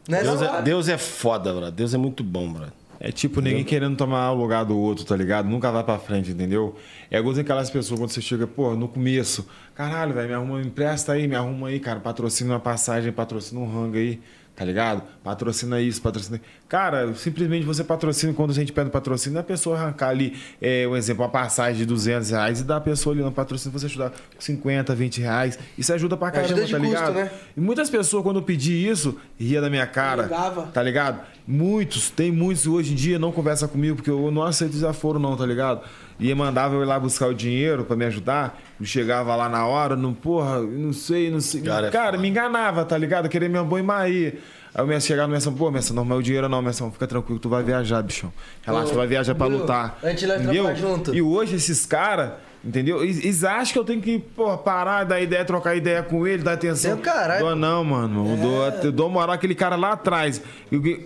Né? 0.10 0.24
Deus 0.24 0.42
não? 0.42 0.56
é, 0.58 0.62
Deus 0.64 0.90
é 0.90 0.98
foda, 0.98 1.52
brother. 1.54 1.72
Deus 1.72 1.94
é 1.94 1.98
muito 2.00 2.24
bom, 2.24 2.52
brother. 2.52 2.74
É 3.00 3.12
tipo 3.12 3.42
ninguém 3.42 3.64
querendo 3.64 3.96
tomar 3.96 4.32
o 4.32 4.36
lugar 4.36 4.66
do 4.66 4.76
outro, 4.76 5.06
tá 5.06 5.16
ligado? 5.16 5.48
Nunca 5.48 5.72
vai 5.72 5.84
pra 5.84 6.00
frente, 6.00 6.32
entendeu? 6.32 6.76
É 7.12 7.20
igual 7.20 7.36
aquelas 7.38 7.70
pessoas 7.70 8.00
quando 8.00 8.10
você 8.10 8.20
chega, 8.22 8.48
pô, 8.48 8.74
no 8.76 8.88
começo, 8.88 9.48
caralho, 9.76 10.16
velho, 10.16 10.28
me 10.30 10.34
arruma, 10.34 10.58
me 10.58 10.66
empresta 10.66 11.12
aí, 11.14 11.28
me 11.28 11.36
arruma 11.36 11.68
aí, 11.68 11.80
cara, 11.80 12.00
patrocina 12.00 12.54
uma 12.56 12.60
passagem, 12.60 13.12
patrocina 13.12 13.62
um 13.62 13.72
rango 13.72 13.98
aí, 13.98 14.20
tá 14.58 14.66
ligado? 14.66 15.04
Patrocina 15.24 15.80
isso, 15.80 16.02
patrocina. 16.02 16.42
Cara, 16.68 17.14
simplesmente 17.14 17.64
você 17.64 17.84
patrocina, 17.84 18.34
quando 18.34 18.50
a 18.50 18.54
gente 18.56 18.74
pede 18.74 18.90
patrocínio, 18.90 19.40
a 19.40 19.44
pessoa 19.44 19.78
arrancar 19.78 20.10
ali, 20.10 20.36
é, 20.60 20.88
um 20.88 20.96
exemplo, 20.98 21.24
uma 21.24 21.30
passagem 21.30 21.78
de 21.78 21.86
200 21.86 22.32
reais 22.32 22.60
e 22.62 22.64
dá 22.64 22.78
a 22.78 22.82
pessoa 22.82 23.14
ali 23.14 23.22
no 23.24 23.32
patrocínio, 23.32 23.78
você 23.78 23.86
ajudar 23.86 24.10
com 24.10 24.42
50, 24.42 24.96
20 24.96 25.22
reais. 25.22 25.60
Isso 25.78 25.94
ajuda 25.94 26.18
pra 26.18 26.32
caramba, 26.32 26.56
Ajuda 26.56 26.72
tá 26.72 26.80
custo, 26.80 26.84
ligado? 26.86 27.14
né? 27.14 27.32
E 27.56 27.62
muitas 27.62 27.88
pessoas, 27.88 28.24
quando 28.24 28.38
eu 28.38 28.42
pedi 28.42 28.74
isso, 28.74 29.16
ria 29.40 29.62
da 29.62 29.70
minha 29.70 29.86
cara. 29.86 30.24
Negava. 30.24 30.64
Tá 30.74 30.82
ligado? 30.82 31.22
Muitos, 31.48 32.10
tem 32.10 32.32
muitos 32.32 32.66
hoje 32.66 32.94
em 32.94 32.96
dia 32.96 33.20
não 33.20 33.32
conversa 33.32 33.68
comigo 33.68 33.98
porque 33.98 34.10
eu 34.10 34.32
não 34.32 34.42
aceito 34.42 34.72
desaforo 34.72 35.20
não, 35.20 35.38
tá 35.38 35.46
ligado? 35.46 35.82
E 36.20 36.34
mandava 36.34 36.74
eu 36.76 36.82
ir 36.82 36.86
lá 36.86 37.00
buscar 37.00 37.28
o 37.28 37.34
dinheiro 37.34 37.84
pra 37.86 37.96
me 37.96 38.06
ajudar, 38.06 38.60
eu 38.80 38.86
chegava 38.86 39.36
lá 39.36 39.48
na 39.48 39.66
hora, 39.68 39.96
não, 39.96 40.14
porra, 40.14 40.60
não 40.62 40.92
sei, 40.92 41.30
não 41.30 41.40
sei. 41.40 41.62
Cara, 41.62 41.92
Cara, 41.92 42.18
é 42.18 42.20
me 42.20 42.28
enganava, 42.28 42.84
tá 42.84 42.98
ligado? 42.98 43.30
Queria 43.30 43.48
minha 43.48 43.64
boa 43.64 43.82
aí. 44.00 44.40
Aí 44.74 44.84
eu 44.84 44.88
me 44.88 45.00
chegava 45.00 45.28
no 45.28 45.34
Messão, 45.34 45.54
pô, 45.54 45.70
Messão, 45.72 45.96
não, 45.96 46.04
mas 46.04 46.18
o 46.18 46.24
dinheiro 46.24 46.50
não, 46.50 46.62
Messão, 46.62 46.92
fica 46.92 47.08
tranquilo, 47.08 47.40
tu 47.40 47.50
vai 47.50 47.64
viajar, 47.64 48.02
bichão. 48.02 48.34
Relaxa, 48.64 48.92
tu 48.92 48.96
vai 48.96 49.08
viajar 49.08 49.36
pra 49.36 49.46
Bruno, 49.48 49.62
lutar. 49.62 49.98
a 50.02 50.10
gente 50.10 50.26
vai 50.26 50.38
entendeu? 50.38 50.76
junto. 50.76 51.14
E 51.16 51.22
hoje 51.22 51.56
esses 51.56 51.86
caras 51.86 52.32
Entendeu? 52.68 53.02
E- 53.06 53.10
Eles 53.10 53.46
acham 53.46 53.72
que 53.72 53.80
eu 53.80 53.84
tenho 53.86 54.02
que 54.02 54.20
pô, 54.20 54.58
parar, 54.58 55.06
dar 55.06 55.22
ideia, 55.22 55.46
trocar 55.46 55.74
ideia 55.76 56.04
com 56.04 56.28
ele, 56.28 56.44
dar 56.44 56.54
atenção. 56.54 56.92
Seu 56.96 56.98
caralho. 56.98 57.40
Dou 57.46 57.56
não, 57.56 57.82
mano. 57.86 58.28
Eu 58.32 58.82
dou, 58.82 58.92
dou 58.92 59.10
moral 59.10 59.34
aquele 59.36 59.56
cara 59.56 59.78
lá 59.78 59.94
atrás. 59.94 60.42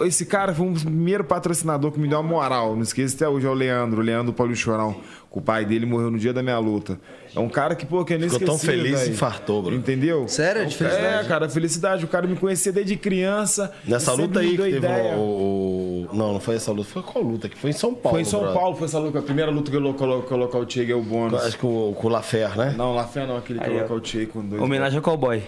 Esse 0.04 0.26
cara 0.26 0.56
foi 0.56 0.66
um 0.66 0.74
dos 0.74 0.84
primeiros 0.84 1.28
patrocinadores 1.28 1.94
que 1.96 2.02
me 2.02 2.08
deu 2.08 2.20
uma 2.20 2.28
moral. 2.28 2.76
Não 2.76 2.82
esqueça 2.82 3.16
até 3.16 3.30
hoje, 3.30 3.46
é 3.46 3.50
o 3.50 3.54
Leandro. 3.54 4.02
O 4.02 4.04
Leandro 4.04 4.34
Paulo 4.34 4.56
Chorão. 4.56 4.96
O 5.34 5.40
pai 5.40 5.64
dele 5.64 5.86
morreu 5.86 6.12
no 6.12 6.20
dia 6.20 6.34
da 6.34 6.44
minha 6.44 6.60
luta. 6.60 7.00
É 7.34 7.40
um 7.40 7.48
cara 7.48 7.74
que, 7.74 7.86
pô, 7.86 8.04
que 8.04 8.14
eu 8.14 8.20
nem 8.20 8.28
Ficou 8.28 8.46
tão 8.48 8.56
esqueci, 8.56 8.78
feliz 8.78 9.08
e 9.08 9.12
infartou, 9.12 9.62
bro. 9.64 9.74
Entendeu? 9.74 10.28
Sério? 10.28 10.66
De 10.66 10.74
É, 10.76 10.78
felicidade? 10.78 11.28
cara, 11.30 11.50
felicidade. 11.50 12.04
O 12.04 12.08
cara 12.10 12.28
me 12.28 12.36
conhecia 12.36 12.74
desde 12.74 12.98
criança. 12.98 13.72
Nessa 13.88 14.12
luta 14.12 14.42
aí 14.42 14.58
que 14.58 14.64
teve 14.72 14.86
o, 15.16 15.20
o- 15.22 16.10
Não, 16.12 16.34
não 16.34 16.40
foi 16.42 16.56
essa 16.56 16.74
luta. 16.74 16.90
Foi 16.90 17.02
qual 17.02 17.24
luta? 17.24 17.48
Que 17.48 17.58
foi 17.58 17.70
em 17.70 17.74
São 17.74 17.94
Paulo. 17.94 18.16
Foi 18.18 18.22
em 18.22 18.26
São 18.26 18.42
brother. 18.42 18.60
Paulo, 18.60 18.76
foi 18.76 18.88
essa 18.88 19.00
luta. 19.00 19.20
A 19.20 19.22
primeira 19.22 19.50
luta 19.50 19.72
que 19.72 19.78
eu 19.78 19.94
colo- 19.94 20.22
colocar 20.24 20.58
o 20.60 20.66
o 20.98 21.02
bônus. 21.02 21.42
Acho 21.46 21.58
que 21.58 21.66
o, 21.66 21.94
com 21.98 22.08
o 22.08 22.10
Lafer, 22.10 22.58
né? 22.58 22.76
Não, 22.78 22.94
lá 22.94 23.06
foi 23.08 23.26
não, 23.26 23.38
aquele 23.38 23.60
que 23.60 23.66
Aí, 23.66 23.72
o 23.94 24.04
Che 24.06 24.26
com 24.26 24.44
dois. 24.46 24.62
Homenagem 24.62 24.98
ao 24.98 25.02
cowboy. 25.04 25.42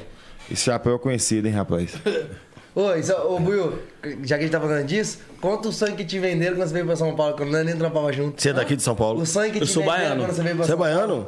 Esse 0.50 0.64
chapéu 0.64 0.96
é 0.96 0.98
conhecido, 0.98 1.46
hein, 1.46 1.54
rapaz? 1.54 1.94
Ô, 2.76 2.91
isso, 2.95 3.14
ô 3.14 3.38
Buiu, 3.40 3.78
já 4.24 4.36
que 4.36 4.44
a 4.45 4.48
gente 4.48 4.50
tá 4.52 4.60
falando 4.60 4.84
disso, 4.86 5.20
conta 5.40 5.68
o 5.70 5.72
sonho 5.72 5.95
que 5.95 6.04
te 6.04 6.18
venderam 6.18 6.56
quando 6.56 6.68
você 6.68 6.74
veio 6.74 6.86
pra 6.88 6.95
São 6.95 7.16
Paulo, 7.16 7.36
quando 7.38 7.52
nós 7.52 7.64
nem 7.64 7.78
trampava 7.78 8.12
junto. 8.12 8.41
Você 8.41 8.50
é 8.50 8.54
daqui 8.54 8.76
de 8.76 8.82
São 8.82 8.95
Paulo? 8.95 9.22
O 9.22 9.26
sonho 9.28 9.52
que 9.52 9.60
Eu 9.60 9.66
te 9.66 9.72
sou 9.72 9.84
venderam 9.84 10.00
baiano. 10.02 10.24
quando 10.24 10.36
você 10.36 10.41
veio 10.41 10.56
pra 10.56 10.66
Você 10.66 10.72
é 10.72 10.76
São 10.76 10.84
Paulo. 10.84 11.06
baiano? 11.06 11.26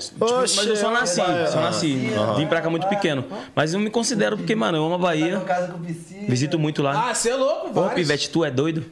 Mas 0.55 0.65
eu 0.67 0.75
só 0.75 0.89
nasci, 0.91 1.15
só 1.51 1.61
nasci. 1.61 2.09
Vim 2.37 2.47
pra 2.47 2.61
cá 2.61 2.69
muito 2.71 2.87
pequeno. 2.87 3.23
Mas 3.55 3.75
eu 3.75 3.79
me 3.79 3.91
considero 3.91 4.37
porque, 4.37 4.55
mano, 4.55 4.77
eu 4.79 4.85
amo 4.85 4.95
a 4.95 4.97
Tá 4.97 5.03
Bahia. 5.03 5.33
numa 5.35 5.45
casa 5.45 5.71
com 5.71 5.79
piscina. 5.83 6.23
Visito 6.27 6.57
muito 6.57 6.81
lá. 6.81 7.09
Ah, 7.11 7.13
você 7.13 7.29
é 7.29 7.35
louco, 7.35 7.69
Ô, 7.69 7.73
vários. 7.73 7.93
Pivete, 7.93 8.29
tu 8.31 8.43
é 8.43 8.49
doido? 8.49 8.83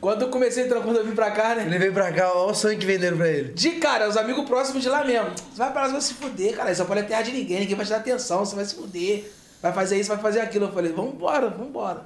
Quando 0.00 0.22
eu 0.22 0.28
comecei, 0.28 0.64
então, 0.64 0.80
quando 0.82 0.96
eu 0.96 1.04
vim 1.04 1.14
pra 1.14 1.30
cá, 1.30 1.54
né? 1.54 1.64
Ele 1.66 1.78
veio 1.78 1.92
pra 1.92 2.10
cá, 2.12 2.30
olha 2.34 2.52
o 2.52 2.54
sonho 2.54 2.78
que 2.78 2.84
venderam 2.86 3.16
pra 3.18 3.28
ele. 3.28 3.52
De 3.54 3.70
cara, 3.72 4.08
os 4.08 4.16
amigos 4.16 4.46
próximos 4.46 4.82
de 4.82 4.88
lá 4.88 5.04
mesmo. 5.04 5.28
Você 5.30 5.58
vai 5.58 5.72
pra 5.72 5.82
lá, 5.82 5.86
você 5.88 5.92
vai 5.92 6.00
se 6.02 6.14
fuder, 6.14 6.54
cara. 6.56 6.74
Só 6.74 6.84
pode 6.84 7.00
é 7.00 7.02
terra 7.04 7.22
de 7.22 7.32
ninguém, 7.32 7.60
ninguém 7.60 7.74
vai 7.76 7.84
te 7.84 7.90
dar 7.90 7.96
atenção, 7.98 8.44
você 8.44 8.54
vai 8.56 8.64
se 8.64 8.74
fuder. 8.74 9.30
Vai 9.64 9.72
fazer 9.72 9.98
isso, 9.98 10.10
vai 10.10 10.18
fazer 10.18 10.40
aquilo. 10.40 10.66
Eu 10.66 10.72
falei, 10.72 10.92
vambora, 10.92 11.48
vambora. 11.48 12.02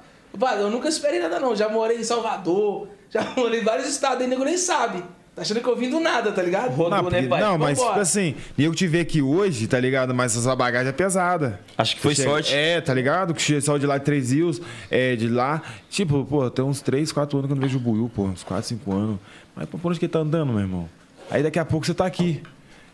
Eu 0.57 0.69
nunca 0.69 0.87
esperei 0.87 1.19
nada, 1.19 1.41
não. 1.41 1.53
Já 1.53 1.67
morei 1.67 1.97
em 1.97 2.03
Salvador, 2.05 2.87
já 3.11 3.21
morei 3.35 3.59
em 3.59 3.63
vários 3.65 3.85
estados, 3.85 4.21
aí 4.21 4.27
nego 4.29 4.45
nem 4.45 4.55
sabe. 4.57 5.03
Tá 5.35 5.41
achando 5.41 5.59
que 5.59 5.67
eu 5.67 5.75
vim 5.75 5.89
do 5.89 5.99
nada, 5.99 6.31
tá 6.31 6.41
ligado? 6.41 6.69
Rodou, 6.73 6.89
Não, 7.03 7.09
né, 7.09 7.27
pai? 7.27 7.41
não, 7.41 7.57
mas 7.57 7.77
tipo 7.77 7.99
assim, 7.99 8.33
eu 8.57 8.73
te 8.73 8.87
ver 8.87 9.01
aqui 9.01 9.21
hoje, 9.21 9.67
tá 9.67 9.77
ligado? 9.77 10.15
Mas 10.15 10.37
essa 10.37 10.55
bagagem 10.55 10.87
é 10.87 10.93
pesada. 10.93 11.59
Acho 11.77 11.97
que 11.97 12.01
foi 12.01 12.15
Chega- 12.15 12.29
sorte. 12.29 12.55
É, 12.55 12.79
tá 12.79 12.93
ligado? 12.93 13.33
Que 13.33 13.59
saiu 13.59 13.77
de 13.77 13.85
lá 13.85 13.97
de 13.97 14.05
Três 14.05 14.31
Rios, 14.31 14.61
é, 14.89 15.17
de 15.17 15.27
lá. 15.27 15.61
Tipo, 15.89 16.23
pô, 16.25 16.49
tem 16.49 16.63
uns 16.63 16.81
3, 16.81 17.11
4 17.11 17.37
anos 17.39 17.47
que 17.47 17.51
eu 17.51 17.55
não 17.57 17.61
vejo 17.61 17.77
o 17.77 17.81
Buiu, 17.81 18.09
pô. 18.15 18.23
Uns 18.23 18.41
4, 18.43 18.67
5 18.69 18.89
anos. 18.93 19.19
Mas 19.53 19.67
pô, 19.67 19.77
por 19.77 19.89
onde 19.89 19.99
que 19.99 20.05
ele 20.05 20.13
tá 20.13 20.19
andando, 20.19 20.53
meu 20.53 20.61
irmão? 20.61 20.87
Aí 21.29 21.43
daqui 21.43 21.59
a 21.59 21.65
pouco 21.65 21.85
você 21.85 21.93
tá 21.93 22.05
aqui. 22.05 22.41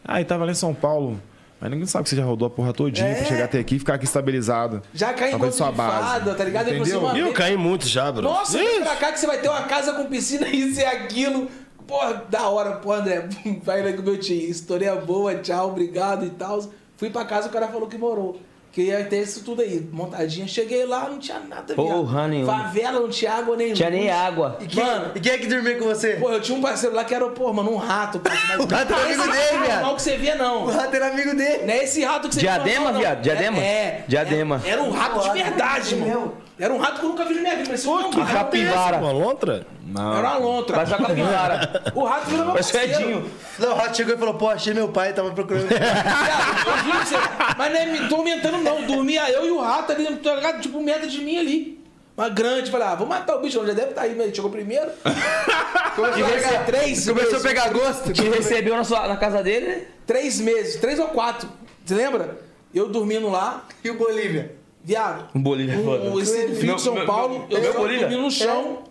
Ah, 0.04 0.20
ele 0.20 0.26
tava 0.26 0.44
lá 0.44 0.52
em 0.52 0.56
São 0.56 0.74
Paulo. 0.74 1.20
Mas 1.60 1.72
ninguém 1.72 1.86
sabe 1.86 2.04
que 2.04 2.10
você 2.10 2.16
já 2.18 2.24
rodou 2.26 2.48
a 2.48 2.50
porra 2.52 2.74
todinha 2.74 3.08
É. 3.08 3.16
pra 3.16 3.26
chegar 3.26 3.46
até 3.46 3.60
aqui 3.60 3.76
e 3.76 3.80
ficar 3.80 3.94
aqui 3.96 4.06
estabilizado. 4.06 4.82
Já 4.94 5.14
cai 5.14 5.34
em 5.34 5.52
sua 5.52 5.72
de 5.72 5.78
base. 5.78 6.04
fada, 6.08 6.36
tá 6.36 6.44
ligado? 6.44 6.70
Entendeu? 6.74 7.16
E 7.16 7.20
eu 7.20 7.26
vem- 7.26 7.34
caí 7.34 7.56
muito 7.58 7.88
já, 7.88 8.12
bro. 8.12 8.24
Nossa, 8.24 8.58
vem 8.58 8.82
pra 8.82 8.96
cá 8.98 9.12
que 9.12 9.20
você 9.20 9.26
vai 9.28 9.38
ter 9.40 9.48
uma 9.50 9.64
casa 9.64 9.94
com 9.94 10.06
piscina, 10.06 10.48
isso 10.50 10.80
e 10.82 10.86
aquilo. 10.86 11.48
Porra, 11.88 12.24
da 12.30 12.50
hora, 12.50 12.72
pô, 12.78 12.92
André. 12.94 13.30
Vai 13.64 13.84
lá 13.84 13.94
com 13.96 14.02
o 14.02 14.06
meu 14.06 14.20
tio. 14.20 14.50
História 14.50 14.96
boa, 14.96 15.36
tchau, 15.36 15.70
obrigado 15.70 16.26
e 16.26 16.32
tal. 16.32 16.64
Fui 16.98 17.10
pra 17.12 17.24
casa, 17.26 17.48
o 17.48 17.52
cara 17.52 17.68
falou 17.68 17.88
que 17.88 17.98
morou. 17.98 18.40
Que 18.76 18.82
ia 18.82 19.06
ter 19.06 19.22
isso 19.24 19.42
tudo 19.42 19.62
aí, 19.62 19.88
montadinha. 19.90 20.46
Cheguei 20.46 20.86
lá, 20.86 21.08
não 21.08 21.18
tinha 21.18 21.40
nada, 21.40 21.74
Porra 21.76 22.28
nenhuma. 22.28 22.58
Favela, 22.64 23.00
não 23.00 23.08
tinha 23.08 23.32
água 23.32 23.56
nenhuma. 23.56 23.74
Tinha 23.78 23.90
nem 23.90 24.12
água. 24.12 24.58
E 24.60 24.66
quem, 24.68 24.84
Mano. 24.84 25.12
e 25.16 25.20
quem 25.22 25.32
é 25.32 25.38
que 25.38 25.48
dormiu 25.48 25.80
com 25.80 25.86
você? 25.86 26.16
Pô, 26.16 26.30
eu 26.30 26.42
tinha 26.42 26.58
um 26.58 26.62
parceiro 26.62 26.94
lá 26.94 27.06
que 27.06 27.16
era, 27.16 27.26
pô, 27.30 27.54
mano, 27.54 27.72
um 27.72 27.78
rato. 27.78 28.20
parceiro, 28.20 28.48
mas- 28.50 28.60
O 28.68 28.76
rato 28.76 28.92
era 28.94 29.04
amigo 29.06 29.24
dele, 29.32 29.64
viado. 29.64 29.70
normal 29.76 29.96
que 29.96 30.02
você 30.02 30.18
via, 30.18 30.36
não. 30.36 30.64
O 30.66 30.70
rato 30.72 30.94
era 30.94 31.08
amigo 31.08 31.34
dele. 31.38 31.64
Não 31.66 31.74
é 31.74 31.84
esse 31.86 32.04
rato 32.04 32.28
que 32.28 32.36
você 32.36 32.42
Diadema, 32.42 32.68
viu, 32.74 32.84
não, 32.84 32.92
não. 32.92 33.00
viado? 33.00 33.22
Diadema? 33.22 33.58
É. 33.60 34.04
Diadema. 34.10 34.62
Era, 34.66 34.72
era 34.74 34.84
um 34.84 34.92
rato 34.92 35.20
de 35.22 35.42
verdade, 35.42 35.94
É 35.96 35.98
mano. 35.98 36.34
Era 36.58 36.74
um 36.74 36.78
rato 36.78 37.00
que 37.00 37.06
eu 37.06 37.10
nunca 37.10 37.26
vi 37.26 37.34
na 37.36 37.42
minha 37.42 37.56
vida. 37.56 37.68
Parecia 37.68 37.92
um 37.92 38.10
que 38.10 38.20
rato. 38.22 38.34
capivara. 38.34 38.98
Uma 38.98 39.12
lontra? 39.12 39.68
Não. 39.86 40.18
Era 40.18 40.30
uma 40.30 40.38
lontra. 40.38 40.76
Vai 40.78 40.86
só 40.88 40.98
capivara. 40.98 41.92
O 41.94 42.04
rato 42.06 42.26
virou 42.30 42.46
meu 42.46 42.54
parceiro. 42.54 42.92
Edinho. 42.94 43.32
Não, 43.60 43.72
o 43.72 43.76
rato 43.76 43.98
chegou 43.98 44.16
e 44.16 44.18
falou, 44.18 44.34
pô, 44.36 44.50
achei 44.50 44.74
meu 44.74 44.88
pai, 44.88 45.12
tava 45.14 45.32
procurando. 45.32 45.68
Viado, 45.68 46.68
eu 46.68 46.78
juro 46.78 46.98
pra 46.98 47.06
você. 47.06 47.16
Mas 47.58 47.74
não 47.74 47.80
é, 47.80 47.86
me- 47.88 48.08
tô 48.08 48.16
aumentando 48.16 48.58
não. 48.60 48.84
Dormia 48.84 49.30
eu 49.32 49.46
e 49.46 49.52
o 49.52 49.60
rato 49.60 49.92
ali, 49.92 50.16
tá? 50.18 50.54
Tipo, 50.60 50.82
metro 50.82 51.08
de 51.10 51.22
mim 51.22 51.38
ali. 51.38 51.86
Uma 52.18 52.30
grande. 52.30 52.72
Falei, 52.72 52.88
ah, 52.88 52.96
vou 52.96 53.06
matar 53.06 53.36
o 53.36 53.42
bicho. 53.42 53.60
Já 53.68 53.74
deve 53.74 53.90
estar 53.90 54.04
aí, 54.04 54.16
mas 54.16 54.28
ele 54.28 54.36
chegou 54.36 54.50
primeiro. 54.50 54.90
Começou 55.96 56.26
a 56.26 56.30
pegar, 56.30 56.66
três 56.66 57.08
começou 57.08 57.38
a 57.40 57.42
pegar 57.42 57.70
gosto. 57.70 58.12
Te 58.14 58.24
recebeu 58.30 58.76
na, 58.76 58.84
sua, 58.84 59.08
na 59.08 59.16
casa 59.18 59.42
dele, 59.44 59.66
né? 59.68 59.82
Três 60.06 60.40
meses. 60.42 60.76
Três 60.80 61.00
ou 61.00 61.08
quatro. 61.10 61.48
Você 61.86 61.96
lembra? 61.96 62.38
Eu 62.74 62.90
dormindo 62.90 63.30
lá. 63.30 63.64
E 63.84 63.90
o 63.90 63.98
Bolívia? 63.98 64.56
Viado. 64.86 65.30
Um 65.34 65.40
é 65.72 65.84
foda. 65.84 66.10
Um, 66.12 66.20
esse 66.20 66.48
frio 66.50 66.66
Meu- 66.68 66.76
de 66.76 66.82
São 66.84 66.94
meu- 66.94 67.06
Paulo, 67.08 67.48
meu 67.50 67.58
eu 67.58 67.74
dormi 67.74 68.16
no 68.18 68.30
chão. 68.30 68.84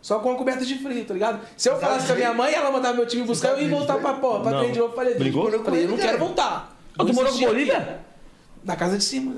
Só 0.00 0.20
com 0.20 0.28
uma 0.30 0.38
coberta 0.38 0.64
de 0.64 0.76
frio, 0.78 1.04
tá 1.04 1.14
ligado? 1.14 1.40
Se 1.56 1.68
eu 1.68 1.78
falasse 1.78 2.06
com 2.06 2.12
a 2.12 2.16
minha 2.16 2.32
mãe, 2.32 2.54
ela 2.54 2.70
mandava 2.70 2.94
meu 2.96 3.06
time 3.06 3.24
buscar, 3.24 3.50
eu 3.50 3.62
ia 3.62 3.68
voltar 3.68 3.98
pra, 3.98 4.14
pô, 4.14 4.40
pra 4.40 4.52
Não. 4.52 4.58
trem 4.60 4.72
de 4.72 4.78
novo. 4.78 4.94
Falei, 4.94 5.14
Brigou? 5.14 5.50
Falei, 5.50 5.80
eu 5.80 5.84
ele, 5.84 5.86
não 5.88 5.96
quero 5.98 6.18
voltar. 6.18 6.76
Ah, 6.96 7.04
tu 7.04 7.12
morou 7.12 7.32
com. 7.32 7.38
Bolívia? 7.40 8.00
Na 8.64 8.76
casa 8.76 8.96
de 8.96 9.02
cima. 9.04 9.34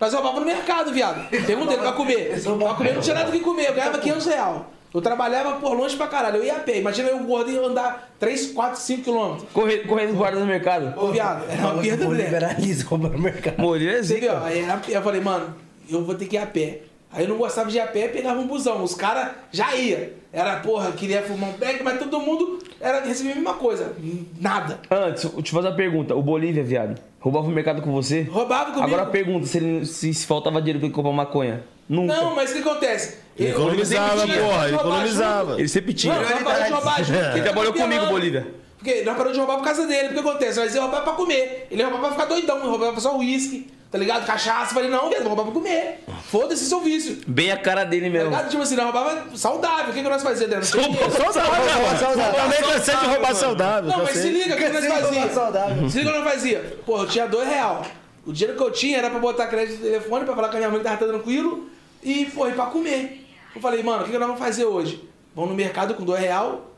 Nós 0.00 0.12
roubava 0.12 0.40
no 0.40 0.46
mercado, 0.46 0.92
viado. 0.92 1.28
Perguntei 1.30 1.76
pra 1.76 1.92
comer. 1.92 2.42
Pra 2.42 2.74
comer 2.74 2.94
não 2.94 3.00
tinha 3.00 3.14
nada 3.14 3.28
o 3.28 3.32
que 3.32 3.38
comer. 3.38 3.68
Eu 3.68 3.74
ganhava 3.74 3.98
500 3.98 4.26
reais. 4.26 4.62
Eu 4.94 5.00
trabalhava 5.00 5.58
por 5.58 5.72
longe 5.74 5.96
pra 5.96 6.06
caralho. 6.06 6.36
Eu 6.36 6.44
ia 6.44 6.56
a 6.56 6.60
pé. 6.60 6.78
Imagina 6.78 7.08
eu 7.08 7.18
gordo 7.20 7.50
e 7.50 7.56
andar 7.56 8.10
3, 8.18 8.52
4, 8.52 8.78
5 8.80 9.02
quilômetros. 9.02 9.48
Corre, 9.52 9.78
correndo 9.78 10.14
guarda 10.14 10.38
no 10.38 10.46
mercado. 10.46 10.92
Ô, 11.00 11.10
viado, 11.10 11.44
era 11.50 11.62
uma 11.62 11.74
O 11.76 11.82
perda, 11.82 12.04
mulher. 12.04 12.56
roubando 12.86 13.14
no 13.14 13.22
mercado. 13.22 13.56
Bolívia 13.56 13.98
é 13.98 14.02
zica. 14.02 14.42
Aí 14.44 14.62
pé. 14.86 14.96
eu 14.96 15.02
falei, 15.02 15.20
mano, 15.20 15.54
eu 15.88 16.04
vou 16.04 16.14
ter 16.14 16.26
que 16.26 16.36
ir 16.36 16.38
a 16.40 16.46
pé. 16.46 16.82
Aí 17.10 17.24
eu 17.24 17.28
não 17.28 17.36
gostava 17.36 17.70
de 17.70 17.76
ir 17.76 17.80
a 17.80 17.86
pé, 17.86 18.08
pegava 18.08 18.40
um 18.40 18.46
busão. 18.46 18.82
Os 18.82 18.94
caras 18.94 19.32
já 19.50 19.74
ia. 19.74 20.14
Era, 20.32 20.56
porra, 20.60 20.92
queria 20.92 21.22
fumar 21.22 21.50
um 21.50 21.52
pack, 21.54 21.82
mas 21.82 21.98
todo 21.98 22.18
mundo 22.20 22.58
era, 22.80 23.00
recebia 23.04 23.32
a 23.32 23.34
mesma 23.34 23.54
coisa. 23.54 23.94
Nada. 24.40 24.80
Antes, 24.90 25.24
eu 25.24 25.42
te 25.42 25.50
fazer 25.52 25.68
uma 25.68 25.76
pergunta. 25.76 26.14
O 26.14 26.22
Bolívia, 26.22 26.64
viado, 26.64 26.98
roubava 27.20 27.46
o 27.46 27.50
mercado 27.50 27.82
com 27.82 27.92
você? 27.92 28.22
Roubava 28.22 28.72
comigo. 28.72 28.82
Agora 28.82 29.06
pergunta 29.06 29.46
se, 29.46 29.58
ele, 29.58 29.84
se, 29.84 30.12
se 30.14 30.26
faltava 30.26 30.58
dinheiro 30.60 30.78
pra 30.78 30.86
ele 30.86 30.94
comprar 30.94 31.12
maconha. 31.12 31.62
Nunca. 31.86 32.14
Não, 32.14 32.34
mas 32.34 32.50
o 32.50 32.54
que 32.54 32.60
acontece? 32.60 33.18
Ele 33.38 33.50
economizava, 33.50 34.26
porra, 34.26 34.66
ele 34.68 34.76
economizava. 34.76 35.58
Ele 35.58 35.68
sempre 35.68 35.94
tinha. 35.94 36.14
Não, 36.14 36.22
nós 36.22 36.42
paramos 36.42 36.66
de 36.66 36.72
roubar 36.72 37.04
junto. 37.04 37.18
Ele 37.18 37.42
trabalhou 37.42 37.72
comigo, 37.72 38.06
Bolívia. 38.06 38.46
Porque 38.78 39.02
nós 39.04 39.14
paramos 39.16 39.32
de 39.34 39.38
roubar 39.38 39.56
por 39.58 39.64
causa 39.64 39.86
dele. 39.86 40.08
Porque 40.08 40.20
acontece? 40.28 40.58
Nós 40.60 40.74
ia 40.74 40.80
roubar 40.82 41.02
pra 41.02 41.12
comer. 41.12 41.66
Ele 41.70 41.80
ia 41.80 41.88
roubar 41.88 42.00
pra 42.08 42.10
ficar 42.12 42.24
doidão. 42.26 42.58
Ele 42.58 42.66
roubava 42.68 43.00
só 43.00 43.16
uísque, 43.16 43.70
tá 43.90 43.96
ligado? 43.96 44.26
Cachaça. 44.26 44.74
Falei, 44.74 44.90
não, 44.90 45.08
velho, 45.08 45.24
roubar 45.26 45.44
pra 45.44 45.52
comer. 45.52 46.00
Foda-se 46.30 46.64
seu 46.64 46.80
vício. 46.80 47.18
Bem 47.26 47.52
a 47.52 47.56
cara 47.56 47.84
dele 47.84 48.06
Tá 48.06 48.10
mesmo. 48.12 48.30
ligado? 48.30 48.50
Tipo 48.50 48.62
assim, 48.64 48.74
nós 48.74 48.84
roubava 48.86 49.24
saudável. 49.36 49.84
O 49.90 49.92
que, 49.94 50.02
que 50.02 50.08
nós 50.08 50.22
fazíamos? 50.22 50.54
Não 50.56 50.82
tinha 50.82 50.88
dinheiro. 50.90 51.12
Saudável. 51.12 52.32
Também 52.34 52.60
cansei 52.62 52.96
de 52.96 53.06
roubar 53.06 53.34
saudável. 53.34 53.90
Não, 53.90 53.98
mas 54.04 54.16
se 54.16 54.28
liga, 54.28 54.54
o 54.54 54.56
que, 54.58 54.64
que 54.64 54.70
nós 54.72 54.84
fazíamos? 54.86 55.32
saudável. 55.32 55.88
Se 55.90 55.98
liga 55.98 56.10
o 56.10 56.12
que 56.14 56.18
nós 56.20 56.32
fazíamos. 56.32 56.66
Pô, 56.84 56.98
eu 56.98 57.06
tinha 57.06 57.26
dois 57.26 57.48
real. 57.48 57.82
O 58.26 58.32
dinheiro 58.32 58.56
que 58.56 58.62
eu 58.64 58.70
tinha 58.70 58.98
era 58.98 59.10
pra 59.10 59.18
botar 59.18 59.46
crédito 59.46 59.78
no 59.78 59.84
telefone, 59.84 60.24
pra 60.24 60.34
falar 60.34 60.48
com 60.48 60.54
a 60.54 60.58
minha 60.58 60.70
mãe 60.70 60.78
que 60.78 60.84
tava 60.84 60.96
tranquilo. 61.06 61.68
E, 62.02 62.24
pô, 62.26 62.48
e 62.48 62.52
pra 62.52 62.66
comer. 62.66 63.21
Eu 63.54 63.60
falei, 63.60 63.82
mano, 63.82 64.02
o 64.02 64.06
que, 64.06 64.12
nós 64.12 64.26
vamos 64.26 64.38
fazer 64.38 64.64
hoje? 64.64 65.08
Vamos 65.34 65.50
no 65.50 65.56
mercado 65.56 65.94
com 65.94 66.04
dois 66.04 66.20
real. 66.20 66.70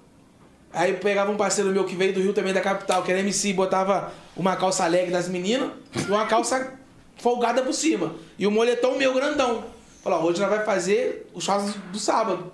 Aí 0.72 0.90
eu 0.90 0.98
pegava 0.98 1.30
um 1.30 1.36
parceiro 1.36 1.70
meu 1.70 1.84
que 1.84 1.94
veio 1.94 2.12
do 2.12 2.20
Rio 2.20 2.32
também, 2.32 2.52
da 2.52 2.60
capital, 2.60 3.02
que 3.02 3.10
era 3.12 3.20
MC, 3.20 3.52
botava 3.52 4.12
uma 4.36 4.56
calça 4.56 4.84
alegre 4.84 5.12
das 5.12 5.28
meninas 5.28 5.70
e 5.96 6.10
uma 6.10 6.26
calça 6.26 6.74
folgada 7.18 7.62
por 7.62 7.72
cima. 7.72 8.14
E 8.36 8.46
o 8.46 8.51
moletom 8.51 8.96
meu 8.96 9.14
grandão. 9.14 9.64
Falei, 10.02 10.18
ó, 10.18 10.22
hoje 10.24 10.40
nós 10.40 10.51
vai 10.51 10.64
fazer 10.64 11.30
o 11.32 11.40
churrasco 11.40 11.78
do 11.92 11.98
sábado. 11.98 12.52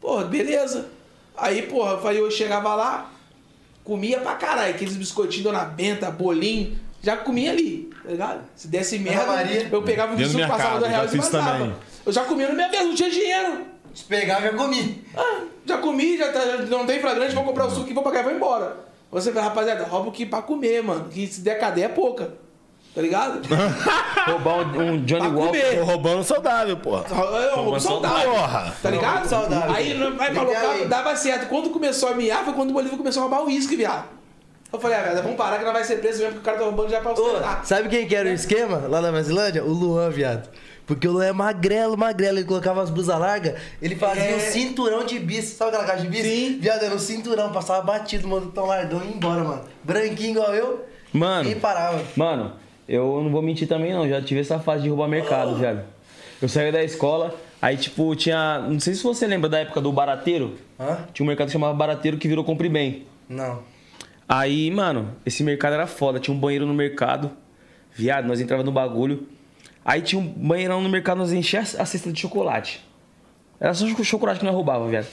Porra, 0.00 0.24
beleza. 0.24 0.88
Aí, 1.36 1.62
porra, 1.62 1.92
eu 1.92 2.00
falei, 2.00 2.20
eu 2.20 2.30
chegava 2.30 2.74
lá, 2.74 3.12
comia 3.84 4.18
pra 4.18 4.34
caralho. 4.34 4.74
Aqueles 4.74 4.96
biscoitinhos 4.96 5.44
Dona 5.44 5.64
Benta, 5.64 6.10
bolinho, 6.10 6.78
já 7.02 7.16
comia 7.16 7.50
ali, 7.50 7.90
tá 8.02 8.10
ligado? 8.10 8.40
Se 8.56 8.66
desse 8.68 8.98
merda, 8.98 9.26
Maria. 9.26 9.68
eu 9.70 9.82
pegava 9.82 10.14
um 10.14 10.16
do 10.16 10.26
suco, 10.26 10.48
passava 10.48 10.78
dois 10.78 10.90
reais 10.90 11.10
já 11.10 11.16
e 11.16 11.20
fiz 11.20 11.30
vazava. 11.30 11.58
também. 11.58 11.74
Eu 12.04 12.12
já 12.12 12.24
comia 12.24 12.48
no 12.48 12.54
minha 12.54 12.68
mesa, 12.68 12.84
não 12.84 12.94
tinha 12.94 13.10
dinheiro. 13.10 13.66
Se 13.94 14.04
pegar, 14.04 14.40
já 14.40 14.52
comi. 14.52 15.04
Ah, 15.16 15.40
já 15.66 15.78
comi, 15.78 16.16
já 16.18 16.32
tá- 16.32 16.56
não 16.68 16.86
tem 16.86 17.00
flagrante, 17.00 17.34
vou 17.34 17.44
comprar 17.44 17.66
o 17.66 17.70
suco 17.70 17.90
e 17.90 17.92
vou 17.92 18.02
pagar 18.02 18.20
e 18.20 18.24
vou 18.24 18.32
embora. 18.32 18.76
Você 19.10 19.30
fala, 19.30 19.46
rapaziada, 19.48 19.84
rouba 19.84 20.08
o 20.08 20.12
que 20.12 20.24
pra 20.24 20.40
comer, 20.40 20.82
mano. 20.82 21.04
Que 21.10 21.26
se 21.26 21.42
der 21.42 21.58
cadeia 21.58 21.84
é 21.84 21.88
pouca. 21.88 22.32
Tá 22.94 23.00
ligado? 23.00 23.40
Roubar 24.26 24.58
um, 24.76 24.82
um 24.92 25.04
Johnny 25.04 25.26
Walker. 25.28 25.76
Tô 25.78 25.84
roubando 25.84 26.24
saudável, 26.24 26.76
porra. 26.76 27.04
É 27.10 27.54
um 27.54 27.62
roubo 27.62 27.80
saudável. 27.80 28.30
Porra. 28.32 28.74
Tá 28.82 28.90
ligado? 28.90 29.26
saudável. 29.26 29.74
Aí 29.74 29.94
vai 29.94 30.10
pra 30.12 30.42
Literalmente. 30.42 30.66
local, 30.74 30.88
dava 30.88 31.16
certo. 31.16 31.48
Quando 31.48 31.70
começou 31.70 32.10
a 32.10 32.14
miar, 32.14 32.44
foi 32.44 32.52
quando 32.52 32.70
o 32.70 32.72
Bolívia 32.74 32.98
começou 32.98 33.20
a 33.22 33.26
roubar 33.26 33.42
o 33.42 33.46
uísque, 33.46 33.76
viado. 33.76 34.04
Eu 34.70 34.78
falei, 34.80 34.96
ah, 34.98 35.02
velho, 35.02 35.22
vamos 35.22 35.36
parar 35.36 35.58
que 35.58 35.64
não 35.64 35.72
vai 35.72 35.84
ser 35.84 36.00
preso 36.00 36.18
mesmo, 36.22 36.34
porque 36.34 36.40
o 36.40 36.44
cara 36.44 36.58
tá 36.58 36.64
roubando 36.64 36.90
já 36.90 37.00
pra 37.00 37.12
ostentar. 37.12 37.64
sabe 37.64 37.88
quem 37.90 38.06
que 38.06 38.14
era 38.16 38.28
o 38.28 38.32
esquema 38.32 38.82
lá 38.88 39.00
na 39.02 39.10
Brasilândia? 39.10 39.62
O 39.64 39.68
Luan, 39.70 40.08
viado. 40.10 40.48
Porque 40.94 41.08
o 41.08 41.12
Luan 41.12 41.24
é 41.26 41.32
magrelo, 41.32 41.96
magrelo. 41.96 42.38
Ele 42.38 42.46
colocava 42.46 42.82
as 42.82 42.90
blusas 42.90 43.18
largas, 43.18 43.54
ele 43.80 43.96
fazia 43.96 44.24
É. 44.24 44.36
um 44.36 44.40
cinturão 44.40 45.04
de 45.06 45.18
bis. 45.18 45.44
Sabe 45.46 45.70
aquela 45.70 45.84
caixa 45.84 46.02
de 46.02 46.08
bis? 46.08 46.22
Sim. 46.22 46.58
Viado, 46.60 46.82
era 46.84 46.94
um 46.94 46.98
cinturão, 46.98 47.50
passava 47.52 47.82
batido, 47.82 48.28
mano, 48.28 48.50
tão 48.50 48.66
lardão 48.66 49.00
e 49.02 49.08
ia 49.08 49.14
embora, 49.14 49.42
mano. 49.42 49.64
Branquinho 49.82 50.30
igual 50.32 50.54
eu. 50.54 50.84
Mano. 51.12 51.48
E 51.50 51.54
parava. 51.54 52.02
Mano, 52.16 52.52
eu 52.88 53.20
não 53.22 53.30
vou 53.30 53.40
mentir 53.42 53.66
também 53.68 53.92
não, 53.92 54.08
já 54.08 54.20
tive 54.20 54.40
essa 54.40 54.58
fase 54.58 54.82
de 54.82 54.88
roubar 54.88 55.08
mercado, 55.08 55.54
viado. 55.56 55.82
Eu 56.40 56.48
saí 56.48 56.70
da 56.72 56.82
escola, 56.82 57.34
aí 57.60 57.76
tipo, 57.76 58.14
tinha. 58.16 58.58
Não 58.68 58.80
sei 58.80 58.94
se 58.94 59.02
você 59.02 59.26
lembra 59.26 59.48
da 59.48 59.60
época 59.60 59.80
do 59.80 59.92
barateiro. 59.92 60.58
Hã? 60.78 60.98
Tinha 61.14 61.24
um 61.24 61.28
mercado 61.28 61.46
que 61.46 61.52
chamava 61.52 61.72
Barateiro 61.74 62.16
que 62.18 62.26
virou 62.28 62.44
Compre 62.44 62.68
Bem. 62.68 63.06
Não. 63.28 63.60
Aí, 64.28 64.70
mano, 64.70 65.12
esse 65.24 65.42
mercado 65.44 65.74
era 65.74 65.86
foda. 65.86 66.18
Tinha 66.18 66.34
um 66.34 66.38
banheiro 66.38 66.66
no 66.66 66.74
mercado. 66.74 67.30
Viado, 67.94 68.26
nós 68.26 68.40
entrava 68.40 68.62
no 68.62 68.72
bagulho. 68.72 69.26
Aí 69.84 70.00
tinha 70.02 70.20
um 70.20 70.26
banheirão 70.26 70.80
no 70.80 70.88
mercado, 70.88 71.18
nós 71.18 71.32
enchia 71.32 71.60
a 71.60 71.64
cesta 71.84 72.12
de 72.12 72.20
chocolate. 72.20 72.84
Era 73.60 73.74
só 73.74 73.86
cho- 73.86 74.04
chocolate 74.04 74.38
que 74.40 74.44
nós 74.46 74.54
roubava, 74.54 74.86
viado. 74.88 75.06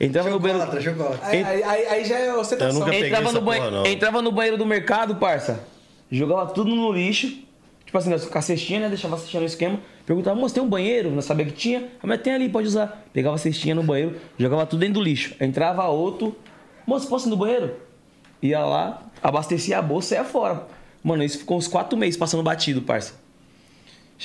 Entrava 0.00 0.28
no 0.30 0.38
banheiro. 0.40 0.60
Chocolate, 0.64 0.84
chocolate. 0.84 1.20
Aí, 1.24 1.44
aí, 1.44 1.62
aí, 1.62 1.86
aí 1.86 2.04
já 2.04 2.18
é 2.18 2.34
ostentação. 2.34 2.80
Eu 2.80 2.86
nunca 2.86 2.96
Entrava 2.96 3.24
essa 3.24 3.32
no, 3.32 3.40
banhe- 3.40 3.60
porra, 3.60 3.70
não. 3.70 3.86
entrava 3.86 4.22
no 4.22 4.32
banheiro 4.32 4.56
do 4.58 4.66
mercado, 4.66 5.16
parça. 5.16 5.60
Jogava 6.10 6.46
tudo 6.52 6.74
no 6.74 6.92
lixo. 6.92 7.42
Tipo 7.84 7.98
assim, 7.98 8.10
nós 8.10 8.24
com 8.24 8.36
a 8.38 8.42
cestinha, 8.42 8.80
né? 8.80 8.88
Deixava 8.88 9.14
a 9.14 9.18
cestinha 9.18 9.40
no 9.40 9.46
esquema. 9.46 9.78
Perguntava, 10.04 10.38
moço, 10.38 10.52
tem 10.54 10.62
um 10.62 10.68
banheiro? 10.68 11.10
Nós 11.10 11.24
sabia 11.24 11.44
que 11.46 11.52
tinha. 11.52 11.88
Ah, 12.02 12.06
mas 12.06 12.20
tem 12.20 12.34
ali, 12.34 12.48
pode 12.48 12.66
usar. 12.66 13.04
Pegava 13.12 13.36
a 13.36 13.38
cestinha 13.38 13.74
no 13.74 13.82
banheiro, 13.84 14.16
jogava 14.36 14.66
tudo 14.66 14.80
dentro 14.80 14.94
do 14.94 15.02
lixo. 15.02 15.34
Entrava 15.40 15.84
outro. 15.86 16.36
Moço, 16.86 17.08
posso 17.08 17.28
ir 17.28 17.30
no 17.30 17.36
banheiro? 17.36 17.76
Ia 18.42 18.60
lá, 18.64 19.02
abastecia 19.22 19.78
a 19.78 19.82
bolsa 19.82 20.14
e 20.14 20.18
ia 20.18 20.24
fora. 20.24 20.66
Mano, 21.02 21.22
isso 21.22 21.38
ficou 21.38 21.56
uns 21.56 21.68
quatro 21.68 21.96
meses 21.96 22.16
passando 22.16 22.42
batido, 22.42 22.82
parça. 22.82 23.14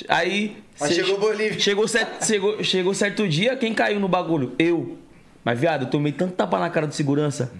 Aí. 0.08 0.56
Mas 0.78 0.90
cê- 0.90 0.94
chegou 0.96 1.16
o 1.16 1.20
Bolívia. 1.20 1.58
Chegou 1.60 1.86
certo, 1.88 2.24
chegou, 2.24 2.64
chegou 2.64 2.94
certo 2.94 3.28
dia, 3.28 3.56
quem 3.56 3.74
caiu 3.74 4.00
no 4.00 4.08
bagulho? 4.08 4.54
Eu. 4.58 4.96
Mas, 5.44 5.58
viado, 5.58 5.82
eu 5.84 5.90
tomei 5.90 6.12
tanto 6.12 6.34
tapa 6.34 6.58
na 6.58 6.68
cara 6.68 6.86
de 6.86 6.94
segurança. 6.94 7.50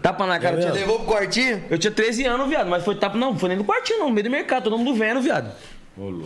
Tapa 0.00 0.26
na 0.26 0.38
cara. 0.38 0.56
Mesmo? 0.56 0.72
Levou 0.72 0.98
pro 1.00 1.08
quartinho? 1.14 1.64
eu 1.68 1.76
tinha 1.76 1.90
13 1.90 2.24
anos, 2.24 2.48
viado, 2.48 2.68
mas 2.68 2.84
foi 2.84 2.94
tapa. 2.94 3.18
Não, 3.18 3.36
foi 3.36 3.48
nem 3.48 3.58
no 3.58 3.64
quartinho, 3.64 3.98
não, 4.00 4.06
no 4.08 4.12
meio 4.14 4.24
do 4.24 4.30
mercado, 4.30 4.64
todo 4.64 4.78
mundo 4.78 4.94
vendo, 4.94 5.20
viado. 5.20 5.50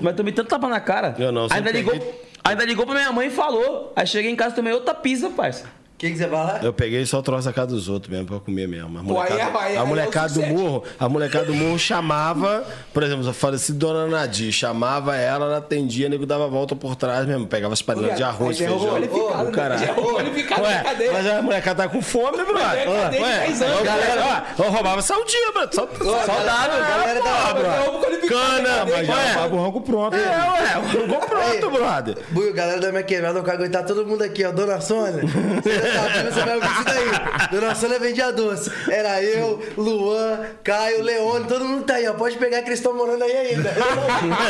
Mas 0.03 0.15
tomei 0.17 0.33
tanto 0.33 0.49
tapa 0.49 0.69
na 0.69 0.81
cara. 0.81 1.15
Eu 1.19 1.31
não, 1.33 1.47
ainda 1.51 1.71
ligou, 1.71 1.93
peguei- 1.95 2.21
ainda 2.45 2.65
ligou 2.65 2.85
pra 2.85 2.95
minha 2.97 3.13
mãe 3.13 3.29
e 3.29 3.31
falou. 3.31 3.93
Aí 3.97 4.07
cheguei 4.07 4.31
em 4.31 4.37
casa 4.37 4.55
tomei 4.55 4.73
outra 4.73 4.95
pizza, 4.95 5.31
parça. 5.31 5.65
O 6.01 6.03
que, 6.03 6.13
que 6.13 6.17
você 6.17 6.27
fala? 6.29 6.61
Eu 6.63 6.73
peguei 6.73 7.05
só 7.05 7.21
trouxe 7.21 7.47
a 7.47 7.53
casa 7.53 7.67
dos 7.67 7.87
outros 7.87 8.11
mesmo 8.11 8.27
pra 8.27 8.41
comer 8.41 8.67
mesmo. 8.67 8.99
A 8.99 9.03
Pô, 9.03 9.21
aí 9.21 9.29
molecada, 9.35 9.59
é- 9.59 9.63
aí- 9.67 9.77
a 9.77 9.85
molecada 9.85 10.27
é 10.29 10.31
o 10.31 10.41
do 10.41 10.47
morro, 10.57 10.85
a 10.99 11.09
molecada 11.11 11.45
do 11.45 11.55
morro 11.55 11.79
chamava, 11.79 12.65
por 12.95 13.03
exemplo, 13.03 13.27
eu 13.29 13.35
falei 13.35 13.57
assim, 13.57 13.75
dona 13.75 14.07
Nadir, 14.07 14.51
chamava 14.51 15.15
ela, 15.15 15.45
ela 15.45 15.59
atendia, 15.59 16.09
nego 16.09 16.25
dava 16.25 16.45
a 16.47 16.49
volta 16.49 16.75
por 16.75 16.97
trás 16.97 17.27
mesmo, 17.27 17.47
pegava 17.47 17.75
as 17.75 17.83
panelas 17.83 18.17
de 18.17 18.23
arroz, 18.23 18.59
é 18.59 18.67
feijão. 18.67 18.95
o 18.95 18.99
né? 19.45 19.51
caralho. 19.53 19.85
É 19.85 19.91
Ué, 19.91 20.83
mas 21.13 21.27
a 21.27 21.43
molecada 21.43 21.83
tá 21.83 21.89
com 21.91 22.01
fome, 22.01 22.39
brother. 22.45 22.89
é 22.89 23.09
de 23.11 23.19
Ué, 23.19 23.39
10 23.41 23.61
anos, 23.63 23.81
ó, 23.81 23.85
galera. 23.85 24.47
ó, 24.59 24.63
Eu 24.65 24.71
roubava 24.71 25.03
saldinha, 25.03 25.53
brother. 25.53 25.75
Sal, 25.75 25.89
saudável, 26.25 26.81
galera 26.81 27.15
da- 27.15 27.21
porra, 27.21 27.55
brother. 27.55 28.29
Cana, 28.31 28.87
mas 28.91 29.07
já. 29.07 29.35
Paga 29.35 29.55
o 29.55 29.63
rango 29.63 29.81
pronto. 29.83 30.17
É, 30.17 30.19
ué, 30.19 30.79
o 30.79 31.01
rango 31.13 31.27
pronto, 31.27 31.71
brother. 31.71 32.17
Buio, 32.31 32.55
galera 32.55 32.81
da 32.81 32.91
minha 32.91 33.03
quebrada, 33.03 33.39
eu 33.39 33.43
quero 33.45 33.57
aguentar 33.59 33.85
todo 33.85 34.07
mundo 34.07 34.23
aqui, 34.23 34.45
ó. 34.47 34.53
Dona 34.53 34.81
Sônia, 34.81 35.21
já 35.93 36.11
sabe, 36.11 36.31
você 36.31 36.41
vai 36.41 36.55
ouvir 36.57 36.71
isso 36.71 36.85
daí. 36.85 37.51
Dona 37.51 37.75
Sônia 37.75 37.99
vendia 37.99 38.33
doce. 38.33 38.71
Era 38.91 39.23
eu, 39.23 39.63
Luan, 39.77 40.41
Caio, 40.63 41.03
Leone, 41.03 41.47
todo 41.47 41.65
mundo 41.65 41.85
tá 41.85 41.95
aí, 41.95 42.09
ó. 42.09 42.15
Pode 42.15 42.37
pegar 42.39 42.63
que 42.63 42.69
eles 42.69 42.79
estão 42.79 42.95
morando 42.95 43.23
aí 43.25 43.37
ainda. 43.37 43.75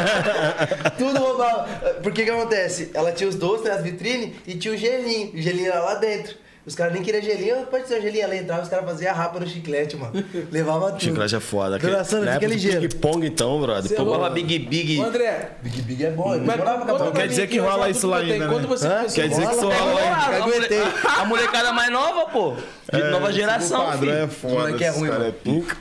Tudo 0.98 1.18
roubava. 1.18 1.68
Porque 2.02 2.24
que 2.24 2.30
acontece? 2.30 2.90
Ela 2.94 3.12
tinha 3.12 3.28
os 3.28 3.36
doces, 3.36 3.66
né, 3.66 3.72
as 3.72 3.82
vitrines, 3.82 4.36
e 4.46 4.54
tinha 4.54 4.74
o 4.74 4.76
gelinho. 4.76 5.32
O 5.34 5.38
gelinho 5.38 5.70
era 5.70 5.80
lá 5.80 5.94
dentro. 5.94 6.36
Os 6.70 6.76
caras 6.76 6.92
nem 6.92 7.02
queriam 7.02 7.20
gelinho, 7.20 7.66
pode 7.66 7.88
ser 7.88 7.98
um 7.98 8.00
gelinho. 8.02 8.22
Ela 8.22 8.36
entrava, 8.36 8.62
os 8.62 8.68
caras 8.68 8.84
faziam 8.84 9.10
a 9.10 9.14
rapa 9.14 9.40
no 9.40 9.46
chiclete, 9.48 9.96
mano. 9.96 10.22
Levava 10.52 10.92
tudo. 10.92 11.02
Chiclete 11.02 11.34
é 11.34 11.40
foda. 11.40 11.80
Dona 11.80 12.04
Sônia, 12.04 12.26
Na 12.26 12.34
fica 12.34 12.46
ligeiro. 12.46 12.80
ping-pong, 12.88 13.26
então, 13.26 13.60
brother. 13.60 13.90
É 13.90 13.96
pô, 13.96 14.02
louco. 14.04 14.18
Tomava 14.18 14.32
Big 14.32 14.56
Big. 14.60 15.00
Ô, 15.00 15.02
André, 15.02 15.50
Big 15.62 15.82
Big 15.82 16.04
é 16.04 16.12
bom, 16.12 16.28
mas 16.38 16.60
pra 16.60 16.78
pra 16.78 17.10
quer 17.10 17.26
dizer 17.26 17.48
que 17.48 17.58
rola 17.58 17.90
isso 17.90 18.06
lá 18.06 18.18
ainda, 18.18 18.46
né? 18.46 19.06
Quer 19.12 19.28
dizer 19.28 19.48
que 19.48 19.54
Rola, 19.56 19.60
só 19.60 19.68
rola. 19.68 19.90
rola 19.90 20.00
a, 20.00 20.36
aguentei. 20.36 20.78
a 21.18 21.24
molecada 21.24 21.72
mais 21.72 21.90
nova, 21.90 22.26
pô. 22.30 22.54
De 22.92 23.02
nova 23.10 23.32
geração, 23.32 23.90
filho. 23.98 24.12
é 24.12 24.28
foda. 24.28 24.54
moleque 24.54 24.84
é 24.84 24.88
esse 24.90 24.98
ruim, 25.00 25.10
cara 25.10 25.26
é. 25.28 25.34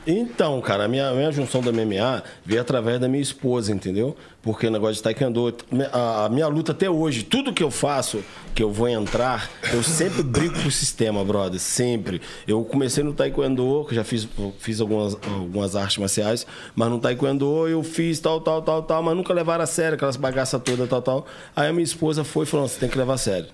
Então, 0.07 0.60
cara, 0.61 0.86
a 0.86 0.88
minha, 0.88 1.10
a 1.10 1.14
minha 1.14 1.32
junção 1.32 1.61
da 1.61 1.72
MMA 1.72 2.24
veio 2.44 2.61
através 2.61 2.99
da 2.99 3.07
minha 3.07 3.22
esposa, 3.22 3.72
entendeu? 3.72 4.18
Porque 4.41 4.68
o 4.68 4.72
negócio 4.72 4.95
de 4.95 5.03
taekwondo, 5.03 5.53
a, 5.91 6.30
minha 6.30 6.48
luta 6.48 6.72
até 6.72 6.90
hoje, 6.90 7.24
tudo 7.24 7.52
que 7.52 7.61
eu 7.61 7.70
faço, 7.70 8.24
que 8.56 8.64
eu 8.64 8.72
vou 8.72 8.88
entrar, 8.88 9.49
eu 9.74 9.84
sempre 9.84 10.24
brigo 10.24 10.61
com 10.61 10.70
o 10.70 10.72
sistema, 10.72 11.24
brother, 11.26 11.60
sempre. 11.60 12.22
Eu 12.48 12.64
comecei 12.64 13.03
no 13.03 13.14
taekwondo, 13.14 13.86
que 13.88 13.94
já 13.94 14.03
fiz, 14.03 14.28
fiz 14.60 14.80
algumas, 14.80 15.18
algumas 15.24 15.76
artes 15.76 15.98
marciais, 15.98 16.48
mas 16.74 16.90
no 16.90 16.99
taekwondo 16.99 17.68
eu 17.68 17.84
fiz 17.84 18.20
tal, 18.20 18.40
tal, 18.40 18.61
tal, 18.61 18.82
tal, 18.84 19.03
mas 19.03 19.16
nunca 19.16 19.34
levaram 19.34 19.64
a 19.64 19.68
sério, 19.68 19.95
aquelas 19.95 20.16
bagaças 20.16 20.61
todas, 20.64 20.88
tal, 20.88 21.02
tal. 21.02 21.28
Aí 21.53 21.68
a 21.68 21.74
minha 21.74 21.84
esposa 21.84 22.24
foi 22.24 22.45
e 22.45 22.48
falou, 22.48 22.68
você 22.68 22.80
tem 22.80 22.88
que 22.88 22.98
levar 22.98 23.16
a 23.16 23.18
sério. 23.18 23.48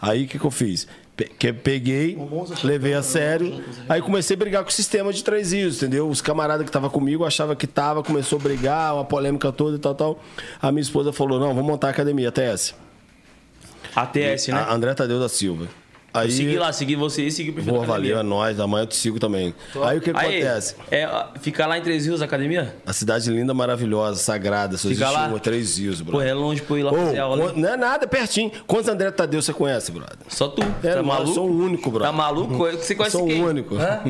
Aí 0.00 0.24
o 0.24 0.28
que, 0.28 0.38
que 0.38 0.44
eu 0.44 0.50
fiz? 0.50 0.88
Que 1.38 1.52
peguei, 1.52 2.18
levei 2.64 2.92
a 2.92 3.02
sério, 3.02 3.62
aí 3.88 4.02
comecei 4.02 4.34
a 4.34 4.36
brigar 4.36 4.64
com 4.64 4.70
o 4.70 4.72
sistema 4.72 5.12
de 5.12 5.22
três 5.22 5.52
rios, 5.52 5.76
entendeu? 5.76 6.08
Os 6.08 6.20
camaradas 6.20 6.64
que 6.64 6.70
estavam 6.70 6.90
comigo 6.90 7.24
achavam 7.24 7.54
que 7.54 7.68
tava, 7.68 8.02
começou 8.02 8.40
a 8.40 8.42
brigar, 8.42 8.94
uma 8.94 9.04
polêmica 9.04 9.52
toda 9.52 9.76
e 9.76 9.78
tal, 9.78 9.94
tal. 9.94 10.20
A 10.60 10.72
minha 10.72 10.82
esposa 10.82 11.12
falou: 11.12 11.38
não, 11.38 11.48
vamos 11.48 11.64
montar 11.64 11.86
a 11.86 11.90
academia, 11.90 12.32
TS. 12.32 12.74
ATS, 13.94 14.48
né? 14.48 14.54
A 14.54 14.74
André 14.74 14.92
Tadeu 14.92 15.20
da 15.20 15.28
Silva. 15.28 15.68
Aí, 16.14 16.28
Eu 16.28 16.30
segui 16.30 16.56
lá, 16.58 16.72
segui 16.72 16.94
você 16.94 17.22
e 17.22 17.30
segui 17.32 17.50
o 17.50 17.54
perfil 17.54 17.72
Boa, 17.74 17.84
valeu, 17.84 18.16
é 18.20 18.22
nóis. 18.22 18.60
Amanhã 18.60 18.84
eu 18.84 18.86
te 18.86 18.94
sigo 18.94 19.18
também. 19.18 19.52
Aí 19.82 19.98
o 19.98 20.00
que, 20.00 20.12
que 20.12 20.18
Aí, 20.20 20.36
acontece? 20.40 20.76
é, 20.88 21.08
fica 21.40 21.66
lá 21.66 21.76
em 21.76 21.82
Três 21.82 22.06
Rios, 22.06 22.22
a 22.22 22.24
academia? 22.24 22.72
A 22.86 22.92
cidade 22.92 23.28
linda, 23.30 23.52
maravilhosa, 23.52 24.20
sagrada, 24.20 24.76
só 24.76 24.88
Fica 24.88 25.02
existe 25.06 25.12
lá? 25.20 25.26
uma, 25.26 25.40
três 25.40 25.76
rios, 25.76 26.00
Pô, 26.00 26.12
brother. 26.12 26.28
é 26.28 26.32
longe 26.34 26.62
pra 26.62 26.76
eu 26.76 26.78
ir 26.78 26.82
lá 26.84 26.92
Ô, 26.92 26.96
fazer 26.96 27.18
aula. 27.18 27.52
não 27.56 27.68
é 27.68 27.76
nada, 27.76 28.04
é 28.04 28.06
pertinho. 28.06 28.52
Quantos 28.64 28.88
André 28.88 29.10
Tadeu 29.10 29.42
você 29.42 29.52
conhece, 29.52 29.90
brother? 29.90 30.16
Só 30.28 30.46
tu. 30.46 30.62
É, 30.84 30.94
tá 30.94 31.02
maluco? 31.02 31.30
eu 31.30 31.34
sou 31.34 31.48
o 31.50 31.58
único, 31.64 31.90
brother. 31.90 32.06
Tá 32.06 32.12
maluco? 32.16 32.56
Você 32.58 32.94
conhece 32.94 33.16
sou 33.16 33.28
o 33.28 33.46
único. 33.48 33.74
Hã? 33.76 34.00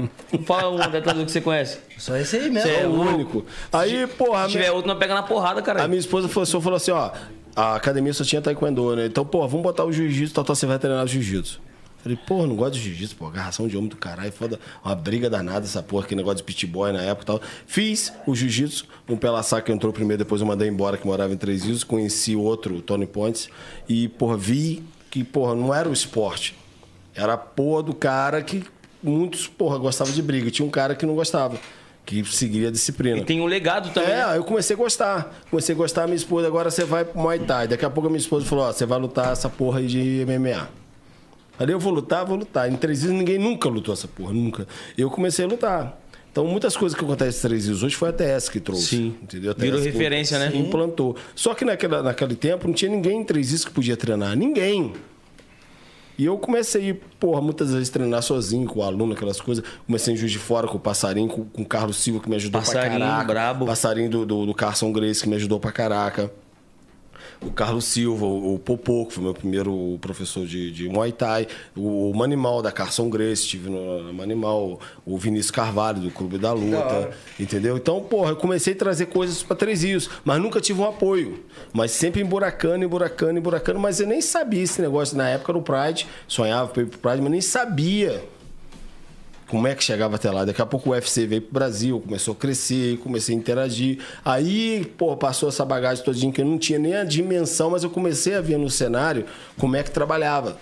Fala 0.45 0.71
um 0.87 0.91
detalhe 0.91 1.25
que 1.25 1.33
você 1.33 1.41
conhece. 1.41 1.79
Só 1.97 2.15
esse 2.19 2.37
aí 2.37 2.51
mesmo. 2.51 2.69
Cê 2.69 2.75
é 2.75 2.83
É 2.83 2.87
o 2.87 2.93
único. 3.01 3.47
Aí, 3.73 4.07
porra, 4.07 4.45
Se 4.45 4.51
tiver 4.53 4.71
outro, 4.71 4.89
não 4.93 4.99
pega 4.99 5.15
na 5.15 5.23
porrada, 5.23 5.63
cara. 5.63 5.83
A 5.83 5.89
minha 5.89 6.01
esposa 6.01 6.29
falou, 6.29 6.45
só 6.45 6.61
falou 6.61 6.77
assim, 6.77 6.91
ó, 6.91 7.11
a 7.57 7.77
academia 7.77 8.13
só 8.13 8.25
tinha 8.25 8.43
taekwondo, 8.43 8.95
né? 8.95 9.07
Então, 9.07 9.25
pô, 9.25 9.47
vamos 9.49 9.63
botar 9.63 9.85
o 9.85 9.91
jiu-jitsu, 9.93 10.35
tal, 10.35 10.45
tal, 10.45 10.55
você 10.55 10.67
vai 10.67 10.79
treinar 10.79 11.07
jiu-jitsu. 11.07 11.61
Falei, 12.05 12.19
porra, 12.27 12.47
não 12.47 12.55
gosto 12.55 12.75
de 12.75 12.81
jiu-jitsu, 12.81 13.17
pô, 13.17 13.27
agarração 13.27 13.67
de 13.67 13.79
homem 13.79 13.89
do 13.89 13.97
caralho, 13.97 14.31
foda, 14.31 14.61
uma 14.85 14.95
briga 14.95 15.31
danada 15.31 15.65
essa 15.65 15.83
porra, 15.83 16.07
que 16.07 16.15
negócio 16.15 16.37
de 16.37 16.43
pit 16.43 16.67
boy 16.67 16.93
na 16.93 17.01
época 17.01 17.23
e 17.23 17.27
tal. 17.27 17.41
Fiz 17.67 18.13
o 18.27 18.37
jiu-jitsu, 18.37 18.87
um 19.09 19.17
pela 19.17 19.43
saca 19.43 19.73
entrou 19.73 19.91
primeiro, 19.91 20.23
depois 20.23 20.43
eu 20.43 20.47
mandei 20.47 20.69
embora, 20.69 20.99
que 20.99 21.07
morava 21.07 21.33
em 21.33 21.37
Três 21.39 21.65
Rios, 21.65 21.83
conheci 21.83 22.37
outro, 22.37 22.77
o 22.77 22.83
Tony 22.83 23.07
Pontes, 23.07 23.49
e, 23.89 24.09
porra, 24.09 24.37
vi 24.37 24.85
que, 25.11 25.25
porra, 25.25 25.55
não 25.55 25.75
era 25.75 25.89
o 25.89 25.95
esporte, 25.95 26.55
era 27.15 27.33
a 27.33 27.39
porra 27.39 27.85
do 27.85 27.95
cara 27.95 28.43
que 28.43 28.63
muitos, 29.03 29.47
porra, 29.47 29.79
gostavam 29.79 30.13
de 30.13 30.21
briga, 30.21 30.51
tinha 30.51 30.69
um 30.69 30.71
cara 30.71 30.95
que 30.95 31.07
não 31.07 31.15
gostava, 31.15 31.59
que 32.05 32.23
seguia 32.27 32.69
a 32.69 32.71
disciplina. 32.71 33.17
E 33.17 33.25
tem 33.25 33.41
um 33.41 33.47
legado 33.47 33.89
também. 33.95 34.11
É, 34.11 34.27
né? 34.27 34.37
eu 34.37 34.45
comecei 34.45 34.77
a 34.77 34.79
gostar. 34.79 35.35
Comecei 35.51 35.75
a 35.75 35.79
gostar, 35.79 36.05
minha 36.05 36.17
esposa, 36.17 36.47
agora 36.47 36.71
você 36.71 36.85
vai 36.85 37.03
pro 37.03 37.19
Muay 37.19 37.39
Thai. 37.39 37.67
Daqui 37.67 37.87
a 37.87 37.89
pouco 37.89 38.09
a 38.09 38.11
minha 38.11 38.21
esposa 38.21 38.45
falou, 38.45 38.67
ó, 38.67 38.73
você 38.73 38.85
vai 38.85 38.99
lutar 38.99 39.33
essa 39.33 39.49
porra 39.49 39.79
aí 39.79 39.87
de 39.87 40.27
MMA. 40.27 40.84
Aí 41.59 41.71
eu 41.71 41.79
vou 41.79 41.93
lutar, 41.93 42.25
vou 42.25 42.37
lutar. 42.37 42.71
Em 42.71 42.77
três 42.77 43.01
dias 43.01 43.13
ninguém 43.13 43.39
nunca 43.39 43.69
lutou 43.69 43.93
essa 43.93 44.09
porra, 44.09 44.33
nunca. 44.33 44.67
Eu 44.97 45.11
comecei 45.11 45.45
a 45.45 45.49
lutar. 45.49 46.01
Então, 46.31 46.45
muitas 46.45 46.77
coisas 46.77 46.99
que 46.99 47.05
acontecem 47.05 47.39
em 47.39 47.43
três 47.43 47.65
dias 47.65 47.83
hoje 47.85 47.95
foi 47.95 48.09
a 48.09 48.13
TS 48.13 48.49
que 48.49 48.59
trouxe. 48.59 48.87
Sim. 48.87 49.15
Entendeu? 49.23 49.53
A 49.53 49.55
Virou 49.55 49.79
TS 49.79 49.87
que 49.87 49.93
referência, 49.93 50.39
né? 50.39 50.51
Implantou. 50.53 51.17
Só 51.33 51.55
que 51.55 51.65
naquela, 51.65 52.03
naquele 52.03 52.35
tempo 52.35 52.67
não 52.67 52.75
tinha 52.75 52.91
ninguém 52.91 53.21
em 53.21 53.25
três 53.25 53.51
dias 53.51 53.65
que 53.65 53.71
podia 53.71 53.97
treinar. 53.97 54.37
Ninguém. 54.37 54.95
E 56.19 56.25
eu 56.25 56.37
comecei, 56.37 56.95
porra, 57.21 57.41
muitas 57.41 57.73
vezes 57.73 57.89
treinar 57.89 58.23
sozinho, 58.23 58.67
com 58.67 58.81
o 58.81 58.83
aluno, 58.83 59.13
aquelas 59.15 59.41
coisas. 59.41 59.65
Comecei 59.87 60.15
em 60.15 60.17
Juiz 60.17 60.33
de 60.33 60.39
Fora 60.39 60.67
com 60.67 60.77
o 60.77 60.81
Passarinho, 60.81 61.29
com, 61.29 61.45
com 61.45 61.63
o 61.63 61.67
Carlos 61.67 61.97
Silva, 61.97 62.21
que 62.21 62.29
me 62.29 62.35
ajudou 62.37 62.61
Passarinho, 62.61 62.99
pra 62.99 63.07
caraca. 63.09 63.25
brabo. 63.29 63.67
Passarinho 63.67 64.11
do, 64.11 64.27
do, 64.27 64.47
do 64.47 64.55
Carson 64.55 64.93
Grace, 64.93 65.23
que 65.23 65.29
me 65.29 65.37
ajudou 65.37 65.61
pra 65.61 65.71
caraca. 65.71 66.33
O 67.45 67.51
Carlos 67.51 67.85
Silva, 67.85 68.25
o 68.25 68.55
o 68.55 68.59
Popô, 68.59 69.07
que 69.07 69.15
foi 69.15 69.25
meu 69.25 69.35
primeiro 69.35 69.99
professor 70.01 70.47
de, 70.47 70.71
de 70.71 70.89
Muay 70.89 71.13
Thai. 71.13 71.47
O, 71.77 72.11
o 72.11 72.17
Manimal, 72.17 72.63
da 72.63 72.71
Carson 72.71 73.09
Grace, 73.09 73.43
estive 73.43 73.69
no, 73.69 74.13
Manimal. 74.13 74.81
O 75.05 75.19
Vinícius 75.19 75.51
Carvalho, 75.51 76.01
do 76.01 76.11
Clube 76.11 76.39
da 76.39 76.53
Luta. 76.53 77.11
entendeu? 77.39 77.77
Então, 77.77 78.01
porra, 78.03 78.31
eu 78.31 78.37
comecei 78.37 78.73
a 78.73 78.77
trazer 78.77 79.07
coisas 79.07 79.43
pra 79.43 79.57
Três 79.57 79.83
Rios, 79.83 80.09
mas 80.25 80.41
nunca 80.41 80.61
tive 80.61 80.81
um 80.81 80.89
apoio. 80.89 81.45
Mas 81.73 81.91
sempre 81.91 82.23
emburacando, 82.23 82.85
emburacando, 82.85 83.39
emburacando. 83.39 83.81
Mas 83.81 84.01
eu 84.01 84.07
nem 84.07 84.21
sabia 84.21 84.63
esse 84.63 84.81
negócio. 84.81 85.17
Na 85.17 85.29
época, 85.29 85.53
no 85.53 85.63
Pride, 85.63 86.07
sonhava 86.29 86.69
pra 86.69 86.83
ir 86.83 86.87
pro 86.87 86.99
Pride, 86.99 87.21
mas 87.21 87.31
nem 87.31 87.41
sabia 87.41 88.23
como 89.49 89.67
é 89.67 89.75
que 89.75 89.85
chegava 89.85 90.17
até 90.17 90.31
lá. 90.31 90.45
Daqui 90.45 90.63
a 90.63 90.67
pouco 90.67 90.91
o 90.91 90.93
UFC 90.93 91.27
veio 91.27 91.43
pro 91.43 91.53
Brasil, 91.53 92.01
começou 92.01 92.33
a 92.33 92.37
crescer, 92.37 92.99
comecei 92.99 93.35
a 93.35 93.39
interagir. 93.39 93.99
Aí, 94.25 94.91
pô, 94.97 95.17
passou 95.17 95.49
essa 95.49 95.65
bagagem 95.65 96.05
todinha 96.05 96.33
que 96.33 96.41
eu 96.41 96.45
não 96.45 96.59
tinha 96.59 96.79
nem 96.79 96.95
a 96.95 97.05
dimensão, 97.05 97.71
mas 97.71 97.85
eu 97.85 97.91
comecei 97.91 98.35
a 98.35 98.41
ver 98.41 98.59
no 98.59 98.71
cenário 98.71 99.25
como 99.59 99.77
é 99.77 99.83
que 99.83 99.91
trabalhava. 99.91 100.59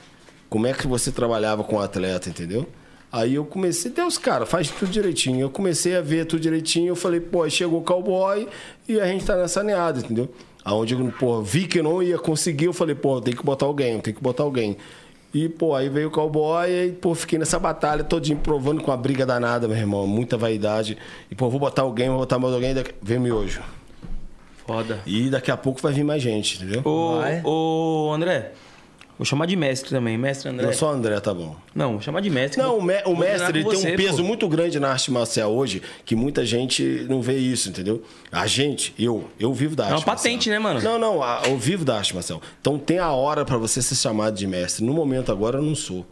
Como 0.48 0.66
é 0.66 0.72
que 0.72 0.86
você 0.86 1.10
trabalhava 1.10 1.64
com 1.64 1.76
o 1.76 1.80
atleta, 1.80 2.28
entendeu? 2.28 2.66
Aí 3.10 3.34
eu 3.34 3.44
comecei, 3.44 3.90
Deus, 3.90 4.16
cara, 4.16 4.46
faz 4.46 4.70
tudo 4.70 4.90
direitinho. 4.90 5.40
Eu 5.40 5.50
comecei 5.50 5.96
a 5.96 6.00
ver 6.00 6.24
tudo 6.24 6.40
direitinho, 6.40 6.88
eu 6.88 6.96
falei, 6.96 7.20
pô, 7.20 7.48
chegou 7.50 7.80
o 7.80 7.82
cowboy 7.82 8.48
e 8.88 8.98
a 8.98 9.06
gente 9.06 9.24
tá 9.24 9.36
nessa 9.36 9.62
neada, 9.62 10.00
entendeu? 10.00 10.30
Aonde 10.64 10.94
eu, 10.94 11.12
pô, 11.18 11.42
vi 11.42 11.66
que 11.66 11.80
eu 11.80 11.82
não 11.82 12.02
ia 12.02 12.18
conseguir, 12.18 12.66
eu 12.66 12.72
falei, 12.72 12.94
pô, 12.94 13.20
tem 13.20 13.34
que 13.34 13.44
botar 13.44 13.66
alguém, 13.66 14.00
tem 14.00 14.14
que 14.14 14.22
botar 14.22 14.44
alguém. 14.44 14.78
E, 15.34 15.48
pô, 15.48 15.74
aí 15.74 15.88
veio 15.88 16.08
o 16.08 16.10
cowboy 16.10 16.70
e, 16.70 16.92
pô, 16.92 17.14
fiquei 17.14 17.38
nessa 17.38 17.58
batalha 17.58 18.04
todinho, 18.04 18.38
provando 18.38 18.82
com 18.82 18.92
a 18.92 18.96
briga 18.96 19.24
danada, 19.24 19.66
meu 19.66 19.76
irmão. 19.76 20.06
Muita 20.06 20.36
vaidade. 20.36 20.98
E, 21.30 21.34
pô, 21.34 21.48
vou 21.48 21.58
botar 21.58 21.82
alguém, 21.82 22.08
vou 22.08 22.18
botar 22.18 22.38
mais 22.38 22.52
alguém, 22.52 22.74
daqui... 22.74 22.92
vem 23.00 23.18
miojo. 23.18 23.62
Foda. 24.66 25.00
E 25.06 25.30
daqui 25.30 25.50
a 25.50 25.56
pouco 25.56 25.80
vai 25.80 25.92
vir 25.92 26.04
mais 26.04 26.22
gente, 26.22 26.56
entendeu? 26.56 26.82
Ô, 26.84 27.20
ô, 27.48 28.12
André, 28.12 28.52
vou 29.22 29.24
chamar 29.24 29.46
de 29.46 29.56
mestre 29.56 29.90
também. 29.90 30.18
Mestre 30.18 30.48
André. 30.50 30.66
Não 30.66 30.72
só 30.72 30.90
André, 30.92 31.18
tá 31.20 31.32
bom. 31.32 31.56
Não, 31.74 31.92
vou 31.92 32.00
chamar 32.00 32.20
de 32.20 32.28
mestre. 32.30 32.60
Não, 32.60 32.78
o, 32.78 32.82
me- 32.82 33.02
o 33.06 33.16
mestre 33.16 33.58
ele 33.58 33.64
com 33.64 33.70
tem 33.70 33.78
um 33.78 33.82
você, 33.82 33.92
peso 33.96 34.18
pô. 34.18 34.22
muito 34.24 34.48
grande 34.48 34.78
na 34.80 34.90
arte 34.90 35.10
marcial 35.10 35.52
hoje, 35.54 35.80
que 36.04 36.14
muita 36.14 36.44
gente 36.44 37.06
não 37.08 37.22
vê 37.22 37.36
isso, 37.38 37.68
entendeu? 37.68 38.02
A 38.30 38.46
gente, 38.46 38.94
eu, 38.98 39.24
eu 39.38 39.52
vivo 39.54 39.74
da 39.76 39.84
É 39.84 39.92
arte 39.92 39.98
uma 40.00 40.04
patente, 40.16 40.50
marcial. 40.50 40.74
né, 40.74 40.80
mano? 40.80 40.98
Não, 41.00 41.14
não, 41.16 41.22
a- 41.22 41.42
eu 41.46 41.56
vivo 41.58 41.84
da 41.84 41.96
arte 41.96 42.14
marcial. 42.14 42.40
Então 42.60 42.78
tem 42.78 42.98
a 42.98 43.10
hora 43.12 43.44
pra 43.44 43.56
você 43.56 43.80
ser 43.80 43.94
chamado 43.94 44.34
de 44.36 44.46
mestre. 44.46 44.84
No 44.84 44.92
momento 44.92 45.30
agora 45.32 45.58
eu 45.58 45.62
não 45.62 45.74
sou. 45.74 46.06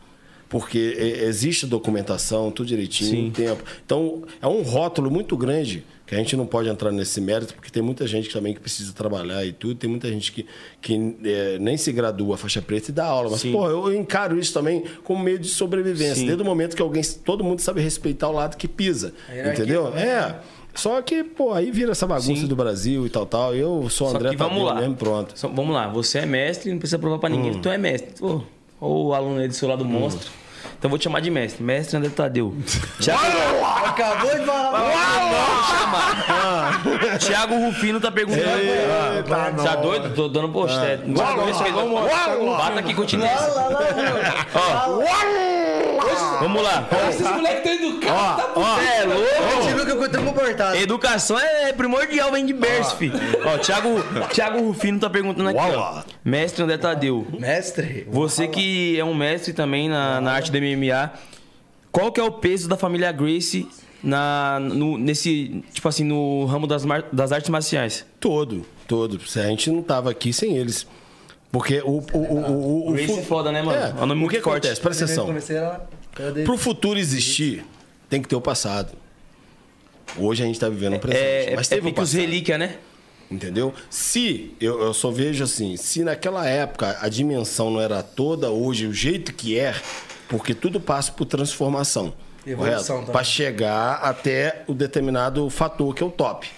Porque 0.48 0.78
e- 0.98 1.24
existe 1.26 1.64
documentação, 1.66 2.50
tudo 2.50 2.66
direitinho, 2.66 3.30
tempo. 3.30 3.62
Então, 3.86 4.22
é 4.42 4.48
um 4.48 4.62
rótulo 4.62 5.08
muito 5.10 5.36
grande 5.36 5.84
que 6.10 6.16
a 6.16 6.18
gente 6.18 6.36
não 6.36 6.44
pode 6.44 6.68
entrar 6.68 6.90
nesse 6.90 7.20
mérito, 7.20 7.54
porque 7.54 7.70
tem 7.70 7.80
muita 7.80 8.04
gente 8.04 8.28
também 8.30 8.52
que 8.52 8.58
precisa 8.58 8.92
trabalhar 8.92 9.44
e 9.46 9.52
tudo, 9.52 9.76
tem 9.76 9.88
muita 9.88 10.08
gente 10.08 10.32
que, 10.32 10.44
que 10.82 11.16
eh, 11.24 11.56
nem 11.60 11.76
se 11.76 11.92
gradua 11.92 12.36
faixa 12.36 12.60
preta 12.60 12.90
e 12.90 12.92
dá 12.92 13.06
aula. 13.06 13.30
Mas, 13.30 13.42
Sim. 13.42 13.52
pô, 13.52 13.68
eu 13.70 13.94
encaro 13.94 14.36
isso 14.36 14.52
também 14.52 14.82
como 15.04 15.22
meio 15.22 15.38
de 15.38 15.46
sobrevivência. 15.46 16.16
Sim. 16.16 16.26
Desde 16.26 16.42
o 16.42 16.44
momento 16.44 16.74
que 16.74 16.82
alguém, 16.82 17.00
todo 17.24 17.44
mundo 17.44 17.60
sabe 17.60 17.80
respeitar 17.80 18.28
o 18.28 18.32
lado 18.32 18.56
que 18.56 18.66
pisa. 18.66 19.14
Entendeu? 19.52 19.84
também, 19.84 20.02
É. 20.02 20.36
Só 20.74 21.00
que, 21.00 21.22
pô, 21.22 21.52
aí 21.52 21.70
vira 21.70 21.92
essa 21.92 22.08
bagunça 22.08 22.40
Sim. 22.42 22.46
do 22.48 22.56
Brasil 22.56 23.06
e 23.06 23.08
tal, 23.10 23.24
tal. 23.24 23.54
Eu 23.54 23.88
sou 23.88 24.08
Só 24.10 24.16
André 24.16 24.30
que 24.30 24.36
vamos 24.36 24.64
lá. 24.64 24.74
mesmo, 24.80 24.96
pronto. 24.96 25.32
Só- 25.38 25.46
vamos 25.48 25.72
lá, 25.72 25.86
você 25.88 26.18
é 26.18 26.26
mestre, 26.26 26.72
não 26.72 26.78
precisa 26.80 26.98
provar 26.98 27.18
pra 27.18 27.28
ninguém 27.28 27.52
Hum. 27.52 27.54
que 27.54 27.60
tu 27.60 27.68
é 27.68 27.78
mestre. 27.78 28.14
Ô, 28.20 28.40
Ou 28.80 29.06
o 29.10 29.14
aluno 29.14 29.38
aí 29.40 29.46
do 29.46 29.54
seu 29.54 29.68
lado 29.68 29.84
monstro. 29.84 30.28
Então 30.80 30.88
eu 30.88 30.92
vou 30.92 30.98
te 30.98 31.04
chamar 31.04 31.20
de 31.20 31.30
mestre. 31.30 31.62
Mestre 31.62 31.98
André 31.98 32.08
Tadeu. 32.08 32.56
Thiago, 32.98 33.20
Acabou 33.84 34.30
de 34.30 34.46
falar. 34.46 34.80
Thiago 37.20 37.54
Rufino 37.54 38.00
tá 38.00 38.10
perguntando. 38.10 38.48
Eita, 38.48 39.52
tá 39.62 39.76
doido? 39.76 40.14
Tô 40.14 40.28
dando 40.28 40.48
posté. 40.48 40.96
Bata 40.96 42.80
aqui, 42.80 42.94
continua. 42.94 43.28
Vamos 46.40 46.62
lá. 46.62 46.88
Esses 47.10 47.30
moleques 47.30 47.70
estão 47.70 47.88
educados, 47.90 48.54
tá 48.54 48.82
é 48.82 49.04
louco? 49.04 49.62
Você 49.62 49.74
viu 49.74 49.84
que 49.84 49.92
eu 49.92 50.10
tão 50.10 50.24
comportado. 50.24 50.76
Educação 50.76 51.38
é 51.38 51.72
primordial, 51.72 52.32
vem 52.32 52.46
de 52.46 52.54
berço, 52.54 52.96
filho. 52.96 53.12
Ó, 53.44 53.58
Thiago, 53.58 54.02
Thiago 54.32 54.60
Rufino 54.60 54.98
tá 54.98 55.10
perguntando 55.10 55.50
aqui, 55.50 55.58
ó. 55.58 56.02
Mestre 56.24 56.62
André 56.64 56.78
Tadeu. 56.78 57.26
Mestre. 57.38 58.06
Você 58.10 58.48
que 58.48 58.98
é 58.98 59.04
um 59.04 59.14
mestre 59.14 59.52
também 59.52 59.88
na, 59.88 60.20
na 60.20 60.32
arte 60.32 60.50
do 60.50 60.58
MMA, 60.58 61.12
qual 61.92 62.10
que 62.10 62.20
é 62.20 62.24
o 62.24 62.30
peso 62.30 62.68
da 62.68 62.76
família 62.76 63.12
Gracie 63.12 63.68
na, 64.02 64.58
no, 64.60 64.96
nesse, 64.98 65.62
tipo 65.72 65.88
assim, 65.88 66.04
no 66.04 66.44
ramo 66.46 66.66
das, 66.66 66.84
mar- 66.84 67.06
das 67.12 67.32
artes 67.32 67.50
marciais? 67.50 68.04
Todo, 68.18 68.64
todo. 68.88 69.20
A 69.36 69.40
gente 69.48 69.70
não 69.70 69.82
tava 69.82 70.10
aqui 70.10 70.32
sem 70.32 70.56
eles. 70.56 70.86
Porque 71.52 71.80
o. 71.80 71.98
o, 72.12 72.18
o, 72.18 72.50
o, 72.50 72.88
o 72.90 72.92
Gracie 72.92 73.18
é 73.18 73.22
foda, 73.22 73.50
né, 73.50 73.60
mano? 73.62 73.78
É, 73.78 73.90
É 73.98 74.02
um 74.02 74.06
nome 74.06 74.24
o 74.24 74.28
que 74.28 74.40
forte. 74.40 74.66
acontece? 74.66 74.80
Presta 74.80 75.04
atenção. 75.04 75.34
Pro 76.44 76.56
futuro 76.56 76.98
existir, 76.98 77.64
tem 78.08 78.20
que 78.22 78.28
ter 78.28 78.36
o 78.36 78.40
passado. 78.40 78.92
Hoje 80.16 80.42
a 80.42 80.46
gente 80.46 80.58
tá 80.58 80.68
vivendo 80.68 80.96
o 80.96 80.98
presente. 81.00 81.22
É, 81.24 81.52
mas 81.56 81.70
é 81.70 81.74
teve 81.76 81.88
o 81.88 81.90
pique 81.90 82.00
os 82.02 82.12
relíquia, 82.12 82.58
né? 82.58 82.76
Entendeu? 83.30 83.72
Se, 83.88 84.52
eu, 84.60 84.80
eu 84.82 84.92
só 84.92 85.10
vejo 85.10 85.44
assim, 85.44 85.76
se 85.76 86.02
naquela 86.02 86.48
época 86.48 86.98
a 87.00 87.08
dimensão 87.08 87.70
não 87.70 87.80
era 87.80 88.02
toda, 88.02 88.50
hoje 88.50 88.86
o 88.86 88.92
jeito 88.92 89.32
que 89.32 89.56
é, 89.56 89.72
porque 90.28 90.52
tudo 90.52 90.80
passa 90.80 91.12
por 91.12 91.24
transformação. 91.26 92.12
Evolução. 92.46 93.04
Para 93.04 93.24
chegar 93.24 93.94
até 94.02 94.62
o 94.66 94.74
determinado 94.74 95.48
fator 95.50 95.94
que 95.94 96.02
é 96.02 96.06
o 96.06 96.10
top. 96.10 96.48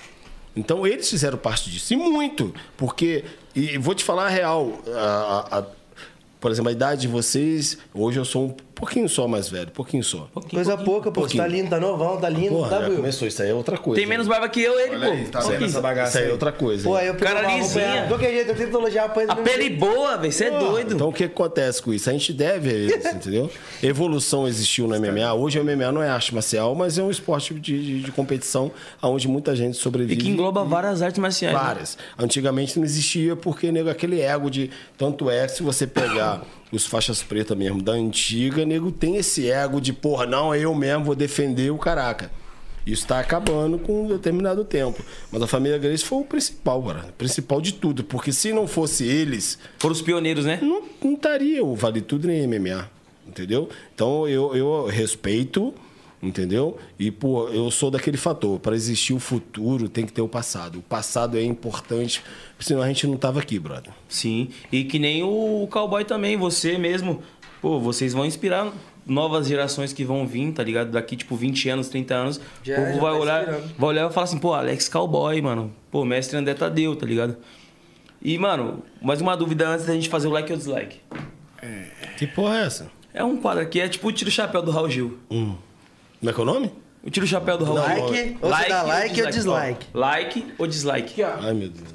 Então 0.55 0.87
eles 0.87 1.09
fizeram 1.09 1.39
parte 1.39 1.71
disso. 1.71 1.93
E 1.93 1.97
muito. 1.97 2.55
Porque, 2.77 3.25
e 3.55 3.79
vou 3.79 3.95
te 3.95 4.05
falar 4.05 4.27
a 4.27 4.29
real, 4.29 4.71
a- 4.95 5.59
a- 5.59 5.65
por 6.41 6.51
exemplo, 6.51 6.69
a 6.69 6.73
idade 6.73 7.03
de 7.03 7.09
vocês, 7.09 7.79
hoje 7.95 8.19
eu 8.19 8.25
sou 8.25 8.47
um 8.49 8.57
pouquinho 8.75 9.09
só 9.09 9.29
mais 9.29 9.49
velho, 9.49 9.71
pouquinho 9.71 10.03
só. 10.03 10.29
Coisa 10.51 10.77
pouca, 10.77 11.11
pô. 11.11 11.23
Você 11.23 11.37
tá 11.37 11.47
lindo, 11.47 11.71
tá 11.71 11.79
novão, 11.81 12.17
tá 12.21 12.29
lindo, 12.29 12.51
Porra, 12.51 12.69
tá, 12.71 12.81
já 12.89 12.91
começou, 12.97 13.29
isso 13.29 13.43
aí 13.43 13.51
é 13.51 13.55
outra 13.55 13.77
coisa. 13.79 14.01
Tem 14.01 14.09
menos 14.09 14.27
barba 14.27 14.49
que 14.49 14.61
eu, 14.61 14.79
ele, 14.81 14.97
Olha 14.97 15.07
pô. 15.07 15.13
aí, 15.13 15.25
tá 15.27 15.41
vendo 15.41 15.65
essa 15.65 15.81
bagaça 15.81 16.09
Isso 16.11 16.19
aí 16.19 16.29
é 16.29 16.33
outra 16.33 16.53
coisa. 16.53 16.85
Pô, 16.85 16.95
aí 16.97 17.07
eu 17.07 17.15
Cara 17.15 17.43
lisinha. 17.57 18.03
De 18.03 18.09
qualquer 18.09 18.33
jeito, 18.33 18.51
eu 18.51 18.57
tento 18.57 18.77
elogiar 18.77 19.05
apanha 19.05 19.29
A 19.31 19.37
pele 19.37 19.71
boa, 19.71 20.17
velho. 20.17 20.33
Você 20.33 20.45
é 20.47 20.59
doido. 20.59 20.95
Então 20.95 21.09
o 21.09 21.13
que 21.13 21.25
acontece 21.25 21.81
com 21.83 21.93
isso? 21.93 22.09
A 22.11 22.13
gente 22.13 22.33
deve 22.33 22.69
a 22.69 22.73
eles, 22.73 23.05
entendeu? 23.15 23.51
Evolução 23.83 24.47
existiu 24.49 24.87
no 24.89 24.99
MMA. 24.99 25.33
Hoje 25.35 25.59
o 25.59 25.65
MMA 25.65 25.93
não 25.93 26.03
é 26.03 26.09
arte 26.09 26.35
marcial, 26.35 26.75
mas 26.75 26.99
é 26.99 27.03
um 27.03 27.11
esporte 27.11 27.55
de, 27.55 27.61
de- 27.83 28.03
de 28.03 28.13
competição 28.13 28.71
onde 29.03 29.29
muita 29.29 29.55
gente 29.55 29.75
E 29.75 29.79
sobrevive. 29.79 30.21
que 30.23 30.29
engloba 30.29 30.65
várias 30.65 31.03
artes 31.03 31.19
marciais. 31.21 31.55
né? 31.55 31.61
Várias. 31.61 31.99
Antigamente 32.19 32.79
não 32.79 32.85
existia 32.85 33.37
porque 33.37 33.71
nego 33.73 33.89
aquele 33.91 34.21
ego 34.21 34.51
de. 34.51 34.71
Tanto 34.97 35.29
é 35.31 35.47
que 35.47 35.53
se 35.57 35.63
você 35.63 35.87
pegar 35.87 36.43
os 36.73 36.87
faixas 36.87 37.23
pretas 37.23 37.57
mesmo 37.57 37.83
da 37.83 37.93
antiga, 37.93 38.65
nego 38.65 38.91
tem 38.91 39.17
esse 39.17 39.51
ego 39.51 39.81
de, 39.81 39.93
porra, 39.93 40.27
não, 40.27 40.55
eu 40.55 40.75
mesmo 40.75 41.05
vou 41.05 41.15
defender 41.15 41.71
o 41.71 41.79
caraca. 41.79 42.31
Isso 42.85 43.03
está 43.03 43.21
acabando 43.21 43.79
com 43.79 44.05
um 44.05 44.09
determinado 44.09 44.65
tempo. 44.65 45.05
Mas 45.31 45.43
a 45.43 45.47
família 45.47 45.79
Grace 45.79 46.05
foi 46.05 46.19
o 46.19 46.25
principal, 46.25 46.83
cara. 46.83 47.07
O 47.09 47.13
principal 47.13 47.61
de 47.61 47.75
tudo. 47.75 48.03
Porque 48.03 48.33
se 48.33 48.53
não 48.53 48.67
fosse 48.67 49.07
eles, 49.07 49.59
Foram 49.79 49.93
os 49.93 50.03
pioneiros, 50.03 50.45
né? 50.45 50.59
não, 50.61 50.83
não 51.03 51.15
estaria 51.15 51.65
o 51.65 51.77
Vale 51.77 52.01
Tudo 52.01 52.27
nem 52.27 52.47
MMA, 52.47 52.91
entendeu? 53.27 53.69
Então 53.95 54.27
eu, 54.27 54.57
eu 54.57 54.87
respeito, 54.87 55.73
entendeu? 56.23 56.79
E, 56.99 57.11
pô, 57.11 57.49
eu 57.49 57.71
sou 57.71 57.91
daquele 57.91 58.17
fator. 58.17 58.59
Para 58.61 58.75
existir 58.77 59.13
o 59.13 59.19
futuro, 59.19 59.89
tem 59.89 60.07
que 60.07 60.13
ter 60.13 60.23
o 60.23 60.29
passado. 60.29 60.79
O 60.79 60.83
passado 60.83 61.37
é 61.37 61.43
importante, 61.43 62.23
senão 62.61 62.81
a 62.83 62.87
gente 62.89 63.07
não 63.07 63.17
tava 63.17 63.41
aqui, 63.41 63.59
brother. 63.59 63.93
Sim. 64.09 64.49
E 64.71 64.85
que 64.85 64.99
nem 64.99 65.23
o 65.23 65.67
cowboy 65.71 66.05
também, 66.05 66.37
você 66.37 66.79
mesmo. 66.79 67.23
Pô, 67.61 67.79
vocês 67.81 68.13
vão 68.13 68.25
inspirar 68.27 68.73
novas 69.07 69.47
gerações 69.49 69.93
que 69.93 70.05
vão 70.05 70.27
vir, 70.27 70.53
tá 70.53 70.63
ligado? 70.63 70.91
Daqui, 70.93 71.17
tipo, 71.17 71.35
20 71.35 71.69
anos, 71.69 71.89
30 71.89 72.15
anos. 72.15 72.41
Já- 72.63 72.81
o 72.81 72.87
povo 72.87 73.01
vai 73.01 73.13
tá 73.13 73.19
olhar, 73.19 73.41
inspirando. 73.43 73.75
vai 73.79 73.89
olhar 73.91 74.11
e 74.11 74.13
falar 74.13 74.25
assim, 74.25 74.39
pô, 74.39 74.53
Alex 74.55 74.89
Cowboy, 74.89 75.41
mano. 75.43 75.73
Pô, 75.91 76.05
mestre 76.05 76.37
André 76.39 76.55
Tadeu, 76.55 76.95
tá 76.97 77.05
ligado? 77.07 77.37
E, 78.21 78.39
mano, 78.39 78.83
mais 79.01 79.21
uma 79.21 79.37
dúvida 79.37 79.69
antes 79.69 79.87
da 79.87 79.93
gente 79.93 80.09
fazer 80.09 80.29
o 80.29 80.31
like 80.31 80.51
ou 80.53 80.57
dislike. 80.57 80.99
Que 82.17 82.27
porra 82.27 82.59
é 82.59 82.67
essa? 82.67 82.91
É 83.15 83.23
um 83.23 83.37
quadro 83.37 83.63
aqui, 83.63 83.81
é 83.81 83.89
tipo 83.89 84.09
o 84.09 84.13
tiro 84.13 84.31
chapéu 84.31 84.63
do 84.63 84.71
Raul 84.71 84.89
Gil. 84.89 85.19
Como 86.23 86.31
é 86.31 86.33
que 86.33 86.39
é 86.39 86.43
o 86.43 86.47
nome? 86.47 86.73
O 87.03 87.11
tiro 87.11 87.27
chapéu 87.27 87.59
do 87.59 87.65
Raul 87.65 87.79
Like, 87.79 88.39
ou 88.41 88.49
você 88.49 88.69
dá 88.69 88.83
like 88.85 89.23
ou 89.23 89.29
dislike? 89.29 89.87
Ó, 89.93 89.99
like 89.99 90.55
ou 90.57 90.67
dislike. 90.69 91.21
Ai, 91.21 91.53
meu 91.53 91.69
Deus. 91.69 91.91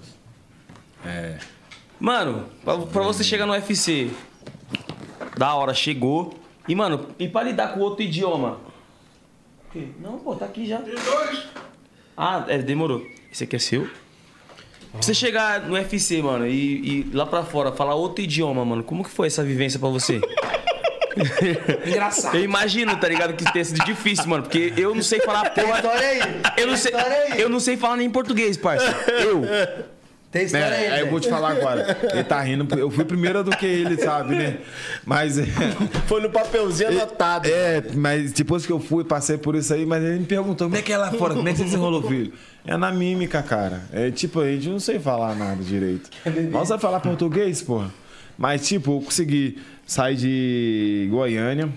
Mano, 1.97 2.43
pra, 2.61 2.77
pra 2.77 3.03
você 3.03 3.23
chegar 3.23 3.45
no 3.45 3.53
UFC, 3.53 4.11
da 5.37 5.55
hora, 5.55 5.73
chegou. 5.73 6.37
E, 6.67 6.75
mano, 6.75 7.07
e 7.17 7.29
pra 7.29 7.41
lidar 7.43 7.69
com 7.73 7.79
outro 7.79 8.03
idioma? 8.03 8.59
O 9.65 9.71
quê? 9.71 9.87
Não, 10.01 10.19
pô, 10.19 10.35
tá 10.35 10.43
aqui 10.43 10.67
já. 10.67 10.81
Ah, 12.17 12.43
é, 12.49 12.57
demorou. 12.57 13.07
Esse 13.31 13.45
aqui 13.45 13.55
é 13.55 13.59
seu? 13.59 13.87
Pra 14.91 15.01
você 15.01 15.13
chegar 15.13 15.61
no 15.61 15.75
UFC, 15.75 16.21
mano, 16.21 16.45
e, 16.45 16.99
e 16.99 17.11
lá 17.13 17.25
pra 17.25 17.43
fora 17.43 17.71
falar 17.71 17.95
outro 17.95 18.21
idioma, 18.21 18.65
mano, 18.65 18.83
como 18.83 19.05
que 19.05 19.09
foi 19.09 19.27
essa 19.27 19.41
vivência 19.41 19.79
pra 19.79 19.87
você? 19.87 20.19
Engraçado. 21.85 22.35
Eu 22.37 22.43
imagino, 22.43 22.95
tá 22.97 23.07
ligado, 23.07 23.33
que 23.33 23.51
tenha 23.51 23.65
sido 23.65 23.83
difícil, 23.85 24.27
mano, 24.27 24.43
porque 24.43 24.73
eu 24.77 24.93
não 24.95 25.01
sei 25.01 25.19
falar 25.21 25.49
Tem 25.49 25.63
porra. 25.65 25.77
história 25.77 26.07
aí. 26.07 26.19
Eu 26.57 26.67
não 26.67 26.73
Tem 26.73 26.77
sei, 26.77 26.93
aí. 26.95 27.41
eu 27.41 27.49
não 27.49 27.59
sei 27.59 27.77
falar 27.77 27.97
nem 27.97 28.09
português, 28.09 28.57
parça. 28.57 28.85
Eu. 29.07 29.43
Tem 30.29 30.43
história 30.43 30.67
aí. 30.67 30.85
É, 30.85 30.91
aí 30.91 30.99
eu 31.01 31.09
vou 31.09 31.19
te 31.21 31.29
falar 31.29 31.51
agora. 31.51 31.97
Ele 32.11 32.23
tá 32.23 32.41
rindo, 32.41 32.67
eu 32.77 32.91
fui 32.91 33.05
primeiro 33.05 33.43
do 33.45 33.51
que 33.51 33.65
ele, 33.65 33.97
sabe, 33.97 34.35
né? 34.35 34.57
Mas. 35.05 35.37
é, 35.39 35.45
Foi 36.05 36.21
no 36.21 36.29
papelzinho 36.29 36.89
anotado. 36.89 37.47
É, 37.49 37.81
mas 37.95 38.33
depois 38.33 38.65
que 38.65 38.71
eu 38.71 38.79
fui, 38.79 39.05
passei 39.05 39.37
por 39.37 39.55
isso 39.55 39.73
aí, 39.73 39.85
mas 39.85 40.03
ele 40.03 40.19
me 40.19 40.25
perguntou, 40.25 40.67
como 40.67 40.77
é 40.77 40.81
que 40.81 40.91
é 40.91 40.97
lá 40.97 41.11
fora? 41.11 41.33
Como 41.33 41.47
é 41.47 41.51
que 41.53 41.57
você 41.59 41.63
desenrolou, 41.63 42.03
filho? 42.03 42.33
É 42.65 42.75
na 42.75 42.91
mímica, 42.91 43.41
cara. 43.41 43.83
É 43.93 44.11
tipo, 44.11 44.41
a 44.41 44.47
gente 44.51 44.67
não 44.67 44.79
sei 44.81 44.99
falar 44.99 45.33
nada 45.33 45.63
direito. 45.63 46.09
Nós 46.51 46.67
vai 46.67 46.77
falar 46.77 46.99
português, 46.99 47.61
porra. 47.61 47.89
Mas, 48.37 48.67
tipo, 48.67 48.97
eu 48.97 49.01
consegui 49.01 49.57
sair 49.87 50.15
de 50.15 51.07
Goiânia. 51.09 51.69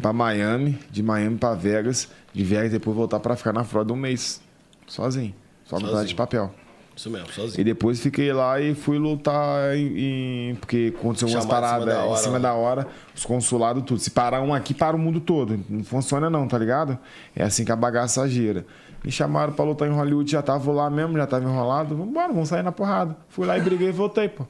pra 0.00 0.12
Miami, 0.12 0.78
de 0.90 1.02
Miami 1.02 1.36
pra 1.36 1.52
Vegas, 1.54 2.08
de 2.32 2.44
Vegas 2.44 2.70
depois 2.70 2.96
voltar 2.96 3.18
pra 3.18 3.34
ficar 3.34 3.52
na 3.52 3.64
Flórida 3.64 3.92
um 3.92 3.96
mês. 3.96 4.40
Sozinho. 4.86 5.34
Só 5.64 5.78
no 5.80 6.04
de 6.06 6.14
papel. 6.14 6.54
Isso 6.96 7.08
mesmo, 7.10 7.28
E 7.28 7.32
sozinho. 7.32 7.64
depois 7.64 7.98
fiquei 8.00 8.32
lá 8.32 8.60
e 8.60 8.74
fui 8.74 8.98
lutar 8.98 9.74
em. 9.76 10.50
em- 10.50 10.54
porque 10.56 10.92
aconteceu 10.96 11.28
umas 11.28 11.44
Chamado 11.44 11.64
em 11.64 11.68
cima 11.68 11.78
paradas 11.78 11.86
da 11.86 12.04
em 12.04 12.08
hora, 12.08 12.18
cima 12.20 12.32
né? 12.34 12.38
da 12.40 12.54
hora, 12.54 12.86
os 13.16 13.24
consulados, 13.24 13.82
tudo. 13.84 13.98
Se 14.00 14.10
parar 14.10 14.42
um 14.42 14.52
aqui, 14.54 14.74
para 14.74 14.94
o 14.94 14.98
mundo 14.98 15.18
todo. 15.20 15.58
Não 15.68 15.82
funciona, 15.82 16.28
não, 16.28 16.46
tá 16.46 16.58
ligado? 16.58 16.98
É 17.34 17.42
assim 17.42 17.64
que 17.64 17.72
a 17.72 17.76
bagaça 17.76 18.28
gira. 18.28 18.66
Me 19.02 19.10
chamaram 19.10 19.52
pra 19.52 19.64
lutar 19.64 19.88
em 19.88 19.92
Hollywood, 19.92 20.30
já 20.30 20.42
tava 20.42 20.70
lá 20.72 20.90
mesmo, 20.90 21.16
já 21.16 21.26
tava 21.26 21.44
enrolado. 21.44 21.96
Vambora, 21.96 22.28
vamos 22.28 22.48
sair 22.48 22.62
na 22.62 22.70
porrada. 22.72 23.16
Fui 23.28 23.46
lá 23.46 23.56
e 23.56 23.60
briguei 23.60 23.88
e 23.88 23.92
voltei, 23.92 24.28
pô. 24.28 24.44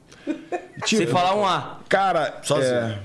Sem 0.85 1.07
falar 1.07 1.35
um 1.35 1.45
A. 1.45 1.77
Cara, 1.87 2.39
Sozinho. 2.41 2.73
é, 2.73 2.99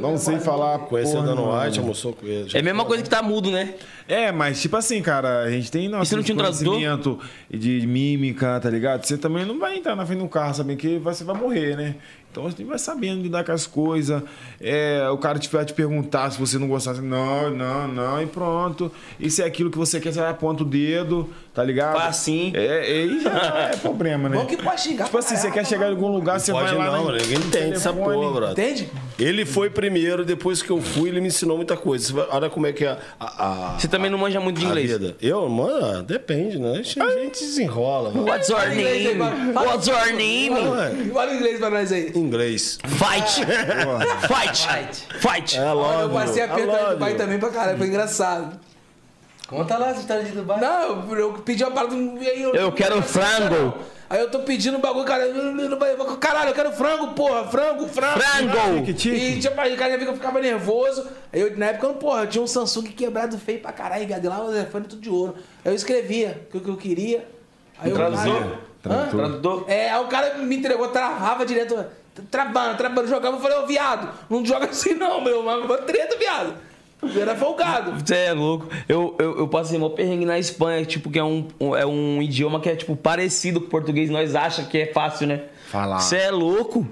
não 0.00 0.16
sei 0.16 0.38
falar. 0.38 0.78
Conheci 0.80 1.16
o 1.16 1.22
não. 1.22 1.58
White, 1.58 1.78
almoçou 1.78 2.12
com 2.12 2.26
ele. 2.26 2.50
É 2.54 2.60
a 2.60 2.62
mesma 2.62 2.84
coisa 2.84 3.02
que 3.02 3.10
tá 3.10 3.22
mudo, 3.22 3.50
né? 3.50 3.74
É, 4.08 4.32
mas 4.32 4.60
tipo 4.60 4.76
assim, 4.76 5.00
cara, 5.00 5.42
a 5.42 5.50
gente 5.50 5.70
tem 5.70 5.88
nosso 5.88 6.10
você 6.10 6.16
não 6.16 6.22
tinha 6.22 6.34
um 6.36 6.40
conhecimento 6.40 7.18
de 7.50 7.86
mímica, 7.86 8.58
tá 8.60 8.68
ligado? 8.68 9.04
Você 9.04 9.16
também 9.16 9.44
não 9.44 9.58
vai 9.58 9.76
entrar 9.76 9.94
na 9.94 10.04
frente 10.04 10.20
do 10.20 10.28
carro 10.28 10.54
sabendo 10.54 10.76
que 10.76 10.98
você 10.98 11.24
vai 11.24 11.36
morrer, 11.36 11.76
né? 11.76 11.94
Então 12.32 12.44
você 12.44 12.64
vai 12.64 12.78
sabendo 12.78 13.22
lidar 13.22 13.44
com 13.44 13.52
as 13.52 13.66
coisas. 13.66 14.22
É, 14.58 15.06
o 15.10 15.18
cara 15.18 15.38
te 15.38 15.48
vai 15.50 15.66
te 15.66 15.74
perguntar 15.74 16.30
se 16.30 16.40
você 16.40 16.58
não 16.58 16.66
gostasse. 16.66 17.02
Não, 17.02 17.50
não, 17.50 17.86
não, 17.86 18.22
e 18.22 18.26
pronto. 18.26 18.90
E 19.20 19.30
se 19.30 19.42
é 19.42 19.44
aquilo 19.44 19.70
que 19.70 19.76
você 19.76 20.00
quer, 20.00 20.12
você 20.12 20.20
aponta 20.20 20.62
o 20.62 20.66
dedo, 20.66 21.28
tá 21.54 21.62
ligado? 21.64 21.94
Faz 21.96 22.08
assim. 22.08 22.52
É, 22.54 22.64
é, 22.64 22.80
aí 23.02 23.20
já 23.20 23.70
é 23.72 23.76
problema, 23.80 24.28
né? 24.28 24.36
Bom 24.36 24.46
que 24.46 24.56
pode 24.56 24.80
xingar 24.80 25.04
Tipo 25.06 25.18
assim, 25.18 25.36
você 25.36 25.50
quer 25.50 25.66
chegar 25.66 25.86
em 25.88 25.90
algum 25.90 26.08
lugar, 26.08 26.38
você 26.40 26.52
Pode 26.52 26.74
vai 26.74 26.88
lá. 26.88 26.96
não. 26.96 27.12
Ninguém 27.12 27.36
entende 27.38 27.74
essa 27.76 27.92
porra, 27.92 28.30
brother. 28.32 28.50
Entende? 28.52 28.88
Ele 29.18 29.44
foi 29.44 29.70
primeiro, 29.70 30.24
depois 30.24 30.62
que 30.62 30.70
eu 30.70 30.80
fui, 30.80 31.08
ele 31.10 31.20
me 31.20 31.28
ensinou 31.28 31.56
muita 31.56 31.76
coisa. 31.76 32.26
Olha 32.30 32.48
como 32.50 32.66
é 32.66 32.72
que 32.72 32.84
é 32.84 32.96
a. 33.20 33.74
a 33.74 33.78
Você 33.78 33.88
também 33.88 34.10
não 34.10 34.18
manja 34.18 34.40
muito 34.40 34.58
de 34.58 34.66
inglês. 34.66 34.90
vida. 34.90 35.16
Eu, 35.20 35.48
mano, 35.48 36.02
depende, 36.02 36.58
né? 36.58 36.78
A 36.78 36.82
gente 36.82 37.40
desenrola, 37.40 38.10
mano. 38.10 38.24
What's 38.26 38.48
your 38.48 38.66
name? 38.68 39.20
What's 39.54 39.86
your 39.86 40.06
name? 40.12 41.10
Fala 41.12 41.34
inglês 41.34 41.58
pra 41.58 41.70
nós 41.70 41.92
aí. 41.92 42.12
Inglês. 42.14 42.78
Fight! 42.84 43.44
Fight! 44.26 45.06
Fight! 45.18 45.58
É 45.58 45.68
Eu 45.70 45.74
logo. 45.74 46.14
passei 46.14 46.42
a 46.42 46.48
perda 46.48 46.72
do 46.84 46.90
Dubai 46.92 47.14
também 47.14 47.38
pra 47.38 47.50
caralho, 47.50 47.78
foi 47.78 47.86
engraçado. 47.86 48.58
Conta 49.52 49.76
lá 49.76 49.90
essa 49.90 50.00
história 50.00 50.24
de 50.24 50.32
Dubai. 50.32 50.58
Não, 50.58 51.10
eu, 51.10 51.18
eu 51.18 51.32
pedi 51.34 51.62
uma 51.62 51.72
parada. 51.72 51.94
e 51.94 52.28
aí 52.28 52.42
Eu 52.42 52.72
quero 52.72 53.02
frango. 53.02 53.74
Aí 54.08 54.20
eu 54.20 54.30
tô 54.30 54.40
pedindo 54.40 54.76
um 54.76 54.80
bagulho, 54.80 55.04
cara. 55.04 55.24
Caralho, 56.18 56.50
eu 56.50 56.54
quero 56.54 56.72
frango, 56.72 57.08
porra. 57.14 57.46
Frango, 57.48 57.86
frango. 57.88 58.20
Frango! 58.20 58.86
E 58.86 59.38
tipo, 59.40 59.60
aí 59.60 59.74
o 59.74 59.76
cara 59.76 59.96
que 59.96 60.04
eu 60.04 60.14
ficava 60.14 60.40
nervoso. 60.40 61.06
Aí 61.32 61.40
eu, 61.40 61.56
na 61.56 61.66
época, 61.66 61.86
eu, 61.86 61.94
porra, 61.94 62.22
eu 62.22 62.26
tinha 62.26 62.42
um 62.42 62.46
Samsung 62.46 62.84
quebrado 62.84 63.38
feio 63.38 63.60
pra 63.60 63.72
caralho, 63.72 64.06
de 64.06 64.28
lá 64.28 64.42
o 64.42 64.48
telefone 64.48 64.86
tudo 64.86 65.00
de 65.00 65.10
ouro. 65.10 65.34
Aí 65.64 65.70
eu 65.70 65.74
escrevia 65.74 66.46
o 66.52 66.60
que 66.60 66.68
eu 66.68 66.76
queria. 66.76 67.26
Aí 67.78 67.90
eu, 67.90 67.96
Tradutor? 67.96 68.58
Tradutor? 68.82 69.64
É, 69.68 69.90
aí 69.90 70.02
o 70.02 70.08
cara 70.08 70.34
me 70.34 70.56
entregou, 70.56 70.88
travava 70.88 71.46
direto. 71.46 71.82
Travando, 72.30 72.76
travando, 72.76 73.08
jogava. 73.08 73.36
Eu 73.36 73.40
falei, 73.40 73.58
ô 73.58 73.66
viado, 73.66 74.10
não 74.28 74.44
joga 74.44 74.66
assim 74.66 74.92
não, 74.94 75.22
meu. 75.22 75.40
Uma 75.40 75.78
treta, 75.78 76.18
viado. 76.18 76.54
Eu 77.02 77.20
era 77.20 77.34
folgado. 77.34 77.92
Você 77.98 78.14
é 78.14 78.32
louco. 78.32 78.68
Eu, 78.88 79.16
eu, 79.18 79.38
eu 79.38 79.48
passei 79.48 79.78
mó 79.78 79.88
perrengue 79.88 80.24
na 80.24 80.38
Espanha, 80.38 80.84
tipo, 80.84 81.10
que 81.10 81.18
é 81.18 81.24
um, 81.24 81.48
é 81.76 81.84
um 81.84 82.22
idioma 82.22 82.60
que 82.60 82.68
é, 82.68 82.76
tipo, 82.76 82.94
parecido 82.94 83.60
com 83.60 83.66
o 83.66 83.70
português. 83.70 84.08
Nós 84.08 84.34
acha 84.36 84.62
que 84.64 84.78
é 84.78 84.86
fácil, 84.86 85.26
né? 85.26 85.42
Falar. 85.68 85.98
Você 85.98 86.16
é 86.16 86.30
louco. 86.30 86.86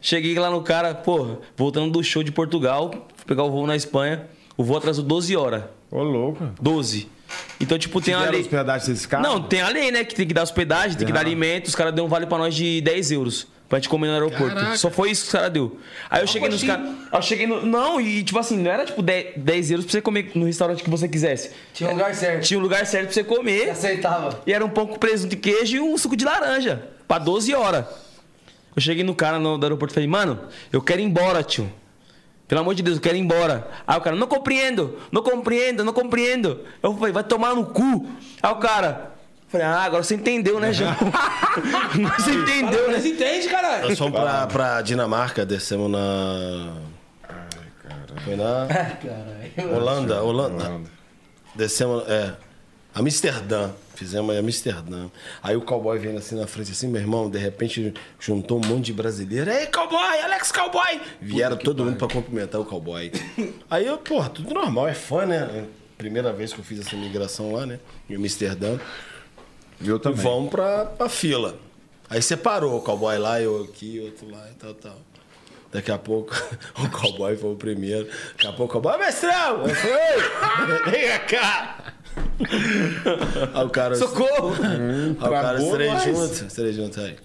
Cheguei 0.00 0.38
lá 0.38 0.50
no 0.50 0.62
cara, 0.62 0.94
pô, 0.94 1.38
voltando 1.56 1.90
do 1.90 2.04
show 2.04 2.22
de 2.22 2.30
Portugal, 2.30 2.90
fui 3.16 3.26
pegar 3.26 3.42
o 3.42 3.50
voo 3.50 3.66
na 3.66 3.74
Espanha. 3.74 4.26
O 4.56 4.62
voo 4.62 4.76
atrasou 4.76 5.02
12 5.02 5.34
horas. 5.34 5.64
Ô, 5.90 6.02
louco. 6.02 6.46
12. 6.60 7.08
Então, 7.60 7.78
tipo, 7.78 8.00
tem 8.00 8.14
a 8.14 8.30
lei. 8.30 8.42
hospedagem 8.42 8.92
desse 8.92 9.08
cara? 9.08 9.22
Não, 9.22 9.42
tem 9.42 9.60
a 9.60 9.68
lei, 9.68 9.90
né? 9.90 10.04
Que 10.04 10.14
tem 10.14 10.26
que 10.26 10.34
dar 10.34 10.42
hospedagem, 10.42 10.96
tem 10.96 11.06
que 11.06 11.12
dar 11.12 11.20
alimento. 11.20 11.66
Os 11.66 11.74
caras 11.74 11.92
deu 11.94 12.04
um 12.04 12.08
vale 12.08 12.26
pra 12.26 12.38
nós 12.38 12.54
de 12.54 12.80
10 12.82 13.12
euros. 13.12 13.48
Pra 13.74 13.80
gente 13.80 13.88
comer 13.88 14.06
no 14.06 14.12
aeroporto. 14.12 14.54
Caraca. 14.54 14.76
Só 14.76 14.88
foi 14.88 15.10
isso 15.10 15.22
que 15.22 15.26
os 15.26 15.32
caras 15.32 15.50
deu. 15.50 15.80
Aí 16.08 16.22
eu 16.22 16.28
cheguei 16.28 16.48
nos 16.48 16.62
caras. 16.62 16.88
Eu 17.12 17.22
cheguei 17.22 17.44
no. 17.44 17.66
Não, 17.66 18.00
e 18.00 18.22
tipo 18.22 18.38
assim, 18.38 18.56
não 18.56 18.70
era 18.70 18.86
tipo 18.86 19.02
10, 19.02 19.38
10 19.38 19.70
euros 19.72 19.84
pra 19.84 19.90
você 19.90 20.00
comer 20.00 20.30
no 20.36 20.46
restaurante 20.46 20.84
que 20.84 20.88
você 20.88 21.08
quisesse. 21.08 21.50
Tinha 21.72 21.90
um 21.90 21.94
lugar 21.94 22.14
certo. 22.14 22.44
Tinha 22.44 22.60
um 22.60 22.62
lugar 22.62 22.86
certo 22.86 23.06
pra 23.06 23.14
você 23.14 23.24
comer. 23.24 23.70
Aceitava. 23.70 24.40
E 24.46 24.52
era 24.52 24.64
um 24.64 24.68
pão 24.68 24.86
com 24.86 24.96
presunto 24.96 25.34
e 25.34 25.36
queijo 25.36 25.76
e 25.76 25.80
um 25.80 25.98
suco 25.98 26.16
de 26.16 26.24
laranja. 26.24 26.88
Pra 27.08 27.18
12 27.18 27.52
horas. 27.52 27.86
Eu 28.76 28.80
cheguei 28.80 29.02
no 29.02 29.12
cara 29.12 29.40
no, 29.40 29.58
do 29.58 29.66
aeroporto 29.66 29.92
e 29.92 29.94
falei, 29.94 30.08
mano, 30.08 30.38
eu 30.72 30.80
quero 30.80 31.00
ir 31.00 31.04
embora, 31.04 31.42
tio. 31.42 31.68
Pelo 32.46 32.60
amor 32.60 32.76
de 32.76 32.82
Deus, 32.84 32.98
eu 32.98 33.02
quero 33.02 33.16
ir 33.16 33.20
embora. 33.22 33.68
Aí 33.84 33.98
o 33.98 34.00
cara, 34.00 34.14
não 34.14 34.28
compreendo, 34.28 35.00
não 35.10 35.20
compreendo, 35.20 35.82
não 35.82 35.92
compreendo. 35.92 36.60
Eu 36.80 36.94
falei, 36.96 37.12
vai 37.12 37.24
tomar 37.24 37.56
no 37.56 37.66
cu. 37.66 38.06
Aí 38.40 38.52
o 38.52 38.56
cara, 38.56 39.13
falei, 39.54 39.66
ah, 39.66 39.82
agora 39.82 40.02
você 40.02 40.16
entendeu, 40.16 40.58
né, 40.58 40.72
João? 40.72 40.94
você 42.18 42.32
entendeu, 42.32 42.88
né? 42.88 42.94
Mas 42.94 43.06
entende, 43.06 43.48
caralho. 43.48 43.88
Nós 43.88 43.98
fomos 43.98 44.18
pra, 44.18 44.46
pra 44.48 44.82
Dinamarca, 44.82 45.46
descemos 45.46 45.90
na. 45.90 46.74
Foi 48.24 48.34
na. 48.36 48.66
Caralho. 48.66 49.76
Holanda, 49.76 50.22
Holanda. 50.22 50.80
Descemos, 51.54 52.04
é. 52.08 52.34
Amsterdã. 52.94 53.70
Fizemos 53.94 54.34
em 54.34 54.38
Amsterdã. 54.38 55.06
Aí 55.40 55.54
o 55.54 55.62
cowboy 55.62 55.96
vem 56.00 56.16
assim 56.16 56.34
na 56.34 56.48
frente, 56.48 56.72
assim, 56.72 56.88
meu 56.88 57.00
irmão, 57.00 57.30
de 57.30 57.38
repente 57.38 57.94
juntou 58.18 58.58
um 58.58 58.66
monte 58.66 58.86
de 58.86 58.92
brasileiro. 58.92 59.48
Ei, 59.48 59.66
cowboy, 59.66 60.20
Alex 60.20 60.50
Cowboy! 60.50 61.00
Vieram 61.20 61.56
todo 61.56 61.84
mundo 61.84 61.96
pra 61.96 62.08
cumprimentar 62.08 62.60
o 62.60 62.64
cowboy. 62.64 63.12
Aí 63.70 63.86
eu, 63.86 63.98
porra, 63.98 64.28
tudo 64.30 64.52
normal, 64.52 64.88
é 64.88 64.94
fã, 64.94 65.24
né? 65.24 65.64
Primeira 65.96 66.32
vez 66.32 66.52
que 66.52 66.58
eu 66.58 66.64
fiz 66.64 66.80
essa 66.80 66.96
migração 66.96 67.52
lá, 67.52 67.64
né? 67.64 67.78
Em 68.10 68.16
Amsterdã. 68.16 68.78
Eu 69.90 69.96
E 69.96 70.00
também. 70.00 70.22
vamos 70.22 70.50
pra, 70.50 70.84
pra 70.86 71.08
fila. 71.08 71.56
Aí 72.08 72.20
separou 72.22 72.76
o 72.76 72.80
cowboy 72.82 73.18
lá, 73.18 73.40
eu 73.40 73.62
aqui, 73.64 74.00
outro 74.00 74.30
lá 74.30 74.46
e 74.50 74.54
tal, 74.54 74.74
tal. 74.74 74.96
Daqui 75.72 75.90
a 75.90 75.98
pouco 75.98 76.32
o 76.78 76.88
cowboy 76.90 77.36
foi 77.36 77.52
o 77.52 77.56
primeiro. 77.56 78.06
Daqui 78.32 78.46
a 78.46 78.52
pouco 78.52 78.78
o 78.78 78.80
cowboy, 78.82 78.98
mestrão! 78.98 79.66
Eu 79.66 79.74
falei, 79.74 79.96
"Ei, 79.96 81.08
vem 81.08 81.26
cá! 81.26 81.94
Aí 83.54 83.64
o 83.64 83.70
cara. 83.70 83.94
Socorro! 83.96 84.54
Aí 84.62 85.14
o 85.16 85.30
cara, 85.30 85.58
juntos, 85.58 86.42
os 86.42 86.52
três 86.52 86.76
juntos 86.76 86.98
aí. 86.98 87.16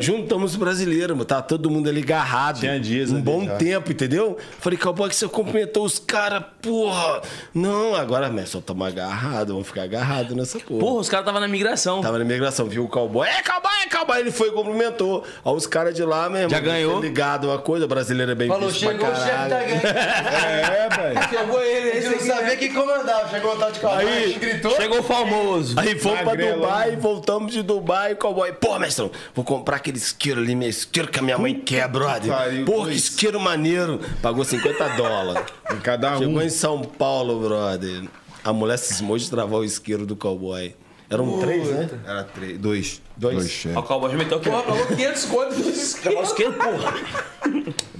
Juntamos 0.00 0.52
os 0.52 0.56
brasileiros, 0.56 1.10
mano. 1.16 1.24
Tá 1.24 1.40
todo 1.42 1.70
mundo 1.70 1.88
ali 1.88 2.02
agarrado. 2.02 2.60
Tinha 2.60 2.78
dias 2.80 3.10
Um 3.10 3.14
ali 3.14 3.22
bom 3.22 3.44
já. 3.44 3.56
tempo, 3.56 3.92
entendeu? 3.92 4.36
Falei, 4.60 4.78
cowboy, 4.78 5.08
que 5.08 5.16
você 5.16 5.28
cumprimentou 5.28 5.84
os 5.84 5.98
caras, 5.98 6.44
porra. 6.60 7.22
Não, 7.52 7.94
agora, 7.94 8.28
mestre, 8.28 8.52
só 8.52 8.58
estamos 8.58 8.86
agarrados, 8.86 9.52
vamos 9.52 9.66
ficar 9.66 9.82
agarrados 9.82 10.36
nessa 10.36 10.58
porra. 10.58 10.80
Porra, 10.80 11.00
os 11.00 11.08
caras 11.08 11.26
tava 11.26 11.40
na 11.40 11.48
migração. 11.48 12.00
Tava 12.00 12.18
na 12.18 12.24
imigração, 12.24 12.66
viu 12.66 12.84
o 12.84 12.88
cowboy. 12.88 13.26
É, 13.28 13.42
cowboy, 13.42 13.72
é 13.84 13.88
cowboy. 13.88 14.18
Ele 14.20 14.30
foi 14.30 14.48
e 14.48 14.52
cumprimentou. 14.52 15.24
Aí 15.44 15.52
os 15.52 15.66
caras 15.66 15.94
de 15.94 16.02
lá 16.04 16.28
mesmo. 16.28 16.50
Já 16.50 16.60
ganhou? 16.60 17.00
Ligado 17.00 17.48
uma 17.48 17.58
coisa, 17.58 17.86
brasileiro 17.86 18.32
é 18.32 18.34
bem 18.34 18.48
Falou, 18.48 18.70
chegou 18.70 19.08
o 19.08 19.14
chefe 19.14 19.48
da 19.48 19.60
gangue. 19.60 19.86
É, 19.86 20.88
velho. 20.88 21.28
Chegou 21.28 21.62
ele, 21.62 21.88
Ele 21.98 22.08
não 22.10 22.20
sabia 22.20 22.42
né? 22.42 22.56
quem 22.56 22.72
comandava. 22.72 23.28
Chegou 23.28 23.52
o 23.54 23.56
tal 23.56 23.72
de 23.72 23.80
cowboy, 23.80 24.06
Aí, 24.06 24.32
gritou. 24.34 24.76
Chegou 24.76 24.98
o 25.00 25.02
famoso. 25.02 25.78
Aí 25.78 25.98
fomos 25.98 26.20
pra 26.20 26.34
Dubai, 26.34 26.96
voltamos 26.96 27.52
de 27.52 27.62
Dubai, 27.62 28.14
cowboy. 28.14 28.52
Pô, 28.52 28.78
mestrão, 28.78 29.10
vou 29.34 29.44
comprar 29.44 29.78
aquele 29.84 29.98
isqueiro 29.98 30.40
ali, 30.40 30.54
meu 30.54 30.68
isqueiro 30.70 31.10
que 31.10 31.18
a 31.18 31.22
minha 31.22 31.36
mãe 31.36 31.54
quer, 31.54 31.86
brother. 31.88 32.32
pariu, 32.32 32.64
Pô, 32.64 32.72
que 32.72 32.82
dois. 32.84 32.96
isqueiro 32.96 33.38
maneiro. 33.38 34.00
Pagou 34.22 34.42
50 34.42 34.88
dólares. 34.96 35.44
Em 35.70 35.76
cada 35.80 36.16
Chegou 36.16 36.38
um. 36.38 36.42
em 36.42 36.48
São 36.48 36.80
Paulo, 36.80 37.38
brother. 37.46 38.04
A 38.42 38.52
mulher 38.52 38.78
cismou 38.78 39.18
de 39.18 39.28
travar 39.28 39.60
o 39.60 39.64
isqueiro 39.64 40.06
do 40.06 40.16
cowboy. 40.16 40.74
Eram 41.10 41.38
três, 41.38 41.68
né? 41.68 41.90
Era 42.06 42.24
três. 42.24 42.58
Dois. 42.58 43.02
Dois. 43.14 43.66
é. 43.66 43.76
Ó, 43.76 43.80
O 43.80 43.82
cowboy 43.82 44.10
já 44.10 44.16
meteu 44.16 44.38
aqui. 44.38 44.48
Porra, 44.48 44.62
pagou 44.62 44.86
500 44.86 45.24
conto 45.26 45.54
por 45.54 45.66
isso. 45.70 46.08
Negócio 46.08 46.34
que, 46.34 46.44
porra. 46.50 46.94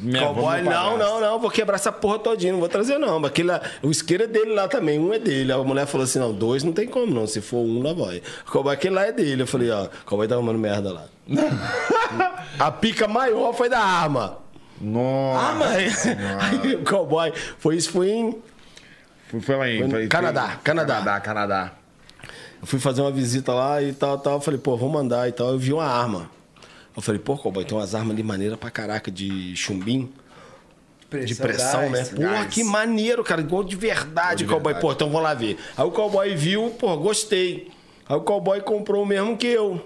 Minha 0.05 0.26
Cowboy, 0.26 0.62
não, 0.62 0.99
não, 0.99 1.20
não, 1.20 1.39
vou 1.39 1.50
quebrar 1.50 1.76
essa 1.76 1.91
porra 1.91 2.18
todinha, 2.18 2.52
não 2.52 2.60
vou 2.60 2.68
trazer 2.68 2.99
não. 2.99 3.24
Aquele 3.24 3.49
lá, 3.49 3.60
o 3.83 3.91
isqueiro 3.91 4.24
é 4.24 4.26
dele 4.26 4.52
lá 4.52 4.68
também, 4.68 4.99
um 4.99 5.12
é 5.12 5.18
dele. 5.18 5.50
A 5.50 5.58
mulher 5.58 5.86
falou 5.86 6.05
assim, 6.05 6.18
não, 6.18 6.33
dois 6.33 6.62
não 6.62 6.73
tem 6.73 6.86
como 6.86 7.07
não, 7.12 7.26
se 7.26 7.41
for 7.41 7.58
um, 7.58 7.83
lá 7.83 7.92
vai. 7.92 8.23
O 8.47 8.50
cowboy, 8.50 8.74
aquele 8.74 8.94
lá 8.94 9.07
é 9.07 9.12
dele. 9.12 9.42
Eu 9.42 9.47
falei, 9.47 9.70
ó, 9.70 9.84
o 9.84 9.89
cowboy 10.05 10.28
tá 10.28 10.34
arrumando 10.34 10.58
merda 10.58 10.92
lá. 10.92 11.05
A 12.58 12.70
pica 12.70 13.08
maior 13.08 13.52
foi 13.55 13.68
da 13.68 13.81
arma. 13.81 14.39
Nossa. 14.81 16.16
Aí 16.41 16.74
o 16.76 16.84
cowboy, 16.84 17.33
foi 17.58 17.76
isso, 17.76 17.91
foi 17.91 18.10
em... 18.10 18.39
Foi, 19.28 19.41
foi 19.41 19.57
lá 19.57 19.68
em... 19.68 19.81
Foi 19.81 19.91
foi- 19.91 20.08
Canadá, 20.08 20.49
foi- 20.49 20.58
Canadá. 20.62 20.92
Canadá, 20.92 21.20
Canadá. 21.20 21.73
Eu 22.60 22.66
fui 22.66 22.78
fazer 22.78 23.00
uma 23.02 23.10
visita 23.10 23.52
lá 23.52 23.83
e 23.83 23.92
tal, 23.92 24.18
tal. 24.18 24.34
Eu 24.34 24.41
falei, 24.41 24.58
pô, 24.60 24.76
vou 24.76 24.89
mandar 24.89 25.28
e 25.28 25.33
tal. 25.33 25.49
Eu 25.50 25.58
vi 25.58 25.73
uma 25.73 25.84
arma. 25.84 26.31
Eu 26.97 27.02
falei, 27.02 27.20
pô, 27.20 27.36
cowboy, 27.36 27.64
tem 27.64 27.76
umas 27.76 27.94
armas 27.94 28.16
de 28.16 28.23
maneira 28.23 28.56
pra 28.56 28.70
caraca 28.70 29.10
de 29.10 29.55
chumbim. 29.56 30.12
de 31.26 31.34
pressão, 31.34 31.90
né? 31.90 32.05
Pô, 32.05 32.20
gás. 32.23 32.52
que 32.55 32.62
maneiro, 32.64 33.23
cara. 33.24 33.40
Igual 33.40 33.64
de 33.64 33.76
verdade, 33.76 34.44
Igual 34.44 34.58
de 34.60 34.64
cowboy. 34.64 34.73
verdade. 34.74 34.81
Pô, 34.81 34.92
então 34.92 35.10
vou 35.10 35.20
lá 35.20 35.34
ver. 35.34 35.58
Aí 35.76 35.84
o 35.84 35.90
cowboy 35.90 36.34
viu, 36.34 36.70
pô, 36.78 36.97
gostei. 36.97 37.70
Aí 38.08 38.16
o 38.16 38.20
cowboy 38.20 38.60
comprou 38.60 39.02
o 39.02 39.06
mesmo 39.06 39.36
que 39.36 39.47
eu. 39.47 39.84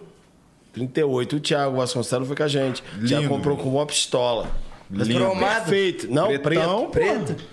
38. 0.72 1.36
O 1.36 1.40
Thiago 1.40 1.76
Vasconcelos 1.76 2.26
foi 2.28 2.36
com 2.36 2.42
a 2.42 2.48
gente. 2.48 2.82
O 3.02 3.06
Thiago 3.06 3.22
Lindo. 3.22 3.28
comprou 3.34 3.56
com 3.56 3.68
uma 3.70 3.86
pistola. 3.86 4.50
Cromado? 4.90 5.64
Perfeito. 5.64 6.08
Não, 6.10 6.26
Pretão, 6.38 6.90
preto. 6.90 7.24
Preto? 7.34 7.44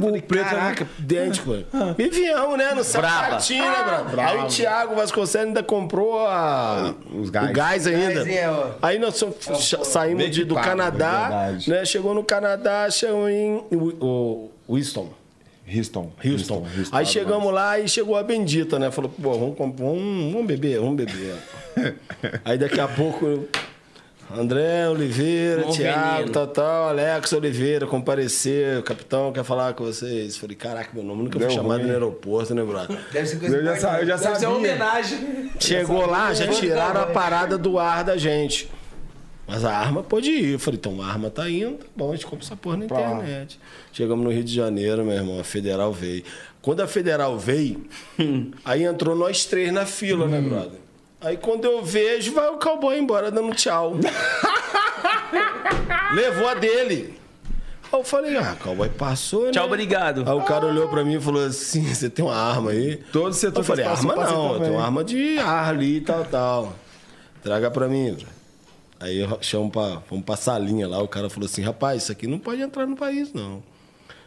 Falei, 0.00 0.20
caraca, 0.22 0.88
idêntico, 0.98 1.50
mano. 1.72 1.94
E 1.98 2.08
viemos, 2.08 2.56
né? 2.58 2.74
No 2.74 2.84
sapatinho, 2.84 3.64
né, 3.64 4.04
brother? 4.10 4.18
Aí 4.26 4.38
o 4.38 4.46
Thiago 4.46 4.94
Vasconcelos 4.94 5.46
ainda 5.48 5.62
comprou 5.62 6.26
a... 6.26 6.94
Os 7.12 7.30
gás. 7.30 7.50
o 7.50 7.52
gás 7.52 7.86
ainda. 7.86 8.24
Ó. 8.52 8.70
Aí 8.80 8.98
nós 8.98 9.16
somos- 9.16 9.36
saímos 9.84 10.22
Bem 10.22 10.30
de- 10.30 10.44
do 10.44 10.54
Canadá, 10.54 11.28
verdade. 11.48 11.70
né? 11.70 11.84
Chegou 11.84 12.14
no 12.14 12.22
Canadá, 12.22 12.88
chegou 12.90 13.28
em 13.28 13.56
o, 13.70 14.50
o, 14.68 14.74
Winston. 14.74 15.10
Houston. 15.70 16.10
Houston. 16.24 16.66
Aí 16.92 17.04
chegamos 17.04 17.52
lá 17.52 17.78
e 17.78 17.86
chegou 17.86 18.16
a 18.16 18.22
bendita, 18.22 18.78
né? 18.78 18.90
Falou, 18.90 19.10
pô, 19.10 19.32
vamos, 19.32 19.54
vamos, 19.76 20.32
vamos 20.32 20.46
beber, 20.46 20.78
vamos 20.80 20.96
beber. 20.96 21.34
Aí 22.42 22.56
daqui 22.56 22.80
a 22.80 22.88
pouco, 22.88 23.46
André 24.36 24.88
Oliveira, 24.88 25.66
Um 25.66 25.70
Thiago, 25.72 26.30
tal, 26.30 26.46
tal, 26.48 26.88
Alex 26.90 27.32
Oliveira, 27.32 27.86
comparecer, 27.86 28.78
o 28.78 28.82
capitão 28.82 29.32
quer 29.32 29.42
falar 29.42 29.72
com 29.72 29.84
vocês. 29.84 30.36
Falei, 30.36 30.54
caraca, 30.54 30.90
meu 30.92 31.02
nome 31.02 31.22
nunca 31.24 31.38
foi 31.40 31.50
chamado 31.50 31.78
ruim. 31.78 31.86
no 31.86 31.92
aeroporto, 31.92 32.54
né, 32.54 32.62
brother? 32.62 32.98
Deve 33.10 33.26
ser 33.26 33.38
coisa 33.38 33.56
Eu 33.56 33.64
já, 33.64 33.76
sa- 33.76 34.00
eu 34.00 34.06
já 34.06 34.16
Deve 34.16 34.36
ser 34.38 34.46
uma 34.46 34.54
sabia. 34.56 34.72
homenagem. 34.72 35.50
Chegou 35.58 36.06
lá, 36.06 36.34
já 36.34 36.46
tiraram 36.48 37.00
a 37.00 37.06
parada 37.06 37.56
do 37.56 37.78
ar 37.78 38.04
da 38.04 38.16
gente. 38.18 38.68
Mas 39.46 39.64
a 39.64 39.74
arma 39.74 40.02
pode 40.02 40.28
ir. 40.30 40.52
Eu 40.52 40.58
falei, 40.58 40.78
então 40.78 41.00
a 41.00 41.06
arma 41.06 41.30
tá 41.30 41.48
indo, 41.48 41.78
tá 41.78 41.86
bom, 41.96 42.10
a 42.10 42.14
gente 42.14 42.26
compra 42.26 42.44
essa 42.44 42.54
porra 42.54 42.76
na 42.76 42.84
internet. 42.84 43.58
Chegamos 43.94 44.22
no 44.22 44.30
Rio 44.30 44.44
de 44.44 44.54
Janeiro, 44.54 45.02
meu 45.06 45.14
irmão, 45.14 45.40
a 45.40 45.44
federal 45.44 45.90
veio. 45.90 46.22
Quando 46.60 46.82
a 46.82 46.86
federal 46.86 47.38
veio, 47.38 47.82
aí 48.62 48.84
entrou 48.84 49.16
nós 49.16 49.46
três 49.46 49.72
na 49.72 49.86
fila, 49.86 50.26
né, 50.28 50.38
brother? 50.38 50.78
Aí 51.20 51.36
quando 51.36 51.64
eu 51.64 51.82
vejo, 51.82 52.32
vai 52.32 52.48
o 52.48 52.58
cowboy 52.58 52.98
embora 52.98 53.30
dando 53.30 53.54
tchau. 53.54 53.96
Levou 56.14 56.48
a 56.48 56.54
dele. 56.54 57.18
Aí 57.90 57.98
eu 57.98 58.04
falei, 58.04 58.36
ah, 58.36 58.56
o 58.58 58.62
cowboy 58.62 58.88
passou, 58.90 59.46
né? 59.46 59.50
Tchau, 59.50 59.66
obrigado. 59.66 60.22
Aí 60.26 60.34
o 60.34 60.42
cara 60.42 60.66
olhou 60.66 60.88
pra 60.88 61.04
mim 61.04 61.16
e 61.16 61.20
falou 61.20 61.44
assim: 61.44 61.82
você 61.92 62.08
tem 62.08 62.24
uma 62.24 62.36
arma 62.36 62.70
aí? 62.70 62.96
Todo 63.12 63.32
setor 63.32 63.60
Eu 63.60 63.64
falei, 63.64 63.84
arma 63.84 64.14
não, 64.14 64.54
eu 64.54 64.60
tenho 64.60 64.72
uma 64.74 64.84
arma 64.84 65.02
de 65.02 65.38
ar 65.38 65.70
ali 65.70 65.96
e 65.96 66.00
tal, 66.00 66.24
tal. 66.24 66.76
Traga 67.42 67.70
pra 67.70 67.88
mim. 67.88 68.16
Aí 69.00 69.18
eu 69.18 69.38
chamo 69.40 69.70
pra, 69.70 70.02
vamos 70.10 70.24
pra 70.24 70.36
salinha 70.36 70.88
lá, 70.88 71.00
o 71.00 71.08
cara 71.08 71.30
falou 71.30 71.46
assim, 71.46 71.62
rapaz, 71.62 72.02
isso 72.02 72.12
aqui 72.12 72.26
não 72.26 72.38
pode 72.38 72.60
entrar 72.60 72.86
no 72.86 72.96
país, 72.96 73.32
não. 73.32 73.62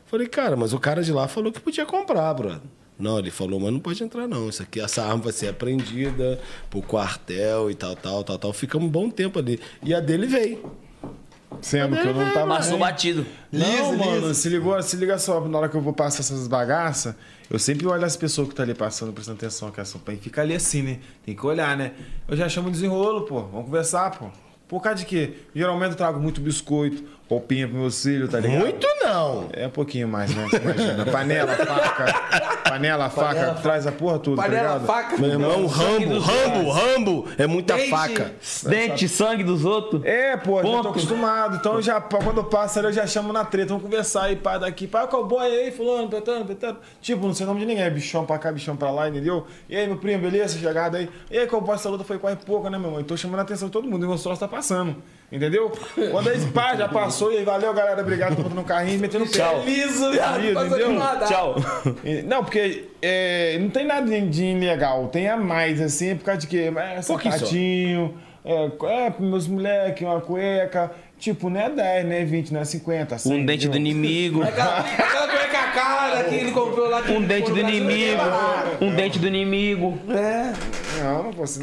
Falei, 0.06 0.28
cara, 0.28 0.56
mas 0.56 0.74
o 0.74 0.80
cara 0.80 1.04
de 1.04 1.12
lá 1.12 1.28
falou 1.28 1.52
que 1.52 1.60
podia 1.60 1.86
comprar, 1.86 2.34
brother. 2.34 2.62
Não, 3.02 3.20
ele 3.20 3.32
falou, 3.32 3.60
mas 3.60 3.74
não 3.74 3.80
pode 3.80 4.04
entrar 4.04 4.28
não. 4.28 4.50
Isso 4.50 4.62
aqui, 4.62 4.80
essa 4.80 5.04
arma 5.04 5.24
vai 5.24 5.34
ser 5.34 5.50
apreendida 5.50 6.40
pro 6.70 6.82
quartel 6.82 7.70
e 7.72 7.76
tal, 7.76 7.96
tal, 7.96 8.24
tal, 8.24 8.38
tal. 8.38 8.54
Ficamos 8.54 8.88
um 8.88 8.92
bom 8.92 9.10
tempo 9.10 9.40
ali. 9.40 9.60
E 9.84 9.94
a 9.94 10.00
dele 10.00 10.28
veio. 10.28 10.72
Sendo 11.62 11.98
que 11.98 12.08
eu 12.08 12.14
não 12.14 12.32
tava. 12.32 12.48
Passou 12.48 12.78
batido. 12.78 13.26
Não, 13.52 13.98
mano, 13.98 14.34
se 14.34 14.48
ligou, 14.48 14.82
se 14.82 14.96
liga 14.96 15.18
só, 15.18 15.42
na 15.48 15.58
hora 15.58 15.70
que 15.70 15.76
eu 15.76 15.82
vou 15.82 15.94
passar 15.94 16.22
essas 16.22 16.48
bagaças, 16.48 17.14
eu 17.50 17.60
sempre 17.60 17.86
olho 17.86 18.06
as 18.06 18.16
pessoas 18.16 18.48
que 18.48 18.56
tá 18.56 18.64
ali 18.64 18.74
passando, 18.74 19.12
prestando 19.12 19.38
atenção, 19.38 19.70
que 19.70 19.82
é 19.82 19.84
só 19.84 20.00
pai 20.00 20.16
fica 20.16 20.42
ali 20.42 20.56
assim, 20.56 20.82
né? 20.82 21.00
Tem 21.26 21.36
que 21.36 21.46
olhar, 21.46 21.76
né? 21.76 21.92
Eu 22.28 22.38
já 22.38 22.48
chamo 22.48 22.68
de 22.68 22.76
desenrolo, 22.76 23.24
pô. 23.24 23.42
Vamos 23.42 23.66
conversar, 23.66 24.12
pô. 24.18 24.30
Por 24.68 24.82
causa 24.82 25.00
de 25.00 25.06
quê? 25.06 25.34
Geralmente 25.54 25.92
eu 25.92 25.98
trago 25.98 26.18
muito 26.18 26.40
biscoito, 26.40 27.04
roupinha 27.32 27.66
pro 27.66 27.78
meu 27.78 27.90
filho, 27.90 28.28
tá 28.28 28.42
ligado? 28.42 28.60
Muito 28.60 28.86
não. 29.02 29.48
É 29.54 29.66
um 29.66 29.70
pouquinho 29.70 30.06
mais, 30.06 30.36
né? 30.36 30.48
Você 30.50 30.58
imagina. 30.58 31.06
Panela, 31.06 31.56
faca. 31.56 32.60
Panela, 32.70 33.10
faca, 33.10 33.54
traz 33.62 33.88
a 33.88 33.92
porra 33.92 34.20
tudo, 34.20 34.36
tá 34.36 34.44
Panela, 34.44 34.74
ligado? 34.74 34.86
faca. 34.86 35.18
Meu 35.18 35.30
irmão, 35.30 35.66
Rambo, 35.66 36.20
Rambo, 36.20 36.70
Rambo, 36.70 37.28
é 37.38 37.48
muita 37.48 37.76
Dente. 37.76 37.90
faca. 37.90 38.32
Dente, 38.68 39.08
sangue 39.08 39.44
dos 39.46 39.64
outros. 39.64 40.04
É, 40.04 40.36
pô, 40.36 40.62
já 40.62 40.82
tô 40.82 40.90
acostumado. 40.90 41.56
Então, 41.56 41.76
eu 41.76 41.82
já, 41.82 42.02
quando 42.02 42.38
eu 42.40 42.44
passo 42.44 42.80
ali, 42.80 42.90
eu 42.90 42.94
já 42.94 43.08
chamo 43.08 43.32
na 43.32 43.46
treta. 43.46 43.70
Vamos 43.70 43.84
conversar 43.84 44.24
aí, 44.24 44.36
pá, 44.36 44.58
daqui. 44.58 44.86
Pá, 44.86 45.08
cowboy 45.08 45.46
aí, 45.46 45.72
fulano, 45.72 46.10
petano, 46.10 46.44
petano. 46.44 46.80
Tipo, 47.02 47.26
não 47.26 47.34
sei 47.34 47.46
o 47.46 47.48
nome 47.48 47.62
de 47.62 47.66
ninguém. 47.66 47.84
É 47.86 47.90
bichão 47.90 48.26
pra 48.26 48.38
cá, 48.38 48.52
bichão 48.52 48.76
pra 48.76 48.92
lá, 48.92 49.08
entendeu? 49.08 49.48
E 49.70 49.76
aí, 49.78 49.88
meu 49.88 49.98
primo, 49.98 50.22
beleza? 50.22 50.60
Chegada 50.60 50.98
aí. 50.98 51.10
E 51.30 51.38
aí, 51.38 51.48
cowboy, 51.48 51.76
essa 51.76 51.90
luta 51.90 52.04
foi 52.04 52.18
quase 52.20 52.38
pouca, 52.38 52.70
né, 52.70 52.78
meu 52.78 52.88
irmão? 52.90 53.00
Então, 53.02 53.16
chamando 53.16 53.40
a 53.40 53.44
atenção 53.44 53.70
de 53.70 53.72
todo 53.72 53.88
mundo. 53.88 54.06
E 54.06 54.10
o 54.10 54.18
troço 54.18 54.40
tá 54.40 54.48
passando. 54.50 54.98
Entendeu? 55.32 55.72
Quando 56.12 56.28
aí, 56.28 56.40
pá, 56.48 56.76
já 56.76 56.90
passou. 56.90 57.21
E 57.30 57.38
aí, 57.38 57.44
valeu, 57.44 57.74
galera. 57.74 58.02
Obrigado. 58.02 58.36
Tô 58.36 58.44
botando 58.44 58.56
no 58.58 58.64
carrinho, 58.64 59.00
metendo 59.00 59.26
o 59.26 59.28
pé. 59.30 59.38
Tchau. 59.38 59.64
Liso, 59.66 60.12
viado. 60.12 60.40
Entendeu? 60.40 60.54
Passou 60.56 60.78
de 60.78 60.94
nada. 60.98 61.26
Tchau. 61.26 61.56
Não, 62.26 62.44
porque 62.44 62.86
é, 63.02 63.58
não 63.60 63.70
tem 63.70 63.86
nada 63.86 64.06
de, 64.08 64.22
de 64.30 64.44
ilegal, 64.46 65.08
tem 65.10 65.28
a 65.28 65.36
mais, 65.38 65.82
assim, 65.82 66.12
é 66.12 66.16
por 66.16 66.24
causa 66.26 66.42
de 66.42 66.48
quê? 66.48 66.72
É 66.96 67.02
sapatinho, 67.02 68.18
é, 68.46 68.72
é 69.08 69.14
meus 69.20 69.48
moleques, 69.48 70.02
uma 70.08 70.22
cueca, 70.22 70.92
tipo, 71.20 71.50
não 71.50 71.60
é 71.60 71.70
10, 71.70 72.06
não 72.06 72.12
é 72.14 72.24
20, 72.26 72.54
não 72.54 72.62
é 72.62 72.66
50, 72.66 73.18
100, 73.18 73.32
Um 73.34 73.46
dente 73.46 73.68
do 73.68 73.78
entendeu? 73.78 73.92
inimigo. 73.92 74.44
Aquela, 74.44 74.80
aquela 74.80 75.28
cueca 75.28 75.72
cara 75.74 76.24
que 76.24 76.36
ele 76.36 76.52
comprou 76.52 76.90
lá. 76.90 77.02
que 77.02 77.12
Um 77.12 77.22
dente 77.22 77.52
do 77.52 77.60
inimigo. 77.60 78.22
é. 78.22 78.84
Um 78.86 78.96
dente 78.96 79.20
do 79.20 79.28
inimigo. 79.28 80.00
É. 80.10 80.54
Não, 81.04 81.24
não 81.24 81.34
posso. 81.34 81.60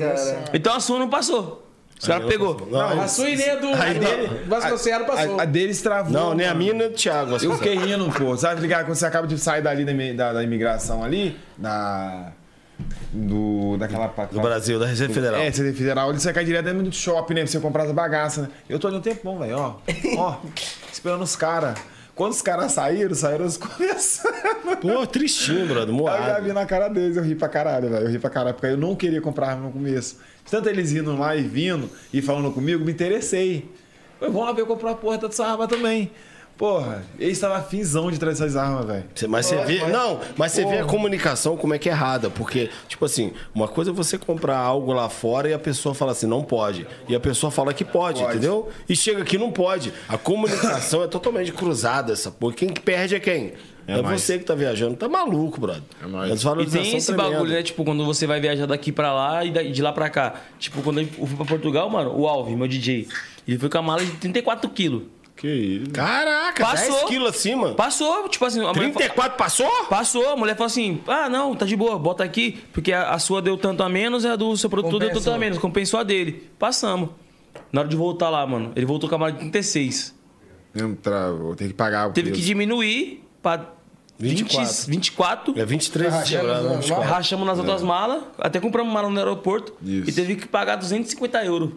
Então 0.53 0.75
a 0.75 0.81
sua 0.81 0.99
não 0.99 1.09
passou. 1.09 1.68
Os 2.01 2.07
caras 2.07 2.27
pegou. 2.29 2.69
Não, 2.71 3.01
A 3.01 3.09
sua 3.09 3.29
e 3.29 3.37
nem 3.37 3.51
a 3.51 3.57
do 3.57 3.67
Aí 3.75 3.99
dele- 3.99 4.45
Vasconcelos 4.47 5.07
passou. 5.07 5.39
A, 5.39 5.43
a 5.43 5.45
deles 5.45 5.83
travou. 5.83 6.13
não, 6.13 6.35
nem 6.35 6.47
a 6.47 6.55
minha 6.55 6.73
nem 6.73 6.87
o 6.87 6.91
Thiago. 6.93 7.37
Eu 7.43 7.55
fiquei 7.57 7.75
rindo, 7.77 8.09
pô. 8.13 8.37
Sabe 8.37 8.61
ligado? 8.61 8.85
Quando 8.87 8.95
você 8.97 9.07
acaba 9.07 9.27
de 9.27 9.37
sair 9.39 9.63
dali 9.63 9.85
da, 9.85 9.93
da, 10.27 10.33
da 10.35 10.43
imigração 10.45 11.03
ali, 11.03 11.37
da. 11.57 12.33
Do, 13.13 13.77
daquela 13.77 14.07
Do 14.31 14.41
Brasil, 14.41 14.79
da 14.79 14.87
Receita 14.87 15.13
Federal. 15.13 15.41
É, 15.41 15.51
você 15.51 15.73
federal, 15.73 16.11
ele 16.11 16.21
você 16.21 16.33
cai 16.33 16.45
direto 16.45 16.67
dentro 16.67 16.83
do 16.85 16.93
shopping, 16.95 17.35
né? 17.35 17.41
Pra 17.43 17.51
você 17.51 17.59
comprar 17.59 17.83
as 17.85 17.91
bagaças, 17.93 18.45
né? 18.45 18.51
Eu 18.69 18.79
tô 18.79 18.87
ali 18.87 18.97
um 18.99 19.01
tempão, 19.01 19.37
velho, 19.39 19.57
ó. 19.59 19.75
Ó, 20.17 20.37
esperando 20.93 21.23
os 21.23 21.35
caras. 21.35 21.77
Quando 22.15 22.33
os 22.33 22.43
caras 22.43 22.71
saíram, 22.73 23.15
saíram 23.17 23.47
os 23.47 23.57
conversando. 23.59 24.35
Pô, 24.81 25.05
tristinho, 25.07 25.67
brother, 25.67 25.89
Eu 25.95 26.05
já 26.07 26.21
moado. 26.29 26.45
vi 26.45 26.53
na 26.53 26.67
cara 26.67 26.89
deles, 26.89 27.17
eu 27.17 27.23
ri 27.25 27.35
pra 27.35 27.49
caralho, 27.49 27.89
velho. 27.91 28.07
Eu 28.07 28.11
ri 28.11 28.19
pra 28.19 28.31
caralho, 28.31 28.55
porque 28.55 28.67
eu 28.69 28.77
não 28.77 28.95
queria 28.95 29.21
comprar 29.21 29.57
no 29.57 29.73
começo. 29.73 30.17
Tanto 30.51 30.69
eles 30.69 30.93
indo 30.93 31.17
lá 31.17 31.37
e 31.37 31.43
vindo 31.43 31.91
e 32.13 32.23
falando 32.23 32.51
comigo, 32.53 32.85
me 32.85 32.93
interessei. 32.93 33.69
Eu 34.21 34.33
vou 34.33 34.45
lá 34.45 34.53
ver 34.53 34.63
eu 34.63 34.67
comprar 34.67 34.93
a 34.93 34.95
porra 34.95 35.19
dessa 35.19 35.47
arma 35.47 35.69
também. 35.69 36.11
Porra, 36.57 37.05
eles 37.21 37.35
estavam 37.35 37.57
afinzão 37.57 38.11
de 38.11 38.19
trazer 38.19 38.43
essas 38.43 38.57
armas, 38.57 38.85
velho. 38.85 39.05
Mas 39.29 39.47
você 39.47 39.65
vê. 39.65 39.87
Não, 39.87 40.19
mas 40.37 40.51
você 40.51 40.65
vê 40.65 40.79
a 40.79 40.85
comunicação 40.85 41.57
como 41.57 41.73
é 41.73 41.79
que 41.79 41.89
é 41.89 41.93
errada. 41.93 42.29
Porque, 42.31 42.69
tipo 42.89 43.05
assim, 43.05 43.33
uma 43.55 43.69
coisa 43.69 43.93
é 43.93 43.95
você 43.95 44.19
comprar 44.19 44.59
algo 44.59 44.93
lá 44.93 45.09
fora 45.09 45.49
e 45.49 45.55
a 45.55 45.59
pessoa 45.59 45.95
fala 45.95 46.11
assim, 46.11 46.27
não 46.27 46.43
pode. 46.43 46.85
E 47.09 47.15
a 47.15 47.21
pessoa 47.21 47.53
fala 47.53 47.73
que 47.73 47.85
pode, 47.85 48.21
Pode. 48.23 48.33
entendeu? 48.37 48.69
E 48.89 48.97
chega 48.97 49.23
aqui 49.23 49.39
não 49.39 49.53
pode. 49.53 49.93
A 50.09 50.19
comunicação 50.19 51.05
é 51.05 51.07
totalmente 51.07 51.53
cruzada, 51.53 52.13
essa 52.13 52.29
porra. 52.29 52.55
Quem 52.55 52.71
que 52.71 52.81
perde 52.81 53.15
é 53.15 53.21
quem? 53.21 53.53
É, 53.89 54.03
nós. 54.03 54.21
você 54.23 54.39
que 54.39 54.45
tá 54.45 54.55
viajando. 54.55 54.97
Tá 54.97 55.09
maluco, 55.09 55.61
brother. 55.61 55.83
É. 56.01 56.05
A 56.05 56.63
E 56.63 56.67
tem 56.67 56.97
esse 56.97 57.07
tremenda. 57.09 57.31
bagulho, 57.31 57.51
né? 57.53 57.63
Tipo, 57.63 57.85
quando 57.85 58.05
você 58.05 58.27
vai 58.27 58.39
viajar 58.41 58.67
daqui 58.67 58.93
pra 58.93 59.13
lá 59.15 59.45
e 59.45 59.51
de 59.73 59.81
lá 59.83 59.93
pra 59.93 60.11
cá. 60.11 60.35
Tipo, 60.59 60.83
quando 60.83 61.01
eu 61.01 61.07
fui 61.27 61.37
pra 61.37 61.47
Portugal, 61.47 61.89
mano, 61.89 62.15
o 62.15 62.29
Alvin, 62.29 62.55
meu 62.55 62.69
DJ, 62.69 63.09
ele 63.47 63.59
foi 63.59 63.69
com 63.69 63.79
a 63.79 63.83
mala 63.83 64.05
de 64.05 64.11
34 64.13 64.69
quilos. 64.71 65.03
Que 65.35 65.47
isso. 65.49 65.91
Caraca, 65.93 66.65
Passou. 66.65 66.95
10 66.97 67.05
quilos 67.05 67.29
acima. 67.31 67.73
Passou, 67.75 68.29
tipo 68.29 68.45
assim, 68.45 68.61
a 68.61 68.73
mulher 68.73 68.93
fa- 68.93 68.99
34 68.99 69.39
passou? 69.39 69.71
Passou, 69.89 70.29
a 70.31 70.37
mulher 70.37 70.55
falou 70.55 70.67
assim: 70.67 71.01
ah, 71.07 71.29
não, 71.29 71.55
tá 71.55 71.65
de 71.65 71.77
boa, 71.77 71.97
bota 71.97 72.25
aqui, 72.25 72.59
porque 72.73 72.93
a, 72.93 73.11
a 73.13 73.19
sua 73.21 73.41
deu 73.41 73.57
tanto 73.57 73.83
a 73.85 73.89
menos 73.89 74.25
e 74.25 74.29
a 74.29 74.35
do 74.35 74.57
seu 74.57 74.69
produto 74.69 74.99
deu 74.99 75.13
tanto 75.13 75.31
a 75.31 75.39
menos, 75.39 75.57
compensou 75.59 76.01
a 76.01 76.03
dele. 76.03 76.51
Passamos. 76.59 77.11
Na 77.73 77.83
hora 77.83 77.89
de 77.89 77.95
voltar 77.97 78.29
lá, 78.31 78.45
mano, 78.47 78.73
ele 78.75 78.85
voltou 78.85 79.09
com 79.09 79.15
a 79.15 79.19
mala 79.19 79.33
de 79.33 79.39
36. 79.39 80.13
Não, 80.75 80.95
travou, 80.97 81.55
tem 81.55 81.69
que 81.69 81.75
pagar 81.75 82.09
o 82.09 82.13
Teve 82.13 82.33
que 82.33 82.41
diminuir 82.41 83.23
pra 83.41 83.65
20, 84.19 84.43
24. 84.45 84.87
24. 84.91 85.59
É 85.61 85.65
23 85.65 86.13
Rachando 86.13 86.27
chegou 86.29 86.47
lá 86.49 86.57
as 86.57 86.63
no 86.65 86.69
mãos. 86.71 86.81
24. 86.85 87.11
Rachamos 87.11 87.47
nas 87.47 87.59
outras 87.59 87.83
malas, 87.83 88.23
até 88.39 88.59
compramos 88.61 88.93
mala 88.93 89.09
no 89.09 89.19
aeroporto 89.19 89.75
Isso. 89.83 90.11
e 90.11 90.13
teve 90.13 90.37
que 90.37 90.47
pagar 90.49 90.77
250 90.77 91.45
euros. 91.45 91.71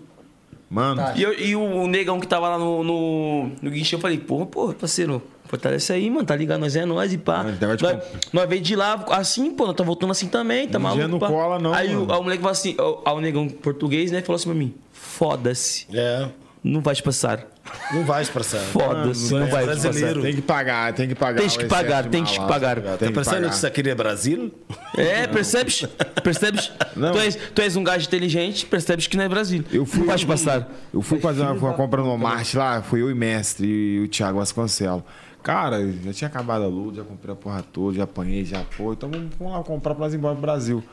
Mano, 0.69 1.01
Tá. 1.01 1.13
E, 1.17 1.21
eu- 1.21 1.37
e 1.37 1.53
o 1.55 1.85
negão 1.85 2.17
que 2.19 2.25
tava 2.25 2.47
lá 2.47 2.57
no, 2.57 2.81
no, 2.83 3.51
no 3.61 3.69
guichê, 3.69 3.95
eu 3.95 3.99
falei, 3.99 4.17
porra, 4.17 4.45
porra, 4.45 4.73
parceiro, 4.73 5.21
fortalece 5.43 5.91
aí, 5.91 6.09
mano, 6.09 6.25
tá 6.25 6.33
ligado? 6.33 6.61
Nós 6.61 6.77
é 6.77 6.85
nós 6.85 7.11
e 7.11 7.17
pá. 7.17 7.43
Mano, 7.43 7.57
de 7.57 7.83
Nós, 7.83 8.03
nós 8.31 8.47
veio 8.49 8.61
de 8.61 8.73
lá 8.75 9.03
assim, 9.09 9.51
pô, 9.51 9.67
nós 9.67 9.75
tá 9.75 9.83
voltando 9.83 10.11
assim 10.11 10.27
também, 10.29 10.69
tá 10.69 10.79
Um 10.79 10.81
maluco? 10.81 11.07
não 11.09 11.19
pá. 11.19 11.27
cola, 11.27 11.59
não, 11.59 11.73
Aí 11.73 11.93
o, 11.93 12.03
o 12.03 12.23
moleque 12.23 12.37
falou 12.41 12.51
assim, 12.53 12.75
aí 13.05 13.13
o 13.13 13.19
negão 13.19 13.49
português, 13.49 14.11
né, 14.11 14.21
falou 14.21 14.37
assim 14.37 14.45
pra 14.45 14.55
mim, 14.55 14.73
foda-se, 14.93 15.87
É, 15.93 16.29
não 16.63 16.79
vai 16.79 16.95
te 16.95 17.03
passar. 17.03 17.45
Não 17.93 18.03
vai 18.03 18.21
expressar. 18.21 18.59
Foda-se, 18.59 19.33
não 19.33 19.43
é 19.43 19.49
vai 19.49 19.61
te 19.63 19.65
brasileiro. 19.65 20.15
passar. 20.15 20.21
tem 20.21 20.35
que 20.35 20.41
pagar, 20.41 20.93
tem 20.93 21.07
que 21.07 21.15
pagar. 21.15 21.39
Tem 21.39 21.47
o 21.47 21.51
que 21.51 21.65
pagar, 21.65 22.05
tem 22.05 22.23
que 22.23 22.37
pagar. 22.39 22.75
Tem 22.75 22.97
Tá 22.97 23.05
que 23.07 23.11
pensando 23.13 23.47
que 23.49 23.55
isso 23.55 23.67
aqui 23.67 23.89
é 23.89 23.95
Brasil? 23.95 24.51
É, 24.97 25.27
percebes? 25.27 25.85
Percebes? 26.23 26.71
Não. 26.95 27.11
Tu, 27.13 27.19
és, 27.19 27.35
tu 27.35 27.61
és 27.61 27.75
um 27.75 27.83
gajo 27.83 28.05
inteligente, 28.07 28.65
percebes 28.65 29.07
que 29.07 29.15
não 29.17 29.23
é 29.23 29.29
Brasil. 29.29 29.63
Eu 29.71 29.85
fui, 29.85 30.05
não 30.05 30.17
passar. 30.25 30.67
Eu 30.93 31.01
fui 31.01 31.19
fazer 31.19 31.41
uma, 31.41 31.53
uma 31.53 31.73
compra 31.73 32.01
no 32.01 32.07
Walmart 32.07 32.53
lá, 32.55 32.81
fui 32.81 33.01
eu 33.01 33.09
e 33.09 33.15
mestre 33.15 33.67
e 33.67 33.99
o 34.01 34.07
Thiago 34.07 34.39
Vasconcelos. 34.39 35.03
Cara, 35.43 35.91
já 36.03 36.13
tinha 36.13 36.27
acabado 36.27 36.63
a 36.63 36.67
luz, 36.67 36.97
já 36.97 37.03
comprei 37.03 37.33
a 37.33 37.35
porra 37.35 37.63
toda, 37.73 37.97
já 37.97 38.03
apanhei, 38.03 38.45
já 38.45 38.63
foi. 38.71 38.93
Então 38.93 39.09
vamos, 39.09 39.31
vamos 39.39 39.53
lá 39.53 39.63
comprar 39.63 39.95
pra 39.95 40.03
nós 40.05 40.13
ir 40.13 40.17
embora 40.17 40.35
pro 40.35 40.41
Brasil. 40.41 40.83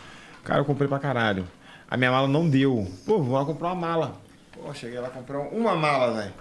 Cara, 0.42 0.60
eu 0.60 0.64
comprei 0.64 0.88
pra 0.88 0.98
caralho. 0.98 1.46
A 1.90 1.96
minha 1.96 2.10
mala 2.10 2.26
não 2.26 2.48
deu. 2.48 2.86
Pô, 3.04 3.22
vou 3.22 3.34
lá 3.38 3.44
comprar 3.44 3.68
uma 3.68 3.74
mala. 3.74 4.14
Pô, 4.52 4.72
cheguei 4.72 4.98
lá, 4.98 5.10
comprei 5.10 5.38
uma 5.52 5.76
mala, 5.76 6.14
velho. 6.14 6.32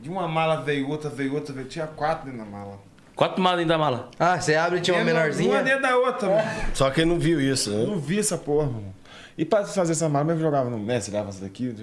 De 0.00 0.08
uma 0.08 0.26
mala 0.26 0.62
veio 0.62 0.88
outra, 0.88 1.10
veio 1.10 1.34
outra, 1.34 1.52
veio. 1.52 1.66
Tinha 1.68 1.86
quatro 1.86 2.26
dentro 2.30 2.44
da 2.44 2.50
mala. 2.50 2.78
Quatro 3.14 3.42
malas 3.42 3.58
dentro 3.58 3.68
da 3.70 3.78
mala. 3.78 4.08
Ah, 4.18 4.40
você 4.40 4.54
abre 4.54 4.78
e 4.78 4.80
tinha 4.80 4.96
uma 4.96 5.02
Uma 5.02 5.12
menorzinha? 5.12 5.62
dentro 5.62 5.82
da 5.82 5.96
outra, 5.96 6.28
mano. 6.28 6.50
Só 6.72 6.90
quem 6.90 7.04
não 7.04 7.18
viu 7.18 7.38
isso, 7.40 7.70
Eu 7.70 7.78
né? 7.78 7.86
não 7.86 7.98
vi 7.98 8.18
essa 8.18 8.38
porra, 8.38 8.66
mano. 8.66 8.94
E 9.36 9.44
pra 9.44 9.64
fazer 9.64 9.92
essa 9.92 10.08
mala, 10.08 10.32
eu 10.32 10.38
jogava 10.40 10.70
no 10.70 10.78
Messi, 10.78 11.10
leva 11.10 11.28
essa 11.28 11.42
daqui. 11.42 11.74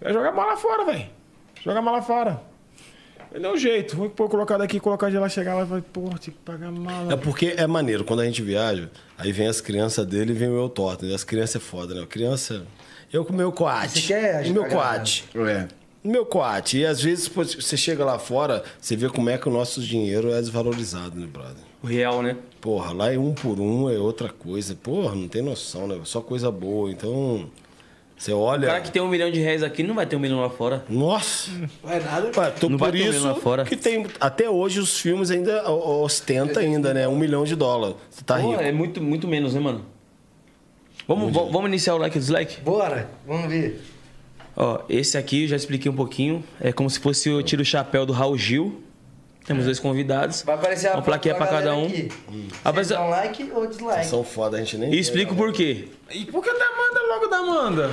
Eu 0.00 0.08
ia 0.08 0.12
jogar 0.12 0.28
a 0.28 0.32
mala 0.32 0.56
fora, 0.56 0.84
velho. 0.84 1.06
Jogar 1.64 1.78
a 1.80 1.82
mala 1.82 2.00
fora. 2.02 2.40
Ele 3.32 3.42
deu 3.42 3.52
um 3.52 3.56
jeito. 3.56 3.96
Vou 3.96 4.08
pôr, 4.08 4.28
colocar 4.28 4.56
daqui, 4.56 4.78
colocar 4.78 5.10
de 5.10 5.18
lá, 5.18 5.28
chegar 5.28 5.54
lá 5.56 5.64
e 5.64 5.66
falei, 5.66 5.82
porra, 5.92 6.16
tinha 6.18 6.32
que 6.34 6.40
pagar 6.44 6.68
a 6.68 6.70
mala. 6.70 7.12
É 7.12 7.16
porque 7.16 7.54
é 7.56 7.66
maneiro, 7.66 8.04
quando 8.04 8.20
a 8.20 8.24
gente 8.24 8.40
viaja, 8.42 8.88
aí 9.18 9.32
vem 9.32 9.48
as 9.48 9.60
crianças 9.60 10.06
dele 10.06 10.30
e 10.32 10.36
vem 10.36 10.48
o 10.48 10.56
eu 10.56 10.68
torto. 10.68 11.04
E 11.04 11.12
as 11.12 11.24
crianças 11.24 11.56
é 11.56 11.58
foda, 11.58 11.92
né? 11.94 12.06
Criança. 12.08 12.64
Eu 13.12 13.24
com 13.24 13.32
o 13.32 13.36
meu 13.36 13.50
coate. 13.50 14.00
Você 14.00 14.06
quer 14.14 14.46
O 14.46 14.52
meu 14.52 14.66
coate. 14.66 15.24
É. 15.34 15.66
O 16.04 16.08
meu 16.08 16.26
coate. 16.26 16.78
E 16.78 16.86
às 16.86 17.00
vezes 17.00 17.28
pô, 17.28 17.42
você 17.42 17.76
chega 17.76 18.04
lá 18.04 18.18
fora, 18.18 18.62
você 18.78 18.94
vê 18.94 19.08
como 19.08 19.30
é 19.30 19.38
que 19.38 19.48
o 19.48 19.52
nosso 19.52 19.80
dinheiro 19.80 20.30
é 20.32 20.38
desvalorizado, 20.40 21.18
né, 21.18 21.26
brother? 21.26 21.64
O 21.82 21.86
real, 21.86 22.22
né? 22.22 22.36
Porra, 22.60 22.92
lá 22.92 23.12
é 23.12 23.18
um 23.18 23.32
por 23.32 23.58
um, 23.58 23.90
é 23.90 23.98
outra 23.98 24.28
coisa. 24.28 24.74
Porra, 24.74 25.14
não 25.14 25.26
tem 25.28 25.40
noção, 25.42 25.86
né? 25.88 25.98
Só 26.04 26.20
coisa 26.20 26.50
boa. 26.50 26.90
Então, 26.90 27.46
você 28.16 28.32
O 28.32 28.38
olha. 28.38 28.66
cara 28.68 28.80
que 28.82 28.90
tem 28.90 29.00
um 29.02 29.08
milhão 29.08 29.30
de 29.30 29.40
reais 29.40 29.62
aqui 29.62 29.82
não 29.82 29.94
vai 29.94 30.06
ter 30.06 30.16
um 30.16 30.18
milhão 30.20 30.40
lá 30.40 30.48
fora. 30.50 30.84
Nossa! 30.88 31.50
Não 31.82 31.90
é 31.90 32.00
nada. 32.00 32.30
Ué, 32.38 32.50
tô 32.50 32.68
Não 32.68 32.78
vai 32.78 32.90
por 32.90 32.98
ter 32.98 33.04
um 33.04 33.08
isso 33.10 33.18
milhão 33.20 33.34
lá 33.34 33.40
fora. 33.40 33.64
que 33.64 33.76
tem. 33.76 34.06
Até 34.20 34.48
hoje 34.48 34.80
os 34.80 34.98
filmes 34.98 35.30
ainda 35.30 35.70
o- 35.70 36.02
ostenta 36.02 36.60
ainda, 36.60 36.92
né? 36.94 37.08
Um 37.08 37.16
milhão 37.18 37.44
de 37.44 37.54
dólar. 37.56 37.94
Você 38.10 38.22
tá 38.24 38.38
Pô, 38.38 38.50
rico. 38.50 38.62
é 38.62 38.72
muito, 38.72 39.02
muito 39.02 39.26
menos, 39.26 39.52
né, 39.54 39.60
mano? 39.60 39.84
Vamos, 41.06 41.32
vamos 41.32 41.66
iniciar 41.66 41.94
o 41.94 41.98
like 41.98 42.16
e 42.16 42.20
dislike? 42.20 42.60
Bora, 42.62 43.10
vamos 43.26 43.48
ver. 43.50 43.82
Ó, 44.56 44.80
esse 44.88 45.18
aqui 45.18 45.42
eu 45.42 45.48
já 45.48 45.56
expliquei 45.56 45.90
um 45.90 45.96
pouquinho. 45.96 46.44
É 46.60 46.72
como 46.72 46.88
se 46.88 46.98
fosse 47.00 47.28
o 47.30 47.42
tiro 47.42 47.64
chapéu 47.64 48.06
do 48.06 48.12
Raul 48.12 48.36
Gil. 48.38 48.80
Temos 49.44 49.64
dois 49.66 49.78
convidados. 49.78 50.42
Vai 50.42 50.54
aparecer 50.54 50.88
a 50.88 50.94
Uma 50.94 51.02
plaquinha 51.02 51.34
pra 51.34 51.46
cada 51.46 51.76
um. 51.76 51.86
Aqui. 51.86 52.08
Vocês 52.64 52.88
dão 52.88 53.10
like 53.10 53.50
ou 53.54 53.66
dislike? 53.66 54.06
São 54.06 54.24
foda, 54.24 54.56
a 54.56 54.60
gente 54.60 54.78
nem. 54.78 54.92
E 54.94 54.98
explico 54.98 55.34
por 55.34 55.52
quê. 55.52 55.88
E 56.10 56.24
por 56.24 56.42
que 56.42 56.50
da 56.50 56.64
Amanda 56.64 57.02
logo 57.08 57.26
da 57.26 57.36
Amanda? 57.36 57.90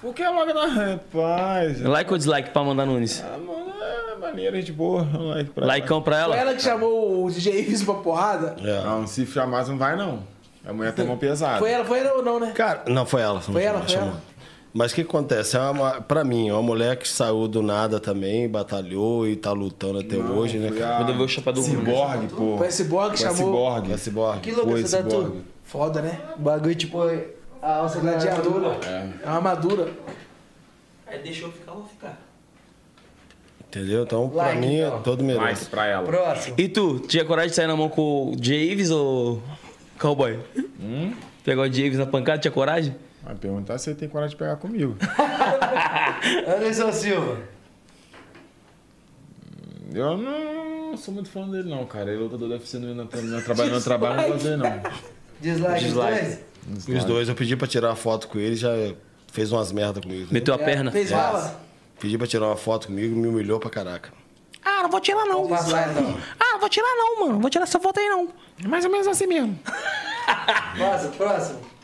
Por 0.00 0.14
que 0.14 0.26
logo 0.26 0.52
da. 0.54 0.66
Rapaz. 0.66 1.80
Like 1.82 2.10
ou 2.10 2.16
dislike 2.16 2.50
pra 2.50 2.62
Amanda 2.62 2.86
Nunes? 2.86 3.22
A 3.22 3.34
Amanda 3.34 3.72
é 4.12 4.16
maneira, 4.18 4.56
gente 4.56 4.72
boa. 4.72 5.02
Um 5.02 5.28
like 5.28 5.50
pra 5.50 5.66
Likeão 5.66 6.00
pra 6.00 6.14
Foi 6.14 6.22
ela? 6.22 6.36
ela 6.36 6.54
que 6.54 6.62
chamou 6.62 7.24
o 7.26 7.30
DJ 7.30 7.60
Ives 7.60 7.82
pra 7.82 7.94
porrada? 7.94 8.56
É. 8.62 8.84
Não, 8.84 9.06
se 9.06 9.26
chamar, 9.26 9.66
não 9.66 9.76
vai, 9.76 9.96
não. 9.96 10.22
A 10.66 10.72
mulher 10.72 10.92
tem 10.94 11.06
mão 11.06 11.16
pesada. 11.18 11.58
Foi 11.58 11.70
ela, 11.70 11.84
foi 11.84 11.98
ela 12.00 12.14
ou 12.14 12.22
não, 12.22 12.40
né? 12.40 12.52
Cara, 12.54 12.84
não, 12.88 13.04
foi 13.04 13.20
ela. 13.22 13.40
Foi 13.40 13.62
ela, 13.62 13.82
foi 13.82 13.94
ela. 13.96 14.22
Mas 14.76 14.92
o 14.92 14.94
que 14.94 15.00
acontece? 15.00 15.56
É 15.56 15.60
uma, 15.60 16.02
pra 16.02 16.22
mim, 16.22 16.48
é 16.50 16.52
uma 16.52 16.62
mulher 16.62 16.96
que 16.98 17.08
saiu 17.08 17.48
do 17.48 17.62
nada 17.62 17.98
também, 17.98 18.46
batalhou 18.46 19.26
e 19.26 19.34
tá 19.34 19.50
lutando 19.50 20.00
até 20.00 20.16
hoje, 20.18 20.58
né? 20.58 20.68
Foi 20.68 20.78
cara? 20.78 20.96
a 20.96 20.98
Quando 20.98 21.08
eu 21.12 21.16
ver 21.16 21.22
o 21.22 21.28
chapéu 21.28 21.52
do 21.54 21.62
Ciborgue, 21.62 22.26
pô. 22.28 22.58
Foi 22.58 22.66
a 22.66 22.70
Ciborgue 22.70 23.16
Foi 23.16 23.26
chamou- 23.26 23.36
Ciborgue. 23.54 23.88
Vai 23.88 23.98
Cyborg. 23.98 24.40
Que 24.40 24.50
louco 24.52 24.70
Foi 24.72 24.82
essa 24.82 24.98
tatu? 24.98 25.10
Ciborgue. 25.10 25.44
Foda, 25.64 26.02
né? 26.02 26.20
O 26.36 26.40
bagulho 26.42 26.74
tipo 26.74 26.98
a 27.62 27.74
alça 27.76 28.00
Gladiadora. 28.00 28.76
É 28.84 29.26
uma 29.26 29.36
armadura. 29.36 29.88
É, 31.06 31.18
deixou 31.18 31.50
ficar, 31.50 31.72
vou 31.72 31.84
ficar. 31.86 32.20
Entendeu? 33.68 34.02
Então, 34.02 34.28
pra 34.28 34.42
Like, 34.44 34.60
mim, 34.60 34.76
então. 34.80 35.02
todo 35.02 35.24
merece. 35.24 35.42
Like 35.62 35.64
pra 35.66 35.86
ela. 35.86 36.04
Próximo. 36.04 36.54
E 36.58 36.68
tu, 36.68 37.00
tinha 37.00 37.24
coragem 37.24 37.50
de 37.50 37.56
sair 37.56 37.66
na 37.66 37.76
mão 37.76 37.88
com 37.88 38.30
o 38.30 38.36
Javes 38.40 38.90
ou 38.90 39.40
Cowboy? 39.98 40.38
Pegar 41.44 41.62
o 41.62 41.66
Javes 41.72 41.96
na 41.98 42.06
pancada, 42.06 42.38
tinha 42.40 42.52
coragem? 42.52 42.94
Vai 43.26 43.34
perguntar 43.34 43.76
se 43.78 43.90
ele 43.90 43.98
tem 43.98 44.08
coragem 44.08 44.30
de 44.30 44.36
pegar 44.36 44.54
comigo. 44.54 44.96
Anderson 46.46 46.92
Silva. 46.92 47.38
Eu 49.92 50.16
não 50.16 50.96
sou 50.96 51.12
muito 51.12 51.28
fã 51.28 51.48
dele, 51.48 51.68
não, 51.68 51.84
cara. 51.86 52.12
Ele 52.12 52.20
é 52.20 52.22
lutador 52.22 52.48
do 52.48 52.54
UFC 52.54 52.78
meu 52.78 52.94
trabalho, 53.42 53.70
no 53.72 53.82
trabalho, 53.82 54.22
não 54.22 54.28
gosto 54.28 54.44
dele, 54.44 54.56
não. 54.58 54.80
Dislike, 55.40 55.84
Dislike. 55.84 56.20
os 56.72 56.84
dois? 56.84 56.98
Os 56.98 57.04
dois, 57.04 57.28
eu 57.28 57.34
pedi 57.34 57.56
pra 57.56 57.66
tirar 57.66 57.88
uma 57.88 57.96
foto 57.96 58.28
com 58.28 58.38
ele, 58.38 58.54
já 58.54 58.70
fez 59.32 59.50
umas 59.50 59.72
merda 59.72 60.00
comigo. 60.00 60.28
Meteu 60.32 60.54
a 60.54 60.58
perna? 60.58 60.92
Fez 60.92 61.10
bala? 61.10 61.60
Pedi 61.98 62.16
pra 62.16 62.28
tirar 62.28 62.46
uma 62.46 62.56
foto 62.56 62.86
comigo, 62.86 63.16
me 63.16 63.26
humilhou 63.26 63.58
pra 63.58 63.70
caraca. 63.70 64.12
Ah, 64.64 64.84
não 64.84 64.90
vou 64.90 65.00
tirar 65.00 65.24
não. 65.26 65.42
Vamos 65.42 65.58
passar 65.58 65.90
então. 65.90 66.16
Ah, 66.38 66.52
não 66.52 66.60
vou 66.60 66.68
tirar 66.68 66.94
não, 66.94 67.20
mano. 67.20 67.32
Não 67.32 67.40
vou 67.40 67.50
tirar 67.50 67.64
essa 67.64 67.80
foto 67.80 67.98
aí 67.98 68.08
não. 68.08 68.28
Mais 68.68 68.84
ou 68.84 68.90
menos 68.90 69.08
assim 69.08 69.26
mesmo. 69.26 69.58
Próximo, 70.76 71.12
próximo. 71.12 71.75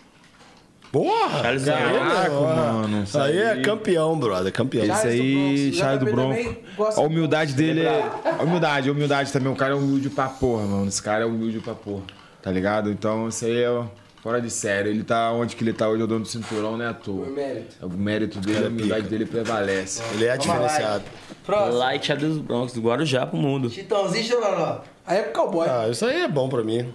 Porra! 0.93 1.41
Charles 1.41 1.65
Caraca, 1.65 2.31
mano. 2.31 3.03
Isso 3.05 3.19
aí 3.19 3.39
é 3.39 3.63
campeão, 3.63 4.19
brother, 4.19 4.53
campeão. 4.53 4.85
Esse 4.85 5.07
aí, 5.07 5.73
Charles 5.73 6.01
do 6.01 6.13
Bronx. 6.13 6.37
Charles 6.37 6.55
do 6.55 6.61
Eu 6.61 6.77
Bronco. 6.77 7.01
A 7.01 7.01
humildade 7.01 7.55
dele 7.55 7.81
é. 7.87 8.11
A 8.39 8.43
humildade, 8.43 8.91
a 8.91 8.93
humildade 8.93 9.33
também. 9.33 9.51
O 9.51 9.57
cara 9.57 9.73
é 9.73 9.75
humilde 9.75 10.11
pra 10.11 10.29
porra, 10.29 10.65
mano. 10.65 10.87
Esse 10.87 11.03
cara 11.03 11.25
é 11.25 11.27
humilde 11.27 11.61
pra 11.61 11.75
porra. 11.75 12.03
Tá 12.43 12.51
ligado? 12.51 12.91
Então, 12.91 13.27
isso 13.29 13.47
aí 13.47 13.63
é 13.63 13.85
fora 14.23 14.39
de 14.39 14.51
sério. 14.51 14.91
Ele 14.91 15.03
tá 15.03 15.33
onde 15.33 15.57
que 15.57 15.65
ele 15.65 15.73
tá 15.73 15.89
hoje, 15.89 16.03
o 16.03 16.07
dono 16.07 16.21
do 16.21 16.29
cinturão, 16.29 16.77
não 16.77 16.85
é 16.85 16.89
à 16.89 16.95
toa. 16.95 17.27
mérito. 17.27 17.87
O 17.87 17.89
mérito 17.91 18.39
dele, 18.41 18.67
a 18.67 18.69
humildade 18.69 19.09
dele 19.09 19.25
prevalece. 19.25 20.03
Ele 20.13 20.27
é 20.27 20.31
lá, 20.33 20.37
diferenciado. 20.37 21.05
Próximo. 21.47 21.79
Light 21.79 22.07
Charles 22.07 22.29
dos 22.29 22.39
Bronx, 22.39 22.73
do 22.75 22.83
Guarujá 22.83 23.27
pro 23.27 23.39
mundo. 23.39 23.71
Chitãozinho 23.71 24.25
Chororó. 24.25 24.83
Aí 25.07 25.21
é 25.21 25.23
pro 25.23 25.43
cowboy. 25.43 25.67
Ah, 25.71 25.89
isso 25.89 26.05
aí 26.05 26.21
é 26.21 26.29
bom 26.29 26.51
pra 26.51 26.63
mim. 26.63 26.93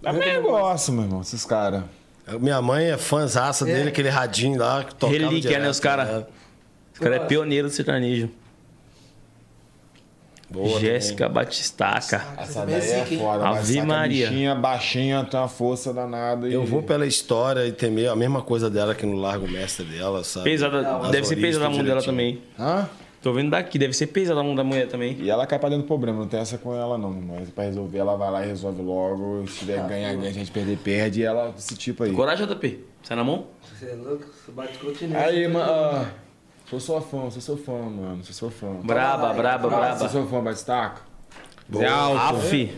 Também 0.00 0.40
gosto, 0.40 0.92
meu 0.92 1.04
irmão, 1.04 1.20
esses 1.20 1.44
caras. 1.44 1.82
Minha 2.40 2.60
mãe 2.60 2.86
é 2.90 2.96
fãzaça 2.98 3.64
dele, 3.64 3.88
aquele 3.90 4.08
radinho 4.08 4.58
lá 4.58 4.82
que 4.84 4.94
tocava 4.94 5.12
Relíquia, 5.12 5.40
direto, 5.50 5.62
né, 5.62 5.70
os 5.70 5.78
cara? 5.80 6.04
né? 6.04 6.24
Esse 6.92 7.00
cara 7.00 7.16
é 7.16 7.18
pioneiro 7.20 7.68
do 7.68 7.72
sertanejo. 7.72 8.28
Boa 10.48 10.78
Jéssica 10.78 11.28
Batistaca. 11.28 12.24
Essa 12.38 12.60
é 12.62 12.66
daí 12.66 12.90
é 12.90 12.98
hein? 13.10 13.18
foda. 13.18 13.48
Ave 13.48 13.78
a 13.80 13.84
Maria. 13.84 14.28
bichinha, 14.28 14.54
baixinha, 14.54 15.24
tem 15.24 15.38
uma 15.40 15.48
força 15.48 15.92
danada. 15.92 16.48
e- 16.48 16.52
Eu 16.54 16.64
vou 16.64 16.82
pela 16.82 17.04
história 17.06 17.66
e 17.66 17.72
ter 17.72 17.90
meio- 17.90 18.12
a 18.12 18.16
mesma 18.16 18.40
coisa 18.42 18.70
dela 18.70 18.92
aqui 18.92 19.04
no 19.04 19.16
Largo 19.16 19.48
Mestre 19.48 19.84
dela, 19.84 20.22
sabe? 20.22 20.44
Pesada, 20.50 20.98
As 20.98 21.10
deve 21.10 21.26
ser 21.26 21.36
pesada 21.36 21.66
a 21.66 21.70
mão 21.70 21.82
dela 21.82 22.00
também. 22.02 22.40
Hã? 22.58 22.88
Tô 23.26 23.32
vendo 23.32 23.50
daqui, 23.50 23.76
deve 23.76 23.92
ser 23.92 24.06
pesada 24.06 24.38
a 24.38 24.44
mão 24.44 24.54
da 24.54 24.62
mulher 24.62 24.86
também. 24.86 25.16
E 25.18 25.28
ela 25.28 25.44
cai 25.48 25.58
pra 25.58 25.68
dentro 25.68 25.82
do 25.82 25.88
problema, 25.88 26.20
não 26.20 26.28
tem 26.28 26.38
essa 26.38 26.58
com 26.58 26.72
ela 26.72 26.96
não, 26.96 27.10
mas 27.10 27.50
pra 27.50 27.64
resolver 27.64 27.98
ela 27.98 28.14
vai 28.14 28.30
lá 28.30 28.44
e 28.44 28.46
resolve 28.46 28.80
logo. 28.80 29.44
Se 29.48 29.58
tiver 29.58 29.84
ganha, 29.88 30.14
ganha, 30.14 30.28
a 30.28 30.32
gente 30.32 30.48
perder, 30.52 30.78
perde, 30.78 31.22
e 31.22 31.24
ela 31.24 31.52
esse 31.58 31.74
tipo 31.76 32.04
aí. 32.04 32.12
Coragem, 32.12 32.46
JP? 32.46 32.84
Sai 33.02 33.16
na 33.16 33.24
mão? 33.24 33.48
Você 33.64 33.86
é 33.86 33.94
louco? 33.96 34.26
Você 34.26 34.52
bate 34.52 34.78
continente. 34.78 35.16
Aí, 35.16 35.48
mano, 35.48 35.68
ah, 35.68 36.08
sou 36.70 36.78
sua 36.78 37.00
fã, 37.00 37.28
sou 37.28 37.42
seu 37.42 37.56
fã, 37.56 37.72
mano, 37.72 38.22
sou 38.22 38.32
seu 38.32 38.48
fã. 38.48 38.76
Braba, 38.84 39.32
braba, 39.32 39.68
Sou 39.68 39.70
braba. 39.76 40.08
seu 40.08 40.26
fã, 40.28 40.40
Batistaca? 40.40 41.02
Zé 41.76 41.88
Aldo. 41.88 42.20
Aff. 42.20 42.76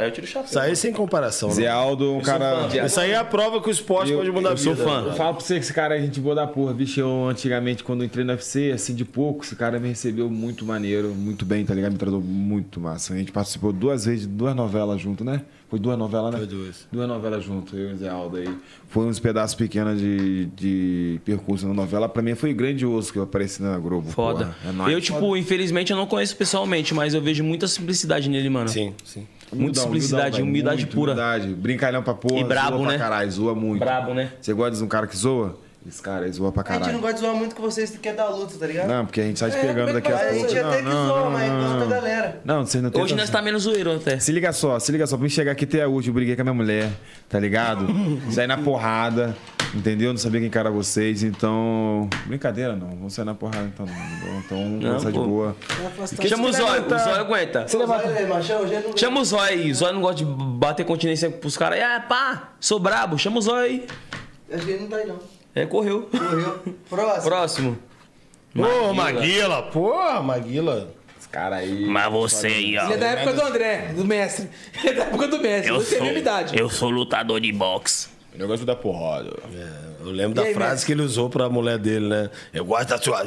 Aí 0.00 0.08
eu 0.08 0.12
tiro 0.12 0.26
o 0.26 0.28
chapéu. 0.30 0.48
Isso 0.48 0.58
aí 0.58 0.74
sem 0.76 0.92
comparação. 0.92 1.50
Zé 1.50 1.62
Né? 1.62 1.68
Aldo, 1.68 2.14
um 2.14 2.20
cara... 2.20 2.68
Isso 2.86 2.98
aí 2.98 3.10
é 3.10 3.16
a 3.16 3.24
prova 3.24 3.60
que 3.60 3.68
o 3.68 3.70
esporte 3.70 4.10
Eu- 4.12 4.18
pode 4.18 4.30
mudar 4.30 4.48
eu 4.48 4.52
a 4.52 4.54
vida. 4.54 4.76
sou 4.76 4.84
fã. 4.84 5.02
Eu 5.06 5.12
falo 5.14 5.34
pra 5.34 5.44
você 5.44 5.54
que 5.54 5.60
esse 5.60 5.72
cara 5.72 5.96
é 5.98 6.00
gente 6.00 6.18
boa 6.20 6.34
da 6.34 6.46
porra, 6.46 6.72
bicho. 6.72 7.00
Eu 7.00 7.28
antigamente, 7.28 7.84
quando 7.84 8.00
eu 8.00 8.06
entrei 8.06 8.24
no 8.24 8.32
UFC, 8.32 8.72
assim, 8.72 8.94
de 8.94 9.04
pouco, 9.04 9.44
esse 9.44 9.54
cara 9.56 9.78
me 9.78 9.88
recebeu 9.88 10.30
muito 10.30 10.64
maneiro, 10.64 11.08
muito 11.14 11.44
bem, 11.44 11.64
tá 11.64 11.74
ligado? 11.74 11.92
Me 11.92 11.98
tratou 11.98 12.20
muito 12.20 12.80
massa. 12.80 13.12
A 13.14 13.16
gente 13.16 13.30
participou 13.32 13.72
duas 13.72 14.04
vezes 14.06 14.22
de 14.22 14.28
duas 14.28 14.54
novelas 14.56 15.00
junto, 15.00 15.24
né? 15.24 15.42
Foi 15.68 15.78
duas 15.78 15.96
novelas, 15.96 16.32
né? 16.32 16.38
Foi 16.38 16.46
duas. 16.48 16.86
Duas 16.90 17.06
novelas 17.06 17.44
junto, 17.44 17.76
eu 17.76 17.90
e 17.90 17.92
o 17.92 17.96
Zé 17.96 18.08
Aldo 18.08 18.38
aí. 18.38 18.48
Foi 18.88 19.06
uns 19.06 19.20
pedaços 19.20 19.54
pequenos 19.54 20.00
de, 20.00 20.46
de 20.46 21.20
percurso 21.24 21.68
na 21.68 21.72
novela. 21.72 22.08
Pra 22.08 22.20
mim 22.22 22.34
foi 22.34 22.52
grandioso 22.52 23.12
que 23.12 23.18
eu 23.20 23.22
apareci 23.22 23.62
na 23.62 23.78
Globo. 23.78 24.10
Foda. 24.10 24.46
porra. 24.46 24.56
É 24.68 24.72
nóis. 24.72 24.92
eu, 24.92 25.00
tipo, 25.00 25.36
infelizmente 25.36 25.92
eu 25.92 25.96
não 25.96 26.06
conheço 26.06 26.36
pessoalmente, 26.36 26.92
mas 26.92 27.14
eu 27.14 27.20
vejo 27.22 27.44
muita 27.44 27.68
simplicidade 27.68 28.28
nele, 28.28 28.48
mano. 28.50 28.68
Sim, 28.68 28.92
sim. 29.04 29.28
Muita 29.52 29.62
Humildão, 29.80 29.82
simplicidade, 29.84 30.36
velho, 30.36 30.44
humildade 30.44 30.82
muito 30.82 30.94
pura. 30.94 31.12
Humildade. 31.12 31.48
Brincalhão 31.48 32.02
pra 32.02 32.14
porra. 32.14 32.40
E 32.40 32.44
brabo, 32.44 32.76
zoa 32.78 32.86
né? 32.86 32.96
pra 32.96 32.98
caralho, 32.98 33.30
zoa 33.30 33.54
muito. 33.54 33.80
Brabo, 33.80 34.14
né? 34.14 34.32
Você 34.40 34.52
gosta 34.52 34.76
de 34.76 34.84
um 34.84 34.88
cara 34.88 35.06
que 35.06 35.16
zoa? 35.16 35.58
Esse 35.88 36.02
cara 36.02 36.26
aí 36.26 36.32
zoa 36.32 36.52
pra 36.52 36.60
A 36.62 36.64
gente 36.66 36.78
caralho. 36.80 36.92
não 36.92 37.00
gosta 37.00 37.14
de 37.16 37.20
zoar 37.22 37.34
muito 37.34 37.54
com 37.56 37.62
vocês 37.62 37.88
que 37.90 37.96
quer 37.96 38.14
dar 38.14 38.28
luta, 38.28 38.54
tá 38.58 38.66
ligado? 38.66 38.86
Não, 38.86 39.06
porque 39.06 39.18
a 39.20 39.24
gente 39.24 39.38
sai 39.38 39.50
te 39.50 39.56
É, 39.56 39.60
pegando 39.62 39.88
é 39.88 39.92
daqui 39.94 40.12
a 40.12 40.14
vai? 40.14 40.26
a 40.28 40.32
pouco. 40.34 40.48
gente 40.50 40.60
não, 40.60 40.68
até 40.68 40.76
que 40.76 40.82
não, 40.84 41.06
zoa, 41.08 41.20
não, 41.24 41.30
mas 41.30 41.48
não, 41.48 41.70
não. 41.80 41.88
da 41.88 41.96
galera. 41.96 42.40
Não, 42.44 42.66
vocês 42.66 42.84
não 42.84 42.90
tem 42.90 43.02
Hoje 43.02 43.14
nós 43.14 43.30
tá 43.30 43.40
menos 43.40 43.62
zoeiro 43.62 43.96
até. 43.96 44.18
Se 44.18 44.30
liga 44.30 44.52
só, 44.52 44.78
se 44.78 44.92
liga 44.92 45.06
só. 45.06 45.16
Pra 45.16 45.22
mim 45.24 45.30
chegar 45.30 45.52
aqui 45.52 45.64
até 45.64 45.86
hoje, 45.86 46.10
eu 46.10 46.14
briguei 46.14 46.36
com 46.36 46.42
a 46.42 46.44
minha 46.44 46.54
mulher, 46.54 46.90
tá 47.30 47.40
ligado? 47.40 47.86
Saí 48.30 48.46
na 48.46 48.58
porrada, 48.58 49.34
entendeu? 49.74 50.10
Não 50.12 50.18
sabia 50.18 50.40
quem 50.40 50.50
que 50.50 50.58
era 50.58 50.70
vocês, 50.70 51.22
então. 51.22 52.08
Brincadeira, 52.26 52.74
não. 52.76 52.88
Vamos 52.88 53.12
sair 53.14 53.24
na 53.24 53.34
porrada, 53.34 53.64
então. 53.72 53.86
não. 53.86 54.40
Então, 54.40 54.58
Não, 54.68 54.80
vamos 54.80 55.02
sair 55.02 55.12
de 55.12 55.18
pô. 55.18 55.24
boa. 55.26 55.56
Chama 56.28 56.48
o 56.48 56.52
Zóio, 56.52 56.86
o 56.86 56.88
Zóio 56.98 57.16
aguenta. 57.16 57.68
Você 57.68 57.76
levanta. 57.76 58.08
Não... 58.08 58.96
Chama 58.96 59.20
o 59.20 59.24
Zóio 59.24 59.42
aí. 59.44 59.70
O 59.70 59.74
Zóio 59.74 59.94
não 59.94 60.00
gosta 60.00 60.16
de 60.16 60.24
bater 60.24 60.84
continência 60.84 61.30
pros 61.30 61.56
caras. 61.56 61.78
É, 61.78 62.00
pá, 62.00 62.50
sou 62.60 62.78
brabo. 62.78 63.18
Chama 63.18 63.38
o 63.38 63.42
Zóio 63.42 63.64
aí. 63.64 63.86
Acho 64.52 64.64
que 64.64 64.70
ele 64.72 64.80
não 64.82 64.88
tá 64.88 64.96
aí, 64.96 65.06
não. 65.06 65.18
É, 65.54 65.66
correu. 65.66 66.08
Morreu. 66.12 66.62
Próximo. 66.88 67.24
Próximo. 67.30 67.78
Ô, 68.56 68.92
Maguila, 68.92 69.62
porra, 69.64 70.20
Maguila. 70.22 70.92
Esse 71.18 71.28
cara 71.28 71.56
aí. 71.56 71.86
Mas 71.86 72.10
você 72.12 72.46
aí, 72.48 72.78
ó. 72.78 72.84
Ele 72.84 72.94
é 72.94 72.96
da 72.96 73.06
época 73.08 73.32
do 73.34 73.42
André, 73.42 73.92
do 73.94 74.04
mestre. 74.04 74.48
Ele 74.82 74.88
é 74.88 74.92
da 74.94 75.02
época 75.04 75.28
do 75.28 75.38
mestre. 75.40 75.70
Eu 75.70 75.76
Não 75.78 75.84
tem 75.84 75.94
a 75.94 75.98
sou, 75.98 76.04
mesma 76.06 76.18
idade. 76.18 76.58
eu 76.58 76.70
sou 76.70 76.90
lutador 76.90 77.40
de 77.40 77.52
boxe. 77.52 78.08
O 78.34 78.38
negócio 78.38 78.64
da 78.64 78.76
porrada. 78.76 79.30
Eu 80.00 80.10
lembro 80.12 80.32
E 80.40 80.42
da 80.42 80.48
aí, 80.48 80.54
frase 80.54 80.86
que 80.86 80.92
ele 80.92 81.02
usou 81.02 81.28
pra 81.28 81.48
mulher 81.50 81.76
dele, 81.78 82.08
né? 82.08 82.30
Eu 82.54 82.64
gosto 82.64 82.88
da 82.88 82.98
sua. 82.98 83.20
A 83.20 83.24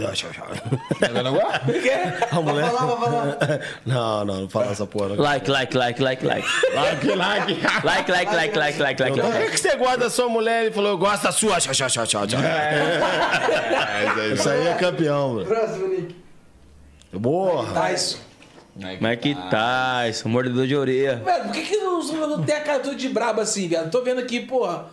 mulher. 2.41 2.63
Vai 2.63 2.71
falar, 2.71 2.95
vai 2.95 3.09
falar. 3.09 3.59
Não, 3.85 4.25
não, 4.25 4.41
não 4.41 4.49
fala 4.49 4.71
essa 4.71 4.87
porra. 4.87 5.09
não. 5.09 5.17
Like, 5.17 5.51
like, 5.51 5.77
like, 5.77 6.01
like, 6.01 6.25
like. 6.25 6.47
Like, 6.73 7.05
like. 7.15 7.53
Like, 7.83 8.11
like, 8.11 8.31
like, 8.33 8.57
like, 8.57 8.79
like, 8.79 9.03
like, 9.03 9.21
Por 9.21 9.51
que, 9.51 9.57
você 9.57 9.75
gosta 9.75 9.97
da 9.97 10.09
sua 10.09 10.29
mulher? 10.29 10.63
Ele 10.65 10.71
falou, 10.73 10.91
eu 10.91 10.97
gosto 10.97 11.23
da 11.23 11.31
sua. 11.31 11.59
Tchau, 11.59 11.73
tchau, 11.73 11.89
tchau, 11.89 12.07
tchau, 12.07 12.27
tchau. 12.27 12.39
Isso 14.33 14.49
aí 14.49 14.67
é 14.67 14.73
campeão, 14.75 15.33
mano. 15.35 15.45
Próximo, 15.45 15.87
Nick. 15.89 16.15
Boa. 17.13 17.65
Tyson. 17.73 18.17
Mike 18.75 19.35
Tyson, 19.49 20.29
mordedor 20.29 20.65
de 20.65 20.75
orelha. 20.75 21.17
Velho, 21.23 21.43
por 21.43 21.51
que, 21.53 21.61
que 21.61 21.77
os 21.77 22.11
não 22.11 22.43
tem 22.43 22.55
a 22.55 22.61
cara 22.61 22.79
tudo 22.79 22.95
de 22.95 23.07
brabo 23.09 23.39
assim, 23.41 23.67
viado? 23.67 23.91
Tô 23.91 24.01
vendo 24.01 24.19
aqui, 24.19 24.39
porra, 24.39 24.87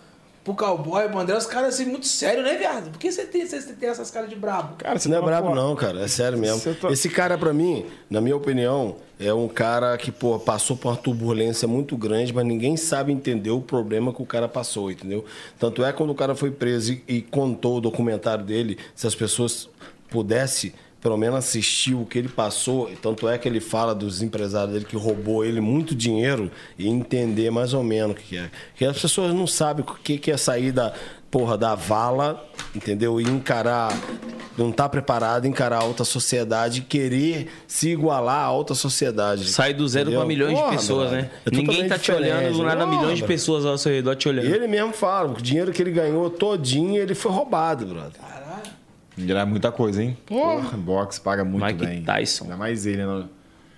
pro 0.45 0.55
cowboy, 0.55 1.09
pro 1.09 1.19
André, 1.19 1.37
os 1.37 1.47
caras 1.47 1.75
assim, 1.75 1.87
muito 1.87 2.07
sério, 2.07 2.43
né, 2.43 2.57
viado? 2.57 2.91
Por 2.91 2.99
que 2.99 3.11
você 3.11 3.25
tem, 3.25 3.47
você 3.47 3.73
tem 3.73 3.89
essas 3.89 4.11
caras 4.11 4.29
de 4.29 4.37
brabo? 4.37 4.77
Cara, 4.77 4.99
Você 4.99 5.09
não 5.09 5.17
é 5.17 5.21
tá 5.21 5.27
brabo, 5.27 5.55
não, 5.55 5.75
cara. 5.75 6.01
É 6.01 6.09
sério 6.09 6.37
mesmo. 6.39 6.75
Tá- 6.75 6.91
Esse 6.91 7.09
cara, 7.09 7.39
pra 7.39 7.55
mim, 7.55 7.87
na 8.11 8.21
minha 8.21 8.37
opinião, 8.37 8.97
é 9.19 9.33
um 9.33 9.49
cara 9.49 9.97
que, 9.97 10.13
pô, 10.13 10.39
passou 10.39 10.77
por 10.77 10.89
uma 10.91 10.97
turbulência 10.97 11.67
muito 11.67 11.97
grande, 11.97 12.35
mas 12.35 12.45
ninguém 12.45 12.77
sabe 12.77 13.13
entender 13.13 13.51
o 13.51 13.61
problema 13.63 14.13
que 14.13 14.21
o 14.23 14.27
cara 14.27 14.47
passou, 14.49 14.91
entendeu? 14.91 15.25
Tanto 15.59 15.83
é 15.83 15.91
quando 15.93 16.11
o 16.11 16.15
cara 16.15 16.35
foi 16.35 16.51
preso 16.51 16.93
e, 16.93 17.03
e 17.09 17.23
contou 17.23 17.79
o 17.79 17.81
documentário 17.81 18.45
dele, 18.45 18.77
se 18.95 19.07
as 19.07 19.15
pessoas 19.15 19.69
pudessem. 20.11 20.73
Pelo 21.01 21.17
menos 21.17 21.37
assistir 21.39 21.95
o 21.95 22.05
que 22.05 22.19
ele 22.19 22.29
passou, 22.29 22.91
tanto 23.01 23.27
é 23.27 23.39
que 23.39 23.49
ele 23.49 23.59
fala 23.61 23.95
dos 23.95 24.21
empresários 24.21 24.73
dele 24.75 24.85
que 24.85 24.97
roubou 24.97 25.43
ele 25.45 25.61
muito 25.61 25.95
dinheiro 25.95 26.51
e 26.79 26.87
entender 26.89 27.51
mais 27.51 27.73
ou 27.73 27.83
menos 27.83 28.17
o 28.17 28.19
que 28.21 28.37
é. 28.37 28.51
Porque 28.73 28.85
as 28.85 28.99
pessoas 29.01 29.33
não 29.33 29.47
sabem 29.47 29.83
o 29.83 29.95
que 30.03 30.19
que 30.19 30.31
é 30.31 30.37
sair 30.37 30.73
da, 30.73 30.93
porra, 31.31 31.57
da 31.57 31.75
vala, 31.75 32.45
entendeu? 32.75 33.19
E 33.19 33.25
encarar, 33.25 33.97
não 34.59 34.71
tá 34.71 34.87
preparado, 34.91 35.47
encarar 35.47 35.79
a 35.79 35.83
alta 35.83 36.05
sociedade 36.05 36.81
e 36.81 36.83
querer 36.83 37.49
se 37.67 37.89
igualar 37.89 38.41
à 38.41 38.45
alta 38.45 38.75
sociedade. 38.75 39.49
Sai 39.49 39.73
do 39.73 39.89
zero 39.89 40.11
pra 40.11 40.27
milhões 40.27 40.53
Porra, 40.53 40.71
de 40.73 40.77
pessoas, 40.77 41.13
né? 41.13 41.31
é 41.47 41.51
Ninguém 41.51 41.89
tá 41.89 41.99
te 41.99 42.13
olhando, 42.13 42.53
do 42.59 42.63
nada 42.63 42.85
Porra, 42.85 42.99
milhões 42.99 43.19
de 43.19 43.25
pessoas 43.25 43.65
ao 43.65 43.79
seu 43.79 43.91
redor 43.93 44.17
te 44.17 44.27
E 44.27 44.29
olhando. 44.33 44.55
ele 44.55 44.67
mesmo 44.67 44.93
fala, 44.93 45.31
o 45.31 45.41
dinheiro 45.41 45.73
que 45.73 45.81
ele 45.81 45.93
ganhou 45.93 46.29
todinho, 46.29 47.01
ele 47.01 47.15
foi 47.15 47.33
roubado, 47.33 47.87
brother. 47.87 48.21
Era 49.29 49.45
muita 49.47 49.71
coisa, 49.73 50.03
hein? 50.03 50.17
Porra, 50.27 50.77
boxe 50.77 51.21
paga 51.21 51.45
muito 51.45 51.65
Mike 51.65 51.85
bem. 51.85 52.03
Tyson. 52.03 52.45
Ainda 52.45 52.57
mais 52.57 52.87
ele, 52.87 53.05
né? 53.05 53.25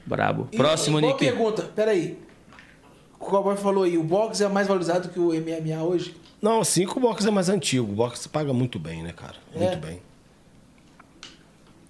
Brabo. 0.07 0.49
E- 0.53 0.57
Próximo, 0.57 0.99
e 0.99 1.03
Nick. 1.03 1.19
pergunta, 1.19 1.62
peraí. 1.75 2.19
O 3.19 3.25
cowboy 3.25 3.57
falou 3.57 3.85
aí, 3.85 3.97
o 3.97 4.03
boxe 4.03 4.43
é 4.43 4.49
mais 4.49 4.67
valorizado 4.67 5.09
que 5.09 5.19
o 5.21 5.33
MMA 5.33 5.83
hoje? 5.83 6.15
Não, 6.41 6.65
sim 6.65 6.87
que 6.87 6.97
o 6.99 7.01
boxe 7.01 7.27
é 7.29 7.31
mais 7.31 7.49
antigo. 7.49 7.85
O 7.93 7.95
boxe 7.95 8.29
paga 8.29 8.53
muito 8.53 8.79
bem, 8.79 9.03
né, 9.03 9.12
cara? 9.12 9.37
Muito 9.55 9.73
É. 9.73 9.77
bem. 9.77 10.01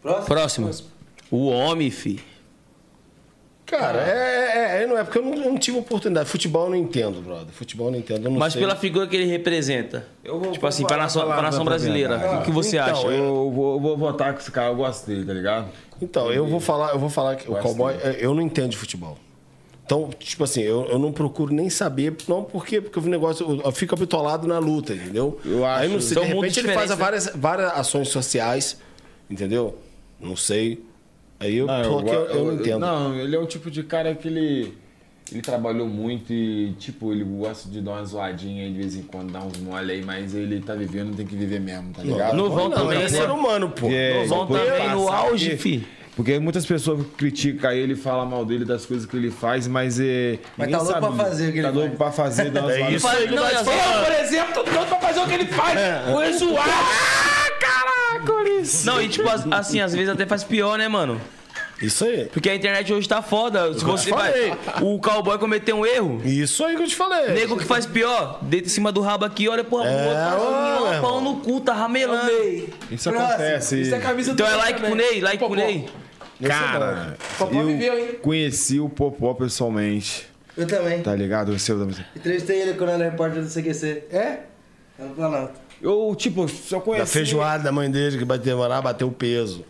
Próximo. 0.03 0.27
Próximo. 0.27 0.71
O 1.31 1.47
homem, 1.47 1.91
fi. 1.91 2.21
Cara, 3.73 3.99
é, 4.01 4.79
é, 4.79 4.83
é, 4.83 4.87
não 4.87 4.99
é 4.99 5.03
porque 5.03 5.17
eu 5.19 5.23
não, 5.23 5.33
eu 5.35 5.51
não 5.51 5.59
tive 5.59 5.79
oportunidade. 5.79 6.29
Futebol 6.29 6.65
eu 6.65 6.71
não 6.71 6.77
entendo, 6.77 7.23
brother. 7.23 7.49
Futebol 7.53 7.87
eu 7.89 7.93
não 7.93 7.99
entendo. 7.99 8.27
Eu 8.27 8.31
não 8.31 8.39
Mas 8.39 8.53
sei. 8.53 8.61
pela 8.61 8.77
figura 8.77 9.07
que 9.07 9.17
ele 9.17 9.25
representa. 9.25 10.07
Eu 10.23 10.39
vou- 10.39 10.53
tipo 10.53 10.67
assim, 10.67 10.83
pra 10.83 10.91
falar- 10.91 11.03
nação, 11.05 11.27
pra 11.27 11.43
nação 11.43 11.65
brasileira. 11.65 12.39
O 12.41 12.43
que 12.43 12.51
você 12.51 12.77
Então, 12.77 12.93
acha? 12.93 13.07
Eu 13.07 13.51
vou, 13.51 13.81
vou 13.81 13.97
votar 13.97 14.35
com 14.35 14.41
esse 14.41 14.51
cara, 14.51 14.69
eu 14.69 14.77
gosto 14.77 15.07
dele, 15.07 15.25
tá 15.25 15.33
ligado? 15.33 15.69
Então, 16.03 16.31
eu 16.31 16.47
vou 16.47 16.61
falar, 16.61 16.93
eu 16.93 16.99
vou 16.99 17.09
falar 17.09 17.37
que 17.37 17.51
o 17.51 17.55
cowboy, 17.57 17.95
é, 18.03 18.19
eu 18.21 18.35
não 18.35 18.43
entendo 18.43 18.69
de 18.71 18.77
futebol. 18.77 19.17
Então, 19.85 20.11
tipo 20.19 20.45
assim, 20.45 20.61
eu, 20.63 20.87
eu 20.87 20.99
não 20.99 21.11
procuro 21.13 21.53
nem 21.53 21.69
saber, 21.71 22.15
não 22.29 22.45
porque, 22.45 22.81
porque 22.81 22.99
o 22.99 23.03
negócio, 23.03 23.45
eu, 23.49 23.63
eu 23.65 23.73
fico 23.73 23.95
habitolado 23.95 24.47
na 24.47 24.59
luta, 24.59 24.93
entendeu? 24.95 25.41
Eu 25.45 25.65
Aí 25.65 25.85
acho- 25.87 25.93
não 25.95 26.01
sei, 26.01 26.15
São 26.15 26.25
de 26.25 26.29
repente 26.35 26.61
ele 26.61 26.73
faz 26.73 26.91
né? 26.91 26.97
várias, 26.97 27.31
várias 27.35 27.73
ações 27.73 28.09
sociais, 28.09 28.79
entendeu? 29.31 29.79
Não 30.21 30.37
sei. 30.37 30.83
Aí 31.43 31.57
eu, 31.59 31.67
Não, 31.67 31.83
eu, 31.83 32.01
go- 32.01 32.11
eu 32.13 32.45
não 32.47 32.55
entendo. 32.55 32.79
Não, 32.81 33.15
ele 33.19 33.35
é 33.35 33.39
o 33.39 33.47
tipo 33.47 33.71
de 33.71 33.83
cara 33.83 34.15
que 34.15 34.29
ele. 34.29 34.75
Ele 35.31 35.41
trabalhou 35.41 35.87
muito 35.89 36.31
e, 36.33 36.73
tipo, 36.79 37.11
ele 37.11 37.25
gosta 37.25 37.69
de 37.71 37.81
dar 37.81 37.93
uma 37.93 38.05
zoadinha 38.05 38.65
aí 38.65 38.71
de 38.73 38.79
vez 38.79 38.97
em 38.97 39.03
quando, 39.03 39.33
dar 39.33 39.43
uns 39.43 39.57
mole 39.59 39.91
aí, 39.93 40.05
mas 40.05 40.35
ele 40.35 40.61
tá 40.61 40.75
vivendo, 40.75 41.17
tem 41.17 41.25
que 41.27 41.35
viver 41.35 41.59
mesmo, 41.59 41.91
tá 41.95 42.03
ligado? 42.03 42.37
No 42.37 42.51
vão 42.51 42.69
não, 42.69 42.77
também, 42.77 42.97
ele 42.99 43.05
é 43.05 43.09
ser 43.09 43.31
humano, 43.31 43.71
pô. 43.71 43.89
É, 43.91 44.25
Vão 44.27 44.41
depois 44.47 44.63
também 44.69 44.91
no 44.91 45.09
auge, 45.11 45.45
porque- 45.51 45.57
fi. 45.63 45.87
Porque 46.15 46.39
muitas 46.39 46.67
pessoas 46.67 47.07
criticam 47.17 47.73
ele, 47.73 47.97
falam 47.97 48.27
mal 48.27 48.45
dele 48.45 48.67
das 48.67 48.85
coisas 48.85 49.07
que 49.07 49.17
ele 49.17 49.31
faz, 49.31 49.67
mas 49.67 49.99
é. 49.99 50.39
Mas 50.59 50.71
tá 50.71 50.77
louco 50.83 50.93
sabe. 50.93 51.07
pra 51.17 51.25
fazer 51.25 51.49
o 51.49 51.53
que 51.53 51.59
ele 51.59 51.67
Tá 51.67 51.71
louco 51.73 51.97
faz. 51.97 51.99
pra 51.99 52.13
fazer, 52.25 52.51
dar 52.51 52.61
umas 52.65 52.75
É 52.75 52.91
isso 52.93 53.07
Não, 53.07 53.49
eu-. 53.49 53.59
Eu, 53.59 54.05
por 54.05 54.13
exemplo, 54.21 54.53
tô 54.53 54.65
pronto 54.65 54.89
pra 54.89 54.99
fazer 55.01 55.21
o 55.21 55.27
que 55.27 55.33
ele 55.35 55.47
faz. 55.47 55.79
Vou 56.11 56.23
ele 56.23 56.35
zoar. 58.27 58.85
Não, 58.97 59.03
e 59.03 59.09
tipo, 59.09 59.29
as- 59.29 59.47
assim, 59.51 59.81
às 59.81 59.93
vezes 59.93 60.09
até 60.09 60.27
faz 60.27 60.45
pior, 60.45 60.77
né, 60.79 60.89
mano? 60.89 61.21
Isso 61.81 62.05
aí. 62.05 62.27
Porque 62.33 62.49
a 62.49 62.55
internet 62.55 62.93
hoje 62.93 63.09
tá 63.09 63.21
foda. 63.21 63.75
Se 63.77 63.85
você 63.85 64.11
vai. 64.11 64.57
O 64.81 65.01
cowboy 65.01 65.37
cometeu 65.37 65.77
um 65.79 65.85
erro. 65.85 66.21
Isso 66.25 66.65
aí 66.65 66.77
que 66.77 66.83
eu 66.83 66.87
te 66.87 66.95
falei. 66.95 67.33
Nego 67.35 67.57
que 67.57 67.65
faz 67.65 67.85
pior, 67.87 68.39
deita 68.43 68.69
em 68.69 68.71
cima 68.71 68.93
do 68.93 69.01
rabo 69.01 69.25
aqui, 69.25 69.49
olha, 69.49 69.65
porra, 69.65 69.89
É, 69.89 70.07
o 70.37 70.39
outro 70.79 70.91
tá 70.93 71.01
pau 71.01 71.21
no 71.21 71.37
cu, 71.39 71.61
tá 71.61 71.73
ramelando. 71.75 72.31
Isso 72.89 73.11
Próximo. 73.11 73.19
acontece. 73.33 73.81
Isso 73.81 73.95
é 73.95 73.99
camisa 73.99 74.31
Então 74.31 74.47
do 74.47 74.53
é 74.53 74.57
like 74.57 74.81
pro 74.81 74.95
Ney, 74.95 75.21
like 75.21 75.39
pro. 75.45 75.55
Ney. 75.57 75.89
Cara, 76.47 77.17
Popó 77.39 77.53
eu 77.61 77.67
viveu, 77.67 77.99
hein? 77.99 78.19
conheci 78.21 78.79
o 78.81 78.89
Popó 78.89 79.33
pessoalmente, 79.35 80.29
Eu 80.57 80.67
também. 80.67 81.01
tá 81.03 81.15
ligado? 81.15 81.53
Eu 81.53 81.59
sei, 81.59 81.75
eu 81.75 81.79
também. 81.81 81.97
Entrevistei 82.17 82.61
ele 82.63 82.75
quando 82.75 82.91
era 82.91 83.05
repórter 83.05 83.43
do 83.43 83.49
CQC. 83.49 84.05
É? 84.11 84.39
Tá 84.99 85.05
no 85.05 85.15
Planalto. 85.15 85.55
Eu, 85.83 86.15
tipo, 86.17 86.49
só 86.49 86.81
conheci. 86.81 87.01
Da 87.03 87.07
feijoada 87.07 87.65
da 87.65 87.73
mãe 87.73 87.91
dele, 87.91 88.17
que 88.17 88.25
vai 88.25 88.39
demorar 88.39 88.79
a 88.79 88.83
bater 88.83 89.05
o 89.05 89.11
peso. 89.11 89.65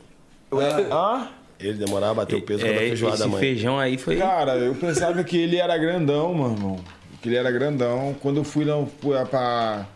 Hã? 0.53 1.29
Ele 1.59 1.79
demorar 1.79 2.11
a 2.11 2.15
bater 2.15 2.37
o 2.37 2.43
peso 2.43 2.61
com 2.65 2.71
a 2.71 2.75
É, 2.75 2.79
feijoada 2.79 3.17
da 3.17 3.25
esse 3.25 3.31
mãe. 3.33 3.41
feijão 3.41 3.79
aí 3.79 3.97
foi. 3.97 4.17
Cara, 4.17 4.57
eu 4.57 4.75
pensava 4.75 5.25
que 5.25 5.37
ele 5.39 5.57
era 5.57 5.77
grandão, 5.79 6.35
meu 6.35 6.51
irmão. 6.53 6.81
Que 7.23 7.29
ele 7.29 7.37
era 7.37 7.51
grandão. 7.51 8.15
Quando 8.21 8.39
eu 8.39 8.45
fui 8.45 8.65
lá 8.65 8.77
pra 9.25 9.87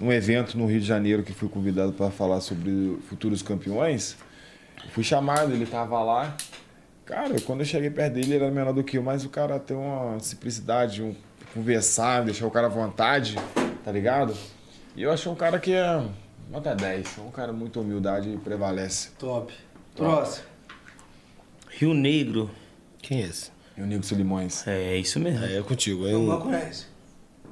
um 0.00 0.10
evento 0.12 0.56
no 0.56 0.64
Rio 0.66 0.80
de 0.80 0.86
Janeiro, 0.86 1.22
que 1.22 1.32
fui 1.32 1.48
convidado 1.48 1.92
para 1.92 2.10
falar 2.10 2.40
sobre 2.40 2.96
futuros 3.08 3.42
campeões, 3.42 4.16
eu 4.84 4.90
fui 4.90 5.02
chamado, 5.04 5.52
ele 5.52 5.66
tava 5.66 6.00
lá. 6.02 6.34
Cara, 7.04 7.34
quando 7.40 7.60
eu 7.60 7.66
cheguei 7.66 7.90
perto 7.90 8.14
dele, 8.14 8.34
ele 8.34 8.44
era 8.44 8.50
menor 8.52 8.72
do 8.72 8.84
que 8.84 8.96
eu, 8.96 9.02
mas 9.02 9.24
o 9.24 9.28
cara 9.28 9.58
tem 9.58 9.76
uma 9.76 10.18
simplicidade, 10.20 11.02
um 11.02 11.14
conversar, 11.52 12.22
deixar 12.24 12.46
o 12.46 12.50
cara 12.50 12.66
à 12.66 12.70
vontade, 12.70 13.34
tá 13.84 13.90
ligado? 13.90 14.34
E 14.98 15.02
eu 15.04 15.12
achei 15.12 15.30
um 15.30 15.34
cara 15.36 15.60
que 15.60 15.72
é 15.72 16.02
nota 16.50 16.74
10, 16.74 17.18
é 17.18 17.20
um 17.20 17.30
cara 17.30 17.52
muito 17.52 17.80
humildade 17.80 18.30
e 18.30 18.36
prevalece. 18.36 19.10
Top. 19.16 19.54
Próximo. 19.94 20.44
Rio 21.70 21.94
Negro. 21.94 22.50
Quem 23.00 23.22
é 23.22 23.26
esse? 23.26 23.52
E 23.76 23.80
o 23.80 23.86
Nico 23.86 24.04
Solimões. 24.04 24.66
É 24.66 24.96
isso 24.96 25.20
mesmo. 25.20 25.44
É, 25.44 25.58
é 25.58 25.62
contigo. 25.62 26.02
Não 26.02 26.32
Eu... 26.32 26.40
conhece. 26.40 26.86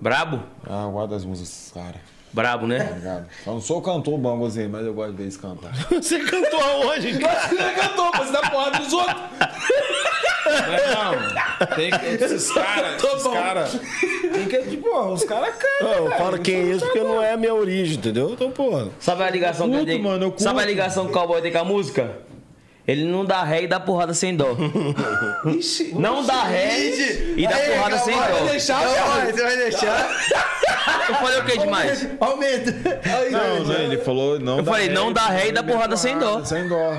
Brabo? 0.00 0.42
Ah, 0.68 0.88
guarda 0.90 1.14
as 1.14 1.24
músicas 1.24 1.50
desses 1.50 1.72
caras. 1.72 2.00
Brabo, 2.32 2.66
né? 2.66 2.84
Obrigado. 2.90 3.28
Eu 3.46 3.52
não 3.52 3.60
sou 3.60 3.80
cantor 3.80 4.18
bom, 4.18 4.36
Gozinho, 4.38 4.68
mas 4.68 4.84
eu 4.84 4.92
gosto 4.92 5.12
de 5.12 5.16
ver 5.18 5.22
eles 5.22 5.36
cantar. 5.36 5.72
Você 5.88 6.18
cantou 6.18 6.60
aonde, 6.60 7.16
cara? 7.16 7.48
Você 7.48 7.74
cantou, 7.74 8.10
você 8.10 8.32
dá 8.32 8.50
porrada 8.50 8.78
dos 8.80 8.92
outros. 8.92 9.16
Não, 10.46 11.66
tem 11.76 11.90
que. 11.90 12.24
Esses 12.24 12.50
caras. 12.54 13.00
Tô 13.02 13.08
Esses 13.16 13.32
caras. 13.32 13.80
Tem 14.32 14.46
que. 14.46 14.58
Tipo, 14.70 14.88
os 15.12 15.24
caras 15.24 15.54
cantam. 15.54 16.04
Eu 16.06 16.10
falo 16.12 16.38
quem 16.38 16.54
é 16.54 16.62
isso 16.74 16.84
porque 16.84 17.00
não 17.00 17.22
é 17.22 17.32
a 17.32 17.36
minha 17.36 17.54
origem, 17.54 17.96
entendeu? 17.96 18.30
Então, 18.30 18.50
porra. 18.50 18.88
Sabe 19.00 19.22
a 19.24 19.30
ligação 19.30 19.68
curto, 19.70 19.86
que 19.86 19.98
mano, 19.98 20.24
eu 20.24 20.30
curto. 20.30 20.42
Sabe 20.42 20.60
a 20.62 20.66
ligação 20.66 21.04
que 21.04 21.10
o 21.10 21.14
cowboy 21.14 21.40
tem 21.42 21.52
com 21.52 21.58
a 21.58 21.64
música? 21.64 22.10
Ele 22.86 23.04
não 23.04 23.24
dá 23.24 23.42
ré 23.42 23.62
e 23.62 23.66
dá 23.66 23.80
porrada 23.80 24.14
sem 24.14 24.36
dó. 24.36 24.56
Ixi. 25.58 25.92
Não 25.96 26.24
dá 26.24 26.44
ré 26.44 26.78
e 27.36 27.44
dá 27.44 27.56
Aí, 27.56 27.70
porrada 27.72 27.98
sem 27.98 28.14
calma, 28.14 28.28
dó. 28.28 28.38
Vai 28.38 28.48
deixar, 28.50 28.80
Não, 28.84 29.26
você 29.26 29.42
vai 29.42 29.56
deixar? 29.56 30.10
Eu 31.08 31.14
falei 31.16 31.40
o 31.40 31.44
que 31.44 31.58
demais? 31.58 32.08
Aumenta. 32.20 32.72
Não, 33.32 33.64
não, 33.64 33.74
ele 33.74 33.98
falou 33.98 34.38
não. 34.38 34.58
Eu 34.58 34.64
falei, 34.64 34.88
não 34.88 35.12
dá 35.12 35.26
ré 35.26 35.48
e 35.48 35.52
dá 35.52 35.64
porrada 35.64 35.96
sem 35.96 36.16
dó. 36.16 36.44
Sem 36.44 36.68
dó. 36.68 36.96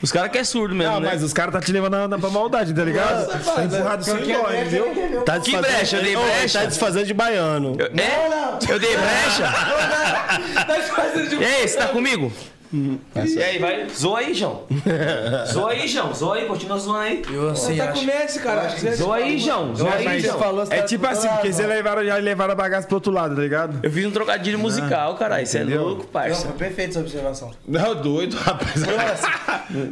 Os 0.00 0.12
caras 0.12 0.30
que 0.30 0.38
é 0.38 0.44
surdo 0.44 0.74
mesmo, 0.74 0.94
Ah, 0.96 1.00
né? 1.00 1.08
mas 1.10 1.22
os 1.24 1.32
caras 1.32 1.52
tá 1.52 1.60
te 1.60 1.72
levando 1.72 1.92
na, 1.92 2.06
na, 2.08 2.18
pra 2.18 2.30
maldade, 2.30 2.72
tá 2.72 2.84
ligado? 2.84 3.26
Tá 3.44 3.64
empurrado 3.64 4.04
sem 4.04 4.14
dó, 4.16 4.48
entendeu? 4.52 5.22
Tá 5.24 5.40
Que 5.40 5.56
brecha, 5.56 5.96
eu 5.96 6.02
dei 6.04 6.16
brecha? 6.16 6.58
Tá 6.60 6.64
desfazendo 6.66 7.06
de 7.06 7.14
baiano. 7.14 7.76
Eu, 7.78 7.86
é? 7.86 8.72
Eu 8.72 8.78
dei 8.78 8.96
brecha? 8.96 9.54
E 11.40 11.44
aí, 11.44 11.66
você 11.68 11.76
tá 11.76 11.88
comigo? 11.88 12.32
E 12.72 13.42
aí, 13.42 13.58
vai. 13.58 13.88
Zoa 13.88 14.18
aí, 14.18 14.34
João. 14.34 14.64
Zoa 15.52 15.70
aí, 15.70 15.88
João. 15.88 16.12
Zoa 16.14 16.34
aí, 16.36 16.46
continua 16.46 16.78
zoando 16.78 16.98
aí. 17.00 17.22
Eu 17.32 17.50
Você 17.50 17.66
assim, 17.72 17.76
tá 17.76 17.84
acho. 17.90 18.00
com 18.00 18.06
Messi, 18.06 18.38
cara. 18.40 18.68
Zoa 18.94 19.16
aí, 19.16 19.38
João. 19.38 19.74
Zoa 19.74 19.94
aí, 19.94 20.20
Você 20.20 20.26
João. 20.28 20.38
falou, 20.38 20.66
você 20.66 20.74
É 20.74 20.78
tá 20.80 20.84
tipo 20.86 21.06
assim, 21.06 21.28
porque 21.28 21.52
você 21.52 21.62
razão. 21.62 21.76
levaram, 21.76 22.04
já 22.04 22.16
levaram 22.16 22.52
a 22.52 22.56
bagaça 22.56 22.86
pro 22.86 22.96
outro 22.96 23.12
lado, 23.12 23.34
tá 23.36 23.40
ligado? 23.42 23.78
Eu 23.82 23.90
fiz 23.90 24.04
um 24.04 24.10
trocadilho 24.10 24.58
musical, 24.58 25.14
caralho. 25.16 25.46
Você 25.46 25.58
é 25.58 25.64
louco, 25.64 26.02
Não, 26.02 26.08
parça. 26.10 26.46
foi 26.46 26.56
perfeita 26.56 26.90
essa 26.90 27.00
observação. 27.00 27.50
Não, 27.66 27.94
doido, 27.94 28.36
rapaz. 28.36 28.74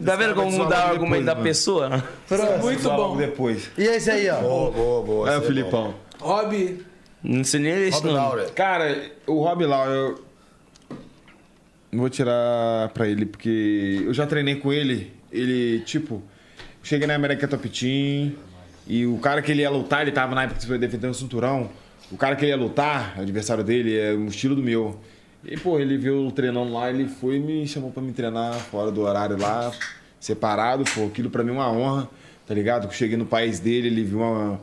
Tá 0.05 0.17
vendo 0.17 0.35
como 0.35 0.51
Só 0.57 0.59
mudar 0.65 0.89
o 0.89 0.91
argumento 0.91 1.25
depois, 1.25 1.25
da 1.25 1.37
pessoa? 1.37 2.05
Muito 2.63 2.83
bom. 2.91 3.17
depois. 3.17 3.71
E 3.79 3.85
esse 3.85 4.11
aí, 4.11 4.29
ó. 4.29 4.37
Boa, 4.41 4.71
boa, 4.71 5.03
boa. 5.03 5.31
É 5.33 5.37
o 5.39 5.41
Você 5.41 5.47
Filipão. 5.47 5.95
Rob. 6.21 6.85
Não 7.23 7.43
sei 7.43 7.61
nem 7.61 7.73
esse 7.89 7.97
Rob 7.99 8.07
nome. 8.07 8.19
Laura. 8.19 8.45
Cara, 8.55 8.97
o 9.27 9.43
Rob 9.43 9.65
Lau, 9.65 9.87
eu, 9.91 10.09
Não 10.11 10.19
vou 11.92 12.08
tirar 12.08 12.89
pra 12.90 13.06
ele, 13.08 13.26
porque 13.26 14.02
eu 14.05 14.15
já 14.15 14.26
treinei 14.26 14.56
com 14.56 14.73
ele. 14.73 15.12
Ele, 15.32 15.81
tipo, 15.81 16.23
cheguei 16.82 17.06
na 17.06 17.15
América 17.15 17.48
Top 17.48 17.68
Team 17.68 18.32
e 18.86 19.06
o 19.06 19.18
cara 19.18 19.42
que 19.42 19.50
ele 19.50 19.62
ia 19.62 19.70
lutar, 19.70 20.02
ele 20.02 20.12
tava 20.12 20.34
na 20.34 20.44
época 20.44 20.60
que 20.60 20.66
foi 20.66 20.78
defendendo 20.78 21.10
o 21.10 21.15
cinturão. 21.15 21.70
O 22.10 22.16
cara 22.16 22.36
que 22.36 22.44
ele 22.44 22.52
ia 22.52 22.56
lutar, 22.56 23.15
o 23.18 23.23
adversário 23.23 23.65
dele, 23.65 23.98
é 23.98 24.12
um 24.12 24.26
estilo 24.26 24.55
do 24.55 24.62
meu. 24.62 25.00
E, 25.44 25.56
pô, 25.56 25.78
ele 25.78 25.97
viu 25.97 26.31
treinando 26.31 26.73
lá, 26.73 26.90
ele 26.90 27.08
foi 27.08 27.36
e 27.36 27.40
me 27.40 27.66
chamou 27.66 27.90
pra 27.90 28.02
me 28.02 28.12
treinar 28.12 28.55
fora 28.55 28.90
do 28.90 29.02
horário 29.02 29.36
lá, 29.39 29.73
separado. 30.20 30.84
Pô, 30.94 31.06
aquilo 31.06 31.31
pra 31.31 31.42
mim 31.42 31.50
é 31.50 31.55
uma 31.55 31.70
honra, 31.70 32.08
tá 32.47 32.55
ligado? 32.55 32.86
Eu 32.86 32.90
cheguei 32.92 33.16
no 33.16 33.26
país 33.26 33.58
dele, 33.58 33.89
ele 33.89 34.05
viu 34.05 34.20
uma, 34.20 34.60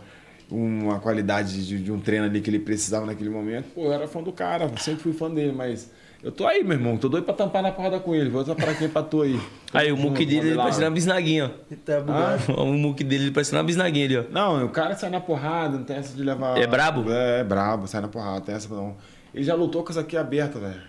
uma 0.49 0.99
qualidade 0.99 1.65
de, 1.65 1.83
de 1.83 1.91
um 1.91 1.99
treino 1.99 2.25
ali 2.25 2.39
que 2.39 2.49
ele 2.49 2.59
precisava 2.59 3.05
naquele 3.05 3.29
momento. 3.29 3.65
Pô, 3.73 3.85
eu 3.85 3.93
era 3.93 4.07
fã 4.07 4.21
do 4.21 4.31
cara, 4.31 4.71
sempre 4.77 5.03
fui 5.03 5.13
fã 5.13 5.29
dele, 5.29 5.51
mas 5.51 5.91
eu 6.23 6.31
tô 6.31 6.47
aí, 6.47 6.63
meu 6.63 6.73
irmão. 6.73 6.97
Tô 6.97 7.09
doido 7.09 7.25
pra 7.25 7.33
tampar 7.33 7.61
na 7.61 7.71
porrada 7.71 7.99
com 7.99 8.15
ele. 8.15 8.29
Vou 8.29 8.43
para 8.55 8.73
quem 8.73 8.87
pra 8.89 9.03
tu 9.03 9.21
aí. 9.21 9.39
Aí 9.73 9.91
o 9.91 9.97
muque 9.97 10.25
dele 10.25 10.49
ele 10.49 10.55
parecendo 10.55 10.85
uma 10.85 10.91
bisnaguinha, 10.91 11.51
Tá 11.83 11.99
bugado. 11.99 12.43
ó. 12.55 12.63
O 12.63 12.73
muque 12.73 13.03
dele 13.03 13.25
ele 13.25 13.31
parecendo 13.31 13.57
uma 13.57 13.63
bisnaguinha 13.63 14.05
ali, 14.05 14.17
ó. 14.17 14.23
Não, 14.31 14.65
o 14.65 14.69
cara 14.69 14.95
sai 14.95 15.09
na 15.09 15.19
porrada, 15.19 15.77
não 15.77 15.83
tem 15.83 15.97
essa 15.97 16.15
de 16.15 16.23
levar. 16.23 16.57
É 16.57 16.65
brabo? 16.67 17.11
É, 17.11 17.39
é 17.39 17.43
brabo, 17.43 17.87
sai 17.87 18.01
na 18.01 18.07
porrada, 18.07 18.41
tem 18.41 18.53
essa 18.55 18.73
não. 18.73 18.95
Ele 19.33 19.43
já 19.43 19.55
lutou 19.55 19.83
com 19.83 19.89
essa 19.91 20.01
aqui 20.01 20.15
aberta, 20.15 20.59
velho. 20.59 20.81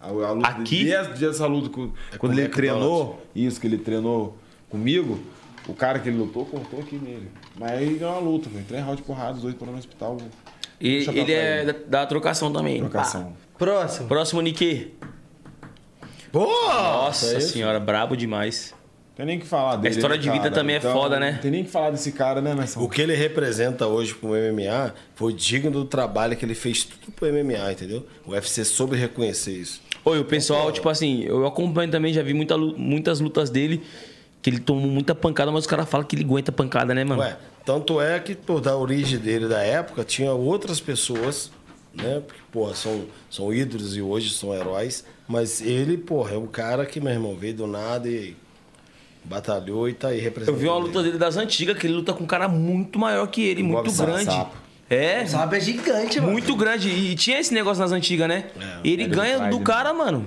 A, 0.00 0.08
a 0.08 0.32
luta 0.32 0.48
Aqui? 0.48 0.84
Desde, 0.84 1.08
desde 1.10 1.26
essa 1.28 1.46
luta, 1.46 1.68
com- 1.70 1.90
quando 2.18 2.32
com 2.34 2.38
ele 2.40 2.48
treinou, 2.48 3.22
isso 3.34 3.60
que 3.60 3.66
ele 3.68 3.78
treinou 3.78 4.36
comigo, 4.68 5.18
o 5.68 5.72
cara 5.74 5.98
que 6.00 6.08
ele 6.08 6.18
lutou 6.18 6.44
cortou 6.44 6.80
aqui 6.80 6.96
nele. 6.96 7.30
Mas 7.58 7.70
aí 7.70 7.94
ganhou 7.94 8.14
uma 8.14 8.20
luta, 8.20 8.50
velho. 8.50 8.64
Três 8.66 8.82
rounds 8.84 9.00
de 9.00 9.06
porrada, 9.06 9.36
os 9.36 9.42
dois 9.42 9.54
foram 9.54 9.72
no 9.72 9.78
hospital. 9.78 10.18
E 10.80 10.90
Deixa 10.96 11.12
pra 11.12 11.20
ele 11.22 11.32
é 11.32 11.60
ele. 11.62 11.72
da, 11.72 12.00
da 12.00 12.06
trocação 12.06 12.52
também. 12.52 12.78
Trocação. 12.80 13.22
Pá. 13.24 13.43
Próximo. 13.58 14.08
Próximo, 14.08 14.40
Nick. 14.40 14.94
Pô! 16.32 16.46
Nossa 16.46 17.40
senhora, 17.40 17.78
brabo 17.78 18.16
demais. 18.16 18.74
Tem 19.16 19.24
nem 19.24 19.38
o 19.38 19.40
que 19.40 19.46
falar 19.46 19.76
dele. 19.76 19.94
história 19.94 20.16
né, 20.16 20.22
de 20.22 20.28
vida 20.28 20.42
cara? 20.44 20.54
também 20.54 20.76
é 20.76 20.80
foda, 20.80 21.20
né? 21.20 21.32
Não 21.32 21.38
tem 21.38 21.50
nem 21.52 21.62
o 21.62 21.64
que 21.64 21.70
falar 21.70 21.90
desse 21.90 22.10
cara, 22.10 22.40
né, 22.40 22.52
Marcelo? 22.52 22.84
O 22.84 22.88
que 22.88 23.00
ele 23.00 23.14
representa 23.14 23.86
hoje 23.86 24.12
pro 24.12 24.30
MMA 24.30 24.92
foi 25.14 25.32
digno 25.32 25.70
do 25.70 25.84
trabalho 25.84 26.36
que 26.36 26.44
ele 26.44 26.54
fez 26.54 26.82
tudo 26.82 27.12
pro 27.12 27.28
MMA, 27.32 27.70
entendeu? 27.70 28.04
O 28.26 28.32
UFC 28.32 28.64
soube 28.64 28.96
reconhecer 28.96 29.52
isso. 29.52 29.80
Oi, 30.04 30.18
o 30.18 30.24
pessoal, 30.24 30.72
tipo 30.72 30.88
assim, 30.88 31.22
eu 31.22 31.46
acompanho 31.46 31.90
também, 31.90 32.12
já 32.12 32.22
vi 32.22 32.34
muita 32.34 32.58
muitas 32.58 33.20
lutas 33.20 33.50
dele, 33.50 33.80
que 34.42 34.50
ele 34.50 34.58
tomou 34.58 34.88
muita 34.90 35.14
pancada, 35.14 35.52
mas 35.52 35.60
os 35.60 35.66
caras 35.68 35.88
falam 35.88 36.04
que 36.04 36.16
ele 36.16 36.24
aguenta 36.24 36.50
pancada, 36.50 36.92
né, 36.92 37.04
mano? 37.04 37.22
Ué, 37.22 37.36
tanto 37.64 38.00
é 38.00 38.18
que, 38.18 38.34
por 38.34 38.60
da 38.60 38.76
origem 38.76 39.18
dele 39.20 39.46
da 39.46 39.60
época, 39.60 40.02
tinha 40.02 40.32
outras 40.32 40.80
pessoas, 40.80 41.52
né? 41.94 42.22
Porque, 42.26 42.40
porra, 42.52 42.74
são, 42.74 43.04
são 43.30 43.52
ídolos 43.52 43.96
e 43.96 44.02
hoje 44.02 44.30
são 44.30 44.54
heróis. 44.54 45.04
Mas 45.28 45.60
ele, 45.62 45.96
porra, 45.96 46.34
é 46.34 46.38
um 46.38 46.46
cara 46.46 46.84
que, 46.84 47.00
meu 47.00 47.12
irmão, 47.12 47.34
veio 47.36 47.54
do 47.54 47.66
nada 47.66 48.08
e 48.08 48.36
batalhou 49.24 49.88
e 49.88 49.94
tá 49.94 50.08
aí 50.08 50.18
Eu 50.18 50.24
representando. 50.24 50.60
vi 50.60 50.68
uma 50.68 50.76
luta 50.78 51.02
dele 51.02 51.18
das 51.18 51.36
antigas, 51.36 51.78
que 51.78 51.86
ele 51.86 51.94
luta 51.94 52.12
com 52.12 52.24
um 52.24 52.26
cara 52.26 52.46
muito 52.48 52.98
maior 52.98 53.26
que 53.26 53.42
ele, 53.42 53.62
muito 53.62 53.84
Bob 53.84 53.90
Sapo. 53.90 54.10
grande. 54.10 54.24
Sapo. 54.26 54.56
É, 54.90 55.24
Sabe, 55.24 55.56
é 55.56 55.60
gigante, 55.60 56.20
mano. 56.20 56.32
muito 56.32 56.54
grande. 56.54 56.90
E 56.90 57.14
tinha 57.14 57.40
esse 57.40 57.54
negócio 57.54 57.82
nas 57.82 57.90
antigas, 57.90 58.28
né? 58.28 58.44
E 58.84 58.92
ele 58.92 59.06
ganha 59.06 59.48
do 59.48 59.60
cara, 59.60 59.94
mano. 59.94 60.26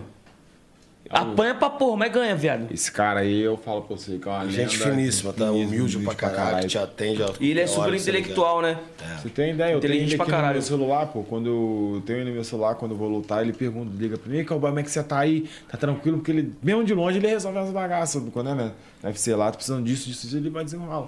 Apanha 1.09 1.55
pra 1.55 1.69
porra, 1.69 1.97
mas 1.97 2.11
ganha, 2.11 2.35
viado. 2.35 2.67
Esse 2.71 2.91
cara 2.91 3.21
aí, 3.21 3.39
eu 3.41 3.57
falo 3.57 3.81
pra 3.83 3.95
você 3.95 4.17
que 4.17 4.27
é 4.27 4.31
uma 4.31 4.49
Gente 4.49 4.77
lenda. 4.77 4.91
finíssima, 4.91 5.33
tá? 5.33 5.51
Humilde 5.51 5.99
pra 5.99 6.13
caralho, 6.15 6.67
te 6.67 6.77
atende. 6.77 7.23
a 7.23 7.29
E 7.39 7.51
ele 7.51 7.61
é 7.61 7.67
super 7.67 7.91
você 7.91 7.97
intelectual, 8.09 8.61
né? 8.61 8.77
Você 9.21 9.29
tem 9.29 9.51
ideia? 9.53 9.73
Eu 9.73 9.79
tenho 9.79 9.91
Inteligente 9.91 10.09
ele 10.09 10.15
pra 10.17 10.23
aqui 10.25 10.31
caralho. 10.31 10.47
no 10.49 10.53
meu 10.59 10.61
celular, 10.61 11.05
pô. 11.07 11.23
Quando 11.23 11.47
eu 11.47 12.01
tenho 12.05 12.19
ele 12.19 12.29
no 12.29 12.35
meu 12.35 12.43
celular, 12.43 12.75
quando 12.75 12.91
eu 12.91 12.97
vou 12.97 13.07
lutar, 13.09 13.41
ele 13.41 13.53
pergunta, 13.53 13.91
liga 13.97 14.17
pra 14.17 14.31
mim, 14.31 14.43
cowboy, 14.43 14.69
como 14.71 14.79
é 14.79 14.83
que 14.83 14.91
você 14.91 15.03
tá 15.03 15.19
aí? 15.19 15.49
Tá 15.69 15.77
tranquilo? 15.77 16.17
Porque 16.17 16.31
ele, 16.31 16.53
mesmo 16.61 16.83
de 16.83 16.93
longe, 16.93 17.17
ele 17.17 17.27
resolve 17.27 17.57
as 17.57 17.69
bagaças. 17.71 18.21
Quando 18.33 18.49
é, 18.49 18.55
né? 18.55 18.71
Ser 19.13 19.35
lá, 19.35 19.51
tô 19.51 19.57
precisando 19.57 19.85
disso, 19.85 20.07
disso, 20.07 20.23
disso, 20.25 20.37
ele 20.37 20.49
vai 20.49 20.63
desenrolar. 20.63 21.07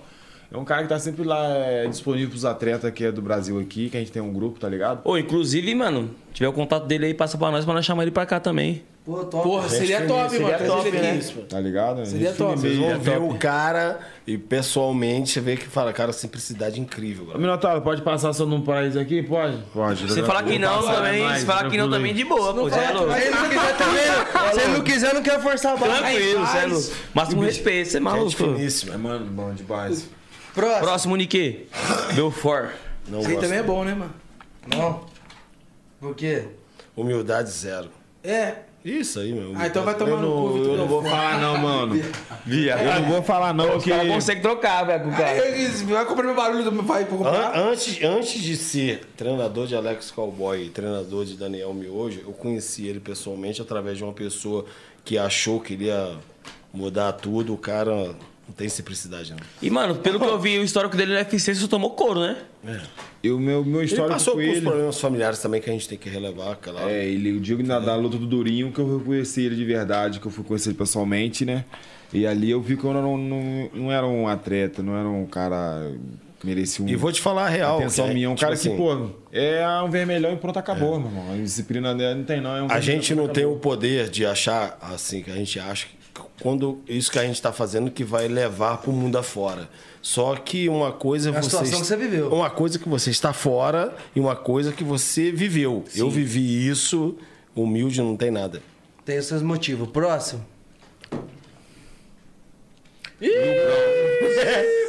É 0.51 0.57
um 0.57 0.65
cara 0.65 0.81
que 0.81 0.89
tá 0.89 0.97
sempre 0.97 1.23
lá 1.23 1.47
é, 1.47 1.85
disponível 1.87 2.29
pros 2.29 2.43
atletas 2.43 2.91
que 2.91 3.05
é 3.05 3.11
do 3.11 3.21
Brasil 3.21 3.59
aqui, 3.59 3.87
que 3.89 3.97
a 3.97 3.99
gente 3.99 4.11
tem 4.11 4.21
um 4.21 4.33
grupo, 4.33 4.59
tá 4.59 4.67
ligado? 4.67 5.01
Ô, 5.03 5.15
inclusive, 5.15 5.75
mano, 5.75 6.09
tiver 6.33 6.47
o 6.47 6.53
contato 6.53 6.87
dele 6.87 7.05
aí, 7.05 7.13
passa 7.13 7.37
pra 7.37 7.51
nós, 7.51 7.65
pra 7.65 7.73
nós 7.75 7.85
chamar 7.85 8.01
ele 8.01 8.11
pra 8.11 8.25
cá 8.25 8.39
também. 8.39 8.83
Pô, 9.05 9.23
top. 9.25 9.43
Porra, 9.47 9.69
seria 9.69 10.05
top, 10.07 10.29
Seria 10.31 10.45
mano. 10.45 10.57
trazer 10.57 10.71
top, 10.71 10.91
né? 10.91 11.21
Tá 11.47 11.59
ligado? 11.59 12.05
Seria 12.05 12.33
top. 12.33 12.59
Vocês 12.59 12.77
vão 12.77 12.99
ver 12.99 13.19
o 13.19 13.33
cara 13.35 13.99
e 14.27 14.37
pessoalmente 14.37 15.29
você 15.31 15.39
vê 15.41 15.55
que 15.55 15.65
fala, 15.67 15.93
cara, 15.93 16.11
simplicidade 16.11 16.79
incrível, 16.79 17.23
Ô, 17.23 17.27
cara. 17.27 17.39
Minotauro, 17.39 17.81
pode 17.81 18.01
passar 18.01 18.33
só 18.33 18.45
num 18.45 18.61
país 18.61 18.97
aqui? 18.97 19.21
Pode? 19.23 19.57
Pode. 19.73 20.07
Você 20.07 20.21
falar 20.23 20.43
que 20.43 20.57
não 20.59 20.81
também, 20.83 21.35
se 21.35 21.45
falar 21.45 21.69
que 21.69 21.77
não 21.77 21.89
também 21.89 22.13
de 22.13 22.23
boa, 22.23 22.53
pô. 22.53 22.67
É. 22.67 22.71
Se 22.71 22.79
ele 22.79 22.93
não 23.35 23.49
quiser 23.49 23.77
também, 23.77 24.03
se 24.53 24.59
ele 24.61 24.73
não 24.73 24.81
quiser, 24.81 25.13
não 25.13 25.23
quer 25.23 25.39
forçar 25.41 25.73
a 25.73 25.77
barra. 25.77 25.97
Tranquilo, 25.99 26.43
é. 26.43 26.93
Máximo 27.13 27.41
respeito, 27.43 27.87
você 27.89 27.97
é 27.97 27.99
Gente 27.99 28.03
maluco. 28.03 28.31
finíssima. 28.31 28.93
É, 28.95 28.97
mano, 28.97 29.25
bom 29.25 29.53
de 29.53 29.63
base. 29.63 30.05
Próximo. 30.53 30.79
Próximo, 30.81 31.15
Nick. 31.15 31.67
Belfort. 32.15 32.71
Não 33.07 33.19
Esse 33.21 33.29
aí 33.31 33.37
também 33.37 33.59
é 33.59 33.63
bom, 33.63 33.83
né, 33.83 33.93
mano? 33.93 34.13
Não. 34.75 35.01
Por 35.99 36.15
quê? 36.15 36.45
Humildade 36.95 37.49
zero. 37.49 37.89
É. 38.23 38.55
Isso 38.83 39.19
aí, 39.19 39.33
meu. 39.33 39.51
Ah, 39.57 39.67
então 39.67 39.83
vai 39.83 39.93
tomar 39.93 40.11
Eu 40.11 40.21
no 40.21 40.31
cu, 40.31 40.53
Vitor 40.53 40.71
eu 40.71 40.77
não 40.77 40.87
vou 40.87 41.03
falar 41.03 41.37
não, 41.41 41.57
mano. 41.57 41.95
Eu 42.47 43.01
não 43.01 43.09
vou 43.09 43.21
falar 43.21 43.53
não, 43.53 43.65
Os 43.65 43.71
porque... 43.73 43.89
caras 43.89 44.07
conseguem 44.07 44.41
trocar, 44.41 44.83
velho, 44.85 45.03
com 45.03 45.09
o 45.09 45.11
cara. 45.11 45.31
Aí, 45.31 45.67
Vai 45.67 46.05
comprar 46.05 46.23
meu 46.25 46.35
barulho 46.35 46.63
do 46.63 46.71
meu 46.71 46.83
pai 46.85 47.03
pra 47.03 47.17
comprar. 47.17 47.57
An- 47.57 47.71
Antes, 47.71 48.01
antes 48.01 48.41
de 48.41 48.55
ser 48.55 49.01
treinador 49.17 49.67
de 49.67 49.75
Alex 49.75 50.11
Cowboy 50.11 50.63
e 50.67 50.69
treinador 50.69 51.25
de 51.25 51.35
Daniel 51.35 51.73
Miojo, 51.73 52.21
eu 52.25 52.31
conheci 52.31 52.87
ele 52.87 53.01
pessoalmente 53.01 53.61
através 53.61 53.97
de 53.97 54.03
uma 54.05 54.13
pessoa 54.13 54.65
que 55.03 55.17
achou 55.17 55.59
que 55.59 55.73
ele 55.73 55.85
ia 55.87 56.15
mudar 56.73 57.11
tudo. 57.13 57.53
O 57.53 57.57
cara 57.57 58.15
não 58.49 58.55
tem 58.55 58.67
simplicidade, 58.67 59.29
não. 59.31 59.37
E, 59.61 59.69
mano, 59.69 59.95
pelo 59.95 60.19
que 60.19 60.25
eu 60.25 60.39
vi, 60.39 60.57
o 60.57 60.63
histórico 60.63 60.97
dele 60.97 61.13
no 61.13 61.19
UFC, 61.19 61.53
você 61.53 61.67
tomou 61.67 61.91
couro, 61.91 62.19
né? 62.19 62.35
Eu, 63.23 63.39
meu, 63.39 63.63
meu 63.63 63.81
Ele 63.81 63.85
histórico 63.85 64.13
passou 64.13 64.33
com 64.33 64.39
por 64.39 64.49
uns 64.49 64.55
ele... 64.57 64.61
problemas 64.61 64.99
familiares 64.99 65.39
também 65.39 65.61
que 65.61 65.69
a 65.69 65.73
gente 65.73 65.87
tem 65.87 65.97
que 65.97 66.09
relevar, 66.09 66.55
claro. 66.55 66.89
É, 66.89 67.05
ele, 67.05 67.29
eu 67.29 67.39
digo 67.39 67.61
na, 67.61 67.79
da 67.79 67.95
luta 67.95 68.17
do 68.17 68.25
Durinho 68.25 68.71
que 68.71 68.79
eu 68.79 69.01
conheci 69.05 69.43
ele 69.43 69.55
de 69.55 69.63
verdade, 69.63 70.19
que 70.19 70.25
eu 70.25 70.31
fui 70.31 70.43
conhecer 70.43 70.69
ele 70.69 70.77
pessoalmente, 70.77 71.45
né? 71.45 71.63
E 72.11 72.25
ali 72.25 72.49
eu 72.49 72.59
vi 72.59 72.75
que 72.75 72.83
eu 72.83 72.91
não, 72.91 73.17
não, 73.17 73.69
não 73.71 73.91
era 73.91 74.07
um 74.07 74.27
atleta, 74.27 74.81
não 74.81 74.97
era 74.97 75.07
um 75.07 75.27
cara 75.27 75.91
que 76.39 76.47
merecia 76.47 76.83
um. 76.83 76.89
E 76.89 76.95
vou 76.95 77.11
te 77.11 77.21
falar 77.21 77.45
a 77.45 77.49
real. 77.49 77.77
atenção 77.77 78.05
que 78.05 78.11
é, 78.11 78.13
minha. 78.15 78.29
Um 78.31 78.33
tipo 78.33 78.41
cara 78.41 78.53
assim, 78.55 78.71
que, 78.71 78.77
pô, 78.77 79.11
é 79.31 79.81
um 79.83 79.91
vermelhão 79.91 80.33
e 80.33 80.37
pronto, 80.37 80.57
acabou, 80.57 80.99
meu 80.99 81.07
irmão. 81.07 81.33
A 81.33 81.37
disciplina 81.37 81.93
dele 81.93 82.15
não 82.15 82.23
tem, 82.23 82.41
não. 82.41 82.55
É 82.55 82.63
um 82.63 82.67
A 82.71 82.79
gente 82.79 83.13
não 83.13 83.27
tem 83.27 83.45
o 83.45 83.57
poder 83.57 84.09
de 84.09 84.25
achar 84.25 84.75
assim, 84.81 85.21
que 85.21 85.29
a 85.29 85.35
gente 85.35 85.59
acha 85.59 85.85
que 85.85 85.98
quando 86.41 86.80
isso 86.88 87.11
que 87.11 87.19
a 87.19 87.23
gente 87.23 87.35
está 87.35 87.51
fazendo 87.51 87.91
que 87.91 88.03
vai 88.03 88.27
levar 88.27 88.77
para 88.77 88.89
o 88.89 88.93
mundo 88.93 89.17
afora. 89.17 89.69
Só 90.01 90.35
que 90.35 90.69
uma 90.69 90.91
coisa 90.91 91.30
é 91.30 91.38
a 91.38 91.41
você. 91.41 91.49
situação 91.49 91.81
que 91.81 91.88
você 91.88 91.98
viveu. 91.98 92.33
Uma 92.33 92.49
coisa 92.49 92.80
que 92.80 92.88
você 92.88 93.09
está 93.09 93.33
fora 93.33 93.95
e 94.15 94.19
uma 94.19 94.35
coisa 94.35 94.72
que 94.72 94.83
você 94.83 95.31
viveu. 95.31 95.83
Eu 95.95 96.09
vivi 96.09 96.67
isso, 96.67 97.17
humilde 97.56 98.01
não 98.01 98.15
tem 98.15 98.31
nada. 98.31 98.61
Tem 99.03 99.17
os 99.17 99.25
seus 99.25 99.41
motivos. 99.41 99.89
Próximo. 99.89 100.45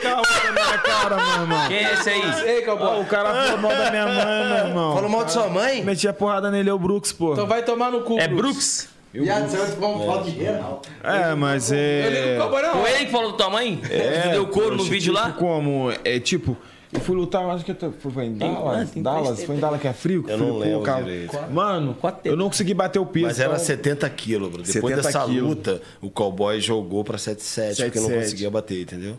Calma 0.00 0.22
na 0.44 0.52
minha 0.52 0.78
cara, 0.78 1.16
meu 1.16 1.42
irmão. 1.42 1.68
Quem 1.68 1.76
é 1.76 1.92
esse 1.92 2.10
aí? 2.10 2.48
Ei, 2.48 2.62
cowboy. 2.62 2.86
Ó, 2.86 3.00
o 3.00 3.06
cara 3.06 3.44
falou 3.44 3.58
mal 3.58 3.72
da 3.72 3.90
minha 3.90 4.06
mãe, 4.06 4.48
meu 4.48 4.68
irmão. 4.68 4.94
Falou 4.94 5.10
mal 5.10 5.24
de 5.24 5.32
sua 5.32 5.48
mãe? 5.48 5.82
Meti 5.82 6.08
a 6.08 6.12
porrada 6.12 6.50
nele, 6.50 6.70
é 6.70 6.72
o 6.72 6.78
Brooks, 6.78 7.12
pô. 7.12 7.32
Então 7.32 7.46
vai 7.46 7.62
tomar 7.62 7.90
no 7.90 8.02
cu. 8.02 8.18
É 8.18 8.26
Brooks? 8.26 8.88
Viado, 9.12 9.48
você 9.48 9.56
vai 9.56 9.70
tomar 9.72 9.88
um 9.88 10.06
pau 10.06 10.22
de 10.22 10.30
geral. 10.30 10.82
É, 11.02 11.34
mas 11.34 11.72
Eu 11.72 11.76
ligo 11.78 12.56
é. 12.56 12.70
Foi 12.72 12.90
ele 12.92 13.06
que 13.06 13.10
falou 13.12 13.32
da 13.32 13.36
tua 13.36 13.50
mãe? 13.50 13.80
É, 13.90 14.22
Você 14.22 14.28
deu 14.30 14.46
couro 14.46 14.76
no 14.76 14.84
vídeo 14.84 15.12
tipo 15.12 15.26
lá? 15.26 15.32
Como? 15.32 15.90
É 16.04 16.20
tipo, 16.20 16.56
eu 16.92 17.00
fui 17.00 17.16
lutar, 17.16 17.44
acho 17.50 17.64
que 17.64 17.72
eu- 17.72 17.92
foi, 17.98 18.12
foi 18.12 18.24
em 18.26 18.34
Tem- 18.36 18.52
Dallas. 18.54 18.90
tem 18.92 19.02
Dallas? 19.02 19.28
três 19.34 19.44
Foi 19.46 19.56
em 19.56 19.58
Dallas 19.58 19.80
que 19.80 19.88
é 19.88 19.92
frio? 19.92 20.22
que 20.22 20.30
Eu 20.30 20.38
frio, 20.38 20.48
não 20.50 20.58
lembro 20.58 20.82
cara. 20.82 21.02
direito. 21.02 21.36
Mano, 21.50 21.94
Quatro 21.94 22.20
eu 22.30 22.36
não 22.36 22.46
consegui 22.46 22.72
bater 22.72 23.00
o 23.00 23.06
peso. 23.06 23.26
Mas 23.26 23.40
era 23.40 23.52
então- 23.54 23.64
70 23.64 24.08
quilos, 24.10 24.48
bro. 24.48 24.62
Depois 24.62 24.94
70 24.94 25.02
dessa 25.02 25.24
quilos. 25.24 25.48
luta, 25.48 25.82
o 26.00 26.08
cowboy 26.08 26.60
jogou 26.60 27.02
para 27.02 27.18
77 27.18 27.82
porque 27.82 27.98
não 27.98 28.06
77. 28.06 28.24
conseguia 28.30 28.50
bater, 28.50 28.82
entendeu? 28.82 29.18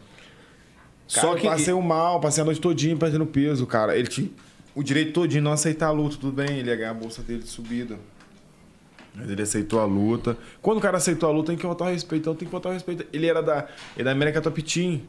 Cara, 1.13 1.27
Só 1.27 1.35
que. 1.35 1.45
eu 1.45 1.51
passei 1.51 1.73
o 1.73 1.81
mal, 1.81 2.19
passei 2.21 2.41
a 2.41 2.45
noite 2.45 2.61
todinha 2.61 2.95
perdendo 2.95 3.25
peso, 3.25 3.65
cara. 3.67 3.97
Ele 3.97 4.07
tinha 4.07 4.29
o 4.73 4.81
direito 4.81 5.11
todinho 5.11 5.41
de 5.41 5.43
não 5.43 5.51
aceitar 5.51 5.87
a 5.87 5.91
luta, 5.91 6.15
tudo 6.15 6.31
bem, 6.31 6.59
ele 6.59 6.69
ia 6.69 6.75
ganhar 6.77 6.91
a 6.91 6.93
bolsa 6.93 7.21
dele 7.21 7.39
de 7.43 7.49
subida. 7.49 7.97
Mas 9.13 9.29
ele 9.29 9.41
aceitou 9.41 9.79
a 9.79 9.85
luta. 9.85 10.37
Quando 10.61 10.77
o 10.77 10.81
cara 10.81 10.97
aceitou 10.97 11.27
a 11.29 11.31
luta, 11.33 11.47
tem 11.47 11.57
que 11.57 11.67
botar 11.67 11.85
o 11.85 11.89
respeito. 11.89 12.21
Então 12.21 12.35
tem 12.35 12.47
que 12.47 12.51
botar 12.51 12.69
o 12.69 12.71
respeito. 12.71 13.05
Ele 13.11 13.27
era 13.27 13.41
da, 13.43 13.67
ele 13.95 14.01
é 14.01 14.03
da 14.03 14.11
América 14.11 14.41
Top 14.41 14.61
Team. 14.61 15.01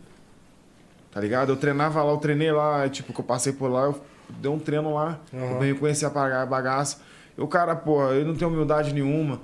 Tá 1.12 1.20
ligado? 1.20 1.50
Eu 1.52 1.56
treinava 1.56 2.02
lá, 2.02 2.10
eu 2.10 2.16
treinei 2.16 2.50
lá, 2.50 2.88
tipo, 2.88 3.12
que 3.12 3.20
eu 3.20 3.24
passei 3.24 3.52
por 3.52 3.70
lá, 3.70 3.82
eu 3.84 4.00
dei 4.30 4.50
um 4.50 4.58
treino 4.58 4.94
lá. 4.94 5.18
Eu 5.32 5.58
bem 5.58 5.74
conheci 5.74 6.04
a 6.06 6.10
baga- 6.10 6.46
bagaça. 6.46 7.00
E 7.36 7.40
o 7.40 7.46
cara, 7.46 7.76
pô, 7.76 8.10
ele 8.12 8.24
não 8.24 8.34
tem 8.34 8.48
humildade 8.48 8.92
nenhuma. 8.94 9.40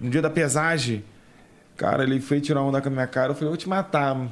No 0.00 0.10
dia 0.10 0.20
da 0.22 0.30
pesagem, 0.30 1.02
cara, 1.76 2.02
ele 2.04 2.20
foi 2.20 2.40
tirar 2.40 2.60
onda 2.62 2.80
com 2.80 2.88
a 2.88 2.92
minha 2.92 3.06
cara. 3.06 3.30
Eu 3.30 3.34
falei, 3.34 3.46
eu 3.48 3.52
vou 3.52 3.56
te 3.56 3.68
matar. 3.68 4.14
mano. 4.14 4.30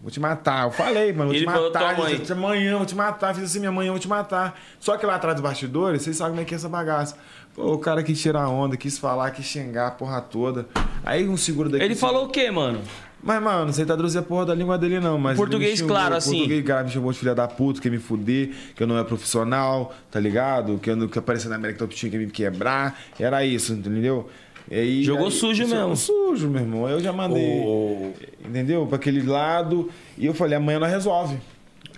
Vou 0.00 0.10
te 0.12 0.20
matar. 0.20 0.66
Eu 0.66 0.70
falei, 0.70 1.12
mano, 1.12 1.24
vou 1.30 1.34
Ele 1.34 1.44
te 1.44 1.50
falou, 1.50 1.72
matar. 1.72 1.96
tua 1.96 2.04
mãe. 2.04 2.22
Amanhã, 2.30 2.76
vou 2.76 2.86
te 2.86 2.94
matar. 2.94 3.34
Fiz 3.34 3.44
assim, 3.44 3.58
minha 3.58 3.72
mãe, 3.72 3.86
eu 3.88 3.92
vou 3.94 3.98
te 4.00 4.06
matar. 4.06 4.56
Só 4.78 4.96
que 4.96 5.04
lá 5.04 5.16
atrás 5.16 5.34
dos 5.34 5.42
bastidores, 5.42 6.02
vocês 6.02 6.16
sabem 6.16 6.32
como 6.34 6.42
é 6.42 6.44
que 6.44 6.54
é 6.54 6.56
essa 6.56 6.68
bagaça. 6.68 7.16
Pô, 7.58 7.72
o 7.74 7.78
cara 7.78 8.04
quis 8.04 8.20
tirar 8.20 8.48
onda, 8.48 8.76
quis 8.76 8.96
falar, 8.98 9.32
quis 9.32 9.44
xingar 9.44 9.88
a 9.88 9.90
porra 9.90 10.20
toda. 10.20 10.64
Aí 11.04 11.28
um 11.28 11.36
seguro 11.36 11.68
daqui. 11.68 11.82
Ele 11.84 11.96
falou 11.96 12.26
o 12.26 12.28
quê, 12.28 12.52
mano? 12.52 12.80
Mas, 13.20 13.42
mano, 13.42 13.72
você 13.72 13.84
traduzir 13.84 14.18
a 14.18 14.22
porra 14.22 14.46
da 14.46 14.54
língua 14.54 14.78
dele, 14.78 15.00
não. 15.00 15.18
Mas 15.18 15.36
Português 15.36 15.80
xingou, 15.80 15.88
claro, 15.96 16.14
assim. 16.14 16.36
Português 16.38 16.64
claro, 16.64 16.84
me 16.86 16.92
chamou 16.92 17.10
de 17.12 17.18
filha 17.18 17.34
da 17.34 17.48
puta, 17.48 17.80
quer 17.80 17.90
me 17.90 17.98
fuder, 17.98 18.50
que 18.76 18.82
eu 18.84 18.86
não 18.86 18.96
é 18.96 19.02
profissional, 19.02 19.92
tá 20.08 20.20
ligado? 20.20 20.78
Que 20.78 20.88
eu 20.90 20.94
não 20.94 21.08
que 21.08 21.18
aparecer 21.18 21.48
na 21.48 21.56
América 21.56 21.80
Top 21.80 21.92
Team, 22.00 22.12
quer 22.12 22.18
me 22.18 22.30
quebrar. 22.30 22.96
Era 23.18 23.44
isso, 23.44 23.72
entendeu? 23.72 24.28
E 24.70 24.74
aí, 24.76 25.02
Jogou 25.02 25.26
aí- 25.26 25.32
sujo 25.32 25.64
jogou 25.66 25.88
mesmo. 25.88 25.96
sujo, 25.96 26.48
meu 26.48 26.60
irmão. 26.62 26.88
Eu 26.88 27.00
já 27.00 27.12
mandei, 27.12 27.42
O- 27.64 28.12
entendeu? 28.46 28.86
Pra 28.86 28.96
aquele 28.96 29.22
lado. 29.22 29.90
E 30.16 30.24
eu 30.26 30.32
falei, 30.34 30.56
amanhã 30.56 30.78
nós 30.78 30.90
resolve. 30.92 31.36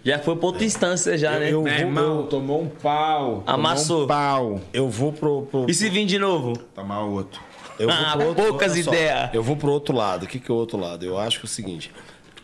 Já 0.04 0.18
foi 0.18 0.34
pra 0.36 0.46
outra 0.46 0.64
instância 0.64 1.16
já, 1.18 1.38
né? 1.38 1.52
eu- 1.52 1.62
Meu 1.62 1.72
irmão, 1.72 2.26
tomou 2.26 2.62
um 2.62 2.68
pau. 2.68 3.42
Amassou. 3.46 3.86
Tomou 3.86 4.04
um 4.04 4.08
pau. 4.08 4.60
Eu 4.72 4.88
vou 4.88 5.12
pro. 5.12 5.42
pro- 5.42 5.66
E 5.68 5.74
se 5.74 5.88
vir 5.90 6.06
de 6.06 6.18
novo? 6.18 6.56
Tomar 6.74 7.00
outro. 7.02 7.40
eu 7.78 7.88
vou 7.88 7.96
Ah, 7.96 8.12
pro 8.16 8.26
outro- 8.28 8.44
poucas 8.44 8.76
ideias. 8.76 9.30
Eu 9.32 9.42
vou 9.42 9.56
pro 9.56 9.70
outro 9.70 9.94
lado. 9.94 10.24
O 10.24 10.26
que, 10.26 10.38
que 10.38 10.50
é 10.50 10.54
o 10.54 10.56
outro 10.56 10.78
lado? 10.78 11.04
Eu 11.04 11.18
acho 11.18 11.38
que 11.40 11.46
é 11.46 11.48
o 11.48 11.50
seguinte: 11.50 11.90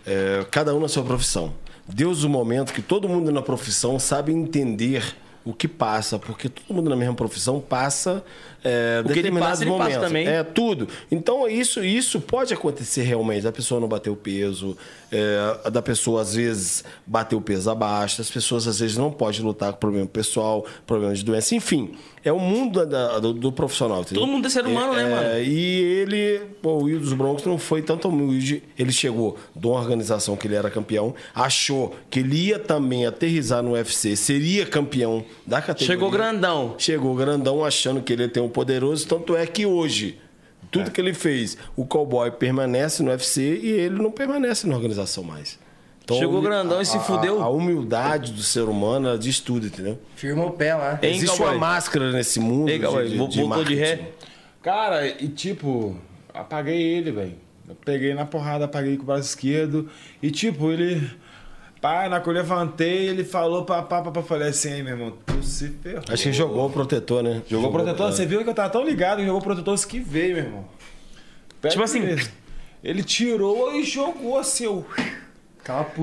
é, 0.07 0.45
cada 0.51 0.75
um 0.75 0.81
na 0.81 0.89
sua 0.89 1.03
profissão. 1.03 1.53
Deus 1.89 2.25
o 2.25 2.29
momento 2.29 2.73
que 2.73 2.83
todo 2.83 3.09
mundo 3.09 3.31
na 3.31 3.41
profissão 3.43 3.99
sabe 3.99 4.33
entender 4.33 5.15
o 5.45 5.53
que 5.55 5.69
passa, 5.69 6.19
porque 6.19 6.49
todo 6.49 6.75
mundo 6.75 6.91
na 6.91 6.97
mesma 6.97 7.15
profissão 7.15 7.61
passa 7.61 8.25
é, 8.67 9.01
O 9.01 9.05
que 9.05 9.11
ele 9.13 9.15
determinados 9.23 9.51
passa, 9.59 9.63
ele 9.65 9.71
passa 9.73 9.83
momentos. 9.85 10.07
também. 10.09 10.27
É 10.29 10.43
tudo. 10.43 10.89
Então 11.11 11.49
isso 11.49 11.83
isso 11.85 12.21
pode 12.21 12.53
acontecer 12.53 13.03
realmente. 13.03 13.43
Da 13.43 13.53
pessoa 13.53 13.81
não 13.81 13.89
bater 13.89 14.11
o 14.11 14.17
peso, 14.17 14.77
é, 15.13 15.71
da 15.71 15.81
pessoa 15.83 16.23
às 16.23 16.35
vezes 16.35 16.85
bater 17.07 17.37
o 17.37 17.41
peso 17.41 17.71
abaixo, 17.71 18.21
as 18.21 18.31
pessoas 18.31 18.67
às 18.67 18.81
vezes 18.81 18.97
não 18.97 19.11
podem 19.11 19.41
lutar 19.43 19.73
com 19.73 19.79
problema 19.79 20.07
pessoal, 20.07 20.65
problema 20.87 21.15
de 21.15 21.25
doença, 21.25 21.55
enfim. 21.55 21.93
É 22.25 22.33
o 22.33 22.41
mundo 22.41 22.85
da- 22.85 23.21
do, 23.21 23.33
do 23.33 23.53
profissional. 23.53 24.01
entendeu? 24.01 24.21
Todo 24.23 24.29
mundo 24.33 24.47
é 24.47 24.51
ser 24.51 24.67
humano, 24.67 24.95
né, 24.95 25.03
É, 25.03 25.09
mano? 25.09 25.39
E 25.45 25.81
ele, 25.81 26.41
pô, 26.61 26.71
o 26.73 26.83
Will 26.85 26.99
dos 26.99 27.13
Broncos 27.13 27.45
não 27.47 27.57
foi 27.57 27.83
tanto 27.83 28.09
humilde. 28.09 28.65
Ele 28.77 28.91
chegou 28.91 29.37
de 29.55 29.65
uma 29.65 29.77
organização 29.79 30.35
que 30.37 30.49
ele 30.49 30.57
era 30.57 30.69
campeão, 30.69 31.15
achou 31.33 31.95
que 32.11 32.19
ele 32.19 32.37
ia 32.49 32.59
também 32.59 33.07
aterrizar 33.07 33.63
no 33.63 33.73
UFC, 33.75 34.17
seria 34.17 34.67
campeão 34.67 35.25
da 35.47 35.61
categoria. 35.61 35.87
Chegou 35.87 36.11
grandão. 36.11 36.75
Chegou 36.79 37.15
grandão 37.15 37.65
achando 37.65 38.01
que 38.03 38.13
ele 38.13 38.23
ia 38.25 38.29
ter 38.29 38.41
um 38.41 38.49
poderoso, 38.57 39.07
tanto 39.07 39.37
é 39.37 39.47
que 39.47 39.67
hoje, 39.67 40.19
tudo 40.71 40.91
que 40.91 40.99
ele 40.99 41.13
fez, 41.13 41.59
o 41.77 41.85
cowboy 41.85 42.31
permanece 42.31 43.03
no 43.03 43.11
UFC 43.11 43.43
e 43.63 43.69
ele 43.71 43.97
não 44.03 44.11
permanece 44.11 44.67
na 44.67 44.75
organização 44.75 45.23
mais. 45.23 45.59
Então, 46.03 46.17
Chegou 46.19 46.41
grandão 46.41 46.81
e 46.81 46.87
se 46.87 46.97
a- 46.97 47.01
fudeu. 47.01 47.43
A, 47.43 47.51
humildade 47.51 48.33
do 48.33 48.41
ser 48.43 48.63
humano 48.63 49.09
ela 49.09 49.19
diz 49.19 49.41
tudo, 49.41 49.67
entendeu? 49.67 49.99
Firma 50.15 50.47
o 50.47 50.53
pé 50.53 50.75
lá. 50.75 50.99
Hein, 51.03 51.11
Existe 51.17 51.37
cowboy? 51.37 51.49
uma 51.55 51.59
máscara 51.59 52.11
nesse 52.13 52.41
mundo. 52.41 52.71
Ei, 52.71 52.79
cowboy, 52.79 53.09
vo- 53.11 53.29
voltou 53.29 53.65
de 53.65 53.75
ré? 53.75 53.97
marketing. 53.97 54.11
Cara, 54.63 55.07
e 55.07 55.29
tipo, 55.29 55.97
apaguei 56.33 56.81
ele, 56.81 57.11
velho. 57.11 57.35
Peguei 57.85 58.15
na 58.15 58.25
porrada, 58.25 58.65
apaguei 58.65 58.97
com 58.97 59.03
o 59.03 59.07
braço 59.07 59.29
esquerdo. 59.29 59.89
E 60.23 60.31
tipo, 60.31 60.71
ele. 60.73 61.11
Pai, 61.87 62.09
na 62.09 62.19
que 62.21 62.29
eu 62.29 62.33
levantei, 62.33 63.07
ele 63.07 63.23
falou 63.23 63.65
pra 63.65 63.81
pá, 63.81 64.03
pá, 64.03 64.11
pá. 64.11 64.21
Falei 64.21 64.49
assim, 64.49 64.73
aí, 64.73 64.83
meu 64.83 64.95
irmão, 64.95 65.15
tu 65.25 65.41
se 65.41 65.69
ferrou. 65.69 66.03
Acho 66.09 66.23
que 66.25 66.33
jogou 66.33 66.67
o 66.67 66.71
protetor, 66.71 67.23
né? 67.23 67.43
Jogou 67.47 67.71
protetor, 67.71 68.09
é. 68.09 68.13
você 68.13 68.27
viu 68.27 68.43
que 68.43 68.51
eu 68.51 68.55
tava 68.55 68.71
tão 68.71 68.85
ligado 68.85 69.19
que 69.19 69.27
jogou 69.27 69.41
protetor 69.41 69.73
esquivei, 69.73 70.35
meu 70.35 70.43
irmão. 70.43 70.65
Pega 71.61 71.71
Tipo 71.71 71.85
assim- 71.85 72.01
mesmo. 72.01 72.29
Ele 72.83 73.05
tirou 73.05 73.73
e 73.73 73.85
jogou 73.85 74.37
assim, 74.37 74.65
eu. 74.65 74.85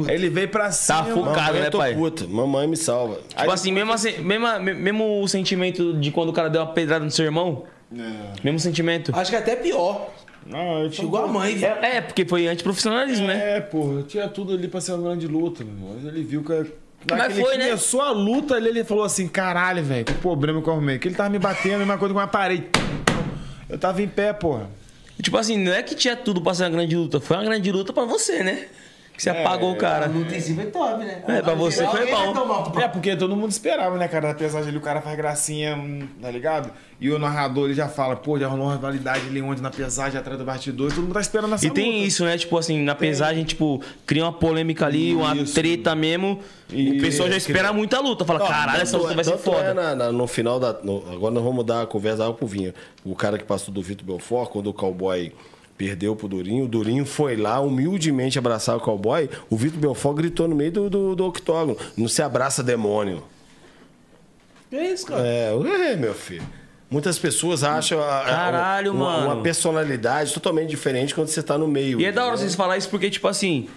Aí 0.07 0.15
ele 0.15 0.29
veio 0.29 0.47
pra 0.47 0.71
cima. 0.71 0.99
Tá 0.99 1.03
focado, 1.03 1.35
Mamãe, 1.53 1.61
né, 1.61 1.69
pai? 1.69 1.93
puta. 1.95 2.27
Mamãe 2.27 2.65
me 2.65 2.77
salva. 2.77 3.19
Tipo 3.35 3.51
assim, 3.51 3.73
mesmo, 3.73 3.91
assim 3.91 4.19
mesmo, 4.19 4.47
mesmo 4.61 5.21
o 5.21 5.27
sentimento 5.27 5.93
de 5.99 6.11
quando 6.11 6.29
o 6.29 6.33
cara 6.33 6.49
deu 6.49 6.61
uma 6.61 6.71
pedrada 6.71 7.03
no 7.03 7.11
seu 7.11 7.25
irmão? 7.25 7.65
Mesmo 8.43 8.59
sentimento. 8.59 9.11
Acho 9.15 9.29
que 9.29 9.35
é 9.35 9.39
até 9.39 9.55
pior. 9.55 10.09
Não, 10.45 10.91
Chegou 10.91 11.23
a 11.23 11.27
mãe, 11.27 11.55
viado. 11.55 11.83
É, 11.83 11.97
é, 11.97 12.01
porque 12.01 12.25
foi 12.25 12.47
antiprofissionalismo, 12.47 13.27
né? 13.27 13.57
É, 13.57 13.61
pô, 13.61 13.93
eu 13.93 14.03
tinha 14.03 14.27
tudo 14.27 14.53
ali 14.53 14.67
pra 14.67 14.81
ser 14.81 14.91
uma 14.93 15.03
grande 15.09 15.27
luta, 15.27 15.63
meu 15.63 15.73
irmão. 15.73 15.95
Mas 15.95 16.05
Ele 16.05 16.23
viu 16.23 16.43
que. 16.43 16.53
Na 17.09 17.17
Mas 17.17 17.27
que 17.27 17.39
ele 17.39 17.41
foi, 17.43 17.57
né? 17.57 17.65
começou 17.65 18.01
a 18.01 18.11
luta, 18.11 18.57
ele, 18.57 18.69
ele 18.69 18.83
falou 18.83 19.03
assim: 19.03 19.27
caralho, 19.27 19.83
velho, 19.83 20.05
que 20.05 20.13
problema 20.13 20.61
que 20.61 20.67
eu 20.67 20.73
arrumei. 20.73 20.99
Que 20.99 21.07
ele 21.07 21.15
tava 21.15 21.29
me 21.29 21.39
batendo, 21.39 21.75
a 21.75 21.79
mesma 21.79 21.97
coisa 21.97 22.13
com 22.13 22.19
uma 22.19 22.27
parede. 22.27 22.67
Eu 23.69 23.77
tava 23.77 24.01
em 24.01 24.07
pé, 24.07 24.31
porra. 24.33 24.69
Tipo 25.21 25.37
assim, 25.37 25.57
não 25.57 25.71
é 25.71 25.81
que 25.83 25.95
tinha 25.95 26.15
tudo 26.15 26.41
pra 26.41 26.53
ser 26.53 26.63
uma 26.63 26.69
grande 26.71 26.95
luta, 26.95 27.19
foi 27.21 27.37
uma 27.37 27.43
grande 27.43 27.71
luta 27.71 27.93
pra 27.93 28.03
você, 28.03 28.43
né? 28.43 28.67
Que 29.15 29.21
você 29.21 29.29
apagou 29.29 29.73
o 29.73 29.75
A 29.75 29.77
cara. 29.77 30.07
luta 30.07 30.35
em 30.35 30.41
foi 30.41 30.65
top, 30.65 31.05
né? 31.05 31.23
É, 31.27 31.41
pra 31.43 31.53
você 31.53 31.85
foi 31.87 32.09
bom. 32.09 32.73
É, 32.81 32.87
porque 32.87 33.15
todo 33.15 33.35
mundo 33.35 33.51
esperava, 33.51 33.95
né, 33.95 34.07
cara? 34.07 34.29
Da 34.29 34.33
pesagem 34.33 34.69
ali, 34.69 34.77
o 34.77 34.81
cara 34.81 35.01
faz 35.01 35.15
gracinha, 35.15 35.75
hum, 35.75 36.07
tá 36.19 36.31
ligado? 36.31 36.71
E 36.99 37.11
o 37.11 37.19
narrador, 37.19 37.65
ele 37.65 37.75
já 37.75 37.87
fala, 37.87 38.15
pô, 38.15 38.39
já 38.39 38.47
rolou 38.47 38.65
uma 38.65 38.73
rivalidade 38.75 39.27
ali 39.27 39.39
onde 39.39 39.61
na 39.61 39.69
pesagem, 39.69 40.19
atrás 40.19 40.39
do 40.39 40.43
bastidor, 40.43 40.89
todo 40.91 41.03
mundo 41.03 41.13
tá 41.13 41.21
esperando 41.21 41.53
essa 41.53 41.65
E 41.65 41.69
tem 41.69 41.91
luta. 41.93 42.07
isso, 42.07 42.25
né? 42.25 42.37
Tipo 42.39 42.57
assim, 42.57 42.81
na 42.81 42.95
pesagem, 42.95 43.43
tipo, 43.43 43.79
cria 44.05 44.23
uma 44.23 44.33
polêmica 44.33 44.87
ali, 44.87 45.13
uma 45.13 45.35
Isso. 45.35 45.53
treta 45.53 45.93
mesmo. 45.93 46.39
E- 46.71 46.97
o 46.97 47.01
pessoal 47.01 47.29
já 47.29 47.37
espera 47.37 47.71
muita 47.71 47.99
luta. 47.99 48.25
Fala, 48.25 48.39
caralho, 48.39 48.81
essa 48.81 48.97
luta 48.97 49.11
é- 49.11 49.15
vai 49.15 49.23
ser 49.23 49.31
tanto 49.31 49.43
foda. 49.43 49.59
é 49.61 49.73
na- 49.75 49.95
na- 49.95 50.11
no 50.11 50.25
final 50.25 50.59
da. 50.59 50.73
no- 50.81 51.03
agora 51.11 51.31
nós 51.35 51.43
vamos 51.43 51.57
mudar 51.57 51.83
a 51.83 51.85
conversa 51.85 52.31
pro 52.33 52.47
vinho. 52.47 52.73
O 53.05 53.15
cara 53.15 53.37
que 53.37 53.43
passou 53.43 53.71
do 53.71 53.81
Vitor 53.81 54.05
Belfort, 54.07 54.49
quando 54.49 54.67
o 54.67 54.73
cowboy 54.73 55.31
perdeu 55.77 56.15
pro 56.15 56.27
Durinho, 56.27 56.65
o 56.65 56.67
Durinho 56.67 57.05
foi 57.05 57.35
lá 57.35 57.59
humildemente 57.59 58.37
abraçar 58.39 58.77
o 58.77 58.79
cowboy. 58.79 59.29
O 59.49 59.55
Vitor 59.57 59.79
Belfort 59.79 60.15
gritou 60.17 60.47
no 60.47 60.55
meio 60.55 60.71
do, 60.71 60.89
do, 60.89 61.15
do 61.15 61.25
octógono: 61.25 61.77
Não 61.97 62.07
se 62.07 62.21
abraça, 62.21 62.61
demônio. 62.63 63.23
Que 64.69 64.77
isso, 64.77 65.05
cara? 65.05 65.25
É, 65.25 65.53
é, 65.91 65.95
meu 65.95 66.13
filho. 66.13 66.43
Muitas 66.89 67.17
pessoas 67.17 67.63
acham 67.63 67.99
a- 68.01 68.21
a- 68.21 68.25
Caralho, 68.25 68.91
uma, 68.93 69.05
mano. 69.19 69.25
uma 69.33 69.41
personalidade 69.41 70.31
totalmente 70.33 70.69
diferente 70.69 71.15
quando 71.15 71.27
você 71.27 71.41
tá 71.41 71.57
no 71.57 71.67
meio. 71.67 71.99
E 71.99 72.05
é 72.05 72.11
da 72.11 72.25
hora 72.25 72.37
vocês 72.37 72.53
falar 72.55 72.77
isso 72.77 72.89
porque, 72.89 73.09
tipo 73.09 73.27
assim, 73.27 73.67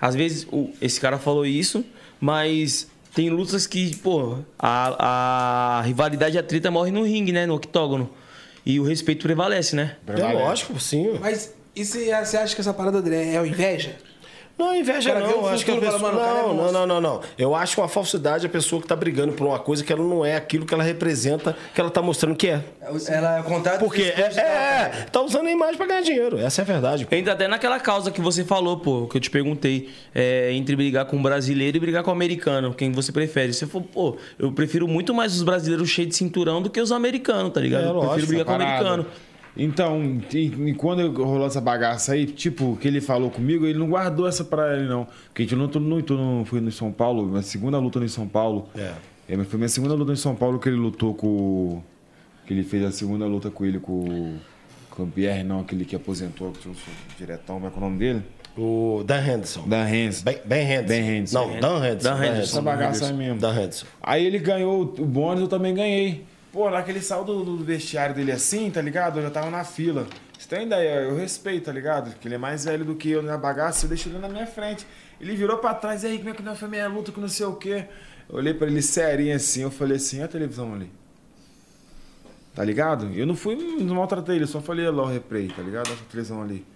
às 0.00 0.14
vezes 0.14 0.46
o- 0.52 0.70
esse 0.80 1.00
cara 1.00 1.18
falou 1.18 1.46
isso, 1.46 1.82
mas 2.20 2.86
tem 3.14 3.30
lutas 3.30 3.66
que, 3.66 3.96
pô, 3.96 4.36
a, 4.58 5.78
a 5.78 5.82
rivalidade 5.82 6.36
e 6.36 6.38
a 6.38 6.42
treta 6.42 6.70
morre 6.70 6.90
no 6.90 7.04
ringue, 7.04 7.32
né? 7.32 7.46
No 7.46 7.54
octógono. 7.54 8.10
E 8.68 8.78
o 8.78 8.82
respeito 8.82 9.22
prevalece, 9.22 9.74
né? 9.74 9.96
É 10.06 10.32
lógico, 10.34 10.78
sim. 10.78 11.18
Mas 11.18 11.54
e 11.74 11.82
você 11.82 12.10
acha 12.12 12.54
que 12.54 12.60
essa 12.60 12.74
parada 12.74 13.00
dele 13.00 13.16
é 13.16 13.46
inveja? 13.46 13.96
Não, 14.58 14.74
inveja 14.74 15.12
cara 15.12 15.24
não. 15.24 15.46
Acho 15.46 15.64
que 15.64 15.70
a 15.70 15.76
pessoa... 15.76 16.00
fala, 16.00 16.28
é 16.28 16.42
não, 16.42 16.54
não, 16.54 16.72
não, 16.72 16.86
não, 16.86 17.00
não. 17.00 17.20
Eu 17.38 17.54
acho 17.54 17.80
uma 17.80 17.88
falsidade 17.88 18.44
a 18.44 18.48
pessoa 18.48 18.82
que 18.82 18.88
tá 18.88 18.96
brigando 18.96 19.32
por 19.32 19.46
uma 19.46 19.58
coisa 19.58 19.84
que 19.84 19.92
ela 19.92 20.02
não 20.02 20.24
é 20.24 20.34
aquilo 20.34 20.66
que 20.66 20.74
ela 20.74 20.82
representa, 20.82 21.56
que 21.72 21.80
ela 21.80 21.90
tá 21.90 22.02
mostrando 22.02 22.34
que 22.34 22.48
é. 22.48 22.64
Ela 23.06 23.36
é 23.36 23.40
o 23.40 23.44
contrário 23.44 23.78
do 23.80 23.84
Porque 23.84 24.02
é, 24.02 24.20
é, 24.20 24.90
faz. 24.90 25.10
tá 25.12 25.20
usando 25.20 25.46
a 25.46 25.50
imagem 25.52 25.76
pra 25.76 25.86
ganhar 25.86 26.00
dinheiro. 26.00 26.38
Essa 26.38 26.62
é 26.62 26.64
a 26.64 26.66
verdade. 26.66 27.06
pô. 27.06 27.14
Entra 27.14 27.34
até 27.34 27.46
naquela 27.46 27.78
causa 27.78 28.10
que 28.10 28.20
você 28.20 28.44
falou, 28.44 28.78
pô, 28.78 29.06
que 29.06 29.16
eu 29.16 29.20
te 29.20 29.30
perguntei, 29.30 29.90
é, 30.12 30.52
entre 30.52 30.74
brigar 30.74 31.04
com 31.04 31.16
o 31.16 31.22
brasileiro 31.22 31.76
e 31.76 31.80
brigar 31.80 32.02
com 32.02 32.10
o 32.10 32.12
americano, 32.12 32.74
quem 32.74 32.90
você 32.90 33.12
prefere? 33.12 33.52
Você 33.52 33.66
falou, 33.66 33.86
pô, 33.92 34.16
eu 34.38 34.50
prefiro 34.50 34.88
muito 34.88 35.14
mais 35.14 35.36
os 35.36 35.42
brasileiros 35.44 35.88
cheios 35.88 36.10
de 36.10 36.16
cinturão 36.16 36.60
do 36.60 36.68
que 36.68 36.80
os 36.80 36.90
americanos, 36.90 37.52
tá 37.52 37.60
ligado? 37.60 37.84
É, 37.84 37.86
eu 37.86 37.92
lógico, 37.92 38.12
prefiro 38.14 38.26
brigar 38.28 38.46
com 38.46 38.52
o 38.52 38.58
Parada. 38.58 38.88
americano. 38.88 39.27
Então, 39.60 40.00
e, 40.32 40.38
e 40.68 40.74
quando 40.74 41.10
rolou 41.22 41.46
essa 41.46 41.60
bagaça 41.60 42.12
aí, 42.12 42.26
tipo, 42.26 42.76
que 42.80 42.86
ele 42.86 43.00
falou 43.00 43.28
comigo, 43.28 43.66
ele 43.66 43.76
não 43.78 43.88
guardou 43.88 44.28
essa 44.28 44.44
pra 44.44 44.76
ele, 44.76 44.86
não. 44.88 45.04
Porque 45.26 45.42
a 45.42 45.44
gente 45.44 45.56
no, 45.56 45.64
lutou 45.66 46.16
no, 46.16 46.44
foi 46.44 46.60
no 46.60 46.70
São 46.70 46.92
Paulo, 46.92 47.26
minha 47.26 47.42
segunda 47.42 47.76
luta 47.78 47.98
no 47.98 48.08
São 48.08 48.28
Paulo. 48.28 48.68
É. 48.76 48.92
É, 49.28 49.36
foi 49.44 49.58
minha 49.58 49.68
segunda 49.68 49.94
luta 49.94 50.12
em 50.12 50.16
São 50.16 50.34
Paulo 50.36 50.58
que 50.60 50.68
ele 50.68 50.76
lutou 50.76 51.12
com. 51.12 51.82
Que 52.46 52.54
ele 52.54 52.62
fez 52.62 52.84
a 52.84 52.92
segunda 52.92 53.26
luta 53.26 53.50
com 53.50 53.64
ele 53.66 53.78
com, 53.80 53.92
o- 53.92 54.38
com 54.90 55.02
o 55.02 55.06
Pierre, 55.08 55.42
não, 55.42 55.60
aquele 55.60 55.84
que 55.84 55.94
aposentou, 55.96 56.52
que 56.52 56.60
tinha 56.60 56.72
um 56.72 57.18
diretão, 57.18 57.56
como 57.60 57.66
é 57.66 57.70
é 57.70 57.76
o 57.76 57.80
nome 57.80 57.98
dele? 57.98 58.22
O 58.56 59.02
Dan 59.04 59.20
Henderson. 59.20 59.68
Dan 59.68 59.88
Hens. 59.88 60.22
Ben, 60.22 60.38
ben 60.44 60.62
Henderson. 60.64 60.86
Ben 60.88 61.08
Henderson. 61.18 61.38
Não, 61.46 61.60
Dan 61.60 61.76
Henderson. 61.86 62.08
Dan 62.10 62.16
Henderson. 62.24 62.40
Essa 62.40 62.62
bagaça 62.62 63.06
aí 63.06 63.12
mesmo. 63.12 63.38
Dan 63.40 63.52
Henderson. 63.54 63.86
Aí 64.02 64.24
ele 64.26 64.38
ganhou 64.38 64.82
o 64.98 65.04
bônus, 65.04 65.42
eu 65.42 65.48
também 65.48 65.74
ganhei. 65.74 66.24
Pô, 66.58 66.68
lá 66.68 66.82
que 66.82 66.90
ele 66.90 67.00
saiu 67.00 67.22
do, 67.22 67.44
do 67.44 67.58
vestiário 67.58 68.16
dele 68.16 68.32
assim, 68.32 68.68
tá 68.68 68.82
ligado? 68.82 69.20
Eu 69.20 69.22
já 69.22 69.30
tava 69.30 69.48
na 69.48 69.62
fila. 69.62 70.08
Você 70.36 70.48
tem 70.48 70.66
ideia? 70.66 71.02
Eu 71.02 71.14
respeito, 71.14 71.66
tá 71.66 71.72
ligado? 71.72 72.10
Porque 72.10 72.26
ele 72.26 72.34
é 72.34 72.38
mais 72.38 72.64
velho 72.64 72.84
do 72.84 72.96
que 72.96 73.12
eu 73.12 73.22
na 73.22 73.38
bagaça, 73.38 73.84
eu 73.84 73.88
deixei 73.88 74.10
ele 74.10 74.18
na 74.18 74.28
minha 74.28 74.44
frente. 74.44 74.84
Ele 75.20 75.36
virou 75.36 75.58
pra 75.58 75.72
trás, 75.72 76.02
e 76.02 76.08
aí, 76.08 76.18
como 76.18 76.30
é 76.30 76.32
que 76.32 76.42
não 76.42 76.56
foi 76.56 76.66
minha 76.66 76.88
luta 76.88 77.12
com 77.12 77.20
não 77.20 77.28
sei 77.28 77.46
o 77.46 77.54
quê? 77.54 77.84
Eu 78.28 78.34
olhei 78.34 78.52
pra 78.52 78.66
ele 78.66 78.82
serinho 78.82 79.36
assim, 79.36 79.62
eu 79.62 79.70
falei 79.70 79.98
assim, 79.98 80.16
"Olha 80.16 80.24
a 80.24 80.28
televisão 80.28 80.74
ali. 80.74 80.90
Tá 82.56 82.64
ligado? 82.64 83.08
Eu 83.14 83.24
não 83.24 83.36
fui, 83.36 83.54
não 83.54 83.94
maltratei 83.94 84.34
ele, 84.34 84.46
só 84.48 84.60
falei 84.60 84.90
lá 84.90 85.04
o 85.04 85.06
replay, 85.06 85.46
tá 85.46 85.62
ligado? 85.62 85.92
Essa 85.92 86.02
televisão 86.10 86.42
ali. 86.42 86.66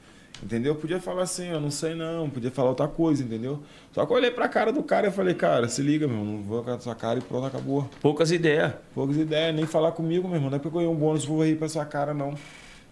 Entendeu? 0.43 0.75
Podia 0.75 1.01
falar 1.01 1.23
assim, 1.23 1.49
eu 1.49 1.61
não 1.61 1.71
sei 1.71 1.95
não, 1.95 2.29
podia 2.29 2.51
falar 2.51 2.71
outra 2.71 2.89
coisa, 2.89 3.23
entendeu? 3.23 3.63
Só 3.93 4.05
que 4.05 4.13
eu 4.13 4.17
olhei 4.17 4.31
pra 4.31 4.49
cara 4.49 4.73
do 4.73 4.83
cara 4.83 5.07
e 5.07 5.11
falei, 5.11 5.35
cara, 5.35 5.69
se 5.69 5.81
liga, 5.83 6.09
meu, 6.09 6.25
não 6.25 6.43
vou 6.43 6.65
com 6.65 6.71
a 6.71 6.81
sua 6.81 6.97
cara 6.97 7.21
e 7.21 7.23
pronto, 7.23 7.47
acabou. 7.47 7.89
Poucas 8.01 8.33
ideias. 8.33 8.73
Poucas 8.93 9.17
ideias, 9.17 9.55
nem 9.55 9.67
falar 9.67 9.93
comigo, 9.93 10.27
meu 10.27 10.37
irmão. 10.37 10.51
Não 10.51 10.57
é 10.57 10.59
porque 10.59 10.77
eu 10.77 10.81
ganhei 10.81 10.95
um 10.95 10.99
bônus, 10.99 11.25
vou 11.25 11.45
rir 11.45 11.57
pra 11.57 11.69
sua 11.69 11.85
cara, 11.85 12.13
não. 12.13 12.35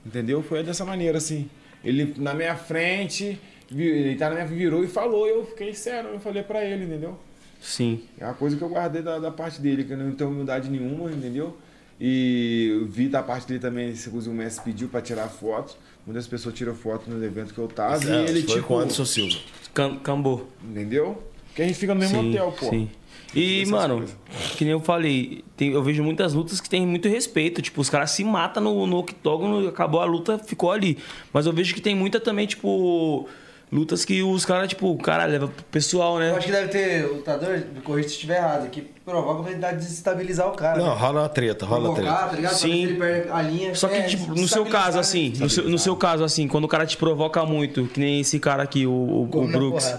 Entendeu? 0.06 0.42
Foi 0.42 0.62
dessa 0.62 0.84
maneira, 0.84 1.18
assim. 1.18 1.50
Ele 1.82 2.14
na 2.18 2.34
minha 2.34 2.54
frente 2.54 3.38
ele 3.72 4.16
tá 4.16 4.28
na 4.28 4.34
minha 4.34 4.46
virou 4.46 4.82
e 4.82 4.88
falou, 4.88 5.26
eu 5.26 5.46
fiquei 5.46 5.72
sério, 5.74 6.10
eu 6.10 6.20
falei 6.20 6.42
pra 6.42 6.64
ele, 6.64 6.84
entendeu? 6.84 7.16
Sim. 7.60 8.02
É 8.18 8.24
uma 8.24 8.34
coisa 8.34 8.56
que 8.56 8.62
eu 8.62 8.68
guardei 8.68 9.02
da, 9.02 9.18
da 9.18 9.30
parte 9.30 9.60
dele, 9.60 9.84
que 9.84 9.92
eu 9.92 9.96
não 9.96 10.12
tenho 10.12 10.30
humildade 10.30 10.68
nenhuma, 10.68 11.10
entendeu? 11.10 11.56
E 12.00 12.86
vi 12.88 13.08
da 13.08 13.22
parte 13.22 13.46
dele 13.46 13.60
também, 13.60 13.94
se 13.94 14.08
o 14.08 14.32
Messi 14.32 14.60
pediu 14.62 14.88
pra 14.88 15.00
tirar 15.00 15.28
fotos. 15.28 15.76
Muitas 16.06 16.26
pessoas 16.26 16.54
tiram 16.54 16.74
foto 16.74 17.08
no 17.10 17.22
evento 17.24 17.52
que 17.54 17.58
eu 17.60 17.68
tava. 17.68 18.04
É, 18.10 18.24
e 18.24 18.28
ele, 18.28 18.42
foi 18.42 18.56
tipo, 18.56 18.66
com 18.68 18.74
o 18.74 18.78
Anderson 18.78 19.04
Silva. 19.04 19.36
Cam- 19.74 19.96
Cambô. 19.98 20.42
entendeu? 20.64 21.22
Porque 21.48 21.62
a 21.62 21.66
gente 21.66 21.78
fica 21.78 21.94
no 21.94 22.00
mesmo 22.00 22.20
Sim, 22.20 22.30
hotel, 22.30 22.52
pô. 22.58 22.70
sim. 22.70 22.90
E, 23.32 23.64
mano, 23.66 23.98
coisas. 23.98 24.16
que 24.56 24.64
nem 24.64 24.72
eu 24.72 24.80
falei, 24.80 25.44
tem- 25.56 25.70
eu 25.70 25.82
vejo 25.84 26.02
muitas 26.02 26.32
lutas 26.34 26.60
que 26.60 26.68
tem 26.68 26.84
muito 26.84 27.08
respeito. 27.08 27.62
Tipo, 27.62 27.80
os 27.80 27.88
caras 27.88 28.10
se 28.10 28.24
matam 28.24 28.62
no, 28.62 28.86
no 28.88 28.98
octógono, 28.98 29.68
acabou 29.68 30.00
a 30.00 30.04
luta, 30.04 30.36
ficou 30.38 30.72
ali. 30.72 30.98
Mas 31.32 31.46
eu 31.46 31.52
vejo 31.52 31.72
que 31.74 31.80
tem 31.80 31.94
muita 31.94 32.18
também, 32.18 32.46
tipo, 32.46 33.28
lutas 33.72 34.04
que 34.04 34.22
os 34.22 34.44
caras, 34.44 34.68
tipo, 34.68 34.96
cara, 34.98 35.24
leva 35.26 35.46
pro 35.48 35.64
pessoal, 35.64 36.14
Eu 36.20 36.32
né? 36.32 36.36
acho 36.36 36.46
que 36.46 36.52
deve 36.52 36.68
ter 36.68 37.06
lutador, 37.06 37.62
me 37.72 37.80
corrija 37.80 38.08
se 38.08 38.14
estiver 38.14 38.38
errado, 38.38 38.68
que 38.68 38.80
provoca 39.04 39.32
a 39.32 39.36
possibilidade 39.36 39.76
de 39.78 39.84
desestabilizar 39.84 40.48
o 40.48 40.52
cara. 40.52 40.78
Não, 40.78 40.88
né? 40.94 41.00
rola 41.00 41.20
uma 41.22 41.28
treta, 41.28 41.64
rola 41.64 41.92
Provocar, 41.94 42.12
treta. 42.14 42.28
tá 42.30 42.36
ligado? 42.36 42.54
Sim. 42.54 42.82
ele 42.84 42.94
perde 42.98 43.30
a 43.30 43.42
linha. 43.42 43.74
Só 43.74 43.86
que, 43.88 43.94
É, 43.94 44.02
tipo, 44.02 44.34
no 44.34 44.48
seu 44.48 44.66
caso, 44.66 44.98
assim, 44.98 45.32
no 45.38 45.48
seu, 45.48 45.68
no 45.68 45.78
seu 45.78 45.94
caso, 45.96 46.24
assim, 46.24 46.48
quando 46.48 46.64
o 46.64 46.68
cara 46.68 46.84
te 46.84 46.96
provoca 46.96 47.44
muito, 47.44 47.86
que 47.86 48.00
nem 48.00 48.20
esse 48.20 48.38
cara 48.40 48.62
aqui, 48.62 48.86
o, 48.86 48.90
o, 48.90 49.22
o 49.22 49.46
Brooks, 49.48 49.94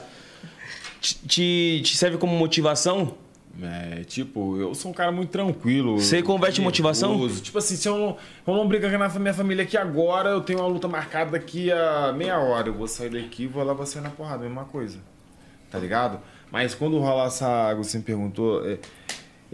te- 1.01 1.81
te 1.83 1.97
serve 1.97 2.17
como 2.17 2.35
motivação? 2.35 3.13
É, 3.61 4.03
tipo, 4.05 4.57
eu 4.57 4.73
sou 4.73 4.91
um 4.91 4.93
cara 4.93 5.11
muito 5.11 5.29
tranquilo. 5.29 5.99
Você 5.99 6.21
converte 6.21 6.61
em 6.61 6.63
motivação? 6.63 7.27
Tipo 7.29 7.57
assim, 7.57 7.75
se 7.75 7.87
eu 7.87 7.97
não, 7.97 8.17
eu 8.47 8.55
não 8.55 8.67
brigar 8.67 8.89
com 8.89 9.03
a 9.03 9.19
minha 9.19 9.33
família 9.33 9.63
aqui 9.63 9.77
agora, 9.77 10.29
eu 10.29 10.41
tenho 10.41 10.59
uma 10.59 10.67
luta 10.67 10.87
marcada 10.87 11.31
daqui 11.31 11.71
a 11.71 12.13
meia 12.15 12.39
hora. 12.39 12.69
Eu 12.69 12.73
vou 12.73 12.87
sair 12.87 13.09
daqui, 13.09 13.47
vou 13.47 13.63
lá, 13.63 13.73
vou 13.73 13.85
sair 13.85 14.01
na 14.01 14.09
porrada, 14.09 14.43
mesma 14.43 14.65
coisa. 14.65 14.99
Tá 15.69 15.77
ligado? 15.77 16.19
Mas 16.51 16.73
quando 16.73 16.97
rola 16.99 17.27
essa 17.27 17.47
água, 17.47 17.83
você 17.83 17.97
me 17.97 18.03
perguntou. 18.03 18.65
é, 18.67 18.77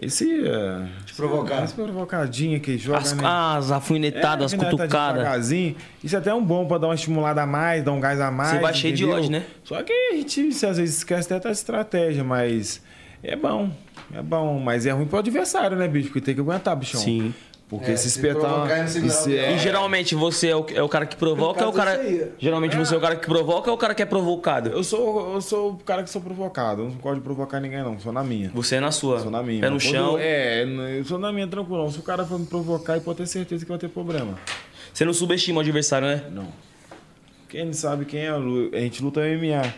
esse. 0.00 0.46
É, 0.46 0.86
Te 1.04 1.14
provocar. 1.14 1.64
Esse 1.64 1.74
provocadinha 1.74 2.60
que 2.60 2.78
joga. 2.78 2.98
As, 2.98 3.12
né? 3.12 3.22
as 3.26 3.70
alfinetadas, 3.72 4.42
É, 4.42 4.44
as 4.46 4.52
alfinetadinha 4.52 4.70
cutucadas. 4.86 5.18
devagarzinho. 5.18 5.76
Isso 6.04 6.14
é 6.14 6.18
até 6.18 6.32
um 6.32 6.44
bom 6.44 6.66
pra 6.66 6.78
dar 6.78 6.86
uma 6.86 6.94
estimulada 6.94 7.42
a 7.42 7.46
mais, 7.46 7.82
dar 7.82 7.92
um 7.92 8.00
gás 8.00 8.20
a 8.20 8.30
mais. 8.30 8.50
Você 8.50 8.58
vai 8.60 8.74
cheio 8.74 8.94
de 8.94 9.04
ódio, 9.04 9.30
né? 9.30 9.44
Só 9.64 9.82
que 9.82 9.92
a 9.92 10.14
gente 10.14 10.48
às 10.64 10.76
vezes 10.78 10.98
esquece 10.98 11.32
até 11.32 11.48
da 11.48 11.50
estratégia, 11.52 12.22
mas 12.22 12.80
é 13.22 13.34
bom. 13.34 13.70
É 14.12 14.22
bom, 14.22 14.58
mas 14.58 14.86
é 14.86 14.90
ruim 14.90 15.06
pro 15.06 15.18
adversário, 15.18 15.76
né, 15.76 15.86
bicho? 15.86 16.08
Porque 16.08 16.20
tem 16.20 16.34
que 16.34 16.40
aguentar, 16.40 16.74
bichão. 16.76 17.00
Sim. 17.00 17.34
Porque 17.68 17.90
É, 17.90 17.96
se 17.96 18.04
se 18.08 18.16
espetar. 18.18 18.40
provocar 18.40 18.78
e 19.28 19.36
é- 19.36 19.52
E 19.54 19.58
geralmente 19.58 20.14
você 20.14 20.48
é 20.48 20.56
o, 20.56 20.64
é 20.74 20.82
o 20.82 20.88
cara 20.88 21.04
que 21.04 21.14
provoca 21.16 21.60
ou 21.60 21.66
é 21.66 21.70
o 21.70 21.76
cara. 21.76 22.00
Geralmente 22.38 22.74
você 22.74 22.94
é 22.94 22.96
o 22.96 23.00
cara 23.02 23.14
que 23.14 23.26
provoca 23.26 23.68
ou 23.68 23.74
é 23.74 23.76
o 23.76 23.78
cara 23.78 23.94
que 23.94 24.02
é 24.02 24.06
provocado? 24.06 24.70
Eu 24.70 24.82
sou, 24.82 25.34
eu 25.34 25.40
sou 25.42 25.72
o 25.72 25.76
cara 25.76 26.02
que 26.02 26.08
sou 26.08 26.22
provocado. 26.22 26.80
Eu 26.84 26.88
não 26.88 26.94
gosto 26.96 27.16
de 27.16 27.20
provocar 27.20 27.60
ninguém, 27.60 27.82
não. 27.82 28.00
Sou 28.00 28.10
na 28.10 28.24
minha. 28.24 28.50
Você 28.54 28.76
é 28.76 28.80
na 28.80 28.90
sua. 28.90 29.20
Sou 29.20 29.30
na 29.30 29.42
minha. 29.42 29.60
Pé 29.60 29.68
no 29.68 29.78
chão. 29.78 30.16
É, 30.18 30.64
eu 30.98 31.04
sou 31.04 31.18
na 31.18 31.30
minha 31.30 31.46
tranquilão. 31.46 31.90
Se 31.90 31.98
o 31.98 32.02
cara 32.02 32.24
for 32.24 32.38
me 32.38 32.46
provocar, 32.46 32.94
eu 32.94 33.02
pode 33.02 33.18
ter 33.18 33.26
certeza 33.26 33.62
que 33.66 33.68
vai 33.70 33.78
ter 33.78 33.88
problema. 33.88 34.38
Você 34.94 35.04
não 35.04 35.12
subestima 35.12 35.58
o 35.58 35.60
adversário, 35.60 36.08
né? 36.08 36.24
Não. 36.32 36.48
Quem 37.50 37.66
não 37.66 37.72
sabe 37.74 38.06
quem 38.06 38.20
é, 38.20 38.32
lu- 38.32 38.70
a 38.72 38.78
gente 38.78 39.02
luta 39.02 39.20
MMA. 39.20 39.74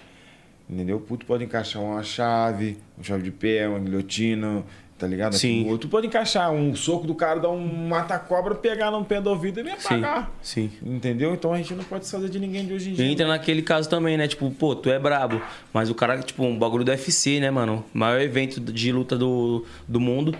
Entendeu? 0.70 0.99
O 0.99 1.00
puto 1.00 1.26
pode 1.26 1.42
encaixar 1.44 1.82
uma 1.82 2.02
chave, 2.02 2.78
uma 2.97 3.02
chave 3.05 3.23
de 3.24 3.31
pé, 3.32 3.66
uma 3.68 3.81
guilhotina, 3.81 4.62
tá 4.97 5.05
ligado? 5.07 5.34
Sim. 5.34 5.65
O 5.65 5.68
outro 5.68 5.89
pode 5.89 6.07
encaixar 6.07 6.52
um 6.52 6.76
soco 6.76 7.07
do 7.08 7.15
cara, 7.15 7.40
dar 7.40 7.49
um 7.50 7.89
mata-cobra, 7.89 8.55
pegar 8.55 8.90
no 8.92 9.05
pé 9.05 9.20
do 9.20 9.31
ouvido 9.31 9.58
e 9.58 9.65
me 9.65 9.70
Sim. 9.73 9.76
apagar. 9.86 10.31
Sim. 10.40 10.70
Entendeu? 10.84 11.34
Então 11.34 11.52
a 11.52 11.57
gente 11.57 11.74
não 11.74 11.82
pode 11.82 12.07
se 12.07 12.12
fazer 12.12 12.28
de 12.28 12.39
ninguém 12.39 12.65
de 12.66 12.73
hoje 12.73 12.90
em 12.90 12.92
E 12.92 12.97
dia. 12.97 13.07
entra 13.07 13.26
naquele 13.26 13.62
caso 13.62 13.89
também, 13.89 14.16
né? 14.16 14.28
Tipo, 14.28 14.49
pô, 14.52 14.76
tu 14.76 14.90
é 14.90 14.99
brabo. 14.99 15.42
Mas 15.73 15.90
o 15.90 15.94
cara, 15.94 16.18
tipo, 16.20 16.44
um 16.44 16.57
bagulho 16.57 16.84
do 16.84 16.90
UFC, 16.92 17.40
né, 17.40 17.50
mano? 17.50 17.84
O 17.92 17.99
maior 17.99 18.20
evento 18.20 18.60
de 18.60 18.92
luta 18.92 19.18
do, 19.18 19.65
do 19.89 19.99
mundo. 19.99 20.36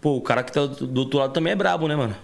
Pô, 0.00 0.16
o 0.16 0.20
cara 0.22 0.42
que 0.42 0.52
tá 0.52 0.64
do, 0.64 1.00
outro 1.00 1.18
lado 1.18 1.32
também 1.34 1.52
é 1.52 1.56
brabo, 1.56 1.86
né, 1.86 1.96
mano? 1.96 2.14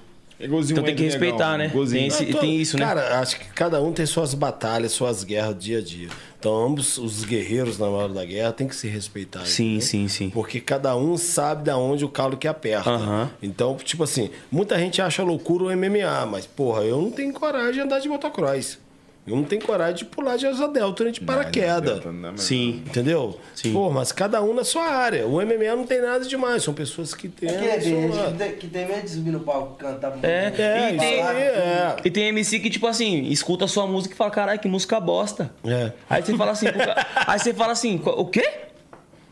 É 0.40 0.46
Então 0.46 0.82
tem 0.82 0.96
que 0.96 1.04
respeitar, 1.04 1.52
negão, 1.52 1.58
né? 1.58 1.66
igualzinho. 1.66 2.00
Tem 2.00 2.08
esse- 2.08 2.26
tô- 2.32 2.38
tem 2.38 2.56
isso, 2.60 2.76
né? 2.76 2.84
Cara, 2.84 3.20
acho 3.20 3.38
que 3.38 3.46
cada 3.50 3.80
um 3.80 3.92
tem 3.92 4.04
suas 4.06 4.34
batalhas, 4.34 4.90
suas 4.90 5.22
guerras 5.22 5.56
dia 5.56 5.78
a 5.78 5.82
dia. 5.82 6.08
Então, 6.42 6.60
ambos 6.60 6.98
os 6.98 7.24
guerreiros 7.24 7.78
na 7.78 7.86
hora 7.86 8.12
da 8.12 8.24
guerra 8.24 8.52
têm 8.52 8.66
que 8.66 8.74
se 8.74 8.88
respeitar. 8.88 9.46
Sim, 9.46 9.76
entendeu? 9.76 9.86
sim, 9.86 10.08
sim. 10.08 10.30
Porque 10.30 10.60
cada 10.60 10.96
um 10.96 11.16
sabe 11.16 11.62
da 11.62 11.78
onde 11.78 12.04
o 12.04 12.08
calo 12.08 12.36
que 12.36 12.48
aperta. 12.48 12.90
Aham. 12.90 13.30
Então, 13.40 13.76
tipo 13.76 14.02
assim, 14.02 14.28
muita 14.50 14.76
gente 14.76 15.00
acha 15.00 15.22
loucura 15.22 15.62
o 15.62 15.76
MMA, 15.76 16.26
mas, 16.28 16.44
porra, 16.44 16.82
eu 16.82 17.00
não 17.00 17.12
tenho 17.12 17.32
coragem 17.32 17.74
de 17.74 17.80
andar 17.82 18.00
de 18.00 18.08
motocross. 18.08 18.76
Eu 19.24 19.36
não 19.36 19.44
tenho 19.44 19.62
coragem 19.62 19.94
de 19.98 20.04
pular 20.04 20.36
de 20.36 20.46
asa 20.48 20.66
delta 20.66 21.04
nem 21.04 21.12
de 21.12 21.20
paraquedas. 21.20 22.00
Sim. 22.36 22.82
Entendeu? 22.84 23.38
Sim. 23.54 23.72
Pô, 23.72 23.88
mas 23.88 24.10
cada 24.10 24.42
um 24.42 24.52
na 24.52 24.64
sua 24.64 24.82
área. 24.84 25.26
O 25.28 25.40
MMA 25.40 25.76
não 25.76 25.86
tem 25.86 26.02
nada 26.02 26.24
demais, 26.24 26.64
são 26.64 26.74
pessoas 26.74 27.14
que 27.14 27.28
têm. 27.28 27.48
É 27.48 27.52
que 27.56 27.64
é 27.64 27.80
sua- 27.80 28.30
que 28.32 28.36
tem, 28.38 28.52
que 28.56 28.66
tem 28.66 28.88
medo 28.88 29.02
de 29.02 29.10
subir 29.10 29.30
no 29.30 29.38
palco 29.40 29.76
e 29.78 29.80
cantar. 29.80 30.18
É, 30.24 30.52
É, 30.58 30.90
e 30.90 30.96
isso 30.96 30.98
tem, 30.98 31.20
é. 31.20 31.96
e 32.04 32.10
tem 32.10 32.24
MC 32.28 32.58
que, 32.58 32.68
tipo 32.68 32.86
assim, 32.88 33.22
escuta 33.28 33.64
a 33.66 33.68
sua 33.68 33.86
música 33.86 34.12
e 34.12 34.16
fala, 34.16 34.30
caralho, 34.32 34.58
que 34.58 34.66
música 34.66 34.98
bosta. 34.98 35.52
É. 35.64 35.92
Aí 36.10 36.20
você 36.22 36.36
fala 36.36 36.50
assim, 36.50 36.66
aí 37.26 37.38
você 37.38 37.54
fala 37.54 37.72
assim, 37.72 37.98
"Qu- 37.98 38.10
o 38.10 38.26
quê? 38.26 38.48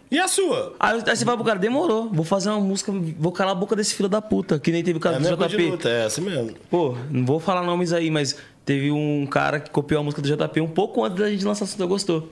E 0.08 0.18
a 0.18 0.26
sua? 0.26 0.74
Aí, 0.78 1.00
aí 1.06 1.16
você 1.16 1.24
fala 1.24 1.36
pro 1.36 1.46
cara, 1.46 1.58
demorou, 1.58 2.08
vou 2.12 2.24
fazer 2.24 2.50
uma 2.50 2.58
música, 2.60 2.92
vou 3.18 3.30
calar 3.32 3.52
a 3.52 3.54
boca 3.54 3.76
desse 3.76 3.94
filho 3.94 4.08
da 4.08 4.20
puta, 4.20 4.58
que 4.58 4.72
nem 4.72 4.82
teve 4.82 4.98
o 4.98 5.00
É 5.00 5.02
caso 5.02 5.16
a 5.32 5.36
do 5.36 5.48
JP. 5.48 5.70
luta, 5.70 5.88
é 5.88 6.06
essa 6.06 6.20
mesmo. 6.20 6.52
Pô, 6.68 6.96
não 7.10 7.24
vou 7.24 7.38
falar 7.38 7.62
nomes 7.62 7.92
aí, 7.92 8.10
mas 8.10 8.36
teve 8.70 8.92
um 8.92 9.26
cara 9.26 9.58
que 9.58 9.68
copiou 9.68 10.00
a 10.00 10.04
música 10.04 10.22
do 10.22 10.28
JP 10.28 10.60
um 10.60 10.68
pouco 10.68 11.02
antes 11.02 11.18
da 11.18 11.28
gente 11.28 11.44
lançar 11.44 11.66
Você 11.66 11.84
Gostou. 11.84 12.28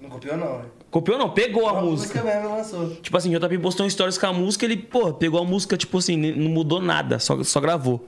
Não 0.00 0.08
copiou, 0.08 0.34
não, 0.38 0.58
né? 0.60 0.64
Copiou 0.90 1.18
não, 1.18 1.28
pegou 1.28 1.68
a 1.68 1.72
Uma 1.74 1.82
música. 1.82 2.22
mesmo 2.22 2.48
lançou. 2.48 2.96
Tipo 3.02 3.14
assim, 3.18 3.30
JP 3.30 3.58
postou 3.58 3.84
um 3.84 3.90
stories 3.90 4.16
com 4.16 4.26
a 4.26 4.32
música, 4.32 4.64
ele, 4.64 4.78
pô, 4.78 5.12
pegou 5.12 5.38
a 5.38 5.44
música, 5.44 5.76
tipo 5.76 5.98
assim, 5.98 6.16
não 6.16 6.48
mudou 6.50 6.80
nada, 6.80 7.18
só, 7.18 7.42
só 7.44 7.60
gravou. 7.60 8.02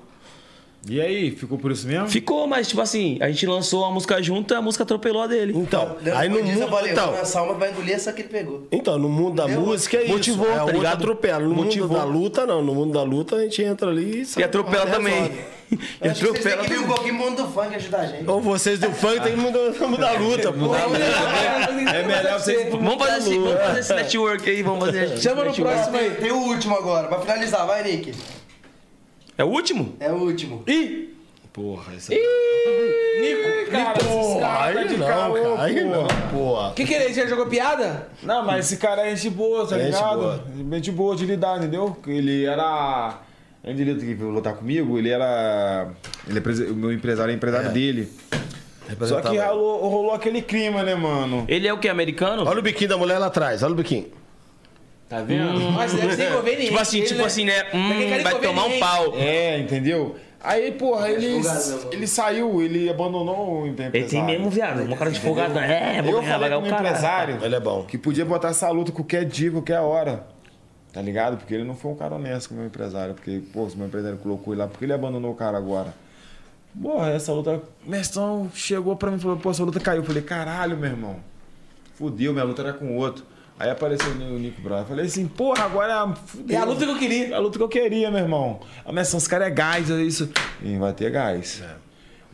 E 0.89 0.99
aí, 0.99 1.31
ficou 1.31 1.59
por 1.59 1.71
isso 1.71 1.87
mesmo? 1.87 2.09
Ficou, 2.09 2.47
mas 2.47 2.67
tipo 2.69 2.81
assim, 2.81 3.19
a 3.21 3.29
gente 3.29 3.47
lançou 3.47 3.85
a 3.85 3.91
música 3.91 4.21
junto 4.23 4.53
e 4.53 4.57
a 4.57 4.63
música 4.63 4.83
atropelou 4.83 5.21
a 5.23 5.27
dele. 5.27 5.53
Então, 5.55 5.97
Depois 6.03 6.17
aí 6.17 6.29
no 6.31 6.43
mundo. 6.43 6.69
falei, 6.71 6.93
Então, 6.93 7.11
uma 7.45 7.55
que 7.55 7.61
vai 7.61 7.71
engolir 7.71 7.95
essa 7.95 8.13
que 8.15 8.23
ele 8.23 8.29
pegou. 8.31 8.67
então, 8.73 8.99
no 8.99 9.09
mundo 9.11 9.37
da 9.37 9.45
Entendeu? 9.45 9.61
música 9.61 9.99
é 9.99 10.05
isso. 10.05 10.13
Motivou, 10.13 10.51
é, 10.51 10.57
tá 10.57 10.65
o 10.65 10.71
ligado? 10.71 10.95
atropela. 10.97 11.45
No 11.47 11.55
Motivou. 11.55 11.87
mundo 11.89 11.99
da 11.99 12.05
luta, 12.05 12.47
não. 12.47 12.63
No 12.65 12.75
mundo 12.75 12.93
da 12.95 13.03
luta, 13.03 13.37
a 13.37 13.43
gente 13.43 13.63
entra 13.63 13.91
ali 13.91 14.23
e 14.23 14.27
sai 14.27 14.43
E 14.43 14.45
atropela 14.47 14.87
resolve. 14.87 15.11
também. 15.11 15.31
E 15.71 15.79
Eu 16.01 16.11
acho 16.11 16.21
que 16.21 16.27
vocês 16.27 16.43
têm 16.45 16.53
atropela 16.53 16.99
que 16.99 17.05
vir 17.05 17.13
um 17.13 17.15
mundo 17.15 17.43
do 17.43 17.49
funk 17.53 17.75
ajudar 17.75 18.01
a 18.01 18.07
gente. 18.07 18.29
Ou 18.29 18.41
vocês 18.41 18.79
do 18.79 18.91
funk 18.93 19.21
tem 19.21 19.33
que 19.35 19.41
mudar, 19.41 19.89
mudar 19.89 20.11
a 20.11 20.19
luta, 20.19 20.53
pô. 20.53 20.75
É 20.75 22.03
melhor 22.03 22.41
vocês. 22.41 22.71
Vamos 22.71 22.97
fazer 22.99 23.17
assim, 23.17 23.41
vamos 23.41 23.61
fazer 23.61 23.81
esse 23.81 23.95
network 23.95 24.51
aí, 24.51 24.63
vamos 24.63 24.85
fazer. 24.85 25.19
Chama 25.19 25.45
no 25.45 25.55
próximo 25.55 25.97
aí. 25.97 26.11
Tem, 26.11 26.21
tem 26.21 26.33
o 26.33 26.39
último 26.39 26.77
agora, 26.77 27.09
pra 27.09 27.21
finalizar, 27.21 27.67
vai, 27.67 27.83
Nick. 27.83 28.13
É 29.39 29.45
o 29.45 29.49
último? 29.49 29.97
É 29.99 30.11
o 30.11 30.17
último. 30.17 30.63
Ih! 30.67 31.13
Porra, 31.53 31.93
essa 31.95 32.15
Nico, 32.15 33.71
cara, 33.71 33.99
esses 33.99 34.41
caras 34.41 34.77
Aí 34.79 34.89
de 34.89 34.97
não, 34.97 35.07
caô, 35.07 35.35
cara. 35.35 35.63
Aí 35.63 35.81
pô. 35.83 35.87
não, 35.87 36.07
porra. 36.33 36.69
O 36.71 36.75
que, 36.75 36.87
que 36.87 36.95
ele 36.95 37.13
já 37.13 37.27
jogou 37.27 37.47
piada? 37.47 38.09
Não, 38.23 38.43
mas 38.43 38.65
esse 38.67 38.79
cara 38.79 39.07
é 39.07 39.15
gente 39.15 39.35
boa, 39.35 39.67
tá 39.67 39.77
É 39.77 39.81
gente 39.85 39.95
ligado? 39.95 40.19
boa. 40.19 40.45
Gente 40.73 40.91
boa 40.91 41.15
de 41.15 41.27
lidar, 41.27 41.59
entendeu? 41.59 41.95
Ele 42.07 42.47
era. 42.47 43.19
Antes 43.65 43.81
ele 43.81 43.95
veio 43.95 44.31
lutar 44.31 44.55
comigo, 44.55 44.99
ele 44.99 45.11
era. 45.11 45.89
Ele 46.29 46.39
é 46.39 46.71
o 46.71 46.75
meu 46.75 46.93
empresário 46.93 47.31
é 47.31 47.35
empresário 47.35 47.71
dele. 47.71 48.09
Só 49.07 49.21
que 49.21 49.39
rolou, 49.39 49.89
rolou 49.89 50.13
aquele 50.13 50.43
clima, 50.43 50.83
né, 50.83 50.95
mano? 50.95 51.45
Ele 51.49 51.69
é 51.69 51.73
o 51.73 51.79
que? 51.79 51.89
Americano? 51.89 52.45
Olha 52.45 52.59
o 52.59 52.63
biquinho 52.63 52.91
da 52.91 52.97
mulher 52.97 53.19
lá 53.19 53.27
atrás, 53.27 53.63
olha 53.63 53.73
o 53.73 53.77
biquinho. 53.77 54.07
Tá 55.09 55.23
vendo? 55.23 55.61
Mas 55.73 55.93
deve 55.93 56.15
ser 56.17 56.31
inconveniente. 56.31 56.67
Tipo 56.69 56.81
assim, 56.81 56.99
Ele, 56.99 57.07
tipo 57.07 57.25
assim, 57.25 57.45
né? 57.45 57.67
Hum, 57.73 58.23
vai 58.23 58.41
tomar 58.41 58.65
um 58.65 58.79
pau. 58.81 59.15
É, 59.17 59.59
entendeu? 59.59 60.17
Aí, 60.45 60.73
porra, 60.73 61.09
ele, 61.09 61.35
folgado, 61.41 61.67
meu 61.69 61.77
mano. 61.79 61.91
ele 61.93 62.07
saiu, 62.09 62.63
ele 62.63 62.91
abandonou 62.91 63.63
o 63.63 63.67
empresário. 63.67 63.97
Ele 64.01 64.09
tem 64.09 64.25
mesmo, 64.25 64.51
viado. 64.51 64.83
Uma 64.83 64.97
cara 64.97 65.11
de 65.11 65.21
folgado. 65.21 65.57
É, 65.59 66.03
vou 66.03 66.15
Eu 66.15 66.21
ganhar, 66.21 66.33
falei 66.33 66.51
com 66.51 66.57
o 66.59 66.63
caralho. 66.69 66.87
empresário 66.89 67.39
Ele 67.43 67.55
é 67.55 67.61
bom. 67.61 67.85
que 67.85 67.97
podia 67.97 68.25
botar 68.25 68.49
essa 68.49 68.69
luta 68.71 68.91
qualquer 68.91 69.25
dia, 69.25 69.53
qualquer 69.53 69.79
hora. 69.79 70.27
Tá 70.93 71.01
ligado? 71.01 71.39
Porque 71.39 71.55
ele 71.55 71.65
não 71.65 71.75
foi 71.75 71.91
um 71.91 71.95
cara 71.97 72.15
honesto 72.15 72.49
com 72.49 72.55
o 72.55 72.59
meu 72.59 72.67
empresário. 72.67 73.15
Porque, 73.15 73.43
pô, 73.53 73.69
se 73.69 73.75
o 73.75 73.79
meu 73.79 73.87
empresário 73.87 74.19
colocou 74.19 74.53
ele 74.53 74.61
lá, 74.61 74.69
porque 74.69 74.85
ele 74.85 74.93
abandonou 74.93 75.33
o 75.33 75.35
cara 75.35 75.57
agora? 75.57 75.95
Porra, 76.81 77.11
essa 77.11 77.33
luta. 77.33 77.62
Mestão 77.87 78.51
chegou 78.55 78.95
pra 78.97 79.11
mim 79.11 79.17
e 79.17 79.21
falou, 79.21 79.37
pô, 79.39 79.51
essa 79.51 79.65
luta 79.65 79.81
caiu. 79.81 80.03
Eu 80.03 80.07
falei, 80.07 80.23
caralho, 80.23 80.77
meu 80.77 80.91
irmão. 80.91 81.17
Fudeu, 81.95 82.33
minha 82.33 82.45
luta 82.45 82.62
era 82.62 82.73
com 82.73 82.97
outro. 82.97 83.25
Aí 83.59 83.71
apareceu 83.71 84.11
o 84.11 84.39
Nico 84.39 84.61
Brown. 84.61 84.81
Eu 84.81 84.87
falei 84.87 85.07
assim, 85.07 85.27
porra, 85.29 85.65
agora 85.65 86.15
fudeu. 86.27 86.57
É 86.57 86.61
a 86.61 86.65
luta 86.65 86.85
que 86.85 86.91
eu 86.91 86.99
queria. 86.99 87.29
É 87.29 87.35
a 87.35 87.39
luta 87.39 87.59
que 87.59 87.65
eu 87.65 87.69
queria, 87.69 88.11
meu 88.11 88.21
irmão. 88.21 88.61
A 88.85 88.93
Mestão, 88.93 89.19
esse 89.19 89.29
cara 89.29 89.47
é 89.47 89.51
gás, 89.51 89.91
é 89.91 90.03
isso. 90.03 90.31
E 90.62 90.77
vai 90.77 90.93
ter 90.93 91.11
gás. 91.11 91.62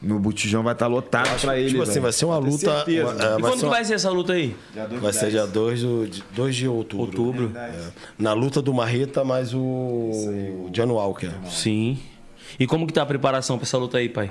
Meu 0.01 0.19
botijão 0.19 0.63
vai 0.63 0.75
estar 0.75 0.87
lotado 0.87 1.41
pra 1.41 1.59
ele. 1.59 1.71
Tipo 1.71 1.83
assim, 1.83 1.93
velho. 1.95 2.03
vai 2.03 2.13
ser 2.13 2.25
uma 2.25 2.39
luta. 2.39 2.71
uma- 2.71 2.83
é, 2.85 2.91
E 2.91 3.03
vai 3.03 3.13
quando 3.41 3.53
ser 3.55 3.59
que 3.59 3.65
uma- 3.65 3.71
vai 3.73 3.85
ser 3.85 3.95
essa 3.95 4.11
luta 4.11 4.33
aí? 4.33 4.57
Dia 4.73 4.87
dois 4.87 5.03
Vai 5.03 5.13
ser 5.13 5.31
dia 5.31 5.47
2 5.47 5.81
de, 5.81 6.25
2 6.33 6.55
de 6.57 6.69
outubro. 6.69 7.07
Outubro. 7.07 7.53
É. 7.57 7.73
Na 8.19 8.33
luta 8.33 8.63
do 8.63 8.73
Marreta, 8.73 9.25
mais 9.25 9.53
o, 9.53 9.59
o 9.59 10.69
John 10.71 10.91
Walker. 10.93 11.31
Sim. 11.49 11.99
E 12.61 12.67
como 12.67 12.87
que 12.87 12.93
tá 12.93 13.03
a 13.03 13.07
preparação 13.07 13.59
pra 13.59 13.65
essa 13.65 13.77
luta 13.77 13.99
aí, 13.99 14.09
pai? 14.09 14.31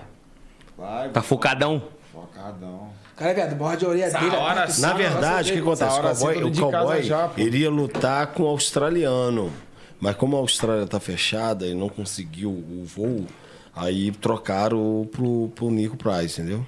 Vai, 0.77 1.09
Tá 1.09 1.21
focadão? 1.21 1.81
Focadão. 2.13 2.87
Cara, 3.15 3.33
viado, 3.33 3.55
morde 3.57 3.83
a 3.83 3.89
orelha 3.89 4.05
Essa 4.05 4.19
dele. 4.19 4.35
hora 4.35 4.67
o 4.69 4.81
Na 4.81 4.93
verdade, 4.93 5.49
o 5.51 5.53
que 5.55 5.59
acontece? 5.59 5.99
O 5.99 6.01
cowboy, 6.03 6.43
o 6.43 6.51
de 6.51 6.59
cowboy 6.61 7.03
já, 7.03 7.31
iria 7.35 7.69
lutar 7.69 8.27
com 8.27 8.43
o 8.43 8.47
australiano. 8.47 9.51
Mas 9.99 10.15
como 10.15 10.37
a 10.37 10.39
Austrália 10.39 10.85
tá 10.85 10.99
fechada 10.99 11.65
e 11.65 11.73
não 11.73 11.89
conseguiu 11.89 12.51
o 12.51 12.83
voo, 12.85 13.25
aí 13.77 14.11
trocaram 14.11 15.07
pro, 15.11 15.49
pro 15.55 15.69
Nico 15.69 15.95
Price, 15.97 16.41
entendeu? 16.41 16.65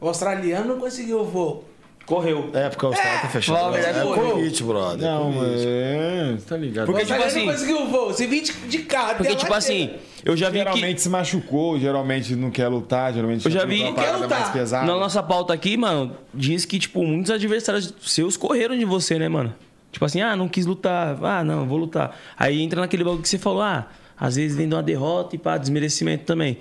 O 0.00 0.08
australiano 0.08 0.66
não 0.74 0.80
conseguiu 0.80 1.20
o 1.20 1.24
voo. 1.24 1.64
Correu. 2.06 2.50
É, 2.52 2.68
porque 2.68 2.84
a 2.84 2.88
Austrália 2.88 3.20
tá 3.20 3.40
fala 3.40 3.68
a 3.68 3.70
verdade, 3.70 3.98
é 3.98 4.02
correu. 4.02 4.30
Covid, 4.32 4.62
brother. 4.64 5.06
é 5.06 5.10
Não, 5.12 5.30
mas 5.30 5.60
é, 5.64 6.36
tá 6.48 6.56
ligado. 6.56 6.86
Porque, 6.86 7.02
o 7.02 7.06
tipo 7.06 7.14
australiano 7.22 7.24
assim- 7.26 7.46
não 7.46 7.52
conseguiu 7.52 7.82
o 7.82 7.86
voo. 7.88 8.12
Se 8.12 8.26
vir 8.26 8.42
de, 8.42 8.52
de 8.52 8.78
carro, 8.80 9.14
Porque, 9.16 9.36
tipo 9.36 9.54
assim, 9.54 9.90
eu 10.24 10.36
já 10.36 10.50
vi 10.50 10.58
geralmente 10.58 10.96
que. 10.96 11.02
se 11.02 11.08
machucou, 11.08 11.78
geralmente 11.78 12.34
não 12.34 12.50
quer 12.50 12.66
lutar, 12.66 13.12
geralmente 13.12 13.44
Eu 13.44 13.50
já 13.52 13.60
luta 13.60 13.72
vi- 13.72 13.82
uma 13.84 13.94
Quer 13.94 14.16
lutar. 14.16 14.86
Na 14.86 14.96
nossa 14.96 15.22
pauta 15.22 15.52
aqui, 15.54 15.76
mano, 15.76 16.16
diz 16.34 16.64
que, 16.64 16.80
tipo, 16.80 17.04
muitos 17.04 17.30
adversários 17.30 17.94
seus 18.02 18.36
correram 18.36 18.76
de 18.76 18.84
você, 18.84 19.16
né, 19.16 19.28
mano? 19.28 19.54
Tipo 19.92 20.04
assim, 20.04 20.20
ah, 20.20 20.34
não 20.34 20.48
quis 20.48 20.66
lutar. 20.66 21.16
Ah, 21.22 21.44
não, 21.44 21.64
vou 21.68 21.78
lutar. 21.78 22.16
Aí 22.36 22.60
entra 22.60 22.80
naquele 22.80 23.04
bagulho 23.04 23.22
que 23.22 23.28
você 23.28 23.38
falou, 23.38 23.62
ah, 23.62 23.86
às 24.20 24.36
vezes 24.36 24.54
vem 24.56 24.68
de 24.68 24.74
uma 24.74 24.82
derrota 24.82 25.34
e 25.34 25.38
pá, 25.38 25.56
desmerecimento 25.56 26.24
também. 26.24 26.58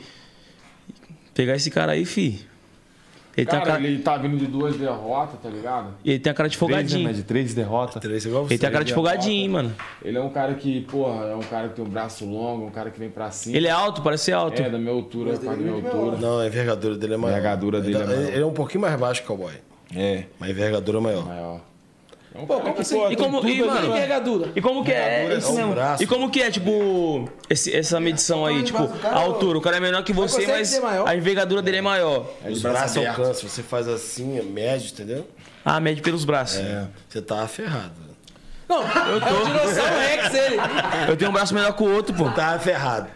Pegar 1.33 1.55
esse 1.55 1.69
cara 1.69 1.91
aí, 1.91 2.05
fi. 2.05 2.47
Ele, 3.37 3.45
tem, 3.45 3.57
a 3.57 3.61
Cara, 3.61 3.71
cara... 3.77 3.87
ele 3.87 3.99
tá 3.99 4.17
vindo 4.17 4.37
de 4.37 4.47
duas 4.47 4.75
derrotas, 4.75 5.39
tá 5.41 5.47
ligado? 5.49 5.93
ele 6.03 6.19
tem 6.19 6.29
a 6.29 6.33
cara 6.33 6.49
de 6.49 6.57
Três, 6.57 6.69
né, 6.69 6.75
folgadinho. 6.75 7.03
mas 7.07 7.15
de 7.17 7.23
três 7.23 7.53
derrotas. 7.53 8.01
Três 8.01 8.25
igual 8.25 8.43
você. 8.45 8.53
Ele 8.55 8.59
tem 8.59 8.67
a 8.67 8.71
cara 8.71 8.83
de 8.83 8.93
folgadinho, 8.93 9.33
hein, 9.43 9.47
mano. 9.49 9.75
Ele 10.03 10.17
é 10.17 10.21
um 10.21 10.29
cara 10.29 10.55
que, 10.55 10.81
porra, 10.81 11.25
é 11.27 11.35
um 11.35 11.39
cara 11.41 11.69
que 11.69 11.75
tem 11.75 11.85
um 11.85 11.87
braço 11.87 12.25
longo, 12.25 12.65
um 12.65 12.69
cara 12.71 12.89
que 12.89 12.99
vem 12.99 13.09
pra 13.09 13.31
cima. 13.31 13.55
Ele 13.55 13.67
é 13.67 13.71
alto, 13.71 14.01
parece 14.01 14.25
ser 14.25 14.33
alto. 14.33 14.61
É, 14.61 14.69
da 14.69 14.77
minha 14.77 14.91
altura, 14.91 15.31
quase 15.37 15.45
da 15.45 15.55
minha 15.55 15.71
altura. 15.73 16.17
Não, 16.17 16.39
a 16.39 16.47
envergadura 16.47 16.97
dele 16.97 17.13
é 17.13 17.17
maior. 17.17 17.33
A 17.33 17.37
envergadura 17.39 17.81
dele 17.81 17.95
é 17.95 17.99
Ele- 17.99 18.07
maior. 18.07 18.33
Ele 18.33 18.41
é 18.41 18.45
um 18.45 18.51
pouquinho 18.53 18.81
mais 18.81 18.99
baixo 18.99 19.21
que 19.21 19.31
o 19.31 19.37
cowboy. 19.37 19.53
É, 19.95 20.23
Mas 20.37 20.49
a 20.49 20.51
envergadura 20.51 20.97
é 20.97 21.01
maior. 21.01 21.25
maior. 21.25 21.61
É 22.33 22.37
um 22.39 22.45
Pô, 22.45 22.59
como 22.59 22.73
que, 22.75 22.81
assim? 22.81 22.95
pô, 22.95 23.11
E 23.11 23.15
como, 23.15 23.47
e, 23.47 23.59
mano, 23.61 23.73
mano. 23.73 23.87
envergadura. 23.87 24.51
e 24.55 24.61
como 24.61 24.83
que 24.83 24.91
é, 24.91 25.35
isso 25.37 25.49
é 25.49 25.55
mesmo? 25.55 25.73
braço. 25.73 26.03
E 26.03 26.07
como 26.07 26.29
que 26.29 26.41
é, 26.41 26.51
tipo, 26.51 27.27
esse- 27.49 27.75
essa 27.75 27.99
medição 27.99 28.45
aí, 28.45 28.61
tipo, 28.63 28.77
a 29.03 29.15
altura? 29.15 29.57
O 29.57 29.61
cara 29.61 29.77
é 29.77 29.79
menor 29.79 30.03
que 30.03 30.13
você, 30.13 30.45
mas 30.45 30.79
a 31.05 31.15
envergadura 31.15 31.61
dele 31.61 31.77
é 31.77 31.81
maior. 31.81 32.25
É 32.45 32.49
Os 32.51 32.61
braço 32.61 32.93
braços 32.93 32.97
alcançam, 33.19 33.49
você 33.49 33.63
faz 33.63 33.87
assim, 33.87 34.37
é 34.37 34.43
médio, 34.43 34.91
entendeu? 34.91 35.27
Ah, 35.65 35.79
mede 35.79 36.01
pelos 36.01 36.23
braços. 36.23 36.59
É. 36.59 36.87
Você 37.07 37.21
tá 37.21 37.47
ferrado. 37.47 38.08
Não, 38.69 38.83
é 38.83 39.15
o 39.15 39.45
dinossauro 39.45 39.97
Rex 39.97 40.33
ele. 40.33 40.57
Eu 41.09 41.17
tenho 41.17 41.31
um 41.31 41.33
braço 41.33 41.55
menor 41.55 41.73
que 41.75 41.81
o 41.81 41.91
outro, 41.91 42.13
pô. 42.15 42.29
Tá 42.29 42.59
ferrado. 42.59 43.07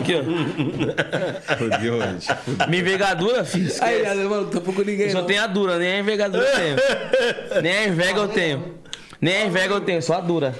Aqui, 0.00 0.14
ó. 0.14 1.56
Fudeu, 1.56 2.00
gente. 2.00 2.26
Minha 2.68 2.80
envergadura, 2.80 3.44
filho. 3.44 3.70
Aí, 3.82 4.02
mano, 4.24 4.42
não 4.44 4.50
tô 4.50 4.60
com 4.62 4.72
ninguém. 4.80 5.06
Eu 5.06 5.12
só 5.12 5.18
não. 5.18 5.26
tenho 5.26 5.42
a 5.42 5.46
dura, 5.46 5.78
nem 5.78 5.92
a 5.92 5.98
envergadura 5.98 6.46
eu 6.46 6.56
tenho. 6.56 7.62
Nem 7.62 7.72
a 7.76 7.84
enverga 7.88 8.20
eu 8.20 8.28
tenho. 8.28 8.74
Nem 9.20 9.36
a 9.36 9.44
enverga 9.44 9.74
eu 9.74 9.80
tenho, 9.82 10.02
só 10.02 10.14
a 10.14 10.20
dura. 10.20 10.54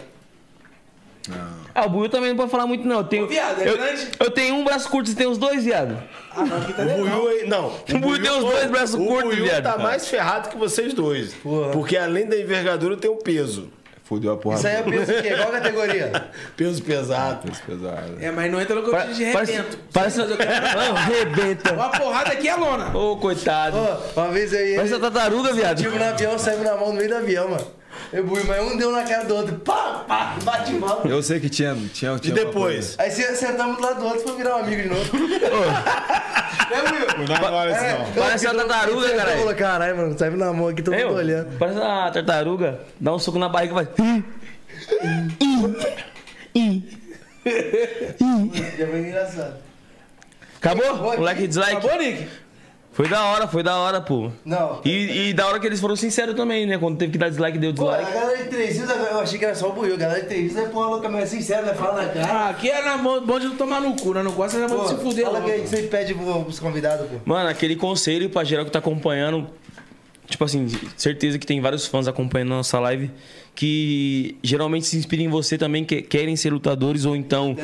Ah, 1.74 1.84
o 1.86 1.90
Buiu 1.90 2.08
também 2.08 2.30
não 2.30 2.36
pode 2.36 2.50
falar 2.50 2.66
muito, 2.66 2.86
não. 2.86 2.98
Eu 2.98 3.04
tenho, 3.04 3.24
Ô, 3.24 3.28
viado, 3.28 3.60
é 3.60 3.68
eu, 3.68 3.76
grande? 3.76 4.08
eu 4.18 4.30
tenho 4.30 4.54
um 4.54 4.64
braço 4.64 4.88
curto 4.88 5.08
e 5.08 5.10
você 5.10 5.16
tem 5.16 5.26
os 5.26 5.36
dois, 5.36 5.64
viado. 5.64 6.02
Ah, 6.34 6.44
não, 6.44 6.56
aqui 6.58 6.72
tá 6.72 6.82
O 6.82 6.86
legal. 6.86 7.00
Buiu 7.20 7.28
aí. 7.28 7.46
Não. 7.48 7.66
O 7.68 7.98
Buiu 7.98 8.22
tem 8.22 8.30
os 8.30 8.44
dois 8.44 8.70
braços 8.70 8.94
o 8.94 9.04
curtos, 9.04 9.34
Buiu 9.34 9.44
viado. 9.44 9.62
tá 9.64 9.76
mais 9.76 10.06
ferrado 10.08 10.48
que 10.48 10.56
vocês 10.56 10.94
dois. 10.94 11.34
Porque 11.72 11.96
além 11.96 12.26
da 12.26 12.38
envergadura 12.38 12.96
tem 12.96 13.10
o 13.10 13.16
peso. 13.16 13.70
Fudeu 14.08 14.32
a 14.34 14.36
porra. 14.36 14.56
Isso 14.56 14.66
aí 14.68 14.76
é 14.76 14.82
peso 14.82 15.12
de 15.12 15.22
quê? 15.22 15.34
Qual 15.36 15.50
categoria? 15.50 16.12
Peso 16.56 16.80
pesado. 16.82 17.50
pesado. 17.66 18.16
É, 18.20 18.30
mas 18.30 18.52
não 18.52 18.60
entra 18.60 18.76
no 18.76 18.82
que 18.82 18.88
eu 18.88 18.92
Pa- 18.92 19.02
te 19.06 19.14
de 19.14 19.32
Parece. 19.32 19.52
rebento. 19.52 19.78
Parece. 19.92 20.18
Mano, 20.20 20.36
rebenta. 21.08 21.72
Uma 21.72 21.88
porrada 21.90 22.30
aqui 22.32 22.48
é 22.48 22.54
lona. 22.54 22.96
Ô, 22.96 23.16
coitado. 23.16 23.76
Ô, 23.76 24.20
uma 24.20 24.28
vez 24.30 24.52
ia. 24.52 24.76
Parece 24.76 24.94
a 24.94 25.00
tartaruga, 25.00 25.52
viado. 25.52 25.78
Tipo, 25.82 25.96
no 25.98 26.04
avião, 26.04 26.38
saímos 26.38 26.64
na 26.64 26.76
mão 26.76 26.88
no 26.88 26.94
meio 26.94 27.08
do 27.08 27.16
avião, 27.16 27.48
mano. 27.48 27.66
Eu 28.12 28.24
bui, 28.24 28.42
mas 28.44 28.62
um 28.62 28.76
deu 28.76 28.90
na 28.92 29.02
cara 29.02 29.24
do 29.24 29.34
outro. 29.34 29.56
Pá, 29.60 30.04
pá, 30.06 30.36
bate 30.42 30.72
mal. 30.74 31.02
Eu 31.04 31.22
sei 31.22 31.40
que 31.40 31.48
tinha, 31.48 31.74
tinha, 31.92 32.12
E 32.14 32.18
tinha 32.20 32.34
uma 32.34 32.44
depois? 32.44 32.94
Aí 32.98 33.10
se- 33.10 33.36
sentamos 33.36 33.76
do 33.76 33.82
lado 33.82 34.00
do 34.00 34.06
outro 34.06 34.22
pra 34.22 34.32
virar 34.34 34.56
um 34.56 34.60
amigo 34.60 34.82
de 34.82 34.88
novo. 34.88 35.34
é, 35.34 35.48
coisa. 35.50 37.28
Não 37.28 37.36
agora 37.46 37.70
isso 37.72 37.98
não. 37.98 38.12
Parece 38.22 38.46
uma 38.46 38.54
tartaruga, 38.64 39.08
caralho. 39.16 39.38
Falou, 39.38 39.54
caralho, 39.54 39.96
mano, 39.96 40.18
saiu 40.18 40.36
na 40.36 40.52
mão 40.52 40.68
aqui, 40.68 40.82
todo 40.82 40.94
Ei, 40.94 41.04
mundo 41.04 41.16
olhando. 41.16 41.58
Parece 41.58 41.78
uma 41.78 42.10
tartaruga. 42.10 42.80
Dá 43.00 43.14
um 43.14 43.18
soco 43.18 43.38
na 43.38 43.48
barriga 43.48 43.72
e 43.72 43.74
vai. 43.74 43.88
Já 48.78 48.86
foi 48.86 48.98
engraçado. 49.00 49.54
Acabou? 50.58 51.16
Moleque 51.16 51.46
dislike. 51.46 51.76
Acabou, 51.76 51.98
Nick? 51.98 52.28
Foi 52.96 53.06
da 53.08 53.22
hora, 53.26 53.46
foi 53.46 53.62
da 53.62 53.76
hora, 53.76 54.00
pô. 54.00 54.30
Não. 54.42 54.80
E, 54.82 55.28
e 55.28 55.34
da 55.34 55.46
hora 55.46 55.60
que 55.60 55.66
eles 55.66 55.78
foram 55.78 55.94
sinceros 55.94 56.34
também, 56.34 56.64
né? 56.66 56.78
Quando 56.78 56.96
teve 56.96 57.12
que 57.12 57.18
dar 57.18 57.28
dislike, 57.28 57.58
deu 57.58 57.74
Pô, 57.74 57.90
a 57.90 57.98
dislike. 57.98 58.18
galera 58.18 58.42
de 58.42 58.48
três 58.48 58.76
rios, 58.78 58.88
eu 58.88 59.20
achei 59.20 59.38
que 59.38 59.44
era 59.44 59.54
só 59.54 59.68
o 59.68 59.72
Buiu. 59.74 59.92
A 59.92 59.96
galera 59.98 60.20
de 60.22 60.26
três 60.28 60.52
rios 60.54 60.56
é 60.64 60.68
porra 60.70 60.86
louca, 60.88 61.06
mas 61.10 61.24
é 61.24 61.26
sincero, 61.26 61.66
né? 61.66 61.74
Fala 61.74 62.02
na 62.02 62.08
cara. 62.08 62.26
Ah, 62.32 62.48
aqui 62.48 62.70
é 62.70 62.82
na 62.82 62.96
mão, 62.96 63.20
bom 63.24 63.38
de 63.38 63.48
não 63.48 63.56
tomar 63.56 63.82
no 63.82 63.94
cu, 63.96 64.14
né? 64.14 64.22
Não 64.22 64.32
gosta, 64.32 64.58
já 64.58 64.66
vamos 64.66 64.88
se 64.88 64.96
fuder 64.96 65.26
fala 65.26 65.40
logo. 65.40 65.52
que 65.52 65.66
você 65.68 65.82
pede 65.82 66.14
pro- 66.14 66.44
pros 66.44 66.58
convidados, 66.58 67.06
pô. 67.06 67.16
Mano, 67.26 67.50
aquele 67.50 67.76
conselho 67.76 68.30
pra 68.30 68.42
geral 68.44 68.64
que 68.64 68.70
tá 68.70 68.78
acompanhando. 68.78 69.46
Tipo 70.26 70.44
assim, 70.44 70.66
certeza 70.96 71.38
que 71.38 71.46
tem 71.46 71.60
vários 71.60 71.86
fãs 71.86 72.08
acompanhando 72.08 72.52
a 72.54 72.56
nossa 72.56 72.80
live 72.80 73.10
que 73.54 74.36
geralmente 74.42 74.86
se 74.86 74.96
inspiram 74.96 75.22
em 75.24 75.28
você 75.28 75.56
também, 75.56 75.84
que 75.84 76.02
querem 76.02 76.34
ser 76.34 76.50
lutadores 76.50 77.04
ou 77.04 77.14
então. 77.14 77.54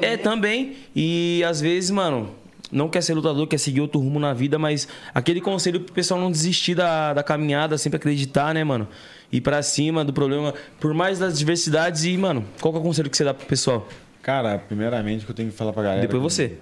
É, 0.00 0.16
também. 0.16 0.76
E 0.94 1.42
às 1.44 1.60
vezes, 1.60 1.90
mano, 1.90 2.30
não 2.70 2.88
quer 2.88 3.02
ser 3.02 3.14
lutador, 3.14 3.46
quer 3.46 3.58
seguir 3.58 3.80
outro 3.80 4.00
rumo 4.00 4.20
na 4.20 4.32
vida, 4.32 4.58
mas 4.58 4.86
aquele 5.14 5.40
conselho 5.40 5.80
pro 5.80 5.92
pessoal 5.92 6.20
não 6.20 6.30
desistir 6.30 6.74
da, 6.74 7.12
da 7.12 7.22
caminhada, 7.22 7.76
sempre 7.78 7.96
acreditar, 7.96 8.54
né, 8.54 8.62
mano? 8.62 8.86
Ir 9.32 9.40
pra 9.40 9.62
cima 9.62 10.04
do 10.04 10.12
problema, 10.12 10.54
por 10.78 10.94
mais 10.94 11.18
das 11.18 11.38
diversidades. 11.38 12.04
E, 12.04 12.16
mano, 12.16 12.44
qual 12.60 12.72
que 12.72 12.78
é 12.78 12.80
o 12.80 12.84
conselho 12.84 13.10
que 13.10 13.16
você 13.16 13.24
dá 13.24 13.34
pro 13.34 13.46
pessoal? 13.46 13.88
Cara, 14.22 14.58
primeiramente 14.58 15.24
que 15.24 15.30
eu 15.30 15.34
tenho 15.34 15.50
que 15.50 15.56
falar 15.56 15.72
pra 15.72 15.82
galera. 15.82 16.02
Depois 16.02 16.22
você. 16.22 16.58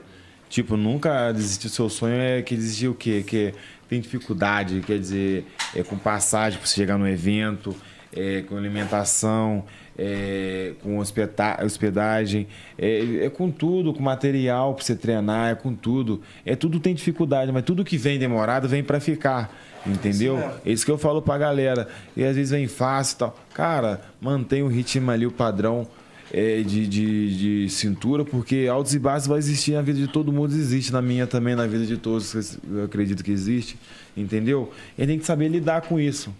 Tipo, 0.48 0.76
nunca 0.76 1.30
desistir 1.32 1.68
do 1.68 1.72
seu 1.72 1.90
sonho 1.90 2.14
é 2.14 2.40
que 2.40 2.54
desistir 2.54 2.88
o 2.88 2.94
quê? 2.94 3.22
Que 3.26 3.54
tem 3.88 4.00
dificuldade, 4.00 4.80
quer 4.86 4.98
dizer, 4.98 5.46
é 5.74 5.82
com 5.82 5.96
passagem 5.96 6.58
pra 6.58 6.66
você 6.66 6.74
chegar 6.74 6.98
no 6.98 7.08
evento, 7.08 7.74
é 8.14 8.42
com 8.42 8.56
alimentação, 8.56 9.64
é 9.98 10.72
com 10.82 10.98
hospeda- 10.98 11.58
hospedagem, 11.64 12.46
é, 12.78 13.24
é 13.26 13.30
com 13.30 13.50
tudo, 13.50 13.92
com 13.92 14.02
material 14.02 14.74
pra 14.74 14.84
você 14.84 14.94
treinar, 14.94 15.50
é 15.50 15.54
com 15.54 15.74
tudo. 15.74 16.22
É 16.46 16.54
tudo 16.54 16.78
tem 16.80 16.94
dificuldade, 16.94 17.50
mas 17.52 17.64
tudo 17.64 17.84
que 17.84 17.96
vem 17.96 18.18
demorado 18.18 18.68
vem 18.68 18.82
pra 18.82 19.00
ficar. 19.00 19.52
Entendeu? 19.86 20.36
É 20.64 20.70
isso 20.72 20.84
que 20.84 20.90
eu 20.90 20.98
falo 20.98 21.22
pra 21.22 21.38
galera. 21.38 21.88
E 22.16 22.24
às 22.24 22.36
vezes 22.36 22.50
vem 22.50 22.66
fácil 22.66 23.14
e 23.14 23.18
tal. 23.18 23.38
Cara, 23.54 24.02
mantém 24.20 24.62
o 24.62 24.66
ritmo 24.66 25.10
ali, 25.10 25.24
o 25.26 25.30
padrão 25.30 25.86
é, 26.32 26.60
de, 26.62 26.86
de, 26.86 27.64
de 27.64 27.70
cintura, 27.70 28.24
porque 28.24 28.66
altos 28.70 28.94
e 28.94 28.98
baixos 28.98 29.26
vai 29.26 29.38
existir 29.38 29.72
na 29.72 29.82
vida 29.82 29.98
de 29.98 30.08
todo 30.08 30.32
mundo, 30.32 30.52
existe 30.54 30.92
na 30.92 31.00
minha 31.00 31.26
também, 31.26 31.54
na 31.54 31.66
vida 31.66 31.86
de 31.86 31.96
todos, 31.96 32.58
eu 32.70 32.84
acredito 32.84 33.24
que 33.24 33.30
existe, 33.30 33.78
entendeu? 34.16 34.70
E 34.98 35.06
tem 35.06 35.18
que 35.18 35.24
saber 35.24 35.48
lidar 35.48 35.82
com 35.82 35.98
isso, 35.98 36.34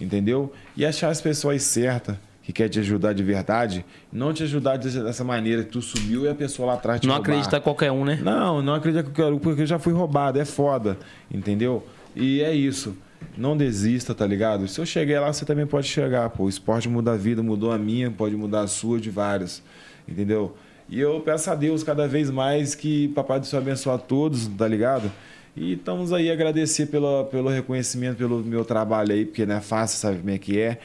entendeu? 0.00 0.52
E 0.76 0.84
achar 0.84 1.08
as 1.08 1.20
pessoas 1.20 1.62
certas 1.62 2.16
que 2.42 2.52
quer 2.52 2.68
te 2.68 2.78
ajudar 2.78 3.14
de 3.14 3.22
verdade, 3.22 3.84
não 4.12 4.32
te 4.32 4.42
ajudar 4.42 4.76
dessa 4.76 5.24
maneira 5.24 5.62
que 5.64 5.70
tu 5.70 5.80
subiu 5.80 6.24
e 6.26 6.28
a 6.28 6.34
pessoa 6.34 6.66
lá 6.68 6.74
atrás 6.74 7.00
te 7.00 7.06
Não 7.06 7.14
roubar. 7.14 7.30
acreditar 7.30 7.56
em 7.56 7.60
qualquer 7.62 7.90
um, 7.90 8.04
né? 8.04 8.18
Não, 8.22 8.60
não 8.60 8.74
acredito 8.74 9.04
que 9.04 9.20
eu 9.20 9.24
quero, 9.24 9.40
porque 9.40 9.62
eu 9.62 9.66
já 9.66 9.78
fui 9.78 9.94
roubado, 9.94 10.38
é 10.38 10.44
foda, 10.44 10.98
entendeu? 11.30 11.86
E 12.14 12.42
é 12.42 12.52
isso. 12.54 12.94
Não 13.38 13.56
desista, 13.56 14.14
tá 14.14 14.26
ligado? 14.26 14.68
Se 14.68 14.78
eu 14.78 14.84
cheguei 14.84 15.18
lá, 15.18 15.32
você 15.32 15.46
também 15.46 15.66
pode 15.66 15.86
chegar, 15.86 16.28
pô. 16.28 16.44
O 16.44 16.48
esporte 16.48 16.86
muda 16.86 17.12
a 17.12 17.16
vida, 17.16 17.42
mudou 17.42 17.72
a 17.72 17.78
minha, 17.78 18.10
pode 18.10 18.36
mudar 18.36 18.60
a 18.60 18.66
sua, 18.66 19.00
de 19.00 19.08
vários, 19.08 19.62
entendeu? 20.06 20.54
E 20.90 21.00
eu 21.00 21.20
peço 21.20 21.50
a 21.50 21.54
Deus 21.54 21.82
cada 21.82 22.06
vez 22.06 22.30
mais 22.30 22.74
que 22.74 23.08
Papai 23.08 23.40
do 23.40 23.46
Céu 23.46 23.58
abençoe 23.60 23.94
a 23.94 23.98
todos, 23.98 24.46
tá 24.48 24.68
ligado? 24.68 25.10
E 25.56 25.74
estamos 25.74 26.12
aí 26.12 26.30
a 26.30 26.32
agradecer 26.32 26.86
pela, 26.86 27.24
pelo 27.24 27.48
reconhecimento, 27.48 28.16
pelo 28.16 28.42
meu 28.42 28.64
trabalho 28.64 29.12
aí, 29.12 29.24
porque 29.24 29.46
não 29.46 29.56
é 29.56 29.60
fácil, 29.60 29.98
sabe 29.98 30.18
como 30.18 30.30
é 30.30 30.38
que 30.38 30.58
é. 30.58 30.78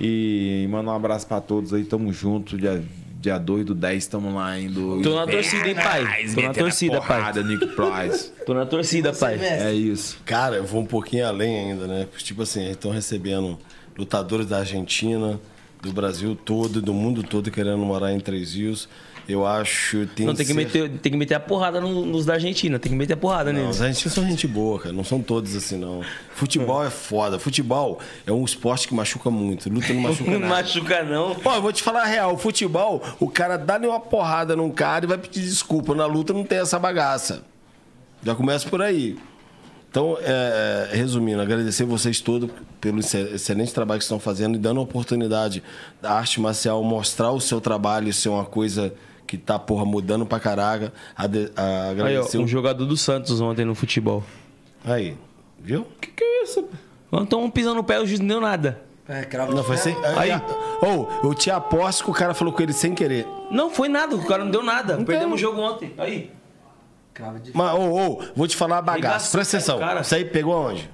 E, 0.00 0.66
manda 0.70 0.90
um 0.90 0.94
abraço 0.94 1.26
pra 1.26 1.40
todos 1.40 1.72
aí, 1.72 1.84
tamo 1.84 2.12
junto. 2.12 2.56
Dia, 2.56 2.82
dia 3.20 3.38
2 3.38 3.64
do 3.64 3.74
10, 3.74 4.06
tamo 4.06 4.34
lá 4.34 4.58
indo. 4.58 5.00
Tô 5.02 5.14
na 5.14 5.26
torcida, 5.26 5.68
hein, 5.68 5.74
pai? 5.74 6.26
Tô 6.34 6.40
na 6.40 6.54
torcida, 6.54 7.00
pai. 7.00 7.32
Nick 7.44 7.66
Price. 7.66 8.32
Tô 8.44 8.54
na 8.54 8.66
torcida, 8.66 9.12
pai. 9.12 9.38
é 9.40 9.72
isso. 9.72 10.20
Cara, 10.24 10.56
eu 10.56 10.64
vou 10.64 10.82
um 10.82 10.86
pouquinho 10.86 11.26
além 11.26 11.70
ainda, 11.70 11.86
né? 11.86 12.06
Tipo 12.18 12.42
assim, 12.42 12.68
estão 12.70 12.90
recebendo 12.90 13.58
lutadores 13.96 14.46
da 14.46 14.58
Argentina, 14.58 15.40
do 15.82 15.92
Brasil 15.92 16.36
todo, 16.36 16.82
do 16.82 16.92
mundo 16.92 17.22
todo 17.22 17.50
querendo 17.50 17.78
morar 17.78 18.12
em 18.12 18.20
Três 18.20 18.54
Rios. 18.54 18.88
Eu 19.28 19.46
acho 19.46 20.06
tem 20.16 20.24
Não, 20.24 20.34
tem 20.34 20.46
que, 20.46 20.52
ser- 20.52 20.56
meter, 20.58 20.90
tem 21.00 21.12
que 21.12 21.18
meter 21.18 21.34
a 21.34 21.40
porrada 21.40 21.82
no- 21.82 22.06
nos 22.06 22.24
da 22.24 22.32
Argentina. 22.32 22.78
Tem 22.78 22.90
que 22.90 22.96
meter 22.96 23.12
a 23.12 23.16
porrada 23.16 23.52
Não, 23.52 23.60
neles. 23.60 23.76
os 23.76 23.82
argentinos 23.82 24.14
são 24.14 24.24
gente 24.26 24.46
boa, 24.46 24.78
cara. 24.80 24.92
Não 24.94 25.04
são 25.04 25.20
todos 25.20 25.54
assim, 25.54 25.76
não. 25.76 26.00
Futebol 26.34 26.82
é 26.82 26.88
foda. 26.88 27.38
Futebol 27.38 27.98
é 28.26 28.32
um 28.32 28.42
esporte 28.42 28.88
que 28.88 28.94
machuca 28.94 29.30
muito. 29.30 29.68
Luta 29.68 29.92
não 29.92 30.00
machuca 30.00 30.30
Não 30.32 30.40
nada. 30.40 30.54
machuca, 30.62 31.02
não. 31.02 31.36
Ó, 31.44 31.54
eu 31.56 31.60
vou 31.60 31.72
te 31.74 31.82
falar 31.82 32.04
a 32.04 32.06
real. 32.06 32.32
O 32.34 32.38
futebol, 32.38 33.02
o 33.20 33.28
cara 33.28 33.58
dá-lhe 33.58 33.86
uma 33.86 34.00
porrada 34.00 34.56
num 34.56 34.70
cara 34.70 35.04
e 35.04 35.08
vai 35.08 35.18
pedir 35.18 35.42
desculpa. 35.42 35.94
Na 35.94 36.06
luta 36.06 36.32
não 36.32 36.42
tem 36.42 36.58
essa 36.60 36.78
bagaça. 36.78 37.42
Já 38.24 38.34
começa 38.34 38.66
por 38.66 38.80
aí. 38.80 39.18
Então, 39.90 40.16
é, 40.22 40.90
é, 40.92 40.96
resumindo, 40.96 41.40
agradecer 41.42 41.84
vocês 41.84 42.20
todos 42.20 42.50
pelo 42.80 43.00
exce- 43.00 43.30
excelente 43.34 43.72
trabalho 43.74 43.98
que 43.98 44.04
estão 44.04 44.18
fazendo 44.20 44.54
e 44.56 44.58
dando 44.58 44.80
a 44.80 44.82
oportunidade 44.82 45.62
da 46.00 46.12
arte 46.12 46.40
marcial 46.40 46.82
mostrar 46.82 47.30
o 47.32 47.40
seu 47.40 47.60
trabalho, 47.60 48.12
ser 48.12 48.28
uma 48.28 48.44
coisa 48.44 48.92
que 49.28 49.36
tá, 49.38 49.58
porra, 49.58 49.84
mudando 49.84 50.26
pra 50.26 50.40
caraca. 50.40 50.92
Ade- 51.14 51.52
a- 51.54 51.62
Aí, 51.62 51.86
ó, 51.86 51.90
agradecer 51.90 52.38
um 52.38 52.44
o- 52.44 52.48
jogador 52.48 52.84
do 52.86 52.96
Santos 52.96 53.40
ontem 53.40 53.64
no 53.64 53.74
futebol. 53.76 54.24
Aí, 54.84 55.16
viu? 55.60 55.86
Que 56.00 56.08
que 56.10 56.24
é 56.24 56.42
isso? 56.42 56.66
Então 57.12 57.48
pisando 57.50 57.76
no 57.76 57.84
pé, 57.84 58.00
o 58.00 58.06
juiz 58.06 58.18
não 58.18 58.26
deu 58.26 58.40
nada. 58.40 58.82
É, 59.06 59.22
cravo 59.24 59.52
Não, 59.52 59.60
de 59.60 59.66
foi 59.66 59.76
sem. 59.76 59.94
Aí- 60.04 60.30
Aí, 60.32 60.40
ou, 60.82 61.08
eu 61.24 61.34
te 61.34 61.50
aposto 61.50 62.04
que 62.04 62.10
o 62.10 62.12
cara 62.12 62.34
falou 62.34 62.52
com 62.52 62.62
ele 62.62 62.72
sem 62.72 62.94
querer. 62.94 63.26
Não 63.50 63.70
foi 63.70 63.88
nada, 63.88 64.16
o 64.16 64.24
cara 64.26 64.44
não 64.44 64.50
deu 64.50 64.62
nada. 64.62 64.96
Perdemos 65.04 65.36
o 65.36 65.38
jogo 65.38 65.60
ontem. 65.60 65.92
Aí. 65.98 66.30
Cravo 67.14 67.38
de 67.38 67.50
Mas, 67.54 67.74
ô, 67.74 67.80
ô, 67.90 68.22
vou 68.36 68.46
te 68.46 68.56
falar 68.56 68.78
a 68.78 68.82
bagaça. 68.82 69.30
Presta 69.36 69.56
atenção. 69.56 69.78
cara. 69.78 70.00
Isso 70.02 70.14
aí 70.14 70.24
pegou 70.24 70.54
aonde? 70.54 70.88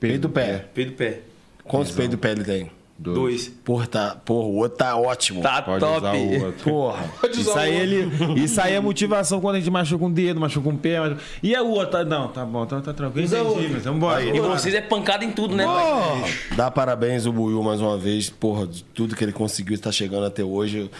Peito 0.00 0.20
do 0.22 0.28
pé. 0.30 0.66
Peito 0.74 0.90
do 0.92 0.96
pé. 0.96 1.20
Quantos 1.64 1.92
peitos 1.92 2.16
do 2.16 2.18
pé 2.18 2.32
ele 2.32 2.44
tem? 2.44 2.70
Dois. 2.98 3.46
Porra, 3.64 3.86
tá, 3.86 4.16
porra, 4.24 4.48
o 4.48 4.56
outro 4.56 4.78
tá 4.78 4.96
ótimo. 4.96 5.40
Tá 5.40 5.62
Pode 5.62 5.78
top. 5.80 5.98
usar 5.98 6.14
o 6.16 6.44
outro. 6.46 6.64
Porra. 6.70 7.04
Isso 7.32 7.56
aí, 7.56 7.76
ele, 7.76 8.10
isso 8.42 8.60
aí 8.60 8.74
é 8.74 8.80
motivação 8.80 9.40
quando 9.40 9.54
a 9.54 9.58
gente 9.60 9.70
machuca 9.70 10.04
um 10.04 10.10
dedo, 10.10 10.40
machuca 10.40 10.68
um 10.68 10.76
pé. 10.76 10.98
machuca- 11.00 11.20
E 11.40 11.54
a 11.54 11.62
outra? 11.62 12.04
Não, 12.04 12.26
tá 12.28 12.44
bom, 12.44 12.66
tá, 12.66 12.80
tá 12.80 12.92
tranquilo. 12.92 13.26
Entendi, 13.26 13.68
mas 13.72 13.84
vambora. 13.84 14.24
E 14.24 14.40
vocês 14.40 14.74
é 14.74 14.80
pancada 14.80 15.24
em 15.24 15.30
tudo, 15.30 15.54
né, 15.54 15.64
pai? 15.64 16.34
Dá 16.56 16.70
parabéns 16.72 17.24
ao 17.24 17.32
Buiu 17.32 17.62
mais 17.62 17.80
uma 17.80 17.96
vez, 17.96 18.28
porra, 18.30 18.66
de 18.66 18.82
tudo 18.82 19.14
que 19.14 19.22
ele 19.22 19.32
conseguiu 19.32 19.74
está 19.74 19.92
chegando 19.92 20.26
até 20.26 20.42
hoje. 20.42 20.90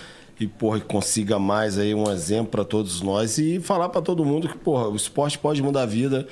E, 0.41 0.47
porra, 0.47 0.79
que 0.79 0.87
consiga 0.87 1.37
mais 1.37 1.79
aí 1.79 1.93
um 1.97 2.09
exemplo 2.13 2.47
para 2.53 2.65
todos 2.65 3.03
nós 3.03 3.39
e 3.39 3.59
falar 3.59 3.89
para 3.89 4.01
todo 4.01 4.25
mundo 4.25 4.49
que, 4.49 4.57
porra, 4.57 4.87
o 4.89 4.95
esporte 4.95 5.37
pode 5.37 5.61
mudar 5.61 5.83
a 5.83 5.87
vida. 5.87 6.29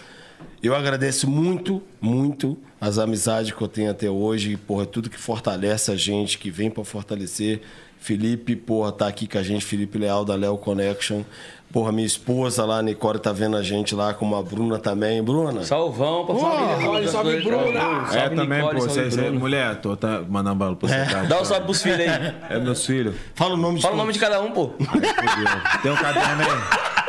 Eu 0.62 0.74
agradeço 0.74 1.28
muito, 1.30 1.82
muito 2.00 2.56
as 2.80 2.98
amizades 2.98 3.52
que 3.52 3.60
eu 3.62 3.68
tenho 3.68 3.90
até 3.90 4.08
hoje, 4.10 4.52
e, 4.52 4.56
porra, 4.56 4.84
tudo 4.86 5.08
que 5.10 5.18
fortalece 5.18 5.90
a 5.90 5.96
gente, 5.96 6.38
que 6.38 6.50
vem 6.50 6.70
para 6.70 6.84
fortalecer. 6.84 7.60
Felipe, 7.98 8.54
porra, 8.54 8.92
tá 8.92 9.06
aqui 9.08 9.26
com 9.26 9.38
a 9.38 9.42
gente, 9.42 9.64
Felipe 9.64 9.98
Leal 9.98 10.24
da 10.24 10.34
Léo 10.34 10.56
Connection. 10.58 11.22
Porra, 11.72 11.90
minha 11.90 12.06
esposa 12.06 12.64
lá, 12.64 12.78
a 12.78 12.82
Nicole, 12.82 13.18
tá 13.18 13.32
vendo 13.32 13.56
a 13.56 13.62
gente 13.62 13.94
lá, 13.94 14.14
como 14.14 14.36
a 14.36 14.42
Bruna 14.42 14.78
também. 14.78 15.20
Bruna, 15.22 15.64
Salvão 15.64 16.24
pra 16.24 16.34
família. 16.36 16.66
salve, 16.76 16.84
toda. 16.86 17.08
salve, 17.08 17.40
Bruna. 17.40 17.78
É, 17.80 18.06
Salve, 18.06 18.36
também, 18.36 18.58
Nicole, 18.58 18.74
pô, 18.78 18.80
salve, 18.88 18.94
você, 18.94 19.10
você- 19.10 19.20
Bruno. 19.22 19.40
mulher, 19.40 19.76
tô 19.80 19.96
tá 19.96 20.22
mandando 20.28 20.54
bala 20.56 20.76
pra 20.76 20.88
você. 20.88 21.12
tá? 21.12 21.22
Dá 21.24 21.40
um 21.40 21.44
salve 21.44 21.64
pros 21.64 21.82
filhos 21.82 22.00
aí. 22.00 22.34
É 22.50 22.58
meus 22.60 22.86
filhos. 22.86 23.14
fala 23.34 23.54
o 23.54 23.56
nome 23.56 23.76
de 23.76 23.82
Fala 23.82 23.94
o 23.94 23.98
nome 23.98 24.12
de 24.12 24.18
cada 24.18 24.40
um, 24.40 24.52
pô. 24.52 24.68
Fudeu. 24.78 25.82
Tem 25.82 25.90
um 25.92 25.96
caderno 25.96 26.42
aí? 26.44 27.05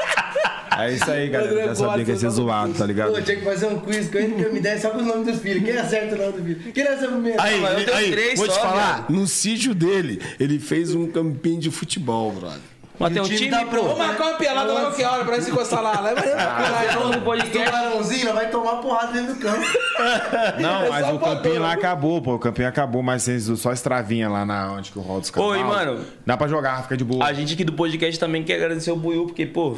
É 0.78 0.94
isso 0.94 1.10
aí, 1.10 1.30
galera. 1.30 1.68
Já 1.68 1.76
sabia 1.76 2.06
que 2.06 2.12
ia 2.12 2.18
ser 2.18 2.30
zoado, 2.30 2.74
tá 2.74 2.86
ligado? 2.86 3.14
Pô, 3.14 3.22
tinha 3.22 3.38
que 3.38 3.44
fazer 3.44 3.68
um 3.68 3.80
quiz 3.80 4.10
com 4.10 4.18
ele 4.18 4.36
que 4.36 4.42
eu 4.42 4.54
me 4.54 4.60
desse 4.60 4.82
só 4.82 4.90
com 4.90 4.98
os 5.00 5.06
nomes 5.06 5.28
dos 5.28 5.42
filhos. 5.42 5.64
Quem 5.64 5.78
acerta 5.78 6.16
o 6.16 6.18
nome 6.18 6.32
do 6.34 6.44
filho? 6.44 6.74
Quem 6.74 6.84
nasceu 6.84 7.12
primeiro? 7.12 7.42
Aí, 7.42 7.60
mas 7.60 7.80
eu 7.80 7.86
tenho 7.86 7.98
aí, 7.98 8.12
três 8.12 8.40
vou 8.40 8.48
te 8.48 8.54
só, 8.54 8.62
falar, 8.62 8.96
viado. 8.96 9.10
no 9.12 9.28
sítio 9.28 9.74
dele, 9.74 10.22
ele 10.40 10.60
fez 10.60 10.94
um 10.94 11.08
campinho 11.08 11.60
de 11.60 11.72
futebol, 11.72 12.32
brother. 12.32 12.60
Mas 13.00 13.14
tem 13.14 13.22
um 13.22 13.26
time 13.26 13.38
time, 13.38 13.52
tá 13.52 13.66
pô. 13.66 13.84
Vamos 13.84 13.98
marcar 13.98 14.30
uma 14.30 14.38
pelada 14.38 14.74
lá 14.74 14.82
qualquer 14.82 15.08
hora 15.08 15.26
pra 15.26 15.42
se 15.42 15.52
encostar 15.52 15.82
lá. 15.82 16.00
Leva 16.02 16.26
ele 16.26 16.36
pra 16.36 17.22
podcast. 17.22 17.66
Tubarãozinho 17.66 18.34
vai 18.34 18.50
tomar 18.50 18.76
porrada 18.78 19.14
dentro 19.14 19.36
do 19.36 19.40
campo. 19.40 19.66
Não, 20.60 20.86
É 20.86 20.90
mas 20.90 21.14
o 21.14 21.20
campinho 21.20 21.62
lá 21.62 21.74
acabou, 21.74 22.22
pô. 22.22 22.36
O 22.36 22.40
campinho 22.40 22.68
acabou, 22.68 23.04
mas 23.04 23.24
vocês 23.24 23.48
só 23.60 23.72
estravinha 23.72 24.30
lá 24.30 24.46
na 24.46 24.72
onde 24.72 24.92
que 24.92 24.98
o 24.98 25.02
Rod 25.02 25.22
dos 25.22 25.30
cavalos. 25.30 25.58
Oi, 25.58 25.64
mano. 25.64 26.06
Dá 26.26 26.36
pra 26.38 26.48
jogar, 26.48 26.82
fica 26.84 26.98
de 26.98 27.04
boa. 27.04 27.24
A 27.26 27.34
gente 27.34 27.54
aqui 27.54 27.64
do 27.64 27.74
podcast 27.74 28.20
também 28.20 28.44
quer 28.44 28.56
agradecer 28.56 28.92
o 28.92 28.96
Buiu, 28.96 29.26
porque, 29.26 29.46
pô, 29.46 29.78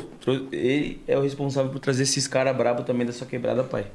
ele 0.51 1.01
é 1.07 1.17
o 1.17 1.21
responsável 1.21 1.71
por 1.71 1.79
trazer 1.79 2.03
esses 2.03 2.27
caras 2.27 2.55
brabos 2.55 2.85
também 2.85 3.05
da 3.05 3.13
sua 3.13 3.27
quebrada, 3.27 3.63
pai. 3.63 3.85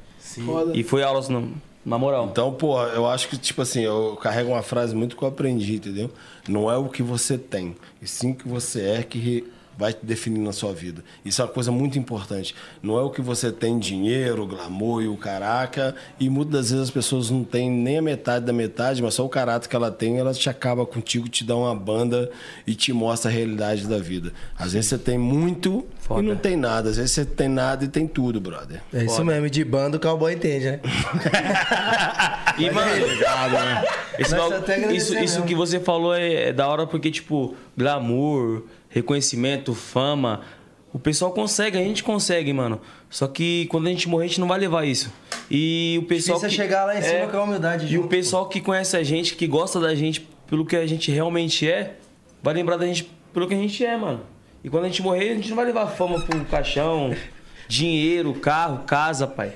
Foda. 0.45 0.71
E 0.75 0.83
foi 0.83 1.03
aulas 1.03 1.29
na, 1.29 1.43
na 1.85 1.97
moral. 1.97 2.27
Então, 2.31 2.51
pô, 2.53 2.81
eu 2.87 3.07
acho 3.07 3.29
que, 3.29 3.37
tipo 3.37 3.61
assim, 3.61 3.81
eu 3.81 4.17
carrego 4.21 4.51
uma 4.51 4.61
frase 4.63 4.95
muito 4.95 5.15
que 5.15 5.23
eu 5.23 5.27
aprendi, 5.27 5.75
entendeu? 5.75 6.09
Não 6.47 6.69
é 6.69 6.77
o 6.77 6.89
que 6.89 7.01
você 7.03 7.37
tem, 7.37 7.75
e 8.01 8.07
sim 8.07 8.33
que 8.33 8.47
você 8.47 8.81
é 8.81 9.03
que 9.03 9.51
vai 9.77 9.93
te 9.93 10.05
definir 10.05 10.39
na 10.39 10.51
sua 10.53 10.73
vida. 10.73 11.03
Isso 11.23 11.41
é 11.41 11.45
uma 11.45 11.51
coisa 11.51 11.71
muito 11.71 11.97
importante. 11.99 12.55
Não 12.81 12.97
é 12.97 13.01
o 13.01 13.09
que 13.09 13.21
você 13.21 13.51
tem, 13.51 13.77
dinheiro, 13.79 14.45
glamour 14.45 15.01
e 15.03 15.07
o 15.07 15.17
caraca, 15.17 15.95
e 16.19 16.29
muitas 16.29 16.53
das 16.53 16.69
vezes 16.71 16.83
as 16.85 16.91
pessoas 16.91 17.29
não 17.29 17.43
têm 17.43 17.69
nem 17.69 17.97
a 17.97 18.01
metade 18.01 18.45
da 18.45 18.53
metade, 18.53 19.01
mas 19.01 19.13
só 19.13 19.25
o 19.25 19.29
caráter 19.29 19.67
que 19.67 19.75
ela 19.75 19.91
tem, 19.91 20.17
ela 20.17 20.33
te 20.33 20.49
acaba 20.49 20.85
contigo, 20.85 21.27
te 21.27 21.43
dá 21.43 21.55
uma 21.55 21.75
banda 21.75 22.29
e 22.65 22.73
te 22.75 22.93
mostra 22.93 23.29
a 23.29 23.33
realidade 23.33 23.87
da 23.87 23.97
vida. 23.97 24.31
Às 24.57 24.73
vezes 24.73 24.89
você 24.89 24.97
tem 24.97 25.17
muito 25.17 25.85
Foda. 25.99 26.21
e 26.21 26.25
não 26.25 26.35
tem 26.35 26.55
nada. 26.55 26.89
Às 26.89 26.97
vezes 26.97 27.11
você 27.11 27.25
tem 27.25 27.47
nada 27.49 27.83
e 27.83 27.87
tem 27.87 28.07
tudo, 28.07 28.39
brother. 28.39 28.81
É 28.93 29.03
isso 29.05 29.23
mesmo, 29.25 29.49
de 29.49 29.63
banda 29.63 29.97
o 29.97 29.99
cowboy 29.99 30.33
entende, 30.33 30.65
né? 30.65 30.79
E, 32.57 32.69
mano, 32.69 32.89
esse 34.17 34.31
Mas 34.31 34.41
bagu- 34.41 34.53
até 34.55 34.75
agradecer 34.75 34.95
isso, 34.95 35.17
isso 35.17 35.43
que 35.43 35.53
você 35.53 35.79
falou 35.79 36.15
é, 36.15 36.49
é 36.49 36.53
da 36.53 36.67
hora 36.67 36.87
porque, 36.87 37.11
tipo, 37.11 37.53
glamour, 37.77 38.63
reconhecimento, 38.95 39.75
fama. 39.75 40.41
O 40.93 40.97
pessoal 40.97 41.31
consegue, 41.31 41.77
a 41.77 41.81
gente 41.81 42.01
consegue, 42.01 42.53
mano. 42.53 42.79
Só 43.09 43.27
que 43.27 43.65
quando 43.67 43.87
a 43.87 43.89
gente 43.89 44.07
morrer, 44.07 44.25
a 44.25 44.27
gente 44.29 44.39
não 44.39 44.47
vai 44.47 44.57
levar 44.57 44.85
isso. 44.85 45.11
E 45.51 45.99
o 46.01 46.05
pessoal. 46.05 46.39
Difícil 46.39 46.61
é 46.63 46.63
que, 46.63 46.69
chegar 46.69 46.85
lá 46.85 46.97
em 46.97 47.01
cima 47.01 47.27
com 47.27 47.37
a 47.37 47.43
humildade 47.43 47.85
E 47.85 47.89
junto, 47.89 48.05
o 48.05 48.09
pessoal 48.09 48.47
que 48.47 48.61
conhece 48.61 48.95
a 48.95 49.03
gente, 49.03 49.35
que 49.35 49.45
gosta 49.45 49.79
da 49.79 49.93
gente 49.93 50.27
pelo 50.47 50.65
que 50.65 50.77
a 50.77 50.87
gente 50.87 51.11
realmente 51.11 51.69
é, 51.69 51.97
vai 52.41 52.53
lembrar 52.53 52.77
da 52.77 52.87
gente 52.87 53.11
pelo 53.33 53.47
que 53.47 53.53
a 53.53 53.57
gente 53.57 53.85
é, 53.85 53.97
mano. 53.97 54.21
E 54.63 54.69
quando 54.69 54.85
a 54.85 54.87
gente 54.87 55.01
morrer, 55.01 55.31
a 55.31 55.35
gente 55.35 55.49
não 55.49 55.57
vai 55.57 55.65
levar 55.65 55.87
fama 55.87 56.21
pro 56.21 56.45
caixão, 56.45 57.13
dinheiro, 57.67 58.33
carro, 58.35 58.85
casa, 58.85 59.27
pai. 59.27 59.53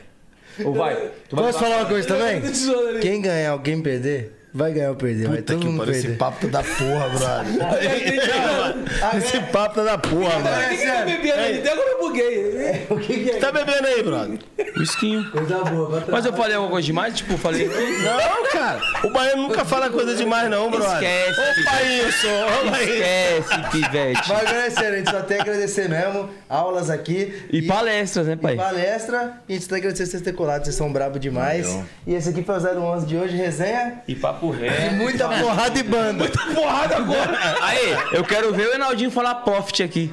Ou 0.63 0.73
vai? 0.73 1.11
Posso 1.29 1.59
falar 1.59 1.77
uma 1.77 1.85
coisa 1.85 2.05
também? 2.05 2.41
Quem 3.01 3.21
ganhar 3.21 3.53
ou 3.53 3.59
quem 3.61 3.81
perder, 3.81 4.38
vai 4.53 4.71
ganhar 4.73 4.89
ou 4.89 4.95
perder. 4.95 5.27
vai 5.27 5.37
Puta 5.37 5.53
todo 5.53 5.61
que 5.61 5.67
mundo 5.67 5.77
pariu, 5.79 5.93
esse 5.93 6.01
perder. 6.03 6.17
papo 6.17 6.47
tá 6.47 6.47
da 6.47 6.63
porra, 6.63 7.09
brother. 7.09 9.13
esse 9.17 9.39
papo 9.51 9.75
tá 9.75 9.83
da 9.83 9.97
porra, 9.97 10.39
brother. 10.39 10.73
o 10.73 10.77
que 10.77 10.85
tá 10.85 11.05
bebendo 11.05 11.39
ali? 11.39 11.59
Até 11.59 11.71
agora 11.71 11.89
eu 11.89 11.99
buguei. 11.99 12.85
O 12.89 12.97
que, 12.97 13.23
que 13.23 13.31
é? 13.31 13.39
Tá 13.39 13.51
bebendo 13.51 13.87
aí, 13.87 14.03
brother? 14.03 14.39
Whiskinho. 14.77 15.29
Coisa 15.31 15.63
boa. 15.63 15.89
bota 15.89 16.11
Mas 16.11 16.25
eu 16.25 16.33
falei 16.33 16.55
alguma 16.55 16.71
coisa 16.71 16.85
demais? 16.85 17.15
Tipo, 17.15 17.37
falei. 17.37 17.67
Não, 17.67 18.51
cara. 18.51 18.79
O 19.03 19.09
baiano 19.11 19.43
nunca 19.43 19.65
fala 19.65 19.89
coisa 19.89 20.15
demais, 20.15 20.49
não, 20.49 20.69
brother. 20.69 20.93
Esquece. 20.93 21.61
Opa, 21.61 21.81
isso. 21.83 22.27
Opa. 22.67 22.81
Esquece, 22.81 23.69
pivete. 23.71 24.29
Mas 24.29 24.39
agradecer, 24.39 24.85
a 24.85 24.97
gente 24.97 25.09
só 25.09 25.21
tem 25.21 25.37
a 25.37 25.41
agradecer 25.41 25.89
mesmo. 25.89 26.29
Aulas 26.47 26.89
aqui. 26.89 27.47
E 27.51 27.61
palestras, 27.63 28.27
né, 28.27 28.35
pai? 28.35 28.53
E 28.53 28.57
palestra. 28.57 29.33
E 29.47 29.53
a 29.53 29.55
gente 29.55 29.67
tem 29.67 29.79
que 29.79 29.87
agradecer 29.87 30.05
vocês 30.05 30.21
terem 30.23 30.37
colado, 30.37 30.63
vocês 30.63 30.75
são 30.75 30.91
bravos 30.91 31.19
demais. 31.19 31.67
E 32.05 32.13
esse 32.13 32.29
aqui 32.29 32.43
foi 32.43 32.55
o 32.55 32.95
011 32.95 33.05
de 33.05 33.17
hoje, 33.17 33.35
resenha. 33.35 34.01
E 34.07 34.15
papo 34.15 34.38
E 34.41 34.51
reto. 34.51 34.95
muita 34.95 35.27
porrada 35.29 35.79
e 35.79 35.83
banda. 35.83 36.29
Porrada 36.53 36.97
agora. 36.97 37.55
Aí, 37.61 37.97
eu 38.13 38.23
quero 38.23 38.53
ver 38.53 38.67
o 38.69 38.73
Enaldinho 38.73 39.11
falar 39.11 39.35
profit 39.35 39.83
aqui. 39.83 40.11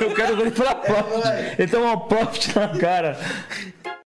Eu 0.00 0.14
quero 0.14 0.36
ver 0.36 0.42
ele 0.42 0.50
falar 0.50 0.74
profit. 0.76 1.22
vai. 1.22 1.54
Ele 1.58 1.70
toma 1.70 1.92
um 1.92 1.98
profit 2.00 2.58
na 2.58 2.68
cara. 2.68 3.18